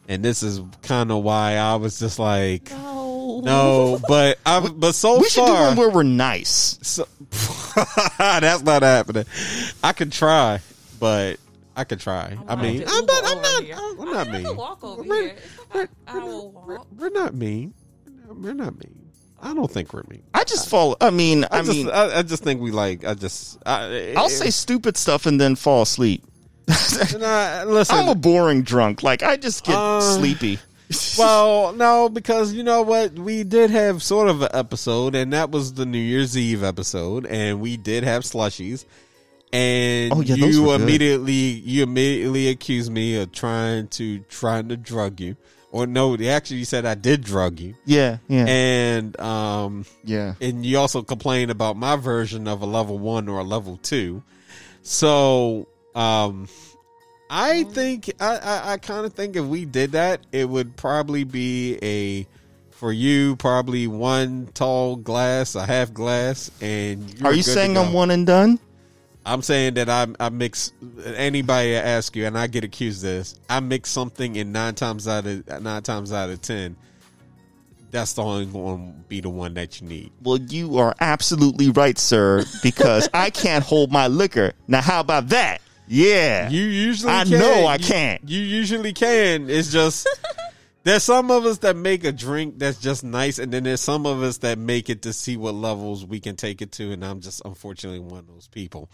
and 0.08 0.24
this 0.24 0.42
is 0.42 0.60
kind 0.82 1.10
of 1.10 1.22
why 1.22 1.56
I 1.56 1.76
was 1.76 1.98
just 1.98 2.18
like, 2.18 2.70
No. 2.70 3.13
No, 3.42 4.00
but 4.08 4.38
I 4.44 4.60
but 4.68 4.94
so 4.94 5.18
we 5.20 5.28
should 5.28 5.46
do 5.46 5.52
one 5.52 5.76
where 5.76 5.90
we're 5.90 6.02
nice. 6.02 6.78
so, 6.82 7.06
that's 8.18 8.62
not 8.62 8.82
happening. 8.82 9.24
I 9.82 9.92
could 9.92 10.12
try, 10.12 10.60
but 11.00 11.38
I 11.76 11.84
could 11.84 12.00
try. 12.00 12.36
I 12.46 12.56
mean, 12.56 12.84
I'm 12.86 13.06
not. 13.06 13.22
I'm 13.24 13.42
not. 13.42 13.62
here. 13.64 13.74
I'm, 13.78 14.00
I'm 14.00 14.06
not 14.12 14.26
have 14.28 14.42
mean. 14.42 14.56
walk 14.56 14.82
over 14.84 15.02
We're- 15.02 15.24
here. 15.24 15.36
We're- 15.72 15.88
we're 16.12 16.20
not- 16.20 16.52
we're- 16.66 16.78
We're 16.96 17.10
not 17.10 17.34
mean. 17.34 17.74
We're 18.28 18.52
not 18.54 18.78
mean. 18.78 19.00
I 19.42 19.52
don't 19.52 19.70
think 19.70 19.92
we're 19.92 20.04
mean. 20.08 20.22
I 20.32 20.44
just 20.44 20.70
fall. 20.70 20.96
I 21.02 21.10
mean, 21.10 21.44
I, 21.44 21.58
I, 21.58 21.62
just, 21.62 21.70
mean, 21.76 21.90
I, 21.90 22.18
I 22.18 22.22
just 22.22 22.42
think 22.42 22.60
we 22.62 22.70
like. 22.70 23.04
I 23.04 23.12
just. 23.14 23.58
I, 23.66 24.14
I'll 24.16 24.30
say 24.30 24.48
stupid 24.50 24.96
stuff 24.96 25.26
and 25.26 25.38
then 25.40 25.54
fall 25.56 25.82
asleep. 25.82 26.24
Nah, 27.18 27.64
listen. 27.66 27.96
I'm 27.96 28.08
a 28.08 28.14
boring 28.14 28.62
drunk. 28.62 29.02
Like 29.02 29.22
I 29.22 29.36
just 29.36 29.64
get 29.64 29.74
Uh, 29.76 30.00
sleepy. 30.00 30.58
well, 31.18 31.72
no, 31.72 32.08
because 32.08 32.52
you 32.52 32.62
know 32.62 32.82
what? 32.82 33.14
We 33.14 33.42
did 33.44 33.70
have 33.70 34.02
sort 34.02 34.28
of 34.28 34.42
an 34.42 34.50
episode, 34.52 35.14
and 35.14 35.32
that 35.32 35.50
was 35.50 35.74
the 35.74 35.86
New 35.86 35.98
Year's 35.98 36.36
Eve 36.36 36.62
episode, 36.62 37.26
and 37.26 37.60
we 37.60 37.76
did 37.76 38.04
have 38.04 38.22
slushies. 38.22 38.84
And 39.52 40.12
Oh, 40.12 40.20
yeah, 40.20 40.34
you 40.34 40.72
immediately 40.72 41.32
you 41.32 41.84
immediately 41.84 42.48
accused 42.48 42.90
me 42.90 43.16
of 43.20 43.30
trying 43.32 43.86
to 43.88 44.18
trying 44.28 44.68
to 44.68 44.76
drug 44.76 45.20
you. 45.20 45.36
Or 45.70 45.86
no, 45.86 46.16
they 46.16 46.28
actually 46.28 46.64
said 46.64 46.84
I 46.84 46.94
did 46.94 47.22
drug 47.22 47.58
you. 47.60 47.74
yeah, 47.84 48.18
yeah, 48.28 48.46
And 48.46 49.18
um 49.20 49.84
yeah. 50.04 50.34
and 50.40 50.64
you 50.66 50.78
also 50.78 51.02
complained 51.02 51.50
about 51.50 51.76
my 51.76 51.96
version 51.96 52.46
of 52.48 52.62
a 52.62 52.66
level 52.66 52.98
one 52.98 53.28
or 53.28 53.40
a 53.40 53.44
level 53.44 53.76
two. 53.78 54.22
So, 54.82 55.66
um, 55.94 56.48
I 57.30 57.62
mm-hmm. 57.62 57.70
think 57.70 58.12
I, 58.20 58.36
I, 58.36 58.72
I 58.72 58.76
kind 58.78 59.06
of 59.06 59.14
think 59.14 59.36
if 59.36 59.44
we 59.44 59.64
did 59.64 59.92
that, 59.92 60.20
it 60.32 60.48
would 60.48 60.76
probably 60.76 61.24
be 61.24 61.78
a 61.82 62.26
for 62.70 62.92
you 62.92 63.36
probably 63.36 63.86
one 63.86 64.48
tall 64.52 64.96
glass, 64.96 65.54
a 65.54 65.64
half 65.64 65.92
glass, 65.92 66.50
and 66.60 67.22
Are 67.24 67.32
you 67.32 67.42
saying. 67.42 67.78
I'm 67.78 67.92
one 67.92 68.10
and 68.10 68.26
done? 68.26 68.58
I'm 69.26 69.40
saying 69.42 69.74
that 69.74 69.88
I 69.88 70.06
I 70.20 70.28
mix 70.28 70.72
anybody 71.04 71.72
that 71.72 71.86
ask 71.86 72.14
you, 72.14 72.26
and 72.26 72.36
I 72.36 72.46
get 72.46 72.64
accused 72.64 72.98
of 73.04 73.10
this. 73.10 73.40
I 73.48 73.60
mix 73.60 73.90
something, 73.90 74.36
and 74.36 74.52
nine 74.52 74.74
times 74.74 75.08
out 75.08 75.26
of 75.26 75.62
nine 75.62 75.82
times 75.82 76.12
out 76.12 76.28
of 76.28 76.42
ten, 76.42 76.76
that's 77.90 78.12
the 78.14 78.22
only 78.22 78.46
one 78.46 79.04
be 79.08 79.20
the 79.20 79.30
one 79.30 79.54
that 79.54 79.80
you 79.80 79.88
need. 79.88 80.12
Well, 80.22 80.38
you 80.38 80.78
are 80.78 80.94
absolutely 81.00 81.70
right, 81.70 81.96
sir, 81.96 82.44
because 82.62 83.08
I 83.14 83.30
can't 83.30 83.64
hold 83.64 83.92
my 83.92 84.08
liquor. 84.08 84.52
Now, 84.68 84.82
how 84.82 85.00
about 85.00 85.28
that? 85.30 85.62
Yeah. 85.86 86.48
You 86.48 86.62
usually 86.64 87.12
I 87.12 87.24
can. 87.24 87.38
know 87.38 87.66
I 87.66 87.74
You- 87.76 87.84
can't. 87.84 88.28
You 88.28 88.40
usually 88.40 88.92
can. 88.92 89.50
It's 89.50 89.70
just 89.70 90.06
there's 90.84 91.02
some 91.02 91.30
of 91.30 91.44
us 91.46 91.58
that 91.58 91.76
make 91.76 92.04
a 92.04 92.12
drink 92.12 92.58
that's 92.58 92.78
just 92.80 93.04
nice, 93.04 93.38
and 93.38 93.52
then 93.52 93.64
there's 93.64 93.80
some 93.80 94.06
of 94.06 94.22
us 94.22 94.38
that 94.38 94.58
make 94.58 94.88
it 94.90 95.02
to 95.02 95.12
see 95.12 95.36
what 95.36 95.54
levels 95.54 96.04
we 96.06 96.20
can 96.20 96.36
take 96.36 96.62
it 96.62 96.72
to. 96.72 96.92
And 96.92 97.04
I'm 97.04 97.20
just 97.20 97.42
unfortunately 97.44 98.00
one 98.00 98.20
of 98.20 98.26
those 98.28 98.48
people. 98.48 98.90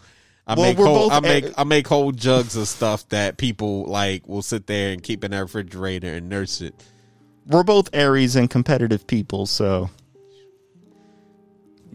I 0.47 0.55
Well, 0.55 0.63
make 0.69 0.77
whole, 0.77 0.85
both 1.09 1.11
I 1.11 1.19
make 1.19 1.45
a- 1.45 1.59
I 1.61 1.63
make 1.63 1.87
whole 1.87 2.11
jugs 2.11 2.55
of 2.55 2.67
stuff 2.67 3.07
that 3.09 3.37
people 3.37 3.85
like 3.85 4.27
will 4.27 4.41
sit 4.41 4.67
there 4.67 4.91
and 4.91 5.01
keep 5.01 5.23
in 5.23 5.31
their 5.31 5.43
refrigerator 5.43 6.13
and 6.13 6.27
nurse 6.29 6.61
it. 6.61 6.73
We're 7.47 7.63
both 7.63 7.89
Aries 7.93 8.35
and 8.35 8.49
competitive 8.49 9.05
people, 9.07 9.45
so 9.45 9.89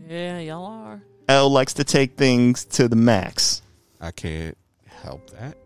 Yeah, 0.09 0.39
y'all 0.39 0.67
are. 0.67 1.03
L 1.29 1.51
likes 1.51 1.75
to 1.75 1.85
take 1.85 2.17
things 2.17 2.65
to 2.67 2.89
the 2.89 2.97
max. 2.97 3.63
I 4.01 4.11
can't 4.13 4.57
help 4.97 5.31
that. 5.31 5.57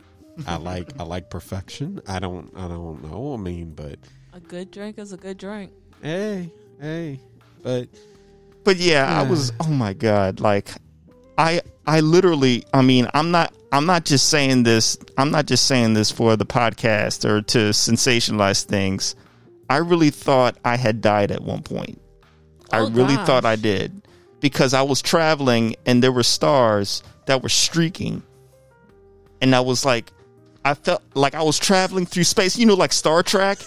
I 0.47 0.57
like 0.57 0.89
I 0.99 1.03
like 1.03 1.29
perfection. 1.31 2.01
I 2.07 2.19
don't 2.19 2.51
I 2.57 2.69
don't 2.69 3.03
know. 3.11 3.35
I 3.35 3.37
mean, 3.37 3.73
but 3.75 3.99
A 4.33 4.41
good 4.41 4.71
drink 4.71 4.99
is 4.99 5.13
a 5.13 5.17
good 5.17 5.39
drink. 5.39 5.73
hey, 6.03 6.51
hey, 6.81 7.21
but 7.63 7.89
but 8.65 8.77
yeah, 8.77 9.07
I 9.07 9.23
was. 9.29 9.53
Oh 9.61 9.69
my 9.71 9.93
god! 9.95 10.39
Like, 10.41 10.71
I 11.39 11.63
I 11.87 12.01
literally. 12.01 12.65
I 12.75 12.83
mean, 12.83 13.09
I'm 13.15 13.31
not. 13.31 13.55
I'm 13.73 13.87
not 13.87 14.05
just 14.05 14.29
saying 14.29 14.63
this. 14.65 14.99
I'm 15.17 15.31
not 15.31 15.47
just 15.47 15.67
saying 15.67 15.95
this 15.95 16.11
for 16.11 16.37
the 16.37 16.45
podcast 16.47 17.25
or 17.25 17.41
to 17.43 17.71
sensationalize 17.71 18.65
things. 18.65 19.15
I 19.71 19.79
really 19.79 20.11
thought 20.11 20.57
I 20.65 20.77
had 20.77 21.01
died 21.01 21.31
at 21.33 21.43
one 21.43 21.63
point. 21.63 22.01
I 22.73 22.81
Oh, 22.81 22.91
really 22.91 23.15
gosh. 23.17 23.27
thought 23.27 23.45
I 23.45 23.57
did 23.57 24.03
because 24.41 24.75
I 24.75 24.83
was 24.83 25.01
traveling 25.03 25.77
and 25.87 26.03
there 26.03 26.13
were 26.13 26.23
stars 26.23 27.03
that 27.27 27.43
were 27.43 27.49
streaking, 27.49 28.23
and 29.41 29.55
I 29.55 29.61
was 29.61 29.85
like, 29.85 30.13
I 30.63 30.75
felt 30.75 31.03
like 31.15 31.35
I 31.35 31.43
was 31.43 31.59
traveling 31.59 32.05
through 32.05 32.25
space. 32.25 32.59
You 32.59 32.67
know, 32.67 32.75
like 32.75 32.93
Star 32.93 33.23
Trek. 33.23 33.59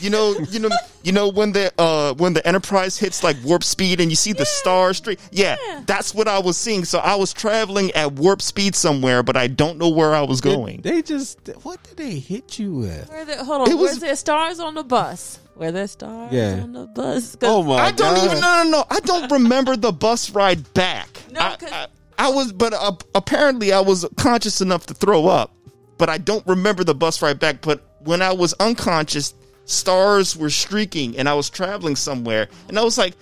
You 0.00 0.10
know, 0.10 0.34
you 0.50 0.58
know, 0.58 0.70
you 1.04 1.12
know 1.12 1.28
when 1.28 1.52
the 1.52 1.72
uh 1.78 2.14
when 2.14 2.32
the 2.34 2.44
Enterprise 2.46 2.98
hits 2.98 3.22
like 3.22 3.36
warp 3.44 3.62
speed 3.62 4.00
and 4.00 4.10
you 4.10 4.16
see 4.16 4.32
the 4.32 4.44
stars 4.44 4.96
streak. 4.96 5.20
Yeah, 5.30 5.56
Yeah. 5.68 5.82
that's 5.86 6.12
what 6.12 6.26
I 6.26 6.40
was 6.40 6.56
seeing. 6.56 6.84
So 6.84 6.98
I 6.98 7.14
was 7.14 7.32
traveling 7.32 7.92
at 7.92 8.14
warp 8.14 8.42
speed 8.42 8.74
somewhere, 8.74 9.22
but 9.22 9.36
I 9.36 9.46
don't 9.46 9.78
know 9.78 9.88
where 9.90 10.12
I 10.14 10.22
was 10.22 10.40
going. 10.40 10.80
They 10.82 11.02
just 11.02 11.38
what 11.62 11.80
did 11.84 11.96
they 11.98 12.18
hit 12.18 12.58
you 12.58 12.72
with? 12.74 13.08
Where 13.08 13.24
there, 13.24 13.44
hold 13.44 13.62
on. 13.62 13.70
It 13.70 13.74
was- 13.74 13.90
Where's 13.90 13.98
there 14.00 14.16
stars 14.16 14.58
on 14.58 14.74
the 14.74 14.82
bus? 14.84 15.38
Where 15.54 15.70
there 15.70 15.86
stars 15.86 16.32
Yeah. 16.32 16.60
on 16.64 16.72
the 16.72 16.86
bus? 16.86 17.36
'Cause- 17.36 17.48
Oh 17.48 17.62
my 17.62 17.76
I 17.76 17.92
don't 17.92 18.16
god! 18.16 18.24
even 18.24 18.40
no 18.40 18.64
no 18.64 18.70
no. 18.70 18.84
I 18.90 18.98
don't 19.00 19.30
remember 19.30 19.76
the 19.76 19.92
bus 19.92 20.30
ride 20.30 20.74
back. 20.74 21.08
No, 21.30 21.40
I, 21.40 21.56
'cause- 21.56 21.70
I, 21.70 21.86
I 22.22 22.28
was, 22.28 22.52
but 22.52 22.72
uh, 22.72 22.92
apparently 23.16 23.72
I 23.72 23.80
was 23.80 24.06
conscious 24.16 24.60
enough 24.60 24.86
to 24.86 24.94
throw 24.94 25.26
up, 25.26 25.52
but 25.98 26.08
I 26.08 26.18
don't 26.18 26.46
remember 26.46 26.84
the 26.84 26.94
bus 26.94 27.20
ride 27.20 27.40
back. 27.40 27.62
But 27.62 27.82
when 28.04 28.22
I 28.22 28.32
was 28.32 28.54
unconscious, 28.60 29.34
stars 29.64 30.36
were 30.36 30.48
streaking, 30.48 31.18
and 31.18 31.28
I 31.28 31.34
was 31.34 31.50
traveling 31.50 31.96
somewhere, 31.96 32.46
and 32.68 32.78
I 32.78 32.84
was 32.84 32.96
like, 32.96 33.14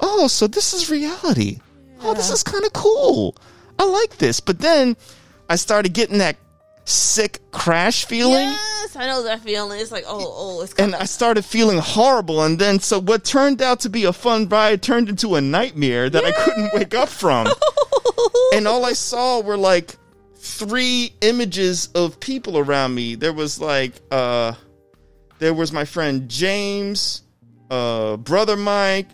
"Oh, 0.00 0.28
so 0.28 0.46
this 0.46 0.74
is 0.74 0.90
reality. 0.90 1.60
Oh, 2.02 2.12
this 2.12 2.30
is 2.30 2.42
kind 2.42 2.62
of 2.66 2.74
cool. 2.74 3.38
I 3.78 3.86
like 3.86 4.18
this." 4.18 4.38
But 4.38 4.58
then 4.58 4.98
I 5.48 5.56
started 5.56 5.94
getting 5.94 6.18
that 6.18 6.36
sick 6.86 7.40
crash 7.50 8.04
feeling 8.04 8.54
Yes, 8.86 8.96
I 8.96 9.06
know 9.08 9.24
that 9.24 9.40
feeling. 9.40 9.80
It's 9.80 9.90
like, 9.90 10.04
oh, 10.06 10.32
oh, 10.36 10.62
it's 10.62 10.72
and. 10.74 10.94
I 10.94 11.04
started 11.04 11.44
feeling 11.44 11.78
horrible. 11.78 12.44
And 12.44 12.56
then, 12.56 12.78
so 12.78 13.00
what 13.00 13.24
turned 13.24 13.60
out 13.60 13.80
to 13.80 13.90
be 13.90 14.04
a 14.04 14.12
fun 14.12 14.48
ride 14.48 14.80
turned 14.80 15.08
into 15.08 15.34
a 15.34 15.40
nightmare 15.40 16.08
that 16.08 16.24
I 16.24 16.30
couldn't 16.30 16.72
wake 16.72 16.94
up 16.94 17.08
from. 17.08 17.48
and 18.54 18.68
all 18.68 18.84
I 18.84 18.92
saw 18.92 19.40
were 19.40 19.56
like 19.56 19.96
three 20.36 21.12
images 21.20 21.88
of 21.96 22.20
people 22.20 22.58
around 22.58 22.94
me. 22.94 23.16
There 23.16 23.32
was 23.32 23.60
like, 23.60 23.94
uh, 24.12 24.52
there 25.40 25.52
was 25.52 25.72
my 25.72 25.84
friend 25.84 26.28
James, 26.28 27.22
uh, 27.70 28.16
brother 28.18 28.56
Mike, 28.56 29.08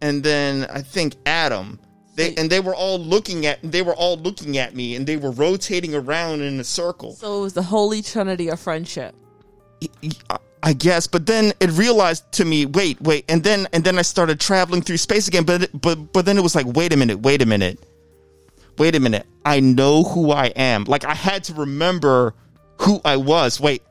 and 0.00 0.22
then 0.22 0.64
I 0.70 0.82
think 0.82 1.16
Adam. 1.26 1.80
They, 2.20 2.34
and 2.40 2.50
they 2.50 2.60
were 2.60 2.74
all 2.74 2.98
looking 2.98 3.46
at 3.46 3.58
they 3.62 3.82
were 3.82 3.94
all 3.94 4.16
looking 4.16 4.58
at 4.58 4.74
me 4.74 4.94
and 4.96 5.06
they 5.06 5.16
were 5.16 5.30
rotating 5.30 5.94
around 5.94 6.40
in 6.42 6.60
a 6.60 6.64
circle. 6.64 7.12
so 7.14 7.38
it 7.38 7.40
was 7.42 7.52
the 7.54 7.62
holy 7.62 8.02
trinity 8.02 8.48
of 8.48 8.60
friendship. 8.60 9.14
I 10.62 10.74
guess, 10.74 11.06
but 11.06 11.24
then 11.26 11.54
it 11.58 11.70
realized 11.70 12.30
to 12.32 12.44
me, 12.44 12.66
wait, 12.66 13.00
wait, 13.00 13.24
and 13.30 13.42
then 13.42 13.66
and 13.72 13.82
then 13.82 13.98
I 13.98 14.02
started 14.02 14.38
traveling 14.38 14.82
through 14.82 14.98
space 14.98 15.26
again. 15.26 15.44
But 15.44 15.70
but 15.80 16.12
but 16.12 16.26
then 16.26 16.36
it 16.36 16.42
was 16.42 16.54
like, 16.54 16.66
wait 16.66 16.92
a 16.92 16.96
minute, 16.98 17.20
wait 17.20 17.40
a 17.40 17.46
minute, 17.46 17.78
wait 18.76 18.94
a 18.94 19.00
minute. 19.00 19.26
I 19.44 19.60
know 19.60 20.02
who 20.02 20.32
I 20.32 20.46
am. 20.48 20.84
Like 20.84 21.06
I 21.06 21.14
had 21.14 21.44
to 21.44 21.54
remember 21.54 22.34
who 22.76 23.00
I 23.06 23.16
was. 23.16 23.58
Wait, 23.58 23.82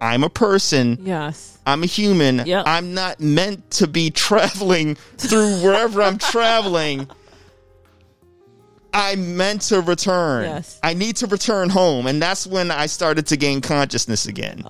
I'm 0.00 0.24
a 0.24 0.28
person. 0.30 0.98
Yes. 1.02 1.58
I'm 1.64 1.82
a 1.84 1.86
human. 1.86 2.44
Yep. 2.44 2.64
I'm 2.66 2.92
not 2.94 3.20
meant 3.20 3.70
to 3.72 3.86
be 3.86 4.10
traveling 4.26 4.96
through 5.18 5.62
wherever 5.62 6.02
I'm 6.02 6.18
traveling. 6.18 7.08
I'm 8.96 9.36
meant 9.36 9.62
to 9.62 9.80
return. 9.82 10.44
Yes. 10.44 10.80
I 10.82 10.94
need 10.94 11.16
to 11.16 11.26
return 11.26 11.68
home, 11.68 12.06
and 12.06 12.20
that's 12.20 12.46
when 12.46 12.70
I 12.70 12.86
started 12.86 13.26
to 13.26 13.36
gain 13.36 13.60
consciousness 13.60 14.26
again. 14.26 14.64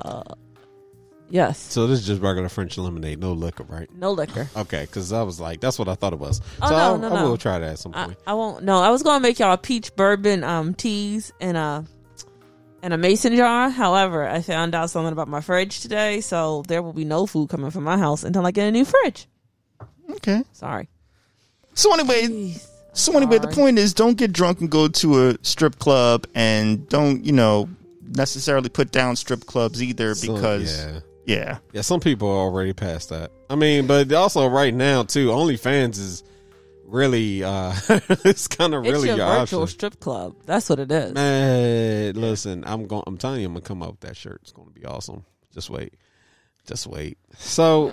Yes. 1.28 1.58
So 1.58 1.86
this 1.86 2.00
is 2.00 2.06
just 2.06 2.22
regular 2.22 2.48
French 2.48 2.78
lemonade, 2.78 3.18
no 3.18 3.32
liquor, 3.32 3.64
right? 3.64 3.88
No 3.94 4.12
liquor. 4.12 4.48
Okay, 4.56 4.82
because 4.82 5.12
I 5.12 5.22
was 5.22 5.40
like, 5.40 5.60
that's 5.60 5.78
what 5.78 5.88
I 5.88 5.94
thought 5.94 6.12
it 6.12 6.18
was. 6.18 6.40
Oh, 6.62 6.68
so 6.68 6.76
no, 6.76 6.94
I, 6.94 6.96
no, 7.08 7.16
I 7.16 7.22
no. 7.22 7.30
will 7.30 7.36
try 7.36 7.58
that 7.58 7.72
at 7.72 7.78
some 7.78 7.92
I, 7.94 8.06
point. 8.06 8.18
I 8.26 8.34
won't. 8.34 8.64
No, 8.64 8.78
I 8.78 8.90
was 8.90 9.02
gonna 9.02 9.20
make 9.20 9.38
y'all 9.38 9.56
peach 9.56 9.94
bourbon 9.96 10.44
um 10.44 10.74
teas 10.74 11.32
and 11.40 11.56
a 11.56 11.84
and 12.82 12.94
a 12.94 12.98
mason 12.98 13.34
jar. 13.36 13.70
However, 13.70 14.26
I 14.26 14.40
found 14.42 14.74
out 14.74 14.90
something 14.90 15.12
about 15.12 15.28
my 15.28 15.40
fridge 15.40 15.80
today, 15.80 16.20
so 16.20 16.62
there 16.68 16.82
will 16.82 16.92
be 16.92 17.04
no 17.04 17.26
food 17.26 17.48
coming 17.48 17.70
from 17.70 17.84
my 17.84 17.98
house 17.98 18.22
until 18.22 18.46
I 18.46 18.50
get 18.52 18.68
a 18.68 18.72
new 18.72 18.84
fridge. 18.84 19.26
Okay. 20.10 20.42
Sorry. 20.52 20.88
So 21.74 21.92
anyway, 21.92 22.22
Jeez. 22.22 22.66
So 22.96 23.14
anyway, 23.16 23.38
the 23.38 23.48
point 23.48 23.78
is, 23.78 23.92
don't 23.92 24.16
get 24.16 24.32
drunk 24.32 24.60
and 24.60 24.70
go 24.70 24.88
to 24.88 25.28
a 25.28 25.36
strip 25.42 25.78
club, 25.78 26.26
and 26.34 26.88
don't 26.88 27.24
you 27.24 27.32
know 27.32 27.68
necessarily 28.08 28.68
put 28.68 28.90
down 28.90 29.16
strip 29.16 29.44
clubs 29.46 29.82
either 29.82 30.14
So, 30.14 30.34
because 30.34 30.84
yeah. 30.84 31.00
yeah, 31.26 31.58
Yeah, 31.72 31.80
some 31.82 32.00
people 32.00 32.28
are 32.28 32.38
already 32.38 32.72
past 32.72 33.10
that. 33.10 33.32
I 33.50 33.54
mean, 33.56 33.86
but 33.86 34.12
also 34.12 34.48
right 34.48 34.72
now 34.72 35.02
too, 35.02 35.28
OnlyFans 35.28 35.98
is 35.98 36.24
really 36.84 37.42
uh 37.42 37.74
it's 38.24 38.46
kind 38.48 38.72
of 38.72 38.82
really 38.84 39.08
your 39.08 39.16
your 39.18 39.26
virtual 39.26 39.62
option. 39.62 39.74
strip 39.76 40.00
club. 40.00 40.36
That's 40.46 40.70
what 40.70 40.78
it 40.78 40.90
is. 40.90 41.12
Man, 41.12 42.14
listen, 42.14 42.64
I'm 42.66 42.86
going. 42.86 43.02
I'm 43.06 43.18
telling 43.18 43.40
you, 43.40 43.46
I'm 43.46 43.52
gonna 43.54 43.62
come 43.62 43.82
up 43.82 43.90
with 43.90 44.00
that 44.00 44.16
shirt. 44.16 44.40
It's 44.42 44.52
gonna 44.52 44.70
be 44.70 44.84
awesome. 44.84 45.24
Just 45.52 45.68
wait, 45.68 45.94
just 46.66 46.86
wait. 46.86 47.18
So, 47.36 47.92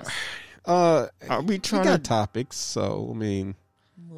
uh, 0.65 1.07
are 1.29 1.41
we 1.41 1.55
we 1.55 1.59
trying 1.59 1.83
got 1.83 1.97
to? 2.03 2.03
topics. 2.03 2.55
So, 2.57 3.09
I 3.11 3.17
mean, 3.17 3.55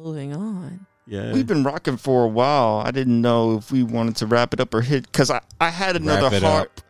Moving 0.06 0.32
on. 0.34 0.86
yeah, 1.06 1.32
We've 1.32 1.46
been 1.46 1.64
rocking 1.64 1.96
for 1.96 2.22
a 2.24 2.28
while. 2.28 2.82
I 2.86 2.92
didn't 2.92 3.20
know 3.20 3.56
if 3.56 3.72
we 3.72 3.82
wanted 3.82 4.14
to 4.16 4.26
wrap 4.26 4.54
it 4.54 4.60
up 4.60 4.72
or 4.72 4.82
hit 4.82 5.10
because 5.10 5.30
I 5.32 5.40
I 5.60 5.70
had 5.70 5.96
another 5.96 6.22
Wrap 6.24 6.32
it 6.32 6.42
hard. 6.44 6.66
up. 6.66 6.80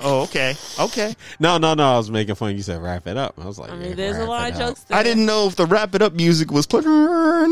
Oh, 0.00 0.22
okay, 0.24 0.56
okay. 0.80 1.14
no, 1.38 1.58
no, 1.58 1.72
no. 1.74 1.94
I 1.94 1.96
was 1.96 2.10
making 2.10 2.34
fun. 2.34 2.56
You 2.56 2.62
said 2.62 2.82
wrap 2.82 3.06
it 3.06 3.16
up. 3.16 3.38
I 3.40 3.46
was 3.46 3.56
like, 3.58 3.70
I 3.70 3.76
mean, 3.76 3.90
yeah, 3.90 3.94
there's 3.94 4.16
a 4.18 4.24
lot 4.24 4.50
of 4.50 4.58
jokes. 4.58 4.80
There. 4.82 4.98
I 4.98 5.02
didn't 5.04 5.24
know 5.26 5.46
if 5.46 5.54
the 5.56 5.64
wrap 5.64 5.94
it 5.94 6.02
up 6.02 6.12
music 6.12 6.50
was 6.50 6.66
playing. 6.66 6.86
Oh. 6.88 7.46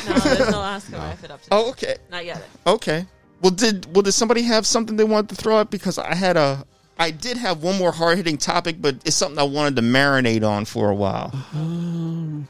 No, 0.08 0.14
there's 0.34 0.50
no 0.50 0.62
ask 0.62 0.90
to 0.90 0.96
wrap 0.96 1.22
it 1.22 1.30
up. 1.30 1.42
Today. 1.42 1.56
Oh, 1.56 1.68
okay. 1.70 1.96
Not 2.10 2.24
yet. 2.24 2.42
Okay. 2.66 3.06
Well, 3.42 3.50
did 3.52 3.86
well 3.94 4.02
did 4.02 4.12
somebody 4.12 4.42
have 4.42 4.66
something 4.66 4.96
they 4.96 5.04
wanted 5.04 5.28
to 5.30 5.34
throw 5.36 5.58
up? 5.58 5.70
Because 5.70 5.98
I 5.98 6.14
had 6.14 6.36
a, 6.36 6.64
I 6.98 7.10
did 7.10 7.36
have 7.36 7.62
one 7.62 7.76
more 7.78 7.92
hard 7.92 8.16
hitting 8.16 8.38
topic, 8.38 8.76
but 8.80 8.96
it's 9.04 9.16
something 9.16 9.38
I 9.38 9.42
wanted 9.44 9.76
to 9.76 9.82
marinate 9.82 10.46
on 10.48 10.64
for 10.64 10.88
a 10.90 10.94
while. 10.94 11.30
Um, 11.52 12.48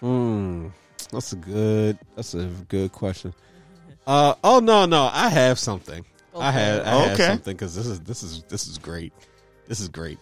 Hmm, 0.00 0.68
that's 1.10 1.32
a 1.32 1.36
good. 1.36 1.98
That's 2.14 2.34
a 2.34 2.46
good 2.68 2.92
question. 2.92 3.34
Uh 4.06 4.34
oh 4.42 4.60
no 4.60 4.86
no 4.86 5.10
I 5.12 5.28
have 5.28 5.58
something. 5.58 6.04
I 6.38 6.50
had 6.52 6.80
I 6.82 7.12
Okay. 7.12 7.26
something 7.26 7.54
because 7.56 7.74
this 7.74 7.86
is 7.86 8.00
this 8.00 8.22
is 8.22 8.42
this 8.48 8.66
is 8.66 8.78
great. 8.78 9.12
This 9.66 9.80
is 9.80 9.88
great. 9.88 10.18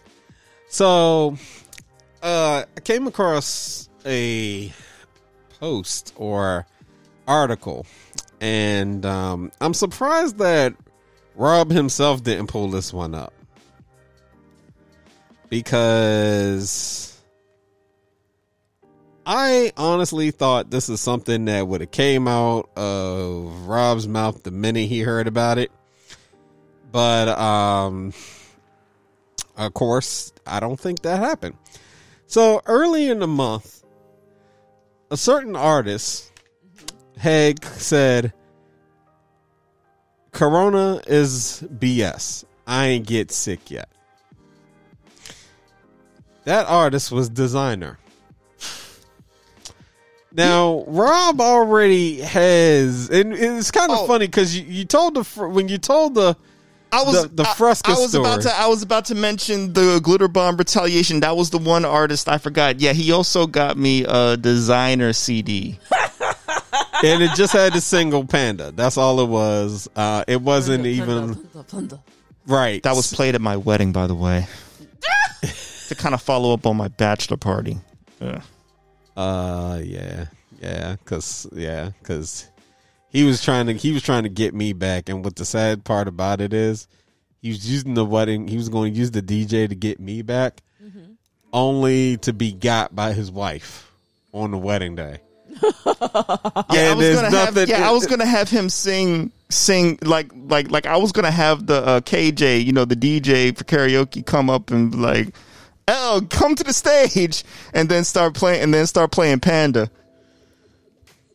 So, 0.67 1.37
uh, 2.21 2.63
I 2.75 2.79
came 2.81 3.07
across 3.07 3.87
a 4.05 4.73
post 5.59 6.13
or 6.17 6.65
article, 7.27 7.85
and 8.41 9.05
um, 9.05 9.51
I'm 9.61 9.73
surprised 9.73 10.37
that 10.39 10.73
Rob 11.35 11.71
himself 11.71 12.23
didn't 12.23 12.47
pull 12.47 12.69
this 12.69 12.91
one 12.91 13.15
up 13.15 13.33
because 15.49 17.16
I 19.29 19.73
honestly 19.75 20.31
thought 20.31 20.71
this 20.71 20.87
is 20.87 21.01
something 21.01 21.45
that 21.45 21.67
would 21.67 21.81
have 21.81 21.91
came 21.91 22.29
out 22.29 22.69
of 22.77 23.67
Rob's 23.67 24.07
mouth 24.07 24.41
the 24.43 24.51
minute 24.51 24.87
he 24.87 25.01
heard 25.01 25.27
about 25.27 25.57
it. 25.57 25.69
But 26.93 27.27
um 27.37 28.13
of 29.57 29.73
course, 29.73 30.31
I 30.45 30.61
don't 30.61 30.79
think 30.79 31.01
that 31.01 31.19
happened. 31.19 31.57
So 32.27 32.61
early 32.67 33.09
in 33.09 33.19
the 33.19 33.27
month, 33.27 33.83
a 35.11 35.17
certain 35.17 35.57
artist 35.57 36.31
had 37.17 37.61
said 37.65 38.31
Corona 40.31 41.01
is 41.05 41.65
BS. 41.69 42.45
I 42.65 42.85
ain't 42.85 43.05
get 43.05 43.31
sick 43.31 43.69
yet. 43.69 43.89
That 46.45 46.65
artist 46.67 47.11
was 47.11 47.29
Desiigner. 47.29 47.97
Now, 50.37 50.83
Rob 50.87 51.41
already 51.41 52.21
has, 52.21 53.09
and 53.09 53.33
it's 53.33 53.71
kind 53.71 53.91
of 53.91 53.97
Oh. 54.01 54.07
funny 54.07 54.27
because 54.27 54.55
you, 54.55 54.63
you 54.67 54.85
told 54.85 55.15
the 55.15 55.23
fr- 55.23 55.47
when 55.47 55.67
you 55.67 55.77
told 55.79 56.13
the 56.15 56.37
I 56.91 57.03
was 57.03 57.23
The- 57.23 57.27
the 57.29 57.43
Fresca 57.43 57.91
I, 57.91 57.93
was 57.99 58.13
about 58.15 58.41
story. 58.43 58.53
to 58.55 58.61
I 58.61 58.67
was 58.67 58.81
about 58.83 59.05
to 59.05 59.15
mention 59.15 59.73
the 59.73 59.99
glitter 60.01 60.27
bomb 60.29 60.55
retaliation. 60.55 61.19
That 61.21 61.35
was 61.35 61.49
the 61.49 61.57
one 61.57 61.83
artist 61.85 62.29
I 62.29 62.37
forgot. 62.37 62.79
Yeah, 62.79 62.93
he 62.93 63.11
also 63.11 63.45
got 63.47 63.77
me 63.77 64.03
a 64.05 64.37
Desiigner 64.37 65.13
CD. 65.13 65.79
and 67.03 67.21
it 67.23 67.31
just 67.35 67.51
had 67.51 67.73
the 67.73 67.81
single 67.81 68.23
panda. 68.25 68.71
That's 68.71 68.97
all 68.97 69.19
it 69.19 69.27
was. 69.27 69.89
Uh, 69.95 70.23
it 70.27 70.41
wasn't 70.41 70.85
even 70.85 71.35
Plunder, 71.35 71.63
plunder. 71.67 71.99
right. 72.45 72.81
That 72.83 72.95
was 72.95 73.11
played 73.13 73.35
at 73.35 73.41
my 73.41 73.57
wedding, 73.57 73.91
by 73.91 74.07
the 74.07 74.15
way. 74.15 74.47
to 75.89 75.95
kind 75.95 76.13
of 76.15 76.21
follow 76.21 76.53
up 76.53 76.65
on 76.65 76.77
my 76.77 76.87
bachelor 76.89 77.37
party. 77.37 77.77
Yeah. 78.21 78.41
Uh, 79.17 79.81
yeah, 79.83 80.27
yeah, 80.61 80.95
cause 81.05 81.47
yeah, 81.51 81.89
cause 82.03 82.47
he 83.09 83.23
was 83.23 83.43
trying 83.43 83.65
to 83.65 83.73
he 83.73 83.91
was 83.91 84.03
trying 84.03 84.23
to 84.23 84.29
get 84.29 84.53
me 84.53 84.73
back, 84.73 85.09
and 85.09 85.25
what 85.25 85.35
the 85.35 85.43
sad 85.45 85.83
part 85.83 86.07
about 86.07 86.39
it 86.39 86.53
is, 86.53 86.87
he 87.41 87.49
was 87.49 87.69
using 87.69 87.95
the 87.95 88.05
wedding. 88.05 88.47
He 88.47 88.57
was 88.57 88.69
going 88.69 88.93
to 88.93 88.99
use 88.99 89.09
the 89.11 89.23
DJ 89.23 89.67
to 89.67 89.73
get 89.75 89.99
me 89.99 90.21
back, 90.21 90.61
only 91.51 92.17
to 92.17 92.31
be 92.33 92.51
got 92.51 92.95
by 92.95 93.13
his 93.13 93.31
wife 93.31 93.91
on 94.33 94.51
the 94.51 94.57
wedding 94.57 94.95
day. 94.95 95.19
Yeah, 96.69 96.91
I 96.91 96.93
was 96.93 96.99
there's 96.99 97.15
gonna 97.21 97.35
have, 97.37 97.55
nothing- 97.55 97.69
yeah, 97.69 97.87
I 97.87 97.91
was 97.91 98.05
gonna 98.05 98.25
have 98.25 98.49
him 98.49 98.69
sing, 98.69 99.31
sing 99.49 99.97
like, 100.03 100.31
like, 100.35 100.69
like 100.69 100.85
I 100.85 100.97
was 100.97 101.11
gonna 101.11 101.31
have 101.31 101.65
the 101.65 101.83
uh, 101.85 101.99
KJ, 102.01 102.63
you 102.63 102.71
know, 102.73 102.85
the 102.85 102.95
DJ 102.95 103.57
for 103.57 103.63
karaoke, 103.63 104.23
come 104.25 104.49
up 104.49 104.69
and 104.69 104.93
like, 105.01 105.33
"Oh, 105.87 106.21
come 106.29 106.55
to 106.55 106.63
the 106.63 106.73
stage," 106.73 107.43
and 107.73 107.87
then 107.89 108.03
start 108.03 108.33
playing, 108.33 108.63
and 108.63 108.73
then 108.73 108.87
start 108.87 109.11
playing 109.11 109.39
Panda. 109.39 109.89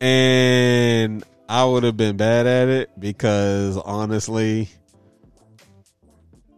and 0.01 1.23
I 1.47 1.65
would 1.65 1.83
have 1.83 1.97
been 1.97 2.17
bad 2.17 2.45
at 2.47 2.67
it 2.67 2.89
because 2.99 3.77
honestly, 3.77 4.69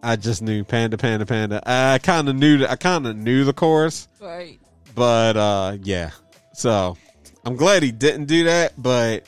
I 0.02 0.16
just 0.16 0.42
knew 0.42 0.64
Panda, 0.64 0.98
Panda, 0.98 1.26
Panda. 1.26 1.62
I 1.66 1.98
kind 2.00 2.30
of 2.30 2.36
knew. 2.36 2.66
I 2.66 2.76
kind 2.76 3.06
of 3.08 3.16
knew 3.16 3.44
the 3.44 3.54
chorus. 3.54 4.08
Right. 4.20 4.60
But 4.94 5.38
uh 5.38 5.78
yeah. 5.84 6.12
So 6.54 6.98
I'm 7.46 7.56
glad 7.56 7.84
he 7.84 7.92
didn't 7.92 8.26
do 8.26 8.46
that, 8.46 8.74
but 8.82 9.26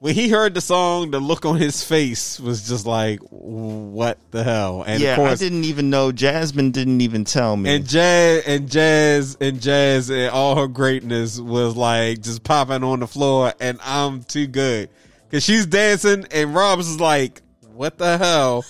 when 0.00 0.14
he 0.14 0.30
heard 0.30 0.54
the 0.54 0.60
song, 0.62 1.10
the 1.10 1.20
look 1.20 1.44
on 1.44 1.56
his 1.58 1.84
face 1.84 2.40
was 2.40 2.66
just 2.66 2.86
like, 2.86 3.20
"What 3.30 4.18
the 4.30 4.42
hell?" 4.42 4.82
And 4.82 5.00
yeah, 5.00 5.10
of 5.10 5.16
course, 5.16 5.32
I 5.32 5.34
didn't 5.36 5.64
even 5.64 5.90
know. 5.90 6.10
Jasmine 6.10 6.70
didn't 6.70 7.02
even 7.02 7.24
tell 7.24 7.56
me. 7.56 7.76
and 7.76 7.88
jazz 7.88 8.42
and 8.46 8.70
jazz 8.70 9.36
and 9.40 9.60
jazz 9.60 10.10
and 10.10 10.30
all 10.30 10.56
her 10.56 10.66
greatness 10.68 11.38
was 11.38 11.76
like 11.76 12.22
just 12.22 12.42
popping 12.42 12.82
on 12.82 13.00
the 13.00 13.06
floor, 13.06 13.52
and 13.60 13.78
I'm 13.84 14.22
too 14.24 14.46
good 14.46 14.88
because 15.28 15.44
she's 15.44 15.66
dancing, 15.66 16.26
and 16.30 16.54
Rob's 16.54 16.88
is 16.88 16.98
like, 16.98 17.42
"What 17.74 17.98
the 17.98 18.16
hell?" 18.16 18.64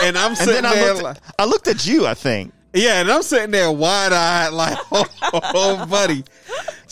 And 0.00 0.16
I'm 0.16 0.30
And 0.30 0.38
sitting 0.38 0.64
I 0.64 0.74
there 0.74 0.92
looked, 0.92 1.02
like, 1.02 1.16
I 1.40 1.44
looked 1.44 1.66
at 1.66 1.84
you. 1.84 2.06
I 2.06 2.14
think 2.14 2.52
yeah, 2.72 3.00
and 3.00 3.10
I'm 3.10 3.22
sitting 3.22 3.50
there 3.50 3.70
wide 3.70 4.12
eyed, 4.12 4.52
like, 4.52 4.78
"Oh, 4.92 5.06
oh, 5.32 5.86
buddy." 5.86 6.24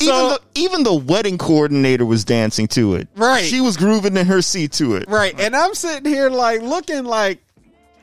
even 0.01 0.15
the 0.15 0.41
even 0.55 0.83
the 0.83 0.95
wedding 0.95 1.39
coordinator 1.39 2.05
was 2.05 2.25
dancing 2.25 2.67
to 2.69 2.95
it. 2.95 3.09
Right. 3.17 3.45
she 3.45 3.61
was 3.61 3.77
grooving 3.77 4.17
in 4.17 4.27
her 4.27 4.43
seat 4.43 4.73
to 4.73 4.97
it. 4.97 5.09
Right. 5.09 5.39
And 5.39 5.57
I'm 5.57 5.75
sitting 5.75 6.11
here 6.11 6.31
like 6.31 6.63
looking 6.63 7.05
like 7.05 7.41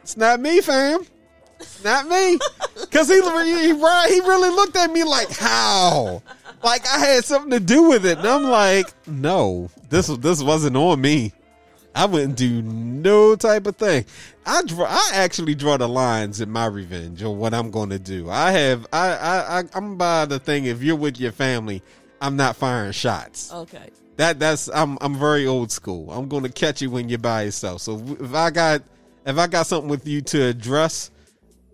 it's 0.02 0.18
not 0.18 0.40
me, 0.40 0.62
fam. 0.62 1.06
It's 1.60 1.84
not 1.84 2.08
me. 2.08 2.40
Cause 2.92 3.08
he, 3.08 3.22
he, 3.22 3.68
he 3.68 4.20
really 4.22 4.50
looked 4.50 4.76
at 4.76 4.92
me 4.92 5.04
like, 5.04 5.32
how? 5.32 6.22
Like 6.64 6.86
I 6.88 7.00
had 7.00 7.26
something 7.26 7.52
to 7.52 7.60
do 7.60 7.90
with 7.90 8.06
it. 8.06 8.18
And 8.18 8.28
I'm 8.28 8.44
like, 8.44 8.88
no, 9.08 9.70
this 9.90 10.08
this 10.08 10.42
wasn't 10.42 10.76
on 10.76 11.00
me. 11.00 11.34
I 11.96 12.06
wouldn't 12.06 12.36
do 12.38 12.62
no 12.64 13.36
type 13.36 13.68
of 13.68 13.76
thing. 13.76 14.06
I 14.46 14.64
draw, 14.64 14.86
I 14.90 15.12
actually 15.14 15.54
draw 15.56 15.78
the 15.78 15.88
lines 15.88 16.42
in 16.42 16.50
my 16.50 16.66
revenge 16.66 17.22
or 17.22 17.36
what 17.36 17.54
I'm 17.54 17.70
going 17.70 17.90
to 17.92 18.00
do. 18.00 18.30
I 18.30 18.52
have 18.52 18.88
I 18.92 19.10
I, 19.10 19.60
I 19.60 19.64
I'm 19.76 19.98
by 19.98 20.26
the 20.26 20.40
thing. 20.40 20.66
If 20.66 20.82
you're 20.82 20.96
with 20.96 21.20
your 21.20 21.32
family, 21.32 21.84
I'm 22.20 22.36
not 22.36 22.56
firing 22.56 22.94
shots 22.94 23.52
Okay. 23.54 23.90
that 24.18 24.40
that's 24.40 24.70
I'm 24.70 24.98
I'm 25.02 25.18
very 25.20 25.46
old 25.46 25.72
school. 25.72 26.12
I'm 26.12 26.28
going 26.28 26.44
to 26.44 26.50
catch 26.52 26.82
you 26.82 26.90
when 26.90 27.10
you're 27.10 27.20
by 27.20 27.44
yourself. 27.44 27.82
So 27.82 28.02
if 28.20 28.34
I 28.34 28.50
got 28.50 28.82
if 29.26 29.38
I 29.38 29.48
got 29.48 29.68
something 29.68 29.90
with 29.90 30.08
you 30.08 30.22
to 30.22 30.46
address, 30.48 31.12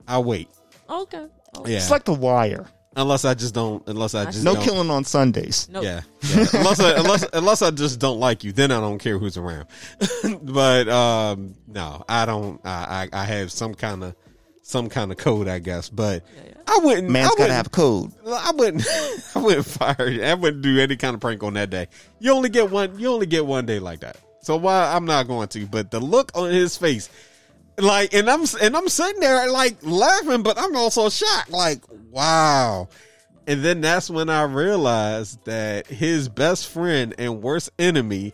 I 0.07 0.19
wait. 0.19 0.49
Okay. 0.89 1.27
okay. 1.57 1.71
Yeah, 1.71 1.77
It's 1.77 1.91
like 1.91 2.03
the 2.03 2.13
wire. 2.13 2.67
Unless 2.99 3.25
I 3.25 3.33
just 3.33 3.53
don't. 3.53 3.81
Unless 3.87 4.13
I 4.15 4.25
just 4.25 4.43
No 4.43 4.53
don't, 4.55 4.63
killing 4.63 4.89
on 4.89 5.03
Sundays. 5.03 5.67
Nope. 5.71 5.83
Yeah, 5.83 6.01
yeah. 6.21 6.45
unless 6.53 6.79
I, 6.79 6.91
unless 6.99 7.25
unless 7.33 7.61
I 7.61 7.71
just 7.71 7.99
don't 7.99 8.19
like 8.19 8.43
you, 8.43 8.51
then 8.51 8.71
I 8.71 8.79
don't 8.79 8.99
care 8.99 9.17
who's 9.17 9.37
around. 9.37 9.67
but 10.41 10.87
um, 10.89 11.55
no, 11.67 12.03
I 12.07 12.25
don't. 12.25 12.59
I, 12.65 13.09
I 13.13 13.21
I 13.21 13.23
have 13.25 13.51
some 13.51 13.73
kind 13.75 14.03
of 14.03 14.15
some 14.61 14.89
kind 14.89 15.11
of 15.11 15.17
code, 15.17 15.47
I 15.47 15.59
guess. 15.59 15.89
But 15.89 16.23
I 16.67 16.79
wouldn't. 16.83 17.09
Man's 17.09 17.27
I 17.27 17.29
gotta 17.29 17.41
wouldn't- 17.41 17.57
have 17.57 17.71
code. 17.71 18.11
I 18.27 18.51
wouldn't. 18.53 18.85
I 19.35 19.39
wouldn't 19.39 19.65
fire. 19.65 20.19
I 20.23 20.33
wouldn't 20.35 20.61
do 20.61 20.79
any 20.79 20.95
kind 20.95 21.15
of 21.15 21.21
prank 21.21 21.41
on 21.43 21.53
that 21.55 21.69
day. 21.69 21.87
You 22.19 22.33
only 22.33 22.49
get 22.49 22.69
one. 22.69 22.99
You 22.99 23.09
only 23.11 23.25
get 23.25 23.45
one 23.45 23.65
day 23.65 23.79
like 23.79 24.01
that. 24.01 24.17
So 24.41 24.55
why? 24.57 24.93
I'm 24.93 25.05
not 25.05 25.27
going 25.27 25.47
to. 25.49 25.65
But 25.65 25.91
the 25.91 25.99
look 25.99 26.31
on 26.35 26.49
his 26.49 26.77
face, 26.77 27.09
like, 27.81 28.13
and 28.13 28.29
I'm 28.29 28.45
and 28.61 28.75
I'm 28.75 28.89
sitting 28.89 29.19
there 29.19 29.49
like 29.51 29.77
laughing, 29.81 30.43
but 30.43 30.57
I'm 30.59 30.75
also 30.75 31.09
shocked. 31.09 31.49
Like, 31.49 31.81
wow. 32.11 32.87
And 33.47 33.63
then 33.63 33.81
that's 33.81 34.09
when 34.09 34.29
I 34.29 34.43
realized 34.43 35.43
that 35.45 35.87
his 35.87 36.29
best 36.29 36.67
friend 36.67 37.15
and 37.17 37.41
worst 37.41 37.71
enemy 37.79 38.33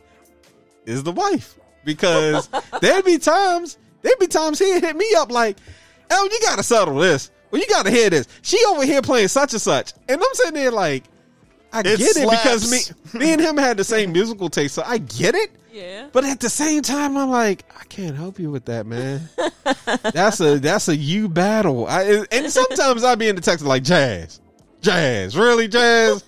is 0.86 1.04
the 1.04 1.12
wife. 1.12 1.58
Because 1.86 2.50
there'd 2.82 3.06
be 3.06 3.18
times, 3.18 3.78
there'd 4.02 4.20
be 4.20 4.28
times 4.28 4.60
he'd 4.60 4.82
hit 4.84 4.96
me 4.96 5.08
up 5.18 5.32
like, 5.32 5.58
"Oh, 6.12 6.30
you 6.32 6.40
gotta 6.42 6.64
settle 6.64 6.96
this. 6.96 7.32
Well, 7.52 7.62
you 7.62 7.68
gotta 7.68 7.92
hear 7.92 8.10
this. 8.10 8.28
She 8.42 8.60
over 8.68 8.86
here 8.86 9.02
playing 9.02 9.30
such 9.30 9.54
and 9.54 9.62
such," 9.62 9.94
and 10.10 10.22
I'm 10.22 10.34
sitting 10.34 10.56
there 10.56 10.72
like, 10.72 11.04
"I 11.76 11.80
It 11.80 12.00
get 12.00 12.18
it 12.18 12.30
because 12.30 12.72
me, 12.72 13.20
me 13.20 13.34
and 13.34 13.42
him 13.42 13.58
had 13.58 13.78
the 13.78 13.84
same 13.84 14.12
musical 14.12 14.50
taste, 14.50 14.76
so 14.76 14.84
I 14.86 14.98
get 15.00 15.36
it." 15.36 15.52
Yeah. 15.72 16.08
But 16.14 16.24
at 16.24 16.40
the 16.40 16.50
same 16.50 16.84
time, 16.84 17.18
I'm 17.18 17.30
like, 17.30 17.66
I 17.78 17.84
can't 17.86 18.16
help 18.16 18.40
you 18.40 18.50
with 18.50 18.64
that, 18.66 18.86
man. 18.86 19.28
that's 20.14 20.40
a 20.40 20.58
that's 20.58 20.88
a 20.88 20.96
you 20.96 21.28
battle. 21.28 21.86
I, 21.86 22.26
and 22.32 22.50
sometimes 22.50 23.04
I 23.04 23.16
be 23.16 23.28
in 23.28 23.36
the 23.36 23.42
text 23.42 23.66
like 23.66 23.84
Jazz, 23.84 24.40
Jazz, 24.82 25.36
really 25.36 25.68
Jazz. 25.68 26.24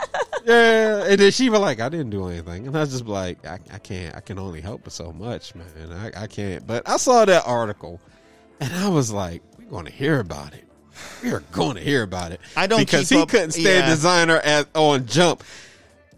yeah, 0.44 1.04
and 1.04 1.20
then 1.20 1.30
she 1.30 1.48
be 1.48 1.58
like, 1.58 1.78
I 1.80 1.88
didn't 1.88 2.10
do 2.10 2.26
anything, 2.26 2.66
and 2.66 2.76
I 2.76 2.80
was 2.80 2.90
just 2.90 3.04
be 3.04 3.12
like, 3.12 3.46
I, 3.46 3.60
I 3.72 3.78
can't, 3.78 4.16
I 4.16 4.20
can 4.20 4.36
only 4.38 4.60
help 4.60 4.82
but 4.82 4.92
so 4.92 5.12
much, 5.12 5.54
man. 5.54 5.92
I, 5.92 6.24
I 6.24 6.26
can't. 6.26 6.66
But 6.66 6.88
I 6.88 6.96
saw 6.96 7.24
that 7.24 7.44
article, 7.46 8.00
and 8.60 8.72
I 8.74 8.88
was 8.88 9.12
like, 9.12 9.42
we're 9.58 9.66
going 9.66 9.86
to 9.86 9.92
hear 9.92 10.18
about 10.18 10.54
it. 10.54 10.64
We're 11.22 11.40
going 11.52 11.76
to 11.76 11.82
hear 11.82 12.02
about 12.02 12.32
it. 12.32 12.40
I 12.56 12.66
don't 12.66 12.78
because 12.78 13.08
he 13.08 13.18
up- 13.18 13.28
couldn't 13.28 13.52
stand 13.52 13.66
yeah. 13.66 13.94
Desiigner 13.94 14.40
at 14.44 14.68
on 14.74 15.06
Jump, 15.06 15.42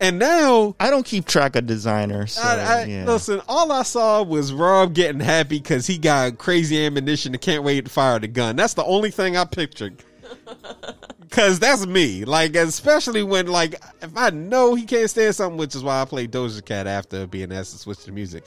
and 0.00 0.18
now 0.18 0.74
I 0.80 0.90
don't 0.90 1.04
keep 1.04 1.26
track 1.26 1.56
of 1.56 1.66
designers. 1.66 2.32
So, 2.32 2.42
I, 2.42 2.54
I, 2.54 2.84
yeah. 2.84 3.04
Listen, 3.04 3.40
all 3.48 3.70
I 3.70 3.82
saw 3.82 4.22
was 4.22 4.52
Rob 4.52 4.94
getting 4.94 5.20
happy 5.20 5.58
because 5.58 5.86
he 5.86 5.98
got 5.98 6.38
crazy 6.38 6.84
ammunition 6.84 7.34
and 7.34 7.40
can't 7.40 7.62
wait 7.62 7.84
to 7.84 7.90
fire 7.90 8.18
the 8.18 8.28
gun. 8.28 8.56
That's 8.56 8.74
the 8.74 8.84
only 8.84 9.10
thing 9.10 9.36
I 9.36 9.44
pictured. 9.44 10.02
Cause 11.30 11.60
that's 11.60 11.86
me. 11.86 12.24
Like, 12.24 12.56
especially 12.56 13.22
when 13.22 13.46
like 13.46 13.74
if 14.02 14.16
I 14.16 14.30
know 14.30 14.74
he 14.74 14.84
can't 14.84 15.08
stand 15.08 15.34
something, 15.36 15.58
which 15.58 15.76
is 15.76 15.82
why 15.84 16.02
I 16.02 16.04
play 16.04 16.26
Doja 16.26 16.64
Cat 16.64 16.88
after 16.88 17.26
being 17.26 17.52
asked 17.52 17.72
to 17.72 17.78
switch 17.78 18.02
to 18.04 18.12
music. 18.12 18.46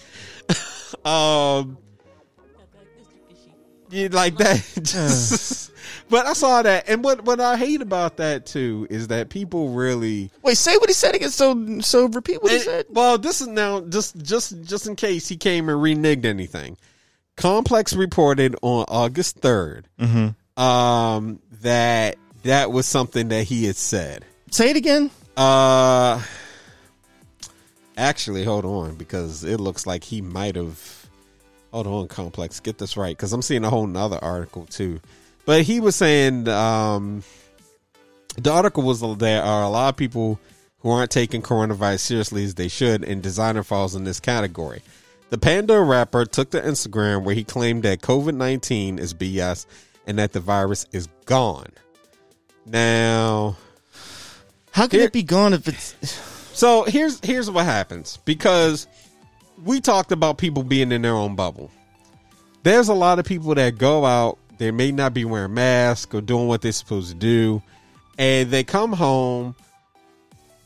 um, 1.06 1.78
yeah, 3.94 4.10
like 4.12 4.38
that. 4.38 4.64
Just, 4.84 5.72
but 6.10 6.26
I 6.26 6.34
saw 6.34 6.62
that, 6.62 6.90
and 6.90 7.04
what 7.04 7.24
what 7.24 7.40
I 7.40 7.58
hate 7.58 7.82
about 7.82 8.18
that 8.18 8.46
too 8.46 8.88
is 8.90 9.08
that 9.08 9.30
people 9.30 9.70
really 9.70 10.32
Wait, 10.42 10.58
say 10.58 10.76
what 10.78 10.90
he 10.90 10.94
said 10.94 11.16
again. 11.16 11.30
So, 11.30 11.80
so 11.80 12.06
repeat 12.08 12.42
what 12.42 12.52
he 12.52 12.60
said. 12.60 12.88
Well, 12.90 13.18
this 13.18 13.42
is 13.42 13.48
now 13.48 13.82
just 13.82 14.18
just 14.22 14.62
just 14.64 14.88
in 14.88 14.96
case 14.96 15.28
he 15.28 15.38
came 15.38 15.70
and 15.70 15.80
reneged 15.80 16.26
anything. 16.26 16.78
Complex 17.36 17.94
reported 17.94 18.56
on 18.62 18.86
August 18.88 19.42
3rd 19.42 19.86
um, 20.58 21.40
that 21.62 22.18
that 22.44 22.72
was 22.72 22.86
something 22.86 23.30
that 23.30 23.44
he 23.44 23.66
had 23.66 23.76
said. 23.76 24.26
Say 24.52 24.70
it 24.70 24.78
again. 24.78 25.10
Uh, 25.36 26.22
actually, 27.98 28.44
hold 28.44 28.66
on 28.66 28.96
because 28.96 29.44
it 29.44 29.60
looks 29.60 29.88
like 29.88 30.04
he 30.04 30.22
might 30.22 30.56
have. 30.56 31.03
Hold 31.74 31.88
on, 31.88 32.08
Complex, 32.08 32.60
get 32.62 32.78
this 32.78 32.96
right 32.96 33.18
because 33.18 33.34
I'm 33.34 33.42
seeing 33.42 33.66
a 33.66 33.70
whole 33.70 33.88
nother 33.88 34.20
article 34.24 34.66
too. 34.68 35.02
But 35.46 35.64
he 35.64 35.80
was 35.82 35.96
saying 35.96 36.48
um, 36.48 37.24
the 38.38 38.52
article 38.52 38.84
was 38.84 39.02
there 39.18 39.44
are 39.44 39.64
a 39.64 39.70
lot 39.70 39.90
of 39.90 39.98
people 39.98 40.40
who 40.80 40.90
aren't 40.92 41.12
taking 41.12 41.42
coronavirus 41.42 42.00
seriously 42.02 42.44
as 42.44 42.56
they 42.56 42.68
should, 42.68 43.04
and 43.04 43.24
Desiigner 43.24 43.66
falls 43.66 43.96
in 43.96 44.04
this 44.04 44.20
category. 44.20 44.82
The 45.32 45.38
Panda 45.40 45.82
rapper 45.82 46.26
took 46.26 46.52
to 46.52 46.62
Instagram 46.62 47.24
where 47.24 47.34
he 47.34 47.44
claimed 47.44 47.84
that 47.84 48.02
COVID 48.02 48.36
19 48.36 49.00
is 49.00 49.14
BS 49.16 49.66
and 50.06 50.20
that 50.20 50.32
the 50.32 50.40
virus 50.40 50.86
is 50.92 51.08
gone. 51.26 51.72
Now, 52.66 53.58
How 54.72 54.88
can 54.88 55.00
Here- 55.00 55.08
it 55.08 55.14
be 55.14 55.24
gone 55.24 55.54
if 55.54 55.68
it's? 55.68 55.96
so 56.54 56.84
here's 56.84 57.20
here's 57.24 57.50
what 57.50 57.66
happens 57.66 58.20
because 58.26 58.88
we 59.64 59.82
talked 59.82 60.12
about 60.12 60.38
people 60.38 60.64
being 60.64 60.92
in 60.92 61.02
their 61.02 61.16
own 61.16 61.36
bubble. 61.36 61.70
There's 62.64 62.88
a 62.88 62.94
lot 62.94 63.20
of 63.20 63.26
people 63.26 63.54
that 63.56 63.78
go 63.78 64.06
out, 64.06 64.38
they 64.58 64.72
may 64.72 64.92
not 64.92 65.14
be 65.14 65.26
wearing 65.26 65.54
masks 65.54 66.16
or 66.16 66.22
doing 66.22 66.48
what 66.48 66.62
they're 66.62 66.72
supposed 66.72 67.10
to 67.10 67.16
do, 67.16 67.62
and 68.18 68.50
they 68.50 68.64
come 68.64 68.94
home 68.94 69.56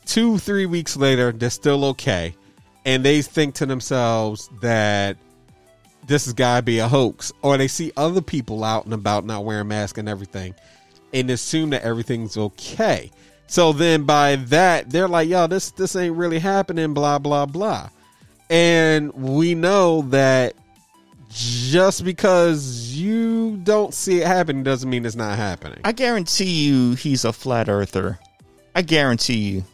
two, 0.06 0.38
three 0.38 0.66
weeks 0.66 0.96
later, 0.96 1.32
they're 1.32 1.50
still 1.50 1.84
okay. 1.84 2.34
And 2.84 3.04
they 3.04 3.20
think 3.20 3.56
to 3.56 3.66
themselves 3.66 4.48
that 4.62 5.18
this 6.06 6.24
has 6.24 6.32
got 6.32 6.56
to 6.56 6.62
be 6.62 6.78
a 6.78 6.88
hoax. 6.88 7.32
Or 7.42 7.58
they 7.58 7.68
see 7.68 7.92
other 7.96 8.22
people 8.22 8.64
out 8.64 8.86
and 8.86 8.94
about 8.94 9.26
not 9.26 9.44
wearing 9.44 9.68
masks 9.68 9.98
and 9.98 10.08
everything. 10.08 10.54
and 11.12 11.30
assume 11.30 11.70
that 11.70 11.82
everything's 11.82 12.36
okay. 12.36 13.10
So 13.46 13.72
then 13.72 14.04
by 14.04 14.36
that, 14.36 14.90
they're 14.90 15.08
like, 15.08 15.28
yo, 15.28 15.46
this 15.46 15.70
this 15.70 15.96
ain't 15.96 16.16
really 16.16 16.38
happening, 16.38 16.92
blah, 16.94 17.18
blah, 17.18 17.46
blah. 17.46 17.88
And 18.50 19.12
we 19.12 19.54
know 19.54 20.02
that 20.02 20.54
just 21.28 22.04
because 22.04 22.94
you 22.94 23.58
don't 23.58 23.92
see 23.92 24.20
it 24.22 24.26
happening 24.26 24.62
doesn't 24.62 24.88
mean 24.88 25.04
it's 25.04 25.16
not 25.16 25.36
happening. 25.36 25.80
I 25.84 25.92
guarantee 25.92 26.66
you 26.66 26.94
he's 26.94 27.24
a 27.24 27.32
flat 27.32 27.68
earther. 27.68 28.18
I 28.74 28.82
guarantee 28.82 29.38
you. 29.38 29.64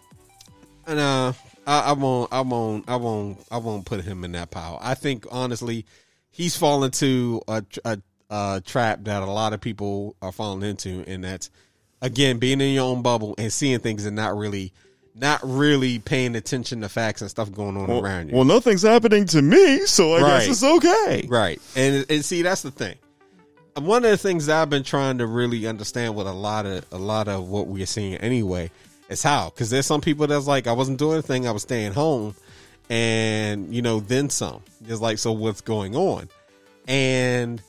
And 0.86 0.99
uh, 0.99 1.33
I, 1.67 1.81
I 1.81 1.93
won't, 1.93 2.33
I 2.33 2.41
won't, 2.41 2.89
I 2.89 2.97
won't, 2.97 3.39
I 3.51 3.59
won't 3.59 3.86
put 3.86 4.03
him 4.03 4.25
in 4.25 4.33
that 4.33 4.51
pile. 4.51 4.78
I 4.83 4.94
think 4.94 5.27
honestly, 5.31 5.86
he's 6.31 6.57
fallen 6.57 6.91
to 6.93 7.41
a, 7.47 7.65
a, 7.85 7.99
a 8.31 8.62
trap 8.65 9.05
that 9.05 9.23
a 9.23 9.27
lot 9.27 9.53
of 9.53 9.61
people 9.61 10.17
are 10.20 10.33
falling 10.33 10.69
into, 10.69 11.05
and 11.07 11.23
that's 11.23 11.51
again 12.03 12.39
being 12.39 12.61
in 12.61 12.75
your 12.75 12.85
own 12.85 13.03
bubble 13.03 13.35
and 13.39 13.53
seeing 13.53 13.78
things 13.78 14.05
and 14.05 14.17
not 14.17 14.36
really, 14.36 14.73
not 15.17 15.41
really 15.44 15.99
paying 16.01 16.34
attention 16.34 16.81
to 16.81 16.89
facts 16.89 17.20
and 17.20 17.31
stuff 17.31 17.52
going 17.52 17.76
on 17.76 17.89
around 17.91 18.28
you. 18.31 18.34
Well, 18.34 18.44
nothing's 18.44 18.83
happening 18.83 19.26
to 19.26 19.43
me, 19.43 19.86
so 19.86 20.15
I 20.15 20.20
Right. 20.20 20.39
guess 20.41 20.49
it's 20.49 20.62
okay. 20.65 21.26
Right. 21.28 21.60
And 21.76 22.05
and 22.10 22.25
see 22.25 22.43
that's 22.43 22.62
the 22.62 22.70
thing. 22.73 22.97
One 23.76 24.05
of 24.05 24.10
the 24.10 24.17
things 24.17 24.47
that 24.47 24.60
I've 24.60 24.70
been 24.70 24.83
trying 24.84 25.18
to 25.18 25.26
really 25.26 25.67
understand 25.67 26.15
with 26.17 26.26
a 26.26 26.33
lot 26.33 26.67
of 26.67 26.84
a 26.93 26.99
lot 26.99 27.28
of 27.28 27.49
what 27.49 27.67
we're 27.68 27.86
seeing 27.86 28.15
anyway 28.17 28.70
is 29.09 29.23
how 29.23 29.51
cuz 29.51 29.70
there's 29.70 29.86
some 29.86 30.01
people 30.01 30.26
that's 30.26 30.47
like 30.47 30.67
I 30.67 30.73
wasn't 30.73 30.99
doing 30.99 31.15
anything, 31.15 31.47
I 31.47 31.51
was 31.52 31.62
staying 31.62 31.93
home 31.93 32.34
and 32.91 33.73
you 33.75 33.83
know 33.83 34.01
then 34.01 34.31
some. 34.31 34.62
It's 34.89 35.01
like 35.01 35.18
so 35.18 35.33
what's 35.33 35.60
going 35.60 35.94
on? 35.97 36.28
And 36.89 37.62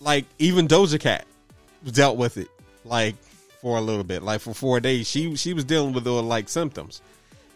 like 0.00 0.26
even 0.38 0.68
Doja 0.68 1.00
Cat 1.00 1.24
dealt 1.90 2.16
with 2.16 2.36
it 2.36 2.48
like 2.84 3.16
for 3.62 3.78
a 3.78 3.80
little 3.80 4.04
bit. 4.04 4.22
Like 4.22 4.42
for 4.42 4.52
4 4.52 4.80
days 4.80 5.08
she 5.08 5.34
she 5.36 5.54
was 5.54 5.64
dealing 5.64 5.94
with 5.94 6.04
the 6.04 6.10
like 6.10 6.50
symptoms. 6.50 7.00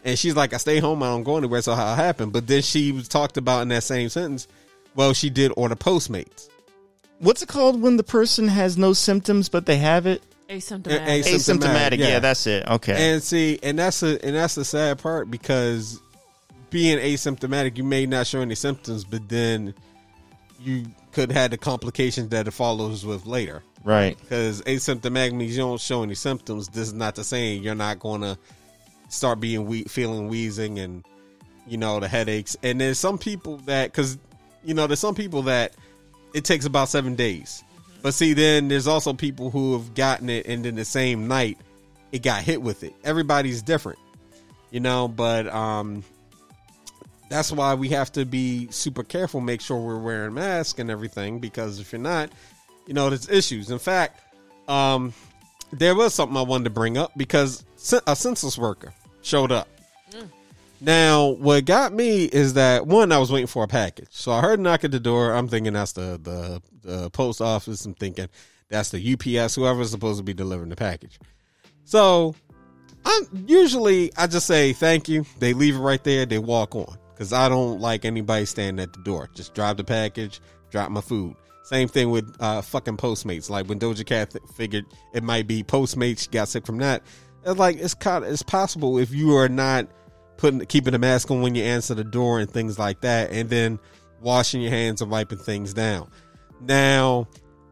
And 0.03 0.17
she's 0.17 0.35
like, 0.35 0.53
I 0.53 0.57
stay 0.57 0.79
home, 0.79 1.03
I 1.03 1.07
don't 1.07 1.23
go 1.23 1.37
anywhere, 1.37 1.61
so 1.61 1.75
how 1.75 1.93
it 1.93 1.97
happened. 1.97 2.31
But 2.31 2.47
then 2.47 2.61
she 2.61 2.91
was 2.93 3.07
talked 3.07 3.35
about 3.35 3.61
in 3.63 3.67
that 3.69 3.83
same 3.83 4.09
sentence. 4.09 4.47
Well, 4.95 5.13
she 5.13 5.29
did 5.29 5.51
order 5.57 5.75
Postmates. 5.75 6.49
What's 7.19 7.41
it 7.41 7.49
called 7.49 7.81
when 7.81 7.97
the 7.97 8.03
person 8.03 8.47
has 8.47 8.77
no 8.77 8.93
symptoms 8.93 9.49
but 9.49 9.65
they 9.65 9.77
have 9.77 10.07
it? 10.07 10.23
Asymptomatic. 10.49 10.85
A- 10.87 11.21
Asymptomatic, 11.23 11.59
Asymptomatic. 11.59 11.97
Yeah, 11.97 12.07
yeah. 12.07 12.19
that's 12.19 12.47
it. 12.47 12.67
Okay. 12.67 13.13
And 13.13 13.21
see, 13.21 13.59
and 13.61 13.77
that's 13.77 14.01
a 14.01 14.23
and 14.25 14.35
that's 14.35 14.55
the 14.55 14.63
sad 14.63 14.99
part 14.99 15.29
because 15.29 15.99
being 16.69 16.99
asymptomatic, 16.99 17.77
you 17.77 17.83
may 17.83 18.05
not 18.05 18.27
show 18.27 18.41
any 18.41 18.55
symptoms, 18.55 19.03
but 19.03 19.27
then 19.27 19.73
you 20.59 20.85
could 21.11 21.31
have 21.31 21.51
the 21.51 21.57
complications 21.57 22.29
that 22.29 22.47
it 22.47 22.51
follows 22.51 23.05
with 23.05 23.25
later. 23.25 23.63
Right. 23.87 24.17
Because 24.19 24.61
asymptomatic 24.63 25.33
means 25.33 25.55
you 25.55 25.63
don't 25.63 25.79
show 25.79 26.03
any 26.03 26.15
symptoms. 26.15 26.67
This 26.67 26.87
is 26.87 26.93
not 26.93 27.15
the 27.15 27.23
same. 27.23 27.63
You're 27.63 27.75
not 27.75 27.99
going 27.99 28.21
to 28.21 28.37
start 29.09 29.39
being 29.39 29.65
we- 29.65 29.83
feeling 29.85 30.27
wheezing 30.27 30.79
and 30.79 31.03
you 31.67 31.77
know 31.77 31.99
the 31.99 32.07
headaches. 32.07 32.55
And 32.63 32.79
there's 32.79 32.99
some 32.99 33.17
people 33.17 33.57
that 33.65 33.91
because 33.91 34.17
you 34.63 34.73
know 34.73 34.87
there's 34.87 34.99
some 34.99 35.15
people 35.15 35.43
that 35.43 35.73
it 36.33 36.43
takes 36.43 36.65
about 36.65 36.89
seven 36.89 37.15
days. 37.15 37.63
But 38.01 38.13
see, 38.13 38.33
then 38.33 38.67
there's 38.67 38.87
also 38.87 39.13
people 39.13 39.49
who 39.49 39.73
have 39.73 39.95
gotten 39.95 40.29
it 40.29 40.45
and 40.45 40.63
then 40.63 40.75
the 40.75 40.85
same 40.85 41.27
night 41.27 41.57
it 42.11 42.21
got 42.21 42.43
hit 42.43 42.61
with 42.61 42.83
it. 42.83 42.93
Everybody's 43.03 43.61
different, 43.61 43.99
you 44.71 44.79
know. 44.79 45.07
But 45.07 45.47
um, 45.47 46.03
that's 47.29 47.51
why 47.51 47.73
we 47.73 47.89
have 47.89 48.11
to 48.13 48.25
be 48.25 48.67
super 48.69 49.03
careful. 49.03 49.41
Make 49.41 49.61
sure 49.61 49.77
we're 49.77 49.97
wearing 49.97 50.33
masks 50.33 50.79
and 50.79 50.91
everything 50.91 51.39
because 51.39 51.79
if 51.79 51.91
you're 51.91 52.01
not, 52.01 52.29
you 52.87 52.93
know, 52.93 53.09
there's 53.09 53.29
issues. 53.29 53.69
In 53.69 53.79
fact, 53.79 54.21
um, 54.67 55.13
there 55.71 55.95
was 55.95 56.13
something 56.13 56.37
I 56.37 56.41
wanted 56.41 56.65
to 56.65 56.69
bring 56.69 56.97
up 56.97 57.11
because 57.17 57.63
a 58.05 58.15
census 58.15 58.57
worker 58.57 58.93
showed 59.21 59.51
up. 59.51 59.67
Now, 60.79 61.29
what 61.29 61.65
got 61.65 61.91
me 61.91 62.25
is 62.25 62.53
that 62.53 62.85
one, 62.85 63.11
I 63.11 63.17
was 63.17 63.31
waiting 63.31 63.47
for 63.47 63.63
a 63.63 63.67
package. 63.67 64.09
So 64.11 64.31
I 64.31 64.41
heard 64.41 64.59
a 64.59 64.61
knock 64.61 64.83
at 64.83 64.91
the 64.91 64.99
door. 64.99 65.33
I'm 65.33 65.47
thinking 65.47 65.73
that's 65.73 65.93
the, 65.93 66.19
the, 66.21 66.61
the 66.83 67.09
post 67.09 67.41
office. 67.41 67.83
I'm 67.85 67.95
thinking 67.95 68.29
that's 68.69 68.91
the 68.91 69.13
UPS, 69.13 69.55
whoever's 69.55 69.89
supposed 69.89 70.19
to 70.19 70.23
be 70.23 70.33
delivering 70.33 70.69
the 70.69 70.75
package. 70.75 71.19
So 71.83 72.35
I'm 73.05 73.45
usually 73.47 74.11
I 74.17 74.27
just 74.27 74.45
say 74.45 74.73
thank 74.73 75.07
you. 75.07 75.25
They 75.39 75.53
leave 75.53 75.75
it 75.75 75.79
right 75.79 76.03
there. 76.03 76.25
They 76.25 76.37
walk 76.37 76.75
on 76.75 76.97
because 77.13 77.33
I 77.33 77.49
don't 77.49 77.79
like 77.79 78.05
anybody 78.05 78.45
standing 78.45 78.83
at 78.83 78.93
the 78.93 79.01
door. 79.03 79.29
Just 79.33 79.53
drop 79.53 79.77
the 79.77 79.83
package, 79.83 80.41
drop 80.69 80.91
my 80.91 81.01
food. 81.01 81.35
Same 81.67 81.89
thing 81.89 82.11
with 82.11 82.33
uh, 82.39 82.61
fucking 82.61 82.95
Postmates. 82.95 83.49
Like 83.49 83.67
when 83.67 83.77
Doja 83.77 84.05
Cat 84.05 84.31
th- 84.31 84.43
figured 84.55 84.85
it 85.13 85.21
might 85.21 85.47
be 85.47 85.63
Postmates, 85.63 86.21
she 86.21 86.29
got 86.29 86.47
sick 86.47 86.65
from 86.65 86.77
that. 86.77 87.03
It's 87.45 87.59
like 87.59 87.75
it's 87.75 87.93
kind 87.93 88.23
of, 88.23 88.31
it's 88.31 88.41
possible 88.41 88.97
if 88.97 89.11
you 89.11 89.35
are 89.35 89.49
not 89.49 89.89
putting 90.37 90.61
keeping 90.61 90.93
a 90.93 90.97
mask 90.97 91.29
on 91.29 91.41
when 91.41 91.55
you 91.55 91.63
answer 91.63 91.93
the 91.93 92.05
door 92.05 92.39
and 92.39 92.49
things 92.49 92.79
like 92.79 93.01
that, 93.01 93.31
and 93.31 93.49
then 93.49 93.79
washing 94.21 94.61
your 94.61 94.71
hands 94.71 95.01
and 95.01 95.11
wiping 95.11 95.39
things 95.39 95.73
down. 95.73 96.09
Now, 96.61 97.27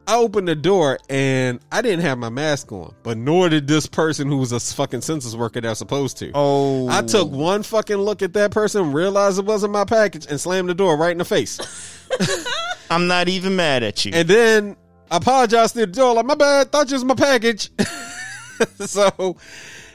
I 0.08 0.18
opened 0.18 0.50
the 0.50 0.56
door 0.56 1.00
and 1.10 1.62
I 1.72 1.82
didn't 1.82 2.02
have 2.02 2.18
my 2.18 2.28
mask 2.28 2.74
on, 2.74 2.94
but 3.02 3.18
nor 3.18 3.48
did 3.48 3.66
this 3.66 3.88
person 3.88 4.28
who 4.28 4.36
was 4.36 4.52
a 4.52 4.60
fucking 4.60 5.02
census 5.02 5.36
worker 5.36 5.62
that's 5.62 5.80
supposed 5.80 6.18
to. 6.18 6.32
Oh. 6.36 6.90
I 6.90 7.02
took 7.02 7.32
one 7.32 7.64
fucking 7.64 7.96
look 7.96 8.22
at 8.22 8.34
that 8.34 8.52
person, 8.52 8.92
realized 8.92 9.40
it 9.40 9.46
wasn't 9.46 9.72
my 9.72 9.86
package, 9.86 10.26
and 10.30 10.38
slammed 10.38 10.68
the 10.68 10.76
door 10.76 10.98
right 10.98 11.14
in 11.14 11.18
the 11.18 11.24
face. 11.24 11.62
I'm 12.90 13.08
not 13.08 13.28
even 13.30 13.56
mad 13.56 13.84
at 13.84 14.06
you. 14.06 14.12
And 14.14 14.28
then 14.28 14.78
I 15.12 15.18
apologized 15.18 15.74
to 15.74 15.82
the 15.82 15.88
door, 15.88 16.14
like, 16.14 16.26
my 16.26 16.36
bad, 16.36 16.72
thought 16.72 16.90
you 16.90 16.96
was 16.96 17.06
my 17.06 17.16
package. 17.16 17.70
so, 18.80 19.38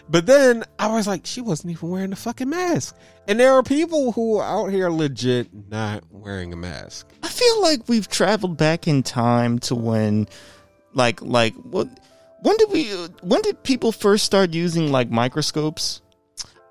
but 0.09 0.27
then 0.27 0.65
I 0.79 0.89
was 0.89 1.07
like, 1.07 1.25
she 1.25 1.41
wasn't 1.41 1.73
even 1.73 1.89
wearing 1.89 2.11
the 2.11 2.17
fucking 2.17 2.49
mask. 2.49 2.97
And 3.29 3.39
there 3.39 3.53
are 3.53 3.63
people 3.63 4.13
who 4.13 4.39
are 4.39 4.45
out 4.45 4.73
here 4.73 4.91
legit 4.91 5.49
not 5.69 6.03
wearing 6.11 6.53
a 6.53 6.57
mask. 6.57 7.07
I 7.23 7.29
feel 7.29 7.63
like 7.63 7.89
we've 7.89 8.09
traveled 8.09 8.57
back 8.57 8.89
in 8.89 9.03
time 9.03 9.59
to 9.61 9.75
when, 9.75 10.29
like, 10.95 11.23
like 11.23 11.55
what? 11.55 11.89
When 12.43 12.57
did 12.57 12.71
we? 12.71 12.87
When 13.23 13.43
did 13.43 13.63
people 13.63 13.93
first 13.93 14.25
start 14.25 14.55
using 14.55 14.91
like 14.91 15.11
microscopes? 15.11 16.01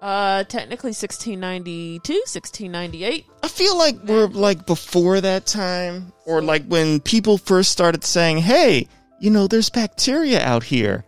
Uh, 0.01 0.45
technically 0.45 0.89
1692, 0.89 2.13
1698. 2.13 3.25
I 3.43 3.47
feel 3.49 3.77
like 3.77 3.97
we're 4.05 4.27
like 4.27 4.65
before 4.65 5.19
that 5.19 5.45
time, 5.45 6.13
or 6.25 6.41
like 6.41 6.65
when 6.67 7.01
people 7.01 7.37
first 7.37 7.71
started 7.71 8.05
saying, 8.05 8.37
"Hey, 8.37 8.87
you 9.19 9.29
know, 9.29 9.47
there's 9.47 9.69
bacteria 9.69 10.41
out 10.41 10.63
here. 10.63 11.03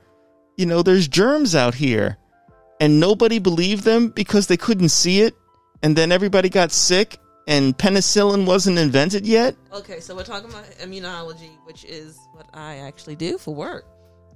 You 0.57 0.65
know, 0.65 0.83
there's 0.83 1.07
germs 1.07 1.55
out 1.55 1.75
here," 1.75 2.17
and 2.81 2.99
nobody 2.99 3.39
believed 3.39 3.85
them 3.85 4.09
because 4.09 4.47
they 4.47 4.57
couldn't 4.57 4.89
see 4.89 5.21
it, 5.21 5.35
and 5.81 5.95
then 5.95 6.11
everybody 6.11 6.49
got 6.49 6.73
sick, 6.73 7.17
and 7.47 7.77
penicillin 7.77 8.45
wasn't 8.45 8.77
invented 8.77 9.25
yet. 9.25 9.55
Okay, 9.71 10.01
so 10.01 10.13
we're 10.13 10.25
talking 10.25 10.49
about 10.49 10.65
immunology, 10.81 11.51
which 11.63 11.85
is 11.85 12.19
what 12.33 12.47
I 12.53 12.79
actually 12.79 13.15
do 13.15 13.37
for 13.37 13.55
work. 13.55 13.85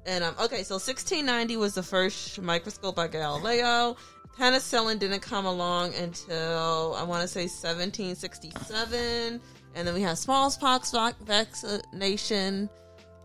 And 0.05 0.23
um, 0.23 0.35
okay, 0.39 0.63
so 0.63 0.75
1690 0.75 1.57
was 1.57 1.73
the 1.75 1.83
first 1.83 2.39
microscope 2.41 2.95
by 2.95 3.07
Galileo. 3.07 3.95
Penicillin 4.37 4.99
didn't 4.99 5.21
come 5.21 5.45
along 5.45 5.93
until 5.95 6.93
I 6.97 7.03
want 7.03 7.21
to 7.21 7.27
say 7.27 7.43
1767, 7.47 9.41
and 9.75 9.87
then 9.87 9.93
we 9.93 10.01
had 10.01 10.17
smallpox 10.17 10.93
vaccination, 11.25 12.69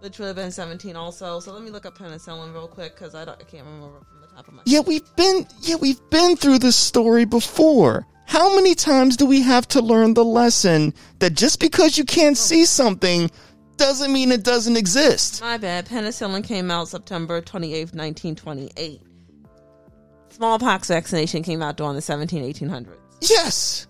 which 0.01 0.19
would 0.19 0.27
have 0.27 0.37
been 0.37 0.53
17 0.53 0.97
also. 0.97 1.41
So 1.41 1.53
let 1.53 1.63
me 1.63 1.71
look 1.71 1.85
up 1.87 1.99
penicillin 1.99 2.53
real 2.53 2.69
quick 2.69 2.95
because 2.95 3.15
I, 3.15 3.25
don't- 3.25 3.41
I 3.41 3.45
can't 3.45 3.65
remember 3.67 3.99
from 4.09 4.21
the 4.21 4.29
top 4.29 4.49
of 4.49 4.55
my 4.55 4.63
Yeah, 4.67 4.81
we've 4.81 5.17
been 5.17 5.47
yeah, 5.61 5.77
we've 5.77 6.01
been 6.11 6.37
through 6.37 6.61
this 6.61 6.77
story 6.77 7.25
before. 7.25 8.07
How 8.27 8.55
many 8.55 8.77
times 8.77 9.17
do 9.17 9.27
we 9.27 9.43
have 9.43 9.67
to 9.69 9.81
learn 9.83 10.15
the 10.15 10.25
lesson 10.25 10.95
that 11.19 11.35
just 11.35 11.59
because 11.59 11.99
you 11.99 12.05
can't 12.05 12.39
see 12.39 12.65
something 12.65 13.29
doesn't 13.81 14.13
mean 14.13 14.31
it 14.31 14.45
doesn't 14.45 14.77
exist? 14.77 15.41
My 15.41 15.57
bad. 15.57 15.87
Penicillin 15.87 16.45
came 16.45 16.71
out 16.71 16.87
September 16.89 17.41
28th, 17.41 17.95
1928. 17.95 19.01
Smallpox 20.29 20.89
vaccination 20.89 21.43
came 21.43 21.63
out 21.63 21.77
during 21.77 21.97
the 21.97 22.03
17, 22.03 22.45
1800s. 22.45 22.87
Yes. 23.23 23.87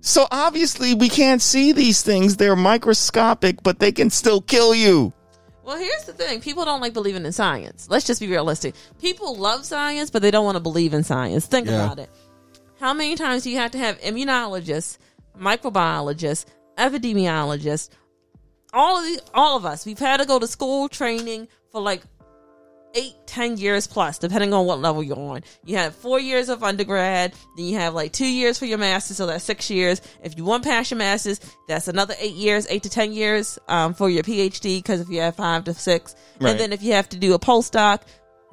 So 0.00 0.26
obviously 0.32 0.94
we 0.94 1.08
can't 1.08 1.40
see 1.40 1.72
these 1.72 2.02
things. 2.02 2.36
They're 2.36 2.56
microscopic, 2.56 3.62
but 3.62 3.78
they 3.78 3.92
can 3.92 4.10
still 4.10 4.40
kill 4.40 4.74
you. 4.74 5.12
Well, 5.64 5.78
here's 5.78 6.04
the 6.04 6.12
thing. 6.12 6.40
People 6.40 6.64
don't 6.64 6.80
like 6.80 6.92
believing 6.92 7.24
in 7.24 7.30
science. 7.32 7.86
Let's 7.88 8.04
just 8.04 8.20
be 8.20 8.26
realistic. 8.26 8.74
People 9.00 9.36
love 9.36 9.64
science, 9.64 10.10
but 10.10 10.20
they 10.22 10.32
don't 10.32 10.44
want 10.44 10.56
to 10.56 10.60
believe 10.62 10.92
in 10.92 11.04
science. 11.04 11.46
Think 11.46 11.68
Yeah. 11.68 11.84
about 11.84 12.00
it. 12.00 12.10
How 12.80 12.92
many 12.92 13.14
times 13.14 13.44
do 13.44 13.50
you 13.50 13.58
have 13.58 13.70
to 13.72 13.78
have 13.78 14.00
immunologists, 14.00 14.98
microbiologists, 15.38 16.46
epidemiologists, 16.76 17.90
all 18.72 18.98
of 18.98 19.04
the, 19.04 19.20
all 19.34 19.56
of 19.56 19.64
us, 19.64 19.84
we've 19.86 19.98
had 19.98 20.20
to 20.20 20.26
go 20.26 20.38
to 20.38 20.46
school 20.46 20.88
training 20.88 21.48
for 21.70 21.80
like 21.80 22.02
eight, 22.94 23.14
ten 23.26 23.56
years 23.56 23.86
plus, 23.86 24.18
depending 24.18 24.52
on 24.52 24.66
what 24.66 24.78
level 24.78 25.02
you're 25.02 25.18
on. 25.18 25.42
You 25.64 25.76
have 25.78 25.94
four 25.94 26.20
years 26.20 26.48
of 26.50 26.62
undergrad, 26.62 27.32
then 27.56 27.64
you 27.66 27.78
have 27.78 27.94
like 27.94 28.12
two 28.12 28.26
years 28.26 28.58
for 28.58 28.66
your 28.66 28.78
master's, 28.78 29.16
so 29.16 29.26
that's 29.26 29.44
six 29.44 29.70
years. 29.70 30.02
If 30.22 30.36
you 30.36 30.44
want 30.44 30.64
past 30.64 30.90
your 30.90 30.98
master's, 30.98 31.40
that's 31.68 31.88
another 31.88 32.14
eight 32.18 32.34
years, 32.34 32.66
eight 32.68 32.82
to 32.82 32.90
ten 32.90 33.12
years 33.12 33.58
um, 33.68 33.94
for 33.94 34.10
your 34.10 34.22
PhD, 34.22 34.78
because 34.78 35.00
if 35.00 35.08
you 35.08 35.20
have 35.20 35.36
five 35.36 35.64
to 35.64 35.74
six, 35.74 36.14
Right. 36.40 36.50
and 36.50 36.60
then 36.60 36.72
if 36.72 36.82
you 36.82 36.92
have 36.92 37.08
to 37.10 37.16
do 37.16 37.32
a 37.34 37.38
postdoc, 37.38 38.00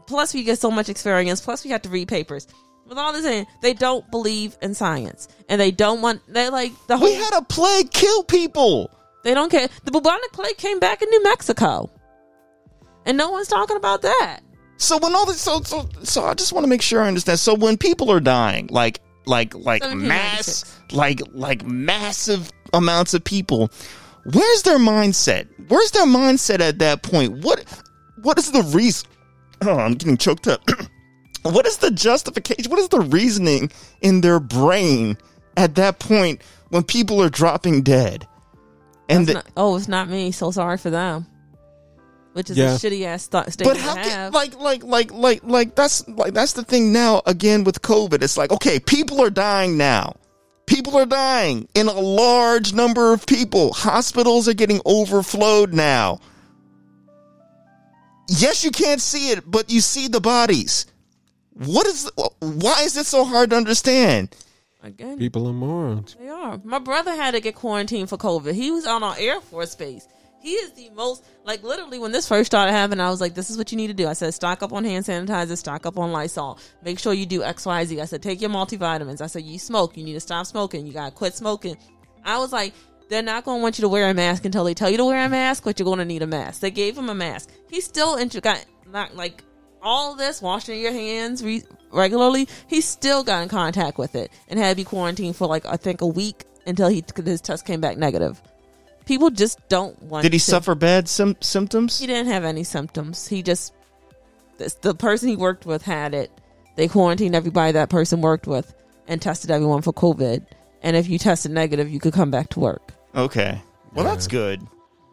plus 0.08 0.34
we 0.34 0.44
get 0.44 0.58
so 0.60 0.72
much 0.72 0.88
experience, 0.90 1.42
plus 1.42 1.64
we 1.66 1.72
have 1.72 1.82
to 1.84 1.90
read 1.90 2.08
papers. 2.08 2.48
With 2.88 2.98
all 2.98 3.14
this 3.14 3.26
in, 3.26 3.46
they 3.62 3.74
don't 3.74 4.10
believe 4.10 4.58
in 4.62 4.74
science, 4.74 5.28
and 5.48 5.60
they 5.62 5.70
don't 5.70 6.02
want. 6.02 6.22
They 6.28 6.50
like 6.50 6.72
the 6.88 6.98
whole. 6.98 7.08
We 7.08 7.14
had 7.14 7.38
a 7.38 7.44
plague 7.44 7.92
kill 7.92 8.24
people. 8.24 8.90
They 9.24 9.34
don't 9.34 9.52
care. 9.52 9.68
The 9.84 9.92
bubonic 9.92 10.32
plague 10.32 10.58
came 10.58 10.80
back 10.80 11.02
in 11.02 11.10
New 11.10 11.24
Mexico, 11.24 11.90
and 13.06 13.18
no 13.18 13.30
one's 13.32 13.48
talking 13.48 13.78
about 13.78 14.02
that. 14.02 14.40
So 14.78 14.98
when 14.98 15.14
all 15.14 15.26
this, 15.26 15.42
so 15.42 15.62
so 15.62 15.90
so, 16.04 16.24
I 16.24 16.34
just 16.34 16.54
want 16.54 16.64
to 16.64 16.70
make 16.70 16.82
sure 16.82 17.02
I 17.02 17.08
understand. 17.08 17.40
So 17.40 17.54
when 17.54 17.78
people 17.78 18.10
are 18.12 18.22
dying, 18.22 18.68
like 18.72 19.02
like 19.26 19.54
like 19.56 19.84
mass, 19.94 20.80
like 20.92 21.22
like 21.34 21.66
massive 21.66 22.50
amounts 22.74 23.14
of 23.14 23.24
people, 23.24 23.70
where's 24.32 24.64
their 24.64 24.80
mindset? 24.80 25.48
Where's 25.68 25.92
their 25.92 26.06
mindset 26.06 26.62
at 26.62 26.80
that 26.80 27.04
point? 27.04 27.44
What 27.44 27.66
what 28.22 28.38
is 28.38 28.52
the 28.52 28.64
reason? 28.64 29.08
Oh, 29.62 29.78
I'm 29.78 29.96
getting 29.96 30.16
choked 30.16 30.48
up. 30.48 30.62
what 31.42 31.68
is 31.68 31.80
the 31.80 31.92
justification? 31.92 32.72
What 32.72 32.80
is 32.80 32.88
the 32.88 33.02
reasoning 33.02 33.70
in 34.00 34.22
their 34.22 34.40
brain 34.40 35.18
at 35.58 35.76
that 35.76 36.00
point 36.00 36.42
when 36.70 36.84
people 36.84 37.22
are 37.22 37.28
dropping 37.28 37.82
dead? 37.82 38.26
And 39.10 39.28
the, 39.28 39.34
not- 39.34 39.48
oh, 39.58 39.76
it's 39.76 39.88
not 39.88 40.08
me. 40.10 40.32
So 40.32 40.52
sorry 40.52 40.78
for 40.78 40.90
them. 40.90 41.26
Which 42.34 42.52
is 42.52 42.58
Yeah. 42.58 42.76
a 42.76 42.78
shitty 42.78 43.06
ass 43.06 43.28
th- 43.28 43.48
state 43.50 43.66
but 43.66 43.76
how 43.76 43.96
can 43.96 44.32
like 44.32 44.56
like 44.60 44.84
like 44.84 45.12
like 45.12 45.42
like 45.44 45.76
that's 45.76 46.08
like 46.08 46.34
that's 46.34 46.54
the 46.54 46.64
thing 46.64 46.94
now 46.94 47.22
again 47.26 47.64
with 47.64 47.82
covid. 47.82 48.22
It's 48.22 48.38
like 48.38 48.52
okay 48.52 48.80
people 48.80 49.20
are 49.22 49.32
dying 49.32 49.78
now. 49.78 50.16
People 50.68 50.96
are 50.96 51.08
dying 51.08 51.68
in 51.74 51.88
a 51.88 51.94
large 52.00 52.72
number 52.74 53.12
of 53.14 53.26
people. 53.26 53.74
Hospitals 53.74 54.48
are 54.48 54.54
getting 54.54 54.80
overflowed 54.86 55.74
now. 55.74 56.20
Yes 58.28 58.64
you 58.64 58.70
can't 58.72 59.02
see 59.02 59.32
it 59.32 59.50
but 59.50 59.72
you 59.72 59.82
see 59.82 60.08
the 60.08 60.22
bodies. 60.22 60.86
What 61.54 61.88
is 61.88 62.10
why 62.40 62.82
is 62.84 62.96
it 62.96 63.08
so 63.08 63.26
hard 63.26 63.50
to 63.50 63.56
understand 63.58 64.30
Again, 64.82 65.18
People 65.18 65.46
are 65.48 65.54
morons. 65.54 66.16
they 66.20 66.30
are. 66.30 66.60
My 66.64 66.80
brother 66.80 67.14
had 67.14 67.32
to 67.32 67.42
get 67.42 67.56
quarantined 67.56 68.08
for 68.10 68.18
COVID. 68.18 68.54
He 68.54 68.72
was 68.72 68.86
on 68.88 69.04
our 69.04 69.16
Air 69.20 69.42
Force 69.42 69.76
base. 69.76 70.08
He 70.42 70.52
is 70.54 70.72
the 70.72 70.90
most 70.92 71.26
like 71.44 71.64
literally 71.64 72.00
when 72.00 72.14
this 72.14 72.26
first 72.26 72.46
started 72.48 72.72
happening. 72.72 73.02
I 73.02 73.10
was 73.10 73.20
like, 73.20 73.34
"This 73.34 73.50
is 73.50 73.58
what 73.58 73.74
you 73.74 73.78
need 73.78 73.88
to 73.88 73.94
do." 73.94 74.08
I 74.08 74.14
said, 74.14 74.34
"Stock 74.34 74.64
up 74.64 74.72
on 74.72 74.86
hand 74.86 75.04
sanitizer, 75.04 75.58
stock 75.58 75.86
up 75.86 76.00
on 76.00 76.14
Lysol. 76.14 76.58
Make 76.82 76.98
sure 76.98 77.14
you 77.14 77.26
do 77.26 77.44
X, 77.44 77.66
Y, 77.66 77.84
Z." 77.84 78.00
I 78.00 78.06
said, 78.06 78.22
"Take 78.22 78.40
your 78.40 78.50
multivitamins." 78.50 79.20
I 79.20 79.28
said, 79.28 79.44
"You 79.44 79.60
smoke, 79.60 79.98
you 79.98 80.04
need 80.06 80.14
to 80.14 80.22
stop 80.22 80.46
smoking. 80.46 80.88
You 80.88 80.94
gotta 80.94 81.12
quit 81.12 81.36
smoking." 81.36 81.76
I 82.24 82.38
was 82.38 82.54
like, 82.54 82.74
"They're 83.10 83.22
not 83.22 83.44
gonna 83.44 83.62
want 83.62 83.78
you 83.80 83.82
to 83.82 83.90
wear 83.90 84.10
a 84.10 84.14
mask 84.14 84.46
until 84.46 84.64
they 84.64 84.74
tell 84.74 84.90
you 84.90 84.96
to 84.96 85.06
wear 85.06 85.26
a 85.26 85.30
mask, 85.30 85.66
but 85.66 85.78
you're 85.78 85.86
gonna 85.86 86.06
need 86.06 86.22
a 86.22 86.28
mask." 86.28 86.62
They 86.62 86.72
gave 86.72 86.98
him 86.98 87.10
a 87.10 87.16
mask. 87.16 87.50
He 87.70 87.82
still 87.82 88.18
got 88.42 88.64
not 88.90 89.18
like 89.18 89.44
all 89.82 90.16
this 90.16 90.42
washing 90.42 90.80
your 90.80 90.92
hands 90.92 91.44
re- 91.44 91.64
regularly. 91.92 92.48
He 92.68 92.82
still 92.82 93.24
got 93.24 93.44
in 93.44 93.50
contact 93.50 93.98
with 93.98 94.16
it 94.16 94.32
and 94.48 94.60
had 94.60 94.72
to 94.72 94.76
be 94.76 94.84
quarantined 94.84 95.36
for 95.36 95.48
like 95.48 95.66
I 95.66 95.78
think 95.78 96.02
a 96.02 96.08
week 96.08 96.46
until 96.66 96.88
he 96.90 97.04
his 97.24 97.42
test 97.42 97.66
came 97.66 97.82
back 97.82 97.98
negative. 97.98 98.42
People 99.06 99.30
just 99.32 99.60
don't 99.70 100.00
want. 100.04 100.24
did 100.24 100.34
he 100.34 100.40
to- 100.40 100.46
suffer 100.46 100.76
bad 100.76 101.08
sim- 101.10 101.38
symptoms 101.42 102.00
He 102.00 102.06
didn't 102.08 102.28
have 102.32 102.44
any 102.44 102.64
symptoms. 102.64 103.28
He 103.28 103.42
just 103.42 103.74
this, 104.58 104.76
the 104.76 104.94
person 104.94 105.30
he 105.30 105.36
worked 105.36 105.66
with 105.66 105.82
had 105.84 106.14
it. 106.14 106.32
They 106.76 106.88
quarantined 106.88 107.36
everybody 107.36 107.72
that 107.74 107.90
person 107.90 108.22
worked 108.22 108.46
with 108.48 108.74
and 109.08 109.22
tested 109.22 109.50
everyone 109.52 109.82
for 109.82 109.94
COVID. 109.94 110.46
And 110.82 110.96
if 110.96 111.10
you 111.10 111.18
tested 111.18 111.52
negative, 111.52 111.90
you 111.90 112.00
could 112.00 112.14
come 112.14 112.32
back 112.32 112.50
to 112.52 112.60
work. 112.60 112.94
okay 113.16 113.62
well 113.96 114.06
that's 114.06 114.28
good 114.28 114.62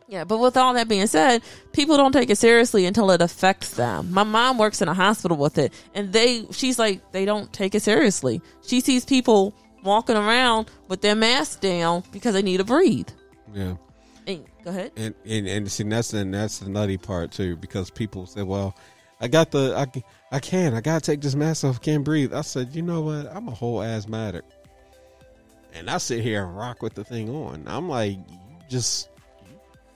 Yeah, 0.08 0.24
but 0.24 0.38
with 0.38 0.56
all 0.56 0.74
that 0.74 0.88
being 0.88 1.06
said, 1.08 1.42
people 1.72 1.96
don't 1.96 2.12
take 2.12 2.30
it 2.30 2.38
seriously 2.38 2.86
until 2.86 3.10
it 3.10 3.20
affects 3.20 3.70
them. 3.70 4.12
My 4.12 4.22
mom 4.22 4.56
works 4.56 4.80
in 4.80 4.88
a 4.88 4.94
hospital 4.94 5.36
with 5.36 5.58
it, 5.58 5.72
and 5.94 6.12
they 6.12 6.46
she's 6.52 6.78
like 6.78 7.10
they 7.12 7.24
don't 7.24 7.52
take 7.52 7.74
it 7.74 7.82
seriously. 7.82 8.40
She 8.64 8.80
sees 8.80 9.04
people 9.04 9.52
walking 9.82 10.16
around 10.16 10.70
with 10.88 11.00
their 11.00 11.16
mask 11.16 11.60
down 11.60 12.04
because 12.12 12.34
they 12.34 12.42
need 12.42 12.58
to 12.58 12.64
breathe. 12.64 13.08
Yeah. 13.52 13.76
And, 14.28 14.44
go 14.64 14.70
ahead. 14.70 14.92
And 14.96 15.14
and 15.24 15.48
and 15.48 15.70
see 15.70 15.84
that's 15.84 16.12
the 16.12 16.24
that's 16.24 16.58
the 16.58 16.68
nutty 16.70 16.98
part 16.98 17.32
too 17.32 17.56
because 17.56 17.90
people 17.90 18.26
say, 18.26 18.42
"Well, 18.42 18.76
I 19.20 19.26
got 19.26 19.50
the 19.50 19.74
I 19.76 20.02
I 20.30 20.38
can 20.38 20.74
I 20.74 20.80
gotta 20.80 21.00
take 21.00 21.20
this 21.20 21.34
mask 21.34 21.64
off. 21.64 21.80
Can't 21.80 22.04
breathe." 22.04 22.32
I 22.32 22.42
said, 22.42 22.76
"You 22.76 22.82
know 22.82 23.00
what? 23.00 23.26
I'm 23.34 23.48
a 23.48 23.52
whole 23.52 23.82
asthmatic, 23.82 24.44
and 25.74 25.90
I 25.90 25.98
sit 25.98 26.22
here 26.22 26.44
and 26.44 26.56
rock 26.56 26.80
with 26.80 26.94
the 26.94 27.04
thing 27.04 27.28
on. 27.28 27.64
I'm 27.66 27.88
like, 27.88 28.18
just 28.68 29.08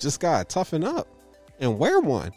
just 0.01 0.21
gotta 0.21 0.45
toughen 0.45 0.85
up 0.85 1.07
and 1.61 1.79
wear 1.79 2.01
one." 2.01 2.33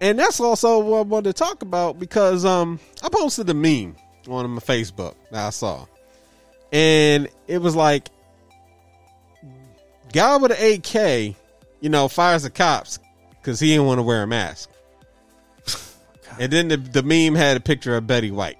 And 0.00 0.18
that's 0.18 0.40
also 0.40 0.80
what 0.80 0.98
I 0.98 1.02
wanted 1.02 1.36
to 1.36 1.44
talk 1.44 1.62
about 1.62 1.98
because 1.98 2.44
um 2.44 2.80
I 3.02 3.08
posted 3.08 3.48
a 3.48 3.54
meme 3.54 3.96
on 4.28 4.50
my 4.50 4.60
Facebook 4.60 5.14
that 5.30 5.46
I 5.46 5.50
saw, 5.50 5.86
and 6.72 7.28
it 7.46 7.58
was 7.58 7.76
like 7.76 8.08
guy 10.12 10.36
with 10.36 10.52
an 10.52 10.74
AK, 10.74 11.34
you 11.80 11.88
know, 11.88 12.08
fires 12.08 12.42
the 12.42 12.50
cops 12.50 12.98
because 13.40 13.58
he 13.58 13.68
didn't 13.68 13.86
want 13.86 13.98
to 13.98 14.02
wear 14.02 14.22
a 14.22 14.26
mask. 14.26 14.70
and 16.38 16.52
then 16.52 16.68
the, 16.68 16.76
the 16.76 17.02
meme 17.02 17.34
had 17.34 17.56
a 17.56 17.60
picture 17.60 17.96
of 17.96 18.06
Betty 18.06 18.30
White. 18.30 18.58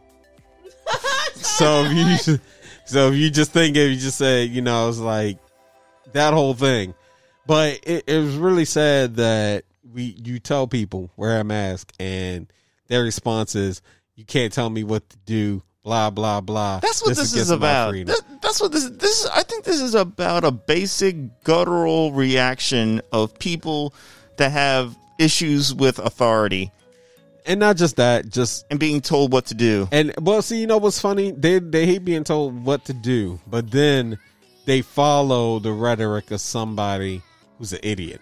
so 1.34 1.84
if 1.86 2.26
you 2.26 2.39
so 2.84 3.08
if 3.08 3.14
you 3.14 3.31
just 3.31 3.52
think 3.52 3.76
if 3.76 3.90
you 3.90 3.97
just 3.97 4.18
say, 4.18 4.44
you 4.44 4.62
know, 4.62 4.89
it's 4.89 4.98
like 4.98 5.39
that 6.12 6.34
whole 6.34 6.55
thing. 6.55 6.94
But 7.46 7.80
it, 7.84 8.04
it 8.06 8.18
was 8.18 8.36
really 8.36 8.64
sad 8.64 9.16
that 9.16 9.64
we 9.92 10.16
you 10.24 10.38
tell 10.38 10.66
people 10.66 11.10
wear 11.16 11.40
a 11.40 11.44
mask 11.44 11.92
and 11.98 12.46
their 12.88 13.02
response 13.02 13.54
is 13.54 13.82
you 14.14 14.24
can't 14.24 14.52
tell 14.52 14.70
me 14.70 14.84
what 14.84 15.08
to 15.10 15.16
do, 15.24 15.62
blah 15.82 16.10
blah 16.10 16.40
blah. 16.40 16.80
That's 16.80 17.02
what 17.02 17.10
this, 17.10 17.18
is 17.18 17.32
against 17.32 17.52
about. 17.52 17.90
freedom." 17.90 18.14
Th- 18.14 18.40
that's 18.40 18.60
what 18.60 18.72
this. 18.72 18.88
This 18.90 19.24
is. 19.24 19.26
I 19.26 19.42
think 19.42 19.64
this 19.64 19.80
is 19.80 19.94
about 19.94 20.44
a 20.44 20.50
basic 20.50 21.42
guttural 21.44 22.12
reaction 22.12 23.00
of 23.12 23.38
people 23.38 23.94
that 24.36 24.52
have 24.52 24.96
issues 25.18 25.74
with 25.74 25.98
authority 25.98 26.72
and 27.46 27.60
not 27.60 27.76
just 27.76 27.96
that, 27.96 28.28
just 28.28 28.64
and 28.70 28.78
being 28.78 29.00
told 29.00 29.32
what 29.32 29.46
to 29.46 29.54
do. 29.54 29.88
And 29.92 30.12
well, 30.20 30.42
see, 30.42 30.60
you 30.60 30.66
know 30.66 30.78
what's 30.78 31.00
funny? 31.00 31.32
They 31.32 31.58
they 31.58 31.86
hate 31.86 32.04
being 32.04 32.24
told 32.24 32.64
what 32.64 32.84
to 32.86 32.92
do, 32.92 33.40
but 33.46 33.70
then 33.70 34.18
they 34.64 34.82
follow 34.82 35.58
the 35.58 35.72
rhetoric 35.72 36.30
of 36.30 36.40
somebody 36.40 37.22
who's 37.62 37.73
an 37.73 37.78
idiot. 37.84 38.20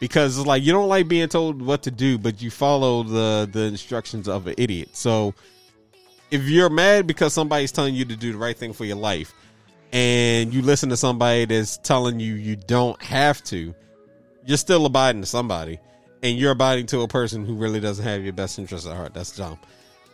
Because 0.00 0.38
it's 0.38 0.46
like 0.46 0.62
you 0.62 0.72
don't 0.72 0.88
like 0.88 1.08
being 1.08 1.28
told 1.28 1.60
what 1.60 1.82
to 1.82 1.90
do, 1.90 2.16
but 2.16 2.40
you 2.40 2.50
follow 2.50 3.02
the 3.02 3.48
the 3.52 3.64
instructions 3.64 4.28
of 4.28 4.46
an 4.46 4.54
idiot. 4.56 4.96
So 4.96 5.34
if 6.30 6.44
you're 6.44 6.70
mad 6.70 7.06
because 7.06 7.34
somebody's 7.34 7.70
telling 7.70 7.94
you 7.94 8.06
to 8.06 8.16
do 8.16 8.32
the 8.32 8.38
right 8.38 8.56
thing 8.56 8.72
for 8.72 8.86
your 8.86 8.96
life, 8.96 9.34
and 9.92 10.54
you 10.54 10.62
listen 10.62 10.88
to 10.88 10.96
somebody 10.96 11.44
that's 11.44 11.76
telling 11.78 12.18
you 12.18 12.34
you 12.34 12.56
don't 12.56 13.00
have 13.02 13.44
to, 13.44 13.74
you're 14.46 14.56
still 14.56 14.86
abiding 14.86 15.20
to 15.20 15.26
somebody, 15.26 15.78
and 16.22 16.38
you're 16.38 16.52
abiding 16.52 16.86
to 16.86 17.00
a 17.00 17.08
person 17.08 17.44
who 17.44 17.54
really 17.54 17.80
doesn't 17.80 18.04
have 18.04 18.22
your 18.22 18.32
best 18.32 18.58
interest 18.58 18.86
at 18.86 18.96
heart. 18.96 19.12
That's 19.12 19.36
dumb. 19.36 19.58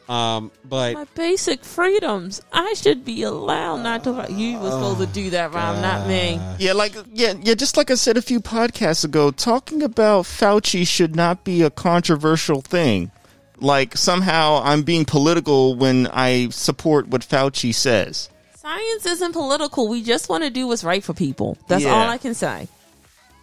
Um, 0.09 0.51
but 0.69 0.95
My 0.95 1.05
basic 1.15 1.65
freedoms. 1.65 2.43
I 2.53 2.75
should 2.75 3.05
be 3.07 3.23
allowed 3.23 3.79
not 3.83 4.05
to. 4.05 4.27
You 4.31 4.59
were 4.59 4.71
supposed 4.71 5.01
to 5.01 5.07
do 5.07 5.31
that, 5.31 5.53
Rob, 5.55 5.81
not 5.81 6.07
me. 6.07 6.39
Yeah, 6.59 6.75
like 6.75 6.95
yeah, 7.13 7.33
yeah. 7.41 7.55
Just 7.55 7.77
like 7.79 7.91
I 7.91 7.95
said 7.95 8.17
a 8.19 8.23
few 8.23 8.41
podcasts 8.41 9.05
ago, 9.05 9.31
talking 9.31 9.83
about 9.83 10.25
Fauci 10.27 10.87
should 10.87 11.17
not 11.17 11.43
be 11.45 11.63
a 11.63 11.71
controversial 11.71 12.61
thing. 12.61 13.11
Like 13.59 13.97
somehow 13.97 14.61
I'm 14.63 14.83
being 14.83 15.07
political 15.07 15.75
when 15.75 16.07
I 16.09 16.49
support 16.51 17.09
what 17.09 17.23
Fauci 17.23 17.75
says. 17.75 18.29
Science 18.57 19.07
isn't 19.07 19.33
political. 19.33 19.89
We 19.89 20.03
just 20.03 20.29
want 20.29 20.45
to 20.45 20.51
do 20.51 20.67
what's 20.67 20.85
right 20.85 21.03
for 21.03 21.15
people. 21.15 21.57
That's 21.69 21.85
Yeah. 21.85 21.93
all 21.95 22.09
I 22.11 22.19
can 22.19 22.35
say. 22.35 22.69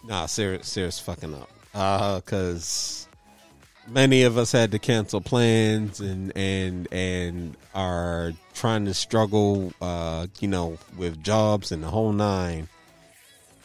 Nah, 0.04 0.26
serious, 0.26 0.68
serious 0.68 0.98
fucking 1.00 1.34
up. 1.34 1.48
Uh, 1.74 2.20
cause 2.20 3.08
many 3.88 4.22
of 4.22 4.38
us 4.38 4.52
had 4.52 4.72
to 4.72 4.78
cancel 4.78 5.20
plans 5.20 6.00
and 6.00 6.36
and 6.36 6.88
and 6.92 7.56
are 7.74 8.32
trying 8.54 8.84
to 8.84 8.94
struggle, 8.94 9.72
uh, 9.80 10.26
you 10.40 10.48
know, 10.48 10.78
with 10.96 11.22
jobs 11.22 11.72
and 11.72 11.82
the 11.82 11.88
whole 11.88 12.12
nine, 12.12 12.68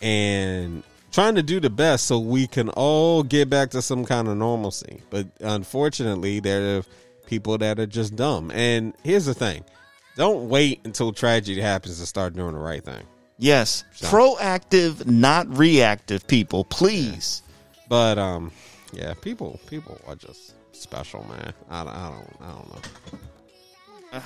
and 0.02 0.84
trying 1.12 1.36
to 1.36 1.44
do 1.44 1.60
the 1.60 1.70
best 1.70 2.08
so 2.08 2.20
we 2.20 2.48
can 2.48 2.70
all 2.70 3.24
get 3.24 3.50
back 3.50 3.72
to 3.72 3.82
some 3.82 4.06
kind 4.06 4.28
of 4.28 4.38
normalcy. 4.38 5.02
But 5.10 5.28
unfortunately, 5.40 6.40
there 6.40 6.78
are 6.78 6.84
people 7.26 7.58
that 7.58 7.80
are 7.80 7.86
just 7.86 8.16
dumb. 8.16 8.52
And 8.52 8.94
here's 9.04 9.26
the 9.26 9.34
thing: 9.34 9.64
don't 10.16 10.50
wait 10.50 10.82
until 10.84 11.14
tragedy 11.14 11.62
happens 11.62 12.00
to 12.00 12.06
start 12.06 12.36
doing 12.36 12.54
the 12.54 12.60
right 12.60 12.84
thing. 12.84 13.04
Yes, 13.40 13.84
proactive, 14.02 15.06
not 15.06 15.58
reactive. 15.58 16.28
People, 16.28 16.64
please. 16.64 17.44
But 17.88 18.18
um, 18.18 18.52
yeah, 18.94 19.14
people 19.22 19.60
people 19.68 20.00
are 20.08 20.16
just 20.16 20.54
special, 20.74 21.24
man. 21.26 21.54
I, 21.70 21.84
don't- 21.84 21.96
I 21.96 22.10
don't. 22.10 22.42
I 22.42 22.52
don't 22.52 22.70
know. 22.74 22.82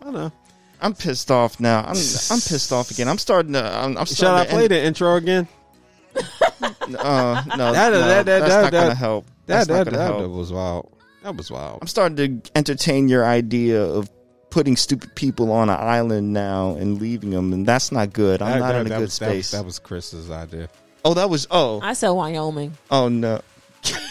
I 0.00 0.04
don't 0.04 0.12
know. 0.14 0.32
I'm 0.80 0.94
pissed 0.94 1.30
off 1.30 1.60
now. 1.60 1.80
I'm 1.80 1.88
I'm 1.90 2.40
pissed 2.40 2.72
off 2.72 2.90
again. 2.90 3.08
I'm 3.08 3.18
starting 3.18 3.52
to. 3.52 3.62
I'm, 3.64 3.96
I'm 3.96 4.04
Should 4.06 4.16
starting 4.18 4.40
I 4.40 4.44
to 4.44 4.50
play 4.50 4.62
end- 4.64 4.70
the 4.72 4.82
intro 4.84 5.16
again? 5.16 5.48
Uh, 6.62 7.42
no, 7.56 7.72
That- 7.72 7.92
no, 7.92 7.98
that- 8.00 8.26
that- 8.26 8.26
that's 8.26 8.48
that- 8.48 8.62
not 8.62 8.72
that- 8.72 8.82
gonna 8.82 8.94
help. 8.94 9.26
That's 9.46 9.66
That 9.66 9.72
not 9.72 9.84
that, 9.86 9.90
gonna 9.92 9.98
that, 10.12 10.20
help. 10.20 10.30
was 10.32 10.52
wild. 10.52 10.92
That 11.22 11.36
was 11.36 11.50
wild. 11.50 11.78
I'm 11.80 11.86
starting 11.88 12.40
to 12.40 12.50
entertain 12.56 13.08
your 13.08 13.24
idea 13.24 13.82
of 13.82 14.10
putting 14.50 14.76
stupid 14.76 15.14
people 15.14 15.50
on 15.52 15.70
an 15.70 15.76
island 15.80 16.32
now 16.32 16.76
and 16.76 17.00
leaving 17.00 17.30
them, 17.30 17.52
and 17.52 17.64
that's 17.66 17.90
not 17.92 18.12
good. 18.12 18.42
I'm 18.42 18.52
That- 18.52 18.58
not 18.60 18.72
that- 18.72 18.80
in 18.82 18.86
a 18.86 18.90
good 18.90 19.00
was, 19.00 19.18
that 19.20 19.26
was- 19.28 19.34
space. 19.46 19.50
That 19.52 19.64
was 19.64 19.78
Chris's 19.78 20.30
idea. 20.30 20.68
oh, 21.04 21.14
that 21.14 21.30
was 21.30 21.46
oh 21.50 21.80
I 21.82 21.94
said 21.94 22.10
Wyoming. 22.10 22.76
oh 22.90 23.08
no. 23.08 23.40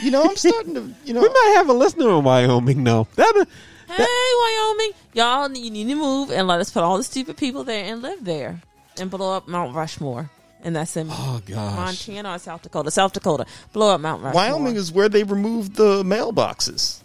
You 0.02 0.12
know, 0.12 0.24
I'm 0.24 0.36
starting 0.36 0.74
to. 0.76 0.90
You 1.06 1.14
know, 1.14 1.22
We 1.22 1.30
might 1.30 1.54
have 1.58 1.70
a 1.70 1.74
listener 1.74 2.10
in 2.18 2.24
Wyoming, 2.24 2.84
though. 2.84 3.08
That 3.16 3.48
Hey, 3.88 4.06
Wyoming, 4.40 4.92
y'all, 5.14 5.52
you 5.52 5.70
need 5.70 5.88
to 5.90 5.96
move 5.96 6.32
and 6.32 6.48
let 6.48 6.60
us 6.62 6.72
put 6.72 6.82
all 6.84 6.98
the 6.98 7.04
stupid 7.04 7.36
people 7.38 7.64
there 7.66 7.84
and 7.86 8.02
live 8.02 8.24
there 8.24 8.62
and 9.00 9.10
blow 9.12 9.34
up 9.36 9.48
Mount 9.48 9.76
Rushmore. 9.76 10.30
And 10.64 10.76
that's 10.76 10.96
in 10.96 11.08
oh 11.10 11.42
gosh, 11.46 12.08
Montana 12.08 12.36
or 12.36 12.38
South 12.40 12.62
Dakota. 12.62 12.92
South 12.92 13.14
Dakota, 13.14 13.46
blow 13.74 13.94
up 13.96 14.00
Mount 14.02 14.22
Rushmore. 14.22 14.44
Wyoming 14.44 14.76
is 14.76 14.92
where 14.92 15.10
they 15.10 15.24
removed 15.24 15.76
the 15.76 16.04
mailboxes. 16.04 17.02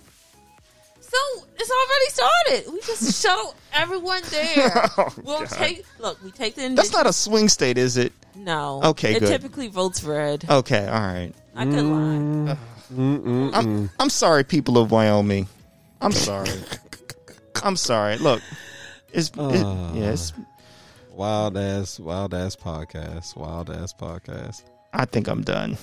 So 1.00 1.16
it's 1.58 1.70
already 1.70 2.10
started. 2.60 2.72
We 2.72 2.80
just 2.82 3.22
shuttle 3.22 3.54
everyone 3.72 4.22
there. 4.30 4.90
Oh, 4.98 5.14
we'll 5.24 5.46
take 5.46 5.84
look. 5.98 6.22
We 6.22 6.30
take 6.30 6.54
the. 6.54 6.68
That's 6.74 6.92
not 6.92 7.06
a 7.06 7.12
swing 7.12 7.48
state, 7.48 7.78
is 7.78 7.96
it? 7.96 8.12
no. 8.34 8.80
Okay, 8.84 9.14
It 9.16 9.20
good. 9.20 9.28
typically 9.28 9.68
votes 9.68 10.04
red. 10.04 10.44
Okay, 10.48 10.86
all 10.86 11.00
right. 11.00 11.32
I 11.56 11.64
could 11.64 11.84
lie. 11.84 12.56
I'm 13.58 13.90
I'm 13.98 14.10
sorry, 14.10 14.44
people 14.44 14.78
of 14.78 14.90
Wyoming. 14.90 15.48
I'm 16.00 16.12
sorry. 16.12 16.50
I'm 17.62 17.76
sorry. 17.76 18.18
Look, 18.18 18.42
it's 19.12 19.28
it, 19.30 19.38
Ah. 19.38 19.92
yeah, 19.94 20.16
wild 21.10 21.56
ass, 21.56 21.98
wild 21.98 22.34
ass 22.34 22.54
podcast, 22.56 23.36
wild 23.36 23.70
ass 23.70 23.92
podcast. 23.92 24.62
I 24.92 25.04
think 25.06 25.28
I'm 25.28 25.42
done. 25.42 25.76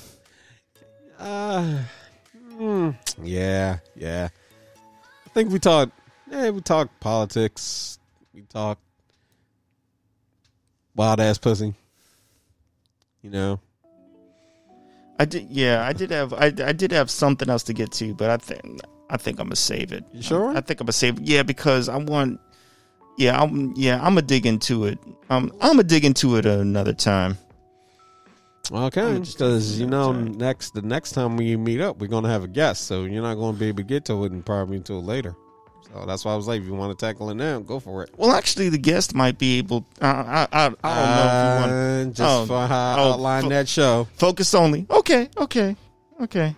Uh, 1.20 1.80
mm, 2.54 2.96
yeah, 3.22 3.80
yeah. 3.96 4.30
I 5.26 5.30
think 5.30 5.52
we 5.52 5.60
talked. 5.60 5.92
Yeah, 6.30 6.50
we 6.52 6.62
talked 6.62 7.00
politics. 7.00 8.00
We 8.34 8.42
talked 8.44 8.82
wild 10.96 11.20
ass 11.20 11.38
pussy. 11.38 11.74
You 13.22 13.30
know, 13.30 13.60
I 15.20 15.26
did. 15.26 15.50
Yeah, 15.50 15.86
I 15.86 15.94
did 15.94 16.12
have. 16.12 16.34
I, 16.34 16.46
I 16.46 16.74
did 16.74 16.92
have 16.92 17.10
something 17.10 17.50
else 17.50 17.64
to 17.64 17.74
get 17.74 17.92
to, 17.94 18.14
but 18.14 18.30
I 18.30 18.38
think 18.38 18.82
I 19.10 19.18
think 19.18 19.40
I'm 19.40 19.48
gonna 19.48 19.56
save 19.56 19.92
it. 19.92 20.04
You 20.12 20.22
sure? 20.22 20.50
I, 20.50 20.62
think 20.62 20.80
I'm 20.80 20.86
gonna 20.86 20.94
save 20.94 21.20
it. 21.20 21.24
Yeah, 21.24 21.44
because 21.44 21.90
I 21.90 21.98
want. 21.98 22.40
Yeah, 23.18 23.40
I'm. 23.40 23.74
Yeah, 23.76 23.98
I'm 23.98 24.16
gonna 24.16 24.24
dig 24.24 24.46
into 24.46 24.86
it. 24.86 24.98
Um, 25.30 25.52
I'm 25.62 25.74
gonna 25.74 25.84
dig 25.84 26.04
into 26.04 26.36
it 26.38 26.46
another 26.46 26.94
time. 26.94 27.38
okay. 28.72 29.20
Just 29.20 29.38
Because 29.38 29.80
you 29.80 29.86
know, 29.86 30.12
next 30.12 30.72
the 30.74 30.82
next 30.82 31.12
time 31.12 31.38
we 31.38 31.56
meet 31.58 31.80
up, 31.80 32.00
we're 32.00 32.08
gonna 32.08 32.30
have 32.30 32.44
a 32.44 32.48
guest, 32.48 32.88
so 32.88 33.04
you're 33.04 33.22
not 33.22 33.36
gonna 33.36 33.58
be 33.58 33.68
able 33.68 33.78
to 33.78 33.84
get 33.84 34.06
to 34.06 34.26
it 34.26 34.32
and 34.32 34.44
probably 34.44 34.78
until 34.78 35.04
later. 35.04 35.36
So 35.94 36.06
that's 36.08 36.26
why 36.26 36.34
I 36.34 36.36
was 36.36 36.48
like, 36.48 36.60
if 36.62 36.66
you 36.66 36.74
want 36.74 36.98
to 36.98 37.06
tackle 37.06 37.30
it 37.30 37.36
now, 37.36 37.60
go 37.60 37.80
for 37.80 38.04
it. 38.04 38.10
Well, 38.18 38.32
actually, 38.32 38.70
the 38.70 38.80
guest 38.80 39.14
might 39.14 39.38
be 39.38 39.60
able. 39.60 39.86
Uh, 40.02 40.06
I, 40.06 40.48
I 40.52 40.66
I 40.66 40.68
don't 40.68 40.82
know 40.82 41.28
if 41.28 41.44
you 41.44 41.62
want 41.62 41.72
Uh, 41.72 42.06
just 42.14 42.22
Oh, 42.22 42.46
for 42.48 42.68
how 42.68 42.96
I 42.96 42.96
oh, 43.00 43.12
outlined 43.14 43.44
fo- 43.44 43.50
that 43.50 43.70
show. 43.70 44.08
focus 44.16 44.54
only. 44.56 44.88
Okay, 44.90 45.30
okay, 45.38 45.76
okay. 46.22 46.56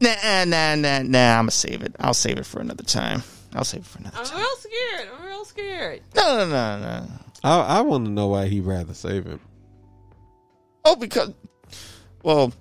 Nah, 0.00 0.44
nah, 0.46 0.74
nah, 0.76 1.02
nah. 1.02 1.32
I'm 1.38 1.42
gonna 1.42 1.50
save 1.50 1.82
it. 1.82 1.94
I'll 2.00 2.14
save 2.14 2.38
it 2.38 2.46
for 2.46 2.60
another 2.60 2.84
time. 2.84 3.22
I'll 3.54 3.64
save 3.64 3.80
it 3.80 3.86
for 3.86 3.98
another 3.98 4.16
time. 4.16 4.26
I'm 4.32 4.38
real 4.40 4.56
scared. 4.56 5.08
I'm 5.18 5.26
real 5.26 5.44
scared. 5.44 6.02
No, 6.14 6.38
no, 6.38 6.46
no, 6.48 6.78
no. 6.80 7.06
I 7.44 7.60
I 7.78 7.80
want 7.82 8.06
to 8.06 8.10
know 8.10 8.28
why 8.28 8.46
he'd 8.46 8.64
rather 8.64 8.94
save 8.94 9.26
it. 9.26 9.40
Oh, 10.86 10.96
because, 10.96 11.32
well, 12.22 12.52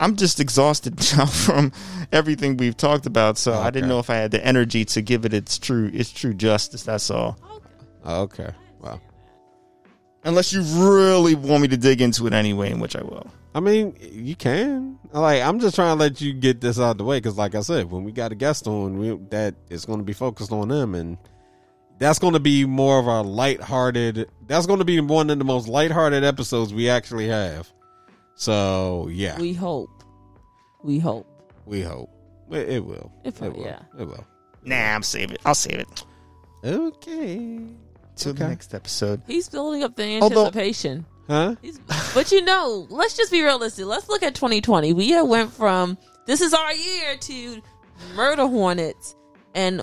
I'm 0.00 0.16
just 0.16 0.40
exhausted 0.40 0.94
now 1.16 1.26
from 1.26 1.72
everything 2.12 2.56
we've 2.56 2.76
talked 2.76 3.06
about. 3.06 3.38
So 3.38 3.52
I 3.52 3.70
didn't 3.70 3.88
know 3.88 3.98
if 3.98 4.10
I 4.10 4.16
had 4.16 4.30
the 4.30 4.44
energy 4.44 4.84
to 4.86 5.02
give 5.02 5.24
it 5.24 5.34
its 5.34 5.58
true 5.58 5.90
its 5.92 6.10
true 6.10 6.34
justice. 6.34 6.82
That's 6.84 7.10
all. 7.10 7.38
Oh, 8.04 8.22
okay, 8.22 8.44
okay. 8.44 8.54
well, 8.80 9.00
Unless 10.24 10.52
you 10.52 10.62
really 10.62 11.34
want 11.34 11.62
me 11.62 11.68
to 11.68 11.76
dig 11.76 12.00
into 12.00 12.26
it 12.26 12.32
anyway, 12.32 12.70
in 12.70 12.80
which 12.80 12.96
I 12.96 13.02
will. 13.02 13.30
I 13.54 13.60
mean, 13.60 13.96
you 14.00 14.36
can. 14.36 14.98
Like, 15.12 15.42
I'm 15.42 15.58
just 15.58 15.74
trying 15.74 15.96
to 15.96 16.00
let 16.00 16.20
you 16.20 16.32
get 16.32 16.60
this 16.60 16.78
out 16.78 16.92
of 16.92 16.98
the 16.98 17.04
way 17.04 17.18
because, 17.18 17.36
like 17.38 17.54
I 17.54 17.60
said, 17.60 17.90
when 17.90 18.04
we 18.04 18.12
got 18.12 18.32
a 18.32 18.34
guest 18.34 18.66
on, 18.66 18.98
we, 18.98 19.16
that 19.30 19.54
is 19.70 19.84
going 19.84 20.00
to 20.00 20.04
be 20.04 20.12
focused 20.12 20.52
on 20.52 20.68
them, 20.68 20.94
and 20.94 21.18
that's 21.98 22.18
going 22.18 22.34
to 22.34 22.40
be 22.40 22.64
more 22.64 22.98
of 22.98 23.06
a 23.06 23.22
lighthearted. 23.22 24.28
That's 24.46 24.66
going 24.66 24.80
to 24.80 24.84
be 24.84 25.00
one 25.00 25.30
of 25.30 25.38
the 25.38 25.44
most 25.44 25.66
lighthearted 25.66 26.24
episodes 26.24 26.74
we 26.74 26.88
actually 26.88 27.28
have. 27.28 27.72
So, 28.38 29.08
yeah, 29.10 29.38
we, 29.38 29.52
hope, 29.52 29.90
We 30.84 30.98
hope. 31.00 31.26
We 31.66 31.82
hope. 31.82 32.08
hope 32.48 32.54
it, 32.54 32.68
it 32.68 32.84
will. 32.84 33.12
It 33.24 33.38
will. 33.40 33.56
yeah. 33.64 33.80
It 33.98 34.04
will. 34.06 34.24
Nah, 34.64 34.94
I'm 34.94 35.02
save 35.02 35.32
it. 35.32 35.40
I'll 35.44 35.54
save 35.56 35.80
it 35.80 36.04
Okay. 36.64 37.60
till 38.16 38.32
the 38.34 38.48
next 38.48 38.74
episode. 38.74 39.22
He's 39.26 39.48
building 39.48 39.82
up 39.82 39.96
the 39.96 40.20
Although- 40.20 40.46
anticipation. 40.46 41.04
Huh? 41.28 41.56
He's, 41.60 41.78
but 42.14 42.32
you 42.32 42.40
know, 42.42 42.86
let's 42.88 43.16
just 43.16 43.30
be 43.32 43.42
realistic. 43.42 43.84
Let's 43.84 44.08
look 44.08 44.22
at 44.22 44.34
2020. 44.34 44.92
We 44.94 45.10
have 45.10 45.26
went 45.28 45.52
from 45.52 45.98
this 46.26 46.40
is 46.40 46.54
our 46.54 46.72
year 46.72 47.16
to 47.18 47.60
murder 48.16 48.46
hornets 48.46 49.14
and 49.54 49.82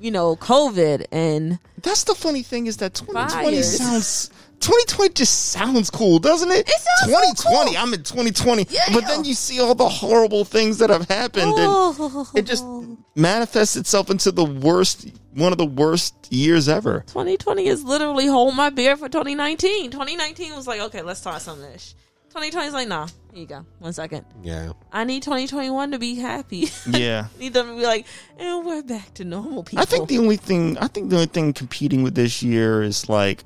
you 0.00 0.10
know 0.10 0.36
COVID 0.36 1.04
and 1.12 1.58
That's 1.82 2.04
the 2.04 2.14
funny 2.14 2.42
thing 2.42 2.66
is 2.66 2.78
that 2.78 2.94
2020 2.94 3.56
Fires. 3.56 3.76
sounds 3.78 4.30
2020 4.60 5.14
just 5.14 5.50
sounds 5.52 5.90
cool, 5.90 6.18
doesn't 6.18 6.50
it? 6.50 6.68
It 6.68 6.68
sounds 6.68 7.00
so 7.00 7.06
2020. 7.06 7.70
cool. 7.72 7.78
I'm 7.78 7.94
in 7.94 8.02
2020, 8.02 8.66
Yeah. 8.70 8.80
but 8.92 9.06
then 9.06 9.24
you 9.24 9.34
see 9.34 9.60
all 9.60 9.74
the 9.74 9.88
horrible 9.88 10.44
things 10.44 10.78
that 10.78 10.90
have 10.90 11.08
happened, 11.08 11.52
and 11.56 12.26
it 12.34 12.42
just 12.46 12.64
manifests 13.14 13.76
itself 13.76 14.10
into 14.10 14.32
the 14.32 14.44
worst, 14.44 15.08
one 15.34 15.52
of 15.52 15.58
the 15.58 15.66
worst 15.66 16.14
years 16.30 16.68
ever. 16.68 17.04
2020 17.08 17.66
is 17.66 17.84
literally 17.84 18.26
hold 18.26 18.54
my 18.56 18.70
beer 18.70 18.96
for 18.96 19.08
2019. 19.08 19.90
2019 19.90 20.54
was 20.56 20.66
like, 20.66 20.80
okay, 20.80 21.02
let's 21.02 21.20
start 21.20 21.42
some 21.42 21.62
ish. 21.74 21.94
2020 22.30 22.66
is 22.68 22.74
like, 22.74 22.88
nah, 22.88 23.06
here 23.32 23.40
you 23.42 23.46
go. 23.46 23.64
One 23.78 23.94
second. 23.94 24.26
Yeah. 24.42 24.72
I 24.92 25.04
need 25.04 25.22
2021 25.22 25.92
to 25.92 25.98
be 25.98 26.16
happy. 26.16 26.68
Yeah. 26.86 27.28
need 27.38 27.54
them 27.54 27.68
to 27.68 27.76
be 27.76 27.82
like, 27.86 28.04
and 28.38 28.66
we're 28.66 28.82
back 28.82 29.14
to 29.14 29.24
normal 29.24 29.62
people. 29.62 29.80
I 29.82 29.86
think 29.86 30.08
the 30.08 30.18
only 30.18 30.36
thing 30.36 30.76
I 30.78 30.88
think 30.88 31.08
the 31.08 31.16
only 31.16 31.26
thing 31.28 31.52
competing 31.54 32.02
with 32.02 32.14
this 32.14 32.42
year 32.42 32.82
is 32.82 33.08
like 33.08 33.42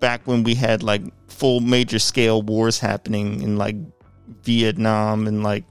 back 0.00 0.22
when 0.26 0.42
we 0.42 0.54
had 0.54 0.82
like 0.82 1.02
full 1.28 1.60
major 1.60 1.98
scale 1.98 2.42
wars 2.42 2.78
happening 2.78 3.42
in 3.42 3.56
like 3.56 3.76
Vietnam 4.42 5.26
and 5.26 5.42
like 5.42 5.64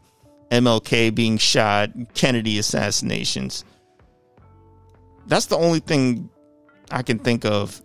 MLK 0.52 1.14
being 1.14 1.38
shot, 1.38 1.90
Kennedy 2.14 2.58
assassinations. 2.60 3.64
That's 5.28 5.46
the 5.48 5.58
only 5.58 5.80
thing 5.80 6.30
I 6.92 7.04
can 7.04 7.20
think 7.20 7.46
of 7.46 7.82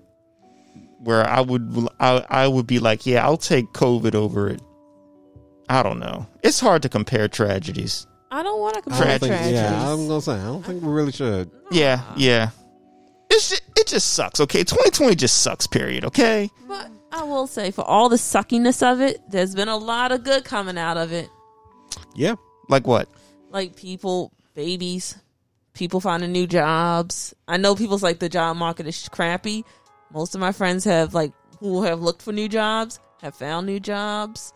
where 0.98 1.28
I 1.28 1.40
would 1.40 1.88
I, 2.00 2.24
I 2.28 2.48
would 2.48 2.66
be 2.66 2.78
like, 2.78 3.04
yeah, 3.06 3.24
I'll 3.24 3.36
take 3.36 3.66
COVID 3.72 4.14
over 4.14 4.48
it. 4.48 4.62
I 5.68 5.82
don't 5.82 5.98
know. 5.98 6.26
It's 6.42 6.60
hard 6.60 6.82
to 6.82 6.88
compare 6.88 7.28
tragedies. 7.28 8.06
I 8.30 8.42
don't 8.42 8.60
want 8.60 8.74
to 8.76 8.82
compare 8.82 9.18
tragedies. 9.18 9.52
yeah, 9.52 9.92
I'm 9.92 10.08
gonna 10.08 10.20
say 10.20 10.32
I 10.32 10.44
don't 10.44 10.62
think 10.64 10.82
we 10.82 10.88
really 10.90 11.12
should. 11.12 11.50
Yeah, 11.70 12.02
yeah. 12.16 12.50
It's 13.34 13.50
just, 13.50 13.62
it 13.76 13.86
just 13.86 14.14
sucks. 14.14 14.40
Okay, 14.40 14.60
2020 14.64 15.14
just 15.16 15.42
sucks. 15.42 15.66
Period. 15.66 16.04
Okay. 16.04 16.50
But 16.68 16.90
I 17.12 17.24
will 17.24 17.46
say, 17.46 17.70
for 17.70 17.84
all 17.84 18.08
the 18.08 18.16
suckiness 18.16 18.82
of 18.82 19.00
it, 19.00 19.20
there's 19.28 19.54
been 19.54 19.68
a 19.68 19.76
lot 19.76 20.12
of 20.12 20.24
good 20.24 20.44
coming 20.44 20.78
out 20.78 20.96
of 20.96 21.12
it. 21.12 21.28
Yeah. 22.14 22.36
Like 22.68 22.86
what? 22.86 23.08
Like 23.50 23.76
people, 23.76 24.32
babies, 24.54 25.16
people 25.74 26.00
finding 26.00 26.32
new 26.32 26.46
jobs. 26.46 27.34
I 27.46 27.56
know 27.56 27.74
people's 27.74 28.02
like 28.02 28.20
the 28.20 28.28
job 28.28 28.56
market 28.56 28.86
is 28.86 29.08
crappy. 29.08 29.64
Most 30.12 30.34
of 30.34 30.40
my 30.40 30.52
friends 30.52 30.84
have 30.84 31.12
like 31.12 31.32
who 31.58 31.82
have 31.82 32.00
looked 32.00 32.22
for 32.22 32.32
new 32.32 32.48
jobs 32.48 33.00
have 33.24 33.34
found 33.34 33.66
new 33.66 33.80
jobs. 33.80 34.52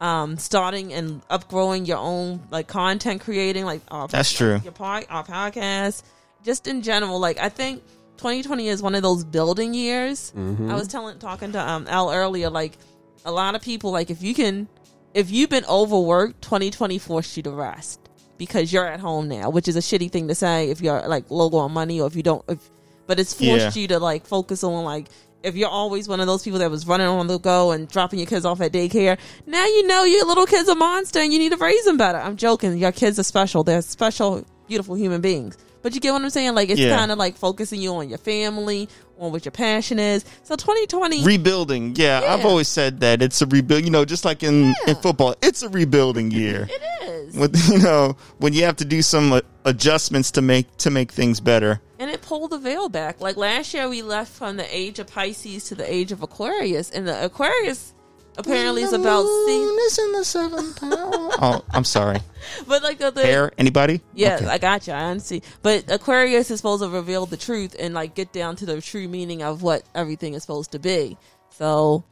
Um, 0.00 0.36
starting 0.36 0.92
and 0.92 1.26
upgrowing 1.28 1.86
your 1.86 1.98
own 1.98 2.40
like 2.50 2.66
content 2.66 3.20
creating, 3.20 3.64
like 3.64 3.82
our, 3.88 4.08
That's 4.08 4.32
true. 4.32 4.60
Your 4.64 4.72
pod, 4.72 5.06
our 5.08 5.24
podcast, 5.24 6.02
just 6.42 6.66
in 6.66 6.82
general. 6.82 7.20
Like 7.20 7.38
I 7.38 7.48
think 7.48 7.84
2020 8.18 8.68
is 8.68 8.82
one 8.82 8.94
of 8.94 9.02
those 9.02 9.24
building 9.24 9.74
years. 9.74 10.32
I 10.36 10.74
was 10.74 10.88
telling 10.88 11.18
talking 11.18 11.52
to 11.52 11.60
um 11.60 11.86
Al 11.88 12.10
earlier, 12.12 12.50
like 12.50 12.78
a 13.24 13.32
lot 13.32 13.54
of 13.54 13.62
people 13.62 13.90
like 13.90 14.10
if 14.10 14.22
you 14.22 14.34
can 14.34 14.68
if 15.14 15.30
you've 15.30 15.50
been 15.50 15.64
overworked, 15.66 16.40
2020 16.42 16.98
forced 16.98 17.36
you 17.36 17.42
to 17.44 17.50
rest 17.50 18.00
because 18.38 18.72
you're 18.72 18.86
at 18.86 19.00
home 19.00 19.28
now, 19.28 19.50
which 19.50 19.68
is 19.68 19.76
a 19.76 19.80
shitty 19.80 20.10
thing 20.10 20.28
to 20.28 20.34
say 20.34 20.70
if 20.70 20.80
you're 20.80 21.06
like 21.08 21.30
low 21.30 21.50
on 21.58 21.72
money 21.72 22.00
or 22.00 22.06
if 22.06 22.16
you 22.16 22.22
don't 22.22 22.44
if 22.48 22.58
but 23.06 23.18
it's 23.18 23.34
forced 23.34 23.76
Yeah. 23.76 23.82
you 23.82 23.88
to 23.88 23.98
like 23.98 24.26
focus 24.26 24.62
on 24.64 24.84
like 24.84 25.08
if 25.42 25.56
you're 25.56 25.68
always 25.68 26.06
one 26.06 26.20
of 26.20 26.28
those 26.28 26.44
people 26.44 26.60
that 26.60 26.70
was 26.70 26.86
running 26.86 27.08
on 27.08 27.26
the 27.26 27.36
go 27.38 27.72
and 27.72 27.88
dropping 27.88 28.20
your 28.20 28.26
kids 28.26 28.44
off 28.44 28.60
at 28.60 28.72
daycare, 28.72 29.18
now 29.44 29.66
you 29.66 29.84
know 29.88 30.04
your 30.04 30.24
little 30.24 30.46
kid's 30.46 30.68
a 30.68 30.74
monster 30.76 31.18
and 31.18 31.32
you 31.32 31.38
need 31.40 31.50
to 31.50 31.58
raise 31.58 31.84
them 31.84 31.96
better. 31.96 32.18
I'm 32.18 32.36
joking. 32.36 32.78
Your 32.78 32.92
kids 32.92 33.18
are 33.18 33.24
special. 33.24 33.64
They're 33.64 33.82
special, 33.82 34.44
beautiful 34.68 34.94
human 34.94 35.20
beings. 35.20 35.58
But 35.82 35.94
you 35.94 36.00
get 36.00 36.12
what 36.12 36.22
I'm 36.22 36.30
saying? 36.30 36.54
Like 36.54 36.70
it's 36.70 36.80
Yeah. 36.80 36.96
kind 36.96 37.10
of 37.10 37.18
like 37.18 37.36
focusing 37.36 37.80
you 37.80 37.94
on 37.94 38.08
your 38.08 38.18
family, 38.18 38.88
on 39.18 39.32
what 39.32 39.44
your 39.44 39.52
passion 39.52 39.98
is. 39.98 40.24
So 40.44 40.54
2020, 40.56 41.24
rebuilding. 41.24 41.94
Yeah, 41.96 42.22
I've 42.26 42.44
always 42.44 42.68
said 42.68 43.00
that 43.00 43.20
it's 43.22 43.42
a 43.42 43.46
rebuild. 43.46 43.84
You 43.84 43.90
know, 43.90 44.04
just 44.04 44.24
like 44.24 44.42
in 44.42 44.74
in 44.86 44.96
football, 44.96 45.34
it's 45.42 45.62
a 45.62 45.68
rebuilding 45.68 46.30
year. 46.42 46.68
it 46.70 46.82
is, 47.08 47.34
With 47.36 47.68
you 47.72 47.78
know, 47.78 48.16
when 48.38 48.52
you 48.52 48.64
have 48.64 48.76
to 48.76 48.84
do 48.84 49.02
some 49.02 49.32
uh, 49.32 49.40
adjustments 49.64 50.30
to 50.32 50.42
make 50.42 50.76
to 50.78 50.90
make 50.90 51.10
things 51.12 51.40
better. 51.40 51.80
and 51.98 52.10
it 52.10 52.20
pulled 52.22 52.50
the 52.50 52.58
veil 52.58 52.88
back. 52.88 53.20
Like 53.20 53.36
last 53.36 53.74
year, 53.74 53.88
we 53.88 54.02
left 54.02 54.32
from 54.32 54.56
the 54.56 54.66
age 54.76 54.98
of 54.98 55.06
Pisces 55.06 55.64
to 55.64 55.74
the 55.74 55.92
age 55.92 56.10
of 56.12 56.22
Aquarius, 56.22 56.90
and 56.90 57.06
the 57.06 57.24
Aquarius 57.24 57.94
apparently 58.36 58.82
it's 58.82 58.92
about 58.92 59.24
seeing. 59.46 59.78
is 59.82 59.98
in 59.98 60.12
the 60.12 60.24
seventh 60.24 60.78
oh, 60.82 61.64
I'm 61.70 61.84
sorry. 61.84 62.20
But 62.66 62.82
like 62.82 62.98
the, 62.98 63.12
the 63.12 63.22
Hair? 63.22 63.52
Anybody? 63.56 64.00
Yeah, 64.14 64.34
Okay. 64.36 64.46
I 64.46 64.58
got 64.58 64.86
you. 64.88 64.92
I 64.92 65.04
understand. 65.04 65.42
But 65.62 65.84
Aquarius 65.90 66.50
is 66.50 66.58
supposed 66.58 66.82
to 66.82 66.88
reveal 66.88 67.24
the 67.24 67.36
truth 67.36 67.76
and 67.78 67.94
like 67.94 68.16
get 68.16 68.32
down 68.32 68.56
to 68.56 68.66
the 68.66 68.80
true 68.80 69.06
meaning 69.06 69.42
of 69.44 69.62
what 69.62 69.84
everything 69.94 70.34
is 70.34 70.42
supposed 70.42 70.72
to 70.72 70.80
be. 70.80 71.16
So 71.50 72.04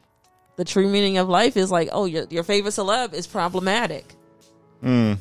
the 0.55 0.63
true 0.63 0.87
meaning 0.87 1.17
of 1.17 1.27
life 1.27 1.57
is 1.57 1.69
like, 1.69 1.89
oh, 1.91 2.05
your 2.05 2.25
your 2.29 2.43
favorite 2.43 2.71
celeb 2.71 3.13
is 3.13 3.27
problematic. 3.27 4.15
Hmm. 4.81 5.15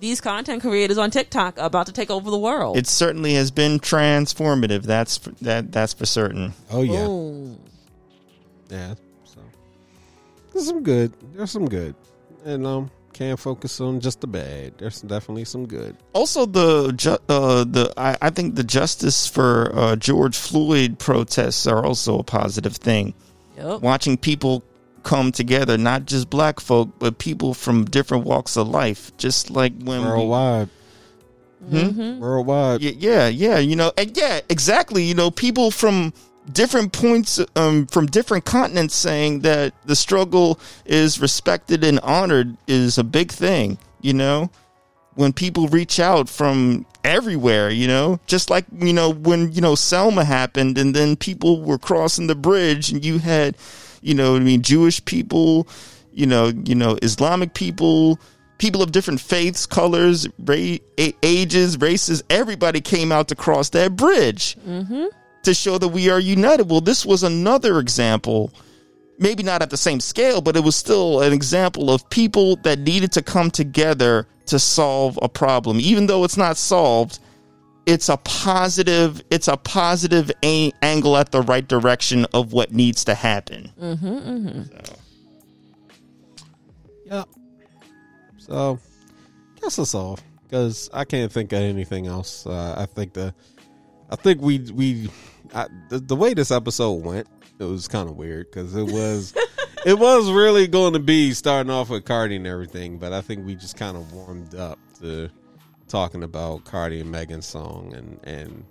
These 0.00 0.20
content 0.20 0.62
creators 0.62 0.98
on 0.98 1.10
TikTok 1.10 1.58
are 1.58 1.66
about 1.66 1.86
to 1.86 1.92
take 1.92 2.10
over 2.10 2.30
the 2.30 2.38
world. 2.38 2.76
It 2.76 2.86
certainly 2.86 3.34
has 3.34 3.50
been 3.50 3.78
transformative. 3.80 4.82
That's 4.82 5.18
for, 5.18 5.30
that. 5.42 5.72
That's 5.72 5.92
for 5.94 6.06
certain. 6.06 6.52
Oh 6.70 6.82
yeah, 6.82 7.06
Boom. 7.06 7.58
yeah. 8.68 8.94
So 10.52 10.58
there's 10.58 10.66
some 10.66 10.82
good. 10.82 11.12
There's 11.34 11.50
some 11.50 11.68
good, 11.68 11.94
and 12.44 12.66
um, 12.66 12.90
can't 13.12 13.38
focus 13.38 13.80
on 13.80 14.00
just 14.00 14.20
the 14.20 14.26
bad. 14.26 14.74
There's 14.78 15.00
definitely 15.00 15.44
some 15.44 15.66
good. 15.66 15.96
Also, 16.12 16.44
the 16.46 16.92
ju- 16.92 17.18
uh, 17.28 17.64
the 17.64 17.92
I, 17.96 18.16
I 18.20 18.30
think 18.30 18.54
the 18.56 18.64
justice 18.64 19.26
for 19.26 19.70
uh, 19.74 19.96
George 19.96 20.36
Floyd 20.36 20.98
protests 20.98 21.66
are 21.66 21.84
also 21.84 22.18
a 22.18 22.22
positive 22.24 22.76
thing. 22.76 23.14
Yep. 23.56 23.80
Watching 23.82 24.16
people 24.16 24.62
come 25.02 25.32
together, 25.32 25.78
not 25.78 26.04
just 26.06 26.28
black 26.30 26.60
folk, 26.60 26.90
but 26.98 27.18
people 27.18 27.54
from 27.54 27.84
different 27.84 28.24
walks 28.24 28.56
of 28.56 28.68
life. 28.68 29.16
Just 29.18 29.50
like 29.50 29.72
when 29.82 30.00
we, 30.02 30.06
Worldwide, 30.08 30.68
Mm-hmm. 31.64 32.20
worldwide. 32.20 32.80
Y- 32.82 32.94
yeah, 32.98 33.28
yeah, 33.28 33.58
you 33.58 33.76
know, 33.76 33.92
and 33.98 34.16
yeah, 34.16 34.40
exactly. 34.48 35.04
You 35.04 35.14
know, 35.14 35.30
people 35.30 35.70
from 35.70 36.12
different 36.52 36.92
points, 36.92 37.40
um, 37.56 37.86
from 37.86 38.06
different 38.06 38.44
continents, 38.44 38.94
saying 38.94 39.40
that 39.40 39.74
the 39.84 39.96
struggle 39.96 40.58
is 40.84 41.20
respected 41.20 41.84
and 41.84 42.00
honored 42.00 42.56
is 42.66 42.98
a 42.98 43.04
big 43.04 43.30
thing. 43.30 43.78
You 44.00 44.14
know, 44.14 44.50
when 45.14 45.32
people 45.32 45.68
reach 45.68 46.00
out 46.00 46.28
from 46.28 46.86
everywhere, 47.04 47.70
you 47.70 47.86
know, 47.86 48.20
just 48.26 48.50
like 48.50 48.64
you 48.78 48.92
know 48.92 49.10
when 49.12 49.52
you 49.52 49.60
know 49.60 49.74
Selma 49.74 50.24
happened, 50.24 50.78
and 50.78 50.94
then 50.94 51.16
people 51.16 51.62
were 51.62 51.78
crossing 51.78 52.26
the 52.26 52.34
bridge, 52.34 52.90
and 52.90 53.04
you 53.04 53.18
had, 53.18 53.56
you 54.00 54.14
know, 54.14 54.36
I 54.36 54.40
mean, 54.40 54.62
Jewish 54.62 55.04
people, 55.04 55.68
you 56.12 56.26
know, 56.26 56.52
you 56.64 56.74
know, 56.74 56.98
Islamic 57.02 57.54
people 57.54 58.18
people 58.58 58.82
of 58.82 58.92
different 58.92 59.18
faiths, 59.20 59.64
colors, 59.64 60.28
ra- 60.38 60.76
ages, 61.22 61.80
races, 61.80 62.22
everybody 62.28 62.78
came 62.78 63.10
out 63.10 63.26
to 63.28 63.34
cross 63.34 63.70
that 63.70 63.96
bridge 63.96 64.54
to 65.42 65.54
show 65.54 65.78
that 65.78 65.88
we 65.88 66.10
are 66.10 66.20
united. 66.20 66.68
Well, 66.70 66.80
this 66.80 67.06
was 67.06 67.22
another 67.22 67.78
example, 67.78 68.52
maybe 69.18 69.42
not 69.42 69.62
at 69.62 69.70
the 69.70 69.76
same 69.76 70.00
scale, 70.00 70.40
but 70.40 70.56
it 70.56 70.64
was 70.64 70.76
still 70.76 71.22
an 71.22 71.32
example 71.32 71.90
of 71.90 72.08
people 72.10 72.56
that 72.56 72.78
needed 72.78 73.12
to 73.12 73.22
come 73.22 73.50
together 73.50 74.26
to 74.46 74.58
solve 74.58 75.18
a 75.22 75.28
problem. 75.28 75.78
Even 75.80 76.06
though 76.06 76.24
it's 76.24 76.36
not 76.36 76.56
solved, 76.56 77.20
it's 77.86 78.08
a 78.08 78.16
positive 78.18 79.22
it's 79.30 79.48
a 79.48 79.56
positive 79.56 80.30
a- 80.44 80.72
angle 80.82 81.16
at 81.16 81.32
the 81.32 81.42
right 81.42 81.66
direction 81.66 82.26
of 82.34 82.52
what 82.52 82.72
needs 82.72 83.04
to 83.04 83.14
happen. 83.14 83.72
Yep. 87.06 87.28
So, 88.38 88.78
guess 89.60 89.76
that's 89.76 89.94
all. 89.94 90.18
Because 90.44 90.90
I 90.92 91.04
can't 91.04 91.30
think 91.32 91.52
of 91.52 91.60
anything 91.60 92.06
else. 92.06 92.46
Uh, 92.46 92.74
I 92.76 92.86
think 92.86 93.12
the, 93.12 93.32
I 94.10 94.16
think 94.16 94.40
we 94.40 94.58
we, 94.72 95.10
I, 95.54 95.66
the, 95.88 95.98
the 96.00 96.16
way 96.16 96.34
this 96.34 96.50
episode 96.50 97.04
went, 97.04 97.26
it 97.58 97.64
was 97.64 97.88
kind 97.88 98.08
of 98.08 98.16
weird 98.16 98.50
because 98.50 98.74
it 98.74 98.84
was, 98.90 99.34
it 99.86 99.98
was 99.98 100.30
really 100.30 100.66
going 100.66 100.92
to 100.94 100.98
be 100.98 101.32
starting 101.32 101.70
off 101.70 101.90
with 101.90 102.04
Cardi 102.04 102.36
and 102.36 102.46
everything, 102.46 102.98
but 102.98 103.12
I 103.12 103.20
think 103.20 103.46
we 103.46 103.54
just 103.54 103.76
kind 103.76 103.96
of 103.96 104.12
warmed 104.12 104.54
up 104.54 104.78
to 105.00 105.30
talking 105.88 106.22
about 106.22 106.64
Cardi 106.64 107.00
and 107.00 107.10
Megan's 107.10 107.46
song 107.46 107.92
and 107.94 108.18
and 108.24 108.64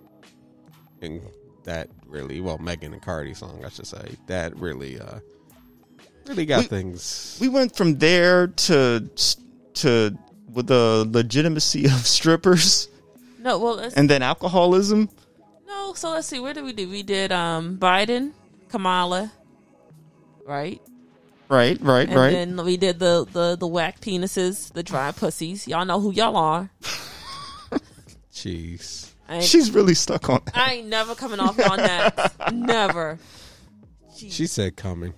and 1.02 1.22
that 1.64 1.90
really 2.08 2.40
well 2.40 2.58
Megan 2.58 2.94
and 2.94 3.02
Cardi 3.02 3.34
song 3.34 3.64
I 3.66 3.70
should 3.70 3.88
say 3.88 4.16
that 4.28 4.56
really 4.58 5.00
uh 5.00 5.20
really 6.28 6.46
got 6.46 6.60
We- 6.62 6.68
things 6.68 7.38
we 7.42 7.50
went 7.50 7.76
from 7.76 7.98
there 7.98 8.48
to 8.48 9.10
to 9.76 10.18
with 10.54 10.68
the 10.68 11.06
legitimacy 11.12 11.86
of 11.92 12.08
strippers 12.08 12.88
No, 13.40 13.60
well, 13.60 13.80
and 13.96 14.10
then 14.10 14.22
alcoholism. 14.22 15.10
No. 15.70 15.94
So 15.94 16.12
let's 16.12 16.28
see. 16.28 16.40
Where 16.40 16.54
did 16.54 16.66
we 16.66 16.74
do? 16.74 16.90
We 16.90 17.04
did 17.04 17.32
um 17.32 17.78
Biden, 17.78 18.34
Kamala, 18.68 19.32
right? 20.46 20.82
Right, 21.48 21.82
right, 21.82 22.08
And 22.08 22.16
right. 22.16 22.32
then 22.32 22.64
we 22.64 22.78
did 22.78 23.00
the, 23.00 23.26
the 23.32 23.56
the 23.56 23.68
whack 23.68 24.02
penises, 24.02 24.72
the 24.74 24.84
dry 24.84 25.12
pussies. 25.12 25.68
Y'all 25.68 25.86
know 25.86 26.00
who 26.00 26.12
y'all 26.12 26.38
are. 26.38 26.70
Jeez. 28.34 29.10
She's 29.42 29.72
really 29.72 29.94
stuck 29.96 30.30
on 30.30 30.42
that. 30.46 30.58
I 30.58 30.74
ain't 30.76 30.88
never 30.88 31.16
coming 31.16 31.40
off 31.40 31.60
on 31.60 31.78
that. 31.78 32.34
never. 32.54 33.20
She 34.16 34.48
said 34.48 34.76
coming. 34.76 35.14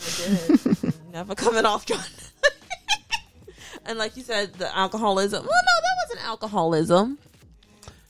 I 0.00 0.46
did. 0.48 0.94
never 1.12 1.34
coming 1.34 1.64
off 1.64 1.86
John. 1.86 2.00
and 3.86 3.98
like 3.98 4.16
you 4.16 4.22
said, 4.22 4.54
the 4.54 4.74
alcoholism. 4.76 5.42
Well, 5.42 5.50
no, 5.50 5.80
that 5.82 6.08
wasn't 6.08 6.26
alcoholism. 6.26 7.18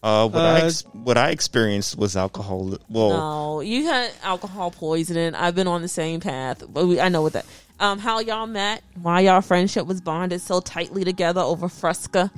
Uh, 0.02 0.28
what 0.28 0.42
I 0.44 0.60
Uh, 0.60 0.64
ex- 0.66 0.84
what 0.92 1.18
I 1.18 1.30
experienced 1.30 1.98
was 1.98 2.16
alcohol. 2.16 2.76
Well, 2.88 3.08
No, 3.10 3.60
you 3.60 3.84
had 3.84 4.12
alcohol 4.22 4.70
poisoning. 4.70 5.34
I've 5.34 5.54
been 5.54 5.66
on 5.66 5.82
the 5.82 5.88
same 5.88 6.20
path, 6.20 6.62
but 6.68 6.86
we, 6.86 7.00
I 7.00 7.08
know 7.08 7.22
what 7.22 7.32
that. 7.32 7.46
Um, 7.80 7.98
how 7.98 8.18
y'all 8.20 8.46
met? 8.46 8.82
Why 9.02 9.20
y'all 9.20 9.40
friendship 9.40 9.86
was 9.86 10.00
bonded 10.00 10.40
so 10.40 10.60
tightly 10.60 11.04
together 11.04 11.40
over 11.40 11.68
Fresca? 11.68 12.30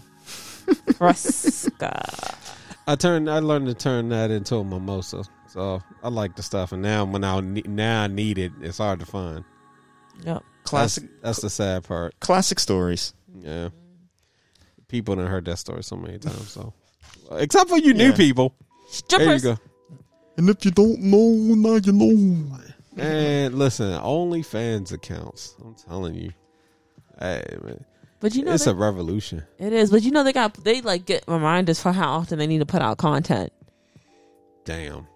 Fresca. 0.97 2.37
I 2.87 2.95
turned. 2.97 3.31
I 3.31 3.39
learned 3.41 3.67
to 3.67 3.75
turn 3.75 4.09
that 4.11 4.31
into 4.31 4.57
a 4.57 4.65
mimosa. 4.65 5.25
So 5.49 5.83
I 6.03 6.09
like 6.09 6.37
the 6.37 6.43
stuff, 6.43 6.73
and 6.73 6.81
now 6.83 7.05
when 7.05 7.25
I 7.25 7.41
now 7.41 8.03
I 8.05 8.07
need 8.07 8.39
it, 8.39 8.53
it's 8.61 8.79
hard 8.79 9.01
to 9.01 9.07
find. 9.07 9.45
Yep. 10.25 10.43
classic 10.65 11.05
That's, 11.05 11.23
that's 11.23 11.41
the 11.41 11.51
sad 11.51 11.85
part. 11.85 12.19
classic 12.21 12.61
stories. 12.61 13.15
Yeah, 13.35 13.71
people 14.89 15.17
done 15.17 15.27
heard 15.27 15.45
that 15.47 15.59
story 15.59 15.83
so 15.83 15.97
many 15.97 16.19
times. 16.19 16.51
So, 16.51 16.73
except 17.33 17.71
for 17.71 17.79
you 17.79 17.95
new 17.95 18.09
Yeah. 18.11 18.17
people, 18.17 18.55
there 19.09 19.35
you 19.35 19.41
go. 19.41 19.59
And 20.37 20.49
if 20.49 20.65
you 20.65 20.71
don't 20.71 21.01
know, 21.01 21.55
now 21.55 21.77
you 21.77 21.93
know. 21.93 22.59
And 22.97 23.55
listen, 23.59 23.93
OnlyFans 24.01 24.93
accounts. 24.93 25.55
I'm 25.65 25.75
telling 25.75 26.15
you, 26.15 26.33
hey 27.19 27.43
man, 27.63 27.85
But 28.21 28.35
you 28.35 28.43
know, 28.45 28.53
it's 28.55 28.65
they- 28.65 28.71
a 28.71 28.75
revolution. 28.75 29.43
it 29.59 29.73
is. 29.73 29.91
But 29.91 30.03
you 30.03 30.11
know, 30.11 30.25
they 30.25 30.33
got 30.33 30.55
they 30.65 30.81
like 30.81 31.07
get 31.07 31.25
reminders 31.29 31.81
for 31.81 31.93
how 31.93 32.11
often 32.13 32.39
they 32.39 32.47
need 32.47 32.59
to 32.59 32.67
put 32.67 32.83
out 32.83 32.99
content. 32.99 33.53
Damn. 34.65 35.07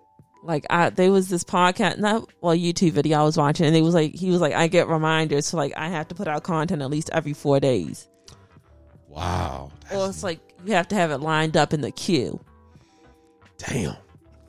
Like 0.43 0.67
I, 0.69 0.91
there 0.91 1.11
was 1.11 1.29
this 1.31 1.43
podcast, 1.43 1.99
not 1.99 2.29
well, 2.43 2.55
YouTube 2.57 2.93
video 2.93 3.21
I 3.21 3.23
was 3.25 3.37
watching, 3.39 3.65
and 3.67 3.75
it 3.75 3.81
was 3.83 3.95
like 3.95 4.15
he 4.15 4.31
was 4.31 4.41
like, 4.43 4.53
I 4.53 4.67
get 4.69 4.89
reminders, 4.89 5.47
so 5.47 5.57
like 5.57 5.73
I 5.77 5.89
have 5.89 6.09
to 6.09 6.15
put 6.15 6.29
out 6.29 6.43
content 6.43 6.83
at 6.83 6.91
least 6.91 7.09
every 7.15 7.33
four 7.33 7.61
days, 7.61 8.09
Wow. 9.15 9.71
or 9.93 10.09
it's 10.09 10.23
like 10.23 10.41
you 10.65 10.73
have 10.75 10.89
to 10.89 10.95
have 10.95 11.11
it 11.11 11.19
lined 11.19 11.57
up 11.57 11.73
in 11.73 11.81
the 11.81 11.91
queue. 11.91 12.41
Damn. 13.59 13.97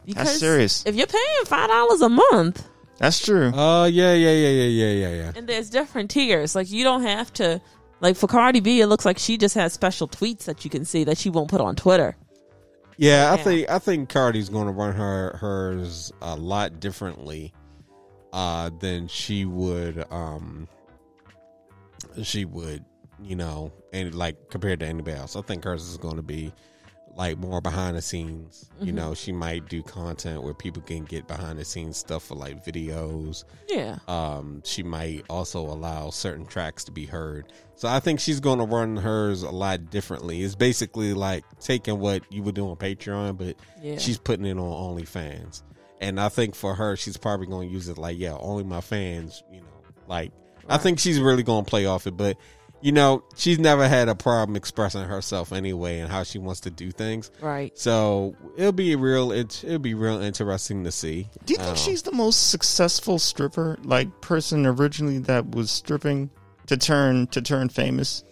Because 0.06 0.40
serious. 0.40 0.84
If 0.86 0.96
you're 0.96 1.08
paying 1.08 1.46
five 1.46 1.70
dollars 1.70 2.02
a 2.02 2.10
month, 2.10 2.68
That's 2.98 3.24
true. 3.24 3.52
Oh 3.54 3.86
yeah, 3.86 4.14
yeah, 4.14 4.32
yeah, 4.32 4.50
yeah, 4.50 4.64
yeah, 4.64 4.92
yeah, 4.92 5.16
yeah. 5.16 5.32
and 5.36 5.48
there's 5.48 5.70
different 5.70 6.12
tiers, 6.12 6.56
like 6.56 6.70
you 6.70 6.84
don't 6.84 7.04
have 7.04 7.32
to. 7.34 7.62
Like 8.02 8.18
for 8.18 8.28
Cardi 8.28 8.60
B, 8.60 8.82
it 8.82 8.88
looks 8.88 9.06
like 9.06 9.18
she 9.18 9.38
just 9.38 9.56
has 9.56 9.72
special 9.74 10.08
tweets 10.08 10.44
that 10.46 10.64
you 10.66 10.70
can 10.70 10.84
see 10.86 11.06
that 11.06 11.18
she 11.18 11.30
won't 11.30 11.50
put 11.50 11.62
on 11.62 11.76
Twitter. 11.76 12.16
Yeah, 12.98 13.32
I 13.32 13.38
think 13.38 13.70
I 13.70 13.80
think 13.80 14.10
Cardi's 14.10 14.50
going 14.50 14.68
to 14.68 14.72
run 14.74 14.94
her 14.94 15.38
hers 15.38 16.12
a 16.22 16.36
lot 16.36 16.80
differently 16.80 17.54
uh, 18.34 18.70
than 18.80 19.08
she 19.08 19.46
would. 19.46 20.06
Um, 20.12 20.68
she 22.22 22.46
would, 22.46 22.86
you 23.26 23.36
know, 23.36 23.72
and 23.94 24.14
like 24.16 24.50
compared 24.50 24.80
to 24.82 24.86
anybody 24.86 25.18
else. 25.18 25.36
I 25.36 25.42
think 25.42 25.64
hers 25.64 25.88
is 25.88 25.98
going 25.98 26.18
to 26.18 26.22
be 26.24 26.54
like 27.18 27.38
more 27.38 27.62
behind 27.62 27.96
the 27.96 28.02
scenes. 28.02 28.70
You 28.82 28.92
know, 28.92 29.14
she 29.14 29.32
might 29.32 29.70
do 29.70 29.82
content 29.82 30.44
where 30.44 30.54
people 30.54 30.82
can 30.82 31.06
get 31.06 31.28
behind 31.30 31.58
the 31.60 31.64
scenes 31.64 31.96
stuff 31.96 32.24
for 32.26 32.36
like 32.36 32.66
videos. 32.66 33.46
Yeah. 33.70 34.00
Um, 34.10 34.62
she 34.66 34.84
might 34.84 35.24
also 35.30 35.62
allow 35.62 36.10
certain 36.10 36.46
tracks 36.46 36.84
to 36.84 36.92
be 36.92 37.06
heard. 37.06 37.54
So 37.76 37.88
I 37.88 38.02
think 38.02 38.20
she's 38.20 38.42
going 38.42 38.60
to 38.60 38.66
run 38.66 38.98
hers 38.98 39.44
a 39.44 39.50
lot 39.50 39.90
differently. 39.90 40.42
It's 40.44 40.56
basically 40.56 41.14
like 41.14 41.46
taking 41.62 42.00
what 42.00 42.24
you 42.34 42.44
would 42.44 42.56
do 42.56 42.70
on 42.70 42.76
Patreon, 42.76 43.38
but 43.38 43.56
Yeah. 43.82 43.98
she's 43.98 44.18
putting 44.18 44.46
it 44.46 44.58
on 44.58 44.98
OnlyFans. 44.98 45.64
And 46.02 46.20
I 46.20 46.28
think 46.28 46.54
for 46.54 46.76
her, 46.76 46.98
she's 46.98 47.16
probably 47.16 47.48
going 47.48 47.70
to 47.70 47.74
use 47.74 47.88
it 47.88 47.98
like, 47.98 48.18
yeah, 48.20 48.36
only 48.38 48.66
my 48.66 48.82
fans, 48.82 49.42
you 49.50 49.62
know, 49.62 49.68
like, 50.08 50.34
I 50.68 50.78
think 50.78 51.00
she's 51.00 51.20
really 51.22 51.44
going 51.44 51.64
to 51.64 51.70
play 51.70 51.86
off 51.86 52.08
it. 52.08 52.18
But, 52.18 52.38
you 52.86 52.92
know, 52.92 53.24
she's 53.36 53.58
never 53.58 53.88
had 53.88 54.10
a 54.10 54.14
problem 54.16 54.56
expressing 54.56 55.02
herself 55.02 55.52
anyway 55.52 56.00
and 56.00 56.12
how 56.12 56.22
she 56.22 56.38
wants 56.38 56.60
to 56.62 56.70
do 56.70 56.92
things. 56.92 57.32
Right. 57.42 57.76
So 57.76 58.36
it'll 58.58 58.72
be 58.74 58.96
real, 58.96 59.32
it, 59.32 59.64
it'll 59.64 59.80
be 59.80 59.96
real 59.96 60.22
interesting 60.22 60.84
to 60.84 60.92
see. 60.92 61.28
Do 61.46 61.54
you 61.54 61.58
think 61.58 61.70
Um, 61.72 61.76
she's 61.76 62.04
the 62.04 62.12
most 62.12 62.52
successful 62.52 63.18
stripper, 63.18 63.80
like 63.84 64.22
person 64.22 64.68
originally 64.68 65.18
that 65.20 65.50
was 65.56 65.72
stripping 65.72 66.30
to 66.68 66.78
turn 66.78 67.26
to 67.28 67.42
turn 67.42 67.70
famous? 67.70 68.24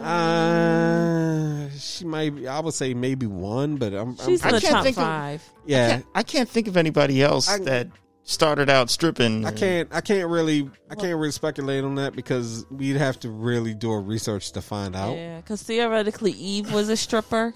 Uh, 0.00 1.68
she 1.78 2.04
might. 2.04 2.34
Be, 2.34 2.48
I 2.48 2.60
would 2.60 2.72
say 2.74 2.94
maybe 2.94 3.26
one, 3.26 3.76
but 3.76 3.92
I'm. 3.92 4.10
I'm 4.10 4.16
She's 4.26 4.42
in 4.42 4.48
I 4.48 4.52
the 4.52 4.60
can't 4.60 4.72
top 4.74 4.84
think 4.84 4.96
of- 4.96 5.02
five. 5.04 5.42
yeah. 5.66 5.88
Can't- 5.90 6.06
I 6.14 6.22
can't 6.22 6.48
think 6.48 6.68
of 6.68 6.76
anybody 6.76 7.22
else 7.22 7.48
I- 7.50 7.58
that 7.58 7.88
started 8.28 8.68
out 8.68 8.90
stripping. 8.90 9.44
I 9.46 9.50
can't. 9.52 9.88
I 9.92 10.00
can't 10.00 10.28
really. 10.28 10.70
I 10.90 10.94
can't 10.94 11.16
really 11.18 11.32
speculate 11.32 11.82
on 11.82 11.94
that 11.96 12.14
because 12.14 12.66
we'd 12.70 12.96
have 12.96 13.18
to 13.20 13.30
really 13.30 13.74
do 13.74 13.90
a 13.90 13.98
research 13.98 14.52
to 14.52 14.60
find 14.62 14.94
out. 14.94 15.16
Yeah, 15.16 15.38
because 15.38 15.62
theoretically 15.62 16.32
Eve 16.32 16.72
was 16.72 16.88
a 16.88 16.96
stripper. 16.96 17.54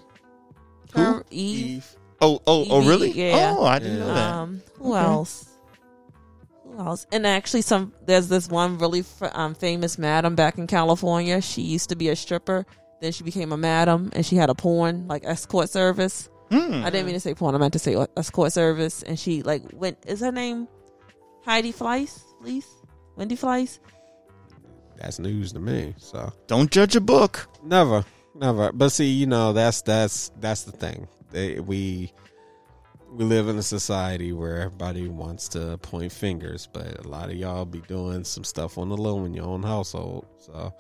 Who? 0.95 1.01
Her- 1.01 1.25
Eve. 1.31 1.87
Oh, 2.21 2.41
oh, 2.47 2.67
oh, 2.71 2.87
really? 2.89 3.11
yeah. 3.11 3.55
Oh, 3.57 3.65
I 3.65 3.79
didn't 3.79 3.99
Yeah. 3.99 4.05
know 4.07 4.15
that. 4.15 4.33
Um, 4.35 4.63
who 4.79 4.95
Okay. 4.95 5.05
else? 5.05 5.47
Who 6.65 6.79
else? 6.79 7.07
And 7.13 7.27
actually, 7.27 7.63
some 7.63 7.93
there's 8.07 8.29
this 8.29 8.49
one 8.49 8.79
really 8.79 9.01
f- 9.01 9.31
um, 9.35 9.55
famous 9.55 9.99
madam 9.99 10.35
back 10.37 10.57
in 10.59 10.67
California. 10.67 11.41
She 11.41 11.63
used 11.63 11.89
to 11.91 11.97
be 11.97 12.09
a 12.09 12.17
stripper, 12.17 12.65
then 13.01 13.13
she 13.13 13.25
became 13.25 13.53
a 13.53 13.57
madam, 13.57 14.11
and 14.15 14.25
she 14.25 14.37
had 14.37 14.51
a 14.51 14.55
porn 14.55 15.07
like 15.09 15.25
escort 15.25 15.69
service. 15.71 16.29
Hmm. 16.53 16.85
I 16.85 16.91
didn't 16.91 17.07
mean 17.07 17.15
to 17.15 17.21
say 17.21 17.35
porn. 17.35 17.55
I 17.55 17.59
meant 17.59 17.73
to 17.73 17.79
say 17.79 17.97
escort 18.17 18.53
service. 18.53 19.03
And 19.03 19.19
she 19.19 19.43
like 19.43 19.63
went. 19.73 19.99
Is 20.07 20.21
her 20.21 20.31
name 20.33 20.69
Heidi 21.45 21.73
Fleiss? 21.73 22.21
Fleiss? 22.43 22.67
Wendy 23.17 23.37
Fleiss? 23.37 23.79
That's 24.99 25.19
news 25.19 25.53
to 25.53 25.61
me. 25.61 25.95
So 25.97 26.31
Don't 26.47 26.71
judge 26.71 26.95
a 26.95 27.01
book. 27.01 27.49
never, 27.65 28.05
never. 28.35 28.71
But 28.73 28.91
see, 28.91 29.09
you 29.09 29.27
know, 29.27 29.53
that's 29.55 29.81
that's 29.83 30.31
that's 30.41 30.65
the 30.65 30.73
thing. 30.73 31.09
They, 31.31 31.59
we 31.59 32.13
we 33.11 33.25
live 33.25 33.49
in 33.49 33.57
a 33.57 33.63
society 33.63 34.33
where 34.33 34.61
everybody 34.61 35.09
wants 35.09 35.49
to 35.51 35.79
point 35.79 36.13
fingers, 36.13 36.69
but 36.71 37.05
a 37.05 37.09
lot 37.09 37.31
of 37.31 37.37
y'all 37.37 37.65
be 37.65 37.81
doing 37.81 38.25
some 38.25 38.45
stuff 38.45 38.77
on 38.79 38.91
the 38.91 38.97
low 38.97 39.25
in 39.25 39.33
your 39.35 39.47
own 39.47 39.63
household. 39.63 40.27
So 40.39 40.73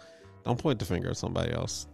don't 0.44 0.58
point 0.58 0.78
the 0.78 0.84
finger 0.84 1.10
at 1.10 1.16
somebody 1.16 1.52
else. 1.52 1.86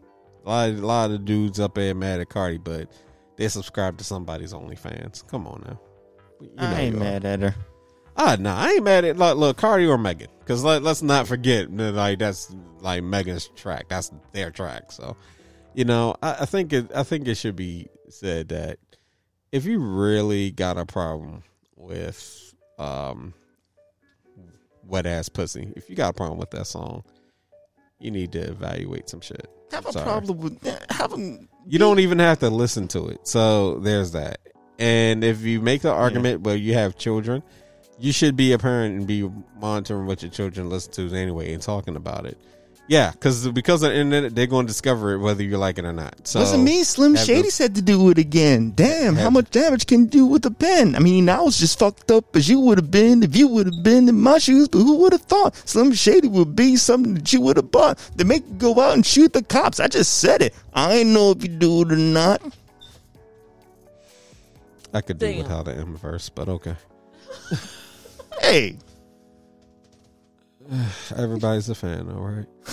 A 0.45 0.49
lot, 0.49 0.69
a 0.71 0.73
lot 0.73 1.11
of 1.11 1.25
dudes 1.25 1.61
up 1.61 1.75
there 1.75 1.95
mad 1.95 2.21
at 2.21 2.29
Cardi, 2.29 2.59
but 2.59 2.91
they 3.39 3.49
subscribe 3.49 3.97
to 3.99 4.05
somebody's 4.05 4.53
OnlyFans. 4.53 5.27
Come 5.29 5.47
on 5.47 5.63
now. 5.67 5.81
You 6.41 6.49
know 6.49 6.63
I 6.63 6.81
ain't 6.81 6.95
you 6.97 7.01
are. 7.01 7.05
mad 7.05 7.25
at 7.25 7.41
her. 7.41 7.55
Ah, 8.17 8.37
no, 8.39 8.51
I 8.51 8.73
ain't 8.73 8.85
mad 8.85 9.05
at 9.05 9.17
like 9.17 9.37
look 9.37 9.57
Cardi 9.57 9.87
or 9.87 9.97
Megan, 9.97 10.29
because 10.41 10.65
let, 10.65 10.83
let's 10.83 11.03
not 11.03 11.29
forget 11.29 11.75
that 11.77 11.93
like 11.93 12.19
that's 12.19 12.55
like 12.81 13.03
Megan's 13.05 13.47
track. 13.57 13.89
That's 13.89 14.11
their 14.33 14.51
track. 14.51 14.91
So, 14.91 15.17
you 15.75 15.85
know, 15.85 16.17
I, 16.21 16.39
I 16.41 16.45
think 16.45 16.73
it. 16.73 16.91
I 16.95 17.05
think 17.05 17.29
it 17.29 17.37
should 17.37 17.55
be 17.57 17.87
said 18.09 18.49
that 18.49 18.79
if 19.53 19.65
you 19.65 19.79
really 19.79 20.51
got 20.51 20.79
a 20.79 20.85
problem 20.85 21.45
with 21.77 22.55
um 22.79 23.35
wet 24.85 25.07
ass 25.07 25.29
pussy, 25.29 25.73
if 25.77 25.89
you 25.89 25.95
got 25.95 26.11
a 26.11 26.15
problem 26.15 26.39
with 26.41 26.51
that 26.51 26.67
song, 26.67 27.05
you 28.01 28.11
need 28.11 28.33
to 28.33 28.41
evaluate 28.41 29.09
some 29.09 29.21
shit. 29.21 29.49
Have 29.71 29.87
a 29.87 29.93
Sorry. 29.93 30.05
problem 30.05 30.39
with 30.39 30.61
that. 30.63 30.91
Have 30.91 31.13
a, 31.13 31.39
You 31.71 31.79
don't 31.79 31.99
even 31.99 32.19
have 32.19 32.39
to 32.39 32.49
listen 32.49 32.89
to 32.89 33.09
it. 33.09 33.29
So 33.29 33.79
there's 33.81 34.13
that. 34.13 34.41
And 34.79 35.23
if 35.23 35.43
you 35.43 35.61
make 35.61 35.83
the 35.83 35.93
argument 35.93 36.41
where 36.41 36.57
you 36.57 36.73
have 36.73 36.97
children, 36.97 37.43
you 37.99 38.11
should 38.11 38.37
be 38.37 38.53
a 38.53 38.59
parent 38.59 38.97
and 38.97 39.07
be 39.07 39.31
monitoring 39.61 40.07
what 40.07 40.23
your 40.23 40.31
children 40.31 40.71
listen 40.71 40.93
to 40.93 41.15
anyway 41.15 41.53
and 41.53 41.63
talking 41.63 41.95
about 41.95 42.25
it. 42.25 42.39
Yeah, 42.91 43.11
because 43.11 43.47
because 43.49 43.83
of 43.83 43.91
the 43.91 43.97
internet, 43.99 44.35
they're 44.35 44.47
going 44.47 44.65
to 44.67 44.71
discover 44.71 45.13
it 45.13 45.19
whether 45.19 45.43
you 45.43 45.59
like 45.59 45.77
it 45.77 45.85
or 45.85 45.93
not. 45.93 46.27
So 46.27 46.41
wasn't 46.41 46.65
me. 46.65 46.83
Slim 46.85 47.17
Shady 47.17 47.43
those- 47.43 47.55
said 47.55 47.75
to 47.75 47.83
do 47.83 48.09
it 48.09 48.17
again. 48.17 48.73
Damn, 48.75 49.15
how 49.15 49.29
much 49.29 49.51
damage 49.51 49.87
can 49.87 50.01
you 50.01 50.07
do 50.07 50.25
with 50.27 50.47
a 50.47 50.51
pen? 50.51 50.97
I 50.97 50.99
mean, 51.01 51.29
I 51.29 51.43
was 51.43 51.59
just 51.59 51.79
fucked 51.79 52.11
up 52.11 52.35
as 52.35 52.49
you 52.49 52.59
would 52.61 52.79
have 52.79 52.91
been 52.91 53.23
if 53.23 53.37
you 53.37 53.47
would 53.49 53.67
have 53.67 53.83
been 53.83 54.09
in 54.09 54.19
my 54.19 54.39
shoes. 54.39 54.69
But 54.69 54.79
who 54.79 54.97
would 55.01 55.13
have 55.13 55.21
thought 55.21 55.55
Slim 55.69 55.93
Shady 55.93 56.29
would 56.29 56.57
be 56.57 56.77
something 56.77 57.13
that 57.13 57.31
you 57.31 57.43
would 57.43 57.59
have 57.59 57.71
bought 57.71 57.99
to 58.17 58.25
make 58.25 58.47
you 58.49 58.55
go 58.55 58.81
out 58.81 58.95
and 58.95 59.05
shoot 59.05 59.35
the 59.35 59.43
cops? 59.43 59.81
I 59.81 59.89
just 59.89 60.19
said 60.21 60.41
it. 60.41 60.55
I 60.73 60.95
ain't 60.95 61.11
know 61.11 61.33
if 61.33 61.43
you 61.43 61.51
do 61.51 61.83
it 61.83 61.93
or 61.93 61.97
not. 61.97 62.41
I 64.95 65.03
could 65.03 65.19
do 65.19 65.27
Damn. 65.27 65.39
without 65.43 65.67
the 65.67 65.75
M 65.77 65.95
verse, 65.99 66.31
but 66.31 66.49
okay. 66.49 66.75
Hey, 68.41 68.77
Everybody's 71.17 71.69
a 71.69 71.75
fan, 71.75 72.09
all 72.11 72.23
right. 72.23 72.47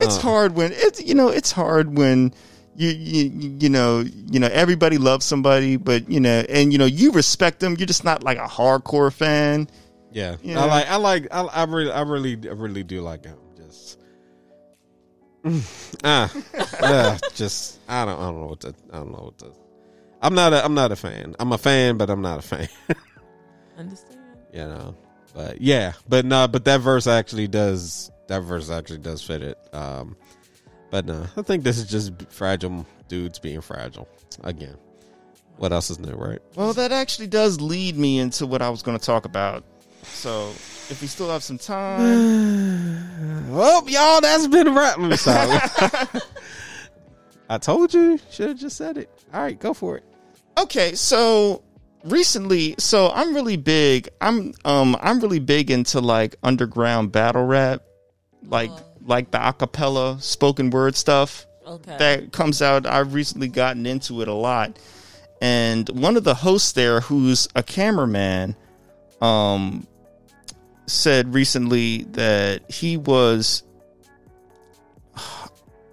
it's 0.00 0.16
Uh. 0.16 0.20
hard 0.20 0.54
when 0.54 0.72
it's 0.74 1.02
you 1.02 1.14
know 1.14 1.28
it's 1.28 1.52
hard 1.52 1.96
when 1.96 2.32
you, 2.76 2.88
you 2.88 3.56
you 3.60 3.68
know 3.68 4.00
you 4.00 4.40
know 4.40 4.48
everybody 4.52 4.98
loves 4.98 5.24
somebody, 5.24 5.76
but 5.76 6.08
you 6.10 6.20
know 6.20 6.44
and 6.48 6.72
you 6.72 6.78
know 6.78 6.84
you 6.86 7.12
respect 7.12 7.60
them. 7.60 7.76
You're 7.78 7.86
just 7.86 8.04
not 8.04 8.22
like 8.22 8.38
a 8.38 8.46
hardcore 8.46 9.12
fan. 9.12 9.68
Yeah, 10.12 10.36
Yeah. 10.42 10.60
I 10.60 10.66
like, 10.66 10.86
I 10.88 10.96
like, 10.96 11.26
I, 11.32 11.40
I 11.42 11.64
really, 11.64 11.90
I 11.90 12.02
really, 12.02 12.38
I 12.48 12.52
really 12.52 12.84
do 12.84 13.00
like 13.00 13.24
him. 13.24 13.36
Just, 13.56 13.98
ah, 16.04 16.32
yeah, 16.80 17.18
just, 17.34 17.80
I 17.88 18.04
don't, 18.04 18.20
I 18.20 18.26
don't 18.26 18.40
know 18.40 18.46
what 18.46 18.60
to, 18.60 18.74
I 18.92 18.96
don't 18.98 19.10
know 19.10 19.18
what 19.24 19.38
to. 19.38 19.52
I'm 20.22 20.34
not 20.36 20.52
a, 20.52 20.64
I'm 20.64 20.74
not 20.74 20.92
a 20.92 20.96
fan. 20.96 21.34
I'm 21.40 21.50
a 21.50 21.58
fan, 21.58 21.96
but 21.96 22.10
I'm 22.10 22.22
not 22.22 22.38
a 22.38 22.42
fan. 22.42 22.68
Understand? 23.76 24.20
you 24.52 24.60
know, 24.60 24.94
but 25.34 25.60
yeah, 25.60 25.92
but 26.08 26.24
no, 26.24 26.46
but 26.48 26.64
that 26.64 26.80
verse 26.80 27.06
actually 27.06 27.48
does, 27.48 28.10
that 28.28 28.40
verse 28.40 28.70
actually 28.70 28.98
does 28.98 29.22
fit 29.22 29.42
it. 29.42 29.58
Um, 29.72 30.16
but 30.90 31.06
no, 31.06 31.26
I 31.36 31.42
think 31.42 31.64
this 31.64 31.78
is 31.78 31.88
just 31.88 32.12
fragile 32.30 32.86
dudes 33.08 33.38
being 33.38 33.60
fragile 33.60 34.08
again. 34.44 34.76
What 35.56 35.72
else 35.72 35.90
is 35.90 35.98
new, 35.98 36.14
right? 36.14 36.40
Well, 36.56 36.72
that 36.74 36.92
actually 36.92 37.28
does 37.28 37.60
lead 37.60 37.96
me 37.96 38.18
into 38.18 38.46
what 38.46 38.62
I 38.62 38.70
was 38.70 38.82
going 38.82 38.98
to 38.98 39.04
talk 39.04 39.24
about. 39.24 39.64
So, 40.02 40.48
if 40.90 41.00
we 41.00 41.06
still 41.06 41.30
have 41.30 41.42
some 41.42 41.58
time, 41.58 42.00
oh 43.50 43.84
y'all, 43.88 44.20
that's 44.20 44.46
been 44.48 44.68
a 44.68 44.72
wrap. 44.72 44.98
Let 44.98 45.10
me 45.10 45.16
stop. 45.16 46.22
I 47.48 47.58
told 47.58 47.92
you. 47.94 48.18
Should 48.30 48.48
have 48.50 48.58
just 48.58 48.76
said 48.76 48.96
it. 48.98 49.10
All 49.32 49.40
right, 49.40 49.58
go 49.58 49.74
for 49.74 49.96
it. 49.96 50.04
okay. 50.58 50.94
So 50.94 51.62
recently, 52.04 52.74
so 52.78 53.10
I'm 53.10 53.34
really 53.34 53.56
big. 53.56 54.08
I'm 54.20 54.54
um 54.64 54.96
I'm 55.00 55.20
really 55.20 55.40
big 55.40 55.70
into 55.70 56.00
like 56.00 56.36
underground 56.42 57.12
battle 57.12 57.44
rap, 57.44 57.82
like 58.46 58.70
like 59.04 59.30
the 59.30 59.38
acapella 59.38 60.20
spoken 60.20 60.70
word 60.70 60.96
stuff. 60.96 61.46
Okay. 61.66 61.96
that 61.96 62.32
comes 62.32 62.60
out. 62.60 62.84
I've 62.84 63.14
recently 63.14 63.48
gotten 63.48 63.86
into 63.86 64.20
it 64.20 64.28
a 64.28 64.34
lot, 64.34 64.78
and 65.40 65.88
one 65.88 66.16
of 66.16 66.24
the 66.24 66.34
hosts 66.34 66.72
there, 66.72 67.00
who's 67.00 67.48
a 67.54 67.62
cameraman, 67.62 68.54
um, 69.22 69.86
said 70.86 71.32
recently 71.32 72.02
that 72.12 72.70
he 72.70 72.98
was 72.98 73.62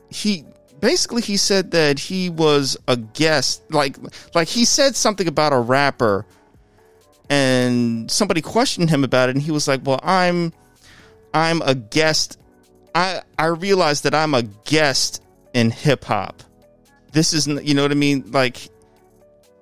he 0.09 0.43
basically 0.81 1.21
he 1.21 1.37
said 1.37 1.71
that 1.71 1.99
he 1.99 2.29
was 2.29 2.77
a 2.87 2.97
guest, 2.97 3.61
like 3.71 3.95
like 4.35 4.47
he 4.47 4.65
said 4.65 4.95
something 4.95 5.27
about 5.27 5.53
a 5.53 5.59
rapper, 5.59 6.25
and 7.29 8.11
somebody 8.11 8.41
questioned 8.41 8.89
him 8.89 9.03
about 9.03 9.29
it, 9.29 9.35
and 9.35 9.41
he 9.41 9.51
was 9.51 9.67
like, 9.67 9.81
"Well, 9.85 9.99
I'm 10.03 10.51
I'm 11.33 11.61
a 11.61 11.75
guest." 11.75 12.37
I 12.93 13.21
I 13.39 13.45
realized 13.45 14.03
that 14.03 14.13
I'm 14.13 14.33
a 14.33 14.43
guest 14.43 15.23
in 15.53 15.71
hip 15.71 16.03
hop. 16.03 16.43
This 17.13 17.33
isn't, 17.33 17.65
you 17.65 17.73
know 17.73 17.81
what 17.81 17.91
I 17.91 17.95
mean? 17.95 18.31
Like, 18.31 18.69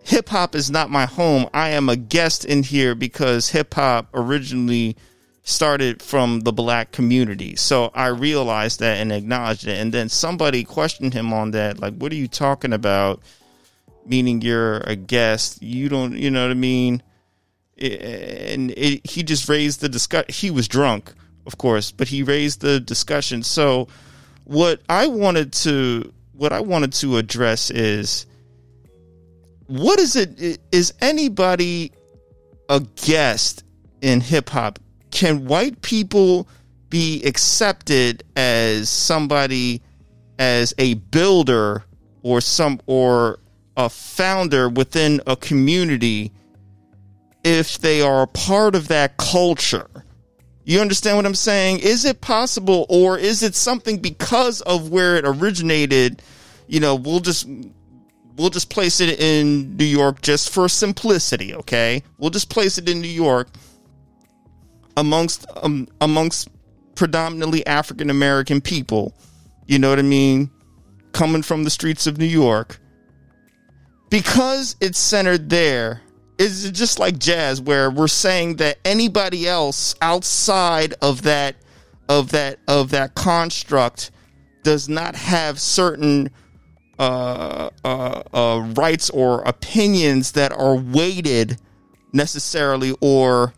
hip 0.03 0.29
hop 0.29 0.55
is 0.55 0.69
not 0.69 0.89
my 0.89 1.05
home. 1.05 1.49
I 1.53 1.69
am 1.69 1.89
a 1.89 1.95
guest 1.95 2.45
in 2.45 2.63
here 2.63 2.95
because 2.95 3.49
hip 3.49 3.73
hop 3.73 4.07
originally 4.13 4.95
started 5.43 6.01
from 6.01 6.41
the 6.41 6.51
black 6.51 6.91
community. 6.91 7.55
So 7.55 7.91
I 7.93 8.07
realized 8.07 8.79
that 8.79 8.97
and 8.97 9.11
acknowledged 9.11 9.67
it. 9.67 9.79
And 9.79 9.93
then 9.93 10.09
somebody 10.09 10.63
questioned 10.63 11.13
him 11.13 11.33
on 11.33 11.51
that. 11.51 11.79
Like, 11.79 11.95
what 11.95 12.11
are 12.11 12.15
you 12.15 12.27
talking 12.27 12.73
about? 12.73 13.21
Meaning 14.05 14.41
you're 14.41 14.77
a 14.77 14.95
guest. 14.95 15.61
You 15.61 15.89
don't, 15.89 16.13
you 16.13 16.29
know 16.29 16.43
what 16.43 16.51
I 16.51 16.55
mean? 16.55 17.03
and 17.81 18.71
it, 18.71 19.09
he 19.09 19.23
just 19.23 19.47
raised 19.47 19.81
the 19.81 19.89
discussion. 19.89 20.25
He 20.29 20.51
was 20.51 20.67
drunk, 20.67 21.13
of 21.45 21.57
course, 21.57 21.91
but 21.91 22.07
he 22.07 22.23
raised 22.23 22.61
the 22.61 22.79
discussion. 22.79 23.43
So, 23.43 23.87
what 24.43 24.81
I 24.89 25.07
wanted 25.07 25.53
to 25.53 26.11
what 26.33 26.51
I 26.51 26.59
wanted 26.59 26.93
to 26.93 27.17
address 27.17 27.69
is 27.69 28.25
what 29.67 29.99
is 29.99 30.15
it 30.15 30.59
is 30.71 30.93
anybody 30.99 31.91
a 32.67 32.81
guest 32.95 33.63
in 34.01 34.21
hip 34.21 34.49
hop? 34.49 34.79
Can 35.11 35.45
white 35.45 35.81
people 35.81 36.47
be 36.89 37.23
accepted 37.23 38.23
as 38.35 38.89
somebody 38.89 39.81
as 40.37 40.73
a 40.77 40.95
builder 40.95 41.83
or 42.23 42.41
some 42.41 42.79
or 42.85 43.39
a 43.77 43.89
founder 43.89 44.69
within 44.69 45.21
a 45.27 45.35
community 45.35 46.31
if 47.43 47.77
they 47.79 48.01
are 48.01 48.23
a 48.23 48.27
part 48.27 48.75
of 48.75 48.87
that 48.89 49.17
culture? 49.17 49.89
You 50.63 50.81
understand 50.81 51.17
what 51.17 51.25
I'm 51.25 51.33
saying? 51.33 51.79
Is 51.79 52.05
it 52.05 52.21
possible, 52.21 52.85
or 52.89 53.17
is 53.17 53.41
it 53.41 53.55
something 53.55 53.97
because 53.97 54.61
of 54.61 54.89
where 54.89 55.15
it 55.15 55.25
originated? 55.25 56.21
You 56.67 56.79
know, 56.79 56.93
we'll 56.93 57.21
just 57.21 57.47
we'll 58.37 58.51
just 58.51 58.69
place 58.69 59.01
it 59.01 59.19
in 59.19 59.75
New 59.77 59.85
York 59.85 60.21
just 60.21 60.51
for 60.53 60.69
simplicity. 60.69 61.55
Okay, 61.55 62.03
we'll 62.19 62.29
just 62.29 62.49
place 62.49 62.77
it 62.77 62.87
in 62.87 63.01
New 63.01 63.07
York 63.07 63.47
amongst 64.99 65.45
um, 65.63 65.87
amongst 66.01 66.49
predominantly 66.95 67.65
African 67.65 68.09
American 68.09 68.61
people. 68.61 69.15
You 69.65 69.79
know 69.79 69.89
what 69.89 69.99
I 69.99 70.03
mean? 70.03 70.51
Coming 71.13 71.41
from 71.41 71.63
the 71.63 71.69
streets 71.69 72.05
of 72.05 72.17
New 72.17 72.25
York, 72.25 72.79
because 74.09 74.75
it's 74.81 74.99
centered 74.99 75.49
there 75.49 76.01
is 76.39 76.63
it 76.63 76.71
just 76.71 76.99
like 76.99 77.19
jazz 77.19 77.61
where 77.61 77.91
we're 77.91 78.07
saying 78.07 78.55
that 78.55 78.79
anybody 78.85 79.47
else 79.47 79.93
outside 80.01 80.93
of 81.01 81.23
that 81.23 81.55
of 82.07 82.31
that 82.31 82.59
of 82.67 82.91
that 82.91 83.13
construct 83.13 84.09
does 84.63 84.87
not 84.87 85.15
have 85.15 85.59
certain 85.59 86.29
uh, 86.97 87.69
uh, 87.83 88.23
uh, 88.33 88.59
rights 88.73 89.09
or 89.09 89.41
opinions 89.41 90.31
that 90.33 90.51
are 90.51 90.75
weighted 90.75 91.59
necessarily 92.13 92.95
or 93.01 93.53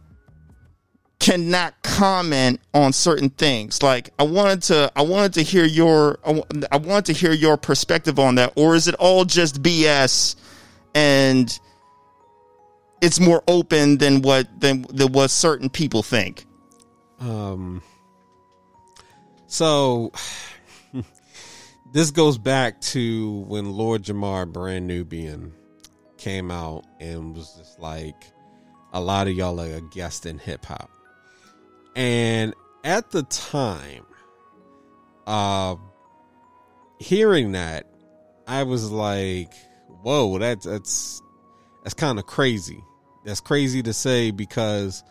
cannot 1.21 1.73
comment 1.83 2.59
on 2.73 2.91
certain 2.91 3.29
things 3.29 3.83
like 3.83 4.09
i 4.17 4.23
wanted 4.23 4.61
to 4.61 4.91
i 4.95 5.01
wanted 5.03 5.31
to 5.31 5.43
hear 5.43 5.63
your 5.63 6.17
I 6.71 6.77
wanted 6.77 7.05
to 7.05 7.13
hear 7.13 7.31
your 7.31 7.57
perspective 7.57 8.17
on 8.17 8.35
that 8.35 8.53
or 8.55 8.75
is 8.75 8.87
it 8.87 8.95
all 8.95 9.23
just 9.23 9.61
bs 9.61 10.35
and 10.95 11.59
it's 13.01 13.19
more 13.19 13.43
open 13.47 13.97
than 13.97 14.21
what 14.21 14.47
than, 14.61 14.85
than 14.93 15.11
what 15.11 15.31
certain 15.31 15.69
people 15.69 16.03
think. 16.03 16.45
Um. 17.19 17.81
So 19.47 20.13
this 21.93 22.11
goes 22.11 22.37
back 22.37 22.79
to 22.81 23.39
when 23.47 23.71
Lord 23.71 24.03
Jamar 24.03 24.51
Brand 24.51 24.87
Nubian 24.87 25.51
came 26.17 26.51
out 26.51 26.85
and 26.99 27.35
was 27.35 27.55
just 27.57 27.79
like, 27.79 28.23
a 28.93 29.01
lot 29.01 29.27
of 29.27 29.33
y'all 29.33 29.59
are 29.59 29.75
a 29.75 29.81
guest 29.81 30.25
in 30.25 30.37
hip 30.37 30.63
hop, 30.65 30.89
and 31.95 32.53
at 32.83 33.11
the 33.11 33.23
time, 33.23 34.05
uh, 35.27 35.75
hearing 36.99 37.53
that, 37.53 37.87
I 38.47 38.63
was 38.63 38.91
like, 38.91 39.53
whoa, 40.01 40.37
that's 40.37 40.65
that's 40.65 41.21
that's 41.83 41.93
kind 41.93 42.19
of 42.19 42.25
crazy. 42.25 42.83
That's 43.23 43.41
crazy 43.41 43.83
to 43.83 43.93
say 43.93 44.31
because 44.31 45.03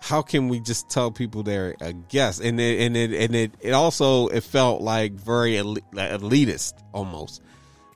how 0.00 0.22
can 0.22 0.48
we 0.48 0.60
just 0.60 0.88
tell 0.88 1.10
people 1.10 1.42
they're 1.42 1.76
a 1.80 1.92
guest? 1.92 2.40
And 2.40 2.60
it 2.60 2.80
and 2.80 2.96
it 2.96 3.12
and 3.12 3.34
it, 3.34 3.52
it 3.60 3.72
also 3.72 4.28
it 4.28 4.42
felt 4.42 4.80
like 4.80 5.12
very 5.12 5.52
elitist 5.52 6.74
almost. 6.92 7.42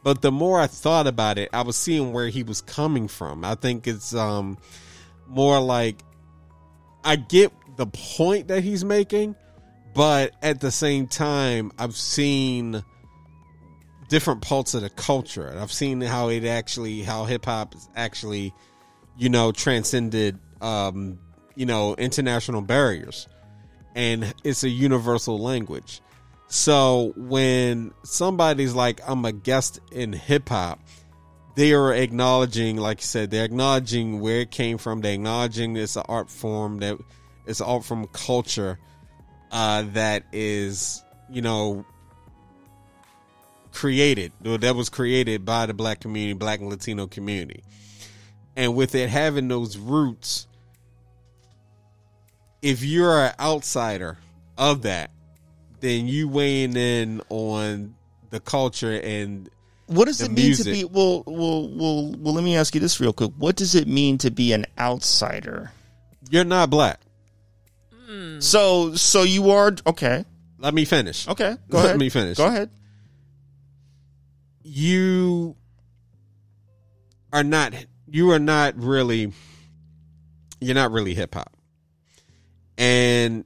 But 0.05 0.21
the 0.21 0.33
more 0.33 0.61
I 0.61 0.67
thought 0.67 1.07
about 1.07 1.39
it, 1.39 1.49
I 1.53 1.63
was 1.63 1.77
seeing 1.77 2.13
where 2.13 2.29
he 2.29 2.43
was 2.43 2.61
coming 2.61 3.07
from. 3.07 3.45
I 3.45 3.55
think 3.55 3.87
it's 3.87 4.15
um 4.15 4.59
more 5.29 5.61
like 5.61 6.03
I 7.05 7.17
get 7.17 7.53
the 7.77 7.87
point 7.87 8.49
that 8.49 8.63
he's 8.63 8.85
making, 8.85 9.35
but 9.95 10.33
at 10.43 10.61
the 10.61 10.71
same 10.71 11.07
time, 11.07 11.73
I've 11.79 11.97
seen 11.97 12.83
different 14.09 14.43
parts 14.43 14.75
of 14.75 14.83
the 14.83 14.91
culture. 14.91 15.47
And 15.47 15.59
I've 15.59 15.73
seen 15.73 16.01
how 16.01 16.29
it 16.29 16.45
actually, 16.45 17.03
how 17.03 17.25
hip 17.25 17.47
hop 17.47 17.75
is 17.75 17.89
actually, 17.97 18.53
you 19.17 19.29
know, 19.29 19.53
transcended, 19.53 20.39
um, 20.61 21.19
you 21.55 21.67
know, 21.67 21.95
international 21.95 22.63
barriers, 22.63 23.27
and 23.95 24.35
it's 24.45 24.65
a 24.65 24.69
universal 24.69 25.39
language. 25.39 26.01
So 26.49 27.15
when 27.17 27.93
somebody's 28.05 28.75
like, 28.75 29.01
"I'm 29.07 29.25
a 29.25 29.33
guest 29.33 29.81
in 29.91 30.13
hip 30.13 30.51
hop," 30.51 30.81
they 31.55 31.73
are 31.73 31.95
acknowledging, 31.95 32.77
like 32.77 33.01
you 33.01 33.07
said, 33.07 33.31
they're 33.31 33.45
acknowledging 33.45 34.21
where 34.21 34.41
it 34.41 34.51
came 34.51 34.79
from. 34.79 35.01
They're 35.01 35.15
acknowledging 35.15 35.77
it's 35.77 35.97
an 35.97 36.05
art 36.09 36.31
form 36.31 36.79
that 36.81 36.99
it's 37.47 37.61
all 37.61 37.81
from 37.81 38.07
culture 38.09 38.79
uh, 39.51 39.83
that 39.93 40.25
is, 40.33 41.03
you 41.31 41.43
know, 41.43 41.85
created 43.73 44.33
that 44.43 44.77
was 44.77 44.89
created 44.89 45.45
by 45.45 45.67
the 45.67 45.75
black 45.75 46.01
community, 46.01 46.35
black 46.35 46.61
and 46.61 46.69
Latino 46.69 47.07
community. 47.07 47.63
And 48.55 48.75
with 48.75 48.95
it 48.95 49.09
having 49.09 49.49
those 49.49 49.79
roots, 49.79 50.47
if 52.61 52.85
you're 52.85 53.27
an 53.27 53.33
outsider 53.41 54.19
of 54.59 54.83
that, 54.83 55.11
then 55.81 56.07
you 56.07 56.29
weighing 56.29 56.77
in 56.77 57.23
on 57.31 57.95
the 58.31 58.41
culture 58.41 58.93
and 59.01 59.49
What 59.87 60.05
does 60.05 60.21
it 60.21 60.31
mean 60.31 60.47
music. 60.47 60.67
to 60.67 60.73
be? 60.73 60.85
Well, 60.85 61.25
well, 61.27 61.69
well, 61.69 62.15
well. 62.19 62.35
Let 62.35 62.45
me 62.45 62.57
ask 62.57 62.75
you 62.75 62.81
this 62.81 63.01
real 63.01 63.13
quick. 63.13 63.33
What 63.37 63.57
does 63.57 63.75
it 63.75 63.89
mean 63.89 64.19
to 64.19 64.31
be 64.31 64.53
an 64.53 64.67
outsider? 64.79 65.73
you're 66.31 66.45
not 66.45 66.71
black. 66.71 66.99
So, 68.41 68.95
so 68.95 69.23
you 69.23 69.51
are 69.51 69.73
okay. 69.87 70.25
Let 70.59 70.75
me 70.75 70.85
finish. 70.85 71.27
Okay, 71.29 71.57
go 71.69 71.79
ahead. 71.79 71.85
Let 71.85 71.85
ahead. 71.85 71.99
me 71.99 72.09
finish. 72.09 72.37
Go 72.39 72.47
ahead. 72.47 72.71
you 74.63 75.57
are 77.33 77.45
not 77.45 77.75
you 78.07 78.31
are 78.31 78.39
not 78.39 78.77
really 78.77 79.33
you're 80.61 80.75
not 80.75 80.93
really 80.93 81.15
hip 81.15 81.35
hop. 81.35 81.57
And 82.79 83.45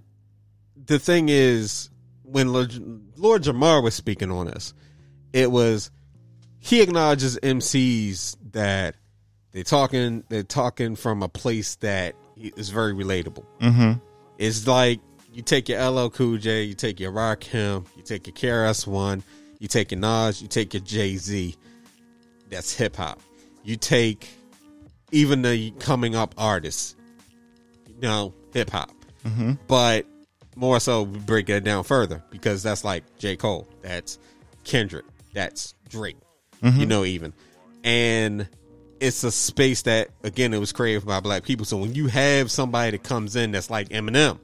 the 0.76 0.98
thing 0.98 1.28
is 1.28 1.90
when 2.22 2.52
Lord, 2.52 2.72
Lord 3.16 3.42
Jamar 3.42 3.82
was 3.82 3.94
speaking 3.94 4.30
on 4.30 4.48
us, 4.48 4.74
it 5.32 5.50
was 5.50 5.90
he 6.58 6.82
acknowledges 6.82 7.38
MCs 7.42 8.36
that 8.52 8.96
they're 9.52 9.62
talking 9.64 10.24
they're 10.28 10.42
talking 10.42 10.96
from 10.96 11.22
a 11.22 11.28
place 11.28 11.76
that 11.76 12.14
is 12.36 12.70
very 12.70 12.92
relatable. 12.92 13.44
Mm-hmm. 13.60 13.92
It's 14.38 14.66
like 14.66 15.00
you 15.32 15.42
take 15.42 15.68
your 15.68 15.82
LL 15.90 16.08
Cool 16.10 16.38
J, 16.38 16.64
you 16.64 16.74
take 16.74 17.00
your 17.00 17.12
Rakim, 17.12 17.86
you 17.96 18.02
take 18.02 18.26
your 18.26 18.34
KRS 18.34 18.86
One, 18.86 19.22
you 19.58 19.68
take 19.68 19.92
your 19.92 20.00
Nas, 20.00 20.40
you 20.40 20.48
take 20.48 20.74
your 20.74 20.82
Jay 20.82 21.16
Z. 21.16 21.54
That's 22.48 22.74
hip 22.74 22.96
hop. 22.96 23.20
You 23.64 23.76
take 23.76 24.28
even 25.10 25.42
the 25.42 25.72
coming 25.72 26.14
up 26.14 26.34
artists, 26.38 26.94
you 27.88 28.00
know, 28.00 28.34
hip 28.52 28.70
hop. 28.70 28.90
Mm-hmm. 29.24 29.52
But 29.66 30.06
more 30.54 30.80
so, 30.80 31.02
we 31.02 31.18
break 31.18 31.48
it 31.48 31.64
down 31.64 31.84
further 31.84 32.22
because 32.30 32.62
that's 32.62 32.84
like 32.84 33.04
J. 33.18 33.36
Cole, 33.36 33.68
that's 33.82 34.18
Kendrick, 34.64 35.04
that's 35.32 35.74
Drake, 35.88 36.16
you 36.62 36.70
mm-hmm. 36.70 36.88
know, 36.88 37.04
even. 37.04 37.32
And 37.84 38.48
it's 39.00 39.24
a 39.24 39.30
space 39.30 39.82
that, 39.82 40.08
again, 40.22 40.54
it 40.54 40.58
was 40.58 40.72
created 40.72 41.06
by 41.06 41.20
black 41.20 41.42
people. 41.44 41.66
So 41.66 41.76
when 41.76 41.94
you 41.94 42.06
have 42.08 42.50
somebody 42.50 42.92
that 42.92 43.02
comes 43.02 43.36
in 43.36 43.52
that's 43.52 43.70
like 43.70 43.88
Eminem, 43.90 44.38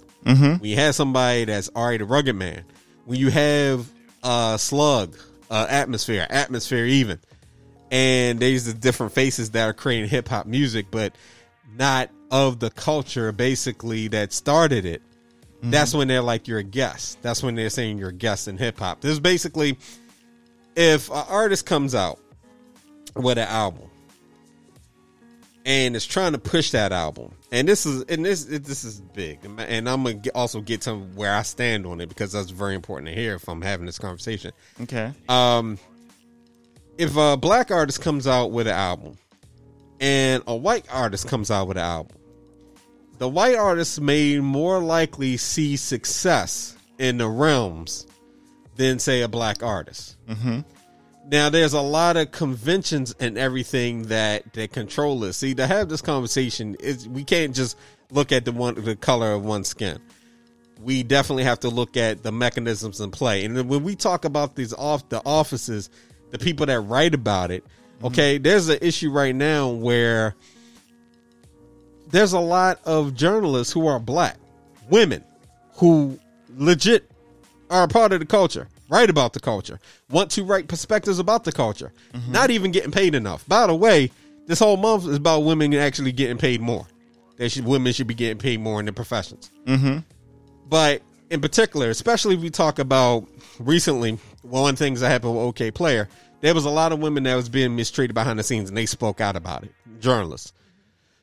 when 0.60 0.70
you 0.70 0.76
have 0.76 0.94
somebody 0.94 1.44
that's 1.46 1.70
R.A. 1.74 1.98
the 1.98 2.04
Rugged 2.04 2.36
Man, 2.36 2.64
when 3.06 3.18
you 3.18 3.30
have 3.30 3.88
uh 4.22 4.56
slug, 4.56 5.16
uh 5.50 5.66
atmosphere, 5.68 6.26
atmosphere 6.30 6.84
even, 6.84 7.18
and 7.90 8.38
there's 8.38 8.64
the 8.66 8.74
different 8.74 9.12
faces 9.12 9.50
that 9.50 9.64
are 9.68 9.72
creating 9.72 10.08
hip 10.08 10.28
hop 10.28 10.46
music, 10.46 10.86
but 10.90 11.14
not 11.76 12.10
of 12.30 12.58
the 12.60 12.70
culture 12.70 13.32
basically 13.32 14.08
that 14.08 14.32
started 14.32 14.86
it. 14.86 15.02
That's 15.64 15.94
when 15.94 16.08
they're 16.08 16.22
like 16.22 16.48
you're 16.48 16.58
a 16.58 16.64
guest. 16.64 17.22
That's 17.22 17.42
when 17.42 17.54
they're 17.54 17.70
saying 17.70 17.98
you're 17.98 18.08
a 18.08 18.12
guest 18.12 18.48
in 18.48 18.58
hip 18.58 18.78
hop. 18.78 19.00
This 19.00 19.12
is 19.12 19.20
basically 19.20 19.78
if 20.74 21.08
an 21.10 21.24
artist 21.28 21.66
comes 21.66 21.94
out 21.94 22.18
with 23.14 23.38
an 23.38 23.46
album 23.46 23.88
and 25.64 25.94
is 25.94 26.06
trying 26.06 26.32
to 26.32 26.38
push 26.38 26.70
that 26.72 26.92
album, 26.92 27.32
and 27.50 27.68
this 27.68 27.86
is 27.86 28.02
and 28.04 28.24
this 28.24 28.44
this 28.44 28.84
is 28.84 29.00
big, 29.00 29.38
and 29.44 29.88
I'm 29.88 30.02
gonna 30.02 30.14
get, 30.14 30.34
also 30.34 30.60
get 30.60 30.82
to 30.82 30.94
where 30.96 31.34
I 31.34 31.42
stand 31.42 31.86
on 31.86 32.00
it 32.00 32.08
because 32.08 32.32
that's 32.32 32.50
very 32.50 32.74
important 32.74 33.08
to 33.08 33.14
hear 33.14 33.34
if 33.34 33.48
I'm 33.48 33.62
having 33.62 33.86
this 33.86 33.98
conversation. 33.98 34.52
Okay. 34.82 35.12
Um, 35.28 35.78
if 36.98 37.16
a 37.16 37.36
black 37.36 37.70
artist 37.70 38.00
comes 38.00 38.26
out 38.26 38.50
with 38.52 38.66
an 38.66 38.74
album 38.74 39.16
and 40.00 40.42
a 40.46 40.56
white 40.56 40.86
artist 40.90 41.28
comes 41.28 41.50
out 41.50 41.68
with 41.68 41.76
an 41.76 41.84
album, 41.84 42.16
the 43.18 43.28
white 43.28 43.56
artist 43.56 44.00
may 44.00 44.38
more 44.40 44.80
likely 44.80 45.36
see 45.36 45.76
success 45.76 46.76
in 46.98 47.18
the 47.18 47.28
realms 47.28 48.06
than 48.76 48.98
say 48.98 49.22
a 49.22 49.28
black 49.28 49.62
artist. 49.62 50.16
Now 51.32 51.48
there's 51.48 51.72
a 51.72 51.80
lot 51.80 52.18
of 52.18 52.30
conventions 52.30 53.14
and 53.18 53.38
everything 53.38 54.02
that 54.08 54.52
that 54.52 54.72
control 54.72 55.24
us. 55.24 55.38
See, 55.38 55.54
to 55.54 55.66
have 55.66 55.88
this 55.88 56.02
conversation 56.02 56.76
is 56.78 57.08
we 57.08 57.24
can't 57.24 57.54
just 57.54 57.78
look 58.10 58.32
at 58.32 58.44
the 58.44 58.52
one 58.52 58.74
the 58.74 58.94
color 58.96 59.32
of 59.32 59.42
one 59.42 59.64
skin. 59.64 59.98
We 60.82 61.02
definitely 61.02 61.44
have 61.44 61.60
to 61.60 61.70
look 61.70 61.96
at 61.96 62.22
the 62.22 62.30
mechanisms 62.32 63.00
in 63.00 63.10
play. 63.12 63.46
And 63.46 63.66
when 63.70 63.82
we 63.82 63.96
talk 63.96 64.26
about 64.26 64.56
these 64.56 64.74
off 64.74 65.08
the 65.08 65.22
offices, 65.24 65.88
the 66.32 66.38
people 66.38 66.66
that 66.66 66.80
write 66.80 67.14
about 67.14 67.50
it, 67.50 67.64
mm-hmm. 67.64 68.08
okay, 68.08 68.36
there's 68.36 68.68
an 68.68 68.80
issue 68.82 69.10
right 69.10 69.34
now 69.34 69.70
where 69.70 70.34
there's 72.10 72.34
a 72.34 72.40
lot 72.40 72.78
of 72.84 73.14
journalists 73.14 73.72
who 73.72 73.86
are 73.86 73.98
black, 73.98 74.36
women 74.90 75.24
who 75.76 76.18
legit 76.58 77.10
are 77.70 77.84
a 77.84 77.88
part 77.88 78.12
of 78.12 78.20
the 78.20 78.26
culture, 78.26 78.68
write 78.88 79.10
about 79.10 79.32
the 79.32 79.40
culture, 79.40 79.80
want 80.10 80.30
to 80.32 80.44
write 80.44 80.68
perspectives 80.68 81.18
about 81.18 81.44
the 81.44 81.52
culture, 81.52 81.92
not 82.28 82.50
even 82.50 82.70
getting 82.72 82.90
paid 82.90 83.14
enough. 83.14 83.46
By 83.48 83.66
the 83.66 83.74
way, 83.74 84.10
this 84.46 84.58
whole 84.58 84.76
month 84.76 85.06
is 85.06 85.16
about 85.16 85.40
women 85.40 85.72
actually 85.74 86.12
getting 86.12 86.38
paid 86.38 86.60
more. 86.60 86.86
They 87.36 87.48
should 87.48 87.64
women 87.64 87.92
should 87.92 88.06
be 88.06 88.14
getting 88.14 88.38
paid 88.38 88.60
more 88.60 88.78
in 88.78 88.86
their 88.86 88.92
professions. 88.92 89.50
Mm-hmm. 89.64 89.98
But 90.68 91.02
in 91.30 91.40
particular, 91.40 91.90
especially 91.90 92.34
if 92.34 92.40
we 92.40 92.50
talk 92.50 92.78
about 92.78 93.26
recently, 93.58 94.18
one 94.42 94.70
of 94.70 94.78
the 94.78 94.84
things 94.84 95.00
that 95.00 95.08
happened 95.08 95.34
with 95.34 95.54
Okayplayer, 95.54 96.08
there 96.40 96.54
was 96.54 96.64
a 96.64 96.70
lot 96.70 96.92
of 96.92 96.98
women 96.98 97.22
that 97.22 97.34
was 97.36 97.48
being 97.48 97.74
mistreated 97.74 98.14
behind 98.14 98.38
the 98.38 98.42
scenes, 98.42 98.68
and 98.68 98.76
they 98.76 98.86
spoke 98.86 99.20
out 99.20 99.36
about 99.36 99.64
it. 99.64 99.72
Journalists. 100.00 100.52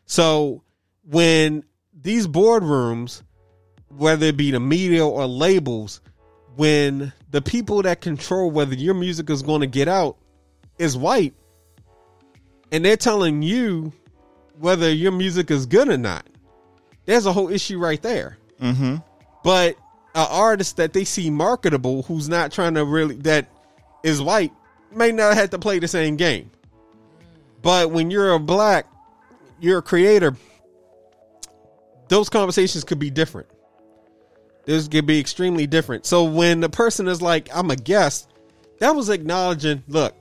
So 0.05 0.63
when 1.03 1.63
these 1.93 2.27
boardrooms, 2.27 3.21
whether 3.89 4.27
it 4.27 4.37
be 4.37 4.51
the 4.51 4.59
media 4.59 5.05
or 5.05 5.27
labels, 5.27 6.01
when 6.59 7.13
the 7.31 7.41
people 7.41 7.81
that 7.83 8.01
control 8.01 8.51
whether 8.51 8.75
your 8.75 8.93
music 8.93 9.29
is 9.29 9.41
going 9.41 9.61
to 9.61 9.67
get 9.67 9.87
out 9.87 10.17
is 10.77 10.97
white, 10.97 11.33
and 12.69 12.83
they're 12.83 12.97
telling 12.97 13.41
you 13.41 13.93
whether 14.57 14.91
your 14.91 15.13
music 15.13 15.49
is 15.51 15.65
good 15.65 15.87
or 15.87 15.97
not, 15.97 16.27
there's 17.05 17.25
a 17.25 17.31
whole 17.31 17.49
issue 17.49 17.79
right 17.79 18.01
there. 18.01 18.37
Mm-hmm. 18.59 18.97
But 19.41 19.77
an 20.13 20.27
artist 20.29 20.75
that 20.75 20.91
they 20.91 21.05
see 21.05 21.29
marketable, 21.29 22.03
who's 22.03 22.27
not 22.27 22.51
trying 22.51 22.73
to 22.73 22.83
really 22.83 23.15
that 23.19 23.47
is 24.03 24.21
white, 24.21 24.51
may 24.93 25.13
not 25.13 25.35
have 25.35 25.51
to 25.51 25.59
play 25.59 25.79
the 25.79 25.87
same 25.87 26.17
game. 26.17 26.51
But 27.61 27.91
when 27.91 28.11
you're 28.11 28.33
a 28.33 28.39
black, 28.39 28.85
you're 29.61 29.77
a 29.77 29.81
creator. 29.81 30.35
Those 32.09 32.27
conversations 32.27 32.83
could 32.83 32.99
be 32.99 33.11
different. 33.11 33.48
This 34.69 34.87
could 34.87 35.07
be 35.07 35.19
extremely 35.19 35.65
different. 35.65 36.05
So 36.05 36.25
when 36.25 36.59
the 36.59 36.69
person 36.69 37.07
is 37.07 37.23
like, 37.23 37.49
"I'm 37.51 37.71
a 37.71 37.75
guest," 37.75 38.27
that 38.79 38.95
was 38.95 39.09
acknowledging, 39.09 39.81
"Look, 39.87 40.13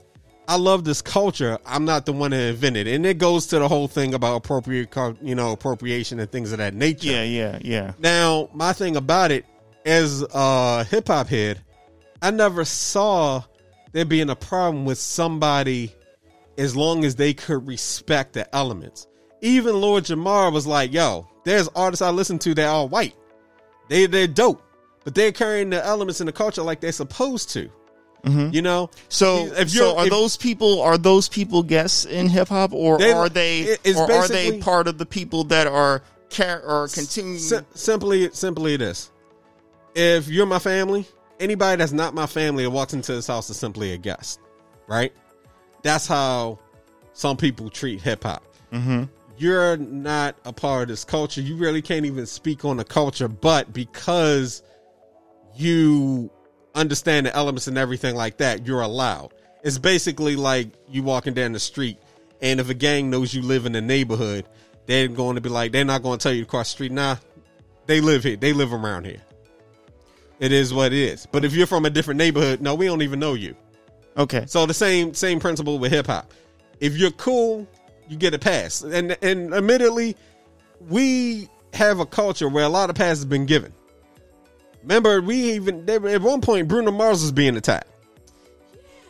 I 0.47 0.55
love 0.55 0.83
this 0.83 1.03
culture. 1.03 1.59
I'm 1.67 1.85
not 1.85 2.07
the 2.07 2.13
one 2.13 2.31
that 2.31 2.41
invented." 2.41 2.87
it. 2.87 2.95
And 2.95 3.05
it 3.05 3.19
goes 3.19 3.45
to 3.47 3.59
the 3.59 3.67
whole 3.67 3.87
thing 3.87 4.15
about 4.15 4.37
appropriate, 4.37 4.89
you 5.21 5.35
know, 5.35 5.51
appropriation 5.51 6.19
and 6.19 6.31
things 6.31 6.51
of 6.51 6.57
that 6.57 6.73
nature. 6.73 7.11
Yeah, 7.11 7.21
yeah, 7.21 7.59
yeah. 7.61 7.91
Now, 7.99 8.49
my 8.51 8.73
thing 8.73 8.95
about 8.95 9.29
it, 9.29 9.45
as 9.85 10.25
a 10.33 10.83
hip 10.83 11.09
hop 11.09 11.27
head, 11.27 11.61
I 12.19 12.31
never 12.31 12.65
saw 12.65 13.43
there 13.91 14.03
being 14.03 14.31
a 14.31 14.35
problem 14.35 14.83
with 14.83 14.97
somebody 14.97 15.93
as 16.57 16.75
long 16.75 17.05
as 17.05 17.17
they 17.17 17.35
could 17.35 17.67
respect 17.67 18.33
the 18.33 18.55
elements. 18.55 19.05
Even 19.41 19.79
Lord 19.79 20.05
Jamar 20.05 20.51
was 20.51 20.65
like, 20.65 20.91
yo, 20.91 21.27
there's 21.45 21.67
artists 21.75 22.01
I 22.01 22.09
listen 22.09 22.39
to 22.39 22.55
that 22.55 22.67
are 22.67 22.87
white. 22.87 23.13
They 23.89 24.05
they're 24.05 24.27
dope. 24.27 24.61
But 25.03 25.15
they're 25.15 25.31
carrying 25.33 25.69
the 25.71 25.83
elements 25.85 26.19
in 26.21 26.25
the 26.27 26.31
culture 26.33 26.61
like 26.61 26.79
they're 26.79 26.91
supposed 26.91 27.49
to. 27.51 27.69
You 28.25 28.61
know? 28.61 28.89
So, 29.07 29.45
if 29.57 29.69
so 29.69 29.95
you're 29.95 30.03
if- 30.05 30.09
those 30.09 30.35
people 30.37 30.81
are 30.81 30.97
those 30.97 31.29
people 31.29 31.63
guests 31.63 32.05
in 32.05 32.27
hip 32.27 32.49
hop, 32.49 32.73
or 32.73 32.97
They- 32.97 33.11
are 33.13 33.29
they 33.29 33.77
or 33.95 34.11
are 34.11 34.27
they 34.27 34.59
part 34.59 34.87
of 34.87 34.97
the 34.97 35.05
people 35.05 35.45
that 35.45 35.67
are 35.67 36.01
care 36.29 36.61
or 36.63 36.87
continue? 36.89 37.39
Sim- 37.39 37.65
simply 37.73 38.29
simply 38.33 38.75
this. 38.77 39.09
If 39.95 40.27
you're 40.27 40.45
my 40.45 40.59
family, 40.59 41.07
anybody 41.39 41.77
that's 41.77 41.93
not 41.93 42.13
my 42.13 42.25
family 42.25 42.63
that 42.65 42.69
walks 42.69 42.93
into 42.93 43.13
this 43.13 43.25
house 43.27 43.49
is 43.49 43.57
simply 43.57 43.93
a 43.93 43.97
guest, 43.97 44.39
right? 44.87 45.13
That's 45.81 46.05
how 46.05 46.59
some 47.13 47.37
people 47.37 47.69
treat 47.69 48.01
hip 48.01 48.23
hop. 48.23 48.43
Mm-hmm. 48.73 49.03
You're 49.39 49.77
not 49.77 50.35
a 50.43 50.51
part 50.51 50.83
of 50.83 50.87
this 50.89 51.05
culture. 51.05 51.39
You 51.39 51.55
really 51.55 51.81
can't 51.81 52.05
even 52.05 52.25
speak 52.25 52.65
on 52.65 52.75
the 52.77 52.83
culture, 52.83 53.29
but 53.29 53.71
because 53.71 54.61
you 55.55 56.29
understand 56.75 57.25
the 57.25 57.35
elements 57.35 57.67
and 57.67 57.77
everything 57.77 58.15
like 58.15 58.37
that, 58.37 58.67
you're 58.67 58.81
allowed. 58.81 59.33
It's 59.63 59.77
basically 59.77 60.35
like 60.35 60.67
you 60.89 61.03
walking 61.03 61.33
down 61.33 61.53
the 61.53 61.59
street, 61.59 61.97
and 62.41 62.59
if 62.59 62.69
a 62.69 62.73
gang 62.73 63.09
knows 63.09 63.33
you 63.33 63.41
live 63.41 63.65
in 63.65 63.71
the 63.71 63.81
neighborhood, 63.81 64.45
they're 64.87 65.07
going 65.07 65.35
to 65.35 65.41
be 65.41 65.49
like, 65.49 65.71
they're 65.71 65.85
not 65.85 66.03
going 66.03 66.19
to 66.19 66.23
tell 66.23 66.33
you 66.33 66.43
to 66.43 66.49
cross 66.49 66.67
the 66.67 66.71
street. 66.71 66.91
Nah, 66.91 67.15
they 67.85 68.01
live 68.01 68.23
here. 68.23 68.35
They 68.35 68.51
live 68.51 68.73
around 68.73 69.05
here. 69.05 69.21
It 70.39 70.51
is 70.51 70.73
what 70.73 70.87
it 70.87 70.99
is. 70.99 71.25
But 71.25 71.45
if 71.45 71.53
you're 71.53 71.67
from 71.67 71.85
a 71.85 71.89
different 71.89 72.17
neighborhood, 72.17 72.59
no, 72.59 72.75
we 72.75 72.87
don't 72.87 73.01
even 73.01 73.19
know 73.19 73.35
you. 73.35 73.55
okay, 74.17 74.45
So 74.47 74.65
the 74.65 74.73
same 74.73 75.13
same 75.13 75.39
principle 75.39 75.79
with 75.79 75.91
hip 75.91 76.07
hop. 76.07 76.33
If 76.79 76.97
you're 76.97 77.11
cool, 77.11 77.67
you 78.09 78.17
get 78.17 78.33
a 78.33 78.39
pass. 78.39 78.81
And 78.81 79.17
and 79.21 79.53
admittedly, 79.53 80.15
we 80.87 81.47
have 81.73 81.99
a 81.99 82.05
culture 82.05 82.49
where 82.49 82.63
a 82.63 82.69
lot 82.69 82.89
of 82.89 82.95
passes 82.95 83.19
has 83.19 83.25
been 83.25 83.45
given. 83.45 83.73
Remember, 84.81 85.21
we 85.21 85.53
even 85.53 85.85
there, 85.85 86.05
at 86.07 86.21
one 86.21 86.41
point 86.41 86.67
Bruno 86.67 86.91
Mars 86.91 87.21
was 87.21 87.31
being 87.31 87.57
attacked. 87.57 87.87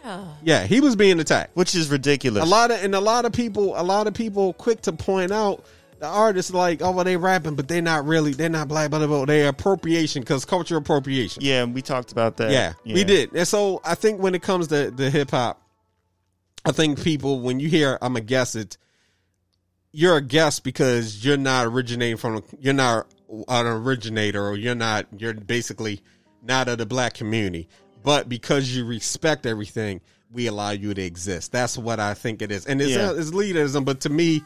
Yeah. 0.03 0.25
Yeah, 0.41 0.63
he 0.65 0.81
was 0.81 0.95
being 0.95 1.19
attacked. 1.19 1.55
which 1.55 1.75
is 1.75 1.89
ridiculous. 1.89 2.43
A 2.43 2.47
lot 2.47 2.71
of 2.71 2.83
and 2.83 2.95
a 2.95 2.99
lot 2.99 3.25
of 3.25 3.31
people, 3.31 3.79
a 3.79 3.83
lot 3.83 4.07
of 4.07 4.13
people, 4.13 4.53
quick 4.53 4.81
to 4.83 4.93
point 4.93 5.31
out 5.31 5.63
the 5.99 6.07
artists 6.07 6.53
like, 6.53 6.81
oh, 6.81 6.91
well, 6.91 7.03
they 7.03 7.17
rapping, 7.17 7.55
but 7.55 7.67
they're 7.67 7.81
not 7.81 8.05
really, 8.05 8.31
they're 8.31 8.49
not 8.49 8.69
black, 8.69 8.89
blah, 8.89 8.99
blah, 8.99 9.07
blah. 9.07 9.25
They're 9.25 9.49
appropriation 9.49 10.21
because 10.21 10.45
culture 10.45 10.77
appropriation. 10.77 11.43
yeah, 11.43 11.65
we 11.65 11.81
talked 11.81 12.13
about 12.13 12.37
that. 12.37 12.51
Yeah, 12.51 12.73
we 12.85 13.03
did. 13.03 13.33
And 13.33 13.47
so 13.47 13.81
I 13.83 13.95
think 13.95 14.21
when 14.21 14.33
it 14.33 14.41
comes 14.41 14.67
to 14.69 14.91
the 14.91 15.09
hip 15.09 15.31
hop, 15.31 15.61
I 16.65 16.71
think 16.71 17.01
people 17.03 17.41
when 17.41 17.59
you 17.59 17.69
hear 17.69 17.97
I'm 18.01 18.15
a 18.15 18.21
guess 18.21 18.55
it 18.55 18.77
you're 19.91 20.17
a 20.17 20.21
guest 20.21 20.63
because 20.63 21.23
you're 21.23 21.37
not 21.37 21.65
originating 21.67 22.17
from 22.17 22.43
you're 22.59 22.73
not 22.73 23.07
an 23.47 23.67
originator 23.67 24.45
or 24.47 24.55
you're 24.55 24.75
not 24.75 25.07
you're 25.17 25.33
basically 25.33 26.01
not 26.43 26.67
of 26.67 26.77
the 26.77 26.85
black 26.85 27.13
community. 27.13 27.67
But 28.03 28.29
because 28.29 28.73
you 28.75 28.85
respect 28.85 29.45
everything, 29.45 29.99
we 30.31 30.47
allow 30.47 30.71
you 30.71 30.93
to 30.93 31.01
exist. 31.01 31.51
That's 31.51 31.77
what 31.77 31.99
I 31.99 32.13
think 32.13 32.41
it 32.41 32.51
is. 32.51 32.65
And 32.65 32.81
it's, 32.81 32.91
Yeah. 32.91 33.11
it's 33.13 33.31
leaderism, 33.31 33.83
but 33.83 34.01
to 34.01 34.09
me, 34.09 34.41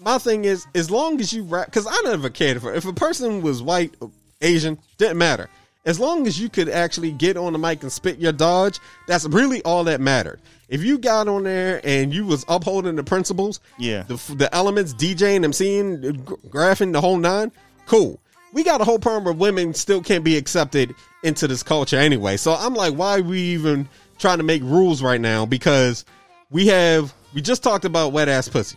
my 0.00 0.18
thing 0.18 0.44
is 0.44 0.66
as 0.74 0.90
long 0.90 1.20
as 1.20 1.32
you 1.32 1.44
rap 1.44 1.66
because 1.66 1.86
I 1.86 2.00
never 2.04 2.30
cared 2.30 2.60
for 2.60 2.74
if 2.74 2.84
a 2.86 2.92
person 2.92 3.42
was 3.42 3.62
white, 3.62 3.94
Asian, 4.40 4.78
didn't 4.96 5.18
matter. 5.18 5.48
As 5.84 5.98
long 5.98 6.26
as 6.26 6.38
you 6.40 6.48
could 6.48 6.68
actually 6.68 7.12
get 7.12 7.36
on 7.36 7.52
the 7.52 7.58
mic 7.58 7.82
and 7.82 7.90
spit 7.90 8.18
your 8.18 8.32
dodge, 8.32 8.78
that's 9.06 9.24
really 9.26 9.62
all 9.62 9.84
that 9.84 10.00
mattered. 10.00 10.40
If 10.68 10.82
you 10.82 10.98
got 10.98 11.28
on 11.28 11.44
there 11.44 11.80
and 11.82 12.12
you 12.12 12.26
was 12.26 12.44
upholding 12.48 12.96
the 12.96 13.02
principles, 13.04 13.60
Yeah. 13.78 14.02
the 14.02 14.16
the 14.34 14.54
elements, 14.54 14.92
DJing, 14.94 16.24
gra- 16.24 16.36
graphing, 16.48 16.92
the 16.92 17.00
whole 17.00 17.16
nine, 17.16 17.52
cool. 17.86 18.20
We 18.52 18.64
got 18.64 18.80
a 18.80 18.84
whole 18.84 18.98
problem 18.98 19.24
where 19.24 19.34
women 19.34 19.74
still 19.74 20.02
can't 20.02 20.24
be 20.24 20.36
accepted 20.36 20.94
into 21.22 21.46
this 21.48 21.62
culture 21.62 21.96
anyway. 21.98 22.36
So 22.38 22.54
I'm 22.54 22.74
like, 22.74 22.94
why 22.94 23.18
are 23.18 23.22
we 23.22 23.40
even 23.40 23.88
trying 24.18 24.38
to 24.38 24.44
make 24.44 24.62
rules 24.62 25.02
right 25.02 25.20
now? 25.20 25.46
Because 25.46 26.04
we 26.50 26.66
have 26.68 27.12
we 27.34 27.40
just 27.42 27.62
talked 27.62 27.84
about 27.84 28.12
wet 28.12 28.28
ass 28.28 28.48
pussy, 28.48 28.76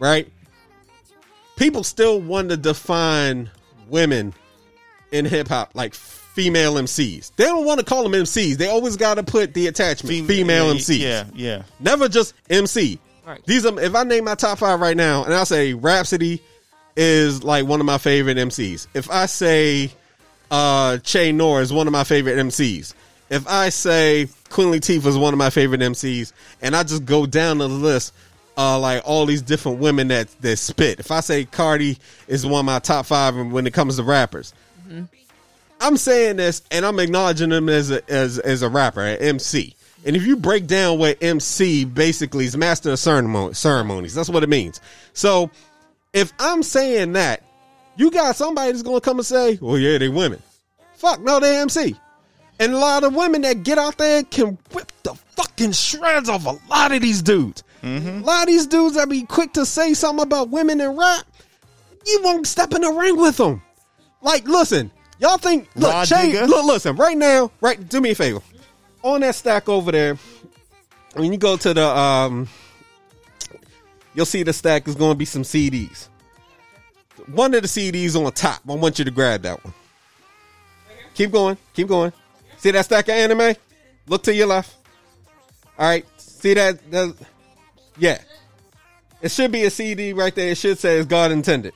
right? 0.00 0.28
People 1.56 1.82
still 1.82 2.20
want 2.20 2.50
to 2.50 2.56
define 2.56 3.50
women 3.88 4.34
in 5.10 5.24
hip 5.24 5.48
hop 5.48 5.70
like 5.74 5.94
female 6.38 6.74
MCs. 6.74 7.32
They 7.34 7.46
don't 7.46 7.64
want 7.64 7.80
to 7.80 7.84
call 7.84 8.04
them 8.04 8.12
MCs. 8.12 8.58
They 8.58 8.68
always 8.68 8.96
got 8.96 9.14
to 9.14 9.24
put 9.24 9.54
the 9.54 9.66
attachment 9.66 10.18
Fem- 10.18 10.26
female 10.28 10.68
yeah, 10.68 10.80
MCs. 10.80 11.00
Yeah, 11.00 11.24
yeah. 11.34 11.62
Never 11.80 12.08
just 12.08 12.32
MC. 12.48 13.00
Right. 13.26 13.44
These 13.44 13.66
are 13.66 13.80
if 13.80 13.92
I 13.96 14.04
name 14.04 14.24
my 14.24 14.36
top 14.36 14.58
five 14.58 14.80
right 14.80 14.96
now, 14.96 15.24
and 15.24 15.34
I 15.34 15.42
say 15.42 15.74
Rapsody 15.74 16.40
is 16.94 17.42
like 17.42 17.66
one 17.66 17.80
of 17.80 17.86
my 17.86 17.98
favorite 17.98 18.36
MCs. 18.36 18.86
If 18.94 19.10
I 19.10 19.26
say 19.26 19.90
uh 20.52 20.98
Che 20.98 21.32
Noir 21.32 21.60
is 21.60 21.72
one 21.72 21.88
of 21.88 21.92
my 21.92 22.04
favorite 22.04 22.36
MCs. 22.36 22.94
If 23.30 23.48
I 23.48 23.70
say 23.70 24.28
Queen 24.48 24.68
Latifah 24.68 25.06
is 25.06 25.18
one 25.18 25.34
of 25.34 25.38
my 25.38 25.50
favorite 25.50 25.80
MCs, 25.80 26.32
and 26.62 26.76
I 26.76 26.84
just 26.84 27.04
go 27.04 27.26
down 27.26 27.58
the 27.58 27.68
list, 27.68 28.14
uh, 28.56 28.78
like 28.78 29.02
all 29.04 29.26
these 29.26 29.42
different 29.42 29.80
women 29.80 30.06
that 30.08 30.28
that 30.42 30.58
spit. 30.58 31.00
If 31.00 31.10
I 31.10 31.18
say 31.18 31.46
Cardi 31.46 31.98
is 32.28 32.46
one 32.46 32.60
of 32.60 32.66
my 32.66 32.78
top 32.78 33.06
five 33.06 33.34
when 33.34 33.66
it 33.66 33.74
comes 33.74 33.96
to 33.96 34.04
rappers, 34.04 34.54
I'm 35.80 35.96
saying 35.96 36.36
this 36.36 36.62
and 36.70 36.84
I'm 36.84 36.98
acknowledging 36.98 37.50
him 37.50 37.68
as 37.68 37.90
a 37.90 38.08
as 38.10 38.38
as 38.38 38.62
a 38.62 38.68
rapper, 38.68 39.00
an 39.00 39.18
MC. 39.18 39.74
And 40.04 40.16
if 40.16 40.26
you 40.26 40.36
break 40.36 40.66
down 40.66 40.98
what 40.98 41.22
MC 41.22 41.84
basically 41.84 42.44
is, 42.44 42.56
master 42.56 42.92
of 42.92 42.98
ceremony, 42.98 43.54
ceremonies, 43.54 44.14
that's 44.14 44.28
what 44.28 44.42
it 44.42 44.48
means. 44.48 44.80
So 45.12 45.50
if 46.12 46.32
I'm 46.38 46.62
saying 46.62 47.12
that, 47.12 47.42
you 47.96 48.10
got 48.10 48.36
somebody 48.36 48.72
that's 48.72 48.82
gonna 48.82 49.00
come 49.00 49.18
and 49.18 49.26
say, 49.26 49.58
"Well, 49.60 49.78
yeah, 49.78 49.98
they 49.98 50.08
women." 50.08 50.42
Fuck 50.94 51.20
no, 51.20 51.40
they 51.40 51.56
MC. 51.58 51.96
And 52.60 52.72
a 52.72 52.78
lot 52.78 53.04
of 53.04 53.14
women 53.14 53.42
that 53.42 53.62
get 53.62 53.78
out 53.78 53.98
there 53.98 54.24
can 54.24 54.58
whip 54.72 54.90
the 55.04 55.14
fucking 55.36 55.72
shreds 55.72 56.28
off 56.28 56.44
a 56.46 56.58
lot 56.68 56.90
of 56.92 57.02
these 57.02 57.22
dudes. 57.22 57.62
Mm-hmm. 57.82 58.22
A 58.22 58.26
lot 58.26 58.42
of 58.42 58.48
these 58.48 58.66
dudes 58.66 58.96
that 58.96 59.08
be 59.08 59.22
quick 59.22 59.52
to 59.52 59.64
say 59.64 59.94
something 59.94 60.24
about 60.24 60.50
women 60.50 60.80
in 60.80 60.96
rap, 60.96 61.24
you 62.04 62.20
won't 62.24 62.46
step 62.46 62.74
in 62.74 62.82
the 62.82 62.90
ring 62.90 63.16
with 63.16 63.36
them. 63.36 63.62
Like, 64.22 64.48
listen, 64.48 64.90
y'all 65.18 65.38
think 65.38 65.68
look, 65.74 65.92
Rod 65.92 66.08
Shay, 66.08 66.32
Digger? 66.32 66.46
look, 66.46 66.66
listen, 66.66 66.96
right 66.96 67.16
now, 67.16 67.50
right, 67.60 67.88
do 67.88 68.00
me 68.00 68.10
a 68.10 68.14
favor. 68.14 68.40
On 69.02 69.20
that 69.20 69.34
stack 69.34 69.68
over 69.68 69.92
there, 69.92 70.18
when 71.14 71.32
you 71.32 71.38
go 71.38 71.56
to 71.56 71.74
the 71.74 71.86
um 71.86 72.48
you'll 74.14 74.26
see 74.26 74.42
the 74.42 74.52
stack 74.52 74.88
is 74.88 74.94
gonna 74.94 75.14
be 75.14 75.24
some 75.24 75.42
CDs. 75.42 76.08
One 77.32 77.52
of 77.54 77.62
the 77.62 77.68
CDs 77.68 78.14
on 78.16 78.30
top. 78.32 78.60
I 78.68 78.74
want 78.74 78.98
you 78.98 79.04
to 79.04 79.10
grab 79.10 79.42
that 79.42 79.62
one. 79.64 79.74
Keep 81.14 81.32
going, 81.32 81.56
keep 81.74 81.88
going. 81.88 82.12
See 82.58 82.70
that 82.70 82.84
stack 82.84 83.08
of 83.08 83.14
anime? 83.14 83.54
Look 84.06 84.22
to 84.24 84.34
your 84.34 84.46
left. 84.46 84.74
All 85.78 85.88
right. 85.88 86.06
See 86.16 86.54
that? 86.54 86.90
that- 86.90 87.14
yeah. 87.98 88.20
It 89.20 89.30
should 89.30 89.50
be 89.52 89.64
a 89.64 89.70
CD 89.70 90.12
right 90.12 90.34
there. 90.34 90.50
It 90.50 90.56
should 90.58 90.78
say 90.78 90.98
"As 90.98 91.06
God 91.06 91.32
intended." 91.32 91.74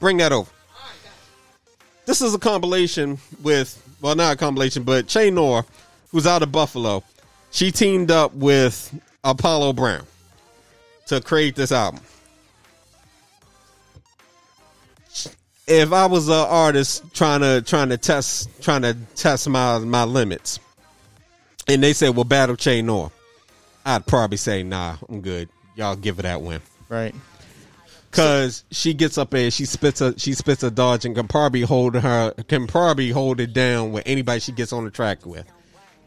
Bring 0.00 0.18
that 0.18 0.32
over. 0.32 0.50
This 2.06 2.20
is 2.20 2.34
a 2.34 2.38
compilation 2.38 3.18
with, 3.42 3.82
well, 4.00 4.14
not 4.14 4.34
a 4.34 4.36
compilation, 4.36 4.82
but 4.82 5.08
Che 5.08 5.30
Noir, 5.30 5.64
who's 6.10 6.26
out 6.26 6.42
of 6.42 6.52
Buffalo. 6.52 7.02
She 7.50 7.70
teamed 7.70 8.10
up 8.10 8.34
with 8.34 8.92
Apollo 9.22 9.72
Brown 9.74 10.06
to 11.06 11.20
create 11.20 11.54
this 11.56 11.72
album. 11.72 12.00
If 15.66 15.92
I 15.92 16.06
was 16.06 16.28
an 16.28 16.34
artist 16.34 17.02
trying 17.14 17.40
to 17.40 17.62
trying 17.62 17.88
to 17.88 17.96
test 17.96 18.50
trying 18.60 18.82
to 18.82 18.94
test 19.16 19.48
my 19.48 19.78
my 19.78 20.04
limits, 20.04 20.58
and 21.66 21.82
they 21.82 21.94
said, 21.94 22.14
"Well, 22.14 22.24
battle 22.24 22.56
Che 22.56 22.82
Noir," 22.82 23.10
I'd 23.86 24.04
probably 24.04 24.36
say, 24.36 24.62
"Nah, 24.62 24.96
I'm 25.08 25.22
good. 25.22 25.48
Y'all 25.74 25.96
give 25.96 26.18
it 26.18 26.22
that 26.22 26.42
win." 26.42 26.60
Right. 26.90 27.14
Cause 28.14 28.64
she 28.70 28.94
gets 28.94 29.18
up 29.18 29.30
there, 29.30 29.50
she 29.50 29.64
spits 29.64 30.00
a 30.00 30.16
she 30.18 30.34
spits 30.34 30.62
a 30.62 30.70
dodge 30.70 31.04
and 31.04 31.16
can 31.16 31.26
probably 31.26 31.62
hold 31.62 31.96
her 31.96 32.32
can 32.48 32.66
probably 32.66 33.10
hold 33.10 33.40
it 33.40 33.52
down 33.52 33.90
with 33.92 34.04
anybody 34.06 34.38
she 34.40 34.52
gets 34.52 34.72
on 34.72 34.84
the 34.84 34.90
track 34.90 35.26
with. 35.26 35.46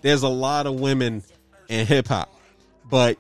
There's 0.02 0.24
a 0.24 0.30
lot 0.30 0.68
of 0.68 0.80
women 0.80 1.24
in 1.68 1.86
hip 1.86 2.08
hop, 2.08 2.34
but 2.90 3.18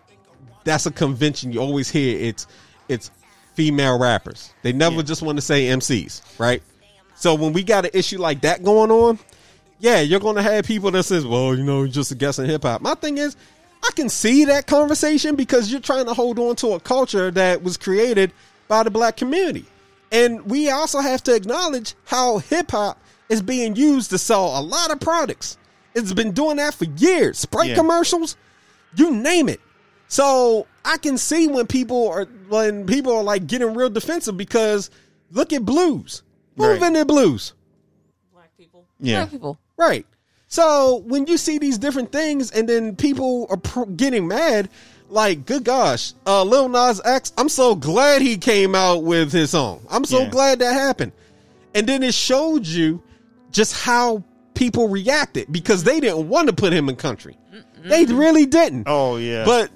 that's 0.63 0.85
a 0.85 0.91
convention 0.91 1.51
you 1.51 1.59
always 1.59 1.89
hear. 1.89 2.17
It's 2.17 2.47
it's 2.87 3.11
female 3.55 3.99
rappers. 3.99 4.53
They 4.61 4.71
never 4.71 5.03
just 5.03 5.21
want 5.21 5.37
to 5.37 5.41
say 5.41 5.65
MCs, 5.65 6.39
right? 6.39 6.63
So 7.15 7.35
when 7.35 7.51
we 7.51 7.63
got 7.63 7.85
an 7.85 7.91
issue 7.93 8.19
like 8.19 8.41
that 8.41 8.63
going 8.63 8.91
on, 8.91 9.19
yeah, 9.79 9.99
you're 9.99 10.19
gonna 10.19 10.43
have 10.43 10.65
people 10.65 10.91
that 10.91 11.03
says, 11.03 11.25
"Well, 11.25 11.55
you 11.55 11.63
know, 11.63 11.87
just 11.87 12.11
a 12.11 12.15
guest 12.15 12.39
in 12.39 12.45
hip 12.45 12.63
hop." 12.63 12.81
My 12.81 12.93
thing 12.93 13.17
is, 13.17 13.35
I 13.83 13.91
can 13.95 14.09
see 14.09 14.45
that 14.45 14.67
conversation 14.67 15.35
because 15.35 15.71
you're 15.71 15.81
trying 15.81 16.05
to 16.05 16.13
hold 16.13 16.39
on 16.39 16.55
to 16.57 16.73
a 16.73 16.79
culture 16.79 17.31
that 17.31 17.63
was 17.63 17.77
created 17.77 18.31
by 18.67 18.83
the 18.83 18.89
black 18.91 19.17
community, 19.17 19.65
and 20.11 20.49
we 20.49 20.69
also 20.69 20.99
have 20.99 21.23
to 21.23 21.35
acknowledge 21.35 21.95
how 22.05 22.39
hip 22.39 22.71
hop 22.71 22.99
is 23.29 23.41
being 23.41 23.75
used 23.75 24.09
to 24.11 24.17
sell 24.17 24.59
a 24.59 24.61
lot 24.61 24.91
of 24.91 24.99
products. 24.99 25.57
It's 25.95 26.13
been 26.13 26.31
doing 26.31 26.57
that 26.57 26.73
for 26.73 26.85
years. 26.85 27.37
Sprite 27.39 27.69
Yeah. 27.71 27.75
commercials, 27.75 28.35
you 28.95 29.11
name 29.11 29.49
it. 29.49 29.59
So 30.07 30.67
I 30.85 30.97
can 30.97 31.17
see 31.17 31.47
when 31.47 31.67
people 31.67 32.07
are 32.09 32.25
when 32.47 32.85
people 32.85 33.13
are 33.13 33.23
like 33.23 33.47
getting 33.47 33.73
real 33.73 33.89
defensive 33.89 34.37
because 34.37 34.89
look 35.31 35.51
at 35.51 35.65
blues. 35.65 36.21
Who 36.55 36.63
Right. 36.65 36.75
invented 36.75 37.07
blues? 37.07 37.53
Black 38.33 38.49
people. 38.57 38.85
Yeah. 38.99 39.21
Black 39.21 39.31
people. 39.31 39.57
Right. 39.75 40.05
So 40.47 41.03
when 41.07 41.27
you 41.27 41.37
see 41.37 41.57
these 41.57 41.77
different 41.77 42.11
things 42.13 42.51
and 42.51 42.69
then 42.69 42.95
people 42.95 43.47
are 43.49 43.57
pr- 43.57 43.83
getting 43.85 44.27
mad, 44.29 44.69
like, 45.09 45.45
good 45.45 45.63
gosh, 45.63 46.13
uh, 46.25 46.43
Lil 46.43 46.69
Nas 46.69 47.01
X, 47.03 47.31
I'm 47.37 47.49
so 47.49 47.75
glad 47.75 48.21
he 48.21 48.37
came 48.37 48.75
out 48.75 49.03
with 49.03 49.31
his 49.31 49.51
song. 49.51 49.81
I'm 49.89 50.05
so 50.05 50.21
Yeah. 50.23 50.29
glad 50.29 50.59
that 50.59 50.73
happened. 50.73 51.11
And 51.75 51.87
then 51.87 52.03
it 52.03 52.13
showed 52.13 52.65
you 52.65 53.01
just 53.51 53.73
how 53.73 54.23
people 54.53 54.89
reacted 54.89 55.51
because 55.51 55.83
they 55.83 55.99
didn't 55.99 56.27
want 56.27 56.47
to 56.47 56.53
put 56.53 56.73
him 56.73 56.89
in 56.89 56.95
country. 56.95 57.37
They 57.85 58.05
really 58.05 58.45
didn't. 58.45 58.83
Oh 58.87 59.17
yeah. 59.17 59.45
But 59.45 59.69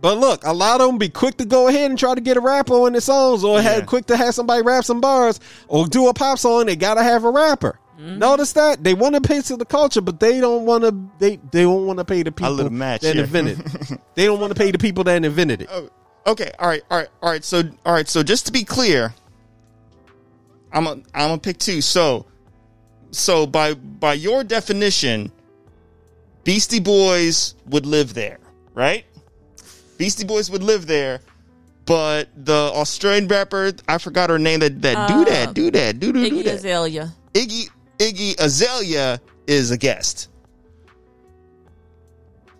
but 0.00 0.18
look, 0.18 0.44
a 0.44 0.52
lot 0.52 0.80
of 0.80 0.86
them 0.86 0.98
be 0.98 1.08
quick 1.08 1.38
to 1.38 1.44
go 1.44 1.66
ahead 1.66 1.90
and 1.90 1.98
try 1.98 2.14
to 2.14 2.20
get 2.20 2.36
a 2.36 2.40
rapper 2.40 2.74
on 2.74 2.92
their 2.92 3.00
songs, 3.00 3.42
or 3.42 3.56
Yeah. 3.56 3.62
have 3.62 3.86
quick 3.86 4.06
to 4.06 4.16
have 4.16 4.34
somebody 4.34 4.62
rap 4.62 4.84
some 4.84 5.00
bars, 5.00 5.40
or 5.66 5.86
do 5.86 6.08
a 6.08 6.14
pop 6.14 6.38
song. 6.38 6.66
They 6.66 6.76
gotta 6.76 7.02
have 7.02 7.24
a 7.24 7.30
rapper. 7.30 7.80
Mm-hmm. 7.98 8.18
Notice 8.18 8.52
that 8.52 8.84
they 8.84 8.94
want 8.94 9.16
to 9.16 9.20
pay 9.20 9.40
to 9.42 9.56
the 9.56 9.64
culture, 9.64 10.00
but 10.00 10.20
they 10.20 10.40
don't 10.40 10.64
want 10.64 10.84
to. 10.84 10.94
They 11.18 11.36
they 11.50 11.62
don't 11.62 11.84
want 11.84 11.98
to 11.98 12.04
pay 12.04 12.22
the 12.22 12.30
people 12.30 12.70
match 12.70 13.00
that 13.00 13.16
here. 13.16 13.24
invented. 13.24 13.58
it. 13.90 14.00
they 14.14 14.24
don't 14.24 14.38
want 14.40 14.54
to 14.54 14.58
pay 14.58 14.70
the 14.70 14.78
people 14.78 15.02
that 15.04 15.24
invented 15.24 15.62
it. 15.62 15.68
Oh, 15.70 15.90
okay. 16.28 16.52
All 16.60 16.68
right. 16.68 16.82
All 16.90 16.98
right. 16.98 17.08
All 17.22 17.30
right. 17.30 17.42
So, 17.44 17.62
all 17.84 17.92
right. 17.92 18.06
So, 18.08 18.22
just 18.22 18.46
to 18.46 18.52
be 18.52 18.62
clear, 18.62 19.12
I'm 20.72 20.86
a, 20.86 20.90
I'm 20.92 21.02
gonna 21.14 21.38
pick 21.38 21.58
two. 21.58 21.80
So, 21.80 22.26
so 23.10 23.46
by 23.48 23.74
by 23.74 24.12
your 24.14 24.44
definition, 24.44 25.32
Beastie 26.44 26.78
Boys 26.80 27.56
would 27.66 27.84
live 27.84 28.14
there, 28.14 28.38
right? 28.74 29.04
Beastie 29.96 30.24
Boys 30.24 30.52
would 30.52 30.62
live 30.62 30.86
there, 30.86 31.18
but 31.84 32.28
the 32.36 32.52
Australian 32.74 33.26
rapper, 33.26 33.72
I 33.88 33.98
forgot 33.98 34.30
her 34.30 34.38
name. 34.38 34.60
That 34.60 34.80
that 34.82 35.08
do 35.08 35.22
Uh, 35.22 35.24
that, 35.24 35.54
do 35.54 35.70
that, 35.72 35.98
do 35.98 36.12
do 36.12 36.30
do 36.30 36.36
Iggy 36.36 36.44
that. 36.44 36.54
Azalea. 36.54 37.12
Iggy 37.34 37.68
Iggy 37.98 38.38
Azalea 38.40 39.20
is 39.46 39.70
a 39.70 39.76
guest. 39.76 40.28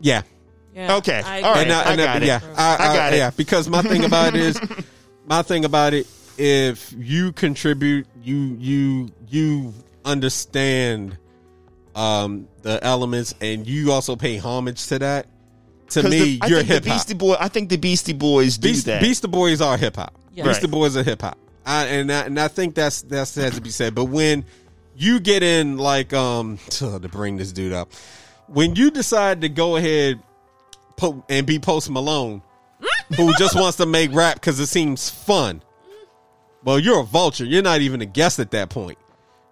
Yeah, 0.00 0.22
Yeah, 0.74 0.96
Okay. 0.96 1.20
I 1.24 1.40
All 1.42 1.54
right. 1.54 1.62
agree. 1.62 1.72
I, 1.74 1.92
I 1.92 1.96
got 1.96 2.22
it. 2.22 2.26
Yeah, 2.26 2.40
I, 2.56 2.74
I 2.74 2.94
got 2.96 3.12
it. 3.12 3.16
Yeah, 3.16 3.30
because 3.36 3.68
my 3.68 3.82
thing 3.82 4.04
about 4.04 4.34
it 4.34 4.40
is, 4.40 4.60
my 5.26 5.42
thing 5.42 5.64
about 5.64 5.92
it, 5.92 6.06
if 6.36 6.94
you 6.96 7.32
contribute, 7.32 8.06
you 8.22 8.56
you 8.60 9.08
you 9.28 9.74
understand 10.04 11.18
um 11.96 12.46
the 12.62 12.78
elements, 12.84 13.34
and 13.40 13.66
you 13.66 13.90
also 13.90 14.14
pay 14.14 14.36
homage 14.36 14.86
to 14.86 15.00
that. 15.00 15.26
To 15.90 16.02
me, 16.04 16.38
the- 16.38 16.48
you're 16.48 16.58
think 16.58 16.68
hip 16.68 16.84
hop. 16.86 16.94
Beastie 16.94 17.14
Boy. 17.14 17.36
I 17.40 17.48
think 17.48 17.70
the 17.70 17.76
Beastie 17.76 18.12
Boys 18.12 18.56
do 18.58 18.68
Beast, 18.68 18.86
that. 18.86 19.02
Beastie 19.02 19.26
Boys 19.26 19.60
are 19.60 19.76
hip 19.76 19.96
hop. 19.96 20.14
Yeah. 20.32 20.44
Beastie 20.44 20.66
Right. 20.66 20.70
Boys 20.72 20.96
are 20.96 21.02
hip 21.02 21.22
hop, 21.22 21.36
I, 21.66 21.86
and 21.86 22.12
I, 22.12 22.20
and 22.26 22.38
I 22.38 22.46
think 22.46 22.76
that's 22.76 23.02
that's 23.02 23.34
has 23.34 23.54
to 23.56 23.60
be 23.60 23.70
said. 23.70 23.96
But 23.96 24.04
when 24.04 24.44
you 24.98 25.20
get 25.20 25.42
in 25.42 25.78
like 25.78 26.12
um 26.12 26.58
to 26.70 26.98
bring 26.98 27.36
this 27.36 27.52
dude 27.52 27.72
up, 27.72 27.92
when 28.46 28.74
you 28.74 28.90
decide 28.90 29.40
to 29.42 29.48
go 29.48 29.76
ahead 29.76 30.20
and 31.28 31.46
be 31.46 31.58
Post 31.58 31.90
Malone, 31.90 32.42
who 33.16 33.32
just 33.34 33.54
wants 33.54 33.76
to 33.76 33.86
make 33.86 34.12
rap 34.12 34.34
because 34.34 34.58
it 34.58 34.66
seems 34.66 35.08
fun, 35.08 35.62
well, 36.64 36.78
you're 36.78 37.00
a 37.00 37.04
vulture. 37.04 37.44
You're 37.44 37.62
not 37.62 37.80
even 37.80 38.00
a 38.00 38.06
guest 38.06 38.38
at 38.40 38.50
that 38.50 38.70
point. 38.70 38.98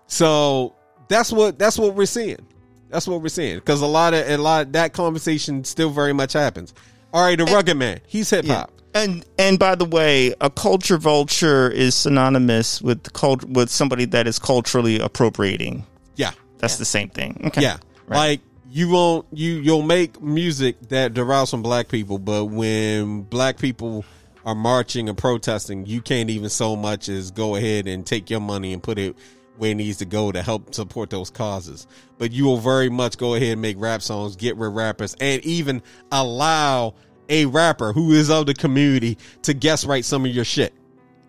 So 0.07 0.75
that's 1.08 1.33
what 1.33 1.58
that's 1.58 1.78
what 1.78 1.94
we're 1.94 2.07
seeing. 2.07 2.47
That's 2.89 3.07
what 3.07 3.20
we're 3.23 3.28
seeing 3.28 3.57
because 3.57 3.81
a 3.81 3.86
lot 3.86 4.15
of 4.15 4.28
a 4.28 4.36
lot 4.36 4.73
that 4.73 4.92
conversation 4.92 5.65
still 5.65 5.91
very 5.91 6.12
much 6.12 6.33
happens. 6.33 6.75
R.A. 7.12 7.36
the 7.36 7.44
Rugged 7.44 7.76
Man, 7.76 8.00
he's 8.07 8.31
hip 8.31 8.47
hop. 8.47 8.73
And 8.97 9.25
and 9.39 9.58
by 9.58 9.75
the 9.75 9.84
way, 9.84 10.34
a 10.41 10.50
culture 10.50 10.97
vulture 10.97 11.70
is 11.70 11.94
synonymous 11.94 12.81
with 12.81 13.12
cult 13.12 13.44
with 13.44 13.70
somebody 13.70 14.07
that 14.07 14.26
is 14.26 14.39
culturally 14.39 14.99
appropriating. 14.99 15.84
Yeah, 16.16 16.33
That's 16.58 16.78
the 16.78 16.84
same 16.84 17.10
thing. 17.10 17.41
Okay. 17.47 17.60
yeah. 17.60 17.76
Right. 18.07 18.16
Like 18.16 18.41
you 18.70 18.89
won't 18.89 19.26
you 19.33 19.55
you'll 19.55 19.83
make 19.83 20.20
music 20.23 20.81
that 20.89 21.15
derives 21.15 21.50
from 21.50 21.62
black 21.62 21.89
people, 21.89 22.18
but 22.18 22.47
when 22.47 23.23
black 23.23 23.58
people 23.58 24.05
are 24.47 24.55
marching 24.55 25.08
and 25.08 25.18
protesting, 25.18 25.84
you 25.86 26.00
can't 26.00 26.31
even 26.31 26.49
so 26.49 26.76
much 26.76 27.08
as 27.08 27.31
go 27.31 27.57
ahead 27.57 27.86
and 27.86 28.07
take 28.07 28.31
your 28.31 28.41
money 28.41 28.73
and 28.73 28.83
put 28.83 28.99
it 28.99 29.16
where 29.58 29.70
it 29.70 29.75
needs 29.75 29.99
to 29.99 30.05
go 30.05 30.31
to 30.31 30.42
help 30.42 30.75
support 30.75 31.10
those 31.10 31.31
causes. 31.31 31.86
But 32.18 32.33
you 32.33 32.44
will 32.44 32.58
very 32.58 32.89
much 32.89 33.18
go 33.18 33.34
ahead 33.34 33.52
and 33.52 33.62
make 33.62 33.76
rap 33.78 34.02
songs, 34.02 34.36
get 34.36 34.57
with 34.57 34.73
rappers, 34.73 35.16
and 35.20 35.44
even 35.44 35.83
allow 36.12 36.94
a 37.29 37.47
rapper 37.47 37.93
who 37.93 38.13
is 38.13 38.31
of 38.31 38.47
the 38.47 38.55
community 38.55 39.19
to 39.43 39.55
guest 39.55 39.85
write 39.87 40.05
some 40.05 40.25
of 40.25 40.31
your 40.31 40.45
shit. 40.45 40.73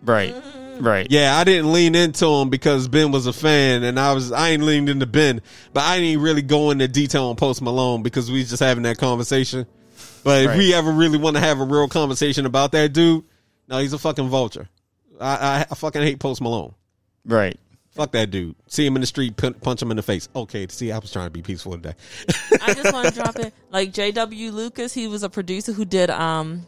Right. 0.02 0.34
Right. 0.80 1.06
Yeah, 1.10 1.36
I 1.36 1.44
didn't 1.44 1.72
lean 1.72 1.94
into 1.94 2.26
him 2.26 2.50
because 2.50 2.86
Ben 2.88 3.10
was 3.10 3.26
a 3.26 3.32
fan, 3.32 3.82
and 3.82 3.98
I 3.98 4.12
was 4.12 4.30
I 4.30 4.50
ain't 4.50 4.62
leaned 4.62 4.88
into 4.88 5.06
Ben, 5.06 5.42
but 5.72 5.82
I 5.82 5.98
didn't 5.98 6.22
really 6.22 6.42
go 6.42 6.70
into 6.70 6.86
detail 6.86 7.26
on 7.26 7.36
Post 7.36 7.62
Malone 7.62 8.02
because 8.02 8.30
we 8.30 8.44
just 8.44 8.60
having 8.60 8.84
that 8.84 8.98
conversation. 8.98 9.66
But 10.22 10.44
if 10.44 10.56
we 10.56 10.74
ever 10.74 10.90
really 10.90 11.18
want 11.18 11.36
to 11.36 11.40
have 11.40 11.60
a 11.60 11.64
real 11.64 11.88
conversation 11.88 12.46
about 12.46 12.72
that 12.72 12.92
dude, 12.92 13.24
no, 13.68 13.78
he's 13.78 13.92
a 13.92 13.98
fucking 13.98 14.28
vulture. 14.28 14.68
I, 15.20 15.34
I, 15.34 15.66
I 15.70 15.74
fucking 15.74 16.02
hate 16.02 16.20
Post 16.20 16.40
Malone. 16.40 16.74
Right. 17.24 17.58
Fuck 17.98 18.12
that 18.12 18.30
dude. 18.30 18.54
See 18.68 18.86
him 18.86 18.94
in 18.94 19.00
the 19.00 19.08
street, 19.08 19.36
punch 19.36 19.82
him 19.82 19.90
in 19.90 19.96
the 19.96 20.04
face. 20.04 20.28
Okay, 20.36 20.68
see, 20.68 20.92
I 20.92 20.98
was 20.98 21.10
trying 21.10 21.26
to 21.26 21.32
be 21.32 21.42
peaceful 21.42 21.72
today. 21.72 21.94
I 22.62 22.72
just 22.72 22.92
want 22.92 23.08
to 23.08 23.14
drop 23.20 23.36
it. 23.40 23.52
Like 23.72 23.92
J.W. 23.92 24.52
Lucas, 24.52 24.94
he 24.94 25.08
was 25.08 25.24
a 25.24 25.28
producer 25.28 25.72
who 25.72 25.84
did 25.84 26.08
um 26.08 26.64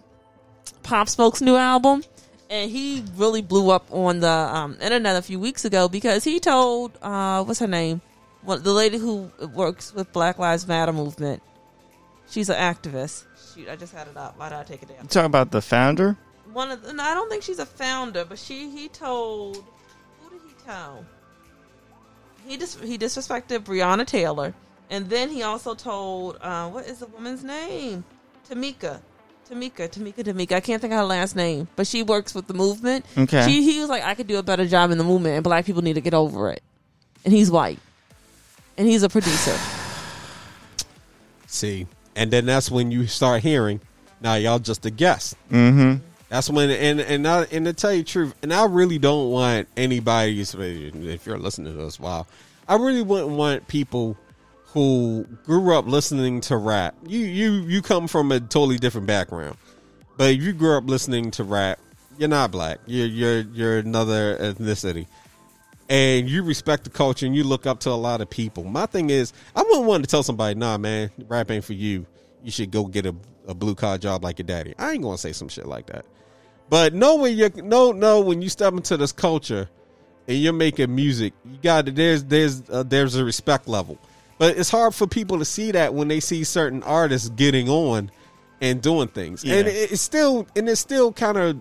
Pop 0.82 1.08
Smoke's 1.08 1.40
new 1.40 1.54
album, 1.54 2.02
and 2.50 2.68
he 2.68 3.04
really 3.14 3.42
blew 3.42 3.70
up 3.70 3.86
on 3.92 4.18
the 4.18 4.28
um, 4.28 4.76
internet 4.82 5.14
a 5.14 5.22
few 5.22 5.38
weeks 5.38 5.64
ago 5.64 5.88
because 5.88 6.24
he 6.24 6.40
told 6.40 6.98
uh 7.00 7.44
what's 7.44 7.60
her 7.60 7.68
name, 7.68 8.00
what 8.42 8.64
the 8.64 8.72
lady 8.72 8.98
who 8.98 9.30
works 9.54 9.94
with 9.94 10.12
Black 10.12 10.36
Lives 10.36 10.66
Matter 10.66 10.92
movement. 10.92 11.44
She's 12.28 12.48
an 12.48 12.56
activist. 12.56 13.22
Shoot, 13.54 13.68
I 13.68 13.76
just 13.76 13.94
had 13.94 14.08
it 14.08 14.16
up. 14.16 14.36
Why 14.36 14.48
did 14.48 14.58
I 14.58 14.64
take 14.64 14.82
it 14.82 14.88
down? 14.88 15.06
Talk 15.06 15.26
about 15.26 15.52
the 15.52 15.62
founder. 15.62 16.16
One 16.52 16.72
of 16.72 16.82
the, 16.82 16.92
no, 16.92 17.04
I 17.04 17.14
don't 17.14 17.30
think 17.30 17.44
she's 17.44 17.60
a 17.60 17.66
founder, 17.66 18.24
but 18.24 18.36
she 18.36 18.68
he 18.68 18.88
told 18.88 19.64
who 20.20 20.30
did 20.30 20.40
he 20.44 20.54
tell? 20.64 21.06
He 22.50 22.56
dis, 22.56 22.76
he 22.82 22.98
disrespected 22.98 23.60
Breonna 23.60 24.04
Taylor, 24.04 24.52
and 24.90 25.08
then 25.08 25.28
he 25.28 25.44
also 25.44 25.76
told 25.76 26.36
uh, 26.40 26.68
what 26.68 26.84
is 26.84 26.98
the 26.98 27.06
woman's 27.06 27.44
name? 27.44 28.02
Tamika. 28.50 29.00
Tamika, 29.48 29.88
Tamika, 29.88 30.24
Tamika. 30.24 30.52
I 30.56 30.60
can't 30.60 30.82
think 30.82 30.92
of 30.92 30.98
her 30.98 31.04
last 31.04 31.36
name, 31.36 31.68
but 31.76 31.86
she 31.86 32.02
works 32.02 32.34
with 32.34 32.48
the 32.48 32.54
movement. 32.54 33.06
Okay. 33.16 33.46
She, 33.46 33.62
he 33.62 33.78
was 33.78 33.88
like, 33.88 34.02
I 34.02 34.16
could 34.16 34.26
do 34.26 34.36
a 34.36 34.42
better 34.42 34.66
job 34.66 34.90
in 34.90 34.98
the 34.98 35.04
movement, 35.04 35.36
and 35.36 35.44
black 35.44 35.64
people 35.64 35.82
need 35.82 35.92
to 35.92 36.00
get 36.00 36.12
over 36.12 36.50
it. 36.50 36.60
And 37.24 37.32
he's 37.32 37.52
white, 37.52 37.78
and 38.76 38.84
he's 38.84 39.04
a 39.04 39.08
producer. 39.08 39.56
See, 41.46 41.86
and 42.16 42.32
then 42.32 42.46
that's 42.46 42.68
when 42.68 42.90
you 42.90 43.06
start 43.06 43.42
hearing, 43.42 43.80
now 44.20 44.34
y'all 44.34 44.58
just 44.58 44.84
a 44.86 44.90
guest. 44.90 45.36
Mm-hmm. 45.52 46.04
That's 46.30 46.48
when, 46.48 46.70
and 46.70 47.00
and 47.00 47.26
and 47.26 47.64
to 47.66 47.72
tell 47.72 47.92
you 47.92 48.04
the 48.04 48.08
truth, 48.08 48.34
and 48.40 48.54
I 48.54 48.64
really 48.66 49.00
don't 49.00 49.30
want 49.30 49.66
anybody, 49.76 50.40
if 50.40 51.26
you're 51.26 51.38
listening 51.38 51.72
to 51.72 51.78
this, 51.78 51.98
wow, 51.98 52.24
I 52.68 52.76
really 52.76 53.02
wouldn't 53.02 53.32
want 53.32 53.66
people 53.66 54.16
who 54.66 55.26
grew 55.44 55.74
up 55.74 55.88
listening 55.88 56.40
to 56.42 56.56
rap. 56.56 56.94
You 57.04 57.18
you 57.18 57.52
you 57.62 57.82
come 57.82 58.06
from 58.06 58.30
a 58.30 58.38
totally 58.38 58.78
different 58.78 59.08
background, 59.08 59.56
but 60.16 60.36
you 60.36 60.52
grew 60.52 60.78
up 60.78 60.88
listening 60.88 61.32
to 61.32 61.42
rap, 61.42 61.80
you're 62.16 62.28
not 62.28 62.52
black. 62.52 62.78
You're 62.86 63.08
you're 63.08 63.40
you're 63.40 63.78
another 63.78 64.36
ethnicity, 64.36 65.08
and 65.88 66.28
you 66.30 66.44
respect 66.44 66.84
the 66.84 66.90
culture 66.90 67.26
and 67.26 67.34
you 67.34 67.42
look 67.42 67.66
up 67.66 67.80
to 67.80 67.90
a 67.90 67.98
lot 67.98 68.20
of 68.20 68.30
people. 68.30 68.62
My 68.62 68.86
thing 68.86 69.10
is, 69.10 69.32
I 69.56 69.62
wouldn't 69.62 69.86
want 69.86 70.04
to 70.04 70.08
tell 70.08 70.22
somebody, 70.22 70.54
nah, 70.54 70.78
man, 70.78 71.10
rap 71.26 71.50
ain't 71.50 71.64
for 71.64 71.72
you. 71.72 72.06
You 72.44 72.52
should 72.52 72.70
go 72.70 72.84
get 72.84 73.04
a, 73.04 73.16
a 73.48 73.54
blue 73.54 73.74
collar 73.74 73.98
job 73.98 74.22
like 74.22 74.38
your 74.38 74.46
daddy. 74.46 74.76
I 74.78 74.92
ain't 74.92 75.02
gonna 75.02 75.18
say 75.18 75.32
some 75.32 75.48
shit 75.48 75.66
like 75.66 75.86
that. 75.86 76.06
But 76.70 76.94
know 76.94 77.16
when 77.16 77.36
you 77.36 77.50
no 77.56 77.92
no 77.92 78.20
when 78.20 78.40
you 78.40 78.48
step 78.48 78.72
into 78.72 78.96
this 78.96 79.12
culture 79.12 79.68
and 80.28 80.38
you're 80.38 80.52
making 80.52 80.94
music, 80.94 81.34
you 81.44 81.58
got 81.62 81.86
to 81.86 81.92
there's 81.92 82.24
there's 82.24 82.62
uh, 82.70 82.84
there's 82.84 83.16
a 83.16 83.24
respect 83.24 83.68
level. 83.68 83.98
But 84.38 84.56
it's 84.56 84.70
hard 84.70 84.94
for 84.94 85.06
people 85.06 85.40
to 85.40 85.44
see 85.44 85.72
that 85.72 85.92
when 85.92 86.08
they 86.08 86.20
see 86.20 86.44
certain 86.44 86.82
artists 86.84 87.28
getting 87.30 87.68
on 87.68 88.10
and 88.62 88.80
doing 88.80 89.08
things, 89.08 89.44
Yeah. 89.44 89.56
and 89.56 89.68
it, 89.68 89.92
it's 89.92 90.00
still 90.00 90.46
and 90.56 90.68
it 90.68 90.76
still 90.76 91.12
kind 91.12 91.36
of 91.36 91.60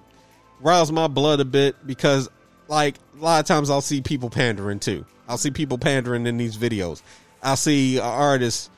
riles 0.62 0.92
my 0.92 1.08
blood 1.08 1.40
a 1.40 1.46
bit 1.46 1.76
because 1.88 2.30
like 2.68 2.96
a 3.20 3.24
lot 3.24 3.40
of 3.40 3.46
times 3.48 3.70
I'll 3.72 3.82
see 3.82 4.02
people 4.02 4.30
pandering 4.30 4.80
too. 4.80 5.06
I'll 5.28 5.38
see 5.40 5.52
people 5.52 5.78
pandering 5.80 6.28
in 6.28 6.38
these 6.38 6.56
videos. 6.56 7.02
I'll 7.42 7.56
see 7.56 8.00
artists 8.00 8.70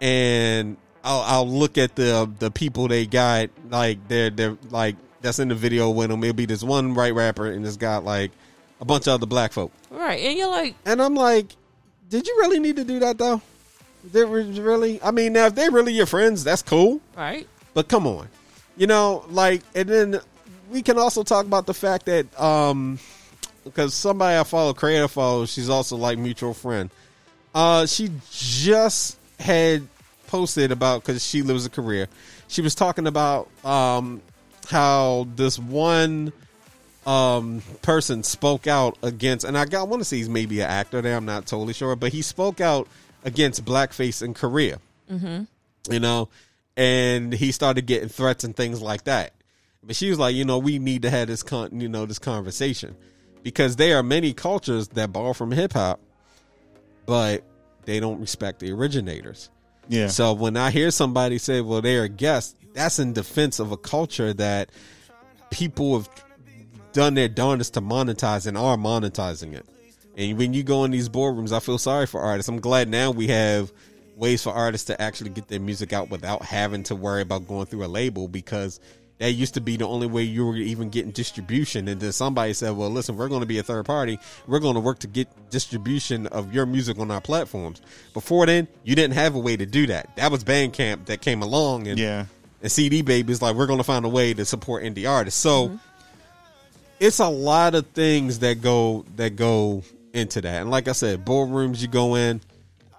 and 0.00 0.76
I'll, 1.04 1.20
I'll 1.22 1.48
look 1.48 1.78
at 1.78 1.96
the 1.96 2.30
the 2.38 2.50
people 2.50 2.88
they 2.88 3.06
got 3.06 3.48
like 3.70 4.06
they're 4.08 4.30
they're 4.30 4.58
like 4.70 4.96
that's 5.22 5.38
in 5.38 5.48
the 5.48 5.54
video 5.54 5.90
with 5.90 6.10
them. 6.10 6.22
It'll 6.22 6.34
be 6.34 6.46
this 6.46 6.62
one 6.62 6.94
white 6.94 7.14
rapper 7.14 7.50
and 7.50 7.64
it's 7.66 7.76
got 7.76 8.04
like 8.04 8.30
a 8.80 8.84
bunch 8.84 9.06
of 9.06 9.14
other 9.14 9.26
black 9.26 9.52
folk, 9.52 9.70
right. 9.90 10.20
And 10.20 10.36
you're 10.36 10.48
like, 10.50 10.74
and 10.84 11.00
I'm 11.00 11.14
like, 11.14 11.46
did 12.08 12.26
you 12.26 12.36
really 12.40 12.58
need 12.58 12.76
to 12.76 12.84
do 12.84 12.98
that 13.00 13.18
though? 13.18 13.40
Did 14.12 14.28
really? 14.58 15.00
I 15.02 15.12
mean, 15.12 15.32
now 15.34 15.46
if 15.46 15.54
they're 15.54 15.70
really 15.70 15.92
your 15.92 16.06
friends, 16.06 16.42
that's 16.44 16.62
cool. 16.62 17.00
right. 17.16 17.46
But 17.74 17.88
come 17.88 18.06
on, 18.06 18.28
you 18.76 18.86
know, 18.86 19.24
like, 19.30 19.62
and 19.74 19.88
then 19.88 20.20
we 20.70 20.82
can 20.82 20.98
also 20.98 21.22
talk 21.22 21.46
about 21.46 21.66
the 21.66 21.74
fact 21.74 22.06
that 22.06 22.40
um, 22.40 22.98
because 23.64 23.94
somebody 23.94 24.36
I 24.38 24.44
follow, 24.44 24.74
creator 24.74 25.08
follow, 25.08 25.46
she's 25.46 25.70
also 25.70 25.96
like 25.96 26.18
mutual 26.18 26.52
friend. 26.54 26.90
Uh, 27.54 27.86
she 27.86 28.10
just 28.30 29.18
had 29.38 29.86
posted 30.26 30.72
about 30.72 31.02
because 31.02 31.24
she 31.24 31.42
lives 31.42 31.64
in 31.66 31.70
Korea. 31.72 32.08
She 32.48 32.62
was 32.62 32.74
talking 32.74 33.06
about 33.06 33.48
um 33.64 34.20
how 34.68 35.26
this 35.36 35.58
one 35.58 36.32
um 37.04 37.62
person 37.82 38.22
spoke 38.22 38.66
out 38.66 38.96
against, 39.02 39.44
and 39.44 39.58
I 39.58 39.64
got 39.64 39.80
I 39.80 39.84
want 39.84 40.00
to 40.00 40.04
say 40.04 40.18
he's 40.18 40.28
maybe 40.28 40.60
an 40.60 40.68
actor 40.68 41.00
there. 41.02 41.16
I'm 41.16 41.24
not 41.24 41.46
totally 41.46 41.72
sure, 41.72 41.96
but 41.96 42.12
he 42.12 42.22
spoke 42.22 42.60
out 42.60 42.86
against 43.24 43.64
blackface 43.64 44.22
in 44.22 44.34
Korea 44.34 44.78
you 45.90 46.00
know, 46.00 46.28
and 46.76 47.32
he 47.32 47.52
started 47.52 47.86
getting 47.86 48.08
threats 48.08 48.44
and 48.44 48.56
things 48.56 48.80
like 48.80 49.04
that. 49.04 49.32
But 49.82 49.96
she 49.96 50.10
was 50.10 50.18
like, 50.18 50.34
you 50.34 50.44
know, 50.44 50.58
we 50.58 50.78
need 50.78 51.02
to 51.02 51.10
have 51.10 51.28
this 51.28 51.42
con, 51.42 51.80
you 51.80 51.88
know, 51.88 52.06
this 52.06 52.18
conversation 52.18 52.96
because 53.42 53.76
there 53.76 53.98
are 53.98 54.02
many 54.02 54.32
cultures 54.32 54.88
that 54.88 55.12
borrow 55.12 55.32
from 55.32 55.50
hip 55.50 55.72
hop, 55.72 56.00
but 57.04 57.42
they 57.84 57.98
don't 57.98 58.20
respect 58.20 58.60
the 58.60 58.70
originators. 58.70 59.50
Yeah. 59.88 60.06
So 60.06 60.32
when 60.34 60.56
I 60.56 60.70
hear 60.70 60.92
somebody 60.92 61.38
say, 61.38 61.60
"Well, 61.60 61.82
they're 61.82 62.04
a 62.04 62.08
guest," 62.08 62.56
that's 62.74 62.98
in 62.98 63.12
defense 63.12 63.58
of 63.58 63.72
a 63.72 63.76
culture 63.76 64.32
that 64.34 64.70
people 65.50 65.98
have 65.98 66.08
done 66.92 67.14
their 67.14 67.28
darndest 67.28 67.74
to 67.74 67.80
monetize 67.80 68.46
and 68.46 68.56
are 68.56 68.76
monetizing 68.76 69.54
it. 69.54 69.66
And 70.16 70.36
when 70.36 70.52
you 70.52 70.62
go 70.62 70.84
in 70.84 70.90
these 70.90 71.08
boardrooms, 71.08 71.52
I 71.52 71.60
feel 71.60 71.78
sorry 71.78 72.06
for 72.06 72.20
artists. 72.20 72.48
I'm 72.48 72.60
glad 72.60 72.88
now 72.88 73.10
we 73.10 73.28
have 73.28 73.72
ways 74.16 74.42
for 74.42 74.50
artists 74.50 74.86
to 74.88 75.00
actually 75.00 75.30
get 75.30 75.48
their 75.48 75.60
music 75.60 75.92
out 75.92 76.10
without 76.10 76.42
having 76.44 76.82
to 76.84 76.94
worry 76.94 77.22
about 77.22 77.48
going 77.48 77.66
through 77.66 77.84
a 77.84 77.86
label 77.88 78.28
because 78.28 78.78
that 79.18 79.32
used 79.32 79.54
to 79.54 79.60
be 79.60 79.76
the 79.76 79.86
only 79.86 80.06
way 80.06 80.22
you 80.22 80.44
were 80.44 80.56
even 80.56 80.90
getting 80.90 81.12
distribution. 81.12 81.88
And 81.88 82.00
then 82.00 82.12
somebody 82.12 82.52
said, 82.52 82.76
well, 82.76 82.90
listen, 82.90 83.16
we're 83.16 83.28
going 83.28 83.40
to 83.40 83.46
be 83.46 83.58
a 83.58 83.62
third 83.62 83.86
party. 83.86 84.18
We're 84.46 84.58
going 84.58 84.74
to 84.74 84.80
work 84.80 84.98
to 85.00 85.06
get 85.06 85.28
distribution 85.50 86.26
of 86.26 86.52
your 86.52 86.66
music 86.66 86.98
on 86.98 87.10
our 87.10 87.20
platforms. 87.20 87.80
Before 88.12 88.44
then, 88.46 88.68
you 88.82 88.94
didn't 88.94 89.14
have 89.14 89.34
a 89.34 89.38
way 89.38 89.56
to 89.56 89.64
do 89.64 89.86
that. 89.86 90.14
That 90.16 90.30
was 90.30 90.44
Bandcamp 90.44 91.06
that 91.06 91.20
came 91.20 91.40
along 91.40 91.86
and, 91.86 91.98
Yeah. 91.98 92.26
And 92.62 92.70
CD 92.70 93.02
Baby 93.02 93.32
is 93.32 93.42
like, 93.42 93.56
we're 93.56 93.66
going 93.66 93.78
to 93.78 93.84
find 93.84 94.04
a 94.04 94.08
way 94.08 94.32
to 94.34 94.44
support 94.44 94.84
indie 94.84 95.08
artists. 95.08 95.40
So 95.40 95.68
mm-hmm. 95.68 95.76
it's 97.00 97.18
a 97.18 97.28
lot 97.28 97.74
of 97.74 97.86
things 97.88 98.38
that 98.38 98.62
go 98.62 99.04
that 99.16 99.36
go 99.36 99.82
into 100.12 100.40
that. 100.40 100.62
And 100.62 100.70
like 100.70 100.88
I 100.88 100.92
said, 100.92 101.24
boardrooms 101.24 101.80
you 101.80 101.88
go 101.88 102.14
in, 102.14 102.40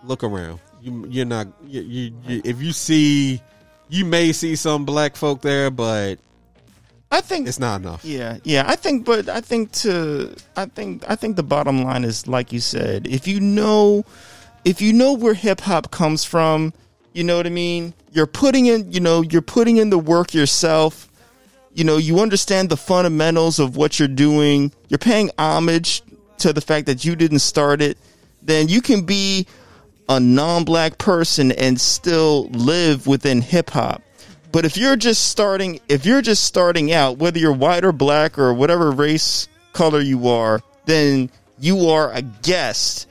look 0.04 0.24
around. 0.24 0.60
You 0.82 1.08
you're 1.10 1.26
not 1.26 1.48
you, 1.66 1.82
you, 1.82 2.14
you 2.28 2.42
if 2.44 2.62
you 2.62 2.74
see 2.74 3.42
you 3.90 4.06
may 4.06 4.34
see 4.34 4.56
some 4.56 4.86
black 4.86 5.16
folk 5.16 5.42
there, 5.42 5.70
but 5.70 6.20
I 7.14 7.22
think 7.22 7.48
it's 7.48 7.60
not 7.60 7.82
enough. 7.82 8.04
Yeah, 8.04 8.40
yeah. 8.44 8.64
I 8.66 8.76
think, 8.76 9.06
but 9.06 9.30
I 9.30 9.40
think 9.40 9.72
to, 9.84 10.36
I 10.58 10.66
think, 10.66 11.04
I 11.08 11.16
think 11.16 11.36
the 11.36 11.44
bottom 11.44 11.84
line 11.84 12.04
is, 12.04 12.28
like 12.28 12.52
you 12.52 12.60
said, 12.60 13.06
if 13.06 13.28
you 13.28 13.40
know, 13.40 14.04
if 14.66 14.82
you 14.82 14.94
know 14.94 15.14
where 15.14 15.36
hip 15.36 15.62
hop 15.62 15.92
comes 15.92 16.24
from, 16.24 16.74
you 17.14 17.24
know 17.24 17.38
what 17.38 17.46
I 17.46 17.52
mean. 17.52 17.94
You're 18.12 18.28
putting 18.28 18.66
in, 18.66 18.92
you 18.92 19.00
know, 19.00 19.22
you're 19.22 19.42
putting 19.42 19.78
in 19.78 19.90
the 19.90 19.98
work 19.98 20.34
yourself. 20.34 21.10
You 21.74 21.84
know, 21.84 21.98
you 21.98 22.20
understand 22.20 22.70
the 22.70 22.78
fundamentals 22.78 23.60
of 23.60 23.76
what 23.78 24.00
you're 24.00 24.08
doing. 24.08 24.72
You're 24.90 24.98
paying 24.98 25.32
homage 25.38 26.02
to 26.40 26.54
the 26.54 26.62
fact 26.62 26.88
that 26.88 27.06
you 27.06 27.16
didn't 27.16 27.40
start 27.40 27.82
it. 27.82 27.98
Then 28.42 28.68
you 28.68 28.82
can 28.82 29.06
be 29.06 29.48
a 30.10 30.20
non-black 30.20 30.98
person 30.98 31.52
and 31.52 31.80
still 31.80 32.50
live 32.50 33.08
within 33.08 33.42
hip 33.42 33.70
hop. 33.70 34.02
But 34.52 34.66
if 34.66 34.78
you're 34.78 34.96
just 34.96 35.30
starting, 35.30 35.80
if 35.90 36.06
you're 36.06 36.22
just 36.22 36.44
starting 36.44 36.92
out, 36.92 37.18
whether 37.18 37.40
you're 37.40 37.54
white 37.54 37.86
or 37.86 37.92
black 37.92 38.38
or 38.38 38.54
whatever 38.54 38.92
race 38.92 39.48
color 39.72 40.00
you 40.00 40.28
are, 40.28 40.62
then 40.86 41.32
you 41.60 41.90
are 41.90 42.12
a 42.14 42.22
guest 42.22 43.08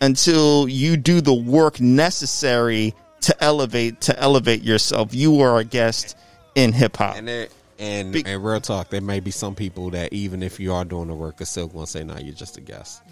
until 0.00 0.68
you 0.68 0.96
do 0.96 1.20
the 1.20 1.34
work 1.34 1.80
necessary 1.80 2.94
to 3.24 3.44
elevate 3.44 4.00
to 4.02 4.18
elevate 4.18 4.62
yourself. 4.62 5.14
You 5.14 5.40
are 5.40 5.58
a 5.58 5.64
guest 5.64 6.16
in 6.54 6.72
hip 6.72 6.96
hop. 6.96 7.16
And 7.16 7.28
there 7.28 7.48
and 7.78 8.12
Big- 8.12 8.28
and 8.28 8.44
real 8.44 8.60
talk, 8.60 8.90
there 8.90 9.00
may 9.00 9.20
be 9.20 9.30
some 9.30 9.54
people 9.54 9.90
that 9.90 10.12
even 10.12 10.42
if 10.42 10.60
you 10.60 10.72
are 10.72 10.84
doing 10.84 11.08
the 11.08 11.14
work, 11.14 11.40
are 11.40 11.44
still 11.44 11.66
going 11.66 11.86
to 11.86 11.90
say, 11.90 12.04
"No, 12.04 12.16
you're 12.16 12.34
just 12.34 12.56
a 12.56 12.60
guest." 12.60 13.02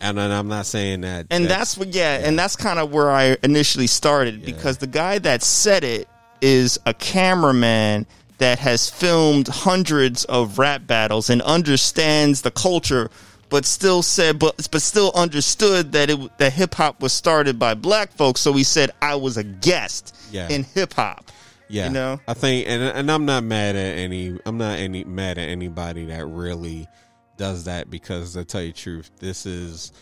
And, 0.00 0.18
and 0.18 0.32
I'm 0.32 0.48
not 0.48 0.66
saying 0.66 1.00
that. 1.02 1.26
And 1.30 1.46
that's 1.46 1.78
what, 1.78 1.94
yeah, 1.94 2.20
and 2.22 2.38
that's 2.38 2.54
kind 2.54 2.78
of 2.78 2.92
where 2.92 3.10
I 3.10 3.36
initially 3.42 3.86
started 3.86 4.44
because 4.44 4.76
the 4.76 4.86
guy 4.86 5.18
that 5.20 5.42
said 5.42 5.84
it 5.84 6.06
is 6.42 6.78
a 6.84 6.92
cameraman 6.92 8.06
that 8.36 8.58
has 8.58 8.90
filmed 8.90 9.48
hundreds 9.48 10.26
of 10.26 10.58
rap 10.58 10.86
battles 10.86 11.30
and 11.30 11.40
understands 11.42 12.42
the 12.42 12.50
culture, 12.50 13.10
but 13.48 13.64
still 13.64 14.02
said, 14.02 14.38
but 14.38 14.68
but 14.70 14.82
still 14.82 15.12
understood 15.14 15.92
that 15.92 16.10
it 16.10 16.38
that 16.38 16.52
hip 16.52 16.74
hop 16.74 17.00
was 17.00 17.12
started 17.12 17.58
by 17.58 17.74
black 17.74 18.10
folks. 18.12 18.40
So 18.40 18.52
he 18.52 18.64
said 18.64 18.90
I 19.00 19.14
was 19.14 19.36
a 19.36 19.44
guest 19.44 20.14
Yeah. 20.30 20.48
in 20.48 20.64
hip 20.64 20.92
hop. 20.94 21.30
Yeah, 21.68 21.86
You 21.86 21.92
know? 21.94 22.20
I 22.28 22.34
think, 22.34 22.68
and 22.68 22.82
and 22.82 23.10
I'm 23.10 23.24
not 23.24 23.42
mad 23.42 23.74
at 23.76 23.98
any. 23.98 24.38
I'm 24.46 24.56
not 24.58 24.78
any 24.78 25.02
mad 25.04 25.36
at 25.38 25.48
anybody 25.48 26.04
that 26.06 26.24
really 26.26 26.86
does 27.36 27.64
that 27.64 27.90
because 27.90 28.34
to 28.34 28.44
tell 28.44 28.62
you 28.62 28.72
the 28.72 28.78
truth, 28.78 29.10
this 29.18 29.46
is 29.46 29.92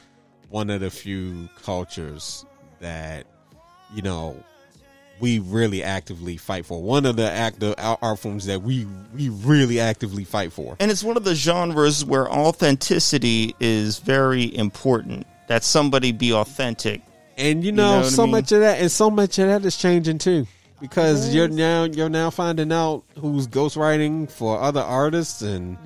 one 0.51 0.69
of 0.71 0.81
the 0.83 0.91
few 0.91 1.49
cultures 1.63 2.45
that 2.81 3.27
you 3.95 4.03
know 4.03 4.37
we 5.21 5.39
really 5.39 5.83
actively 5.83 6.37
fight 6.37 6.67
for. 6.67 6.83
One 6.83 7.07
of 7.07 7.17
the 7.17 7.31
active 7.31 7.75
art 7.79 8.19
forms 8.19 8.47
that 8.47 8.63
we 8.63 8.87
we 9.15 9.29
really 9.29 9.81
actively 9.81 10.25
fight 10.25 10.53
for. 10.53 10.77
And 10.81 10.91
it's 10.91 11.05
one 11.05 11.17
of 11.17 11.25
the 11.25 11.35
genres 11.35 12.05
where 12.05 12.31
authenticity 12.31 13.55
is 13.61 13.99
very 13.99 14.55
important. 14.57 15.27
That 15.49 15.63
somebody 15.65 16.13
be 16.13 16.33
authentic. 16.33 17.03
And 17.37 17.65
you 17.65 17.73
know, 17.73 17.91
know 17.93 17.97
what 17.99 18.07
I 18.07 18.09
so 18.11 18.23
mean? 18.23 18.31
much 18.33 18.53
of 18.53 18.61
that, 18.61 18.81
and 18.81 18.91
so 18.91 19.11
much 19.11 19.39
of 19.39 19.47
that 19.49 19.65
is 19.65 19.77
changing 19.77 20.19
too. 20.19 20.47
because 20.81 21.35
you're 21.35 21.49
now 21.49 21.85
you're 21.85 22.09
now 22.09 22.31
finding 22.31 22.73
out 22.73 23.05
who's 23.19 23.47
ghostwriting 23.47 24.31
for 24.31 24.61
other 24.61 24.81
artists 24.83 25.41
and 25.43 25.77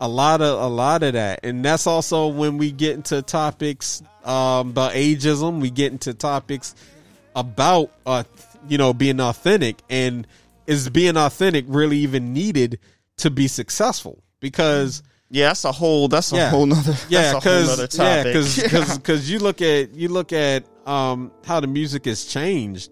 a 0.00 0.08
lot 0.08 0.40
of 0.42 0.60
a 0.60 0.66
lot 0.68 1.02
of 1.02 1.14
that 1.14 1.40
and 1.44 1.64
that's 1.64 1.86
also 1.86 2.28
when 2.28 2.58
we 2.58 2.70
get 2.70 2.94
into 2.94 3.20
topics 3.22 4.02
um 4.24 4.70
about 4.70 4.92
ageism 4.92 5.60
we 5.60 5.70
get 5.70 5.92
into 5.92 6.12
topics 6.14 6.74
about 7.34 7.90
uh 8.06 8.22
you 8.68 8.78
know 8.78 8.92
being 8.92 9.20
authentic 9.20 9.82
and 9.90 10.26
is 10.66 10.88
being 10.90 11.16
authentic 11.16 11.64
really 11.68 11.98
even 11.98 12.32
needed 12.32 12.78
to 13.18 13.30
be 13.30 13.48
successful 13.48 14.22
because 14.40 15.02
Yeah, 15.30 15.48
that's 15.48 15.64
a 15.64 15.72
whole. 15.72 16.08
That's 16.08 16.32
a 16.32 16.36
Yeah. 16.36 16.50
whole 16.50 16.66
nother. 16.66 16.96
yeah, 17.08 17.32
that's 17.32 17.44
a 17.46 17.50
whole 17.50 17.76
because 17.76 18.58
yeah, 18.58 18.74
topic. 18.84 18.96
because 19.02 19.30
you 19.30 19.38
look 19.38 19.60
at 19.62 19.94
you 19.94 20.08
look 20.08 20.32
at 20.32 20.64
um 20.86 21.30
how 21.44 21.60
the 21.60 21.66
music 21.66 22.04
has 22.06 22.24
changed. 22.24 22.90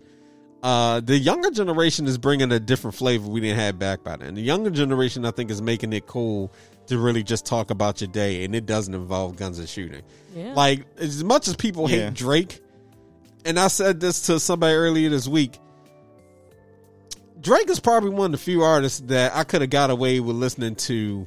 Uh, 0.62 0.98
the 1.00 1.16
younger 1.16 1.50
generation 1.50 2.06
is 2.06 2.18
bringing 2.18 2.50
a 2.50 2.58
different 2.58 2.96
flavor 2.96 3.28
we 3.28 3.40
didn't 3.40 3.58
have 3.58 3.78
back 3.78 4.02
by 4.02 4.16
then. 4.16 4.34
The 4.34 4.40
younger 4.42 4.70
generation, 4.70 5.24
I 5.24 5.30
think, 5.30 5.50
is 5.50 5.62
making 5.62 5.92
it 5.92 6.06
cool 6.06 6.50
to 6.88 6.98
really 6.98 7.22
just 7.22 7.46
talk 7.46 7.70
about 7.70 8.00
your 8.00 8.08
day, 8.08 8.44
and 8.44 8.52
it 8.54 8.66
doesn't 8.66 8.92
involve 8.94 9.36
guns 9.36 9.58
and 9.60 9.68
shooting. 9.68 10.02
Yeah. 10.34 10.54
Like 10.54 10.84
as 10.98 11.22
much 11.22 11.46
as 11.46 11.54
people 11.54 11.88
Yeah. 11.88 12.06
hate 12.06 12.14
Drake, 12.14 12.60
and 13.46 13.58
I 13.58 13.68
said 13.68 14.00
this 14.00 14.22
to 14.22 14.40
somebody 14.40 14.74
earlier 14.74 15.08
this 15.08 15.28
week. 15.28 15.58
Drake 17.40 17.70
is 17.70 17.78
probably 17.80 18.10
one 18.10 18.26
of 18.26 18.32
the 18.32 18.38
few 18.38 18.62
artists 18.62 19.00
that 19.06 19.34
I 19.34 19.44
could 19.44 19.60
have 19.60 19.70
got 19.70 19.90
away 19.90 20.20
with 20.20 20.36
listening 20.36 20.74
to 20.76 21.26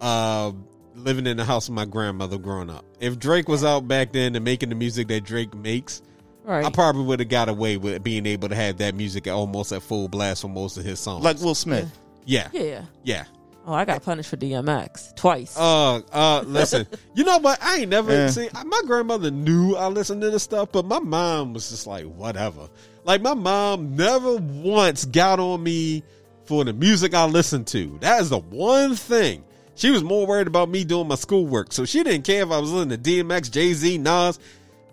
uh, 0.00 0.52
living 0.94 1.26
in 1.26 1.36
the 1.36 1.44
house 1.44 1.68
of 1.68 1.74
my 1.74 1.86
grandmother 1.86 2.36
growing 2.38 2.68
up. 2.68 2.84
If 3.00 3.18
Drake 3.18 3.48
was 3.48 3.64
out 3.64 3.88
back 3.88 4.12
then 4.12 4.36
and 4.36 4.44
making 4.44 4.68
the 4.68 4.74
music 4.74 5.08
that 5.08 5.24
Drake 5.24 5.54
makes, 5.54 6.02
right. 6.44 6.64
I 6.64 6.70
probably 6.70 7.04
would 7.04 7.20
have 7.20 7.28
got 7.28 7.48
away 7.48 7.78
with 7.78 8.02
being 8.02 8.26
able 8.26 8.48
to 8.48 8.54
have 8.54 8.76
that 8.78 8.94
music 8.94 9.26
at 9.26 9.32
almost 9.32 9.72
at 9.72 9.82
full 9.82 10.08
blast 10.08 10.42
for 10.42 10.48
most 10.48 10.76
of 10.76 10.84
his 10.84 11.00
songs. 11.00 11.24
like 11.24 11.40
Will 11.40 11.54
Smith. 11.54 11.90
yeah, 12.26 12.48
yeah. 12.52 12.82
yeah. 13.02 13.24
Oh, 13.68 13.72
I 13.74 13.84
got 13.84 14.04
punished 14.04 14.30
for 14.30 14.36
DMX 14.36 15.16
twice. 15.16 15.56
Uh, 15.58 16.00
uh, 16.12 16.44
listen, 16.46 16.86
you 17.14 17.24
know 17.24 17.38
what? 17.38 17.58
I 17.60 17.78
ain't 17.78 17.90
never 17.90 18.12
Yeah. 18.12 18.30
seen. 18.30 18.48
My 18.64 18.82
grandmother 18.86 19.30
knew 19.32 19.74
I 19.74 19.88
listened 19.88 20.20
to 20.22 20.30
this 20.30 20.44
stuff, 20.44 20.70
but 20.70 20.84
my 20.84 21.00
mom 21.00 21.52
was 21.52 21.68
just 21.70 21.86
like, 21.86 22.04
whatever. 22.04 22.68
Like 23.04 23.22
my 23.22 23.34
mom 23.34 23.96
never 23.96 24.36
once 24.36 25.04
got 25.04 25.40
on 25.40 25.62
me 25.64 26.04
for 26.44 26.64
the 26.64 26.72
music 26.72 27.12
I 27.12 27.24
listened 27.26 27.66
to. 27.68 27.98
That 28.02 28.20
is 28.20 28.30
the 28.30 28.38
one 28.38 28.94
thing. 28.94 29.42
She 29.74 29.90
was 29.90 30.04
more 30.04 30.26
worried 30.26 30.46
about 30.46 30.68
me 30.68 30.84
doing 30.84 31.08
my 31.08 31.16
schoolwork, 31.16 31.72
so 31.72 31.84
she 31.84 32.02
didn't 32.04 32.24
care 32.24 32.42
if 32.44 32.50
I 32.52 32.58
was 32.58 32.70
listening 32.70 33.02
to 33.02 33.10
DMX, 33.24 33.50
Jay 33.50 33.72
Z, 33.74 33.98
Nas, 33.98 34.38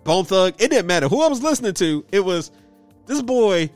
Bone 0.02 0.24
Thug. 0.24 0.54
It 0.60 0.70
didn't 0.70 0.86
matter 0.86 1.08
who 1.08 1.22
I 1.22 1.28
was 1.28 1.42
listening 1.42 1.74
to. 1.74 2.04
It 2.12 2.20
was 2.24 2.50
this 3.06 3.22
boy 3.22 3.70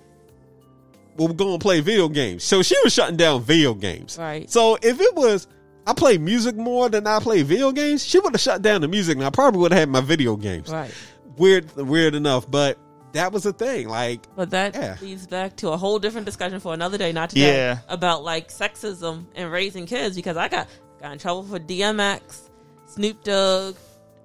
will 1.27 1.35
go 1.35 1.53
and 1.53 1.61
play 1.61 1.81
video 1.81 2.09
games. 2.09 2.45
So 2.45 2.63
she 2.63 2.77
was 2.85 2.93
shutting 2.93 3.17
down 3.17 3.43
video 3.43 3.75
games. 3.75 4.17
Right. 4.19 4.49
So 4.51 4.77
if 4.83 5.01
it 5.01 5.15
was 5.15 5.47
I 5.87 5.95
play 5.95 6.19
music 6.19 6.55
more 6.57 6.89
than 6.89 7.07
I 7.07 7.19
play 7.19 7.43
video 7.43 7.73
games, 7.73 8.05
she 8.05 8.19
would 8.21 8.33
have 8.35 8.41
shut 8.41 8.63
down 8.63 8.81
the 8.83 8.89
music 8.89 9.17
and 9.17 9.25
I 9.25 9.31
probably 9.31 9.61
would 9.61 9.73
have 9.73 9.81
had 9.81 9.89
my 9.89 10.01
video 10.01 10.37
games. 10.37 10.71
right. 10.71 10.93
Weird 11.37 11.75
weird 11.77 12.15
enough, 12.15 12.51
but 12.51 12.79
that 13.13 13.33
was 13.33 13.45
the 13.45 13.53
thing. 13.53 13.89
Like 13.89 14.21
But 14.37 14.51
that 14.51 14.75
Yeah. 14.75 14.97
leads 15.01 15.27
back 15.27 15.57
to 15.57 15.71
a 15.71 15.77
whole 15.77 15.99
different 15.99 16.27
discussion 16.27 16.61
for 16.61 16.75
another 16.75 16.99
day, 16.99 17.13
not 17.13 17.31
today, 17.31 17.55
Yeah. 17.57 17.79
about 17.89 18.23
like 18.25 18.49
sexism 18.51 19.25
and 19.35 19.51
raising 19.51 19.87
kids 19.87 20.15
because 20.17 20.37
I 20.37 20.49
got 20.49 20.69
got 21.01 21.13
in 21.13 21.19
trouble 21.19 21.45
for 21.45 21.59
DMX, 21.59 22.51
Snoop 22.87 23.23
Dogg, 23.25 23.77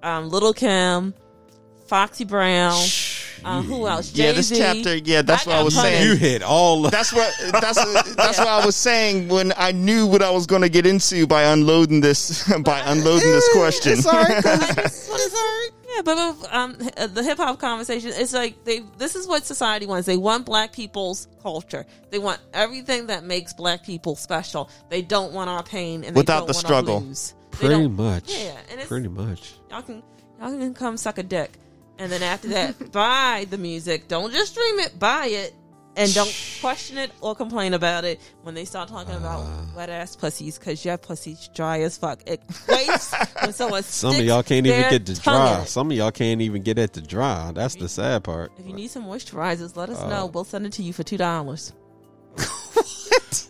um, 0.02 0.28
Little 0.28 0.52
Kim, 0.52 1.14
Foxy 1.86 2.24
Brown, 2.24 2.82
um, 3.44 3.64
who 3.64 3.86
else? 3.86 4.14
Yeah, 4.14 4.32
this 4.32 4.50
chapter. 4.50 4.96
Yeah, 4.96 5.22
that's 5.22 5.46
I 5.46 5.50
what 5.50 5.58
I 5.58 5.62
was 5.62 5.74
punished. 5.74 5.96
saying. 5.96 6.08
you 6.08 6.16
hit 6.16 6.42
all 6.42 6.82
That's 6.82 7.12
what 7.12 7.32
that's 7.52 8.14
that's 8.16 8.38
what 8.38 8.48
I 8.48 8.64
was 8.64 8.76
saying 8.76 9.28
when 9.28 9.52
I 9.56 9.72
knew 9.72 10.06
what 10.06 10.22
I 10.22 10.30
was 10.30 10.46
going 10.46 10.62
to 10.62 10.68
get 10.68 10.86
into 10.86 11.26
by 11.26 11.42
unloading 11.44 12.00
this 12.00 12.46
by 12.64 12.80
unloading 12.86 13.30
this 13.30 13.48
question. 13.52 13.92
It's 13.94 14.06
all 14.06 14.22
right, 14.22 14.42
'cause 14.42 14.78
it's. 14.78 15.10
Yeah, 15.96 16.02
but 16.02 16.36
but, 16.40 16.52
um, 16.54 16.72
the 17.14 17.22
hip 17.22 17.36
hop 17.38 17.60
conversation 17.60 18.10
it's 18.14 18.32
like 18.32 18.64
they. 18.64 18.80
This 18.98 19.14
is 19.14 19.28
what 19.28 19.44
society 19.46 19.86
wants. 19.86 20.06
They 20.06 20.16
want 20.16 20.44
black 20.44 20.72
people's 20.72 21.28
culture. 21.40 21.86
They 22.10 22.18
want 22.18 22.40
everything 22.52 23.06
that 23.06 23.22
makes 23.22 23.52
black 23.52 23.84
people 23.84 24.16
special. 24.16 24.68
They 24.88 25.02
don't 25.02 25.32
want 25.32 25.50
our 25.50 25.62
pain 25.62 26.02
and 26.02 26.16
they 26.16 26.20
Without 26.20 26.38
don't 26.40 26.46
the 26.48 26.54
struggle. 26.54 26.96
Our 26.96 27.14
Pretty 27.52 27.86
much. 27.86 28.32
Yeah, 28.36 28.56
and 28.70 28.80
it's 28.80 28.88
Pretty 28.88 29.06
much. 29.06 29.54
y'all 29.70 29.82
can 29.82 30.02
y'all 30.40 30.50
can 30.50 30.74
come 30.74 30.96
suck 30.96 31.18
a 31.18 31.22
dick, 31.22 31.52
and 31.98 32.10
then 32.10 32.22
after 32.22 32.48
that, 32.48 32.92
buy 32.92 33.46
the 33.50 33.58
music. 33.58 34.08
Don't 34.08 34.32
just 34.32 34.52
stream 34.52 34.78
it, 34.80 34.98
buy 34.98 35.26
it, 35.26 35.54
and 35.96 36.12
don't 36.12 36.34
question 36.60 36.98
it 36.98 37.12
or 37.20 37.34
complain 37.36 37.72
about 37.74 38.04
it 38.04 38.20
when 38.42 38.54
they 38.54 38.64
start 38.64 38.88
talking 38.88 39.14
about 39.14 39.40
Uh. 39.42 39.62
wet 39.76 39.88
ass 39.90 40.16
pussies 40.16 40.58
because 40.58 40.84
your 40.84 40.96
pussy's 40.98 41.48
dry 41.54 41.80
as 41.82 41.96
fuck. 41.96 42.20
It 42.26 42.40
waits 42.68 43.14
when 43.40 43.52
someone. 43.60 43.82
Some 43.84 44.16
of 44.16 44.24
y'all 44.24 44.42
can't 44.42 44.66
even 44.66 44.90
get 44.90 45.06
to 45.06 45.20
dry. 45.20 45.64
Some 45.66 45.90
of 45.92 45.96
y'all 45.96 46.10
can't 46.10 46.40
even 46.40 46.62
get 46.62 46.78
it 46.78 46.92
to 46.94 47.00
dry. 47.00 47.52
That's 47.54 47.76
the 47.76 47.88
sad 47.88 48.24
part. 48.24 48.50
If 48.58 48.66
you 48.66 48.72
need 48.72 48.90
some 48.90 49.04
moisturizers, 49.04 49.76
let 49.76 49.88
us 49.88 50.00
Uh. 50.00 50.08
know. 50.08 50.26
We'll 50.26 50.44
send 50.44 50.66
it 50.66 50.72
to 50.74 50.82
you 50.82 50.92
for 50.92 51.04
two 51.04 51.16
dollars. 51.18 51.72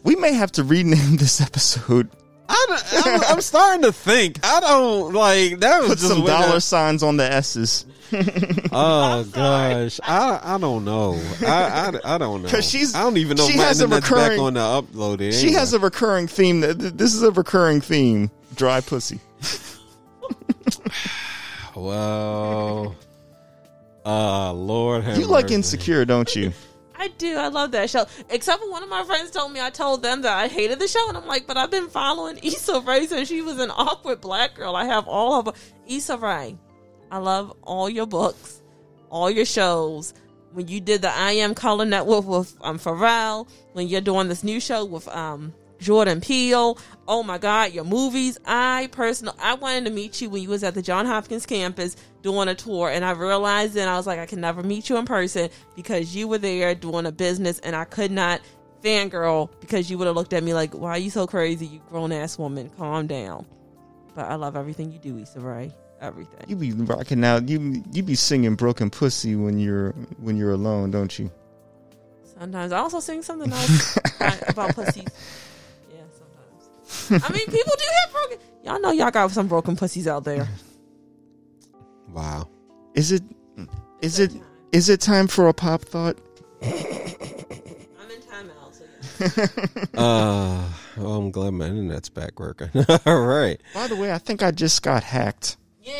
we 0.03 0.17
may 0.17 0.33
have 0.35 0.53
to 0.53 0.65
rename 0.65 1.17
this 1.17 1.41
episode. 1.41 2.11
I 2.47 2.67
don't, 2.69 3.07
I'm, 3.07 3.23
I'm 3.37 3.41
starting 3.41 3.83
to 3.85 3.93
think. 3.93 4.39
I 4.45 4.61
don't 4.61 5.15
like 5.15 5.61
that 5.61 5.81
was 5.81 5.89
Put 5.89 5.99
just 5.99 6.09
some 6.11 6.19
when 6.25 6.27
dollar 6.33 6.57
I- 6.57 6.59
signs 6.59 7.03
on 7.03 7.17
the 7.17 7.25
S's. 7.33 7.87
Oh 8.77 9.25
gosh, 9.33 10.01
I 10.03 10.41
I 10.43 10.59
don't 10.59 10.85
know. 10.85 11.21
I 11.41 11.93
I, 12.05 12.15
I 12.15 12.19
don't 12.19 12.43
know 12.43 12.49
because 12.49 12.69
she's- 12.69 12.95
I 12.95 13.03
don't 13.03 13.17
even 13.19 13.37
know 13.37 13.47
she 13.47 13.57
has 13.59 13.81
a 13.81 13.85
internet's 13.85 14.11
back 14.11 14.19
recurring- 14.31 14.41
on 14.41 14.55
the 14.55 14.61
upload. 14.61 15.21
It 15.21 15.33
She 15.33 15.53
has 15.53 15.73
a 15.73 15.79
recurring 15.79 16.27
theme. 16.27 16.61
That 16.61 16.99
This 16.99 17.15
is 17.15 17.23
a 17.23 17.31
recurring 17.31 17.81
theme. 17.81 18.31
Dry 18.55 18.81
pussy. 18.81 19.21
well. 21.75 22.95
Uh, 24.07 24.53
Lord 24.53 25.05
have 25.05 25.19
You 25.19 25.27
like 25.27 25.45
mercy. 25.47 25.55
Insecure, 25.55 26.05
don't 26.05 26.35
you? 26.37 26.53
I 26.97 27.09
do. 27.09 27.37
I 27.37 27.49
love 27.49 27.73
that 27.73 27.91
show. 27.91 28.07
Except 28.31 28.63
for 28.63 28.71
one 28.71 28.83
of 28.83 28.89
my 28.89 29.03
friends 29.05 29.31
told 29.31 29.53
me 29.53 29.61
I 29.61 29.71
told 29.71 30.03
them 30.03 30.23
that 30.23 30.37
I 30.37 30.49
hated 30.49 30.79
the 30.79 30.89
show, 30.89 31.09
and 31.09 31.17
I'm 31.17 31.27
like, 31.27 31.47
but 31.47 31.57
I've 31.57 31.71
been 31.71 31.89
following 31.89 32.39
Issa 32.43 32.81
Rae 32.81 33.07
since 33.07 33.29
she 33.29 33.43
was 33.43 33.59
an 33.59 33.71
awkward 33.71 34.21
black 34.21 34.55
girl. 34.55 34.77
I 34.77 34.85
have 34.85 35.09
all 35.09 35.41
of 35.49 35.57
Issa 35.87 36.17
Rae. 36.19 36.57
I 37.11 37.19
love 37.19 37.57
all 37.63 37.89
your 37.89 38.07
books, 38.07 38.63
all 39.11 39.31
your 39.31 39.45
shows. 39.45 40.15
When 40.53 40.69
you 40.69 40.81
did 40.81 41.03
the 41.03 41.11
I 41.11 41.33
Am 41.33 41.55
Color 41.55 41.85
Network 41.85 42.25
with 42.27 42.57
um, 42.61 42.79
Pharrell, 42.79 43.49
when 43.73 43.89
you're 43.89 44.01
doing 44.01 44.29
this 44.29 44.45
new 44.45 44.61
show 44.61 44.85
with 44.85 45.09
um, 45.09 45.53
Jordan 45.81 46.21
Peele, 46.21 46.79
oh 47.09 47.23
my 47.23 47.39
God, 47.39 47.73
your 47.73 47.85
movies. 47.85 48.39
I 48.45 48.89
personally, 48.93 49.37
I 49.41 49.55
wanted 49.55 49.87
to 49.87 49.91
meet 49.91 50.21
you 50.21 50.31
when 50.31 50.43
you 50.43 50.49
was 50.49 50.63
at 50.63 50.75
the 50.75 50.83
John 50.83 51.07
Hopkins 51.07 51.45
campus 51.45 51.97
doing 52.23 52.49
a 52.49 52.55
tour, 52.55 52.89
and 52.89 53.05
I 53.05 53.11
realized 53.13 53.75
then 53.75 53.89
I 53.89 53.97
was 53.97 54.07
like, 54.07 54.19
I 54.19 54.27
can 54.27 54.41
never 54.41 54.63
meet 54.63 54.89
you 54.89 54.97
in 54.97 55.07
person 55.07 55.51
because 55.77 56.15
you 56.15 56.29
were 56.29 56.39
there 56.39 56.75
doing 56.75 57.07
a 57.07 57.13
business, 57.13 57.59
and 57.59 57.75
I 57.77 57.85
could 57.85 58.11
not 58.11 58.41
fangirl 58.83 59.51
because 59.61 59.91
you 59.91 59.99
would 59.99 60.07
have 60.07 60.17
looked 60.17 60.33
at 60.33 60.45
me 60.45 60.55
like, 60.55 60.73
why 60.75 60.91
are 60.91 60.99
you 60.99 61.11
so 61.11 61.27
crazy, 61.27 61.67
you 61.67 61.81
grown 61.89 62.13
ass 62.13 62.39
woman? 62.39 62.71
Calm 62.79 63.07
down. 63.07 63.45
But 64.15 64.27
I 64.27 64.37
love 64.37 64.57
everything 64.57 64.93
you 64.93 64.99
do, 64.99 65.19
Issa 65.19 65.41
Rae. 65.41 65.73
Everything. 66.05 66.45
You 66.49 66.57
be 66.57 66.73
rocking 66.73 67.25
out. 67.25 67.49
You 67.49 67.83
you 67.93 68.03
be 68.03 68.15
singing 68.15 68.57
broken 68.57 68.91
pussy 68.91 69.37
when 69.37 69.59
you're 69.59 69.93
when 70.19 70.37
you're 70.37 70.53
alone, 70.53 70.91
don't 70.91 71.19
you? 71.19 71.31
Sometimes 72.39 72.73
I 72.73 72.79
also 72.79 73.01
sing 73.01 73.23
something 73.23 73.51
else 73.51 73.97
about 74.49 74.71
pussies. 74.75 75.05
Yeah, 75.91 76.01
sometimes. 76.13 77.25
I 77.25 77.33
mean, 77.33 77.47
people 77.47 77.73
do 77.79 77.85
have 78.03 78.13
broken. 78.13 78.39
Y'all 78.65 78.81
know 78.81 78.91
y'all 78.91 79.11
got 79.11 79.31
some 79.31 79.49
broken 79.49 79.77
pussies 79.77 80.07
out 80.07 80.25
there. 80.25 80.47
Wow. 82.11 82.49
Is 82.95 83.11
it 83.11 83.23
is 84.01 84.21
it 84.21 84.31
is 84.71 84.89
it 84.89 85.01
time 85.01 85.27
for 85.27 85.49
a 85.49 85.53
pop 85.53 85.83
thought? 85.83 86.17
I'm 86.63 86.69
in 86.69 88.21
timeout. 88.23 88.73
So 88.73 88.85
yeah. 89.21 89.91
Uh, 90.01 90.63
well, 90.97 91.15
I'm 91.15 91.33
glad 91.33 91.55
my 91.55 91.67
internet's 91.67 92.09
back 92.09 92.39
working. 92.39 92.71
All 93.05 93.25
right. 93.25 93.61
By 93.73 93.89
the 93.89 93.97
way, 93.97 94.13
I 94.13 94.19
think 94.19 94.45
I 94.45 94.53
just 94.53 94.83
got 94.83 95.03
hacked. 95.03 95.57
Yeah, 95.85 95.93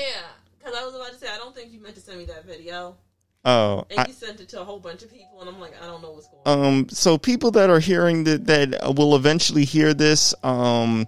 because 0.59 0.75
I 0.75 0.85
was 0.85 0.95
about 0.95 1.13
to 1.13 1.19
say 1.19 1.29
I 1.33 1.37
don't 1.37 1.55
think 1.55 1.73
you 1.73 1.81
meant 1.81 1.95
to 1.97 2.01
send 2.01 2.19
me 2.19 2.25
that 2.27 2.45
video, 2.45 2.97
Oh, 3.45 3.85
and 3.91 4.01
I, 4.01 4.07
you 4.07 4.15
sent 4.15 4.41
it 4.41 4.49
to 4.51 4.61
a 4.61 4.65
whole 4.65 4.81
bunch 4.81 5.03
of 5.03 5.13
people, 5.13 5.41
and 5.41 5.49
I'm 5.51 5.61
like, 5.61 5.75
I 5.83 5.87
don't 5.87 6.01
know 6.03 6.13
what's 6.13 6.29
going 6.29 6.43
on. 6.47 6.67
um. 6.67 6.89
So 6.89 7.19
people 7.19 7.51
that 7.53 7.69
are 7.69 7.79
hearing 7.81 8.25
that 8.25 8.47
that 8.47 8.95
will 8.97 9.15
eventually 9.17 9.65
hear 9.67 9.93
this, 9.93 10.35
um, 10.43 11.07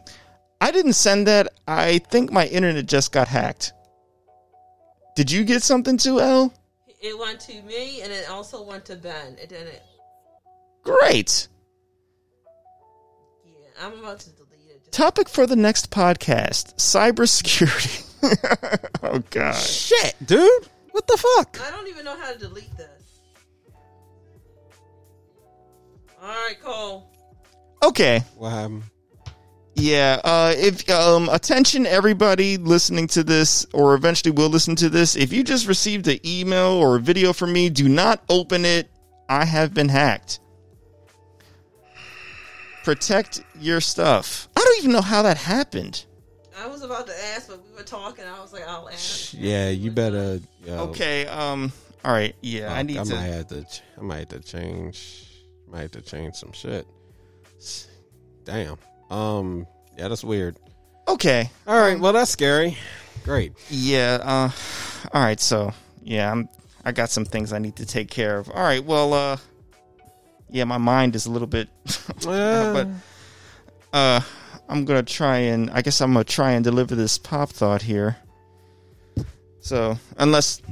I 0.61 0.71
didn't 0.71 0.93
send 0.95 1.27
that. 1.29 1.49
I 1.67 1.99
think 1.99 2.31
my 2.31 2.47
internet 2.47 2.85
just 2.87 3.11
got 3.13 3.27
hacked. 3.29 3.73
Did 5.15 5.31
you 5.31 5.45
get 5.45 5.63
something 5.63 5.97
too, 5.97 6.21
L? 6.21 6.53
It 7.01 7.19
went 7.19 7.41
to 7.41 7.63
me, 7.63 8.03
and 8.03 8.13
it 8.13 8.29
also 8.29 8.63
went 8.63 8.85
to 8.87 8.97
Ben. 8.97 9.37
It 9.43 9.49
didn't. 9.49 9.81
Great. 10.83 11.49
Yeah, 13.47 13.87
I'm 13.87 13.99
about 13.99 14.21
to 14.21 14.31
delete 14.31 14.41
it. 14.41 14.45
Just 14.45 14.46
Topic 14.91 15.29
for 15.29 15.47
the 15.47 15.57
next 15.57 15.91
podcast: 15.91 16.77
cybersecurity. 16.77 18.03
oh 19.03 19.23
God. 19.31 19.55
Shit, 19.55 20.15
dude. 20.25 20.51
What 20.93 21.07
the 21.07 21.17
fuck? 21.17 21.61
I 21.63 21.71
don't 21.71 21.89
even 21.89 22.05
know 22.05 22.17
how 22.17 22.33
to 22.33 22.39
delete 22.39 22.75
this. 22.77 23.21
All 26.23 26.29
right, 26.29 26.61
Cole. 26.63 27.11
Okay. 27.83 28.23
What 28.37 28.51
happened? 28.51 28.85
Yeah, 29.79 30.21
uh, 30.25 30.55
if 30.57 30.89
um, 30.89 31.29
attention 31.29 31.85
everybody 31.85 32.57
listening 32.57 33.09
to 33.09 33.23
this 33.23 33.67
or 33.75 33.95
eventually 33.95 34.31
will 34.31 34.49
listen 34.49 34.75
to 34.77 34.89
this, 34.89 35.17
if 35.17 35.35
you 35.35 35.45
just 35.45 35.69
received 35.69 36.09
an 36.09 36.19
email 36.25 36.69
or 36.71 36.97
a 36.97 37.01
video 37.01 37.35
from 37.35 37.53
me, 37.53 37.69
do 37.69 37.87
not 37.87 38.25
open 38.31 38.65
it. 38.65 38.91
I 39.29 39.45
have 39.45 39.75
been 39.75 39.91
hacked. 39.91 40.41
Protect 42.87 43.41
your 43.59 43.81
stuff. 43.81 44.47
I 44.57 44.61
don't 44.61 44.79
even 44.79 44.93
know 44.93 45.01
how 45.01 45.23
that 45.23 45.37
happened. 45.37 46.05
I 46.57 46.69
was 46.69 46.83
about 46.83 47.09
to 47.09 47.25
ask, 47.35 47.49
but 47.49 47.61
we 47.69 47.77
were 47.77 47.83
talking. 47.83 48.25
I 48.25 48.41
was 48.41 48.53
like, 48.53 48.63
I'll 48.67 48.89
ask. 48.89 49.35
Yeah, 49.37 49.71
you 49.71 49.91
better. 49.91 50.39
Yo, 50.65 50.73
Okay, 50.91 51.27
um 51.27 51.73
all 52.05 52.13
right. 52.13 52.37
Yeah, 52.43 52.73
I 52.73 52.83
need 52.85 52.99
I 52.99 53.03
to 53.03 53.13
might 53.17 53.23
have 53.23 53.49
to. 53.49 53.65
ch- 53.65 53.83
I 53.99 54.03
might 54.03 54.19
have 54.19 54.29
to 54.29 54.39
change. 54.41 55.27
Might 55.69 55.81
have 55.81 55.91
to 55.91 56.01
change 56.01 56.37
some 56.37 56.53
shit. 56.53 56.87
Damn. 58.45 58.79
Um. 59.11 59.67
Yeah, 59.99 60.07
that's 60.07 60.23
weird. 60.23 60.57
Okay. 61.09 61.51
All 61.67 61.81
right. 61.81 61.99
Well, 61.99 62.13
that's 62.13 62.31
scary. 62.31 62.79
Great. 63.25 63.53
Yeah, 63.69 64.21
uh 64.23 64.51
all 65.13 65.23
right, 65.23 65.41
so 65.41 65.73
yeah, 66.05 66.31
I'm 66.31 66.49
I 66.85 66.93
got 66.93 67.11
some 67.11 67.25
things 67.25 67.53
I 67.53 67.59
need 67.59 67.75
to 67.77 67.85
take 67.87 68.11
care 68.11 68.39
of. 68.39 68.49
All 68.49 68.63
right, 68.63 68.85
well 68.85 69.13
uh 69.13 69.39
yeah, 70.51 70.65
my 70.65 70.79
mind 70.79 71.15
is 71.17 71.27
a 71.27 71.31
little 71.31 71.49
bit 71.49 71.69
Uh, 72.27 72.73
but 72.73 72.89
uh 73.93 74.21
I'm 74.69 74.85
gonna 74.85 75.03
try 75.03 75.39
and 75.39 75.71
I 75.71 75.83
guess 75.83 76.01
I'm 76.01 76.13
gonna 76.13 76.25
try 76.25 76.53
and 76.53 76.65
deliver 76.65 76.95
this 76.95 77.19
pop 77.19 77.51
thought 77.51 77.83
here. 77.83 78.17
So 79.61 79.99
unless 80.19 80.63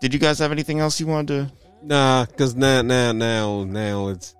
did 0.00 0.12
you 0.12 0.20
guys 0.20 0.38
have 0.38 0.52
anything 0.52 0.80
else 0.80 1.00
you 1.00 1.06
wanted 1.06 1.28
to 1.28 1.52
Nah, 1.84 2.26
because 2.26 2.54
now, 2.54 2.80
now, 2.80 3.10
now, 3.10 3.64
now 3.64 4.08
it's 4.08 4.36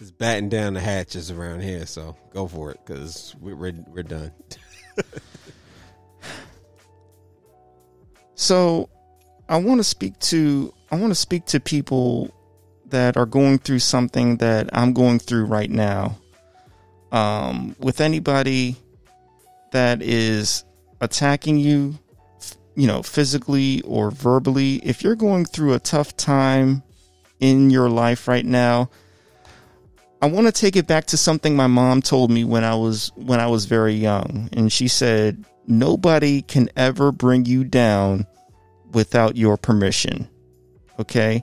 it's 0.00 0.10
batting 0.10 0.50
down 0.50 0.74
the 0.74 0.80
hatches 0.80 1.30
around 1.30 1.62
here. 1.62 1.86
So 1.86 2.14
go 2.30 2.46
for 2.46 2.70
it, 2.72 2.80
because 2.84 3.34
we, 3.40 3.54
we're 3.54 3.72
we're 3.88 4.02
done. 4.02 4.32
So 8.34 8.90
I 9.48 9.56
want 9.58 9.78
to 9.80 9.84
speak 9.84 10.18
to 10.20 10.74
I 10.90 10.96
want 10.96 11.10
to 11.10 11.14
speak 11.14 11.46
to 11.46 11.60
people 11.60 12.34
that 12.94 13.16
are 13.16 13.26
going 13.26 13.58
through 13.58 13.80
something 13.80 14.36
that 14.36 14.70
I'm 14.72 14.92
going 14.92 15.18
through 15.18 15.46
right 15.46 15.68
now. 15.68 16.16
Um, 17.10 17.74
with 17.80 18.00
anybody 18.00 18.76
that 19.72 20.00
is 20.00 20.64
attacking 21.00 21.58
you, 21.58 21.98
you 22.76 22.86
know, 22.86 23.02
physically 23.02 23.82
or 23.82 24.12
verbally, 24.12 24.76
if 24.76 25.02
you're 25.02 25.16
going 25.16 25.44
through 25.44 25.74
a 25.74 25.80
tough 25.80 26.16
time 26.16 26.84
in 27.40 27.68
your 27.68 27.90
life 27.90 28.28
right 28.28 28.46
now, 28.46 28.90
I 30.22 30.26
want 30.26 30.46
to 30.46 30.52
take 30.52 30.76
it 30.76 30.86
back 30.86 31.06
to 31.06 31.16
something 31.16 31.56
my 31.56 31.66
mom 31.66 32.00
told 32.00 32.30
me 32.30 32.44
when 32.44 32.62
I 32.62 32.76
was 32.76 33.10
when 33.16 33.40
I 33.40 33.48
was 33.48 33.64
very 33.64 33.94
young, 33.94 34.48
and 34.52 34.72
she 34.72 34.86
said, 34.86 35.44
"Nobody 35.66 36.42
can 36.42 36.70
ever 36.76 37.10
bring 37.10 37.44
you 37.44 37.64
down 37.64 38.28
without 38.92 39.36
your 39.36 39.56
permission." 39.56 40.28
Okay? 41.00 41.42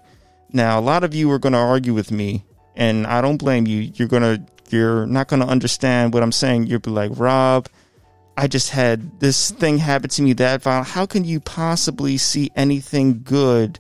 Now, 0.54 0.80
a 0.80 0.82
lot 0.82 1.04
of 1.04 1.14
you 1.14 1.32
are 1.32 1.40
going 1.40 1.54
to 1.54 1.60
argue 1.60 1.94
with 1.94 2.12
me, 2.12 2.44
and 2.76 3.08
I 3.08 3.22
don't 3.22 3.38
blame 3.38 3.68
you. 3.68 3.92
You're 3.96 4.08
going 4.08 4.24
to 4.24 4.42
you're 4.70 5.06
not 5.06 5.28
going 5.28 5.42
to 5.42 5.48
understand 5.48 6.14
what 6.14 6.24
I'm 6.24 6.32
saying. 6.32 6.68
You'll 6.68 6.80
be 6.80 6.92
like, 6.92 7.12
"Rob, 7.16 7.68
I 8.38 8.48
just 8.48 8.70
had 8.70 9.20
this 9.20 9.52
thing 9.52 9.78
happen 9.78 10.10
to 10.10 10.22
me 10.22 10.34
that 10.34 10.62
violent. 10.62 10.88
How 10.88 11.06
can 11.06 11.26
you 11.26 11.40
possibly 11.40 12.18
see 12.18 12.52
anything 12.56 13.22
good? 13.24 13.80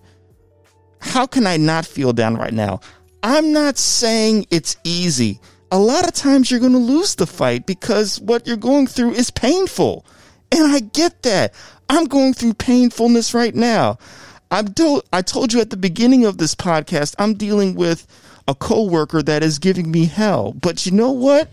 How 0.99 1.25
can 1.25 1.47
I 1.47 1.57
not 1.57 1.85
feel 1.85 2.13
down 2.13 2.35
right 2.35 2.53
now? 2.53 2.79
I'm 3.23 3.51
not 3.53 3.77
saying 3.77 4.47
it's 4.51 4.77
easy. 4.83 5.39
A 5.71 5.79
lot 5.79 6.07
of 6.07 6.13
times 6.13 6.51
you're 6.51 6.59
going 6.59 6.73
to 6.73 6.77
lose 6.77 7.15
the 7.15 7.25
fight 7.25 7.65
because 7.65 8.19
what 8.19 8.45
you're 8.45 8.57
going 8.57 8.87
through 8.87 9.13
is 9.13 9.31
painful. 9.31 10.05
And 10.51 10.71
I 10.71 10.81
get 10.81 11.23
that. 11.23 11.53
I'm 11.89 12.05
going 12.05 12.33
through 12.33 12.55
painfulness 12.55 13.33
right 13.33 13.55
now. 13.55 13.97
I'm 14.51 14.73
told, 14.73 15.03
I 15.13 15.21
told 15.21 15.53
you 15.53 15.61
at 15.61 15.69
the 15.69 15.77
beginning 15.77 16.25
of 16.25 16.37
this 16.37 16.55
podcast, 16.55 17.15
I'm 17.17 17.35
dealing 17.35 17.73
with 17.73 18.05
a 18.47 18.53
coworker 18.53 19.23
that 19.23 19.43
is 19.43 19.59
giving 19.59 19.89
me 19.89 20.05
hell. 20.05 20.51
But 20.51 20.85
you 20.85 20.91
know 20.91 21.11
what? 21.11 21.49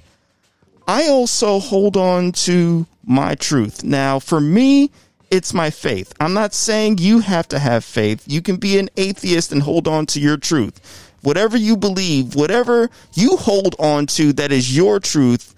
I 0.88 1.06
also 1.06 1.60
hold 1.60 1.96
on 1.96 2.32
to 2.32 2.86
my 3.04 3.36
truth. 3.36 3.84
Now, 3.84 4.18
for 4.18 4.40
me, 4.40 4.90
it's 5.30 5.54
my 5.54 5.70
faith. 5.70 6.12
I'm 6.18 6.32
not 6.32 6.54
saying 6.54 6.98
you 6.98 7.20
have 7.20 7.46
to 7.48 7.58
have 7.58 7.84
faith. 7.84 8.24
You 8.26 8.42
can 8.42 8.56
be 8.56 8.78
an 8.78 8.88
atheist 8.96 9.52
and 9.52 9.62
hold 9.62 9.86
on 9.86 10.06
to 10.06 10.20
your 10.20 10.36
truth. 10.36 11.14
Whatever 11.22 11.56
you 11.56 11.76
believe, 11.76 12.34
whatever 12.34 12.90
you 13.12 13.36
hold 13.36 13.76
on 13.78 14.06
to 14.06 14.32
that 14.34 14.50
is 14.50 14.76
your 14.76 14.98
truth, 14.98 15.54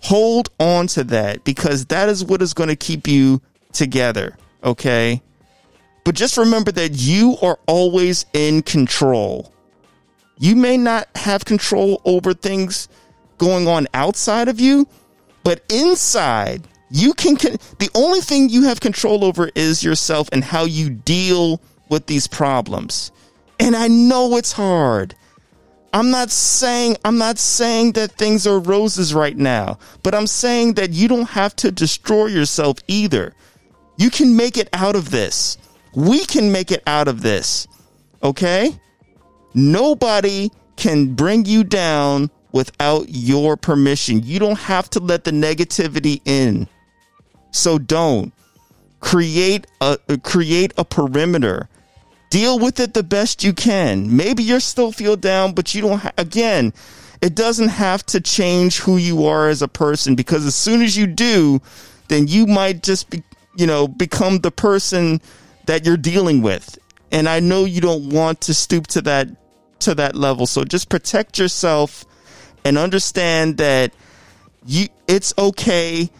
hold 0.00 0.50
on 0.58 0.86
to 0.88 1.04
that 1.04 1.44
because 1.44 1.86
that 1.86 2.08
is 2.08 2.24
what 2.24 2.42
is 2.42 2.54
going 2.54 2.70
to 2.70 2.76
keep 2.76 3.06
you 3.06 3.40
together. 3.72 4.36
Okay. 4.64 5.20
But 6.04 6.14
just 6.14 6.36
remember 6.36 6.72
that 6.72 6.92
you 6.92 7.36
are 7.42 7.58
always 7.66 8.26
in 8.32 8.62
control. 8.62 9.52
You 10.38 10.56
may 10.56 10.76
not 10.76 11.08
have 11.14 11.44
control 11.44 12.00
over 12.04 12.34
things 12.34 12.88
going 13.38 13.68
on 13.68 13.86
outside 13.94 14.48
of 14.48 14.58
you, 14.60 14.88
but 15.44 15.62
inside, 15.68 16.66
you 16.90 17.14
can. 17.14 17.36
Con- 17.36 17.56
the 17.78 17.90
only 17.94 18.20
thing 18.20 18.48
you 18.48 18.64
have 18.64 18.80
control 18.80 19.24
over 19.24 19.50
is 19.54 19.82
yourself 19.82 20.28
and 20.32 20.42
how 20.42 20.64
you 20.64 20.90
deal 20.90 21.60
with 21.88 22.06
these 22.06 22.26
problems. 22.26 23.12
And 23.60 23.76
I 23.76 23.88
know 23.88 24.36
it's 24.36 24.52
hard. 24.52 25.14
I'm 25.94 26.10
not 26.10 26.30
saying 26.30 26.96
I'm 27.04 27.18
not 27.18 27.38
saying 27.38 27.92
that 27.92 28.12
things 28.12 28.46
are 28.46 28.58
roses 28.58 29.14
right 29.14 29.36
now, 29.36 29.78
but 30.02 30.14
I'm 30.14 30.26
saying 30.26 30.74
that 30.74 30.90
you 30.90 31.06
don't 31.06 31.28
have 31.30 31.54
to 31.56 31.70
destroy 31.70 32.26
yourself 32.26 32.78
either. 32.88 33.34
You 33.98 34.10
can 34.10 34.36
make 34.36 34.56
it 34.56 34.68
out 34.72 34.96
of 34.96 35.10
this. 35.10 35.58
We 35.94 36.24
can 36.24 36.52
make 36.52 36.70
it 36.70 36.82
out 36.86 37.08
of 37.08 37.22
this. 37.22 37.66
Okay? 38.22 38.78
Nobody 39.54 40.50
can 40.76 41.14
bring 41.14 41.44
you 41.44 41.64
down 41.64 42.30
without 42.52 43.06
your 43.08 43.56
permission. 43.56 44.22
You 44.22 44.38
don't 44.38 44.58
have 44.58 44.88
to 44.90 45.00
let 45.00 45.24
the 45.24 45.30
negativity 45.30 46.20
in. 46.24 46.68
So 47.50 47.78
don't 47.78 48.32
create 49.00 49.66
a 49.80 49.98
uh, 50.08 50.16
create 50.22 50.72
a 50.78 50.84
perimeter. 50.84 51.68
Deal 52.30 52.58
with 52.58 52.80
it 52.80 52.94
the 52.94 53.02
best 53.02 53.44
you 53.44 53.52
can. 53.52 54.16
Maybe 54.16 54.42
you're 54.42 54.60
still 54.60 54.90
feel 54.90 55.16
down, 55.16 55.52
but 55.52 55.74
you 55.74 55.82
don't 55.82 55.98
ha- 55.98 56.12
again, 56.16 56.72
it 57.20 57.34
doesn't 57.34 57.68
have 57.68 58.06
to 58.06 58.20
change 58.20 58.78
who 58.78 58.96
you 58.96 59.26
are 59.26 59.48
as 59.48 59.60
a 59.60 59.68
person 59.68 60.14
because 60.14 60.46
as 60.46 60.54
soon 60.54 60.80
as 60.80 60.96
you 60.96 61.06
do, 61.06 61.60
then 62.08 62.26
you 62.26 62.46
might 62.46 62.82
just 62.82 63.10
be, 63.10 63.22
you 63.56 63.66
know, 63.66 63.86
become 63.86 64.38
the 64.38 64.50
person 64.50 65.20
that 65.66 65.84
you're 65.84 65.96
dealing 65.96 66.42
with. 66.42 66.78
And 67.10 67.28
I 67.28 67.40
know 67.40 67.64
you 67.64 67.80
don't 67.80 68.10
want 68.10 68.40
to 68.42 68.54
stoop 68.54 68.86
to 68.88 69.02
that 69.02 69.28
to 69.80 69.94
that 69.96 70.14
level. 70.14 70.46
So 70.46 70.64
just 70.64 70.88
protect 70.88 71.38
yourself 71.38 72.04
and 72.64 72.78
understand 72.78 73.58
that 73.58 73.92
you 74.64 74.88
it's 75.08 75.34
okay 75.36 76.10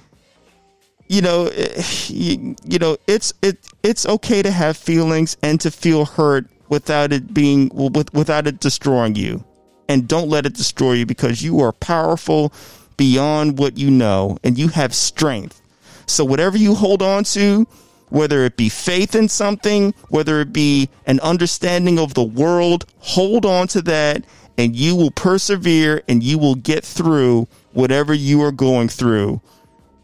you 1.09 1.21
know 1.21 1.47
eh, 1.55 1.83
you, 2.09 2.57
you 2.65 2.79
know 2.79 2.97
it's 3.07 3.33
it 3.43 3.59
it's 3.83 4.07
okay 4.07 4.43
to 4.43 4.51
have 4.51 4.77
feelings 4.77 5.37
and 5.43 5.61
to 5.61 5.71
feel 5.71 6.05
hurt 6.05 6.47
without 6.69 7.13
it 7.13 7.35
being 7.35 7.71
with, 7.75 8.13
without 8.15 8.47
it 8.47 8.61
destroying 8.61 9.15
you 9.15 9.45
and 9.89 10.09
don't 10.09 10.29
let 10.29 10.47
it 10.47 10.55
destroy 10.55 10.93
you 10.93 11.07
because 11.07 11.43
you 11.43 11.61
are 11.61 11.73
powerful 11.73 12.53
beyond 12.97 13.59
what 13.59 13.77
you 13.77 13.91
know 13.91 14.39
and 14.43 14.59
you 14.59 14.69
have 14.69 14.95
strength 14.95 15.61
so 16.07 16.25
whatever 16.25 16.57
you 16.57 16.75
hold 16.75 17.03
on 17.03 17.25
to 17.25 17.67
whether 18.13 18.45
it 18.45 18.57
be 18.57 18.69
faith 18.69 19.15
in 19.15 19.29
something 19.29 19.95
whether 20.09 20.41
it 20.41 20.53
be 20.53 20.89
an 21.07 21.19
understanding 21.21 21.99
of 21.99 22.15
the 22.15 22.23
world 22.23 22.85
hold 22.99 23.45
on 23.47 23.67
to 23.67 23.83
that 23.83 24.25
and 24.59 24.77
you 24.77 24.95
will 24.95 25.11
persevere 25.11 26.03
and 26.09 26.23
you 26.23 26.39
will 26.39 26.55
get 26.55 26.85
through 26.85 27.49
whatever 27.73 28.13
you 28.13 28.43
are 28.43 28.53
going 28.53 28.89
through 28.89 29.41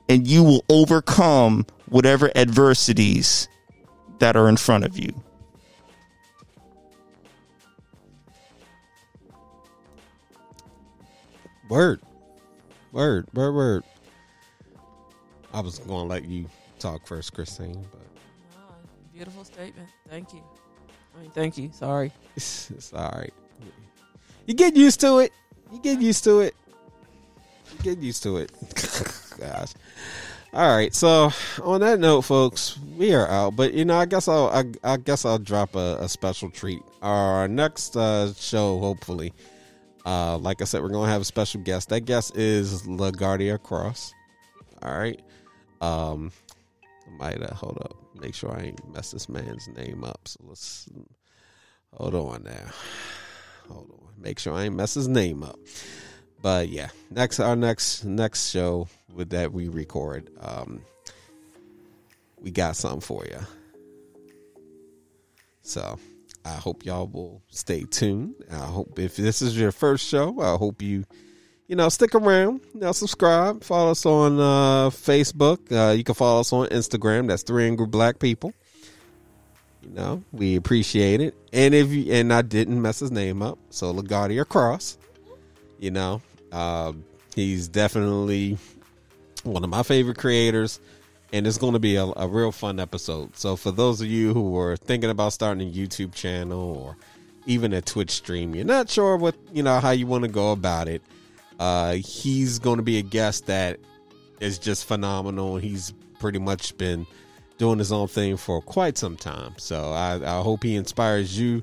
and 0.08 0.26
you 0.26 0.42
will 0.42 0.64
overcome 0.68 1.66
whatever 1.86 2.30
adversities 2.34 3.48
that 4.18 4.36
are 4.36 4.48
in 4.48 4.56
front 4.56 4.84
of 4.84 4.98
you. 4.98 5.12
Word, 11.68 12.00
word, 12.92 13.28
word, 13.34 13.52
word. 13.52 13.84
I 15.52 15.60
was 15.60 15.78
going 15.78 16.08
to 16.08 16.14
let 16.14 16.24
you 16.24 16.46
talk 16.78 17.06
first, 17.06 17.34
Christine, 17.34 17.84
but 17.90 17.97
beautiful 19.18 19.42
statement. 19.42 19.88
Thank 20.08 20.32
you. 20.32 20.40
I 21.16 21.22
mean, 21.22 21.30
thank 21.32 21.58
you. 21.58 21.70
Sorry. 21.72 22.12
right. 22.92 23.34
You 24.46 24.54
get 24.54 24.76
used 24.76 25.00
to 25.00 25.18
it. 25.18 25.32
You 25.72 25.80
get 25.80 26.00
used 26.00 26.22
to 26.24 26.40
it. 26.40 26.54
You 27.72 27.78
get 27.82 27.98
used 27.98 28.22
to 28.22 28.36
it. 28.36 28.52
Gosh. 29.40 29.74
All 30.52 30.74
right. 30.76 30.94
So 30.94 31.32
on 31.64 31.80
that 31.80 31.98
note, 31.98 32.22
folks, 32.22 32.78
we 32.96 33.12
are 33.12 33.28
out. 33.28 33.56
But 33.56 33.74
you 33.74 33.84
know, 33.84 33.98
I 33.98 34.06
guess 34.06 34.28
I'll 34.28 34.50
I, 34.50 34.64
I 34.84 34.96
guess 34.96 35.24
I'll 35.24 35.40
drop 35.40 35.74
a, 35.74 35.98
a 36.00 36.08
special 36.08 36.48
treat. 36.48 36.80
Our 37.02 37.48
next 37.48 37.96
uh, 37.96 38.32
show, 38.34 38.78
hopefully, 38.78 39.32
Uh, 40.06 40.38
like 40.38 40.62
I 40.62 40.64
said, 40.64 40.80
we're 40.80 40.90
gonna 40.90 41.10
have 41.10 41.22
a 41.22 41.24
special 41.24 41.60
guest. 41.60 41.88
That 41.88 42.02
guest 42.02 42.36
is 42.36 42.84
LaGuardia 42.84 43.60
Cross. 43.60 44.14
All 44.80 44.96
right. 44.96 45.20
Um, 45.80 46.30
I 47.06 47.10
might 47.18 47.42
uh, 47.42 47.52
hold 47.52 47.78
up, 47.82 47.96
make 48.20 48.34
sure 48.34 48.52
I 48.54 48.64
ain't 48.64 48.92
mess 48.92 49.10
this 49.10 49.28
man's 49.28 49.68
name 49.68 50.04
up. 50.04 50.20
So 50.26 50.40
let's 50.44 50.88
hold 51.92 52.14
on 52.14 52.44
now. 52.44 52.70
Hold 53.68 53.90
on, 53.90 54.22
make 54.22 54.38
sure 54.38 54.54
I 54.54 54.64
ain't 54.64 54.76
mess 54.76 54.94
his 54.94 55.08
name 55.08 55.42
up. 55.42 55.58
But 56.40 56.68
yeah, 56.68 56.88
next 57.10 57.40
our 57.40 57.56
next 57.56 58.04
next 58.04 58.50
show 58.50 58.88
with 59.12 59.30
that 59.30 59.52
we 59.52 59.68
record, 59.68 60.30
um, 60.40 60.80
we 62.40 62.50
got 62.50 62.76
something 62.76 63.00
for 63.00 63.24
you. 63.26 63.40
So 65.62 65.98
I 66.44 66.54
hope 66.54 66.84
y'all 66.84 67.06
will 67.06 67.42
stay 67.50 67.84
tuned. 67.84 68.34
I 68.50 68.64
hope 68.66 68.98
if 68.98 69.16
this 69.16 69.42
is 69.42 69.58
your 69.58 69.72
first 69.72 70.06
show, 70.06 70.40
I 70.40 70.56
hope 70.56 70.80
you, 70.80 71.04
you 71.68 71.76
know, 71.76 71.88
stick 71.88 72.14
around. 72.14 72.60
You 72.74 72.80
know, 72.80 72.92
subscribe. 72.92 73.62
Follow 73.62 73.92
us 73.92 74.04
on 74.04 74.40
uh, 74.40 74.90
Facebook. 74.90 75.70
Uh, 75.70 75.92
you 75.92 76.02
can 76.02 76.14
follow 76.14 76.40
us 76.40 76.52
on 76.52 76.66
Instagram. 76.68 77.28
That's 77.28 77.42
Three 77.42 77.66
Angry 77.66 77.86
Black 77.86 78.18
People. 78.18 78.52
You 79.82 79.90
know, 79.90 80.24
we 80.32 80.56
appreciate 80.56 81.20
it. 81.20 81.34
And 81.52 81.74
if 81.74 81.90
you, 81.90 82.12
and 82.12 82.32
I 82.32 82.42
didn't 82.42 82.82
mess 82.82 82.98
his 82.98 83.12
name 83.12 83.42
up, 83.42 83.58
so 83.70 83.92
LaGuardia 83.92 84.46
Cross. 84.48 84.98
You 85.78 85.92
know, 85.92 86.20
uh, 86.50 86.92
he's 87.34 87.68
definitely 87.68 88.58
one 89.44 89.62
of 89.62 89.70
my 89.70 89.84
favorite 89.84 90.18
creators 90.18 90.80
and 91.32 91.46
it's 91.46 91.58
going 91.58 91.74
to 91.74 91.78
be 91.78 91.96
a, 91.96 92.04
a, 92.16 92.26
real 92.26 92.52
fun 92.52 92.80
episode. 92.80 93.36
So 93.36 93.56
for 93.56 93.70
those 93.70 94.00
of 94.00 94.08
you 94.08 94.32
who 94.32 94.56
are 94.58 94.76
thinking 94.76 95.10
about 95.10 95.32
starting 95.32 95.68
a 95.68 95.70
YouTube 95.70 96.14
channel 96.14 96.58
or 96.58 96.96
even 97.46 97.72
a 97.72 97.82
Twitch 97.82 98.10
stream, 98.10 98.54
you're 98.54 98.64
not 98.64 98.88
sure 98.88 99.16
what 99.16 99.34
you 99.52 99.62
know 99.62 99.78
how 99.80 99.90
you 99.90 100.06
want 100.06 100.24
to 100.24 100.28
go 100.28 100.52
about 100.52 100.88
it. 100.88 101.02
Uh, 101.58 101.94
he's 101.94 102.58
going 102.58 102.76
to 102.76 102.82
be 102.82 102.98
a 102.98 103.02
guest 103.02 103.46
that 103.46 103.78
is 104.40 104.58
just 104.58 104.84
phenomenal. 104.86 105.56
He's 105.56 105.92
pretty 106.20 106.38
much 106.38 106.76
been 106.78 107.06
doing 107.58 107.78
his 107.78 107.90
own 107.92 108.08
thing 108.08 108.36
for 108.36 108.62
quite 108.62 108.96
some 108.96 109.16
time. 109.16 109.54
So 109.58 109.92
I, 109.92 110.14
I 110.14 110.42
hope 110.42 110.62
he 110.62 110.76
inspires 110.76 111.38
you 111.38 111.62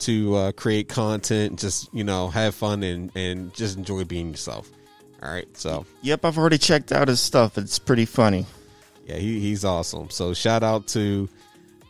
to 0.00 0.34
uh, 0.36 0.52
create 0.52 0.88
content, 0.88 1.58
just 1.58 1.92
you 1.92 2.04
know, 2.04 2.28
have 2.28 2.54
fun 2.54 2.82
and 2.82 3.10
and 3.14 3.52
just 3.54 3.76
enjoy 3.76 4.04
being 4.04 4.30
yourself. 4.30 4.70
All 5.22 5.30
right, 5.30 5.48
so 5.56 5.84
Yep, 6.02 6.24
I've 6.24 6.38
already 6.38 6.58
checked 6.58 6.92
out 6.92 7.08
his 7.08 7.20
stuff. 7.20 7.58
It's 7.58 7.78
pretty 7.78 8.04
funny. 8.04 8.46
yeah, 9.06 9.16
he, 9.16 9.40
he's 9.40 9.64
awesome. 9.64 10.10
So 10.10 10.34
shout 10.34 10.62
out 10.62 10.86
to 10.88 11.28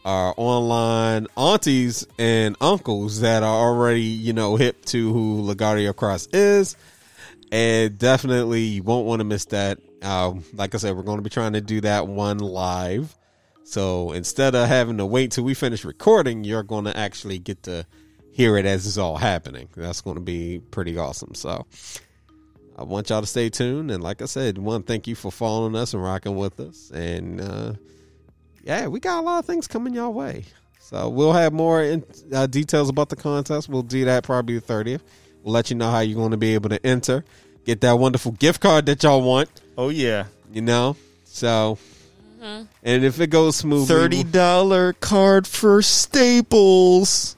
our 0.05 0.33
online 0.39 1.27
aunties 1.37 2.07
and 2.19 2.57
uncles 2.63 3.21
that 3.21 3.43
are 3.43 3.69
already, 3.69 4.01
you 4.01 4.33
know, 4.33 4.57
hip 4.57 4.83
to 4.87 5.13
who 5.13 5.43
LaGuardia 5.43 5.95
Cross 5.95 6.29
is. 6.33 6.77
And 7.51 7.99
definitely 7.99 8.63
you 8.63 8.83
won't 8.83 9.07
want 9.07 9.21
to 9.21 9.25
miss 9.25 9.47
that. 9.47 9.79
Um, 10.03 10.45
like 10.55 10.75
I 10.75 10.79
said, 10.79 10.97
we're 10.97 11.03
going 11.03 11.19
to 11.19 11.23
be 11.23 11.31
trying 11.31 11.55
to 11.55 11.61
do 11.61 11.81
that 11.81 12.07
one 12.07 12.39
live. 12.39 13.17
So 13.65 14.13
instead 14.13 14.55
of 14.55 14.69
having 14.69 14.99
to 14.99 15.07
wait 15.07 15.33
till 15.33 15.45
we 15.45 15.55
finish 15.55 15.85
recording, 15.85 16.45
you're 16.45 16.63
going 16.63 16.85
to 16.85 16.97
actually 16.97 17.39
get 17.39 17.65
to 17.65 17.87
hear 18.33 18.57
it 18.57 18.65
as 18.65 18.87
it's 18.87 18.99
all 18.99 19.17
happening. 19.17 19.69
That's 19.77 20.01
going 20.01 20.17
to 20.17 20.23
be 20.23 20.61
pretty 20.71 20.97
awesome. 20.97 21.35
So 21.35 21.67
I 22.79 22.85
want 22.85 23.11
y'all 23.11 23.21
to 23.21 23.27
stay 23.27 23.51
tuned. 23.51 23.91
And 23.91 24.03
like 24.03 24.23
I 24.23 24.27
said, 24.27 24.57
one, 24.57 24.85
thank 24.85 25.07
you 25.07 25.15
for 25.15 25.33
following 25.33 25.75
us 25.75 25.93
and 25.93 26.03
rocking 26.03 26.37
with 26.37 26.61
us. 26.61 26.91
And 26.93 27.41
uh, 27.41 27.73
yeah, 28.63 28.87
we 28.87 29.01
got 29.01 29.21
a 29.21 29.23
lot 29.23 29.41
of 29.41 29.45
things 29.45 29.67
coming 29.67 29.93
your 29.93 30.11
way. 30.11 30.45
So 30.79 31.09
we'll 31.09 31.33
have 31.33 31.53
more 31.53 31.83
in, 31.83 32.05
uh, 32.33 32.47
details 32.47 32.89
about 32.89 33.09
the 33.09 33.17
contest. 33.17 33.69
We'll 33.69 33.83
do 33.83 34.05
that 34.07 34.25
probably 34.25 34.59
the 34.59 34.73
30th. 34.73 35.01
We'll 35.49 35.55
let 35.55 35.71
you 35.71 35.77
know 35.77 35.91
how 35.91 36.01
you're 36.01 36.19
going 36.19 36.33
to 36.33 36.37
be 36.37 36.53
able 36.53 36.69
to 36.69 36.87
enter, 36.87 37.25
get 37.65 37.81
that 37.81 37.99
wonderful 37.99 38.33
gift 38.33 38.61
card 38.61 38.85
that 38.85 39.03
y'all 39.03 39.23
want, 39.23 39.49
Oh 39.79 39.89
yeah, 39.89 40.27
you 40.53 40.61
know? 40.61 40.95
So, 41.25 41.79
mm-hmm. 42.39 42.65
and 42.83 43.03
if 43.03 43.19
it 43.19 43.29
goes 43.29 43.57
smoothly, 43.57 43.87
thirty 43.87 44.25
dollar 44.25 44.93
card 44.93 45.47
for 45.47 45.81
Staples. 45.81 47.35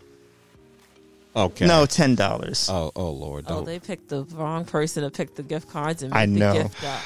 okay. 1.37 1.69
No, 1.69 1.87
ten 1.87 2.17
dollars. 2.17 2.69
Oh, 2.69 2.91
oh 2.97 3.13
Lord. 3.13 3.45
Oh, 3.47 3.59
Don't. 3.59 3.67
they 3.67 3.79
picked 3.79 4.09
the 4.09 4.25
wrong 4.25 4.65
person 4.65 5.05
to 5.05 5.11
pick 5.11 5.37
the 5.37 5.45
gift 5.45 5.71
cards 5.71 6.03
and 6.03 6.13
I 6.13 6.27
know. 6.27 6.53
the 6.53 6.63
gift 6.65 6.83
up. 6.83 7.01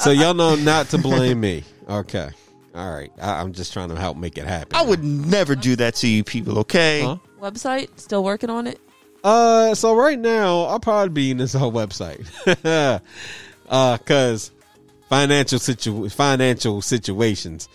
so 0.00 0.10
y'all 0.10 0.34
know 0.34 0.54
not 0.56 0.88
to 0.88 0.98
blame 0.98 1.38
me. 1.38 1.62
Okay. 1.88 2.30
All 2.74 2.92
right. 2.92 3.12
I, 3.22 3.42
I'm 3.42 3.52
just 3.52 3.72
trying 3.72 3.90
to 3.90 3.96
help 3.96 4.16
make 4.16 4.38
it 4.38 4.44
happen. 4.44 4.74
I 4.74 4.82
would 4.82 5.04
never 5.04 5.54
do 5.54 5.76
that 5.76 5.94
to 5.96 6.08
you 6.08 6.24
people. 6.24 6.58
Okay. 6.58 7.02
Huh? 7.02 7.18
Website 7.40 7.90
still 8.00 8.24
working 8.24 8.50
on 8.50 8.66
it. 8.66 8.80
Uh, 9.24 9.74
so 9.74 9.94
right 9.96 10.18
now 10.18 10.62
I'll 10.62 10.80
probably 10.80 11.08
be 11.10 11.30
in 11.30 11.38
this 11.38 11.52
whole 11.52 11.72
website, 11.72 12.24
uh, 13.68 13.98
cause 13.98 14.50
financial 15.08 15.58
situ 15.58 16.08
financial 16.08 16.80
situations. 16.82 17.68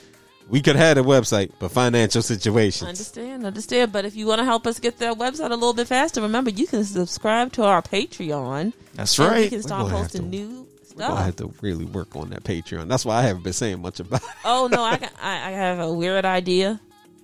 We 0.49 0.61
could 0.61 0.75
have 0.75 0.97
a 0.97 1.03
website, 1.03 1.51
but 1.59 1.71
financial 1.71 2.21
situations. 2.21 2.87
Understand, 2.89 3.45
understand. 3.45 3.91
But 3.91 4.05
if 4.05 4.15
you 4.15 4.25
want 4.27 4.39
to 4.39 4.45
help 4.45 4.67
us 4.67 4.79
get 4.79 4.99
that 4.99 5.17
website 5.17 5.47
a 5.51 5.55
little 5.55 5.73
bit 5.73 5.87
faster, 5.87 6.21
remember 6.21 6.49
you 6.49 6.67
can 6.67 6.83
subscribe 6.83 7.53
to 7.53 7.63
our 7.63 7.81
Patreon. 7.81 8.73
That's 8.93 9.17
right. 9.19 9.43
We 9.45 9.49
can 9.49 9.63
start 9.63 9.89
posting 9.89 10.23
to- 10.23 10.27
new 10.37 10.67
stuff. 10.83 11.09
I 11.11 11.13
gonna 11.13 11.23
have 11.23 11.35
to 11.37 11.53
really 11.61 11.85
work 11.85 12.15
on 12.15 12.29
that 12.31 12.43
Patreon. 12.43 12.87
That's 12.87 13.05
why 13.05 13.17
I 13.17 13.21
haven't 13.23 13.43
been 13.43 13.53
saying 13.53 13.81
much 13.81 13.99
about. 13.99 14.21
it. 14.21 14.29
Oh 14.45 14.67
no, 14.71 14.83
I, 14.83 14.97
got, 14.97 15.11
I 15.21 15.47
I 15.47 15.51
have 15.51 15.79
a 15.79 15.91
weird 15.91 16.25
idea, 16.25 16.79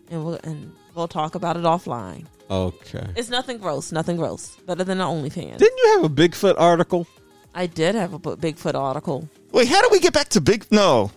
and 0.10 0.26
we'll 0.26 0.40
and 0.44 0.74
we'll 0.96 1.08
talk 1.08 1.36
about 1.36 1.58
it 1.58 1.64
offline. 1.64 2.26
Okay. 2.50 3.08
It's 3.16 3.30
nothing 3.30 3.58
gross, 3.60 3.92
nothing 3.92 4.18
gross. 4.18 4.56
Better 4.66 4.84
than 4.84 4.98
the 4.98 5.04
OnlyFans. 5.04 5.58
Didn't 5.58 5.78
you 5.78 5.94
have 6.02 6.04
a 6.06 6.10
Bigfoot 6.14 6.56
article? 6.58 7.06
I 7.54 7.68
did 7.68 7.96
have 7.96 8.14
a 8.14 8.20
Bigfoot 8.20 8.76
article. 8.76 9.28
Wait, 9.52 9.68
how 9.68 9.82
do 9.82 9.90
we 9.92 10.00
get 10.00 10.14
back 10.14 10.30
to 10.30 10.42
big? 10.42 10.66
No, 10.72 11.12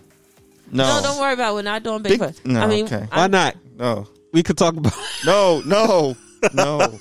no, 0.71 0.83
No, 0.85 1.01
don't 1.03 1.19
worry 1.19 1.33
about. 1.33 1.51
it. 1.51 1.55
We're 1.55 1.61
not 1.63 1.83
doing 1.83 2.01
Big- 2.03 2.19
Bigfoot. 2.19 2.45
no, 2.45 2.59
I 2.61 2.67
mean, 2.67 2.85
okay. 2.85 3.07
I- 3.11 3.17
Why 3.21 3.27
not? 3.27 3.55
no, 3.77 4.07
We 4.31 4.43
could 4.43 4.57
talk 4.57 4.75
about. 4.75 4.93
no, 5.25 5.61
no, 5.65 6.15
no. 6.53 6.79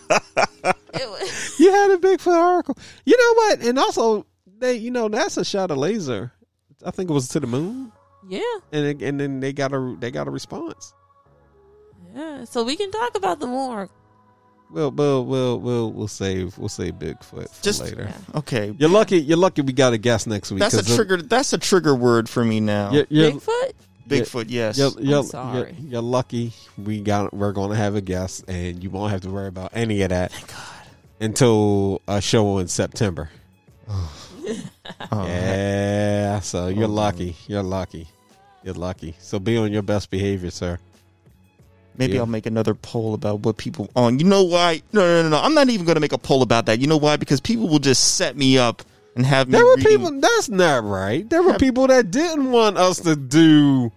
you 1.59 1.71
had 1.73 1.91
a 1.91 1.97
Bigfoot 1.99 2.33
article. 2.35 2.77
You 3.05 3.17
know 3.17 3.35
what? 3.35 3.63
And 3.63 3.79
also, 3.79 4.27
they, 4.59 4.75
you 4.77 4.91
know, 4.91 5.09
NASA 5.09 5.47
shot 5.47 5.71
a 5.71 5.75
laser. 5.75 6.33
I 6.85 6.91
think 6.91 7.11
it 7.11 7.13
was 7.13 7.29
to 7.29 7.41
the 7.41 7.47
moon, 7.47 7.93
yeah, 8.29 8.41
and 8.73 8.85
it, 8.87 9.03
and 9.03 9.21
then 9.21 9.39
they 9.41 9.53
got 9.53 9.73
a 9.73 9.97
they 10.01 10.11
got 10.11 10.27
a 10.27 10.31
response. 10.33 10.93
yeah. 12.15 12.45
So 12.45 12.65
we 12.65 12.75
can 12.77 12.91
talk 12.91 13.17
about 13.17 13.39
the 13.41 13.47
more. 13.47 13.89
We'll 14.73 14.91
we'll 14.91 15.25
we'll 15.27 15.61
we'll, 15.61 15.93
we'll 15.93 16.09
save 16.09 16.57
we'll 16.59 16.69
save 16.69 16.95
Bigfoot 16.95 17.51
for 17.51 17.63
Just- 17.63 17.83
later. 17.83 18.09
Yeah. 18.09 18.39
Okay, 18.39 18.75
You're 18.79 18.89
lucky. 18.89 19.21
You're 19.21 19.37
lucky. 19.37 19.63
We 19.63 19.73
got 19.73 19.93
a 19.93 19.99
guest 19.99 20.27
next 20.27 20.51
week. 20.51 20.61
that's 20.61 20.75
a 20.75 20.79
'cause 20.79 20.87
the- 20.89 20.97
trigger. 20.97 21.17
That's 21.23 21.53
a 21.53 21.59
trigger 21.59 21.95
word 21.95 22.29
for 22.29 22.45
me 22.45 22.61
now. 22.61 22.91
You're, 22.93 23.07
you're, 23.11 23.31
Bigfoot. 23.33 23.73
Bigfoot, 24.09 24.47
yes. 24.49 24.77
you're, 24.79 24.91
you're, 24.99 25.23
sorry. 25.25 25.75
You're, 25.79 25.91
you're 25.91 26.03
lucky. 26.03 26.53
We 26.77 27.01
got. 27.01 27.33
We're 27.33 27.53
going 27.53 27.71
to 27.71 27.77
have 27.77 27.95
a 27.95 28.01
guest, 28.01 28.45
and 28.49 28.83
you 28.83 28.91
won't 28.91 29.13
have 29.13 29.21
to 29.23 29.31
worry 29.31 29.47
about 29.49 29.71
any 29.75 30.03
of 30.03 30.09
that. 30.09 30.33
Thank 30.33 30.49
God. 30.49 30.59
Until 31.21 32.03
a 32.09 32.21
show 32.21 32.59
in 32.59 32.69
September. 32.69 33.31
Oh, 35.13 35.25
Yeah. 35.27 36.41
So 36.41 36.67
you're 36.69 36.85
Oh, 36.85 36.89
lucky. 36.89 37.37
You're 37.47 37.63
lucky. 37.63 38.09
You're 38.65 38.75
lucky. 38.75 39.15
So 39.21 39.39
be 39.39 39.57
on 39.57 39.73
your 39.73 39.83
best 39.83 40.11
behavior, 40.11 40.51
sir. 40.51 40.79
Maybe 41.99 42.15
Yeah. 42.15 42.21
I'll 42.21 42.27
make 42.27 42.47
another 42.47 42.75
poll 42.75 43.15
about 43.15 43.41
what 43.41 43.57
people 43.57 43.91
on. 43.95 44.19
You 44.19 44.25
know 44.25 44.43
why? 44.43 44.83
No, 44.93 45.01
no, 45.01 45.23
no, 45.23 45.29
no. 45.29 45.43
I'm 45.43 45.55
not 45.55 45.69
even 45.69 45.85
going 45.87 45.97
to 45.97 46.01
make 46.01 46.13
a 46.13 46.19
poll 46.19 46.43
about 46.43 46.67
that. 46.67 46.79
You 46.81 46.87
know 46.87 46.97
why? 46.97 47.17
Because 47.17 47.41
people 47.41 47.69
will 47.69 47.79
just 47.79 48.17
set 48.17 48.37
me 48.37 48.59
up 48.59 48.83
and 49.17 49.27
have 49.27 49.49
me. 49.49 49.53
There 49.53 49.65
were 49.65 49.77
reading- 49.77 49.99
people. 49.99 50.21
That's 50.21 50.49
not 50.49 50.85
right. 50.85 51.29
There 51.29 51.43
were 51.43 51.55
people 51.59 51.87
that 51.89 52.11
didn't 52.11 52.51
want 52.51 52.79
us 52.79 53.01
to 53.01 53.15
do 53.17 53.93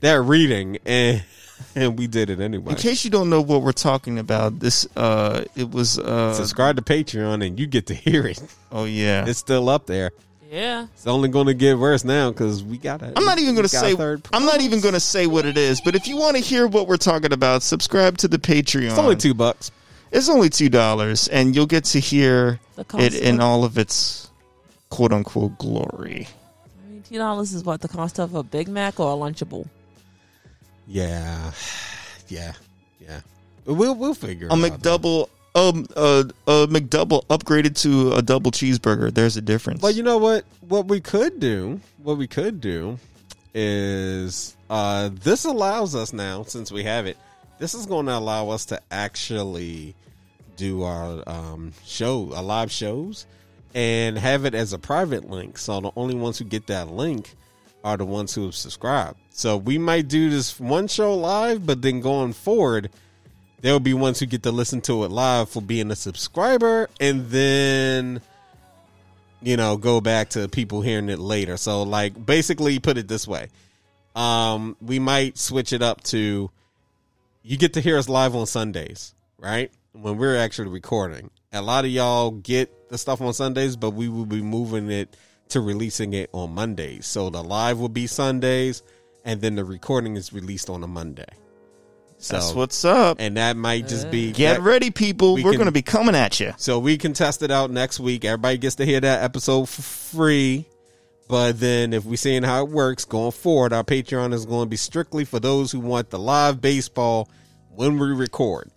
that 0.00 0.20
reading, 0.22 0.78
and 0.86 1.22
and 1.74 1.98
we 1.98 2.06
did 2.06 2.30
it 2.30 2.40
anyway. 2.40 2.72
In 2.72 2.78
case 2.78 3.04
you 3.04 3.10
don't 3.10 3.30
know 3.30 3.40
what 3.40 3.62
we're 3.62 3.72
talking 3.72 4.18
about, 4.18 4.60
this 4.60 4.86
uh, 4.96 5.44
it 5.56 5.70
was 5.70 5.98
uh, 5.98 6.34
Subscribe 6.34 6.76
to 6.76 6.82
Patreon, 6.82 7.44
and 7.46 7.58
you 7.58 7.66
get 7.66 7.86
to 7.88 7.94
hear 7.94 8.26
it. 8.26 8.40
oh 8.70 8.84
yeah. 8.84 9.26
It's 9.26 9.38
still 9.38 9.68
up 9.68 9.86
there. 9.86 10.12
Yeah. 10.52 10.86
It's 10.92 11.06
only 11.06 11.30
going 11.30 11.46
to 11.46 11.54
get 11.54 11.78
worse 11.78 12.04
now 12.04 12.30
because 12.30 12.62
we 12.62 12.76
got 12.76 13.00
it. 13.00 13.14
I'm 13.16 13.24
not 13.24 13.38
even 13.38 13.54
going 13.54 13.66
to 13.66 13.70
say. 13.70 13.96
I'm 14.34 14.44
not 14.44 14.60
even 14.60 14.80
going 14.80 14.92
to 14.92 15.00
say 15.00 15.26
what 15.26 15.46
it 15.46 15.56
is. 15.56 15.80
But 15.80 15.94
if 15.94 16.06
you 16.06 16.18
want 16.18 16.36
to 16.36 16.42
hear 16.42 16.66
what 16.66 16.86
we're 16.86 16.98
talking 16.98 17.32
about, 17.32 17.62
subscribe 17.62 18.18
to 18.18 18.28
the 18.28 18.36
Patreon. 18.36 18.90
It's 18.90 18.98
only 18.98 19.16
two 19.16 19.32
bucks. 19.32 19.70
It's 20.10 20.28
only 20.28 20.50
two 20.50 20.68
dollars, 20.68 21.26
and 21.28 21.56
you'll 21.56 21.64
get 21.64 21.84
to 21.84 21.98
hear 21.98 22.60
it 22.98 23.14
in 23.14 23.36
of- 23.36 23.40
all 23.40 23.64
of 23.64 23.78
its 23.78 24.30
quote 24.90 25.10
unquote 25.10 25.56
glory. 25.56 26.28
I 26.84 26.90
mean, 26.90 27.02
two 27.02 27.16
dollars 27.16 27.54
is 27.54 27.64
what 27.64 27.80
the 27.80 27.88
cost 27.88 28.20
of 28.20 28.34
a 28.34 28.42
Big 28.42 28.68
Mac 28.68 29.00
or 29.00 29.10
a 29.10 29.16
Lunchable. 29.16 29.66
Yeah, 30.86 31.52
yeah, 32.28 32.52
yeah. 33.00 33.20
We'll 33.64 33.94
we'll 33.94 34.12
figure. 34.12 34.48
A 34.48 34.54
it 34.54 34.72
out, 34.72 34.82
though. 34.82 34.98
McDouble, 34.98 35.28
um, 35.54 35.86
uh, 35.96 36.24
a 36.46 36.66
McDouble 36.66 37.26
upgraded 37.26 37.80
to 37.82 38.14
a 38.14 38.22
double 38.22 38.50
cheeseburger. 38.50 39.12
There's 39.12 39.36
a 39.36 39.42
difference. 39.42 39.82
Well, 39.82 39.92
you 39.92 40.02
know 40.02 40.18
what? 40.18 40.44
What 40.68 40.88
we 40.88 41.00
could 41.00 41.40
do, 41.40 41.80
what 42.02 42.16
we 42.16 42.26
could 42.26 42.60
do, 42.60 42.98
is 43.54 44.56
uh, 44.70 45.10
this 45.12 45.44
allows 45.44 45.94
us 45.94 46.12
now, 46.12 46.42
since 46.44 46.72
we 46.72 46.84
have 46.84 47.06
it. 47.06 47.16
This 47.58 47.74
is 47.74 47.86
going 47.86 48.06
to 48.06 48.16
allow 48.16 48.48
us 48.48 48.64
to 48.66 48.80
actually 48.90 49.94
do 50.56 50.82
our 50.82 51.22
um, 51.26 51.72
show, 51.84 52.34
our 52.34 52.42
live 52.42 52.72
shows, 52.72 53.26
and 53.74 54.18
have 54.18 54.44
it 54.44 54.54
as 54.54 54.72
a 54.72 54.78
private 54.78 55.30
link. 55.30 55.58
So 55.58 55.80
the 55.80 55.92
only 55.96 56.14
ones 56.14 56.38
who 56.38 56.44
get 56.44 56.66
that 56.68 56.88
link 56.88 57.34
are 57.84 57.96
the 57.96 58.04
ones 58.04 58.34
who 58.34 58.44
have 58.44 58.54
subscribed. 58.54 59.18
So 59.30 59.56
we 59.56 59.78
might 59.78 60.08
do 60.08 60.30
this 60.30 60.58
one 60.58 60.88
show 60.88 61.14
live, 61.14 61.66
but 61.66 61.82
then 61.82 62.00
going 62.00 62.32
forward, 62.32 62.90
there 63.62 63.72
will 63.72 63.80
be 63.80 63.94
ones 63.94 64.18
who 64.20 64.26
get 64.26 64.42
to 64.42 64.52
listen 64.52 64.80
to 64.82 65.04
it 65.04 65.10
live 65.10 65.48
for 65.48 65.62
being 65.62 65.90
a 65.90 65.96
subscriber, 65.96 66.90
and 67.00 67.26
then 67.30 68.20
you 69.40 69.56
know 69.56 69.76
go 69.76 70.00
back 70.00 70.30
to 70.30 70.48
people 70.48 70.82
hearing 70.82 71.08
it 71.08 71.18
later. 71.18 71.56
So 71.56 71.84
like 71.84 72.26
basically, 72.26 72.78
put 72.80 72.98
it 72.98 73.08
this 73.08 73.26
way: 73.26 73.48
um, 74.14 74.76
we 74.82 74.98
might 74.98 75.38
switch 75.38 75.72
it 75.72 75.80
up 75.80 76.02
to 76.04 76.50
you 77.42 77.56
get 77.56 77.74
to 77.74 77.80
hear 77.80 77.96
us 77.96 78.08
live 78.08 78.34
on 78.34 78.46
Sundays, 78.46 79.14
right? 79.38 79.70
When 79.92 80.18
we're 80.18 80.36
actually 80.36 80.68
recording. 80.68 81.30
A 81.52 81.60
lot 81.60 81.84
of 81.84 81.90
y'all 81.90 82.30
get 82.30 82.88
the 82.88 82.96
stuff 82.96 83.20
on 83.20 83.32
Sundays, 83.34 83.76
but 83.76 83.90
we 83.90 84.08
will 84.08 84.26
be 84.26 84.40
moving 84.40 84.90
it 84.90 85.16
to 85.50 85.60
releasing 85.60 86.14
it 86.14 86.30
on 86.32 86.54
Mondays. 86.54 87.06
So 87.06 87.28
the 87.28 87.42
live 87.42 87.78
will 87.78 87.90
be 87.90 88.06
Sundays, 88.06 88.82
and 89.24 89.40
then 89.40 89.54
the 89.54 89.64
recording 89.64 90.16
is 90.16 90.32
released 90.32 90.70
on 90.70 90.82
a 90.82 90.86
Monday. 90.86 91.28
So, 92.22 92.34
That's 92.36 92.54
what's 92.54 92.84
up. 92.84 93.16
and 93.20 93.36
that 93.36 93.56
might 93.56 93.88
just 93.88 94.08
be 94.10 94.30
Get 94.30 94.54
that- 94.54 94.62
ready, 94.62 94.90
people. 94.90 95.34
we 95.34 95.42
We're 95.42 95.50
can- 95.52 95.58
going 95.58 95.66
to 95.66 95.72
be 95.72 95.82
coming 95.82 96.14
at 96.14 96.38
you. 96.38 96.54
So 96.56 96.78
we 96.78 96.96
can 96.96 97.14
test 97.14 97.42
it 97.42 97.50
out 97.50 97.70
next 97.72 97.98
week. 97.98 98.24
Everybody 98.24 98.58
gets 98.58 98.76
to 98.76 98.86
hear 98.86 99.00
that 99.00 99.24
episode 99.24 99.68
for 99.68 99.82
free. 99.82 100.66
But 101.28 101.58
then 101.58 101.92
if 101.92 102.04
we're 102.04 102.16
seeing 102.16 102.42
how 102.44 102.64
it 102.64 102.70
works 102.70 103.04
going 103.04 103.32
forward, 103.32 103.72
our 103.72 103.82
Patreon 103.84 104.32
is 104.34 104.46
going 104.46 104.66
to 104.66 104.68
be 104.70 104.76
strictly 104.76 105.24
for 105.24 105.40
those 105.40 105.72
who 105.72 105.80
want 105.80 106.10
the 106.10 106.18
live 106.18 106.60
baseball 106.60 107.28
when 107.74 107.98
we 107.98 108.08
record. 108.08 108.70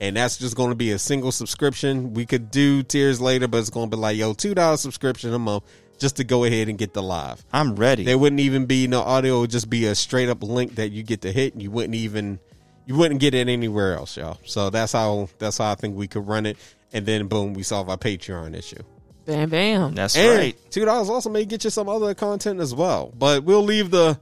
And 0.00 0.16
that's 0.16 0.36
just 0.36 0.56
going 0.56 0.70
to 0.70 0.74
be 0.76 0.90
a 0.92 0.98
single 0.98 1.32
subscription. 1.32 2.12
We 2.14 2.26
could 2.26 2.50
do 2.50 2.82
tiers 2.82 3.20
later, 3.20 3.48
but 3.48 3.58
it's 3.58 3.70
going 3.70 3.90
to 3.90 3.96
be 3.96 4.00
like, 4.00 4.16
yo, 4.16 4.32
$2 4.34 4.78
subscription 4.78 5.32
a 5.32 5.38
month 5.38 5.64
just 5.98 6.16
to 6.16 6.24
go 6.24 6.44
ahead 6.44 6.68
and 6.68 6.76
get 6.78 6.92
the 6.92 7.02
live. 7.02 7.44
I'm 7.52 7.74
ready. 7.76 8.04
There 8.04 8.18
wouldn't 8.18 8.40
even 8.40 8.66
be 8.66 8.86
no 8.88 9.00
audio. 9.00 9.38
It 9.38 9.40
would 9.42 9.50
just 9.50 9.70
be 9.70 9.86
a 9.86 9.94
straight 9.94 10.28
up 10.28 10.42
link 10.42 10.74
that 10.76 10.90
you 10.90 11.02
get 11.02 11.22
to 11.22 11.32
hit, 11.32 11.52
and 11.54 11.62
you 11.62 11.70
wouldn't 11.70 11.94
even 11.94 12.40
you 12.86 12.96
wouldn't 12.96 13.20
get 13.20 13.34
it 13.34 13.48
anywhere 13.48 13.94
else, 13.94 14.16
y'all. 14.16 14.38
So 14.44 14.70
that's 14.70 14.92
how 14.92 15.28
that's 15.38 15.58
how 15.58 15.70
I 15.72 15.74
think 15.74 15.96
we 15.96 16.08
could 16.08 16.26
run 16.26 16.46
it, 16.46 16.56
and 16.92 17.06
then 17.06 17.28
boom, 17.28 17.54
we 17.54 17.62
solve 17.62 17.88
our 17.88 17.96
Patreon 17.96 18.56
issue. 18.56 18.82
Bam, 19.24 19.50
bam. 19.50 19.94
That's 19.94 20.16
And 20.16 20.36
right. 20.38 20.70
two 20.70 20.84
dollars 20.84 21.08
also 21.08 21.30
may 21.30 21.44
get 21.44 21.62
you 21.64 21.70
some 21.70 21.88
other 21.88 22.12
content 22.14 22.60
as 22.60 22.74
well. 22.74 23.12
But 23.16 23.44
we'll 23.44 23.62
leave 23.62 23.90
the 23.90 24.18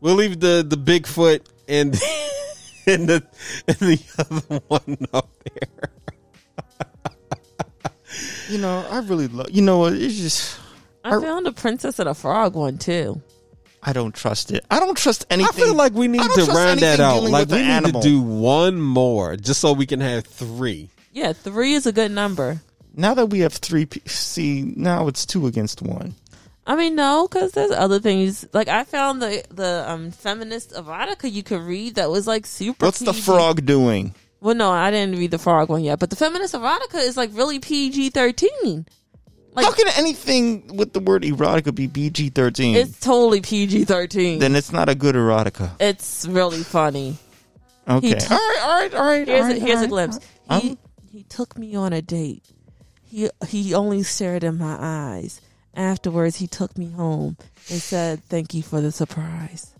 we'll 0.00 0.14
leave 0.14 0.38
the 0.40 0.64
the 0.66 0.76
Bigfoot 0.76 1.44
and 1.68 1.92
and 2.86 3.08
the 3.08 3.26
and 3.66 3.76
the 3.78 4.00
other 4.18 4.60
one 4.68 4.96
up 5.12 5.28
there. 5.44 5.90
You 8.48 8.58
know, 8.58 8.86
I 8.90 9.00
really 9.00 9.28
love. 9.28 9.50
You 9.50 9.60
know 9.62 9.78
what? 9.78 9.92
It's 9.92 10.16
just 10.16 10.58
I 11.04 11.20
found 11.20 11.46
a 11.46 11.52
princess 11.52 11.98
and 11.98 12.08
a 12.08 12.14
frog 12.14 12.54
one 12.54 12.78
too. 12.78 13.20
I 13.82 13.92
don't 13.92 14.14
trust 14.14 14.50
it. 14.50 14.64
I 14.70 14.80
don't 14.80 14.96
trust 14.96 15.26
anything. 15.30 15.48
I 15.48 15.66
feel 15.66 15.74
like 15.74 15.92
we 15.92 16.08
need 16.08 16.22
to 16.22 16.44
round 16.46 16.80
that 16.80 17.00
out. 17.00 17.22
Like 17.22 17.48
we 17.48 17.58
need 17.58 17.64
animal. 17.64 18.00
to 18.00 18.08
do 18.08 18.20
one 18.20 18.80
more 18.80 19.36
just 19.36 19.60
so 19.60 19.72
we 19.72 19.86
can 19.86 20.00
have 20.00 20.26
three. 20.26 20.90
Yeah, 21.12 21.32
three 21.32 21.74
is 21.74 21.86
a 21.86 21.92
good 21.92 22.10
number. 22.10 22.60
Now 22.94 23.14
that 23.14 23.26
we 23.26 23.40
have 23.40 23.54
three, 23.54 23.86
pe- 23.86 24.00
see 24.06 24.62
now 24.76 25.06
it's 25.08 25.24
two 25.24 25.46
against 25.46 25.82
one. 25.82 26.14
I 26.66 26.76
mean, 26.76 26.96
no, 26.96 27.26
because 27.26 27.52
there's 27.52 27.70
other 27.70 27.98
things. 27.98 28.46
Like 28.52 28.68
I 28.68 28.84
found 28.84 29.22
the 29.22 29.42
the 29.50 29.84
um 29.88 30.10
feminist 30.10 30.72
erotica 30.72 31.32
you 31.32 31.42
could 31.42 31.62
read 31.62 31.94
that 31.94 32.10
was 32.10 32.26
like 32.26 32.44
super. 32.44 32.86
What's 32.86 32.98
the 32.98 33.14
frog 33.14 33.64
doing? 33.64 34.14
Well, 34.40 34.54
no, 34.54 34.70
I 34.70 34.90
didn't 34.90 35.18
read 35.18 35.30
the 35.30 35.38
frog 35.38 35.70
one 35.70 35.82
yet, 35.82 35.98
but 35.98 36.10
the 36.10 36.16
feminist 36.16 36.54
erotica 36.54 36.96
is 36.96 37.16
like 37.16 37.30
really 37.32 37.58
PG 37.58 38.10
thirteen. 38.10 38.86
Like 39.58 39.66
How 39.66 39.72
can 39.72 39.88
anything 39.96 40.76
with 40.76 40.92
the 40.92 41.00
word 41.00 41.22
erotica 41.22 41.74
be 41.74 41.88
PG 41.88 42.30
thirteen? 42.30 42.76
it's 42.76 42.98
totally 43.00 43.40
PG 43.40 43.84
thirteen. 43.84 44.38
Then 44.38 44.54
it's 44.56 44.72
not 44.72 44.88
a 44.88 44.94
good 44.94 45.14
erotica. 45.14 45.70
It's 45.80 46.26
really 46.26 46.62
funny. 46.62 47.16
Okay. 47.88 48.08
He 48.08 48.14
t- 48.14 48.26
all 48.30 48.36
right. 48.36 48.58
All 48.62 48.78
right. 48.78 48.94
All 48.94 49.04
right. 49.04 49.26
Here's 49.28 49.44
all 49.46 49.50
a, 49.50 49.58
here's 49.58 49.78
all 49.78 49.84
a 49.84 49.88
glimpse. 49.88 50.20
I'm- 50.48 50.60
He 50.60 50.78
he 51.10 51.22
took 51.24 51.56
me 51.58 51.74
on 51.74 51.92
a 51.92 52.02
date. 52.02 52.44
He 53.02 53.28
he 53.48 53.74
only 53.74 54.02
stared 54.02 54.44
in 54.44 54.58
my 54.58 54.76
eyes. 54.78 55.40
Afterwards, 55.74 56.36
he 56.36 56.46
took 56.46 56.76
me 56.76 56.90
home 56.90 57.36
and 57.70 57.80
said, 57.80 58.22
"Thank 58.28 58.52
you 58.54 58.62
for 58.62 58.80
the 58.80 58.92
surprise." 58.92 59.74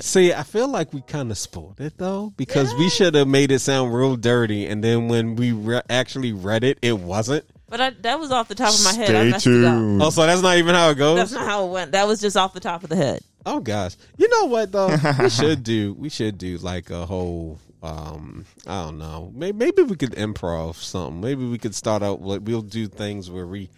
See, 0.00 0.32
I 0.32 0.42
feel 0.42 0.68
like 0.68 0.92
we 0.94 1.02
kind 1.02 1.30
of 1.30 1.36
spoiled 1.36 1.80
it 1.80 1.98
though 1.98 2.32
because 2.36 2.72
we 2.74 2.88
should 2.88 3.14
have 3.14 3.26
made 3.28 3.50
it 3.50 3.58
sound 3.58 3.92
real 3.94 4.16
dirty, 4.16 4.66
and 4.66 4.82
then 4.82 5.08
when 5.08 5.34
we 5.36 5.52
re- 5.52 5.82
actually 5.90 6.32
read 6.32 6.64
it, 6.64 6.78
it 6.82 6.98
wasn't. 6.98 7.44
But 7.72 7.80
I, 7.80 7.90
that 8.02 8.20
was 8.20 8.30
off 8.30 8.48
the 8.48 8.54
top 8.54 8.74
of 8.74 8.84
my 8.84 8.92
head. 8.92 9.16
I 9.16 9.22
Stay 9.22 9.30
messed 9.30 9.46
it 9.46 9.64
up. 9.64 9.74
tuned. 9.78 10.02
Oh, 10.02 10.10
so 10.10 10.26
that's 10.26 10.42
not 10.42 10.58
even 10.58 10.74
how 10.74 10.90
it 10.90 10.96
goes. 10.98 11.16
That's 11.16 11.32
not 11.32 11.46
how 11.46 11.64
it 11.66 11.70
went. 11.70 11.92
That 11.92 12.06
was 12.06 12.20
just 12.20 12.36
off 12.36 12.52
the 12.52 12.60
top 12.60 12.82
of 12.84 12.90
the 12.90 12.96
head. 12.96 13.22
Oh 13.46 13.60
gosh, 13.60 13.96
you 14.18 14.28
know 14.28 14.44
what 14.44 14.70
though? 14.70 14.94
we 15.18 15.30
should 15.30 15.64
do. 15.64 15.94
We 15.94 16.10
should 16.10 16.36
do 16.36 16.58
like 16.58 16.90
a 16.90 17.06
whole. 17.06 17.58
um 17.82 18.44
I 18.66 18.84
don't 18.84 18.98
know. 18.98 19.32
Maybe, 19.34 19.56
maybe 19.56 19.82
we 19.84 19.96
could 19.96 20.12
improv 20.12 20.74
something. 20.74 21.22
Maybe 21.22 21.46
we 21.48 21.56
could 21.56 21.74
start 21.74 22.02
out. 22.02 22.20
Like 22.20 22.42
we'll 22.44 22.60
do 22.60 22.88
things 22.88 23.30
where 23.30 23.46
we 23.46 23.70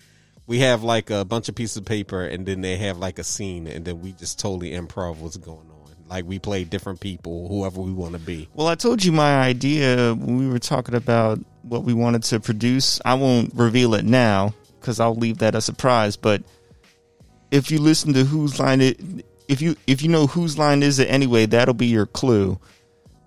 we 0.48 0.58
have 0.58 0.82
like 0.82 1.10
a 1.10 1.24
bunch 1.24 1.48
of 1.48 1.55
pieces 1.55 1.76
of 1.76 1.84
paper, 1.84 2.24
and 2.26 2.44
then 2.44 2.62
they 2.62 2.76
have 2.78 2.98
like 2.98 3.20
a 3.20 3.24
scene, 3.24 3.68
and 3.68 3.84
then 3.84 4.02
we 4.02 4.10
just 4.10 4.40
totally 4.40 4.73
improv 4.73 5.18
what's 5.18 5.36
going 5.36 5.70
on. 5.70 5.94
Like 6.08 6.24
we 6.26 6.40
play 6.40 6.64
different 6.64 6.98
people, 6.98 7.47
whoever 7.48 7.81
we 7.81 7.92
want 7.92 8.14
to 8.14 8.18
be. 8.18 8.48
Well, 8.55 8.66
I 8.66 8.74
told 8.74 9.05
you 9.05 9.12
my 9.12 9.40
idea 9.40 10.14
when 10.14 10.36
we 10.36 10.48
were 10.48 10.58
talking 10.58 10.97
about 10.97 11.39
what 11.65 11.84
we 11.84 11.94
wanted 11.94 12.23
to 12.25 12.41
produce. 12.41 13.01
I 13.05 13.15
won't 13.15 13.52
reveal 13.55 13.94
it 13.94 14.05
now 14.05 14.55
because 14.81 15.01
I'll 15.01 15.15
leave 15.15 15.39
that 15.39 15.55
a 15.55 15.60
surprise. 15.60 16.17
But 16.17 16.43
if 17.51 17.70
you 17.70 17.78
listen 17.78 18.12
to 18.15 18.25
whose 18.25 18.60
line 18.60 18.81
it, 18.81 19.01
if 19.49 19.60
you 19.60 19.76
if 19.86 20.02
you 20.02 20.09
know 20.09 20.26
whose 20.26 20.59
line 20.59 20.83
is 20.83 20.99
it 20.99 21.10
anyway, 21.10 21.47
that'll 21.47 21.75
be 21.75 21.86
your 21.86 22.07
clue 22.07 22.59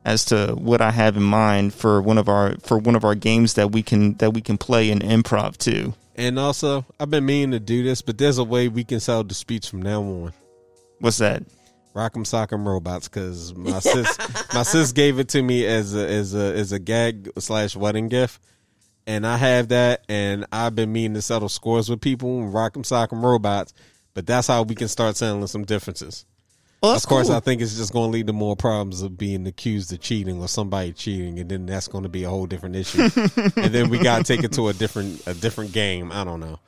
as 0.06 0.26
to 0.26 0.56
what 0.56 0.82
I 0.82 0.92
have 0.92 1.18
in 1.18 1.24
mind 1.24 1.74
for 1.74 2.02
one 2.02 2.18
of 2.18 2.30
our 2.30 2.56
for 2.60 2.78
one 2.78 2.96
of 2.96 3.04
our 3.04 3.16
games 3.16 3.56
that 3.56 3.72
we 3.72 3.84
can 3.84 4.14
that 4.16 4.32
we 4.32 4.42
can 4.42 4.58
play 4.58 4.90
in 4.90 5.00
improv 5.00 5.58
too. 5.58 5.94
And 6.16 6.40
also, 6.40 6.86
I've 7.00 7.12
been 7.12 7.26
meaning 7.26 7.52
to 7.52 7.60
do 7.60 7.84
this, 7.84 8.02
but 8.02 8.18
there's 8.18 8.40
a 8.40 8.44
way 8.44 8.70
we 8.70 8.84
can 8.84 9.00
sell 9.00 9.24
the 9.24 9.36
speech 9.36 9.70
from 9.70 9.84
now 9.84 10.02
on. 10.02 10.34
What's 11.00 11.18
that? 11.18 11.44
Rock'em 11.98 12.24
Sock'em 12.24 12.64
Robots 12.64 13.08
because 13.08 13.56
my 13.56 13.80
sis 13.80 14.18
my 14.54 14.62
sis 14.62 14.92
gave 14.92 15.18
it 15.18 15.30
to 15.30 15.42
me 15.42 15.66
as 15.66 15.96
a 15.96 16.08
as 16.08 16.36
a 16.36 16.56
as 16.56 16.72
a 16.72 16.80
gag 16.80 17.32
slash 17.40 17.76
wedding 17.76 18.08
gift, 18.08 18.40
and 19.08 19.26
I 19.26 19.38
have 19.38 19.70
that, 19.70 20.06
and 20.08 20.46
I've 20.52 20.76
been 20.76 20.92
meaning 20.94 21.16
to 21.16 21.22
settle 21.24 21.50
scores 21.50 21.90
with 21.90 22.00
people 22.00 22.42
Rock'em 22.42 22.84
Sock'em 22.84 23.24
Robots, 23.24 23.74
but 24.14 24.28
that's 24.28 24.48
how 24.48 24.62
we 24.62 24.76
can 24.76 24.88
start 24.88 25.18
settling 25.18 25.48
some 25.48 25.66
differences. 25.66 26.26
Well, 26.84 26.96
of 26.96 27.08
course, 27.08 27.28
cool. 27.28 27.36
I 27.36 27.40
think 27.40 27.64
it's 27.64 27.76
just 27.76 27.92
going 27.92 28.12
to 28.12 28.14
lead 28.14 28.28
to 28.28 28.34
more 28.34 28.56
problems 28.56 29.02
of 29.02 29.18
being 29.18 29.48
accused 29.48 29.92
of 29.92 30.00
cheating 30.00 30.40
or 30.40 30.48
somebody 30.48 30.94
cheating, 30.94 31.40
and 31.40 31.50
then 31.50 31.66
that's 31.66 31.88
going 31.88 32.04
to 32.04 32.10
be 32.10 32.24
a 32.24 32.30
whole 32.30 32.46
different 32.46 32.76
issue. 32.76 33.02
and 33.56 33.74
then 33.74 33.90
we 33.90 33.98
got 33.98 34.20
to 34.20 34.24
take 34.24 34.44
it 34.44 34.52
to 34.54 34.68
a 34.68 34.74
different 34.74 35.26
a 35.26 35.34
different 35.34 35.72
game. 35.72 36.12
I 36.12 36.24
don't 36.24 36.40
know. 36.40 36.60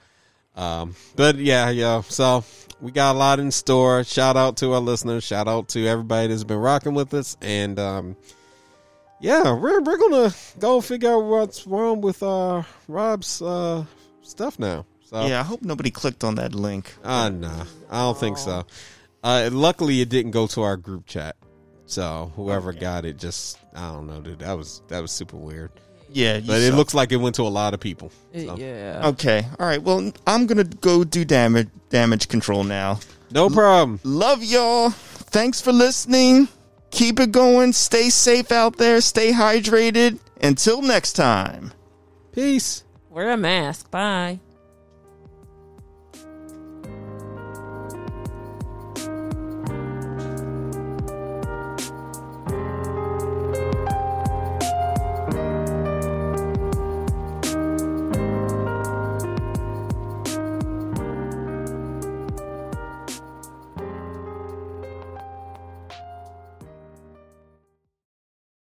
Um, 0.59 0.95
but 1.15 1.37
yeah, 1.37 1.69
yeah. 1.69 2.01
So 2.01 2.43
we 2.81 2.91
got 2.91 3.15
a 3.15 3.17
lot 3.17 3.39
in 3.39 3.49
store. 3.51 4.03
Shout 4.03 4.35
out 4.35 4.57
to 4.57 4.73
our 4.73 4.81
listeners. 4.81 5.23
Shout 5.23 5.47
out 5.47 5.69
to 5.69 5.87
everybody 5.87 6.27
that's 6.27 6.43
been 6.43 6.57
rocking 6.57 6.93
with 6.93 7.13
us. 7.13 7.37
And 7.41 7.79
um, 7.79 8.17
yeah, 9.21 9.53
we're 9.53 9.81
we're 9.81 9.97
gonna 9.97 10.33
go 10.59 10.81
figure 10.81 11.11
out 11.11 11.23
what's 11.23 11.65
wrong 11.65 12.01
with 12.01 12.21
uh 12.21 12.63
Rob's 12.87 13.41
uh 13.41 13.85
stuff 14.21 14.59
now. 14.59 14.85
So 15.05 15.25
yeah, 15.27 15.39
I 15.39 15.43
hope 15.43 15.61
nobody 15.61 15.91
clicked 15.91 16.23
on 16.23 16.35
that 16.35 16.53
link. 16.53 16.93
uh 17.03 17.29
nah, 17.29 17.65
I 17.89 17.99
don't 18.01 18.17
think 18.19 18.37
so. 18.37 18.65
Uh, 19.23 19.49
luckily, 19.51 20.01
it 20.01 20.09
didn't 20.09 20.31
go 20.31 20.47
to 20.47 20.61
our 20.61 20.77
group 20.77 21.05
chat. 21.05 21.35
So 21.85 22.31
whoever 22.35 22.71
got 22.71 23.03
it, 23.05 23.17
just 23.17 23.57
I 23.73 23.91
don't 23.91 24.07
know, 24.07 24.21
dude. 24.21 24.39
That 24.39 24.57
was 24.57 24.81
that 24.89 25.01
was 25.01 25.11
super 25.11 25.37
weird. 25.37 25.71
Yeah, 26.11 26.37
you 26.37 26.47
But 26.47 26.61
it 26.61 26.69
suck. 26.69 26.75
looks 26.77 26.93
like 26.93 27.11
it 27.11 27.17
went 27.17 27.35
to 27.35 27.43
a 27.43 27.49
lot 27.49 27.73
of 27.73 27.79
people. 27.79 28.11
So. 28.33 28.55
Yeah. 28.57 29.01
okay. 29.05 29.45
All 29.59 29.65
right. 29.65 29.81
Well, 29.81 30.11
I'm 30.27 30.47
gonna 30.47 30.63
go 30.63 31.03
do 31.03 31.23
damage 31.25 31.67
damage 31.89 32.27
control 32.27 32.63
now. 32.63 32.99
No 33.31 33.49
problem. 33.49 33.99
Love 34.03 34.43
y'all. 34.43 34.89
Thanks 34.89 35.61
for 35.61 35.71
listening. 35.71 36.47
Keep 36.91 37.19
it 37.19 37.31
going. 37.31 37.73
Stay 37.73 38.09
safe 38.09 38.51
out 38.51 38.77
there. 38.77 39.01
Stay 39.01 39.31
hydrated. 39.31 40.17
Until 40.41 40.81
next 40.81 41.13
time. 41.13 41.73
Peace. 42.31 42.83
Wear 43.09 43.31
a 43.31 43.37
mask. 43.37 43.91
Bye. 43.91 44.39